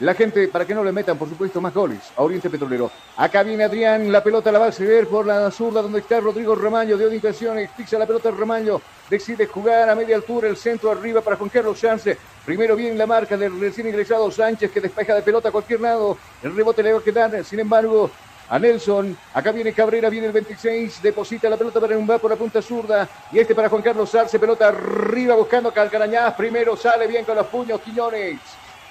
La 0.00 0.14
gente, 0.14 0.48
para 0.48 0.64
que 0.64 0.74
no 0.74 0.82
le 0.82 0.90
metan, 0.90 1.18
por 1.18 1.28
supuesto, 1.28 1.60
más 1.60 1.72
goles 1.72 2.00
a 2.16 2.22
Oriente 2.22 2.50
Petrolero. 2.50 2.90
Acá 3.16 3.42
viene 3.42 3.64
Adrián, 3.64 4.10
la 4.10 4.24
pelota 4.24 4.50
la 4.50 4.58
va 4.58 4.66
a 4.66 4.72
ceder 4.72 5.06
por 5.06 5.26
la 5.26 5.50
zurda 5.50 5.82
donde 5.82 6.00
está 6.00 6.18
Rodrigo 6.18 6.54
Ramaño, 6.54 6.96
de 6.96 7.06
orientación, 7.06 7.58
pisa 7.76 7.98
la 7.98 8.06
pelota 8.06 8.30
Ramaño, 8.30 8.80
decide 9.08 9.46
jugar 9.46 9.90
a 9.90 9.94
media 9.94 10.16
altura, 10.16 10.48
el 10.48 10.56
centro 10.56 10.90
arriba 10.90 11.20
para 11.20 11.36
Juan 11.36 11.50
Carlos 11.50 11.78
Sánchez. 11.78 12.18
Primero 12.44 12.74
viene 12.74 12.96
la 12.96 13.06
marca 13.06 13.36
del 13.36 13.60
recién 13.60 13.86
ingresado 13.86 14.30
Sánchez 14.30 14.72
que 14.72 14.80
despeja 14.80 15.14
de 15.14 15.22
pelota 15.22 15.50
a 15.50 15.52
cualquier 15.52 15.80
lado. 15.80 16.16
El 16.42 16.56
rebote 16.56 16.82
le 16.82 16.94
va 16.94 16.98
a 16.98 17.02
quedar, 17.02 17.44
sin 17.44 17.60
embargo, 17.60 18.10
a 18.48 18.58
Nelson. 18.58 19.16
Acá 19.34 19.52
viene 19.52 19.72
Cabrera, 19.72 20.08
viene 20.08 20.26
el 20.26 20.32
26, 20.32 21.02
deposita 21.02 21.48
la 21.48 21.56
pelota 21.56 21.80
para 21.80 21.96
va 21.96 22.18
por 22.18 22.30
la 22.30 22.36
punta 22.36 22.60
zurda. 22.60 23.08
Y 23.30 23.38
este 23.38 23.54
para 23.54 23.68
Juan 23.68 23.82
Carlos 23.82 24.10
Sarce, 24.10 24.38
pelota 24.38 24.68
arriba 24.68 25.34
buscando 25.36 25.68
a 25.68 25.74
Calcarañaz. 25.74 26.34
Primero 26.34 26.76
sale 26.76 27.06
bien 27.06 27.24
con 27.24 27.36
los 27.36 27.46
puños 27.46 27.80
Quiñones. 27.80 28.40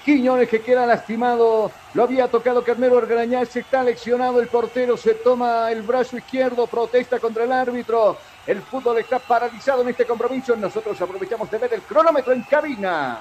Quiñones 0.03 0.49
que 0.49 0.61
queda 0.61 0.85
lastimado. 0.85 1.71
Lo 1.93 2.03
había 2.03 2.27
tocado 2.27 2.63
Carmelo 2.63 2.97
Argarañaz. 2.97 3.49
Se 3.49 3.59
está 3.59 3.83
leccionado 3.83 4.41
el 4.41 4.47
portero. 4.47 4.97
Se 4.97 5.13
toma 5.13 5.71
el 5.71 5.81
brazo 5.83 6.17
izquierdo. 6.17 6.67
Protesta 6.67 7.19
contra 7.19 7.43
el 7.43 7.51
árbitro. 7.51 8.17
El 8.47 8.61
fútbol 8.61 8.97
está 8.97 9.19
paralizado 9.19 9.81
en 9.83 9.89
este 9.89 10.05
compromiso. 10.05 10.55
Nosotros 10.55 10.99
aprovechamos 10.99 11.49
de 11.51 11.57
ver 11.57 11.73
el 11.73 11.81
cronómetro 11.81 12.33
en 12.33 12.41
cabina. 12.43 13.19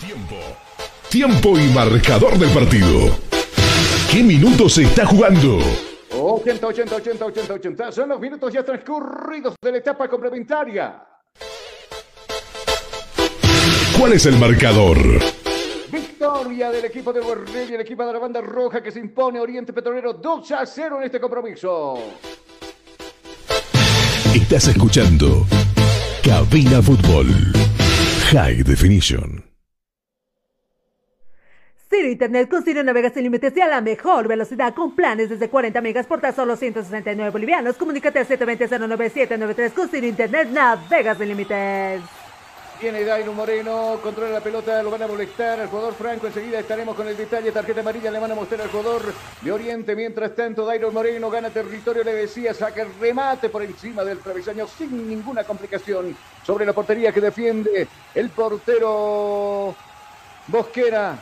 Tiempo. 0.00 0.36
Tiempo 1.08 1.58
y 1.58 1.68
marcador 1.68 2.36
del 2.38 2.50
partido. 2.50 3.16
¿Qué 4.10 4.22
minutos 4.22 4.74
se 4.74 4.82
está 4.82 5.06
jugando? 5.06 5.58
80, 6.10 6.66
80, 6.66 6.96
80, 6.96 7.24
80, 7.24 7.54
80. 7.54 7.92
Son 7.92 8.08
los 8.08 8.20
minutos 8.20 8.52
ya 8.52 8.64
transcurridos 8.64 9.54
de 9.62 9.72
la 9.72 9.78
etapa 9.78 10.08
complementaria. 10.08 11.02
¿Cuál 13.98 14.12
es 14.12 14.26
el 14.26 14.38
marcador? 14.38 14.96
Victoria 16.28 16.70
del 16.70 16.84
equipo 16.84 17.10
de 17.10 17.22
y 17.70 17.74
el 17.74 17.80
equipo 17.80 18.04
de 18.04 18.12
la 18.12 18.18
banda 18.18 18.42
roja 18.42 18.82
que 18.82 18.92
se 18.92 19.00
impone 19.00 19.40
Oriente 19.40 19.72
Petrolero 19.72 20.12
2 20.12 20.52
a 20.52 20.66
0 20.66 20.98
en 20.98 21.04
este 21.04 21.18
compromiso. 21.18 21.94
Estás 24.34 24.68
escuchando 24.68 25.46
Cabina 26.22 26.82
Fútbol 26.82 27.28
High 28.30 28.62
Definition. 28.62 29.42
Ciro 31.88 32.10
Internet 32.10 32.50
con 32.50 32.62
Ciro 32.62 32.82
navegas 32.82 33.14
sin 33.14 33.22
límites 33.22 33.56
y 33.56 33.62
a 33.62 33.66
la 33.66 33.80
mejor 33.80 34.28
velocidad 34.28 34.74
con 34.74 34.94
planes 34.94 35.30
desde 35.30 35.48
40 35.48 35.80
megas 35.80 36.06
por 36.06 36.20
tan 36.20 36.36
solo 36.36 36.56
169 36.56 37.30
bolivianos. 37.30 37.76
Comunícate 37.76 38.18
al 38.18 38.28
720-09793 38.28 39.72
con 39.72 39.88
Ciro 39.88 40.06
Internet 40.06 40.50
navegas 40.50 41.16
sin 41.16 41.28
límites. 41.28 42.17
Viene 42.80 43.04
Dairo 43.04 43.32
Moreno, 43.32 43.98
controla 44.00 44.30
la 44.30 44.40
pelota, 44.40 44.80
lo 44.84 44.90
van 44.90 45.02
a 45.02 45.08
molestar 45.08 45.58
al 45.58 45.68
jugador 45.68 45.94
Franco. 45.94 46.28
Enseguida 46.28 46.60
estaremos 46.60 46.94
con 46.94 47.08
el 47.08 47.16
detalle. 47.16 47.50
Tarjeta 47.50 47.80
amarilla 47.80 48.08
le 48.08 48.20
van 48.20 48.30
a 48.30 48.36
mostrar 48.36 48.60
al 48.60 48.68
jugador 48.68 49.02
de 49.40 49.50
Oriente. 49.50 49.96
Mientras 49.96 50.36
tanto, 50.36 50.64
Dairo 50.64 50.92
Moreno 50.92 51.28
gana 51.28 51.50
territorio, 51.50 52.04
le 52.04 52.14
decía, 52.14 52.54
saca 52.54 52.82
el 52.82 52.94
remate 53.00 53.48
por 53.48 53.64
encima 53.64 54.04
del 54.04 54.20
travesaño 54.20 54.68
sin 54.68 55.08
ninguna 55.08 55.42
complicación 55.42 56.16
sobre 56.46 56.64
la 56.64 56.72
portería 56.72 57.10
que 57.10 57.20
defiende 57.20 57.88
el 58.14 58.30
portero 58.30 59.74
Bosquera. 60.46 61.18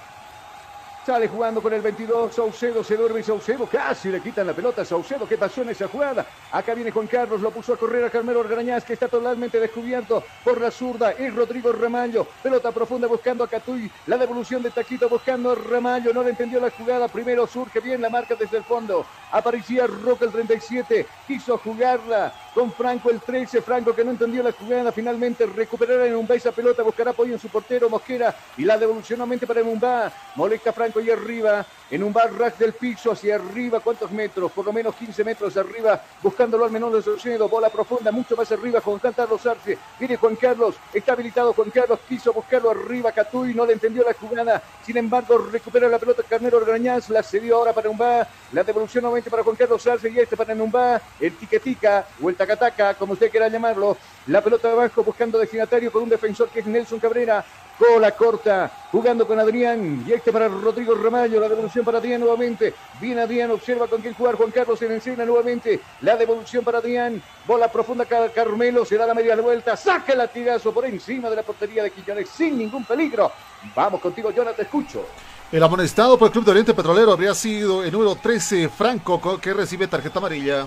Sale 1.06 1.28
jugando 1.28 1.62
con 1.62 1.72
el 1.72 1.82
22, 1.82 2.34
Saucedo 2.34 2.82
se 2.82 2.96
duerme 2.96 3.20
y 3.20 3.22
Saucedo 3.22 3.66
casi 3.66 4.08
le 4.08 4.20
quitan 4.20 4.44
la 4.44 4.54
pelota 4.54 4.84
Saucedo. 4.84 5.24
¿Qué 5.28 5.38
pasó 5.38 5.62
en 5.62 5.68
esa 5.68 5.86
jugada? 5.86 6.26
Acá 6.50 6.74
viene 6.74 6.90
Juan 6.90 7.06
Carlos, 7.06 7.40
lo 7.40 7.52
puso 7.52 7.74
a 7.74 7.76
correr 7.76 8.04
a 8.04 8.10
Carmelo 8.10 8.40
Orgarañaz 8.40 8.82
que 8.82 8.94
está 8.94 9.06
totalmente 9.06 9.60
descubierto 9.60 10.24
por 10.42 10.60
la 10.60 10.72
zurda. 10.72 11.12
Es 11.12 11.32
Rodrigo 11.32 11.70
Ramallo, 11.70 12.26
pelota 12.42 12.72
profunda 12.72 13.06
buscando 13.06 13.44
a 13.44 13.48
Catuy. 13.48 13.88
La 14.08 14.18
devolución 14.18 14.64
de 14.64 14.72
Taquito 14.72 15.08
buscando 15.08 15.52
a 15.52 15.54
Ramallo, 15.54 16.12
no 16.12 16.24
le 16.24 16.30
entendió 16.30 16.58
la 16.58 16.70
jugada. 16.70 17.06
Primero 17.06 17.46
surge 17.46 17.78
bien 17.78 18.02
la 18.02 18.10
marca 18.10 18.34
desde 18.34 18.56
el 18.56 18.64
fondo. 18.64 19.06
Aparecía 19.30 19.86
Roca 19.86 20.24
el 20.24 20.32
37, 20.32 21.06
quiso 21.28 21.56
jugarla 21.58 22.34
con 22.56 22.72
Franco 22.72 23.10
el 23.10 23.20
13. 23.20 23.60
Franco 23.60 23.94
que 23.94 24.02
no 24.02 24.12
entendió 24.12 24.42
la 24.42 24.50
jugada, 24.50 24.90
finalmente 24.90 25.44
recuperará 25.44 26.06
en 26.06 26.16
un 26.16 26.26
esa 26.30 26.52
pelota, 26.52 26.82
buscará 26.82 27.10
apoyo 27.10 27.34
en 27.34 27.38
su 27.38 27.48
portero 27.48 27.90
Mosquera 27.90 28.34
y 28.56 28.64
la 28.64 28.78
devolución 28.78 29.18
nuevamente 29.18 29.46
para 29.46 29.62
Mumba. 29.62 30.10
Molesta 30.36 30.72
Franco 30.72 30.98
y 31.00 31.10
arriba, 31.10 31.66
en 31.90 32.02
un 32.02 32.12
barrack 32.12 32.58
del 32.58 32.72
piso 32.72 33.12
hacia 33.12 33.36
arriba, 33.36 33.80
¿cuántos 33.80 34.10
metros? 34.10 34.50
Por 34.52 34.64
lo 34.66 34.72
menos 34.72 34.94
15 34.94 35.24
metros 35.24 35.56
arriba, 35.56 36.00
buscándolo 36.22 36.64
al 36.64 36.70
menor 36.70 36.92
de 36.92 37.02
Saucedo, 37.02 37.48
bola 37.48 37.70
profunda, 37.70 38.10
mucho 38.10 38.36
más 38.36 38.50
arriba, 38.50 38.80
con 38.80 38.98
Carlos 38.98 39.46
Arce. 39.46 39.78
Viene 39.98 40.16
Juan 40.16 40.36
Carlos, 40.36 40.74
está 40.92 41.12
habilitado 41.12 41.52
Juan 41.52 41.70
Carlos, 41.70 42.00
quiso 42.08 42.32
buscarlo 42.32 42.70
arriba, 42.70 43.12
Catuy 43.12 43.54
no 43.54 43.64
le 43.64 43.74
entendió 43.74 44.04
la 44.04 44.14
jugada, 44.14 44.62
sin 44.84 44.96
embargo 44.96 45.38
recupera 45.38 45.88
la 45.88 45.98
pelota 45.98 46.22
Carnero 46.28 46.58
Orgañaz, 46.58 47.08
la 47.10 47.22
cedió 47.22 47.56
ahora 47.56 47.72
para 47.72 47.88
Mumba, 47.88 48.26
la 48.52 48.64
devolución 48.64 49.02
nuevamente 49.02 49.30
para 49.30 49.42
Juan 49.42 49.56
Carlos 49.56 49.86
Arce 49.86 50.10
y 50.10 50.18
este 50.18 50.36
para 50.36 50.54
Mumba, 50.54 51.00
el 51.20 51.36
tiquetica 51.36 52.06
o 52.20 52.28
el 52.28 52.36
tacataca, 52.36 52.94
como 52.94 53.12
usted 53.12 53.30
quiera 53.30 53.48
llamarlo, 53.48 53.96
la 54.26 54.42
pelota 54.42 54.72
abajo 54.72 55.04
buscando 55.04 55.38
destinatario 55.38 55.92
con 55.92 56.02
un 56.02 56.08
defensor 56.08 56.48
que 56.48 56.60
es 56.60 56.66
Nelson 56.66 56.98
Cabrera, 56.98 57.44
Cola 57.78 58.12
corta, 58.12 58.70
jugando 58.90 59.26
con 59.26 59.38
Adrián. 59.38 60.02
Y 60.06 60.12
este 60.12 60.32
para 60.32 60.48
Rodrigo 60.48 60.94
Ramallo. 60.94 61.38
La 61.38 61.48
devolución 61.48 61.84
para 61.84 61.98
Adrián 61.98 62.20
nuevamente. 62.20 62.72
Viene 63.00 63.20
Adrián, 63.20 63.50
observa 63.50 63.86
con 63.86 64.00
quién 64.00 64.14
jugar. 64.14 64.34
Juan 64.36 64.50
Carlos 64.50 64.80
en 64.80 64.92
encena 64.92 65.26
nuevamente. 65.26 65.80
La 66.00 66.16
devolución 66.16 66.64
para 66.64 66.78
Adrián. 66.78 67.22
Bola 67.46 67.70
profunda 67.70 68.06
Carmelo. 68.06 68.86
Se 68.86 68.96
da 68.96 69.06
la 69.06 69.12
media 69.12 69.36
vuelta. 69.36 69.76
Saca 69.76 70.12
el 70.12 70.18
latigazo 70.18 70.72
por 70.72 70.86
encima 70.86 71.28
de 71.28 71.36
la 71.36 71.42
portería 71.42 71.82
de 71.82 71.90
Quillones 71.90 72.30
sin 72.30 72.56
ningún 72.56 72.84
peligro. 72.84 73.30
Vamos 73.74 74.00
contigo, 74.00 74.30
Jonathan, 74.30 74.56
te 74.56 74.62
escucho. 74.62 75.04
El 75.52 75.62
amonestado 75.62 76.18
por 76.18 76.28
el 76.28 76.32
Club 76.32 76.46
de 76.46 76.50
Oriente 76.52 76.74
Petrolero 76.74 77.12
habría 77.12 77.34
sido 77.34 77.84
el 77.84 77.92
número 77.92 78.16
13, 78.16 78.70
Franco, 78.70 79.38
que 79.38 79.52
recibe 79.52 79.86
tarjeta 79.86 80.18
amarilla. 80.18 80.66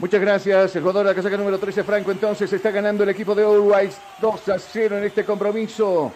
Muchas 0.00 0.22
gracias. 0.22 0.74
El 0.76 0.80
jugador 0.80 1.04
de 1.04 1.10
la 1.10 1.14
casaca 1.14 1.36
número 1.36 1.58
13, 1.58 1.84
Franco, 1.84 2.10
entonces 2.10 2.50
está 2.50 2.70
ganando 2.70 3.04
el 3.04 3.10
equipo 3.10 3.34
de 3.34 3.44
Always 3.44 3.98
2 4.22 4.48
a 4.48 4.58
0 4.58 4.96
en 4.96 5.04
este 5.04 5.26
compromiso. 5.26 6.10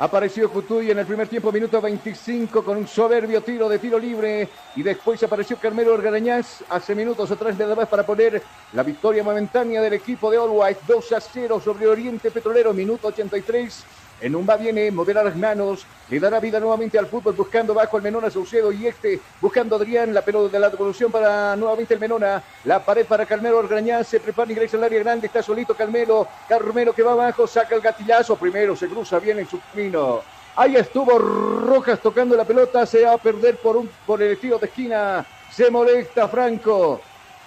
Apareció 0.00 0.50
Cutuy 0.50 0.90
en 0.90 0.98
el 0.98 1.06
primer 1.06 1.28
tiempo, 1.28 1.52
minuto 1.52 1.80
25, 1.80 2.64
con 2.64 2.78
un 2.78 2.88
soberbio 2.88 3.40
tiro 3.40 3.68
de 3.68 3.78
tiro 3.78 3.96
libre. 3.96 4.48
Y 4.74 4.82
después 4.82 5.22
apareció 5.22 5.56
Carmelo 5.56 5.94
Orgarañaz 5.94 6.64
hace 6.68 6.96
minutos 6.96 7.30
atrás 7.30 7.56
de 7.56 7.64
más 7.76 7.86
para 7.86 8.04
poner 8.04 8.42
la 8.72 8.82
victoria 8.82 9.22
momentánea 9.22 9.80
del 9.80 9.92
equipo 9.92 10.28
de 10.28 10.38
All 10.38 10.76
2 10.84 11.12
a 11.12 11.20
0 11.20 11.60
sobre 11.64 11.86
Oriente 11.86 12.32
Petrolero, 12.32 12.74
minuto 12.74 13.06
83. 13.06 13.84
En 14.22 14.36
un 14.36 14.48
va 14.48 14.56
viene, 14.56 14.88
moverá 14.92 15.24
las 15.24 15.34
manos, 15.34 15.84
le 16.08 16.20
dará 16.20 16.38
vida 16.38 16.60
nuevamente 16.60 16.96
al 16.96 17.08
fútbol, 17.08 17.34
buscando 17.34 17.74
bajo 17.74 17.96
el 17.96 18.04
Menona 18.04 18.30
Saucedo 18.30 18.70
y 18.70 18.86
este, 18.86 19.18
buscando 19.40 19.74
Adrián, 19.74 20.14
la 20.14 20.22
pelota 20.22 20.52
de 20.52 20.60
la 20.60 20.70
devolución 20.70 21.10
para 21.10 21.56
nuevamente 21.56 21.94
el 21.94 21.98
Menona, 21.98 22.40
la 22.64 22.84
pared 22.84 23.04
para 23.04 23.26
Carmelo 23.26 23.58
Orgrañán, 23.58 24.04
se 24.04 24.20
prepara, 24.20 24.52
ingresa 24.52 24.76
al 24.76 24.84
área 24.84 25.00
grande, 25.00 25.26
está 25.26 25.42
solito 25.42 25.74
Carmelo, 25.74 26.28
Carmelo 26.48 26.92
que 26.92 27.02
va 27.02 27.12
abajo, 27.12 27.48
saca 27.48 27.74
el 27.74 27.80
gatillazo, 27.80 28.36
primero 28.36 28.76
se 28.76 28.86
cruza 28.86 29.18
bien 29.18 29.40
en 29.40 29.48
su 29.48 29.58
camino. 29.60 30.20
Ahí 30.54 30.76
estuvo 30.76 31.18
Rojas 31.18 31.98
tocando 31.98 32.36
la 32.36 32.44
pelota, 32.44 32.86
se 32.86 33.04
va 33.04 33.14
a 33.14 33.18
perder 33.18 33.56
por, 33.56 33.76
un, 33.76 33.90
por 34.06 34.22
el 34.22 34.38
tiro 34.38 34.56
de 34.56 34.66
esquina, 34.66 35.26
se 35.50 35.68
molesta 35.68 36.28
Franco 36.28 37.00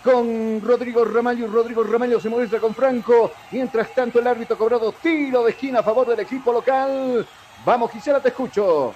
con 0.05 0.61
Rodrigo 0.61 1.03
Ramallo 1.03 1.45
y 1.45 1.49
Rodrigo 1.49 1.83
Ramallo 1.83 2.19
se 2.19 2.29
muestra 2.29 2.59
con 2.59 2.75
Franco. 2.75 3.31
Mientras 3.51 3.89
tanto 3.95 4.19
el 4.19 4.27
árbitro 4.27 4.55
ha 4.55 4.59
cobrado 4.59 4.91
tiro 4.91 5.43
de 5.43 5.49
esquina 5.49 5.79
a 5.79 5.83
favor 5.83 6.07
del 6.07 6.19
equipo 6.19 6.53
local. 6.53 7.25
Vamos 7.65 7.91
Gisela, 7.91 8.19
te 8.19 8.29
escucho. 8.29 8.93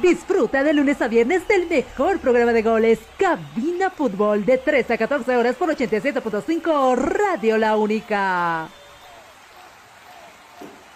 Disfruta 0.00 0.62
de 0.62 0.72
lunes 0.72 1.02
a 1.02 1.08
viernes 1.08 1.46
del 1.48 1.68
mejor 1.68 2.20
programa 2.20 2.52
de 2.52 2.62
goles, 2.62 3.00
Cabina 3.18 3.90
Fútbol, 3.90 4.44
de 4.44 4.58
13 4.58 4.94
a 4.94 4.98
14 4.98 5.36
horas 5.36 5.56
por 5.56 5.68
87.5 5.68 6.96
Radio 6.96 7.58
La 7.58 7.76
Única. 7.76 8.68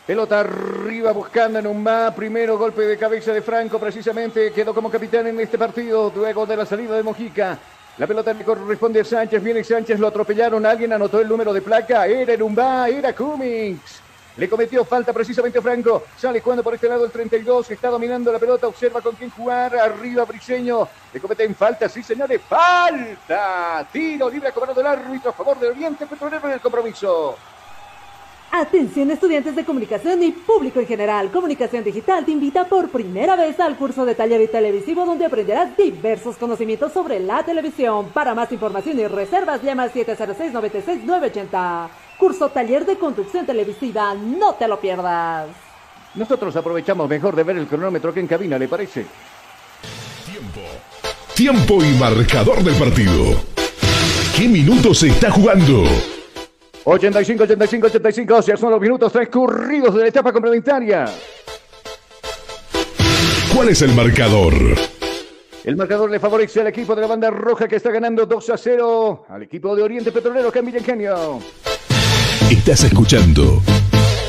Pelota 0.06 0.40
arriba 0.40 1.12
buscando 1.12 1.58
en 1.58 1.66
un 1.66 1.82
más. 1.82 2.14
Primero 2.14 2.56
golpe 2.56 2.82
de 2.82 2.96
cabeza 2.96 3.32
de 3.32 3.42
Franco, 3.42 3.78
precisamente 3.80 4.52
quedó 4.52 4.72
como 4.72 4.88
capitán 4.88 5.26
en 5.26 5.40
este 5.40 5.58
partido, 5.58 6.12
luego 6.14 6.46
de 6.46 6.56
la 6.56 6.64
salida 6.64 6.96
de 6.96 7.02
Mojica. 7.02 7.58
La 7.98 8.06
pelota 8.06 8.32
le 8.32 8.44
corresponde 8.44 9.00
a 9.00 9.04
Sánchez. 9.04 9.42
Viene 9.42 9.64
Sánchez, 9.64 9.98
lo 9.98 10.06
atropellaron. 10.06 10.64
Alguien 10.64 10.92
anotó 10.92 11.20
el 11.20 11.28
número 11.28 11.52
de 11.52 11.60
placa. 11.60 12.06
Era 12.06 12.32
Erumbá, 12.32 12.88
era 12.88 13.12
Cummings. 13.12 14.02
Le 14.36 14.48
cometió 14.48 14.84
falta 14.84 15.12
precisamente 15.12 15.60
Franco. 15.60 16.04
Sale 16.16 16.40
cuando 16.40 16.62
por 16.62 16.72
este 16.74 16.88
lado 16.88 17.04
el 17.04 17.10
32. 17.10 17.72
Está 17.72 17.88
dominando 17.88 18.30
la 18.30 18.38
pelota. 18.38 18.68
Observa 18.68 19.00
con 19.00 19.16
quién 19.16 19.30
jugar. 19.30 19.76
Arriba 19.76 20.24
Briseño. 20.24 20.88
Le 21.12 21.18
cometen 21.18 21.56
falta. 21.56 21.88
Sí, 21.88 22.04
señores. 22.04 22.40
Falta. 22.48 23.84
Tiro 23.92 24.30
libre 24.30 24.52
cobrado 24.52 24.80
el 24.80 24.86
árbitro 24.86 25.30
a 25.30 25.34
favor 25.34 25.58
de 25.58 25.68
Oriente 25.68 26.06
Petrolero 26.06 26.46
en 26.46 26.54
el 26.54 26.60
compromiso. 26.60 27.36
Atención 28.50 29.10
estudiantes 29.10 29.54
de 29.54 29.64
comunicación 29.64 30.22
y 30.22 30.32
público 30.32 30.80
en 30.80 30.86
general. 30.86 31.30
Comunicación 31.30 31.84
Digital 31.84 32.24
te 32.24 32.30
invita 32.30 32.64
por 32.64 32.88
primera 32.88 33.36
vez 33.36 33.60
al 33.60 33.76
curso 33.76 34.06
de 34.06 34.14
taller 34.14 34.40
y 34.40 34.48
televisivo 34.48 35.04
donde 35.04 35.26
aprenderás 35.26 35.76
diversos 35.76 36.38
conocimientos 36.38 36.92
sobre 36.92 37.20
la 37.20 37.42
televisión. 37.42 38.08
Para 38.08 38.34
más 38.34 38.50
información 38.50 38.98
y 38.98 39.06
reservas 39.06 39.62
llama 39.62 39.82
al 39.82 39.92
706-96-980. 39.92 41.88
Curso 42.18 42.48
taller 42.48 42.86
de 42.86 42.96
conducción 42.96 43.44
televisiva. 43.44 44.14
No 44.14 44.54
te 44.54 44.66
lo 44.66 44.80
pierdas. 44.80 45.48
Nosotros 46.14 46.56
aprovechamos 46.56 47.06
mejor 47.06 47.36
de 47.36 47.42
ver 47.42 47.58
el 47.58 47.66
cronómetro 47.66 48.14
que 48.14 48.20
en 48.20 48.26
cabina, 48.26 48.58
¿le 48.58 48.66
parece? 48.66 49.04
Tiempo. 50.24 50.60
Tiempo 51.34 51.84
y 51.84 51.92
marcador 51.98 52.64
del 52.64 52.76
partido. 52.76 53.42
¿Qué 54.34 54.48
minutos 54.48 55.00
se 55.00 55.08
está 55.08 55.30
jugando? 55.30 55.84
85, 56.90 57.44
85, 57.44 57.86
85. 57.86 58.40
Ya 58.40 58.56
son 58.56 58.70
los 58.70 58.80
minutos 58.80 59.12
transcurridos 59.12 59.94
de 59.94 60.02
la 60.02 60.08
etapa 60.08 60.32
complementaria. 60.32 61.06
¿Cuál 63.54 63.68
es 63.68 63.82
el 63.82 63.92
marcador? 63.94 64.54
El 65.64 65.76
marcador 65.76 66.10
le 66.10 66.18
favorece 66.18 66.60
al 66.60 66.68
equipo 66.68 66.94
de 66.94 67.02
la 67.02 67.06
banda 67.06 67.30
roja 67.30 67.68
que 67.68 67.76
está 67.76 67.90
ganando 67.90 68.24
2 68.24 68.50
a 68.50 68.56
0 68.56 69.26
al 69.28 69.42
equipo 69.42 69.76
de 69.76 69.82
Oriente 69.82 70.12
Petrolero 70.12 70.50
que 70.50 70.60
en 70.60 70.84
Genio. 70.84 71.40
Estás 72.50 72.84
escuchando 72.84 73.60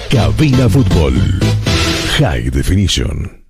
Cabina 0.10 0.68
Fútbol 0.68 1.14
High 2.18 2.50
Definition. 2.50 3.49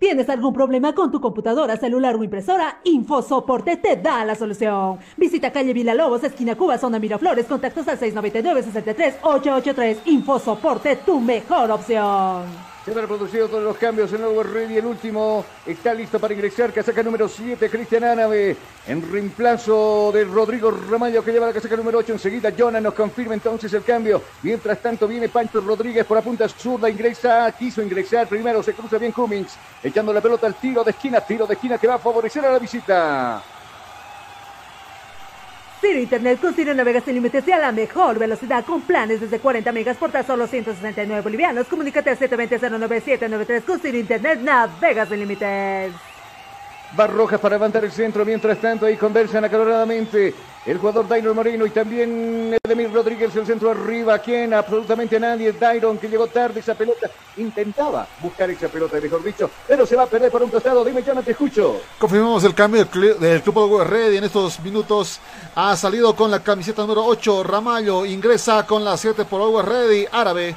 ¿Tienes 0.00 0.28
algún 0.30 0.54
problema 0.54 0.94
con 0.94 1.12
tu 1.12 1.20
computadora, 1.20 1.76
celular 1.76 2.16
o 2.16 2.24
impresora? 2.24 2.80
InfoSoporte 2.84 3.76
te 3.76 3.96
da 3.96 4.24
la 4.24 4.34
solución. 4.34 4.98
Visita 5.18 5.52
calle 5.52 5.74
Lobos, 5.94 6.24
esquina 6.24 6.56
Cuba, 6.56 6.78
zona 6.78 6.98
Miraflores, 6.98 7.44
contactos 7.44 7.86
al 7.86 7.98
699-63-883. 7.98 9.98
InfoSoporte, 10.06 10.96
tu 10.96 11.20
mejor 11.20 11.70
opción. 11.70 12.69
Se 12.84 12.92
han 12.92 12.96
reproducido 12.96 13.46
todos 13.46 13.62
los 13.62 13.76
cambios. 13.76 14.10
El 14.12 14.22
nuevo 14.22 14.40
el 14.40 14.86
último, 14.86 15.44
está 15.66 15.92
listo 15.92 16.18
para 16.18 16.32
ingresar. 16.32 16.72
Casaca 16.72 17.02
número 17.02 17.28
7, 17.28 17.68
Cristian 17.68 18.04
Ánabe. 18.04 18.56
En 18.86 19.12
reemplazo 19.12 20.10
de 20.14 20.24
Rodrigo 20.24 20.70
Ramallo, 20.70 21.22
que 21.22 21.30
lleva 21.30 21.46
la 21.46 21.52
casaca 21.52 21.76
número 21.76 21.98
8. 21.98 22.14
Enseguida, 22.14 22.54
Jonah 22.56 22.80
nos 22.80 22.94
confirma 22.94 23.34
entonces 23.34 23.70
el 23.74 23.84
cambio. 23.84 24.22
Mientras 24.42 24.80
tanto, 24.80 25.06
viene 25.06 25.28
Pancho 25.28 25.60
Rodríguez 25.60 26.06
por 26.06 26.16
la 26.16 26.22
punta 26.22 26.48
zurda. 26.48 26.88
Ingresa, 26.88 27.52
quiso 27.52 27.82
ingresar. 27.82 28.26
Primero 28.26 28.62
se 28.62 28.72
cruza 28.72 28.96
bien 28.96 29.12
Cummings, 29.12 29.58
echando 29.82 30.10
la 30.10 30.22
pelota 30.22 30.46
al 30.46 30.54
tiro 30.54 30.82
de 30.82 30.92
esquina. 30.92 31.20
Tiro 31.20 31.46
de 31.46 31.54
esquina 31.54 31.76
que 31.76 31.86
va 31.86 31.96
a 31.96 31.98
favorecer 31.98 32.42
a 32.46 32.52
la 32.52 32.58
visita. 32.58 33.42
Ciro 35.80 35.98
Internet 35.98 36.40
con 36.40 36.52
Ciro 36.52 36.74
navega 36.74 37.00
sin 37.00 37.14
límites 37.14 37.48
y 37.48 37.52
a 37.52 37.58
la 37.58 37.72
mejor 37.72 38.18
velocidad 38.18 38.64
con 38.66 38.82
planes 38.82 39.18
desde 39.18 39.38
40 39.38 39.72
megas 39.72 39.96
por 39.96 40.10
tan 40.10 40.26
solo 40.26 40.46
169 40.46 41.22
bolivianos. 41.22 41.66
Comunícate 41.68 42.10
al 42.10 42.18
720-09793 42.18 43.64
con 43.64 43.80
Ciro 43.80 43.96
Internet 43.96 44.40
navega 44.40 45.06
sin 45.06 45.20
límites. 45.20 45.94
Barrojas 46.92 47.40
para 47.40 47.54
levantar 47.54 47.84
el 47.84 47.92
centro. 47.92 48.26
Mientras 48.26 48.58
tanto, 48.58 48.84
ahí 48.84 48.96
conversan 48.96 49.44
acaloradamente 49.44 50.34
el 50.66 50.78
jugador 50.78 51.08
Dairon 51.08 51.34
Moreno 51.34 51.64
y 51.66 51.70
también 51.70 52.56
Edemir 52.62 52.92
Rodríguez, 52.92 53.34
el 53.34 53.46
centro 53.46 53.70
arriba. 53.70 54.18
¿Quién? 54.18 54.52
Absolutamente 54.54 55.18
nadie. 55.18 55.52
Dairon 55.52 55.98
que 55.98 56.08
llegó 56.08 56.26
tarde 56.26 56.60
esa 56.60 56.74
pelota. 56.74 57.10
Intentaba 57.36 58.06
buscar 58.20 58.50
esa 58.50 58.68
pelota, 58.68 58.98
mejor 59.00 59.22
dicho, 59.22 59.48
pero 59.66 59.86
se 59.86 59.96
va 59.96 60.02
a 60.02 60.06
perder 60.06 60.30
por 60.30 60.42
un 60.42 60.50
costado. 60.50 60.84
Dime, 60.84 61.02
ya 61.02 61.14
no 61.14 61.22
te 61.22 61.30
escucho. 61.30 61.80
Confirmamos 61.98 62.44
el 62.44 62.54
cambio 62.54 62.84
del, 62.84 62.90
cl- 62.90 63.16
del 63.18 63.40
Club 63.42 63.78
de 63.78 63.84
Red 63.84 64.12
y 64.12 64.16
en 64.18 64.24
estos 64.24 64.60
minutos 64.60 65.20
ha 65.54 65.74
salido 65.76 66.14
con 66.14 66.30
la 66.30 66.40
camiseta 66.42 66.82
número 66.82 67.04
8 67.06 67.42
Ramallo, 67.44 68.04
ingresa 68.04 68.66
con 68.66 68.84
la 68.84 68.96
7 68.96 69.24
por 69.24 69.40
Always 69.40 69.64
Ready, 69.66 70.06
árabe. 70.12 70.54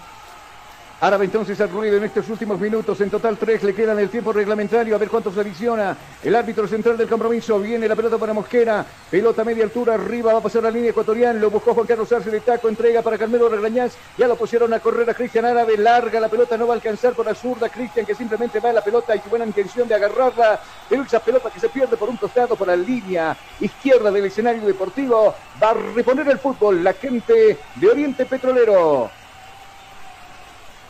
Árabe 1.04 1.26
entonces 1.26 1.60
al 1.60 1.70
ruido 1.70 1.98
en 1.98 2.06
estos 2.06 2.30
últimos 2.30 2.58
minutos. 2.62 3.02
En 3.02 3.10
total 3.10 3.38
tres 3.38 3.62
le 3.62 3.76
quedan 3.76 4.00
el 4.00 4.08
tiempo 4.08 4.32
reglamentario. 4.32 4.96
A 4.96 4.98
ver 4.98 5.10
cuántos 5.10 5.38
adiciona. 5.38 5.98
El 6.24 6.34
árbitro 6.34 6.66
central 6.66 6.96
del 6.96 7.10
compromiso. 7.10 7.60
Viene 7.60 7.90
la 7.90 7.96
pelota 7.98 8.18
para 8.18 8.32
Mosquera. 8.32 8.86
Pelota 9.12 9.44
media 9.44 9.66
altura. 9.66 9.96
Arriba 9.96 10.32
va 10.32 10.40
a 10.40 10.42
pasar 10.42 10.64
la 10.64 10.72
línea 10.72 10.92
ecuatoriana. 10.92 11.38
Lo 11.42 11.50
buscó 11.50 11.74
Juan 11.74 11.88
Carlos 11.88 12.10
Arce 12.14 12.32
de 12.32 12.40
taco. 12.40 12.70
Entrega 12.70 13.02
para 13.02 13.18
Carmelo 13.18 13.50
Regañaz. 13.50 13.98
Ya 14.18 14.30
lo 14.30 14.38
pusieron 14.38 14.74
a 14.74 14.80
correr 14.80 15.10
a 15.10 15.14
Cristian 15.14 15.44
Árabe. 15.44 15.76
Larga 15.76 16.22
la 16.22 16.30
pelota. 16.30 16.56
No 16.56 16.68
va 16.68 16.74
a 16.74 16.78
alcanzar 16.78 17.12
por 17.12 17.26
la 17.26 17.36
zurda. 17.36 17.68
Cristian 17.68 18.06
que 18.06 18.16
simplemente 18.16 18.62
va 18.62 18.70
a 18.70 18.74
la 18.74 18.82
pelota 18.82 19.14
y 19.14 19.22
buena 19.30 19.46
intención 19.46 19.90
de 19.90 19.96
agarrarla. 19.96 20.62
Pero 20.88 21.04
esa 21.04 21.20
pelota 21.20 21.50
que 21.50 21.60
se 21.60 21.68
pierde 21.68 21.98
por 21.98 22.08
un 22.08 22.16
costado 22.16 22.56
por 22.56 22.68
la 22.68 22.78
línea 22.78 23.36
izquierda 23.60 24.10
del 24.10 24.24
escenario 24.24 24.66
deportivo. 24.66 25.36
Va 25.62 25.72
a 25.72 25.74
reponer 25.74 26.30
el 26.30 26.40
fútbol. 26.40 26.82
La 26.82 26.94
gente 26.94 27.60
de 27.76 27.88
Oriente 27.90 28.26
Petrolero. 28.26 29.12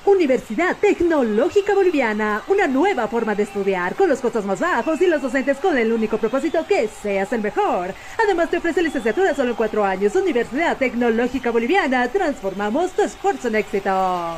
Universidad 0.06 0.76
Tecnológica 0.82 1.74
Boliviana, 1.74 2.44
una 2.48 2.68
nueva 2.68 3.08
forma 3.08 3.36
de 3.36 3.44
estudiar 3.44 3.96
con 3.96 4.10
los 4.10 4.20
costos 4.20 4.44
más 4.44 4.60
bajos 4.60 5.00
y 5.02 5.08
los 5.08 5.22
docentes 5.22 5.58
con 5.60 5.78
el 5.78 5.94
único 5.94 6.18
propósito 6.18 6.66
que 6.68 6.90
seas 6.90 7.32
el 7.32 7.42
mejor. 7.42 7.94
Además 8.22 8.50
te 8.50 8.58
ofrece 8.58 8.84
licenciatura 8.84 9.34
solo 9.34 9.52
en 9.52 9.56
cuatro 9.56 9.86
años. 9.86 10.14
Universidad 10.16 10.78
Tecnológica 10.78 11.52
Boliviana, 11.52 12.10
transformamos 12.10 12.92
tu 12.92 13.02
esfuerzo 13.04 13.48
en 13.48 13.56
éxito. 13.56 14.38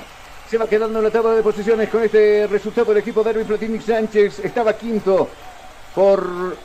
Se 0.50 0.60
va 0.60 0.68
quedando 0.68 1.00
en 1.00 1.06
la 1.06 1.12
tabla 1.12 1.32
de 1.32 1.42
posiciones 1.42 1.90
con 1.90 2.04
este 2.04 2.46
resultado 2.46 2.92
el 2.92 3.00
equipo 3.00 3.24
de 3.24 3.32
Erwin 3.32 3.48
Platini 3.48 3.80
Sánchez. 3.80 4.40
Estaba 4.46 4.78
quinto 4.78 5.28
por 5.96 6.56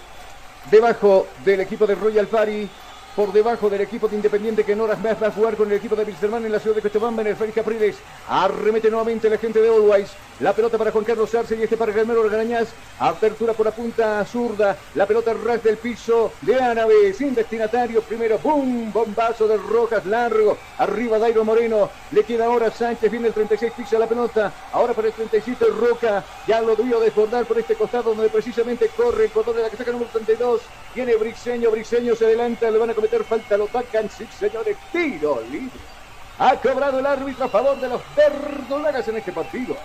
debajo 0.71 1.27
del 1.43 1.61
equipo 1.61 1.87
de 1.87 1.95
Royal 1.95 2.27
Party. 2.27 2.69
Por 3.17 3.33
debajo 3.33 3.69
del 3.69 3.81
equipo 3.81 4.07
de 4.09 4.17
Independiente 4.17 4.65
que 4.65 4.73
en 4.73 4.81
horas 4.81 5.01
más 5.01 5.21
va 5.21 5.27
a 5.27 5.33
jugar 5.33 5.57
con 5.57 5.69
el 5.69 5.77
equipo 5.77 5.97
de 5.97 6.05
Wilstermann 6.05 6.45
en 6.47 6.53
la 6.53 6.61
ciudad 6.61 6.77
de 6.77 6.83
Cochabamba 6.83 7.23
en 7.23 7.29
el 7.29 7.37
Félix 7.37 7.57
Capriles. 7.57 7.97
Arremete 8.29 8.89
nuevamente 8.89 9.29
la 9.29 9.37
gente 9.37 9.61
de 9.61 9.69
Always. 9.69 10.11
La 10.41 10.55
pelota 10.55 10.79
para 10.79 10.91
Juan 10.91 11.05
Carlos 11.05 11.35
Arce 11.35 11.55
y 11.55 11.63
este 11.63 11.77
para 11.77 11.93
Galmero 11.93 12.23
Garañaz. 12.23 12.69
Apertura 12.99 13.53
por 13.53 13.67
la 13.67 13.73
punta 13.73 14.25
zurda. 14.25 14.77
La 14.95 15.07
pelota 15.07 15.35
ras 15.35 15.63
del 15.63 15.77
piso 15.77 16.33
de 16.41 16.55
Árabe 16.55 17.13
sin 17.13 17.35
destinatario. 17.35 18.01
Primero, 18.01 18.39
¡boom! 18.39 18.91
Bombazo 18.93 19.47
de 19.47 19.59
Rojas 19.59 20.07
largo. 20.07 20.57
Arriba 20.79 21.19
Dairo 21.19 21.45
Moreno. 21.45 21.91
Le 22.13 22.25
queda 22.25 22.47
ahora 22.47 22.71
Sánchez. 22.71 23.11
Viene 23.11 23.29
el 23.29 23.35
36, 23.35 23.73
pisa 23.77 23.99
la 23.99 24.07
pelota. 24.07 24.53
Ahora 24.73 24.95
para 24.95 25.09
el 25.09 25.15
37 25.15 25.67
Roca. 25.79 26.25
Ya 26.47 26.63
lo 26.63 26.75
debió 26.75 27.01
desbordar 27.01 27.45
por 27.45 27.59
este 27.59 27.75
costado 27.75 28.15
donde 28.15 28.31
precisamente 28.31 28.89
corre 28.97 29.25
el 29.25 29.31
jugador 29.31 29.57
de 29.57 29.63
la 29.63 29.69
que 29.69 29.77
saca 29.77 29.93
número 29.93 30.11
32. 30.11 30.63
Viene 30.95 31.17
Briseño. 31.17 31.71
Briseño 31.71 32.15
se 32.15 32.25
adelanta. 32.25 32.71
Le 32.71 32.79
van 32.79 32.91
a 32.91 32.95
cometer 33.01 33.25
falta. 33.25 33.57
Lo 33.57 33.67
tacan. 33.67 34.11
Sí, 34.11 34.27
señores. 34.39 34.77
Tiro 34.93 35.41
libre. 35.51 35.81
Ha 36.39 36.55
cobrado 36.57 36.99
el 36.99 37.07
árbitro 37.07 37.47
a 37.47 37.49
favor 37.49 37.81
de 37.81 37.89
los 37.89 38.03
verdolagas 38.15 39.09
en 39.09 39.17
este 39.17 39.33
partido. 39.33 39.77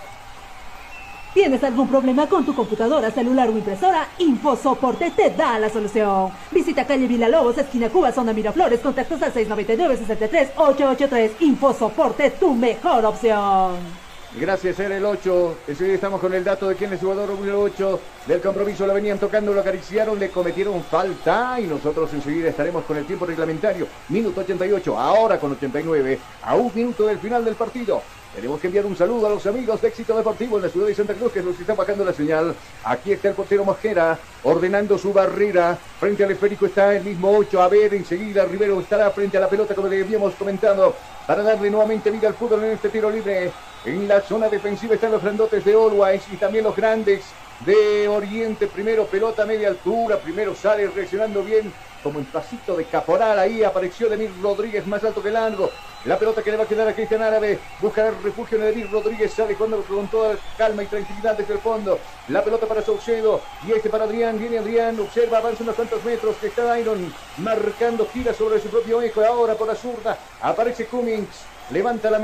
¿Tienes 1.33 1.63
algún 1.65 1.89
problema 1.89 2.27
con 2.27 2.45
tu 2.45 2.55
computadora, 2.55 3.11
celular 3.11 3.49
o 3.49 3.51
impresora? 3.51 4.07
InfoSoporte 4.19 5.11
te 5.11 5.31
da 5.31 5.59
la 5.59 5.69
solución. 5.69 6.31
Visita 6.49 6.87
calle 6.87 7.07
Villalobos, 7.07 7.57
esquina 7.57 7.89
Cuba, 7.89 8.13
zona 8.13 8.31
Miraflores, 8.31 8.79
contactos 8.79 9.21
al 9.21 9.33
699-63-883. 9.33 11.31
InfoSoporte, 11.41 12.31
tu 12.31 12.53
mejor 12.53 13.03
opción. 13.03 14.04
Gracias, 14.37 14.77
era 14.79 14.97
el 14.97 15.05
8. 15.05 15.57
Enseguida 15.67 15.95
estamos 15.95 16.19
con 16.19 16.33
el 16.33 16.43
dato 16.43 16.67
de 16.67 16.75
quién 16.75 16.91
es 16.91 16.99
jugador 16.99 17.29
número 17.29 17.61
8 17.61 17.99
del 18.27 18.41
compromiso. 18.41 18.85
La 18.85 18.93
venían 18.93 19.17
tocando, 19.17 19.53
lo 19.53 19.61
acariciaron, 19.61 20.19
le 20.19 20.29
cometieron 20.29 20.83
falta 20.83 21.57
y 21.59 21.67
nosotros 21.67 22.13
enseguida 22.13 22.49
estaremos 22.49 22.83
con 22.83 22.97
el 22.97 23.05
tiempo 23.05 23.25
reglamentario. 23.25 23.87
Minuto 24.09 24.41
88, 24.41 24.99
ahora 24.99 25.39
con 25.39 25.53
89, 25.53 26.19
a 26.41 26.55
un 26.55 26.69
minuto 26.75 27.05
del 27.05 27.19
final 27.19 27.45
del 27.45 27.55
partido. 27.55 28.01
Tenemos 28.35 28.59
que 28.59 28.67
enviar 28.67 28.85
un 28.85 28.97
saludo 28.97 29.27
a 29.27 29.29
los 29.29 29.45
amigos 29.45 29.81
de 29.81 29.87
Éxito 29.87 30.13
Deportivo 30.13 30.57
en 30.57 30.63
la 30.63 30.69
ciudad 30.69 30.87
de 30.87 30.93
Santa 30.93 31.13
Cruz 31.13 31.31
que 31.31 31.41
nos 31.41 31.57
están 31.57 31.77
bajando 31.77 32.03
la 32.03 32.11
señal. 32.11 32.53
Aquí 32.83 33.13
está 33.13 33.29
el 33.29 33.33
portero 33.33 33.63
Mosquera 33.63 34.19
ordenando 34.43 34.97
su 34.97 35.13
barrera. 35.13 35.77
Frente 36.01 36.25
al 36.25 36.31
esférico 36.31 36.65
está 36.65 36.93
el 36.93 37.05
mismo 37.05 37.31
8. 37.31 37.61
A 37.61 37.69
ver, 37.69 37.93
enseguida 37.93 38.43
Rivero 38.43 38.77
estará 38.81 39.09
frente 39.11 39.37
a 39.37 39.39
la 39.39 39.47
pelota 39.47 39.73
como 39.73 39.87
le 39.87 40.03
habíamos 40.03 40.35
comentado 40.35 40.93
para 41.25 41.43
darle 41.43 41.71
nuevamente 41.71 42.11
vida 42.11 42.27
al 42.27 42.33
fútbol 42.33 42.65
en 42.65 42.71
este 42.71 42.89
tiro 42.89 43.09
libre. 43.09 43.53
En 43.85 44.05
la 44.05 44.19
zona 44.19 44.49
defensiva 44.49 44.95
están 44.95 45.13
los 45.13 45.23
grandotes 45.23 45.63
de 45.63 45.73
Always 45.73 46.23
y 46.33 46.35
también 46.35 46.65
los 46.65 46.75
grandes 46.75 47.23
de 47.65 48.09
Oriente. 48.09 48.67
Primero 48.67 49.05
pelota 49.05 49.43
a 49.43 49.45
media 49.45 49.69
altura, 49.69 50.19
primero 50.19 50.53
sale 50.55 50.87
reaccionando 50.87 51.41
bien 51.41 51.71
como 52.05 52.19
en 52.19 52.25
pasito 52.25 52.77
de 52.77 52.85
caporal. 52.85 53.39
Ahí 53.39 53.63
apareció 53.63 54.07
Demir 54.07 54.29
Rodríguez 54.39 54.85
más 54.85 55.03
alto 55.03 55.23
que 55.23 55.31
largo. 55.31 55.71
La 56.05 56.19
pelota 56.19 56.43
que 56.43 56.51
le 56.51 56.57
va 56.57 56.65
a 56.65 56.67
quedar 56.67 56.87
a 56.87 56.93
Cristian 56.93 57.23
Árabe. 57.23 57.57
Busca 57.81 58.07
el 58.07 58.21
refugio 58.21 58.59
de 58.59 58.65
Demir 58.67 58.91
Rodríguez. 58.91 59.33
Sale 59.33 59.55
cuando 59.55 59.81
con 59.81 60.07
toda 60.07 60.37
calma 60.55 60.83
y 60.83 60.85
tranquilidad 60.85 61.35
desde 61.35 61.53
el 61.53 61.59
fondo. 61.59 61.97
La 62.27 62.43
pelota 62.43 62.67
para 62.67 62.83
Saucedo. 62.83 63.41
Y 63.67 63.71
este 63.71 63.89
para 63.89 64.03
Adrián. 64.03 64.37
Viene 64.37 64.59
Adrián. 64.59 64.99
Observa, 64.99 65.39
avanza 65.39 65.63
unos 65.63 65.75
cuantos 65.75 66.03
metros. 66.03 66.35
Que 66.35 66.47
está 66.47 66.79
Iron 66.79 67.11
marcando 67.39 68.07
gira 68.13 68.35
sobre 68.35 68.59
su 68.59 68.67
propio 68.69 69.01
eje. 69.01 69.25
Ahora 69.25 69.55
por 69.55 69.67
la 69.67 69.73
zurda. 69.73 70.15
Aparece 70.41 70.85
Cummings. 70.85 71.54
Levanta 71.71 72.11
la, 72.11 72.19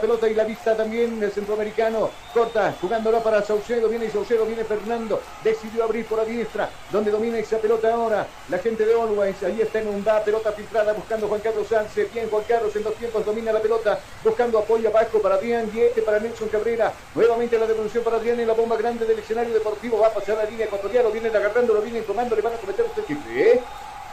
pelota 0.00 0.28
y 0.28 0.34
la 0.34 0.42
vista 0.42 0.76
también 0.76 1.22
el 1.22 1.30
centroamericano. 1.30 2.10
Corta, 2.32 2.74
jugándola 2.80 3.22
para 3.22 3.40
Saucedo. 3.40 3.88
Viene 3.88 4.10
Saucedo, 4.10 4.44
viene 4.44 4.64
Fernando. 4.64 5.22
Decidió 5.44 5.84
abrir 5.84 6.04
por 6.06 6.18
la 6.18 6.24
diestra, 6.24 6.68
donde 6.90 7.12
domina 7.12 7.38
esa 7.38 7.58
pelota 7.58 7.94
ahora. 7.94 8.26
La 8.48 8.58
gente 8.58 8.84
de 8.84 8.92
Always. 8.92 9.40
Ahí 9.44 9.60
está 9.60 9.78
en 9.78 9.88
un 9.88 10.04
va, 10.04 10.24
pelota 10.24 10.50
filtrada, 10.50 10.92
buscando 10.92 11.28
Juan 11.28 11.40
Carlos 11.40 11.68
Sánchez. 11.68 12.12
Bien, 12.12 12.28
Juan 12.28 12.42
Carlos 12.48 12.74
en 12.74 12.82
dos 12.82 12.94
tiempos 12.96 13.24
domina 13.24 13.52
la 13.52 13.60
pelota, 13.60 14.00
buscando 14.24 14.58
apoyo 14.58 14.88
abajo 14.88 15.22
para 15.22 15.36
Adrián. 15.36 15.70
Y 15.72 15.80
este 15.80 16.02
para 16.02 16.18
Nelson 16.18 16.48
Cabrera. 16.48 16.92
Nuevamente 17.14 17.56
la 17.56 17.66
devolución 17.66 18.02
para 18.02 18.16
Adrián 18.16 18.40
en 18.40 18.48
la 18.48 18.54
bomba 18.54 18.76
grande 18.76 19.06
del 19.06 19.20
escenario 19.20 19.54
deportivo. 19.54 20.00
Va 20.00 20.08
a 20.08 20.14
pasar 20.14 20.36
la 20.36 20.46
línea 20.46 20.66
ecuatoriana, 20.66 21.08
lo 21.08 21.12
vienen 21.12 21.34
agarrando, 21.34 21.74
lo 21.74 21.80
vienen 21.80 22.02
tomando, 22.04 22.34
le 22.34 22.42
van 22.42 22.54
a 22.54 22.56
cometer 22.56 22.86
este 22.86 23.02
triple. 23.02 23.62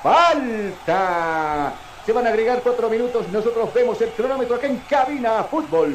¡Falta! 0.03 1.90
Se 2.05 2.13
van 2.13 2.25
a 2.25 2.29
agregar 2.29 2.61
cuatro 2.63 2.89
minutos. 2.89 3.27
Nosotros 3.31 3.71
vemos 3.73 4.01
el 4.01 4.09
cronómetro 4.09 4.55
acá 4.55 4.67
en 4.67 4.77
Cabina 4.89 5.43
Fútbol. 5.43 5.93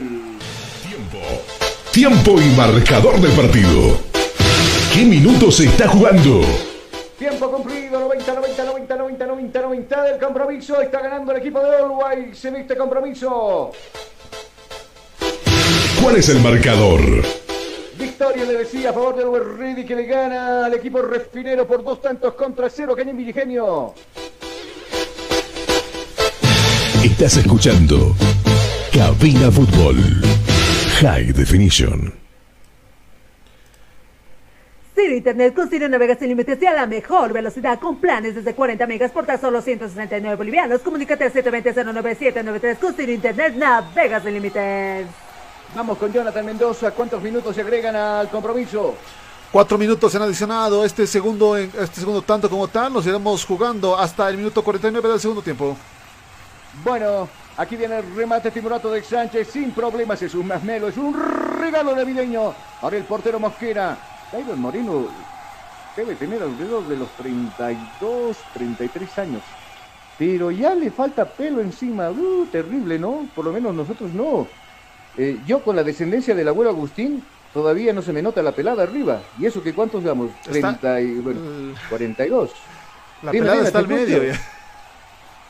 Tiempo 1.93 2.41
y 2.41 2.57
marcador 2.57 3.20
del 3.20 3.33
partido. 3.33 3.99
¿Qué 4.94 5.05
minutos 5.05 5.57
se 5.57 5.65
está 5.65 5.89
jugando? 5.89 6.43
Tiempo 7.18 7.51
cumplido, 7.51 7.99
90, 7.99 8.35
90, 8.35 8.65
90, 8.65 8.97
90, 8.97 9.26
90, 9.26 9.60
90 9.62 10.02
del 10.02 10.20
compromiso. 10.20 10.81
Está 10.81 11.01
ganando 11.01 11.33
el 11.33 11.39
equipo 11.39 11.60
de 11.60 11.76
Always 11.76 12.44
en 12.44 12.57
este 12.57 12.76
compromiso. 12.76 13.73
¿Cuál 16.02 16.17
es 16.17 16.28
el 16.28 16.41
marcador? 16.41 17.01
Victoria 17.99 18.44
le 18.44 18.59
decía 18.59 18.91
a 18.91 18.93
favor 18.93 19.17
del 19.17 19.59
Ready 19.59 19.85
que 19.85 19.97
le 19.97 20.05
gana 20.05 20.67
al 20.67 20.75
equipo 20.75 21.02
refinero 21.02 21.67
por 21.67 21.83
dos 21.83 22.01
tantos 22.01 22.35
contra 22.35 22.70
cero. 22.70 22.94
Cañín 22.94 23.17
Virigenio. 23.17 23.94
Estás 27.07 27.36
escuchando 27.36 28.17
Cabina 28.93 29.49
Fútbol 29.52 29.94
High 31.01 31.33
Definition. 31.35 32.12
Ciro 34.93 35.15
Internet 35.15 35.55
con 35.55 35.70
Ciro 35.70 35.89
navega 35.89 36.17
sin 36.17 36.26
límites 36.31 36.60
y 36.60 36.67
a 36.67 36.75
la 36.75 36.86
mejor 36.86 37.33
velocidad 37.33 37.78
con 37.78 37.99
planes 37.99 38.35
desde 38.35 38.55
40 38.55 38.85
megas 38.89 39.12
por 39.12 39.25
tan 39.25 39.41
solo 39.41 39.62
169 39.62 40.35
bolivianos. 40.35 40.81
Comunícate 40.81 41.23
al 41.23 41.33
720-09793 41.33 42.76
con 42.76 42.93
Ciro 42.94 43.12
Internet 43.12 43.55
navega 43.55 44.20
sin 44.20 44.35
límites. 44.35 45.07
Vamos 45.76 45.99
con 45.99 46.12
Jonathan 46.12 46.44
Mendoza. 46.44 46.91
¿Cuántos 46.91 47.23
minutos 47.23 47.55
se 47.55 47.60
agregan 47.60 47.94
al 47.94 48.28
compromiso? 48.31 48.97
Cuatro 49.52 49.78
minutos 49.78 50.10
se 50.10 50.18
han 50.18 50.25
adicionado. 50.25 50.85
Este 50.85 51.07
segundo, 51.07 51.57
este 51.57 52.01
segundo 52.01 52.23
tanto 52.23 52.51
como 52.51 52.67
tal, 52.67 52.93
nos 52.93 53.07
iremos 53.07 53.44
jugando 53.44 53.97
hasta 53.97 54.28
el 54.28 54.39
minuto 54.39 54.65
49 54.65 55.09
del 55.09 55.20
segundo 55.20 55.41
tiempo. 55.41 55.76
Bueno, 56.85 57.29
aquí 57.57 57.77
viene 57.77 57.99
el 57.99 58.15
remate 58.15 58.51
figurato 58.51 58.91
de 58.91 59.03
Sánchez 59.03 59.49
sin 59.49 59.71
problemas. 59.73 60.21
Es 60.23 60.35
un 60.35 60.47
masmelo, 60.47 60.89
es 60.89 60.97
un 60.97 61.15
regalo 61.61 61.95
navideño. 61.95 62.55
Ahora 62.83 62.97
el 62.97 63.05
portero 63.05 63.39
Mosquera. 63.41 63.97
David 64.33 64.55
Moreno 64.55 65.07
debe 65.97 66.15
tener 66.17 66.43
alrededor 66.43 66.87
de 66.89 66.97
los 66.97 67.09
32, 67.17 68.37
33 68.55 69.19
años. 69.19 69.43
pero 70.19 70.51
ya 70.51 70.75
le 70.75 70.91
falta 70.91 71.25
pelo 71.25 71.61
encima. 71.61 72.11
Uh, 72.11 72.47
terrible, 72.51 72.99
¿no? 72.99 73.29
Por 73.35 73.45
lo 73.45 73.53
menos 73.53 73.75
nosotros 73.75 74.13
no. 74.13 74.47
Eh, 75.17 75.39
yo 75.47 75.63
con 75.63 75.77
la 75.77 75.83
descendencia 75.85 76.35
del 76.35 76.49
abuelo 76.49 76.71
Agustín, 76.71 77.23
todavía 77.55 77.93
no 77.95 78.03
se 78.03 78.13
me 78.13 78.21
nota 78.23 78.43
la 78.43 78.53
pelada 78.53 78.83
arriba. 78.83 79.21
¿Y 79.39 79.47
eso 79.47 79.63
que 79.63 79.73
cuántos 79.75 80.05
damos? 80.05 80.31
Está- 80.41 80.77
30 80.79 81.01
y, 81.01 81.15
bueno, 81.21 81.41
42. 81.89 82.51
La 83.23 83.33
Dime, 83.33 83.47
pelada 83.47 83.67
está 83.67 83.79
al 83.79 83.89
medio. 83.89 84.23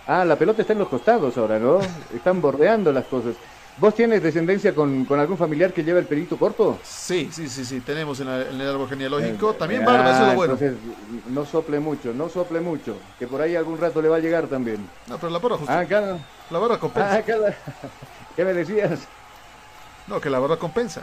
Ah, 0.07 0.25
la 0.25 0.37
pelota 0.37 0.63
está 0.63 0.73
en 0.73 0.79
los 0.79 0.89
costados 0.89 1.37
ahora, 1.37 1.59
¿no? 1.59 1.81
Están 2.15 2.41
bordeando 2.41 2.93
las 2.93 3.05
cosas. 3.07 3.35
¿Vos 3.79 3.95
tienes 3.95 4.23
descendencia 4.23 4.75
con, 4.75 5.05
con 5.05 5.21
algún 5.21 5.37
familiar 5.37 5.73
que 5.73 5.85
lleva 5.85 5.99
el 5.99 6.07
pelito 6.07 6.39
corto? 6.39 6.79
Sí, 6.83 7.29
sí, 7.33 7.49
sí, 7.49 7.65
sí, 7.65 7.81
tenemos 7.81 8.19
en, 8.21 8.27
la- 8.29 8.43
en 8.43 8.59
el 8.61 8.69
árbol 8.71 8.89
genealógico. 8.89 9.51
Eh, 9.51 9.55
También 9.59 9.83
ah, 9.83 9.87
barba, 9.87 10.11
eso 10.13 10.23
es 10.23 10.29
lo 10.29 10.35
bueno. 10.35 10.55
entonces, 10.55 10.79
no 11.29 11.45
sople 11.45 11.81
mucho, 11.81 12.15
no 12.15 12.29
sople 12.31 12.61
mucho, 12.61 12.97
que 13.19 13.27
por 13.27 13.43
ahí 13.43 13.55
algún 13.55 13.79
rato 13.79 14.01
le 14.01 14.09
va 14.09 14.17
a 14.17 14.21
llegar 14.21 14.47
también. 14.47 14.89
No, 15.09 15.19
pero 15.19 15.31
la 15.31 15.39
barba 15.41 15.59
justo. 15.59 15.73
Ah, 15.73 15.81
acá, 15.81 16.17
La 16.51 16.59
barba 16.59 16.79
compensa. 16.81 17.17
ah, 17.19 17.23
¿Qué 18.37 18.45
me 18.45 18.55
decías? 18.55 19.01
No, 20.07 20.21
que 20.21 20.31
la 20.31 20.39
barba 20.39 20.57
compensa. 20.59 21.03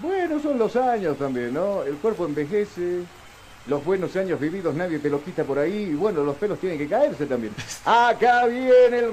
Bueno, 0.00 0.40
son 0.40 0.58
los 0.58 0.74
años 0.76 1.18
también, 1.18 1.52
¿no? 1.52 1.82
El 1.82 1.96
cuerpo 1.96 2.24
envejece, 2.24 3.02
los 3.66 3.84
buenos 3.84 4.14
años 4.16 4.38
vividos 4.38 4.74
nadie 4.74 4.98
te 4.98 5.08
los 5.08 5.22
quita 5.22 5.42
por 5.44 5.58
ahí, 5.58 5.90
y 5.90 5.94
bueno, 5.94 6.22
los 6.22 6.36
pelos 6.36 6.58
tienen 6.58 6.78
que 6.78 6.88
caerse 6.88 7.26
también. 7.26 7.54
Acá 7.84 8.46
viene 8.46 8.98
el 8.98 9.12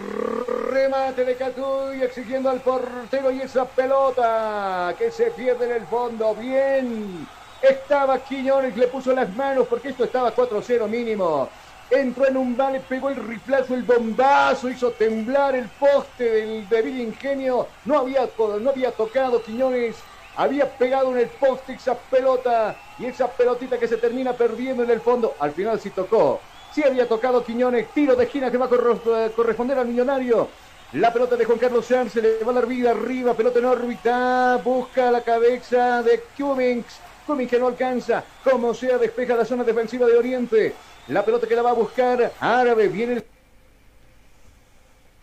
remate 0.71 1.23
de 1.23 1.35
Catuy 1.35 2.01
exigiendo 2.01 2.49
al 2.49 2.59
portero 2.59 3.31
y 3.31 3.41
esa 3.41 3.65
pelota 3.65 4.93
que 4.97 5.09
se 5.11 5.31
pierde 5.31 5.65
en 5.65 5.71
el 5.71 5.85
fondo. 5.87 6.35
Bien, 6.35 7.27
estaba 7.61 8.19
Quiñones, 8.19 8.75
le 8.75 8.87
puso 8.87 9.13
las 9.13 9.33
manos 9.35 9.67
porque 9.69 9.89
esto 9.89 10.03
estaba 10.03 10.35
4-0 10.35 10.87
mínimo. 10.87 11.49
Entró 11.89 12.25
en 12.25 12.37
un 12.37 12.55
vale, 12.55 12.79
pegó 12.79 13.09
el 13.09 13.17
riflazo, 13.17 13.75
el 13.75 13.83
bombazo, 13.83 14.69
hizo 14.69 14.91
temblar 14.91 15.55
el 15.55 15.67
poste 15.67 16.23
del 16.23 16.69
débil 16.69 17.01
ingenio. 17.01 17.67
No 17.85 17.99
había, 17.99 18.29
no 18.61 18.69
había 18.69 18.91
tocado 18.91 19.43
Quiñones, 19.43 19.97
había 20.35 20.69
pegado 20.77 21.11
en 21.11 21.19
el 21.19 21.27
poste 21.27 21.73
esa 21.73 21.95
pelota 21.95 22.75
y 23.01 23.05
esa 23.07 23.27
pelotita 23.27 23.79
que 23.79 23.87
se 23.87 23.97
termina 23.97 24.33
perdiendo 24.33 24.83
en 24.83 24.91
el 24.91 25.01
fondo. 25.01 25.35
Al 25.39 25.51
final 25.51 25.79
sí 25.79 25.89
tocó. 25.89 26.39
Sí 26.73 26.83
había 26.83 27.07
tocado 27.07 27.43
Quiñones, 27.43 27.87
tiro 27.93 28.15
de 28.15 28.25
esquina 28.25 28.51
que 28.51 28.57
va 28.57 28.65
a 28.65 28.69
eh, 28.69 29.31
corresponder 29.35 29.77
al 29.79 29.87
millonario. 29.87 30.47
La 30.93 31.11
pelota 31.11 31.35
de 31.35 31.45
Juan 31.45 31.57
Carlos 31.57 31.85
Sanz 31.85 32.13
se 32.13 32.21
le 32.21 32.43
va 32.43 32.51
a 32.51 32.55
dar 32.55 32.67
vida 32.67 32.91
arriba, 32.91 33.33
pelota 33.33 33.59
en 33.59 33.65
órbita, 33.65 34.61
busca 34.63 35.09
la 35.09 35.21
cabeza 35.21 36.03
de 36.03 36.21
Cummings. 36.37 36.99
Cummings 37.25 37.49
que 37.49 37.59
no 37.59 37.67
alcanza, 37.67 38.23
como 38.43 38.73
sea, 38.73 38.97
despeja 38.97 39.35
la 39.35 39.45
zona 39.45 39.63
defensiva 39.63 40.05
de 40.05 40.17
Oriente. 40.17 40.73
La 41.07 41.25
pelota 41.25 41.47
que 41.47 41.55
la 41.55 41.61
va 41.61 41.71
a 41.71 41.73
buscar 41.73 42.31
Árabe, 42.39 42.87
viene 42.87 43.13
el 43.13 43.25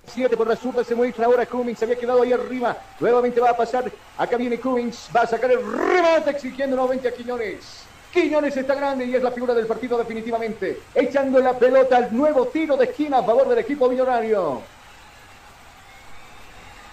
7 0.08 0.36
por 0.36 0.48
la 0.48 0.56
zurda 0.56 0.82
se 0.82 0.94
muestra 0.94 1.26
ahora 1.26 1.46
Cummings, 1.46 1.82
había 1.82 1.96
quedado 1.96 2.22
ahí 2.22 2.32
arriba, 2.32 2.76
nuevamente 2.98 3.40
va 3.40 3.50
a 3.50 3.56
pasar, 3.56 3.90
acá 4.16 4.36
viene 4.36 4.58
Cummings, 4.58 5.08
va 5.14 5.22
a 5.22 5.26
sacar 5.26 5.50
el 5.50 5.60
remate 5.60 6.30
exigiendo 6.30 6.76
nuevamente 6.76 7.08
a 7.08 7.12
Quiñones. 7.12 7.84
Quiñones 8.12 8.56
está 8.56 8.74
grande 8.74 9.04
y 9.04 9.14
es 9.14 9.22
la 9.22 9.30
figura 9.30 9.54
del 9.54 9.66
partido 9.66 9.98
definitivamente, 9.98 10.80
echando 10.94 11.40
la 11.40 11.58
pelota 11.58 11.98
al 11.98 12.16
nuevo 12.16 12.46
tiro 12.46 12.76
de 12.76 12.86
esquina 12.86 13.18
a 13.18 13.22
favor 13.22 13.48
del 13.48 13.58
equipo 13.58 13.88
millonario. 13.88 14.62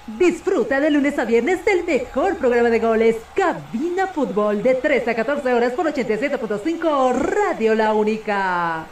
Disfruta 0.08 0.80
de 0.80 0.92
lunes 0.92 1.18
a 1.18 1.26
viernes 1.26 1.66
del 1.66 1.84
mejor 1.84 2.38
programa 2.38 2.70
de 2.70 2.80
goles, 2.80 3.16
Cabina 3.34 4.06
Fútbol, 4.06 4.62
de 4.62 4.76
13 4.76 5.10
a 5.10 5.16
14 5.16 5.52
horas 5.52 5.74
por 5.74 5.88
87.5 5.88 7.16
Radio 7.16 7.74
La 7.74 7.92
Única. 7.92 8.86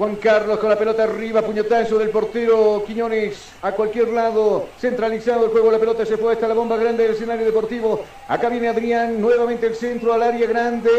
Juan 0.00 0.16
Carlos 0.16 0.58
con 0.58 0.70
la 0.70 0.78
pelota 0.78 1.02
arriba, 1.02 1.42
puñetazo 1.42 1.98
del 1.98 2.08
portero 2.08 2.82
Quiñones 2.86 3.52
a 3.60 3.72
cualquier 3.72 4.08
lado, 4.08 4.68
centralizado 4.78 5.44
el 5.44 5.50
juego, 5.50 5.70
la 5.70 5.78
pelota 5.78 6.06
se 6.06 6.16
fue 6.16 6.32
hasta 6.32 6.48
la 6.48 6.54
bomba 6.54 6.78
grande 6.78 7.02
del 7.02 7.12
escenario 7.12 7.44
deportivo. 7.44 8.02
Acá 8.26 8.48
viene 8.48 8.68
Adrián, 8.68 9.20
nuevamente 9.20 9.66
el 9.66 9.74
centro 9.74 10.14
al 10.14 10.22
área 10.22 10.46
grande, 10.46 10.90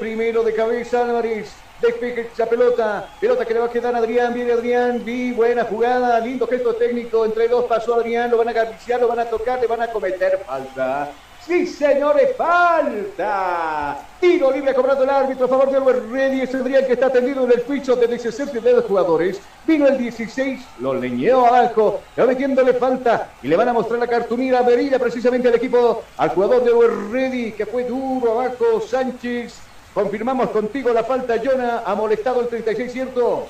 primero 0.00 0.42
de 0.42 0.54
cabeza 0.54 1.02
Álvarez. 1.02 1.52
Despeja 1.80 2.22
esa 2.22 2.46
pelota, 2.46 3.08
pelota 3.20 3.44
que 3.44 3.54
le 3.54 3.60
va 3.60 3.66
a 3.66 3.70
quedar 3.70 3.94
a 3.94 3.98
Adrián, 3.98 4.34
viene 4.34 4.50
Adrián, 4.50 5.04
vi, 5.04 5.30
buena 5.30 5.62
jugada, 5.62 6.18
lindo 6.18 6.48
gesto 6.48 6.74
técnico, 6.74 7.24
entre 7.24 7.46
dos 7.46 7.64
pasó 7.66 7.94
Adrián, 7.94 8.28
lo 8.28 8.38
van 8.38 8.48
a 8.48 8.50
acariciar, 8.50 9.00
lo 9.00 9.06
van 9.06 9.20
a 9.20 9.26
tocar, 9.26 9.60
le 9.60 9.68
van 9.68 9.82
a 9.82 9.86
cometer 9.86 10.42
falta. 10.44 11.12
Sí, 11.48 11.66
señores, 11.66 12.36
falta. 12.36 14.06
Tiro 14.20 14.52
libre 14.52 14.74
cobrando 14.74 15.04
el 15.04 15.08
árbitro 15.08 15.46
a 15.46 15.48
favor 15.48 15.70
de 15.70 15.78
Albert 15.78 16.12
Ready. 16.12 16.42
Es 16.42 16.54
Adrián 16.54 16.84
que 16.84 16.92
está 16.92 17.10
tendido 17.10 17.44
en 17.44 17.52
el 17.52 17.62
piso 17.62 17.96
de 17.96 18.06
16 18.06 18.52
de 18.52 18.72
los 18.74 18.84
jugadores. 18.84 19.40
Vino 19.66 19.86
el 19.86 19.96
16, 19.96 20.60
lo 20.80 20.92
leñeó 20.92 21.46
abajo, 21.46 22.02
le 22.14 22.22
va 22.22 22.28
metiéndole 22.28 22.74
falta 22.74 23.30
y 23.42 23.48
le 23.48 23.56
van 23.56 23.70
a 23.70 23.72
mostrar 23.72 23.98
la 23.98 24.06
cartulina 24.06 24.58
amarilla 24.58 24.98
precisamente 24.98 25.48
al 25.48 25.54
equipo, 25.54 26.02
al 26.18 26.28
jugador 26.28 26.64
de 26.64 26.70
Albert 26.70 27.12
Ready 27.12 27.52
que 27.52 27.64
fue 27.64 27.84
duro 27.84 28.32
abajo, 28.32 28.82
Sánchez. 28.86 29.54
Confirmamos 29.94 30.50
contigo 30.50 30.92
la 30.92 31.02
falta, 31.02 31.36
Jonah, 31.42 31.82
ha 31.86 31.94
molestado 31.94 32.42
el 32.42 32.48
36, 32.48 32.92
¿cierto? 32.92 33.46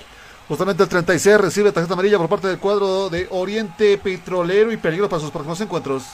Justamente 0.47 0.85
el 0.85 0.89
36 0.89 1.41
recibe 1.41 1.73
tarjeta 1.73 1.95
amarilla 1.95 2.19
por 2.19 2.29
parte 2.29 2.47
del 2.47 2.61
cuadro 2.61 3.11
de 3.11 3.27
Oriente 3.31 3.99
Petrolero 3.99 4.71
y 4.71 4.77
peligro 4.77 5.09
para 5.09 5.21
sus 5.21 5.33
próximos 5.33 5.61
encuentros. 5.61 6.05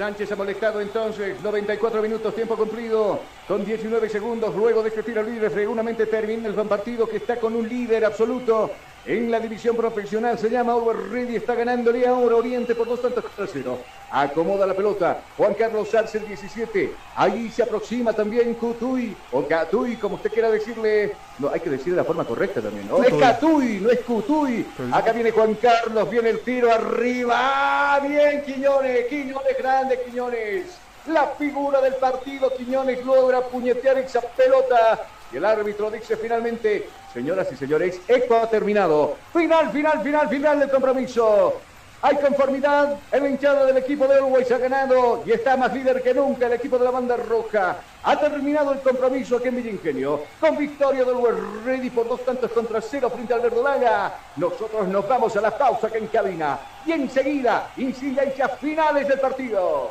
Sánchez 0.00 0.32
ha 0.32 0.36
molestado 0.36 0.80
entonces, 0.80 1.42
94 1.42 2.00
minutos, 2.00 2.34
tiempo 2.34 2.56
cumplido, 2.56 3.20
con 3.46 3.66
19 3.66 4.08
segundos, 4.08 4.56
luego 4.56 4.82
de 4.82 4.88
este 4.88 5.02
tiro 5.02 5.22
libre, 5.22 5.50
seguramente 5.50 6.06
termina 6.06 6.48
el 6.48 6.54
partido 6.54 7.06
que 7.06 7.18
está 7.18 7.36
con 7.36 7.54
un 7.54 7.68
líder 7.68 8.06
absoluto 8.06 8.70
en 9.06 9.30
la 9.30 9.40
división 9.40 9.76
profesional, 9.76 10.38
se 10.38 10.50
llama 10.50 10.76
Over 10.76 10.96
Ready, 11.10 11.36
está 11.36 11.54
ganándole 11.54 12.06
ahora 12.06 12.36
Oriente 12.36 12.74
por 12.74 12.86
dos 12.86 13.00
tantos 13.00 13.24
contra 13.24 13.46
cero. 13.46 13.78
Acomoda 14.10 14.66
la 14.66 14.74
pelota, 14.74 15.22
Juan 15.36 15.54
Carlos 15.54 15.94
Arce 15.94 16.18
el 16.18 16.26
17, 16.26 16.92
ahí 17.16 17.48
se 17.50 17.62
aproxima 17.62 18.12
también 18.12 18.54
Cutuy, 18.54 19.16
o 19.32 19.46
Catuy, 19.46 19.96
como 19.96 20.16
usted 20.16 20.32
quiera 20.32 20.50
decirle, 20.50 21.14
no, 21.38 21.48
hay 21.48 21.60
que 21.60 21.70
decir 21.70 21.92
de 21.92 21.96
la 21.96 22.04
forma 22.04 22.24
correcta 22.24 22.60
también, 22.60 22.88
¿no? 22.88 23.02
Es. 23.02 23.14
Catuy, 23.14 23.80
no 23.80 23.90
es 23.90 24.00
Cutuy, 24.00 24.66
acá 24.92 25.12
viene 25.12 25.30
Juan 25.30 25.54
Carlos, 25.54 26.10
viene 26.10 26.30
el 26.30 26.40
tiro 26.40 26.72
arriba, 26.72 27.34
¡Ah, 27.36 28.00
bien 28.06 28.42
Quiñones, 28.42 29.06
Quiñones 29.06 29.56
grande, 29.56 30.00
Quiñones, 30.04 30.76
la 31.06 31.28
figura 31.38 31.80
del 31.80 31.94
partido, 31.94 32.52
Quiñones 32.56 33.04
logra 33.04 33.40
puñetear 33.42 33.98
esa 33.98 34.20
pelota. 34.20 35.00
Y 35.32 35.36
el 35.36 35.44
árbitro 35.44 35.90
dice 35.90 36.16
finalmente, 36.16 36.88
señoras 37.12 37.48
y 37.52 37.56
señores, 37.56 38.00
esto 38.08 38.36
ha 38.36 38.48
terminado. 38.48 39.16
Final, 39.32 39.70
final, 39.70 40.02
final, 40.02 40.28
final 40.28 40.60
del 40.60 40.70
compromiso. 40.70 41.60
Hay 42.02 42.16
conformidad, 42.16 42.96
el 43.12 43.26
hinchada 43.26 43.66
del 43.66 43.76
equipo 43.76 44.08
de 44.08 44.18
Uruguay 44.20 44.42
se 44.46 44.54
ha 44.54 44.58
ganado 44.58 45.22
y 45.26 45.32
está 45.32 45.58
más 45.58 45.70
líder 45.74 46.02
que 46.02 46.14
nunca 46.14 46.46
el 46.46 46.54
equipo 46.54 46.78
de 46.78 46.86
la 46.86 46.90
banda 46.90 47.14
roja. 47.14 47.76
Ha 48.02 48.16
terminado 48.18 48.72
el 48.72 48.80
compromiso 48.80 49.36
aquí 49.36 49.48
en 49.48 49.56
Villingenio 49.56 50.22
con 50.40 50.56
victoria 50.56 51.04
del 51.04 51.16
Uruguay 51.16 51.34
Ready 51.66 51.90
por 51.90 52.08
dos 52.08 52.24
tantos 52.24 52.50
contra 52.52 52.80
cero 52.80 53.10
frente 53.10 53.34
al 53.34 53.42
Verdolaga. 53.42 54.14
Nosotros 54.36 54.88
nos 54.88 55.06
vamos 55.06 55.36
a 55.36 55.42
la 55.42 55.56
pausa 55.56 55.90
que 55.90 55.98
en 55.98 56.06
cabina 56.06 56.58
y 56.86 56.92
enseguida 56.92 57.70
incidencias 57.76 58.58
finales 58.58 59.06
del 59.06 59.20
partido. 59.20 59.90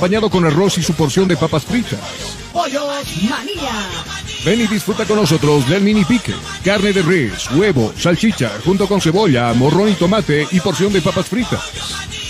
con 0.31 0.45
arroz 0.45 0.79
y 0.79 0.83
su 0.83 0.93
porción 0.95 1.27
de 1.27 1.37
papas 1.37 1.63
fritas. 1.63 1.99
Pollos 2.51 2.83
Manía. 3.29 3.71
Ven 4.43 4.61
y 4.61 4.65
disfruta 4.65 5.05
con 5.05 5.17
nosotros 5.17 5.69
del 5.69 5.83
mini 5.83 6.03
pique. 6.03 6.33
Carne 6.65 6.91
de 6.91 7.03
res, 7.03 7.51
huevo, 7.51 7.93
salchicha, 7.95 8.51
junto 8.65 8.87
con 8.87 8.99
cebolla, 8.99 9.53
morrón 9.53 9.89
y 9.89 9.93
tomate 9.93 10.47
y 10.49 10.59
porción 10.59 10.91
de 10.91 11.03
papas 11.03 11.27
fritas. 11.27 11.61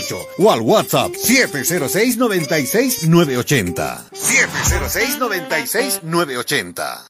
245-4548 0.00 0.26
o 0.38 0.50
al 0.50 0.60
WhatsApp 0.60 1.14
706-96-980. 1.14 4.10
706-96-980. 4.12 7.09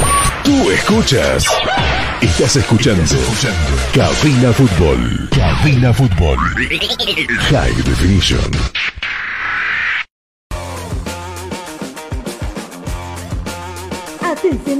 Tú 0.43 0.71
escuchas. 0.71 1.45
Estás 2.21 2.55
escuchando. 2.55 3.03
Cabina 3.93 4.51
Fútbol. 4.51 5.29
Cabina 5.29 5.93
Fútbol. 5.93 6.37
High 7.49 7.83
Definition. 7.83 8.51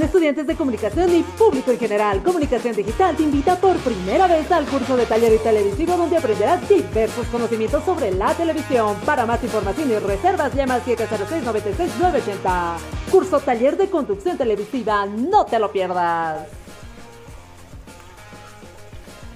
Estudiantes 0.02 0.48
de 0.48 0.56
comunicación 0.56 1.14
y 1.14 1.22
público 1.22 1.70
en 1.70 1.78
general. 1.78 2.22
Comunicación 2.24 2.74
Digital 2.74 3.16
te 3.16 3.22
invita 3.22 3.54
por 3.56 3.76
primera 3.76 4.26
vez 4.26 4.50
al 4.50 4.66
curso 4.66 4.96
de 4.96 5.06
taller 5.06 5.32
y 5.32 5.38
televisivo 5.38 5.96
donde 5.96 6.16
aprenderás 6.16 6.68
diversos 6.68 7.24
conocimientos 7.28 7.84
sobre 7.84 8.10
la 8.10 8.34
televisión. 8.34 8.96
Para 9.06 9.24
más 9.26 9.42
información 9.44 9.92
y 9.92 9.98
reservas 10.00 10.52
llama 10.54 10.74
al 10.74 10.84
706-96-980. 10.84 12.76
Curso 13.12 13.38
taller 13.40 13.76
de 13.76 13.88
conducción 13.88 14.36
televisiva, 14.36 15.06
no 15.06 15.46
te 15.46 15.60
lo 15.60 15.70
pierdas. 15.70 16.48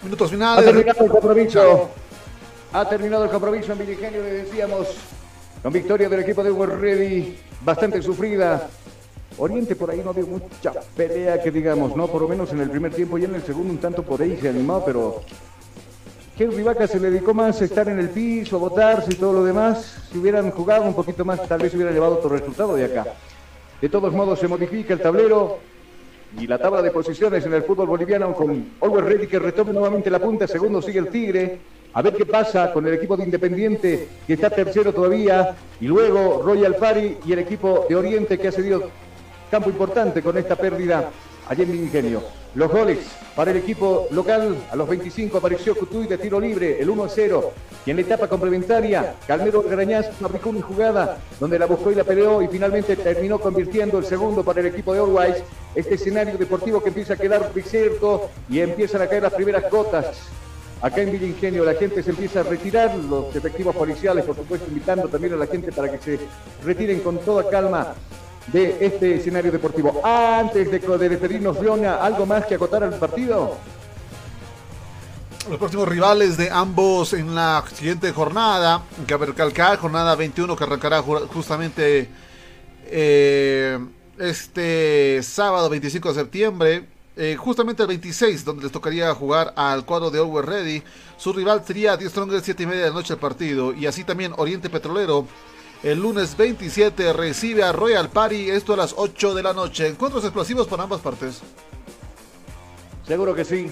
Minutos 0.03 0.28
Ha 0.28 0.35
finales. 0.35 0.65
terminado 0.65 1.05
el 1.05 1.11
compromiso. 1.11 1.91
Ha 2.73 2.89
terminado 2.89 3.25
el 3.25 3.31
compromiso 3.31 3.73
en 3.73 3.78
Villegenio, 3.78 4.20
le 4.20 4.33
decíamos, 4.33 4.89
con 5.62 5.73
victoria 5.73 6.09
del 6.09 6.20
equipo 6.20 6.43
de 6.43 6.51
Hugo 6.51 6.67
Ready, 6.67 7.39
bastante 7.65 8.03
sufrida. 8.03 8.69
Oriente 9.39 9.77
por 9.77 9.91
ahí 9.91 10.01
no 10.05 10.15
dio 10.15 10.27
mucha 10.27 10.73
pelea 10.97 11.43
que 11.43 11.51
digamos, 11.51 11.95
¿no? 11.95 12.07
Por 12.07 12.23
lo 12.23 12.29
menos 12.29 12.53
en 12.53 12.61
el 12.61 12.71
primer 12.71 12.93
tiempo 12.95 13.19
y 13.19 13.25
en 13.25 13.35
el 13.35 13.43
segundo 13.43 13.71
un 13.71 13.79
tanto 13.79 14.03
por 14.03 14.23
ahí 14.23 14.39
se 14.41 14.49
animó, 14.49 14.83
pero 14.85 15.23
Henry 16.39 16.63
Vaca 16.63 16.87
se 16.87 16.99
le 17.01 17.11
dedicó 17.11 17.35
más 17.35 17.61
a 17.61 17.65
estar 17.65 17.89
en 17.89 17.99
el 17.99 18.11
piso, 18.11 18.57
a 18.57 18.59
botarse 18.59 19.13
y 19.13 19.17
todo 19.17 19.35
lo 19.35 19.45
demás. 19.45 20.09
Si 20.11 20.19
hubieran 20.19 20.51
jugado 20.51 20.85
un 20.85 20.95
poquito 20.95 21.25
más, 21.25 21.47
tal 21.47 21.61
vez 21.61 21.75
hubiera 21.75 21.93
llevado 21.93 22.15
otro 22.15 22.31
resultado 22.31 22.77
de 22.77 22.85
acá. 22.87 23.07
De 23.81 23.89
todos 23.89 24.13
modos 24.13 24.39
se 24.39 24.49
modifica 24.49 24.95
el 24.95 25.01
tablero 25.01 25.59
y 26.39 26.47
la 26.47 26.59
tabla 26.59 26.83
de 26.83 26.91
posiciones 26.91 27.45
en 27.45 27.55
el 27.55 27.63
fútbol 27.63 27.87
boliviano 27.87 28.33
con 28.35 28.73
Always 28.81 29.05
Ready 29.05 29.27
que 29.27 29.39
retoma 29.39 29.73
nuevamente 29.73 30.11
la 30.11 30.19
punta, 30.19 30.47
segundo 30.47 30.81
sigue 30.81 30.99
el 30.99 31.09
Tigre, 31.09 31.59
a 31.93 32.03
ver 32.03 32.15
qué 32.15 32.27
pasa 32.27 32.73
con 32.73 32.87
el 32.87 32.95
equipo 32.95 33.17
de 33.17 33.25
Independiente 33.25 34.09
que 34.27 34.33
está 34.35 34.51
tercero 34.51 34.93
todavía 34.93 35.55
y 35.81 35.87
luego 35.87 36.43
Royal 36.43 36.77
Pari 36.77 37.19
y 37.25 37.33
el 37.33 37.39
equipo 37.39 37.87
de 37.89 37.97
Oriente 37.97 38.39
que 38.39 38.49
ha 38.49 38.53
cedido 38.53 38.91
campo 39.50 39.70
importante 39.70 40.23
con 40.23 40.36
esta 40.36 40.57
pérdida 40.57 41.10
allí 41.49 41.62
en 41.62 41.75
Ingenio. 41.75 42.23
Los 42.55 42.70
goles 42.70 42.99
para 43.34 43.50
el 43.50 43.58
equipo 43.58 44.08
local, 44.10 44.57
a 44.70 44.76
los 44.76 44.89
25 44.89 45.39
apareció 45.39 45.75
Cutuy 45.75 46.07
de 46.07 46.16
tiro 46.18 46.41
libre, 46.41 46.81
el 46.81 46.89
1-0. 46.89 47.44
Y 47.84 47.91
en 47.91 47.97
la 47.97 48.02
etapa 48.02 48.28
complementaria, 48.28 49.15
Calmero 49.26 49.62
Garañaz 49.62 50.10
fabricó 50.18 50.50
una 50.50 50.62
jugada 50.62 51.18
donde 51.39 51.58
la 51.58 51.66
buscó 51.66 51.92
y 51.92 51.94
la 51.94 52.05
peleó 52.05 52.41
y 52.42 52.49
finalmente 52.49 52.97
terminó 52.97 53.39
convirtiendo 53.39 53.99
el 53.99 54.07
segundo 54.07 54.42
para 54.42 54.60
el 54.60 54.66
equipo 54.66 54.94
de 54.94 55.00
Always. 55.00 55.36
Este 55.75 55.94
escenario 55.97 56.39
deportivo 56.39 56.83
que 56.83 56.89
empieza 56.89 57.12
a 57.12 57.16
quedar 57.16 57.52
desierto 57.52 58.31
y 58.49 58.60
empiezan 58.60 59.02
a 59.02 59.07
caer 59.07 59.25
las 59.25 59.34
primeras 59.34 59.70
gotas. 59.70 60.16
Acá 60.81 61.02
en 61.02 61.12
Villa 61.12 61.26
Ingenio 61.26 61.65
la 61.65 61.75
gente 61.75 62.02
se 62.02 62.10
empieza 62.10 62.41
a 62.41 62.42
retirar, 62.42 62.94
los 62.97 63.34
efectivos 63.36 63.76
policiales, 63.76 64.25
por 64.25 64.36
supuesto, 64.36 64.66
invitando 64.68 65.08
también 65.08 65.34
a 65.34 65.36
la 65.36 65.47
gente 65.47 65.73
para 65.73 65.91
que 65.91 65.99
se 65.99 66.18
retiren 66.65 67.00
con 67.00 67.18
toda 67.18 67.49
calma 67.49 67.94
de 68.49 68.76
este 68.81 69.16
escenario 69.16 69.50
deportivo. 69.50 70.00
Antes 70.05 70.70
de, 70.70 70.78
de 70.78 71.08
despedirnos, 71.08 71.60
Leona, 71.60 71.97
¿algo 71.97 72.26
más 72.26 72.47
que 72.47 72.55
acotar 72.55 72.84
al 72.84 72.94
partido? 72.94 73.57
Los 75.49 75.58
próximos 75.58 75.89
rivales 75.89 76.36
de 76.36 76.50
ambos 76.50 77.12
en 77.12 77.34
la 77.34 77.65
siguiente 77.73 78.12
jornada, 78.12 78.83
que 79.07 79.16
recalcar, 79.16 79.78
jornada 79.78 80.16
21 80.16 80.57
que 80.57 80.65
arrancará 80.65 81.02
justamente 81.02 82.08
eh, 82.86 83.78
este 84.18 85.23
sábado 85.23 85.68
25 85.68 86.08
de 86.08 86.15
septiembre. 86.15 86.89
Eh, 87.18 87.34
justamente 87.36 87.83
el 87.83 87.89
26, 87.89 88.44
donde 88.44 88.65
les 88.65 88.73
tocaría 88.73 89.15
jugar 89.15 89.55
al 89.57 89.86
cuadro 89.86 90.10
de 90.10 90.18
Always 90.18 90.44
Ready. 90.44 90.83
Su 91.16 91.33
rival 91.33 91.62
sería 91.65 91.97
10 91.97 92.10
Stronger 92.10 92.41
7 92.42 92.62
y 92.62 92.66
media 92.66 92.83
de 92.83 92.89
la 92.89 92.94
noche 92.94 93.15
el 93.15 93.20
partido. 93.20 93.73
Y 93.73 93.86
así 93.86 94.05
también 94.05 94.34
Oriente 94.36 94.68
Petrolero 94.68 95.26
el 95.83 96.01
lunes 96.01 96.37
27 96.37 97.13
recibe 97.13 97.63
a 97.63 97.73
Royal 97.73 98.09
Party, 98.11 98.51
esto 98.51 98.75
a 98.75 98.77
las 98.77 98.95
8 98.97 99.35
de 99.35 99.43
la 99.43 99.53
noche. 99.53 99.87
¿Encuentros 99.89 100.25
explosivos 100.25 100.67
por 100.67 100.81
ambas 100.81 101.01
partes? 101.01 101.41
Seguro 103.07 103.35
que 103.35 103.45
sí. 103.45 103.71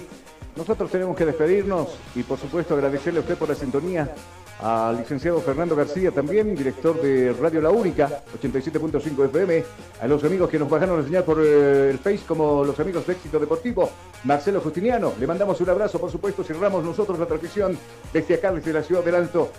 Nosotros 0.55 0.89
tenemos 0.89 1.17
que 1.17 1.25
despedirnos 1.25 1.89
y 2.15 2.23
por 2.23 2.39
supuesto 2.39 2.75
agradecerle 2.75 3.19
a 3.19 3.23
usted 3.23 3.37
por 3.37 3.49
la 3.49 3.55
sintonía, 3.55 4.15
al 4.61 4.95
licenciado 4.97 5.41
Fernando 5.41 5.75
García 5.75 6.11
también, 6.11 6.55
director 6.55 7.01
de 7.01 7.33
Radio 7.33 7.59
La 7.59 7.71
Única, 7.71 8.23
87.5 8.41 9.25
FM, 9.25 9.63
a 10.01 10.07
los 10.07 10.23
amigos 10.23 10.49
que 10.49 10.57
nos 10.57 10.69
bajaron 10.69 11.01
a 11.01 11.03
señal 11.03 11.25
por 11.25 11.41
eh, 11.41 11.89
el 11.89 11.99
Face 11.99 12.21
como 12.25 12.63
los 12.63 12.79
amigos 12.79 13.05
de 13.05 13.13
Éxito 13.13 13.37
Deportivo, 13.37 13.89
Marcelo 14.23 14.61
Justiniano, 14.61 15.11
le 15.19 15.27
mandamos 15.27 15.59
un 15.59 15.69
abrazo, 15.69 15.99
por 15.99 16.09
supuesto 16.09 16.41
cerramos 16.41 16.85
nosotros 16.85 17.19
la 17.19 17.25
transmisión 17.25 17.77
desde 18.13 18.35
acá, 18.35 18.53
desde 18.53 18.71
la 18.71 18.81
ciudad 18.81 19.03
del 19.03 19.15
Alto, 19.15 19.51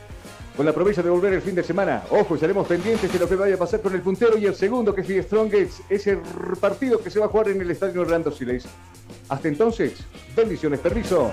con 0.56 0.64
la 0.64 0.72
promesa 0.72 1.02
de 1.02 1.10
volver 1.10 1.34
el 1.34 1.42
fin 1.42 1.54
de 1.54 1.62
semana. 1.62 2.02
Ojo, 2.10 2.34
estaremos 2.34 2.66
pendientes 2.66 3.12
de 3.12 3.18
lo 3.18 3.28
que 3.28 3.36
vaya 3.36 3.54
a 3.54 3.58
pasar 3.58 3.80
con 3.80 3.94
el 3.94 4.00
puntero 4.00 4.38
y 4.38 4.46
el 4.46 4.54
segundo, 4.54 4.94
que 4.94 5.02
es 5.02 5.26
Strongest, 5.26 5.80
ese 5.90 6.18
partido 6.60 6.98
que 7.00 7.10
se 7.10 7.20
va 7.20 7.26
a 7.26 7.28
jugar 7.28 7.48
en 7.48 7.60
el 7.60 7.70
estadio 7.70 8.00
Orlando 8.00 8.30
Siles. 8.30 8.66
Hasta 9.28 9.48
entonces, 9.48 9.98
bendiciones, 10.34 10.80
permiso. 10.80 11.30